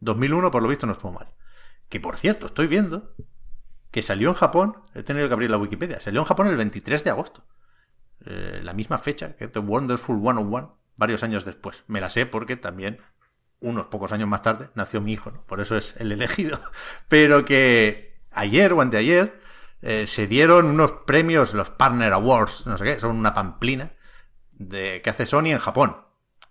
2001 0.00 0.50
por 0.50 0.62
lo 0.62 0.68
visto 0.68 0.86
no 0.86 0.92
estuvo 0.92 1.12
mal. 1.12 1.28
Que 1.88 2.00
por 2.00 2.16
cierto, 2.16 2.46
estoy 2.46 2.66
viendo 2.66 3.14
que 3.90 4.02
salió 4.02 4.28
en 4.28 4.34
Japón, 4.34 4.76
he 4.94 5.02
tenido 5.02 5.28
que 5.28 5.34
abrir 5.34 5.50
la 5.50 5.58
Wikipedia, 5.58 6.00
salió 6.00 6.20
en 6.20 6.26
Japón 6.26 6.46
el 6.48 6.56
23 6.56 7.04
de 7.04 7.10
agosto. 7.10 7.44
Eh, 8.26 8.60
la 8.62 8.74
misma 8.74 8.98
fecha 8.98 9.36
que 9.36 9.48
The 9.48 9.60
Wonderful 9.60 10.20
101, 10.20 10.78
varios 10.96 11.22
años 11.22 11.44
después. 11.44 11.84
Me 11.86 12.00
la 12.00 12.10
sé 12.10 12.26
porque 12.26 12.56
también 12.56 13.00
unos 13.60 13.86
pocos 13.86 14.12
años 14.12 14.28
más 14.28 14.42
tarde 14.42 14.68
nació 14.74 15.00
mi 15.00 15.12
hijo, 15.12 15.30
¿no? 15.30 15.42
por 15.46 15.60
eso 15.60 15.76
es 15.76 15.96
el 15.98 16.12
elegido. 16.12 16.60
Pero 17.08 17.44
que 17.44 18.16
ayer 18.30 18.72
o 18.72 18.80
anteayer 18.80 19.40
eh, 19.82 20.06
se 20.06 20.26
dieron 20.26 20.66
unos 20.66 20.92
premios, 21.06 21.54
los 21.54 21.70
Partner 21.70 22.12
Awards, 22.12 22.66
no 22.66 22.76
sé 22.76 22.84
qué, 22.84 23.00
son 23.00 23.16
una 23.16 23.34
pamplina 23.34 23.92
de, 24.52 25.00
que 25.02 25.10
hace 25.10 25.26
Sony 25.26 25.46
en 25.46 25.58
Japón. 25.58 25.96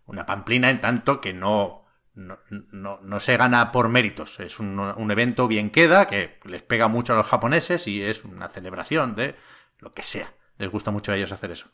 Una 0.06 0.26
pamplina 0.26 0.70
en 0.70 0.80
tanto 0.80 1.20
que 1.20 1.34
no, 1.34 1.86
no, 2.18 2.40
no, 2.50 3.00
no 3.02 3.20
se 3.20 3.38
gana 3.38 3.72
por 3.72 3.90
méritos. 3.90 4.40
Es 4.40 4.60
un, 4.60 4.80
un 4.80 5.12
evento 5.12 5.48
bien 5.48 5.70
queda, 5.70 6.08
que 6.08 6.40
les 6.46 6.64
pega 6.64 6.88
mucho 6.88 7.14
a 7.14 7.18
los 7.18 7.28
japoneses 7.28 7.88
y 7.88 8.02
es 8.02 8.24
una 8.24 8.50
celebración 8.50 9.16
de 9.16 9.36
lo 9.78 9.94
que 9.94 10.04
sea. 10.04 10.34
Les 10.58 10.70
gusta 10.70 10.90
mucho 10.90 11.12
a 11.12 11.16
ellos 11.16 11.32
hacer 11.32 11.52
eso. 11.52 11.72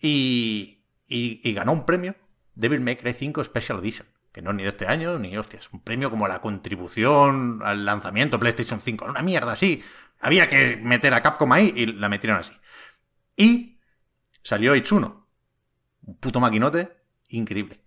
Y, 0.00 0.84
y, 1.06 1.52
ganó 1.52 1.72
un 1.72 1.86
premio, 1.86 2.16
Devil 2.54 2.80
May 2.80 2.96
Cry 2.96 3.14
5 3.14 3.44
Special 3.44 3.78
Edition. 3.78 4.08
Que 4.32 4.42
no 4.42 4.50
es 4.50 4.56
ni 4.56 4.64
de 4.64 4.68
este 4.70 4.86
año, 4.86 5.18
ni 5.18 5.36
hostias. 5.36 5.68
Un 5.72 5.80
premio 5.80 6.10
como 6.10 6.28
la 6.28 6.40
contribución 6.40 7.60
al 7.62 7.84
lanzamiento 7.84 8.38
PlayStation 8.38 8.80
5. 8.80 9.04
Una 9.06 9.22
mierda 9.22 9.52
así. 9.52 9.82
Había 10.20 10.48
que 10.48 10.76
meter 10.76 11.14
a 11.14 11.22
Capcom 11.22 11.52
ahí 11.52 11.72
y 11.74 11.86
la 11.86 12.08
metieron 12.08 12.38
así. 12.38 12.52
Y 13.36 13.78
salió 14.42 14.74
Itsuno. 14.74 15.28
Un 16.02 16.16
puto 16.16 16.40
maquinote 16.40 16.90
increíble. 17.28 17.80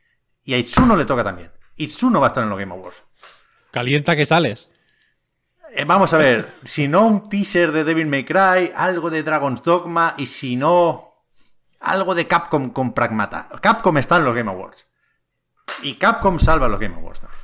Y 0.44 0.54
a 0.54 0.58
Itsuno 0.58 0.96
le 0.96 1.06
toca 1.06 1.24
también. 1.24 1.52
Itsuno 1.84 2.20
va 2.20 2.28
a 2.28 2.30
estar 2.30 2.44
en 2.44 2.50
los 2.50 2.60
Game 2.60 2.74
Awards. 2.74 3.04
Calienta 3.72 4.16
que 4.16 4.26
sales. 4.26 4.70
Eh, 5.74 5.86
vamos 5.86 6.14
a 6.14 6.18
ver, 6.18 6.52
si 6.66 6.88
no 6.88 7.08
un 7.08 7.30
teaser 7.30 7.72
de 7.72 7.84
Devil 7.86 8.06
May 8.08 8.26
Cry, 8.26 8.72
algo 8.76 9.10
de 9.10 9.24
Dragon's 9.24 9.64
Dogma 9.64 10.16
y 10.18 10.26
si 10.26 10.56
no 10.58 11.14
algo 11.80 12.14
de 12.14 12.28
Capcom 12.28 12.72
con 12.72 12.94
Pragmata. 12.94 13.48
Capcom 13.62 13.98
está 13.98 14.18
en 14.18 14.26
los 14.26 14.36
Game 14.36 14.52
Awards. 14.52 14.86
Y 15.84 15.96
Capcom 15.96 16.40
salva 16.40 16.68
los 16.68 16.80
Game 16.80 16.96
Awards 16.96 17.22
también. 17.22 17.42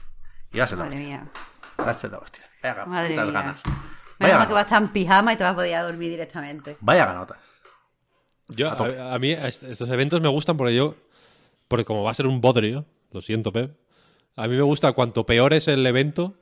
Y 0.51 0.57
va 0.59 0.65
a 0.65 0.68
ser 0.68 0.77
la 0.77 0.84
Madre 0.85 0.97
hostia. 0.97 1.07
mía. 1.07 1.31
Va 1.80 1.89
a 1.91 1.93
ser 1.93 2.11
la 2.11 2.18
hostia. 2.19 2.43
Vaya 2.61 2.85
Madre 2.85 3.09
putas 3.11 3.26
mía. 3.30 3.34
ganas. 3.34 3.61
Menos 3.65 3.80
Vaya, 4.19 4.38
mal 4.39 4.47
que 4.47 4.53
vas 4.53 4.61
a 4.61 4.65
estar 4.65 4.81
en 4.81 4.89
pijama 4.89 5.34
y 5.34 5.38
te 5.38 5.43
vas 5.43 5.53
a 5.53 5.55
poder 5.55 5.81
dormir 5.84 6.09
directamente. 6.09 6.77
Vaya 6.81 7.05
ganotas. 7.05 7.38
Yo, 8.49 8.69
a, 8.72 9.14
a 9.14 9.19
mí 9.19 9.31
est- 9.31 9.64
estos 9.64 9.89
eventos 9.89 10.19
me 10.22 10.27
gustan 10.30 10.57
porque 10.57 10.76
yo, 10.76 10.95
porque 11.68 11.85
como 11.85 12.03
va 12.03 12.11
a 12.11 12.14
ser 12.14 12.27
un 12.27 12.41
bodrio, 12.41 12.85
lo 13.11 13.22
siento, 13.22 13.51
Pep, 13.51 13.77
a 14.38 14.47
mí 14.47 14.55
me 14.55 14.61
gusta 14.61 14.93
cuanto 14.93 15.26
peor 15.26 15.53
es 15.53 15.68
el 15.68 15.85
evento, 15.85 16.35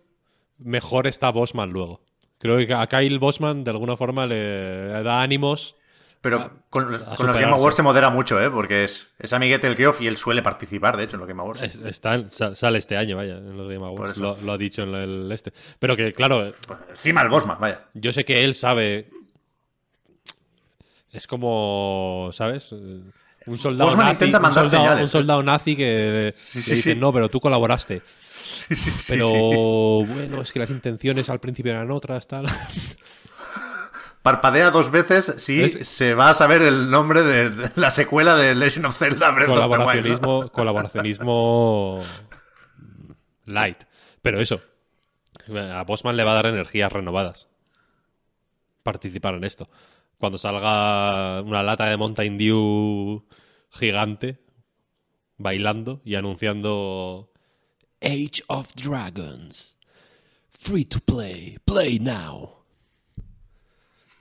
mejor 0.60 1.08
está 1.08 1.32
Bosman 1.32 1.72
luego. 1.72 2.02
Creo 2.38 2.58
que 2.68 2.74
a 2.74 2.86
Kyle 2.88 3.18
Bosman 3.18 3.64
de 3.64 3.72
alguna 3.72 3.98
forma 3.98 4.28
le, 4.28 4.88
da 5.04 5.22
ánimos. 5.24 5.76
Pero 6.22 6.38
A- 6.38 6.52
con, 6.70 6.94
a 6.96 7.16
con 7.16 7.28
los 7.28 7.38
Game. 7.38 7.52
Awards 7.54 7.76
se 7.76 7.84
modera 7.84 8.10
mucho, 8.10 8.42
¿eh? 8.42 8.50
Porque 8.50 8.84
es, 8.84 9.12
es 9.20 9.32
amiguete 9.32 9.68
del 9.68 9.76
Geoff 9.78 10.02
y 10.02 10.08
él 10.08 10.18
suele 10.18 10.42
participar, 10.42 10.98
de 10.98 11.04
hecho, 11.04 11.16
en 11.16 11.20
los 11.20 11.28
Game 11.28 11.42
Awards. 11.42 11.62
Es- 11.62 11.76
está 11.78 12.24
sale 12.56 12.78
este 12.80 12.98
año, 12.98 13.16
vaya, 13.16 13.38
en 13.38 13.56
los 13.58 13.70
Game 13.72 13.86
Awards. 13.86 14.18
Lo, 14.18 14.36
lo 14.44 14.52
ha 14.54 14.58
dicho 14.58 14.84
en 14.84 14.94
el 14.96 15.32
este. 15.32 15.54
Pero 15.80 15.96
que, 15.96 16.14
claro, 16.14 16.54
Pues 16.68 16.80
encima 16.90 17.22
el 17.22 17.30
Bosman, 17.30 17.60
vaya. 17.60 17.86
yo 17.94 18.12
sé 18.12 18.26
que 18.26 18.44
él 18.44 18.56
sabe. 18.56 19.10
Es 21.12 21.28
como, 21.28 22.30
¿sabes? 22.34 22.74
Un 23.48 23.58
soldado 23.58 23.90
Bosman 23.92 24.06
nazi, 24.08 24.16
intenta 24.16 24.38
un 24.38 24.42
mandar 24.44 24.64
soldado, 24.70 24.84
señales, 24.86 25.02
un 25.02 25.08
¿eh? 25.08 25.12
soldado 25.12 25.44
nazi 25.44 25.76
que 25.76 26.36
Sí, 26.46 26.90
le 26.90 26.96
no, 26.96 27.14
pero 27.14 27.30
tú 27.30 27.40
colaboraste. 27.40 28.02
Pero 29.10 29.30
bueno, 30.06 30.42
es 30.42 30.52
que 30.52 30.60
las 30.60 30.70
intenciones 30.72 31.30
al 31.30 31.40
principio 31.40 31.72
eran 31.72 31.92
otras, 31.92 32.28
tal. 32.28 32.46
Parpadea 34.24 34.72
dos 34.72 34.90
veces 34.90 35.36
si 35.38 35.62
Es- 35.64 35.88
se 35.88 36.16
va 36.16 36.32
a 36.32 36.34
saber 36.34 36.64
el 36.64 36.90
nombre 36.90 37.22
de, 37.22 37.50
de 37.52 37.72
la 37.76 37.92
secuela 37.92 38.36
de 38.36 38.56
Legend 38.56 38.88
of 38.88 38.98
Zelda 38.98 39.30
Breath 39.32 39.50
of 39.50 39.56
the 39.58 39.62
Wild, 39.62 40.22
¿no? 40.22 40.50
colaboracionismo, 40.50 40.50
colaboracionismo 40.52 42.02
light. 43.46 43.84
Pero 44.24 44.42
eso, 44.42 44.62
a 45.72 45.84
Bosman 45.84 46.18
le 46.18 46.24
va 46.24 46.32
a 46.32 46.36
dar 46.36 46.48
energías 46.48 46.92
renovadas 46.92 47.48
participar 48.82 49.36
en 49.36 49.44
esto. 49.44 49.70
Cuando 50.18 50.38
salga 50.38 51.42
una 51.42 51.62
lata 51.64 51.86
de 51.86 51.98
Mountain 51.98 52.38
Dew 52.38 53.26
gigante 53.72 54.40
bailando 55.38 56.02
y 56.06 56.16
anunciando 56.16 57.32
Age 58.02 58.44
of 58.48 58.74
Dragons. 58.76 59.78
Free 60.52 60.86
to 60.86 61.00
play. 61.00 61.58
Play 61.66 62.00
now. 62.00 62.54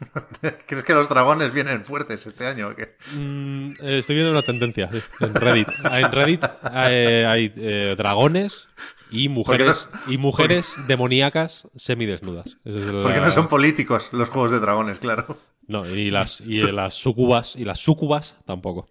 ¿Crees 0.66 0.84
que 0.84 0.92
los 0.92 1.08
dragones 1.08 1.54
vienen 1.54 1.84
fuertes 1.86 2.26
este 2.26 2.46
año 2.46 2.68
o 2.68 2.74
qué? 2.74 2.96
Mm, 3.14 3.70
eh, 3.80 3.98
estoy 3.98 4.16
viendo 4.16 4.32
una 4.32 4.42
tendencia 4.42 4.90
sí, 4.90 4.98
en 5.20 5.34
Reddit. 5.34 5.68
En 5.84 6.12
Reddit 6.12 6.44
eh, 6.72 7.24
hay 7.26 7.52
eh, 7.56 7.94
dragones 7.96 8.68
y 9.10 9.28
mujeres 9.28 9.88
y 10.08 10.18
mujeres 10.18 10.74
demoníacas 10.88 11.68
semidesnudas. 11.76 12.58
Es 12.64 12.86
la- 12.86 13.02
Porque 13.02 13.20
no 13.20 13.30
son 13.30 13.48
políticos 13.48 14.08
los 14.12 14.28
juegos 14.28 14.50
de 14.50 14.60
dragones, 14.60 14.98
claro. 14.98 15.38
No, 15.66 15.86
y 15.86 16.10
las 16.10 16.40
y 16.40 16.60
las 16.60 16.94
sucubas 16.94 17.56
y 17.56 17.64
las 17.64 17.78
sucubas 17.78 18.36
tampoco. 18.44 18.86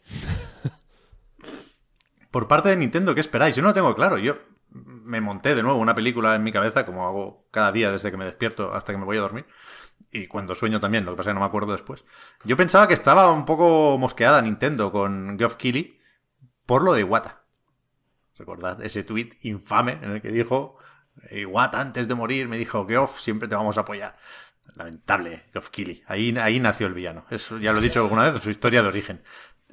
Por 2.32 2.48
parte 2.48 2.70
de 2.70 2.78
Nintendo, 2.78 3.14
¿qué 3.14 3.22
esperáis? 3.22 3.56
Yo 3.56 3.62
no 3.62 3.70
lo 3.70 3.74
tengo 3.74 3.94
claro. 3.94 4.18
Yo 4.18 4.38
me 4.70 5.22
monté 5.22 5.54
de 5.54 5.62
nuevo 5.62 5.78
una 5.78 5.94
película 5.94 6.36
en 6.36 6.44
mi 6.44 6.52
cabeza, 6.52 6.86
como 6.86 7.06
hago 7.06 7.46
cada 7.52 7.72
día 7.72 7.92
desde 7.92 8.10
que 8.10 8.18
me 8.18 8.26
despierto 8.26 8.74
hasta 8.74 8.92
que 8.92 8.98
me 8.98 9.06
voy 9.06 9.18
a 9.18 9.22
dormir. 9.22 9.46
Y 10.12 10.28
cuando 10.28 10.56
sueño 10.56 10.80
también, 10.80 11.06
lo 11.06 11.12
que 11.12 11.18
pasa 11.18 11.30
es 11.30 11.32
que 11.32 11.36
no 11.36 11.42
me 11.42 11.46
acuerdo 11.46 11.72
después. 11.72 12.04
Yo 12.44 12.58
pensaba 12.58 12.88
que 12.88 12.94
estaba 12.94 13.32
un 13.32 13.46
poco 13.46 13.98
mosqueada 13.98 14.42
Nintendo 14.42 14.92
con 14.92 15.38
Geoff 15.38 15.56
Keighley 15.56 16.00
por 16.66 16.84
lo 16.84 16.94
de 16.94 17.02
Iwata. 17.02 17.44
Recordad 18.38 18.84
ese 18.84 19.04
tweet 19.04 19.38
infame 19.42 20.00
en 20.02 20.12
el 20.12 20.22
que 20.22 20.30
dijo 20.30 20.78
Iwata 21.32 21.80
antes 21.80 22.08
de 22.08 22.16
morir 22.16 22.48
me 22.48 22.58
dijo 22.58 22.88
Geoff, 22.88 23.20
siempre 23.20 23.48
te 23.48 23.56
vamos 23.56 23.78
a 23.78 23.82
apoyar. 23.82 24.18
Lamentable, 24.76 25.46
Geoff 25.52 25.70
Keighley. 25.70 26.04
Ahí, 26.08 26.36
ahí 26.38 26.60
nació 26.60 26.88
el 26.88 26.94
villano. 26.94 27.26
Eso 27.30 27.58
ya 27.58 27.72
lo 27.72 27.80
he 27.80 27.84
dicho 27.84 28.00
alguna 28.00 28.30
vez, 28.30 28.42
su 28.42 28.50
historia 28.50 28.82
de 28.82 28.88
origen. 28.88 29.24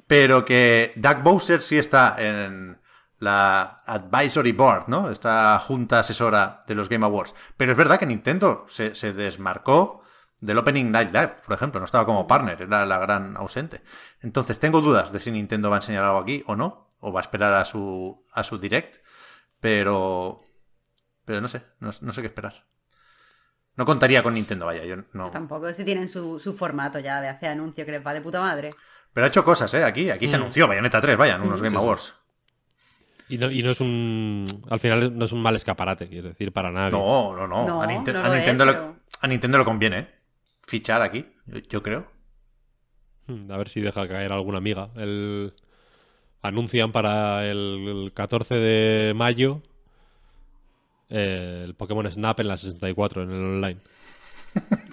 Pero 0.07 0.45
que 0.45 0.91
Doug 0.95 1.23
Bowser 1.23 1.61
sí 1.61 1.77
está 1.77 2.15
en 2.19 2.79
la 3.19 3.77
Advisory 3.85 4.51
Board, 4.51 4.87
¿no? 4.87 5.09
Esta 5.09 5.57
junta 5.59 5.99
asesora 5.99 6.63
de 6.67 6.75
los 6.75 6.89
Game 6.89 7.05
Awards. 7.05 7.33
Pero 7.55 7.71
es 7.71 7.77
verdad 7.77 7.99
que 7.99 8.05
Nintendo 8.05 8.65
se, 8.67 8.91
desmarcó 9.13 10.01
del 10.39 10.57
Opening 10.57 10.91
Night 10.91 11.13
Live, 11.13 11.35
por 11.45 11.55
ejemplo. 11.55 11.79
No 11.79 11.85
estaba 11.85 12.05
como 12.05 12.27
partner, 12.27 12.61
era 12.61 12.85
la 12.85 12.97
gran 12.99 13.37
ausente. 13.37 13.81
Entonces 14.21 14.59
tengo 14.59 14.81
dudas 14.81 15.11
de 15.11 15.19
si 15.19 15.31
Nintendo 15.31 15.69
va 15.69 15.77
a 15.77 15.79
enseñar 15.79 16.03
algo 16.03 16.19
aquí 16.19 16.43
o 16.47 16.55
no, 16.55 16.89
o 16.99 17.11
va 17.11 17.21
a 17.21 17.23
esperar 17.23 17.53
a 17.53 17.65
su, 17.65 18.25
a 18.33 18.43
su 18.43 18.57
direct. 18.57 18.97
Pero... 19.59 20.41
Pero 21.25 21.39
no 21.39 21.47
sé, 21.47 21.63
no 21.79 21.91
sé 21.91 22.21
qué 22.21 22.27
esperar. 22.27 22.65
No 23.77 23.85
contaría 23.85 24.21
con 24.21 24.33
Nintendo, 24.33 24.65
vaya, 24.65 24.83
yo 24.85 24.97
no... 25.13 25.31
Tampoco 25.31 25.73
si 25.73 25.85
tienen 25.85 26.09
su, 26.09 26.39
su 26.39 26.53
formato 26.53 26.99
ya 26.99 27.21
de 27.21 27.29
hacer 27.29 27.49
anuncios 27.49 27.85
que 27.85 27.91
les 27.93 28.05
va 28.05 28.13
de 28.13 28.21
puta 28.21 28.39
madre. 28.41 28.71
Pero 29.13 29.25
ha 29.25 29.29
hecho 29.29 29.43
cosas, 29.43 29.73
¿eh? 29.73 29.83
Aquí, 29.83 30.09
aquí 30.09 30.27
se 30.27 30.35
anunció 30.35 30.67
Bayonetta 30.67 30.99
3, 31.01 31.17
vaya, 31.17 31.35
en 31.35 31.41
unos 31.41 31.61
Game 31.61 31.69
sí, 31.69 31.75
sí. 31.75 31.81
Awards. 31.81 32.15
Y 33.29 33.37
no, 33.37 33.49
y 33.49 33.63
no 33.63 33.71
es 33.71 33.79
un 33.79 34.45
al 34.69 34.79
final 34.81 35.17
no 35.17 35.23
es 35.23 35.31
un 35.31 35.41
mal 35.41 35.55
escaparate, 35.55 36.07
quiero 36.07 36.27
decir, 36.29 36.51
para 36.51 36.69
nadie. 36.69 36.91
No, 36.91 37.33
no, 37.35 37.47
no. 37.47 37.65
No, 37.65 37.81
a, 37.81 37.87
Ninte- 37.87 38.11
no 38.11 38.23
a 38.23 38.27
lo 38.27 38.35
Nintendo 38.35 38.65
es, 38.65 38.73
pero- 38.73 38.95
a 39.21 39.27
Nintendo 39.27 39.57
le 39.57 39.63
conviene, 39.63 39.99
¿eh? 39.99 40.07
Fichar 40.67 41.01
aquí, 41.01 41.25
yo, 41.45 41.59
yo 41.59 41.81
creo. 41.81 42.07
Hmm, 43.27 43.49
A 43.51 43.57
ver 43.57 43.69
si 43.69 43.79
deja 43.79 44.05
caer 44.07 44.33
alguna 44.33 44.57
amiga. 44.57 44.89
El... 44.95 45.53
Anuncian 46.41 46.91
para 46.91 47.45
el, 47.45 47.57
el 48.07 48.11
14 48.13 48.55
de 48.55 49.13
mayo 49.13 49.61
eh, 51.11 51.63
el 51.65 51.75
Pokémon 51.75 52.09
Snap 52.09 52.39
en 52.39 52.47
la 52.47 52.57
64, 52.57 53.23
en 53.23 53.31
el 53.31 53.35
online. 53.37 53.77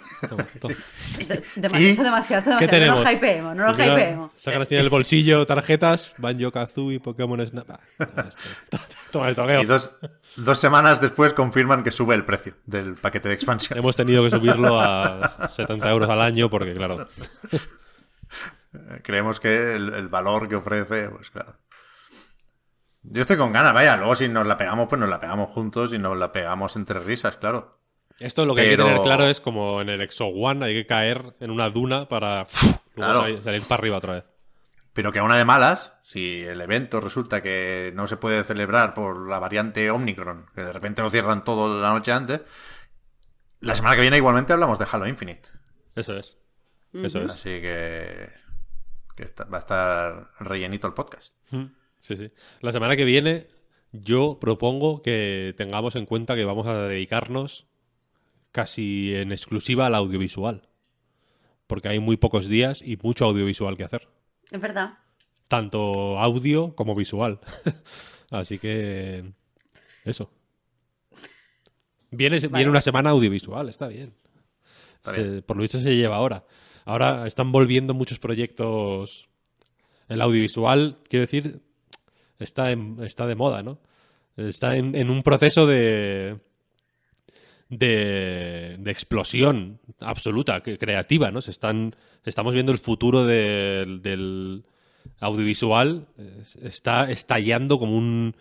¿Qué 1.16 1.42
demasiado. 1.56 2.50
No 2.50 2.58
tenemos? 2.58 3.04
nos 3.04 3.12
hypeemos, 3.12 3.56
no 3.56 3.66
nos 3.66 3.78
hypeemos. 3.78 4.32
Sacan 4.36 4.62
así 4.62 4.74
en 4.74 4.80
el 4.80 4.88
bolsillo 4.88 5.46
tarjetas, 5.46 6.14
Banjo 6.18 6.50
Kazooie, 6.50 7.00
Pokémon 7.00 7.46
Snap. 7.46 7.70
Ah, 7.70 7.80
toma 9.12 9.30
esto. 9.30 9.60
Y 9.60 9.64
dos, 9.64 9.92
dos 10.36 10.58
semanas 10.58 11.00
después 11.00 11.32
confirman 11.34 11.82
que 11.82 11.90
sube 11.90 12.14
el 12.14 12.24
precio 12.24 12.54
del 12.66 12.94
paquete 12.94 13.28
de 13.28 13.34
expansión. 13.34 13.78
Hemos 13.78 13.94
tenido 13.94 14.24
que 14.24 14.30
subirlo 14.30 14.80
a 14.80 15.50
70 15.52 15.90
euros 15.90 16.10
al 16.10 16.20
año 16.20 16.50
porque, 16.50 16.74
claro, 16.74 17.06
Creemos 19.02 19.40
que 19.40 19.76
el, 19.76 19.94
el 19.94 20.08
valor 20.08 20.48
que 20.48 20.56
ofrece, 20.56 21.08
pues 21.08 21.30
claro. 21.30 21.54
Yo 23.02 23.20
estoy 23.22 23.36
con 23.36 23.52
ganas, 23.52 23.72
vaya. 23.72 23.96
Luego 23.96 24.14
si 24.14 24.28
nos 24.28 24.46
la 24.46 24.56
pegamos, 24.56 24.88
pues 24.88 24.98
nos 25.00 25.08
la 25.08 25.20
pegamos 25.20 25.50
juntos 25.50 25.92
y 25.92 25.98
nos 25.98 26.16
la 26.16 26.32
pegamos 26.32 26.76
entre 26.76 27.00
risas, 27.00 27.36
claro. 27.36 27.78
Esto 28.18 28.44
lo 28.44 28.54
que 28.54 28.62
hay 28.62 28.68
que 28.70 28.76
Pero- 28.76 28.88
tener 28.88 29.02
claro 29.02 29.26
es 29.28 29.40
como 29.40 29.80
en 29.80 29.88
el 29.88 30.00
Exo 30.00 30.26
One 30.26 30.64
hay 30.66 30.74
que 30.74 30.86
caer 30.86 31.34
en 31.40 31.50
una 31.50 31.70
duna 31.70 32.08
para 32.08 32.46
luego 32.64 32.80
Claro. 32.94 33.20
salir, 33.22 33.42
salir 33.44 33.62
para 33.62 33.78
arriba 33.80 33.96
otra 33.98 34.14
vez. 34.14 34.24
Pero 34.92 35.12
que 35.12 35.20
a 35.20 35.22
una 35.22 35.38
de 35.38 35.44
malas, 35.44 35.96
si 36.02 36.40
el 36.42 36.60
evento 36.60 37.00
resulta 37.00 37.40
que 37.40 37.92
no 37.94 38.08
se 38.08 38.16
puede 38.16 38.42
celebrar 38.42 38.94
por 38.94 39.28
la 39.28 39.38
variante 39.38 39.90
Omicron, 39.92 40.46
que 40.52 40.62
de 40.62 40.72
repente 40.72 41.02
lo 41.02 41.10
cierran 41.10 41.44
todo 41.44 41.80
la 41.80 41.90
noche 41.90 42.10
antes, 42.10 42.40
la 43.60 43.76
semana 43.76 43.94
que 43.94 44.02
viene 44.02 44.16
igualmente 44.16 44.52
hablamos 44.52 44.80
de 44.80 44.86
Halo 44.90 45.06
Infinite. 45.06 45.50
Eso 45.94 46.16
es. 46.16 46.38
Eso 46.92 47.20
es. 47.20 47.30
Así 47.30 47.60
que, 47.60 48.28
que 49.14 49.22
está- 49.22 49.44
va 49.44 49.58
a 49.58 49.60
estar 49.60 50.30
rellenito 50.40 50.88
el 50.88 50.94
podcast. 50.94 51.32
Mm, 51.52 51.64
Sí, 52.00 52.16
sí. 52.16 52.30
La 52.60 52.72
semana 52.72 52.96
que 52.96 53.04
viene 53.04 53.46
yo 53.92 54.38
propongo 54.40 55.02
que 55.02 55.54
tengamos 55.56 55.96
en 55.96 56.06
cuenta 56.06 56.36
que 56.36 56.44
vamos 56.44 56.66
a 56.66 56.88
dedicarnos 56.88 57.66
casi 58.52 59.14
en 59.14 59.32
exclusiva 59.32 59.86
al 59.86 59.94
audiovisual. 59.94 60.68
Porque 61.66 61.88
hay 61.88 61.98
muy 61.98 62.16
pocos 62.16 62.46
días 62.48 62.80
y 62.82 62.96
mucho 62.96 63.26
audiovisual 63.26 63.76
que 63.76 63.84
hacer. 63.84 64.08
Es 64.50 64.60
verdad. 64.60 64.98
Tanto 65.48 66.18
audio 66.18 66.74
como 66.74 66.94
visual. 66.94 67.40
Así 68.30 68.58
que... 68.58 69.24
Eso. 70.04 70.30
Viene, 72.10 72.38
viene 72.38 72.70
una 72.70 72.80
semana 72.80 73.10
audiovisual, 73.10 73.68
está 73.68 73.88
bien. 73.88 74.14
Está 74.96 75.12
Se- 75.12 75.22
bien. 75.22 75.42
por 75.42 75.56
lo 75.56 75.62
visto 75.62 75.78
se 75.80 75.94
lleva 75.96 76.16
ahora. 76.16 76.44
Ahora 76.86 77.26
están 77.26 77.52
volviendo 77.52 77.92
muchos 77.92 78.18
proyectos. 78.18 79.28
El 80.08 80.22
audiovisual, 80.22 80.96
quiero 81.08 81.22
decir, 81.22 81.60
está, 82.38 82.70
en- 82.72 82.98
está 83.02 83.26
de 83.26 83.34
moda, 83.34 83.62
¿no? 83.62 83.78
Está 84.36 84.76
en, 84.76 84.94
en 84.94 85.10
un 85.10 85.22
proceso 85.22 85.66
de, 85.66 86.38
de, 87.68 88.76
de 88.78 88.90
explosión 88.90 89.80
absoluta, 90.00 90.60
creativa, 90.62 91.30
¿no? 91.30 91.40
Se 91.42 91.50
están, 91.50 91.94
estamos 92.24 92.54
viendo 92.54 92.72
el 92.72 92.78
futuro 92.78 93.24
del, 93.24 94.00
del 94.02 94.64
audiovisual, 95.20 96.06
eh, 96.18 96.42
está 96.62 97.10
estallando 97.10 97.78
como, 97.78 97.96
un, 97.96 98.34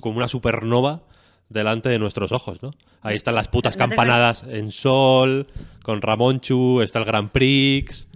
como 0.00 0.16
una 0.16 0.28
supernova 0.28 1.02
delante 1.48 1.88
de 1.88 1.98
nuestros 1.98 2.32
ojos, 2.32 2.62
¿no? 2.62 2.70
Ahí 3.02 3.16
están 3.16 3.34
las 3.34 3.48
putas 3.48 3.76
campanadas 3.78 4.44
en 4.48 4.70
Sol, 4.72 5.46
con 5.82 6.00
Ramonchu, 6.00 6.80
está 6.80 7.00
el 7.00 7.04
Grand 7.04 7.30
Prix, 7.30 8.08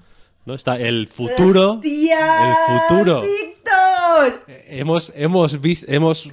¿no? 0.49 0.55
Está 0.55 0.77
el 0.77 1.07
futuro. 1.07 1.75
¡Hostia! 1.75 2.49
El 2.49 2.81
futuro. 2.81 3.21
¡Víctor! 3.21 4.45
Hemos, 4.49 5.13
hemos 5.15 5.61
visto, 5.61 5.87
hemos 5.89 6.33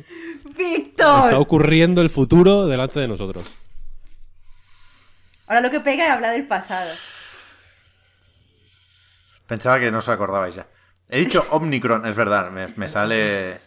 ¡Víctor! 0.58 1.24
Está 1.26 1.38
ocurriendo 1.38 2.02
el 2.02 2.10
futuro 2.10 2.66
delante 2.66 3.02
de 3.02 3.10
nosotros. 3.10 3.46
Ahora 5.48 5.62
lo 5.62 5.70
que 5.70 5.82
pega 5.82 6.06
es 6.06 6.12
hablar 6.12 6.32
del 6.32 6.48
pasado. 6.48 6.92
Pensaba 9.48 9.80
que 9.80 9.92
no 9.92 10.00
os 10.00 10.10
acordabais 10.10 10.56
ya. 10.56 10.68
He 11.10 11.20
dicho 11.20 11.46
Omicron, 11.52 12.08
es 12.08 12.16
verdad, 12.16 12.50
me, 12.50 12.70
me 12.78 12.88
sale 12.88 13.60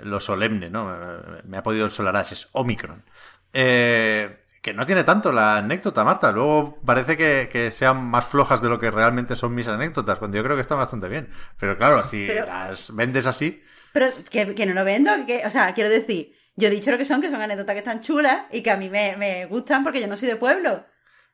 lo 0.00 0.18
solemne, 0.18 0.70
¿no? 0.70 0.86
Me, 0.86 1.42
me 1.44 1.56
ha 1.56 1.62
podido 1.62 1.86
el 1.86 1.92
Solaras, 1.92 2.32
es 2.32 2.48
Omicron. 2.50 3.04
Eh, 3.52 4.40
que 4.64 4.72
no 4.72 4.86
tiene 4.86 5.04
tanto 5.04 5.30
la 5.30 5.58
anécdota, 5.58 6.04
Marta. 6.04 6.32
Luego 6.32 6.80
parece 6.86 7.18
que, 7.18 7.50
que, 7.52 7.70
sean 7.70 8.02
más 8.06 8.24
flojas 8.24 8.62
de 8.62 8.70
lo 8.70 8.78
que 8.80 8.90
realmente 8.90 9.36
son 9.36 9.54
mis 9.54 9.68
anécdotas, 9.68 10.18
cuando 10.18 10.38
yo 10.38 10.42
creo 10.42 10.56
que 10.56 10.62
están 10.62 10.78
bastante 10.78 11.06
bien. 11.08 11.28
Pero 11.58 11.76
claro, 11.76 12.02
si 12.02 12.26
Pero- 12.26 12.46
las 12.46 12.94
vendes 12.96 13.26
así, 13.26 13.62
Pero 13.92 14.06
que, 14.30 14.54
que 14.54 14.64
no 14.64 14.72
lo 14.72 14.82
vendo, 14.82 15.10
que, 15.26 15.44
o 15.46 15.50
sea, 15.50 15.74
quiero 15.74 15.90
decir, 15.90 16.34
yo 16.56 16.68
he 16.68 16.70
dicho 16.70 16.90
lo 16.90 16.96
que 16.96 17.04
son, 17.04 17.20
que 17.20 17.28
son 17.30 17.42
anécdotas 17.42 17.74
que 17.74 17.80
están 17.80 18.00
chulas 18.00 18.46
y 18.52 18.62
que 18.62 18.70
a 18.70 18.78
mí 18.78 18.88
me, 18.88 19.16
me 19.18 19.44
gustan 19.44 19.84
porque 19.84 20.00
yo 20.00 20.06
no 20.06 20.16
soy 20.16 20.28
de 20.28 20.36
pueblo. 20.36 20.86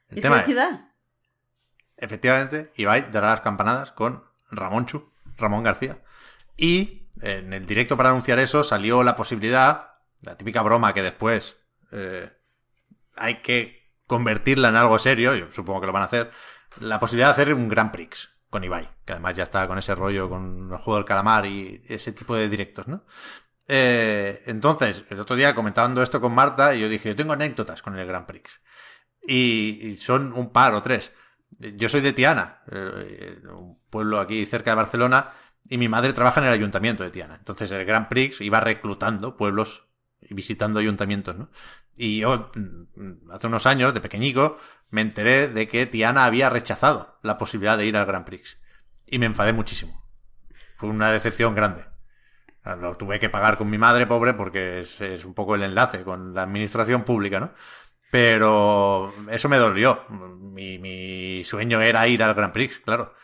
El 0.08 0.16
Yo 0.16 0.22
soy 0.22 0.30
de 0.32 0.38
es- 0.40 0.46
ciudad. 0.46 0.80
efectivamente, 1.96 2.72
Ibai 2.74 3.12
dará 3.12 3.28
las 3.30 3.42
campanadas 3.42 3.92
con 3.92 4.24
Ramón 4.50 4.86
Chu, 4.86 5.12
Ramón 5.36 5.62
García. 5.62 5.98
Y 6.56 7.06
en 7.22 7.52
el 7.52 7.64
directo 7.64 7.96
para 7.96 8.10
anunciar 8.10 8.40
eso 8.40 8.64
salió 8.64 9.04
la 9.04 9.14
posibilidad, 9.14 9.92
la 10.22 10.36
típica 10.36 10.62
broma 10.62 10.92
que 10.92 11.02
después 11.02 11.58
eh, 11.92 12.30
hay 13.20 13.42
que 13.42 13.92
convertirla 14.06 14.70
en 14.70 14.76
algo 14.76 14.98
serio, 14.98 15.34
yo 15.36 15.46
supongo 15.52 15.80
que 15.80 15.86
lo 15.86 15.92
van 15.92 16.02
a 16.02 16.06
hacer, 16.06 16.30
la 16.80 16.98
posibilidad 16.98 17.28
de 17.28 17.42
hacer 17.42 17.54
un 17.54 17.68
Grand 17.68 17.92
Prix 17.92 18.30
con 18.48 18.64
Ibai, 18.64 18.88
que 19.04 19.12
además 19.12 19.36
ya 19.36 19.44
está 19.44 19.68
con 19.68 19.78
ese 19.78 19.94
rollo 19.94 20.28
con 20.28 20.70
el 20.72 20.78
juego 20.78 20.96
del 20.96 21.04
calamar 21.04 21.46
y 21.46 21.82
ese 21.88 22.12
tipo 22.12 22.34
de 22.34 22.48
directos, 22.48 22.88
¿no? 22.88 23.04
Eh, 23.68 24.42
entonces, 24.46 25.04
el 25.10 25.20
otro 25.20 25.36
día 25.36 25.54
comentando 25.54 26.02
esto 26.02 26.20
con 26.20 26.34
Marta, 26.34 26.74
yo 26.74 26.88
dije, 26.88 27.10
yo 27.10 27.16
tengo 27.16 27.32
anécdotas 27.32 27.82
con 27.82 27.96
el 27.96 28.04
Grand 28.04 28.26
Prix. 28.26 28.60
Y, 29.22 29.90
y 29.90 29.96
son 29.96 30.32
un 30.32 30.50
par 30.50 30.74
o 30.74 30.82
tres. 30.82 31.12
Yo 31.58 31.88
soy 31.88 32.00
de 32.00 32.12
Tiana, 32.12 32.62
eh, 32.72 33.38
un 33.44 33.78
pueblo 33.88 34.18
aquí 34.18 34.44
cerca 34.46 34.70
de 34.70 34.76
Barcelona, 34.76 35.30
y 35.68 35.78
mi 35.78 35.88
madre 35.88 36.12
trabaja 36.12 36.40
en 36.40 36.48
el 36.48 36.52
ayuntamiento 36.52 37.04
de 37.04 37.10
Tiana. 37.10 37.36
Entonces 37.36 37.70
el 37.70 37.84
Grand 37.84 38.08
Prix 38.08 38.40
iba 38.40 38.58
reclutando 38.58 39.36
pueblos 39.36 39.84
y 40.20 40.34
visitando 40.34 40.80
ayuntamientos, 40.80 41.38
¿no? 41.38 41.50
Y 41.96 42.18
yo, 42.20 42.50
mm, 42.54 43.30
hace 43.30 43.46
unos 43.46 43.66
años, 43.66 43.94
de 43.94 44.00
pequeñico, 44.00 44.58
me 44.90 45.00
enteré 45.02 45.48
de 45.48 45.68
que 45.68 45.86
Tiana 45.86 46.24
había 46.24 46.50
rechazado 46.50 47.18
la 47.22 47.38
posibilidad 47.38 47.76
de 47.78 47.86
ir 47.86 47.96
al 47.96 48.06
Grand 48.06 48.24
Prix. 48.24 48.58
Y 49.06 49.18
me 49.18 49.26
enfadé 49.26 49.52
muchísimo. 49.52 50.04
Fue 50.76 50.88
una 50.88 51.12
decepción 51.12 51.54
grande. 51.54 51.84
Lo 52.64 52.96
tuve 52.96 53.18
que 53.18 53.30
pagar 53.30 53.56
con 53.56 53.70
mi 53.70 53.78
madre, 53.78 54.06
pobre, 54.06 54.34
porque 54.34 54.80
es, 54.80 55.00
un 55.24 55.34
poco 55.34 55.54
el 55.54 55.62
enlace 55.62 56.02
con 56.02 56.34
la 56.34 56.42
administración 56.42 57.04
pública, 57.04 57.40
¿no? 57.40 57.52
Pero 58.10 59.12
eso 59.30 59.48
me 59.48 59.56
dolió. 59.56 60.04
Mi, 60.08 60.78
mi 60.78 61.42
sueño 61.44 61.80
era 61.80 62.06
ir 62.08 62.22
al 62.22 62.34
Grand 62.34 62.52
Prix, 62.52 62.78
claro. 62.80 63.14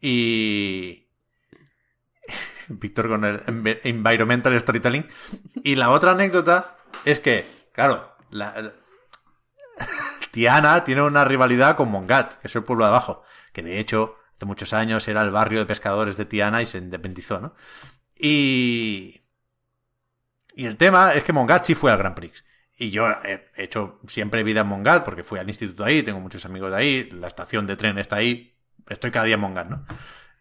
Y. 0.00 1.08
Víctor 2.68 3.08
con 3.08 3.24
el 3.24 3.40
env- 3.44 3.80
environmental 3.84 4.58
storytelling. 4.60 5.06
Y 5.62 5.74
la 5.76 5.90
otra 5.90 6.12
anécdota 6.12 6.76
es 7.04 7.20
que, 7.20 7.44
claro, 7.78 8.16
la- 8.30 8.72
Tiana 10.32 10.82
tiene 10.84 11.02
una 11.02 11.24
rivalidad 11.24 11.76
con 11.76 11.90
Mongat, 11.90 12.34
que 12.40 12.48
es 12.48 12.56
el 12.56 12.64
pueblo 12.64 12.84
de 12.84 12.88
abajo, 12.90 13.22
que 13.52 13.62
de 13.62 13.78
hecho 13.78 14.16
hace 14.34 14.46
muchos 14.46 14.72
años 14.72 15.06
era 15.06 15.22
el 15.22 15.30
barrio 15.30 15.60
de 15.60 15.66
pescadores 15.66 16.16
de 16.16 16.24
Tiana 16.24 16.60
y 16.62 16.66
se 16.66 16.78
independizó, 16.78 17.40
¿no? 17.40 17.54
Y. 18.18 19.22
Y 20.54 20.66
el 20.66 20.76
tema 20.76 21.12
es 21.14 21.22
que 21.24 21.32
Mongat 21.32 21.64
sí 21.64 21.74
fue 21.74 21.92
al 21.92 21.98
Grand 21.98 22.16
Prix. 22.16 22.44
Y 22.76 22.90
yo 22.90 23.06
he 23.24 23.44
hecho 23.56 23.98
siempre 24.06 24.42
vida 24.42 24.60
en 24.60 24.66
Mongat 24.68 25.04
porque 25.04 25.22
fui 25.24 25.38
al 25.38 25.48
instituto 25.48 25.84
ahí, 25.84 26.02
tengo 26.02 26.20
muchos 26.20 26.44
amigos 26.44 26.70
de 26.70 26.76
ahí, 26.76 27.10
la 27.10 27.26
estación 27.28 27.66
de 27.66 27.76
tren 27.76 27.98
está 27.98 28.16
ahí, 28.16 28.56
estoy 28.88 29.10
cada 29.10 29.24
día 29.26 29.34
en 29.34 29.40
Mongat, 29.40 29.68
¿no? 29.68 29.84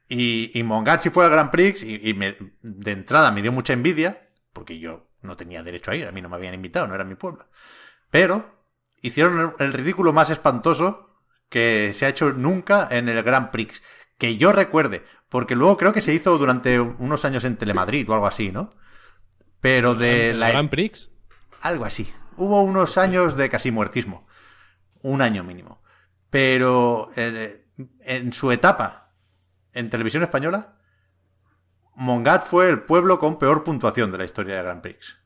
Y, 0.09 0.51
y 0.57 0.63
Mongat 0.63 1.01
sí 1.01 1.09
fue 1.09 1.25
al 1.25 1.31
Grand 1.31 1.51
Prix 1.51 1.83
y, 1.83 2.13
de 2.13 2.91
entrada 2.91 3.31
me 3.31 3.41
dio 3.41 3.51
mucha 3.51 3.73
envidia 3.73 4.27
porque 4.53 4.79
yo 4.79 5.06
no 5.21 5.35
tenía 5.35 5.63
derecho 5.63 5.91
a 5.91 5.95
ir, 5.95 6.07
a 6.07 6.11
mí 6.11 6.21
no 6.21 6.29
me 6.29 6.35
habían 6.35 6.53
invitado, 6.53 6.87
no 6.87 6.95
era 6.95 7.03
mi 7.03 7.15
pueblo. 7.15 7.47
Pero 8.09 8.57
hicieron 9.01 9.55
el 9.59 9.73
ridículo 9.73 10.13
más 10.13 10.29
espantoso 10.29 11.21
que 11.49 11.91
se 11.93 12.05
ha 12.05 12.09
hecho 12.09 12.33
nunca 12.33 12.87
en 12.91 13.09
el 13.09 13.21
Grand 13.23 13.51
Prix, 13.51 13.81
que 14.17 14.37
yo 14.37 14.51
recuerde, 14.51 15.03
porque 15.29 15.55
luego 15.55 15.77
creo 15.77 15.93
que 15.93 16.01
se 16.01 16.13
hizo 16.13 16.37
durante 16.37 16.79
unos 16.79 17.25
años 17.25 17.43
en 17.43 17.57
Telemadrid 17.57 18.09
o 18.09 18.13
algo 18.13 18.27
así, 18.27 18.51
¿no? 18.51 18.71
Pero 19.61 19.95
de 19.95 20.31
¿El 20.31 20.39
la... 20.39 20.49
Grand 20.49 20.69
Prix? 20.69 21.09
Algo 21.61 21.85
así. 21.85 22.11
Hubo 22.35 22.61
unos 22.61 22.97
años 22.97 23.35
de 23.35 23.49
casi 23.49 23.71
muertismo. 23.71 24.27
Un 25.01 25.21
año 25.21 25.43
mínimo. 25.43 25.81
Pero 26.29 27.09
eh, 27.15 27.65
en 28.01 28.33
su 28.33 28.51
etapa 28.51 29.13
en 29.73 29.89
televisión 29.89 30.23
española, 30.23 30.76
Mongat 31.97 32.43
fue 32.45 32.69
el 32.69 32.81
pueblo 32.83 33.19
con 33.19 33.39
peor 33.39 33.63
puntuación 33.63 34.11
de 34.11 34.17
la 34.19 34.25
historia 34.25 34.55
de 34.57 34.61
Grand 34.63 34.81
Prix. 34.81 35.17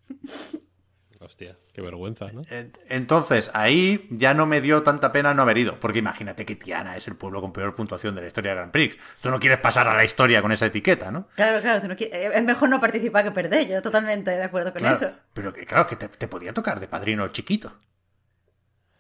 Hostia, 1.23 1.56
qué 1.73 1.81
vergüenza, 1.81 2.31
¿no? 2.31 2.41
En- 2.49 2.72
Entonces, 2.89 3.52
ahí 3.53 4.07
ya 4.10 4.34
no 4.34 4.48
me 4.48 4.60
dio 4.60 4.81
tanta 4.81 5.11
pena 5.11 5.34
no 5.35 5.43
haber 5.43 5.57
ido. 5.60 5.80
Porque 5.80 5.99
imagínate 5.99 6.45
que 6.45 6.56
Tiana 6.56 6.98
es 6.98 7.07
el 7.07 7.15
pueblo 7.15 7.41
con 7.41 7.53
peor 7.53 7.76
puntuación 7.76 8.15
de 8.15 8.22
la 8.22 8.27
historia 8.27 8.52
de 8.52 8.57
Grand 8.57 8.72
Prix. 8.72 8.98
Tú 9.22 9.30
no 9.30 9.39
quieres 9.39 9.60
pasar 9.60 9.88
a 9.88 9.93
la 9.95 10.03
historia 10.03 10.41
con 10.41 10.52
esa 10.52 10.65
etiqueta, 10.65 11.11
¿no? 11.11 11.27
Claro, 11.35 11.61
claro, 11.61 11.80
tú 11.81 11.88
no 11.89 11.95
quieres- 11.95 12.15
eh, 12.15 12.31
es 12.34 12.43
mejor 12.43 12.69
no 12.69 12.80
participar 12.80 13.23
que 13.23 13.31
perder, 13.31 13.68
yo 13.68 13.81
totalmente 13.84 14.31
de 14.31 14.43
acuerdo 14.43 14.72
con 14.73 14.80
Claro, 14.80 14.95
eso. 14.95 15.11
Pero 15.34 15.53
que 15.53 15.65
claro, 15.68 15.85
que 15.85 15.95
te, 15.98 16.07
te 16.07 16.27
podía 16.27 16.53
tocar 16.53 16.80
de 16.80 16.88
padrino 16.88 17.27
chiquito. 17.27 17.77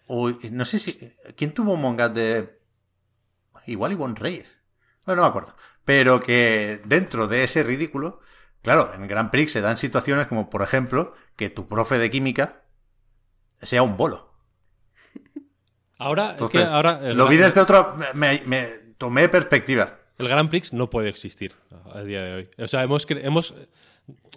O 0.05 0.29
no 0.51 0.65
sé 0.65 0.77
si. 0.77 1.13
¿Quién 1.35 1.53
tuvo 1.53 1.73
un 1.73 1.81
Mongat 1.81 2.13
de. 2.13 2.59
Igual 3.65 3.93
Ivonne 3.93 4.15
Reyes. 4.19 4.55
Bueno, 5.05 5.21
no 5.21 5.27
me 5.27 5.29
acuerdo. 5.29 5.55
Pero 5.85 6.21
que 6.21 6.81
dentro 6.85 7.27
de 7.27 7.43
ese 7.43 7.63
ridículo, 7.63 8.19
claro, 8.61 8.93
en 8.93 9.07
Grand 9.07 9.31
Prix 9.31 9.51
se 9.51 9.61
dan 9.61 9.77
situaciones 9.77 10.27
como, 10.27 10.49
por 10.49 10.61
ejemplo, 10.61 11.13
que 11.35 11.49
tu 11.49 11.67
profe 11.67 11.97
de 11.97 12.09
química 12.09 12.63
sea 13.61 13.81
un 13.83 13.97
bolo. 13.97 14.31
Ahora, 15.97 16.31
Entonces, 16.31 16.61
es 16.61 16.67
que 16.67 16.73
ahora 16.73 17.13
lo 17.13 17.27
vi 17.27 17.37
desde 17.37 17.61
otro. 17.61 17.95
Me, 18.15 18.41
me 18.45 18.65
tomé 18.97 19.29
perspectiva. 19.29 19.99
el 20.17 20.27
Grand 20.27 20.49
Prix 20.49 20.73
no 20.73 20.89
puede 20.89 21.09
existir 21.09 21.53
a 21.93 22.01
día 22.03 22.21
de 22.23 22.33
hoy. 22.33 22.49
O 22.57 22.67
sea, 22.67 22.83
hemos, 22.83 23.05
hemos 23.09 23.53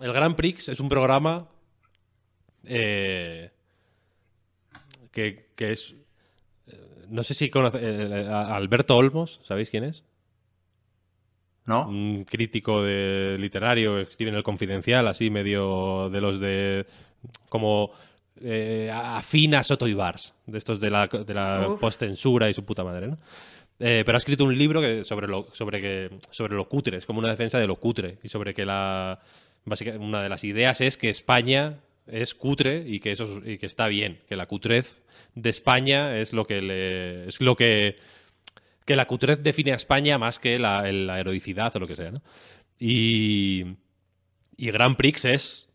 el 0.03 0.13
Grand 0.13 0.35
Prix 0.37 0.69
es 0.69 0.81
un 0.81 0.89
programa 0.91 1.49
eh, 2.65 3.51
que, 5.11 5.51
que 5.57 5.73
es 5.73 5.95
eh, 6.67 7.07
no 7.09 7.23
sé 7.23 7.33
si 7.35 7.49
conoce 7.51 7.79
eh, 7.83 8.27
a- 8.29 8.57
Alberto 8.57 8.97
Olmos, 8.97 9.41
¿sabéis 9.45 9.71
quién 9.71 9.85
es? 9.85 10.05
¿No? 11.67 11.89
un 11.89 12.25
crítico 12.29 12.83
de 12.83 13.37
literario 13.39 13.99
escribe 14.01 14.31
en 14.31 14.37
el 14.37 14.43
Confidencial, 14.43 15.09
así 15.09 15.31
medio 15.31 16.11
de 16.11 16.21
los 16.21 16.39
de 16.39 16.85
como 17.49 17.91
eh, 18.43 18.91
afín 18.93 19.55
a 19.55 19.63
Soto 19.63 19.87
y 19.89 19.95
Bars, 19.95 20.35
de 20.47 20.59
estos 20.59 20.79
de 20.81 20.91
la, 20.91 21.07
de 21.07 21.33
la 21.35 21.77
postcensura 21.81 22.51
y 22.51 22.55
su 22.55 22.65
puta 22.65 22.85
madre, 22.85 23.09
¿no? 23.09 23.17
Eh, 23.81 24.03
pero 24.05 24.17
ha 24.17 24.19
escrito 24.19 24.45
un 24.45 24.57
libro 24.57 24.81
que, 24.81 25.05
sobre, 25.05 25.27
lo, 25.27 25.49
sobre, 25.53 25.81
que, 25.81 26.11
sobre 26.31 26.55
lo 26.55 26.69
cutre, 26.69 26.99
es 26.99 27.07
como 27.07 27.19
una 27.19 27.31
defensa 27.31 27.59
de 27.59 27.67
lo 27.67 27.77
cutre, 27.77 28.19
y 28.23 28.29
sobre 28.29 28.53
que 28.55 28.65
la 28.67 29.19
básicamente 29.65 30.05
una 30.07 30.23
de 30.23 30.29
las 30.29 30.45
ideas 30.45 30.81
es 30.83 30.97
que 30.99 31.09
España 31.11 31.79
es 32.07 32.35
cutre 32.35 32.85
y 32.87 33.01
que 33.01 33.13
eso 33.13 33.25
es- 33.25 33.49
y 33.55 33.59
que 33.59 33.67
está 33.67 33.89
bien, 33.89 34.19
que 34.29 34.37
la 34.37 34.47
cutrez 34.47 34.99
de 35.35 35.49
España 35.51 36.19
es 36.19 36.33
lo 36.35 36.45
que 36.47 36.61
le, 36.61 37.27
es 37.29 37.41
lo 37.41 37.57
que 37.57 37.97
que 38.85 38.97
la 38.97 39.07
cutrez 39.07 39.43
define 39.43 39.73
a 39.73 39.77
España 39.77 40.19
más 40.19 40.39
que 40.39 40.59
la, 40.59 40.91
la 40.93 41.21
heroicidad 41.21 41.75
o 41.77 41.81
lo 41.81 41.87
que 41.87 41.97
sea, 41.97 42.11
¿no? 42.11 42.23
Y, 42.79 43.65
y 44.57 44.71
Grand 44.71 44.97
Prix 44.97 45.25
es 45.25 45.71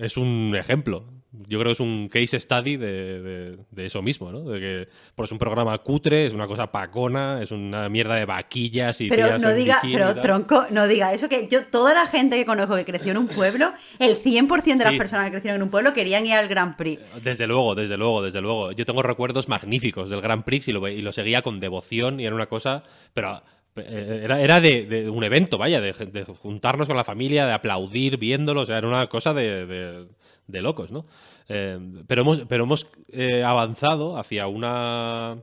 es 0.00 0.16
un 0.16 0.56
ejemplo. 0.58 1.04
Yo 1.48 1.58
creo 1.58 1.70
que 1.70 1.72
es 1.72 1.80
un 1.80 2.08
case 2.08 2.38
study 2.38 2.76
de, 2.76 3.20
de- 3.22 3.58
de 3.70 3.86
eso 3.86 4.02
mismo, 4.02 4.30
¿no? 4.30 4.40
De 4.42 4.60
que 4.60 4.88
pues 5.16 5.28
es 5.28 5.32
un 5.32 5.38
programa 5.38 5.76
cutre, 5.78 6.26
es 6.26 6.32
una 6.32 6.46
cosa 6.46 6.70
pacona, 6.70 7.42
es 7.42 7.50
una 7.50 7.88
mierda 7.88 8.14
de 8.14 8.24
vaquillas 8.24 9.00
y 9.00 9.08
Pero 9.08 9.26
tías 9.26 9.42
no 9.42 9.50
en 9.50 9.56
diga, 9.56 9.80
pero 9.82 10.14
tronco, 10.20 10.66
no 10.70 10.86
diga 10.86 11.12
eso 11.12 11.28
que 11.28 11.48
yo, 11.50 11.64
toda 11.66 11.92
la 11.92 12.06
gente 12.06 12.36
que 12.36 12.44
conozco 12.46 12.76
que 12.76 12.84
creció 12.84 13.10
en 13.10 13.18
un 13.18 13.26
pueblo, 13.26 13.72
el 13.98 14.16
100% 14.16 14.62
de 14.78 14.84
las 14.84 14.94
personas 14.94 15.24
que 15.26 15.32
crecieron 15.32 15.56
en 15.56 15.62
un 15.64 15.70
pueblo 15.70 15.92
querían 15.92 16.24
ir 16.24 16.34
al 16.34 16.46
Grand 16.46 16.76
Prix. 16.76 17.00
Desde 17.22 17.46
luego, 17.48 17.74
desde 17.74 17.96
luego, 17.96 18.22
desde 18.22 18.40
luego. 18.40 18.70
Yo 18.72 18.84
tengo 18.86 19.02
recuerdos 19.02 19.48
magníficos 19.48 20.10
del 20.10 20.20
Grand 20.20 20.44
Prix 20.44 20.68
y 20.68 20.72
lo, 20.72 20.86
y 20.86 21.02
lo 21.02 21.10
seguía 21.12 21.42
con 21.42 21.58
devoción 21.58 22.20
y 22.20 22.26
era 22.26 22.34
una 22.36 22.46
cosa, 22.46 22.84
pero 23.12 23.42
eh, 23.76 24.20
era, 24.22 24.40
era 24.40 24.60
de, 24.60 24.86
de 24.86 25.10
un 25.10 25.24
evento, 25.24 25.58
vaya, 25.58 25.80
de, 25.80 25.92
de 25.92 26.24
juntarnos 26.24 26.86
con 26.86 26.96
la 26.96 27.02
familia, 27.02 27.44
de 27.46 27.52
aplaudir 27.54 28.18
viéndolo, 28.18 28.60
o 28.60 28.66
sea, 28.66 28.78
era 28.78 28.86
una 28.86 29.08
cosa 29.08 29.34
de, 29.34 30.06
de- 30.46 30.62
locos, 30.62 30.90
¿no? 30.92 31.06
Eh, 31.48 31.78
pero 32.06 32.22
hemos, 32.22 32.40
pero 32.48 32.64
hemos 32.64 32.86
eh, 33.12 33.42
avanzado 33.44 34.16
hacia 34.18 34.46
una 34.46 35.38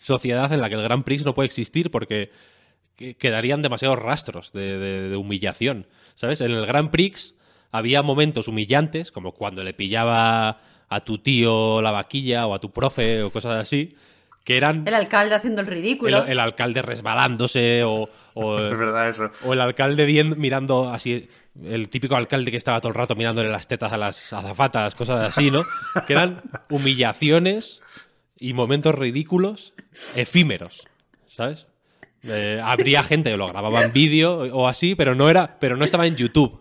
sociedad 0.00 0.52
en 0.52 0.60
la 0.60 0.68
que 0.68 0.74
el 0.76 0.82
Grand 0.82 1.04
Prix 1.04 1.24
no 1.24 1.34
puede 1.34 1.46
existir 1.46 1.90
porque 1.90 2.30
que- 2.96 3.16
quedarían 3.16 3.62
demasiados 3.62 3.98
rastros 3.98 4.52
de, 4.52 4.78
de- 4.78 5.08
de 5.08 5.16
humillación. 5.16 5.86
¿Sabes? 6.14 6.40
En 6.40 6.50
el 6.52 6.66
Grand 6.66 6.90
Prix 6.90 7.34
había 7.70 8.02
momentos 8.02 8.48
humillantes, 8.48 9.10
como 9.12 9.32
cuando 9.32 9.64
le 9.64 9.72
pillaba 9.74 10.60
a 10.88 11.00
tu 11.04 11.18
tío 11.18 11.80
la 11.80 11.90
vaquilla 11.90 12.46
o 12.46 12.54
a 12.54 12.58
tu 12.60 12.70
profe 12.70 13.22
o 13.22 13.30
cosas 13.30 13.58
así, 13.58 13.96
que 14.44 14.56
eran 14.56 14.86
El 14.86 14.94
alcalde 14.94 15.34
haciendo 15.36 15.60
el 15.62 15.68
el, 15.68 15.72
ridículo. 15.72 16.26
el 16.26 16.38
alcalde 16.40 16.82
resbalándose 16.82 17.82
o, 17.84 18.08
o- 18.34 18.58
Es 18.72 18.78
verdad 18.78 19.08
eso. 19.08 19.30
o 19.46 19.52
el 19.54 19.60
alcalde 19.60 20.04
viendo, 20.04 20.36
mirando 20.36 20.90
así, 20.90 21.28
el 21.64 21.88
típico 21.88 22.16
alcalde 22.16 22.50
que 22.50 22.56
estaba 22.56 22.80
todo 22.80 22.88
el 22.90 22.94
rato 22.94 23.14
mirándole 23.14 23.50
las 23.50 23.66
tetas 23.68 23.92
a 23.92 23.96
las 23.98 24.32
azafatas, 24.32 24.94
cosas 24.94 25.28
así, 25.28 25.50
¿no? 25.50 25.64
Que 26.06 26.12
eran 26.14 26.40
humillaciones 26.70 27.80
y 28.38 28.52
momentos 28.54 28.94
ridículos 28.94 29.72
efímeros, 30.14 30.86
¿sabes? 31.28 31.66
Eh, 32.24 32.60
habría 32.62 33.02
gente 33.02 33.30
que 33.30 33.36
lo 33.36 33.48
grababa 33.48 33.82
en 33.82 33.92
vídeo 33.92 34.38
o 34.54 34.68
así, 34.68 34.94
pero 34.94 35.14
no 35.14 35.28
era, 35.28 35.58
pero 35.58 35.76
no 35.76 35.84
estaba 35.84 36.06
en 36.06 36.16
YouTube. 36.16 36.60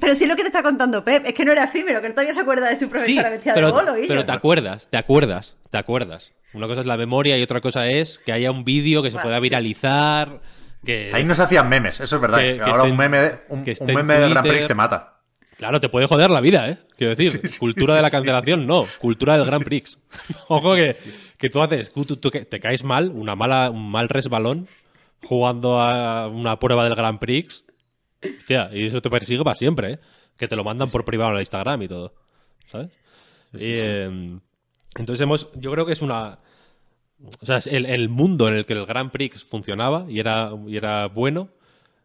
Pero 0.00 0.14
sí 0.14 0.26
lo 0.26 0.36
que 0.36 0.42
te 0.42 0.48
está 0.48 0.62
contando 0.62 1.04
Pep, 1.04 1.26
es 1.26 1.34
que 1.34 1.44
no 1.44 1.52
era 1.52 1.64
efímero, 1.64 2.00
que 2.00 2.06
él 2.06 2.14
todavía 2.14 2.32
se 2.34 2.40
acuerda 2.40 2.68
de 2.68 2.76
su 2.76 2.84
Sí, 2.84 2.90
profesora 2.90 3.28
vestida 3.30 3.54
pero, 3.54 3.66
de 3.66 3.72
bolo. 3.72 3.98
y 3.98 4.06
pero 4.08 4.20
yo. 4.20 4.26
te 4.26 4.32
acuerdas, 4.32 4.88
te 4.90 4.96
acuerdas, 4.96 5.56
te 5.70 5.76
acuerdas. 5.78 6.32
Una 6.54 6.66
cosa 6.66 6.80
es 6.82 6.86
la 6.86 6.96
memoria 6.96 7.36
y 7.36 7.42
otra 7.42 7.60
cosa 7.60 7.88
es 7.88 8.18
que 8.18 8.32
haya 8.32 8.50
un 8.50 8.64
vídeo 8.64 9.02
que 9.02 9.10
se 9.10 9.16
Bueno. 9.16 9.24
pueda 9.28 9.40
viralizar, 9.40 10.40
que... 10.84 11.10
Ahí 11.14 11.24
no 11.24 11.34
se 11.34 11.42
hacían 11.42 11.68
memes, 11.68 12.00
eso 12.00 12.16
es 12.16 12.22
verdad. 12.22 12.38
Que- 12.38 12.56
que 12.56 12.62
Ahora 12.62 12.84
un 12.84 12.96
meme, 12.96 13.18
de- 13.18 13.38
un, 13.48 13.64
que 13.64 13.74
un 13.80 13.86
meme 13.94 14.14
de 14.18 14.28
Grand. 14.28 14.46
Prix 14.48 14.66
te 14.66 14.74
mata. 14.74 15.20
Claro, 15.56 15.80
te 15.80 15.88
puede 15.88 16.06
joder 16.08 16.30
la 16.30 16.40
vida, 16.40 16.68
¿eh? 16.68 16.78
Quiero 16.96 17.10
decir, 17.16 17.30
Sí, 17.40 17.48
sí, 17.54 17.58
cultura 17.58 17.94
sí, 17.94 17.96
de 17.98 18.02
la 18.02 18.10
cancelación, 18.10 18.66
no. 18.66 18.86
Cultura 18.98 19.36
del 19.36 19.46
Grand 19.46 19.64
Prix. 19.64 19.98
Ojo 20.48 20.74
que, 20.74 20.96
que 21.38 21.48
tú 21.50 21.62
haces, 21.62 21.92
tú, 21.92 22.04
tú- 22.04 22.16
tú 22.16 22.30
que 22.30 22.44
te 22.44 22.58
caes 22.60 22.82
mal, 22.84 23.10
una 23.10 23.36
mala, 23.36 23.70
un 23.70 23.90
mal 23.90 24.08
resbalón, 24.08 24.66
jugando 25.22 25.80
a 25.80 26.26
una 26.28 26.58
prueba 26.58 26.84
del 26.84 26.94
Grand 26.96 27.18
Prix. 27.18 27.64
Hostia, 28.40 28.70
y 28.72 28.86
eso 28.86 29.00
te 29.02 29.10
persigue 29.10 29.42
para 29.44 29.54
siempre, 29.54 29.92
¿eh? 29.92 29.98
Que 30.36 30.48
te 30.48 30.56
lo 30.56 30.64
mandan 30.64 30.90
por 30.90 31.04
privado 31.04 31.32
en 31.32 31.40
Instagram 31.40 31.82
y 31.82 31.88
todo. 31.88 32.14
¿Sabes? 32.66 32.88
Y, 33.52 33.58
eh, 33.76 34.38
entonces 34.96 35.20
hemos, 35.22 35.48
yo 35.54 35.70
creo 35.72 35.84
que 35.86 35.92
es 35.92 36.02
una... 36.02 36.38
O 37.40 37.46
sea, 37.46 37.58
el, 37.66 37.86
el 37.86 38.08
mundo 38.08 38.48
en 38.48 38.54
el 38.54 38.66
que 38.66 38.72
el 38.72 38.86
Grand 38.86 39.10
Prix 39.10 39.44
funcionaba 39.44 40.06
y 40.08 40.18
era, 40.20 40.50
y 40.66 40.76
era 40.76 41.06
bueno 41.08 41.48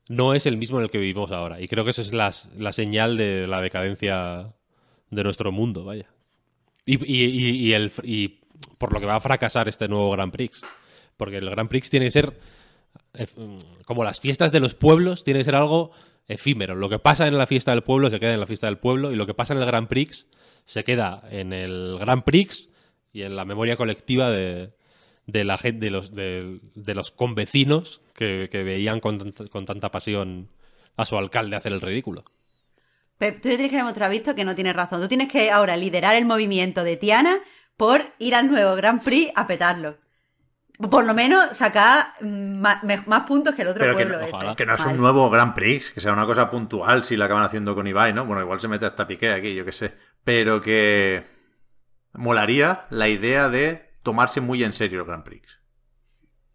no 0.10 0.34
es 0.34 0.46
el 0.46 0.56
mismo 0.58 0.78
en 0.78 0.86
el 0.86 0.90
que 0.90 1.00
vivimos 1.00 1.32
ahora. 1.32 1.60
Y 1.60 1.68
creo 1.68 1.84
que 1.84 1.92
esa 1.92 2.02
es 2.02 2.14
la, 2.14 2.34
la 2.58 2.72
señal 2.72 3.18
de 3.18 3.46
la 3.46 3.62
decadencia 3.62 4.54
de 5.10 5.24
nuestro 5.24 5.52
mundo, 5.52 5.84
vaya. 5.84 6.08
Y, 6.86 7.04
y- 7.06 7.74
el, 7.74 7.92
y 8.04 8.40
por 8.78 8.94
lo 8.94 9.02
que 9.02 9.06
va 9.06 9.16
a 9.16 9.20
fracasar 9.20 9.68
este 9.68 9.90
nuevo 9.90 10.10
Grand 10.12 10.32
Prix. 10.32 10.62
Porque 11.18 11.38
el 11.38 11.50
Grand 11.50 11.68
Prix 11.68 11.90
tiene 11.90 12.06
que 12.06 12.12
ser, 12.12 12.40
como 13.86 14.04
las 14.04 14.20
fiestas 14.22 14.52
de 14.52 14.60
los 14.60 14.76
pueblos, 14.76 15.24
tiene 15.24 15.42
que 15.42 15.46
ser 15.46 15.56
algo 15.56 15.92
efímero. 16.28 16.76
Lo 16.76 16.88
que 16.90 17.00
pasa 17.00 17.28
en 17.28 17.38
la 17.38 17.48
fiesta 17.48 17.72
del 17.72 17.84
pueblo 17.84 18.10
se 18.10 18.20
queda 18.20 18.34
en 18.34 18.40
la 18.40 18.48
fiesta 18.48 18.68
del 18.68 18.78
pueblo 18.78 19.12
y 19.12 19.16
lo 19.16 19.26
que 19.26 19.34
pasa 19.34 19.54
en 19.54 19.60
el 19.60 19.66
Grand 19.66 19.88
Prix 19.88 20.26
se 20.66 20.84
queda 20.84 21.24
en 21.32 21.54
el 21.54 21.98
Grand 22.00 22.24
Prix 22.24 22.70
y 23.14 23.24
en 23.24 23.36
la 23.36 23.46
memoria 23.46 23.76
colectiva 23.78 24.30
de, 24.32 24.72
de 25.28 25.44
la 25.44 25.58
gente, 25.58 25.86
de 25.86 25.92
los, 25.92 26.16
de, 26.16 26.60
de 26.74 26.96
los 26.96 27.12
convecinos 27.12 28.02
que, 28.16 28.50
que 28.52 28.64
veían 28.64 29.00
con, 29.00 29.20
con 29.52 29.66
tanta 29.66 29.92
pasión 29.92 30.50
a 30.96 31.06
su 31.06 31.18
alcalde 31.18 31.56
hacer 31.56 31.74
el 31.74 31.82
ridículo. 31.82 32.24
Pep, 33.18 33.42
tú 33.42 33.50
le 33.50 33.56
tienes 33.56 33.72
que 33.72 33.78
demostrar, 33.78 34.10
visto, 34.10 34.36
que 34.36 34.46
no 34.46 34.56
tienes 34.56 34.76
razón. 34.76 35.02
Tú 35.02 35.08
tienes 35.08 35.28
que 35.32 35.52
ahora 35.52 35.76
liderar 35.78 36.16
el 36.16 36.26
movimiento 36.26 36.84
de 36.84 36.98
Tiana 36.98 37.40
por 37.76 38.04
ir 38.20 38.36
al 38.36 38.50
nuevo 38.50 38.76
Grand 38.76 39.04
Prix 39.04 39.32
a 39.36 39.48
petarlo. 39.48 39.98
Por 40.92 41.06
lo 41.06 41.14
menos 41.16 41.58
sacar 41.58 42.14
mm, 42.22 42.60
más, 42.62 43.24
puntos 43.28 43.56
que 43.56 43.64
el 43.64 43.70
otro 43.70 43.80
Pero 43.80 43.96
que 43.98 44.06
pueblo 44.06 44.20
no, 44.20 44.24
ese. 44.26 44.34
ojalá. 44.36 44.56
que 44.56 44.66
no 44.66 44.76
es 44.76 44.80
Vale. 44.80 44.94
un 44.94 44.98
nuevo 44.98 45.30
Grand 45.32 45.56
Prix, 45.56 45.92
que 45.92 46.00
sea 46.00 46.14
una 46.14 46.26
cosa 46.28 46.50
puntual 46.50 47.04
si 47.04 47.18
la 47.18 47.26
acaban 47.26 47.44
haciendo 47.44 47.74
con 47.74 47.88
Ibai, 47.88 48.14
¿no? 48.14 48.26
Bueno, 48.26 48.42
igual 48.44 48.60
se 48.60 48.68
mete 48.68 48.86
hasta 48.86 49.08
Piqué 49.08 49.32
aquí, 49.32 49.56
yo 49.56 49.66
qué 49.66 49.72
sé. 49.72 49.94
Pero 50.24 50.62
que 50.62 51.24
molaría 52.14 52.86
la 52.92 53.08
idea 53.08 53.50
de 53.50 53.87
tomarse 54.08 54.40
muy 54.40 54.64
en 54.64 54.72
serio 54.72 55.02
el 55.02 55.06
Grand 55.06 55.26
Prix. 55.26 55.60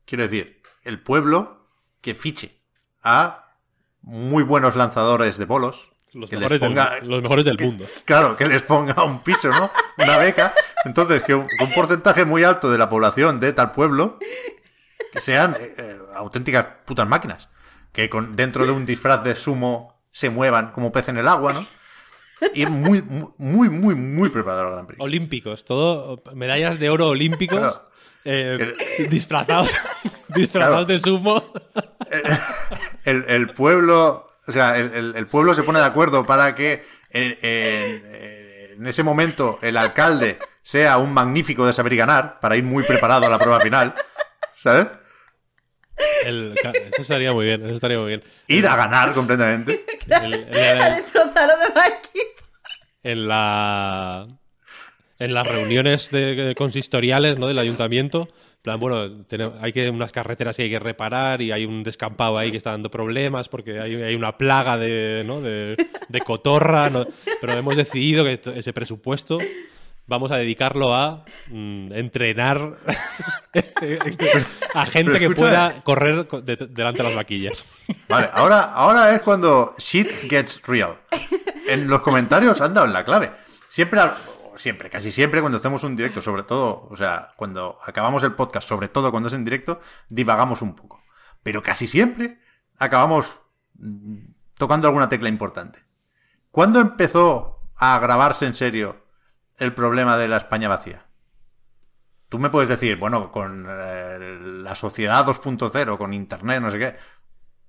Quiero 0.06 0.22
decir, 0.24 0.62
el 0.84 1.02
pueblo 1.02 1.68
que 2.00 2.14
fiche 2.14 2.62
a 3.02 3.56
muy 4.00 4.42
buenos 4.42 4.74
lanzadores 4.74 5.36
de 5.36 5.44
bolos. 5.44 5.90
Los 6.14 6.30
que 6.30 6.36
mejores, 6.36 6.62
les 6.62 6.66
ponga, 6.70 6.90
del, 6.94 7.08
los 7.10 7.20
mejores 7.20 7.44
del 7.44 7.58
que- 7.58 7.64
mundo. 7.66 7.84
Claro, 8.06 8.38
que 8.38 8.46
les 8.46 8.62
ponga 8.62 9.04
un 9.04 9.22
piso, 9.22 9.50
¿no? 9.50 9.70
Una 9.98 10.16
beca. 10.16 10.54
Entonces, 10.86 11.22
que 11.24 11.34
un, 11.34 11.46
que 11.46 11.62
un 11.64 11.72
porcentaje 11.72 12.24
muy 12.24 12.42
alto 12.42 12.70
de 12.70 12.78
la 12.78 12.88
población 12.88 13.38
de 13.38 13.52
tal 13.52 13.72
pueblo 13.72 14.18
que 15.12 15.20
sean 15.20 15.54
eh, 15.60 15.74
eh, 15.76 15.98
auténticas 16.14 16.66
putas 16.86 17.06
máquinas. 17.06 17.50
Que 17.92 18.08
con, 18.08 18.34
dentro 18.34 18.64
de 18.64 18.72
un 18.72 18.86
disfraz 18.86 19.22
de 19.24 19.34
sumo 19.36 20.00
se 20.10 20.30
muevan 20.30 20.72
como 20.72 20.90
pez 20.90 21.08
en 21.10 21.18
el 21.18 21.28
agua, 21.28 21.52
¿no? 21.52 21.66
Y 22.54 22.66
muy, 22.66 23.02
muy, 23.38 23.68
muy, 23.70 23.94
muy, 23.94 24.28
preparado 24.30 24.64
el 24.68 24.72
Grand 24.72 24.86
Prix. 24.88 25.00
Olímpicos, 25.00 25.64
todo 25.64 26.22
medallas 26.34 26.78
de 26.80 26.90
oro 26.90 27.08
olímpicos 27.08 27.58
Claro. 27.58 27.88
eh, 28.24 29.06
disfrazados, 29.10 29.76
disfrazados 30.34 30.86
Claro. 30.86 30.92
de 30.92 30.98
sumo. 31.00 31.42
el, 33.04 33.24
el 33.28 33.50
pueblo, 33.50 34.28
o 34.46 34.52
sea, 34.52 34.78
el, 34.78 34.92
el- 34.94 35.14
el 35.16 35.26
pueblo 35.26 35.54
se 35.54 35.62
pone 35.62 35.78
de 35.78 35.84
acuerdo 35.86 36.24
para 36.24 36.54
que 36.54 36.84
en, 37.10 37.36
en- 37.42 38.72
en 38.78 38.86
ese 38.86 39.02
momento 39.02 39.58
el 39.62 39.76
alcalde 39.76 40.38
sea 40.62 40.98
un 40.98 41.12
magnífico 41.12 41.66
de 41.66 41.72
saber 41.72 41.92
y 41.92 41.96
ganar, 41.96 42.40
para 42.40 42.56
ir 42.56 42.64
muy 42.64 42.82
preparado 42.84 43.26
a 43.26 43.28
la 43.28 43.38
prueba 43.38 43.60
final, 43.60 43.94
¿sabes? 44.62 44.86
El- 46.24 46.54
eso 46.56 47.02
estaría 47.02 47.32
muy 47.32 47.46
bien, 47.46 47.64
eso 47.64 47.74
estaría 47.74 47.98
muy 47.98 48.08
bien. 48.08 48.22
Ir 48.48 48.66
a 48.66 48.76
ganar 48.76 49.12
completamente. 49.12 49.84
El- 50.08 50.34
el- 50.34 50.80
A 50.80 50.98
en 53.02 53.28
la 53.28 54.26
en 55.18 55.34
las 55.34 55.46
reuniones 55.46 56.10
de, 56.10 56.34
de 56.34 56.54
consistoriales 56.54 57.38
¿no? 57.38 57.46
del 57.46 57.58
ayuntamiento 57.58 58.28
en 58.56 58.62
plan 58.62 58.80
bueno 58.80 59.24
tenemos- 59.26 59.54
hay 59.60 59.72
que 59.72 59.90
unas 59.90 60.12
carreteras 60.12 60.56
que 60.56 60.62
hay 60.64 60.70
que 60.70 60.78
reparar 60.78 61.42
y 61.42 61.50
hay 61.52 61.64
un 61.64 61.82
descampado 61.82 62.38
ahí 62.38 62.50
que 62.50 62.56
está 62.56 62.70
dando 62.72 62.90
problemas 62.90 63.48
porque 63.48 63.80
hay, 63.80 63.94
hay 63.96 64.14
una 64.14 64.36
plaga 64.38 64.78
de, 64.78 65.22
¿no? 65.26 65.40
de, 65.40 65.76
de 66.08 66.20
cotorra 66.20 66.90
¿no? 66.90 67.06
pero 67.40 67.52
hemos 67.54 67.76
decidido 67.76 68.24
que 68.24 68.40
ese 68.54 68.72
presupuesto 68.72 69.38
vamos 70.12 70.30
a 70.30 70.36
dedicarlo 70.36 70.94
a 70.94 71.24
mm, 71.48 71.92
entrenar 71.92 72.74
este- 73.52 74.44
a 74.74 74.86
gente 74.86 75.18
que 75.18 75.30
pueda 75.30 75.80
correr 75.82 76.26
co- 76.28 76.42
de- 76.42 76.56
delante 76.68 76.98
de 77.02 77.08
las 77.08 77.16
vaquillas 77.16 77.64
Vale, 78.08 78.28
ahora, 78.32 78.60
ahora 78.74 79.14
es 79.14 79.22
cuando 79.22 79.74
shit 79.78 80.08
gets 80.28 80.60
real. 80.66 80.98
En 81.66 81.88
los 81.88 82.02
comentarios 82.02 82.60
han 82.60 82.74
dado 82.74 82.86
la 82.86 83.04
clave. 83.04 83.32
Siempre, 83.68 84.00
siempre, 84.56 84.90
casi 84.90 85.10
siempre 85.10 85.40
cuando 85.40 85.56
hacemos 85.58 85.82
un 85.84 85.96
directo, 85.96 86.20
sobre 86.20 86.42
todo, 86.42 86.88
o 86.90 86.96
sea, 86.96 87.30
cuando 87.36 87.78
acabamos 87.84 88.22
el 88.22 88.32
podcast, 88.34 88.68
sobre 88.68 88.88
todo 88.88 89.10
cuando 89.10 89.28
es 89.28 89.34
en 89.34 89.44
directo, 89.44 89.80
divagamos 90.10 90.60
un 90.60 90.74
poco. 90.76 91.02
Pero 91.42 91.62
casi 91.62 91.86
siempre 91.86 92.38
acabamos 92.78 93.40
mm, 93.78 94.16
tocando 94.58 94.88
alguna 94.88 95.08
tecla 95.08 95.28
importante. 95.30 95.80
¿Cuándo 96.50 96.80
empezó 96.80 97.60
a 97.76 97.98
grabarse 97.98 98.44
en 98.46 98.54
serio 98.54 99.01
el 99.62 99.74
problema 99.74 100.16
de 100.18 100.28
la 100.28 100.36
España 100.38 100.68
vacía? 100.68 101.06
Tú 102.28 102.38
me 102.38 102.50
puedes 102.50 102.68
decir, 102.68 102.96
bueno, 102.96 103.30
con 103.30 103.66
eh, 103.68 104.18
la 104.62 104.74
sociedad 104.74 105.24
2.0, 105.26 105.98
con 105.98 106.14
internet, 106.14 106.60
no 106.62 106.70
sé 106.70 106.78
qué. 106.78 106.96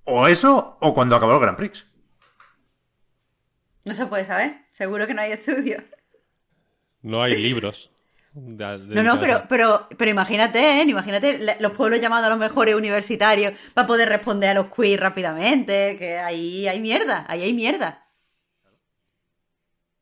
O 0.04 0.26
eso, 0.26 0.78
o 0.80 0.94
cuando 0.94 1.16
acabó 1.16 1.34
el 1.34 1.40
Grand 1.40 1.56
Prix. 1.56 1.86
No 3.84 3.92
se 3.94 4.06
puede 4.06 4.24
saber. 4.24 4.64
Seguro 4.70 5.06
que 5.06 5.14
no 5.14 5.20
hay 5.22 5.32
estudios. 5.32 5.82
no 7.02 7.22
hay 7.22 7.36
libros 7.42 7.90
de- 8.32 8.94
No, 8.94 9.02
no, 9.02 9.20
pero, 9.20 9.44
pero, 9.48 9.88
pero 9.96 10.10
imagínate, 10.10 10.80
¿eh? 10.80 10.82
Imagínate 10.84 11.56
los 11.60 11.72
pueblos 11.72 12.00
llamando 12.00 12.26
a 12.26 12.30
los 12.30 12.38
mejores 12.38 12.74
universitarios 12.74 13.52
para 13.74 13.86
poder 13.86 14.08
responder 14.08 14.50
a 14.50 14.54
los 14.54 14.66
quiz 14.68 14.98
rápidamente. 14.98 15.96
Que 15.98 16.18
ahí 16.18 16.66
hay 16.66 16.80
mierda, 16.80 17.24
ahí 17.28 17.42
hay 17.42 17.52
mierda. 17.52 18.08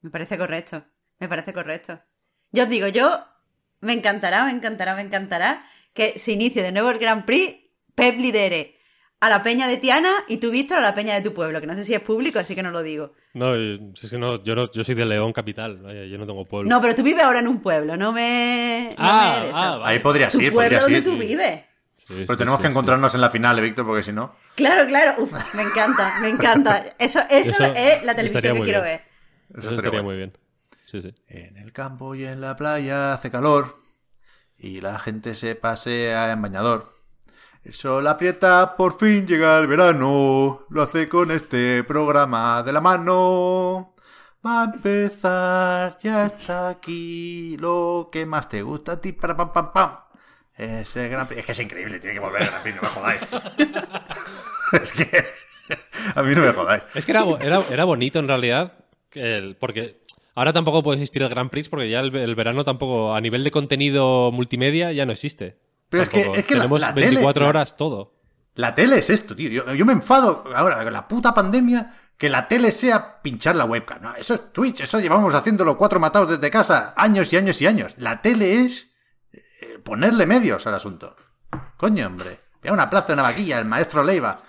Me 0.01 0.11
parece 0.11 0.39
correcto, 0.39 0.85
me 1.23 1.29
parece 1.29 1.53
correcto. 1.53 2.01
Yo 2.51 2.65
os 2.65 2.69
digo, 2.69 2.89
yo 2.89 3.25
me 3.81 3.93
encantará, 3.93 4.45
me 4.45 4.51
encantará, 4.51 4.97
me 4.97 5.03
encantará 5.03 5.65
que 5.95 6.19
se 6.19 6.33
inicie 6.33 6.65
de 6.65 6.73
nuevo 6.73 6.91
el 6.91 6.99
Grand 6.99 7.25
Prix, 7.25 7.59
Pep 7.95 8.19
lidere 8.19 8.77
a 9.21 9.29
la 9.29 9.45
peña 9.45 9.69
de 9.69 9.77
Tiana 9.77 10.11
y 10.27 10.39
tú, 10.39 10.51
Víctor, 10.51 10.79
a 10.79 10.81
la 10.81 10.95
peña 10.97 11.15
de 11.15 11.23
tu 11.23 11.33
pueblo, 11.33 11.61
que 11.61 11.67
no 11.69 11.77
sé 11.77 11.85
si 11.85 11.95
es 11.95 12.01
público, 12.01 12.41
así 12.41 12.57
que 12.57 12.63
no 12.65 12.73
lo 12.73 12.83
digo. 12.83 13.13
No, 13.35 13.55
si 13.55 14.07
es 14.07 14.11
que 14.11 14.19
no, 14.19 14.43
yo 14.43 14.57
no, 14.57 14.69
yo 14.73 14.83
soy 14.83 14.97
de 14.97 15.07
León 15.07 15.33
capital, 15.33 15.79
vaya, 15.79 16.07
yo 16.07 16.19
no 16.19 16.27
tengo 16.27 16.45
pueblo. 16.45 16.69
No, 16.69 16.81
pero 16.81 16.93
tú 16.97 17.05
vives 17.05 17.23
ahora 17.23 17.39
en 17.39 17.47
un 17.47 17.61
pueblo, 17.61 17.97
no 17.97 18.11
me... 18.11 18.89
no 18.91 18.95
ah, 18.99 19.41
me 19.45 19.51
ah, 19.55 19.77
vale. 19.79 19.85
Ahí 19.85 20.01
podría 20.01 20.29
tu 20.29 20.41
ir, 20.41 20.53
pueblo 20.53 20.81
donde 20.81 21.03
tú 21.03 21.17
vives. 21.17 21.61
Sí, 21.99 22.15
Pero 22.27 22.33
sí, 22.33 22.37
tenemos 22.37 22.59
sí, 22.59 22.63
que 22.63 22.69
sí. 22.69 22.73
encontrarnos 22.73 23.15
en 23.15 23.21
la 23.21 23.31
final, 23.31 23.57
¿eh, 23.61 23.63
Víctor, 23.63 23.87
porque 23.87 24.03
si 24.03 24.13
no. 24.13 24.35
Claro, 24.57 24.89
claro. 24.89 25.23
Uf, 25.23 25.33
me 25.55 25.63
encanta, 25.63 26.19
me 26.21 26.29
encanta. 26.29 26.85
Eso, 26.99 27.21
eso, 27.31 27.53
Eso 27.53 27.65
es 27.77 28.03
la 28.03 28.17
televisión 28.17 28.57
que 28.57 28.63
quiero 28.63 28.83
bien. 28.83 28.97
ver. 28.99 29.01
Eso 29.51 29.59
Eso 29.59 29.69
estaría 29.69 29.77
estaría 29.77 29.91
bueno. 29.91 30.05
muy 30.05 30.17
bien. 30.17 30.42
Sí, 30.93 31.01
sí. 31.03 31.15
En 31.27 31.57
el 31.57 31.73
campo 31.73 32.15
y 32.15 32.25
en 32.27 32.43
la 32.43 32.55
playa 32.57 33.15
hace 33.15 33.31
calor 33.31 33.79
y 34.59 34.81
la 34.83 34.99
gente 34.99 35.35
se 35.35 35.55
pasea 35.55 36.31
en 36.33 36.43
bañador. 36.43 36.93
El 37.65 37.73
sol 37.75 38.07
aprieta, 38.07 38.77
por 38.77 38.99
fin 38.99 39.27
llega 39.27 39.59
el 39.59 39.69
verano. 39.69 40.67
Lo 40.69 40.83
hace 40.83 41.09
con 41.09 41.31
este 41.31 41.83
programa 41.85 42.63
de 42.63 42.73
la 42.75 42.81
mano. 42.83 43.95
Va 44.47 44.63
a 44.63 44.65
empezar, 44.65 45.99
ya 46.03 46.27
está 46.27 46.69
aquí 46.69 47.57
lo 47.59 48.11
que 48.13 48.27
más 48.27 48.49
te 48.51 48.61
gusta 48.63 48.93
a 48.93 49.01
ti. 49.01 49.13
Para 49.13 49.35
pam 49.37 49.53
pam 49.53 49.73
pam. 49.73 49.97
Es 50.57 50.95
el 50.97 51.09
Gran 51.09 51.27
Prix. 51.27 51.41
Es 51.41 51.47
que 51.47 51.53
es 51.53 51.61
increíble, 51.61 52.01
tiene 52.01 52.15
que 52.15 52.21
volver 52.21 52.43
el 52.43 52.49
Gran 52.49 52.63
Prix, 52.63 52.77
no 52.77 52.83
me 52.83 52.89
jodáis. 52.89 53.23
tío. 53.31 53.41
es 54.83 54.93
que 54.93 55.25
a 56.17 56.23
mí 56.23 56.35
no 56.35 56.43
me 56.43 56.53
jodáis. 56.53 56.83
Es 56.95 57.07
que 57.07 57.13
era, 57.13 57.25
era, 57.41 57.63
era 57.71 57.85
bonito 57.85 58.19
en 58.19 58.29
realidad, 58.29 58.85
el- 59.13 59.57
porque 59.57 60.02
ahora 60.35 60.53
tampoco 60.53 60.83
puede 60.83 60.99
existir 60.99 61.23
el 61.23 61.29
Grand 61.29 61.51
Prix 61.51 61.69
porque 61.69 61.89
ya 61.91 62.01
el, 62.01 62.15
el 62.15 62.35
verano 62.35 62.65
tampoco, 62.65 63.15
a 63.15 63.21
nivel 63.21 63.45
de 63.45 63.51
contenido 63.51 64.31
multimedia, 64.33 64.93
ya 64.93 65.07
no 65.07 65.13
existe. 65.13 65.59
Pero 65.89 66.03
es 66.05 66.09
que- 66.09 66.21
es 66.35 66.45
que 66.47 66.55
Tenemos 66.55 66.81
la 66.81 66.95
tele- 66.95 67.07
24 67.09 67.43
la- 67.43 67.49
horas 67.49 67.77
todo. 67.77 68.15
La 68.55 68.75
tele 68.75 68.99
es 68.99 69.09
esto, 69.09 69.35
tío. 69.35 69.49
Yo, 69.51 69.73
yo 69.75 69.87
me 69.87 69.93
enfado 69.95 70.45
ahora 70.55 70.85
con 70.85 70.93
la 70.93 71.09
puta 71.09 71.33
pandemia 71.33 71.91
que 72.19 72.29
la 72.29 72.47
tele 72.49 72.71
sea 72.71 73.21
pinchar 73.23 73.57
la 73.57 73.65
webcam. 73.65 74.03
No, 74.03 74.15
eso 74.15 74.35
es 74.35 74.53
Twitch, 74.53 74.81
eso 74.83 75.01
llevamos 75.01 75.33
haciéndolo 75.35 75.77
cuatro 75.79 75.99
matados 75.99 76.29
desde 76.31 76.51
casa 76.51 76.93
años 76.97 77.33
y 77.33 77.37
años 77.39 77.61
y 77.63 77.67
años. 77.67 77.95
La 77.97 78.21
tele 78.21 78.61
es 78.61 78.91
eh, 79.33 79.79
ponerle 79.83 80.27
medios 80.27 80.67
al 80.67 80.75
asunto. 80.75 81.17
Coño, 81.79 82.07
hombre. 82.07 82.41
Ya 82.63 82.73
una 82.73 82.89
plaza, 82.91 83.15
una 83.15 83.23
vaquilla, 83.23 83.59
el 83.59 83.65
maestro 83.65 84.05
Leiva. 84.05 84.43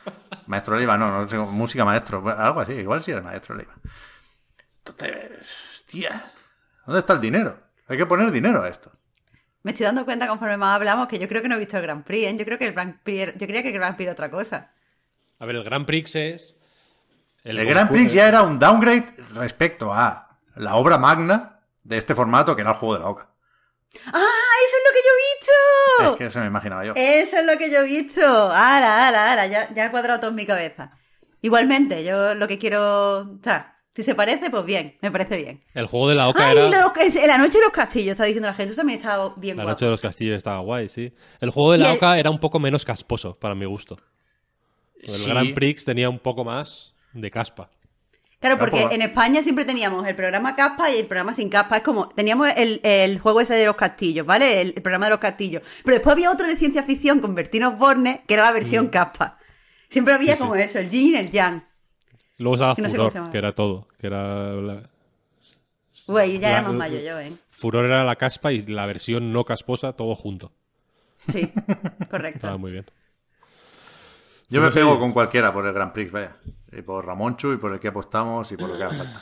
Maestro 0.47 0.75
Leiva, 0.77 0.97
no, 0.97 1.09
no 1.21 1.27
sé, 1.29 1.37
música 1.37 1.83
maestro, 1.85 2.23
algo 2.29 2.59
así, 2.59 2.73
igual 2.73 3.01
sí 3.01 3.11
era 3.11 3.19
el 3.21 3.25
maestro 3.25 3.55
Leiva. 3.55 3.73
Entonces, 4.85 5.72
hostia, 5.93 6.31
¿dónde 6.85 6.99
está 6.99 7.13
el 7.13 7.21
dinero? 7.21 7.57
Hay 7.87 7.97
que 7.97 8.05
poner 8.05 8.31
dinero 8.31 8.63
a 8.63 8.69
esto. 8.69 8.91
Me 9.61 9.71
estoy 9.71 9.85
dando 9.85 10.05
cuenta 10.05 10.27
conforme 10.27 10.57
más 10.57 10.75
hablamos 10.75 11.07
que 11.07 11.19
yo 11.19 11.27
creo 11.27 11.41
que 11.41 11.47
no 11.47 11.55
he 11.55 11.59
visto 11.59 11.77
el 11.77 11.83
Grand 11.83 12.03
Prix, 12.03 12.27
¿eh? 12.27 12.35
Yo 12.37 12.45
creo 12.45 12.57
que 12.57 12.67
el 12.67 12.73
Grand 12.73 12.99
Prix, 13.01 13.33
yo 13.37 13.47
creía 13.47 13.61
que 13.61 13.69
el 13.69 13.75
Grand 13.75 13.95
Prix 13.95 14.05
era 14.05 14.13
otra 14.13 14.31
cosa. 14.31 14.71
A 15.39 15.45
ver, 15.45 15.55
el 15.55 15.63
Grand 15.63 15.85
Prix 15.85 16.15
es... 16.15 16.55
El, 17.43 17.63
Grand 17.65 17.91
Prix 17.91 18.13
ya 18.13 18.27
era 18.27 18.41
un 18.41 18.57
downgrade 18.57 19.05
respecto 19.35 19.93
a 19.93 20.39
la 20.55 20.75
obra 20.75 20.97
magna 20.97 21.59
de 21.83 21.97
este 21.97 22.15
formato 22.15 22.55
que 22.55 22.61
era 22.61 22.71
el 22.71 22.77
juego 22.77 22.95
de 22.95 22.99
la 23.01 23.09
Oca. 23.09 23.29
¡Ah! 24.07 24.19
¡Eso 24.65 24.75
es 24.77 24.83
lo 24.85 24.93
que 24.93 25.01
yo 25.03 25.11
he 25.11 26.07
visto! 26.07 26.11
Es 26.13 26.17
que 26.17 26.25
eso 26.25 26.39
me 26.39 26.47
imaginaba 26.47 26.85
yo. 26.85 26.93
Eso 26.95 27.37
es 27.37 27.45
lo 27.45 27.57
que 27.57 27.69
yo 27.69 27.79
he 27.79 27.83
visto. 27.83 28.25
Ahora, 28.25 29.05
ahora, 29.07 29.31
ahora. 29.31 29.47
Ya, 29.47 29.73
ya 29.73 29.85
ha 29.85 29.91
cuadrado 29.91 30.19
todo 30.21 30.29
en 30.29 30.37
mi 30.37 30.45
cabeza. 30.45 30.91
Igualmente, 31.41 32.05
yo 32.05 32.33
lo 32.33 32.47
que 32.47 32.57
quiero. 32.57 33.17
O 33.19 33.39
sea, 33.43 33.73
si 33.95 34.03
se 34.03 34.15
parece, 34.15 34.49
pues 34.49 34.65
bien, 34.65 34.97
me 35.01 35.11
parece 35.11 35.37
bien. 35.37 35.61
El 35.73 35.85
juego 35.87 36.09
de 36.09 36.15
la 36.15 36.27
Oca 36.27 36.47
¡Ay! 36.47 36.57
era... 36.57 36.67
los- 36.69 37.15
el- 37.15 37.27
la 37.27 37.37
noche 37.37 37.57
de 37.59 37.63
los 37.63 37.71
castillos, 37.73 38.11
está 38.11 38.23
diciendo 38.25 38.47
la 38.47 38.53
gente. 38.53 38.71
Eso 38.73 38.81
también 38.81 38.99
está 38.99 39.17
bien 39.37 39.57
La 39.57 39.63
guapo. 39.63 39.73
noche 39.75 39.85
de 39.85 39.91
los 39.91 40.01
castillos 40.01 40.35
estaba 40.37 40.59
guay, 40.59 40.89
sí. 40.89 41.13
El 41.39 41.51
juego 41.51 41.73
de 41.73 41.77
la 41.79 41.91
el- 41.91 41.97
Oca 41.97 42.17
era 42.17 42.29
un 42.29 42.39
poco 42.39 42.59
menos 42.59 42.85
casposo, 42.85 43.37
para 43.39 43.53
mi 43.55 43.65
gusto. 43.65 43.97
El 45.01 45.09
Sí. 45.09 45.29
Grand 45.29 45.53
Prix 45.53 45.85
tenía 45.85 46.09
un 46.09 46.19
poco 46.19 46.43
más 46.45 46.93
de 47.13 47.29
caspa. 47.29 47.69
Claro, 48.39 48.57
porque 48.57 48.87
en 48.91 49.01
España 49.01 49.41
siempre 49.41 49.63
teníamos 49.63 50.05
el 50.05 50.15
programa 50.15 50.53
caspa 50.53 50.91
y 50.91 50.97
el 50.99 51.05
programa 51.05 51.33
sin 51.33 51.47
caspa. 51.49 51.77
Es 51.77 51.83
como, 51.83 52.09
teníamos 52.09 52.49
el, 52.57 52.81
el 52.83 53.17
juego 53.19 53.39
ese 53.39 53.53
de 53.53 53.65
los 53.65 53.77
castillos, 53.77 54.25
¿vale? 54.25 54.59
El, 54.59 54.73
el 54.75 54.81
programa 54.81 55.05
de 55.05 55.11
los 55.11 55.19
castillos. 55.19 55.61
Pero 55.85 55.95
después 55.95 56.11
había 56.13 56.29
otro 56.29 56.45
de 56.45 56.57
ciencia 56.57 56.83
ficción 56.83 57.21
con 57.21 57.35
Bertino 57.35 57.71
Borne, 57.77 58.23
que 58.27 58.33
era 58.33 58.43
la 58.43 58.51
versión 58.51 58.87
caspa. 58.89 59.37
Siempre 59.87 60.13
había 60.13 60.33
Mm. 60.33 60.37
Sí. 60.37 60.41
como 60.41 60.55
eso, 60.55 60.79
el 60.79 60.89
yin 60.89 61.13
y 61.13 61.17
el 61.19 61.29
yang. 61.29 61.63
Luego 62.37 62.55
estaba 62.55 62.75
Que 62.75 62.81
no 62.83 62.89
sé 62.89 62.97
Furor, 62.97 63.29
que 63.29 63.37
era 63.37 63.53
todo. 63.55 63.87
Que 63.99 64.07
era 64.07 64.53
la- 64.53 64.89
Güey, 66.07 66.39
ya 66.39 66.49
La- 66.49 66.51
era 66.59 66.61
más 66.63 66.73
mayo 66.73 66.99
yo, 66.99 67.19
¿eh? 67.19 67.33
Furor 67.51 67.85
era 67.85 68.03
la 68.03 68.15
caspa 68.15 68.51
y 68.51 68.61
la 68.63 68.85
versión 68.85 69.31
no 69.31 69.45
casposa, 69.45 69.93
todo 69.93 70.15
junto. 70.15 70.51
Sí, 71.17 71.51
Estaba 71.55 72.07
correcto. 72.09 72.57
muy 72.59 72.71
bien. 72.71 72.85
Yo 74.49 74.61
me 74.61 74.71
pego 74.71 74.99
con 74.99 75.13
cualquiera 75.13 75.53
por 75.53 75.65
el 75.65 75.73
Grand 75.73 75.93
Prix, 75.93 76.11
vaya. 76.11 76.35
Y 76.71 76.81
por 76.81 77.05
Ramonchu, 77.05 77.53
y 77.53 77.57
por 77.57 77.71
el 77.73 77.79
que 77.79 77.87
apostamos, 77.87 78.51
y 78.51 78.57
por 78.57 78.69
lo 78.69 78.77
que 78.77 78.83
haga 78.83 78.93
falta. 78.95 79.21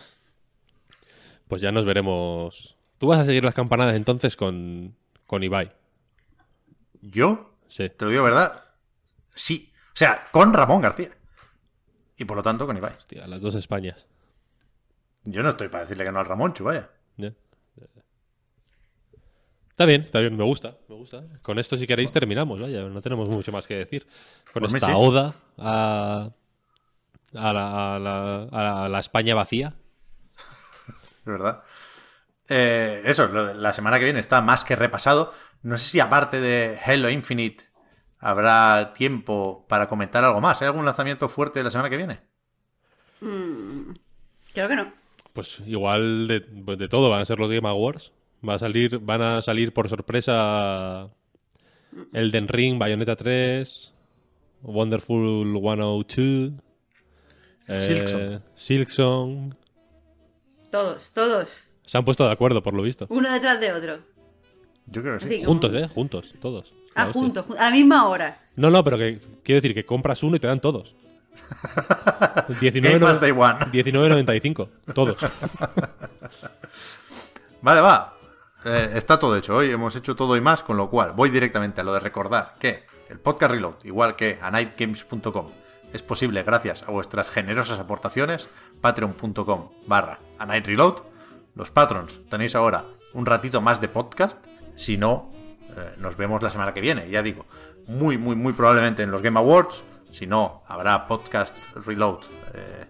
Pues 1.48 1.62
ya 1.62 1.72
nos 1.72 1.86
veremos. 1.86 2.76
Tú 2.98 3.08
vas 3.08 3.20
a 3.20 3.26
seguir 3.26 3.44
las 3.44 3.54
campanadas 3.54 3.96
entonces 3.96 4.36
con, 4.36 4.96
con 5.28 5.44
Ibai. 5.44 5.72
Yo, 7.02 7.56
Sí. 7.68 7.90
te 7.90 8.06
lo 8.06 8.12
digo 8.12 8.24
verdad, 8.24 8.64
sí. 9.36 9.72
O 9.88 9.96
sea, 9.96 10.28
con 10.32 10.54
Ramón 10.54 10.82
García. 10.82 11.12
Y 12.22 12.26
por 12.26 12.38
lo 12.38 12.44
tanto 12.44 12.68
con 12.68 12.78
Ibai. 12.78 12.94
Hostia, 13.00 13.26
las 13.26 13.42
dos 13.42 13.56
Españas. 13.56 14.06
Yo 15.24 15.42
no 15.42 15.50
estoy 15.50 15.70
para 15.70 15.86
decirle 15.86 16.04
que 16.06 16.12
no 16.12 16.20
al 16.20 16.28
Ramonchu, 16.28 16.64
vaya. 16.66 16.88
Ya. 17.18 17.34
Está 19.72 19.86
bien, 19.86 20.04
está 20.04 20.20
bien, 20.20 20.38
me 20.38 20.44
gusta, 20.44 20.78
me 20.88 20.96
gusta. 20.96 21.24
Con 21.42 21.58
esto, 21.58 21.78
si 21.78 21.88
queréis, 21.88 22.12
terminamos, 22.12 22.62
vaya, 22.62 22.84
no 22.84 23.02
tenemos 23.02 23.28
mucho 23.28 23.52
más 23.52 23.66
que 23.66 23.76
decir. 23.78 24.06
Con 24.54 24.62
Por 24.62 24.76
esta 24.76 24.86
sí. 24.86 24.94
oda 24.96 25.34
a, 25.58 26.30
a, 27.34 27.54
la, 27.54 27.96
a 27.96 28.00
la- 28.00 28.44
a 28.44 28.64
la- 28.64 28.86
a 28.86 28.90
la 28.90 29.00
España 29.00 29.34
vacía. 29.34 29.74
Es 31.02 31.26
verdad. 31.26 31.64
Eh, 32.50 33.02
eso, 33.06 33.28
lo 33.30 33.46
de 33.48 33.56
la 33.56 33.74
semana 33.74 33.98
que 33.98 34.06
viene 34.06 34.20
está 34.20 34.42
más 34.42 34.64
que 34.64 34.76
repasado. 34.76 35.34
No 35.64 35.76
sé 35.80 35.90
si 35.90 36.00
aparte 36.00 36.40
de 36.40 36.78
Halo 36.86 37.10
Infinite 37.10 37.64
habrá 38.22 38.92
tiempo 38.94 39.66
para 39.68 39.88
comentar 39.88 40.24
algo 40.24 40.40
más. 40.40 40.62
¿Hay 40.62 40.68
algún 40.68 40.86
lanzamiento 40.86 41.28
fuerte 41.28 41.62
la 41.64 41.70
semana 41.72 41.90
que 41.90 41.98
viene? 41.98 42.20
Creo 44.54 44.68
que 44.68 44.76
no. 44.76 44.94
Pues 45.34 45.62
igual 45.66 46.28
de, 46.28 46.42
pues 46.42 46.78
de 46.78 46.88
todo, 46.88 47.10
van 47.10 47.22
a 47.22 47.26
ser 47.26 47.40
los 47.40 47.50
Game 47.50 47.68
Awards. 47.68 48.12
Va 48.48 48.56
a 48.56 48.60
salir, 48.60 49.00
van 49.00 49.22
a 49.22 49.42
salir 49.42 49.72
por 49.74 49.88
sorpresa 49.88 51.10
Elden 52.14 52.48
Ring, 52.48 52.80
Bayonetta 52.80 53.16
3, 53.16 53.94
Wonderful 54.64 55.46
102, 55.54 56.54
eh, 57.68 57.80
Silksong. 57.80 58.42
Silksong. 58.56 59.56
Todos, 60.72 61.12
todos. 61.12 61.68
Se 61.86 61.98
han 61.98 62.06
puesto 62.06 62.26
de 62.26 62.32
acuerdo, 62.32 62.64
por 62.64 62.74
lo 62.74 62.82
visto. 62.84 63.06
Uno 63.10 63.32
detrás 63.32 63.60
de 63.60 63.72
otro. 63.74 64.00
Yo 64.88 65.02
creo 65.02 65.20
que 65.20 65.28
sí. 65.28 65.34
Así 65.36 65.38
como- 65.46 65.48
Juntos, 65.60 65.74
¿eh? 65.76 65.88
Juntos, 65.94 66.34
todos. 66.42 66.74
Ah, 66.96 67.06
hostia. 67.06 67.14
juntos, 67.22 67.46
jun- 67.48 67.58
a 67.58 67.66
la 67.66 67.72
misma 67.72 68.08
hora. 68.08 68.40
No, 68.56 68.70
no, 68.70 68.84
pero 68.84 68.98
que 68.98 69.20
quiero 69.44 69.62
decir 69.62 69.74
que 69.74 69.86
compras 69.86 70.24
uno 70.24 70.36
y 70.36 70.40
te 70.40 70.48
dan 70.48 70.60
todos. 70.60 70.96
19 72.60 73.00
Game 73.00 73.06
Pass 73.06 73.22
Day 73.22 73.32
One. 73.32 73.60
19.95, 73.72 74.68
todos. 74.94 75.18
Vale, 77.62 77.82
va. 77.82 78.14
Eh, 78.66 78.92
está 78.96 79.18
todo 79.20 79.38
hecho. 79.38 79.56
Hoy 79.56 79.72
hemos 79.72 79.96
hecho 79.96 80.16
todo 80.16 80.36
y 80.36 80.42
más, 80.42 80.64
con 80.64 80.78
lo 80.78 80.90
cual 80.90 81.12
voy 81.14 81.30
directamente 81.30 81.82
a 81.82 81.84
lo 81.84 81.94
de 81.94 82.00
recordar 82.00 82.56
que 82.60 82.84
el 83.10 83.20
podcast 83.20 83.52
Reload, 83.54 83.76
igual 83.84 84.16
que 84.16 84.40
a 84.42 84.52
nightgames.com, 84.52 85.48
es 85.94 86.02
posible 86.04 86.44
gracias 86.44 86.84
a 86.84 86.92
vuestras 86.92 87.30
generosas 87.30 87.80
aportaciones. 87.80 88.48
Patreon.com 88.82 89.70
barra 89.88 90.20
a. 90.40 90.48
Los 91.56 91.70
patrons 91.72 92.22
tenéis 92.30 92.56
ahora 92.56 92.86
un 93.14 93.26
ratito 93.26 93.62
más 93.62 93.82
de 93.82 93.90
podcast. 93.90 94.38
Si 94.76 94.98
no, 94.98 95.32
eh, 95.78 95.96
nos 95.98 96.18
vemos 96.18 96.42
la 96.42 96.50
semana 96.50 96.74
que 96.74 96.82
viene. 96.82 97.10
Ya 97.10 97.24
digo, 97.24 97.46
muy, 97.88 98.18
muy, 98.18 98.36
muy 98.36 98.54
probablemente 98.54 99.04
en 99.04 99.12
los 99.12 99.22
Game 99.22 99.40
Awards. 99.40 99.84
Si 100.12 100.28
no, 100.28 100.64
habrá 100.68 101.08
podcast 101.08 101.56
Reload 101.86 102.26
eh, 102.54 102.86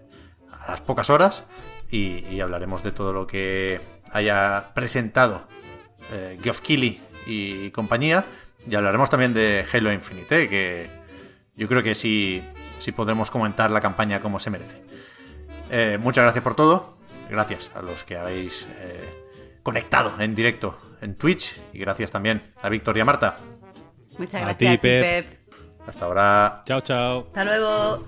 a 0.50 0.72
las 0.72 0.82
pocas 0.82 1.10
horas 1.10 1.46
y, 1.90 2.40
hablaremos 2.40 2.84
de 2.84 2.92
todo 2.92 3.14
lo 3.14 3.28
que 3.28 3.80
haya 4.12 4.72
presentado 4.74 5.48
eh, 6.14 6.40
Geoff 6.42 6.62
Keighley 6.62 7.02
y 7.28 7.70
compañía. 7.72 8.26
Y 8.68 8.76
hablaremos 8.76 9.10
también 9.10 9.34
de 9.34 9.66
Halo 9.72 9.92
Infinite, 9.92 10.44
eh, 10.44 10.48
que 10.48 10.90
yo 11.56 11.68
creo 11.68 11.84
que 11.84 11.94
sí, 11.94 12.44
sí 12.80 12.92
podremos 12.92 13.30
comentar 13.30 13.70
la 13.70 13.82
campaña 13.82 14.20
como 14.20 14.40
se 14.40 14.50
merece. 14.50 14.82
Muchas 16.00 16.24
gracias 16.24 16.44
por 16.44 16.56
todo. 16.56 16.98
Gracias 17.30 17.72
a 17.74 17.82
los 17.82 18.04
que 18.04 18.18
habéis 18.18 18.68
conectado 19.64 20.12
en 20.20 20.36
directo 20.36 20.78
en 21.02 21.16
Twitch. 21.16 21.60
Y 21.74 21.80
gracias 21.80 22.12
también 22.12 22.42
a 22.62 22.70
Víctor 22.70 22.98
y 22.98 23.02
a 23.02 23.06
Marta. 23.06 23.38
Muchas 24.18 24.36
A 24.36 24.46
gracias 24.46 24.58
ti, 24.58 24.68
a 24.68 24.72
ti, 24.72 24.78
Pep. 24.78 25.26
Pep. 25.26 25.40
Hasta 25.88 26.06
ahora. 26.06 26.62
Chao, 26.66 26.82
chao. 26.82 27.20
Hasta 27.28 27.44
luego. 27.44 28.08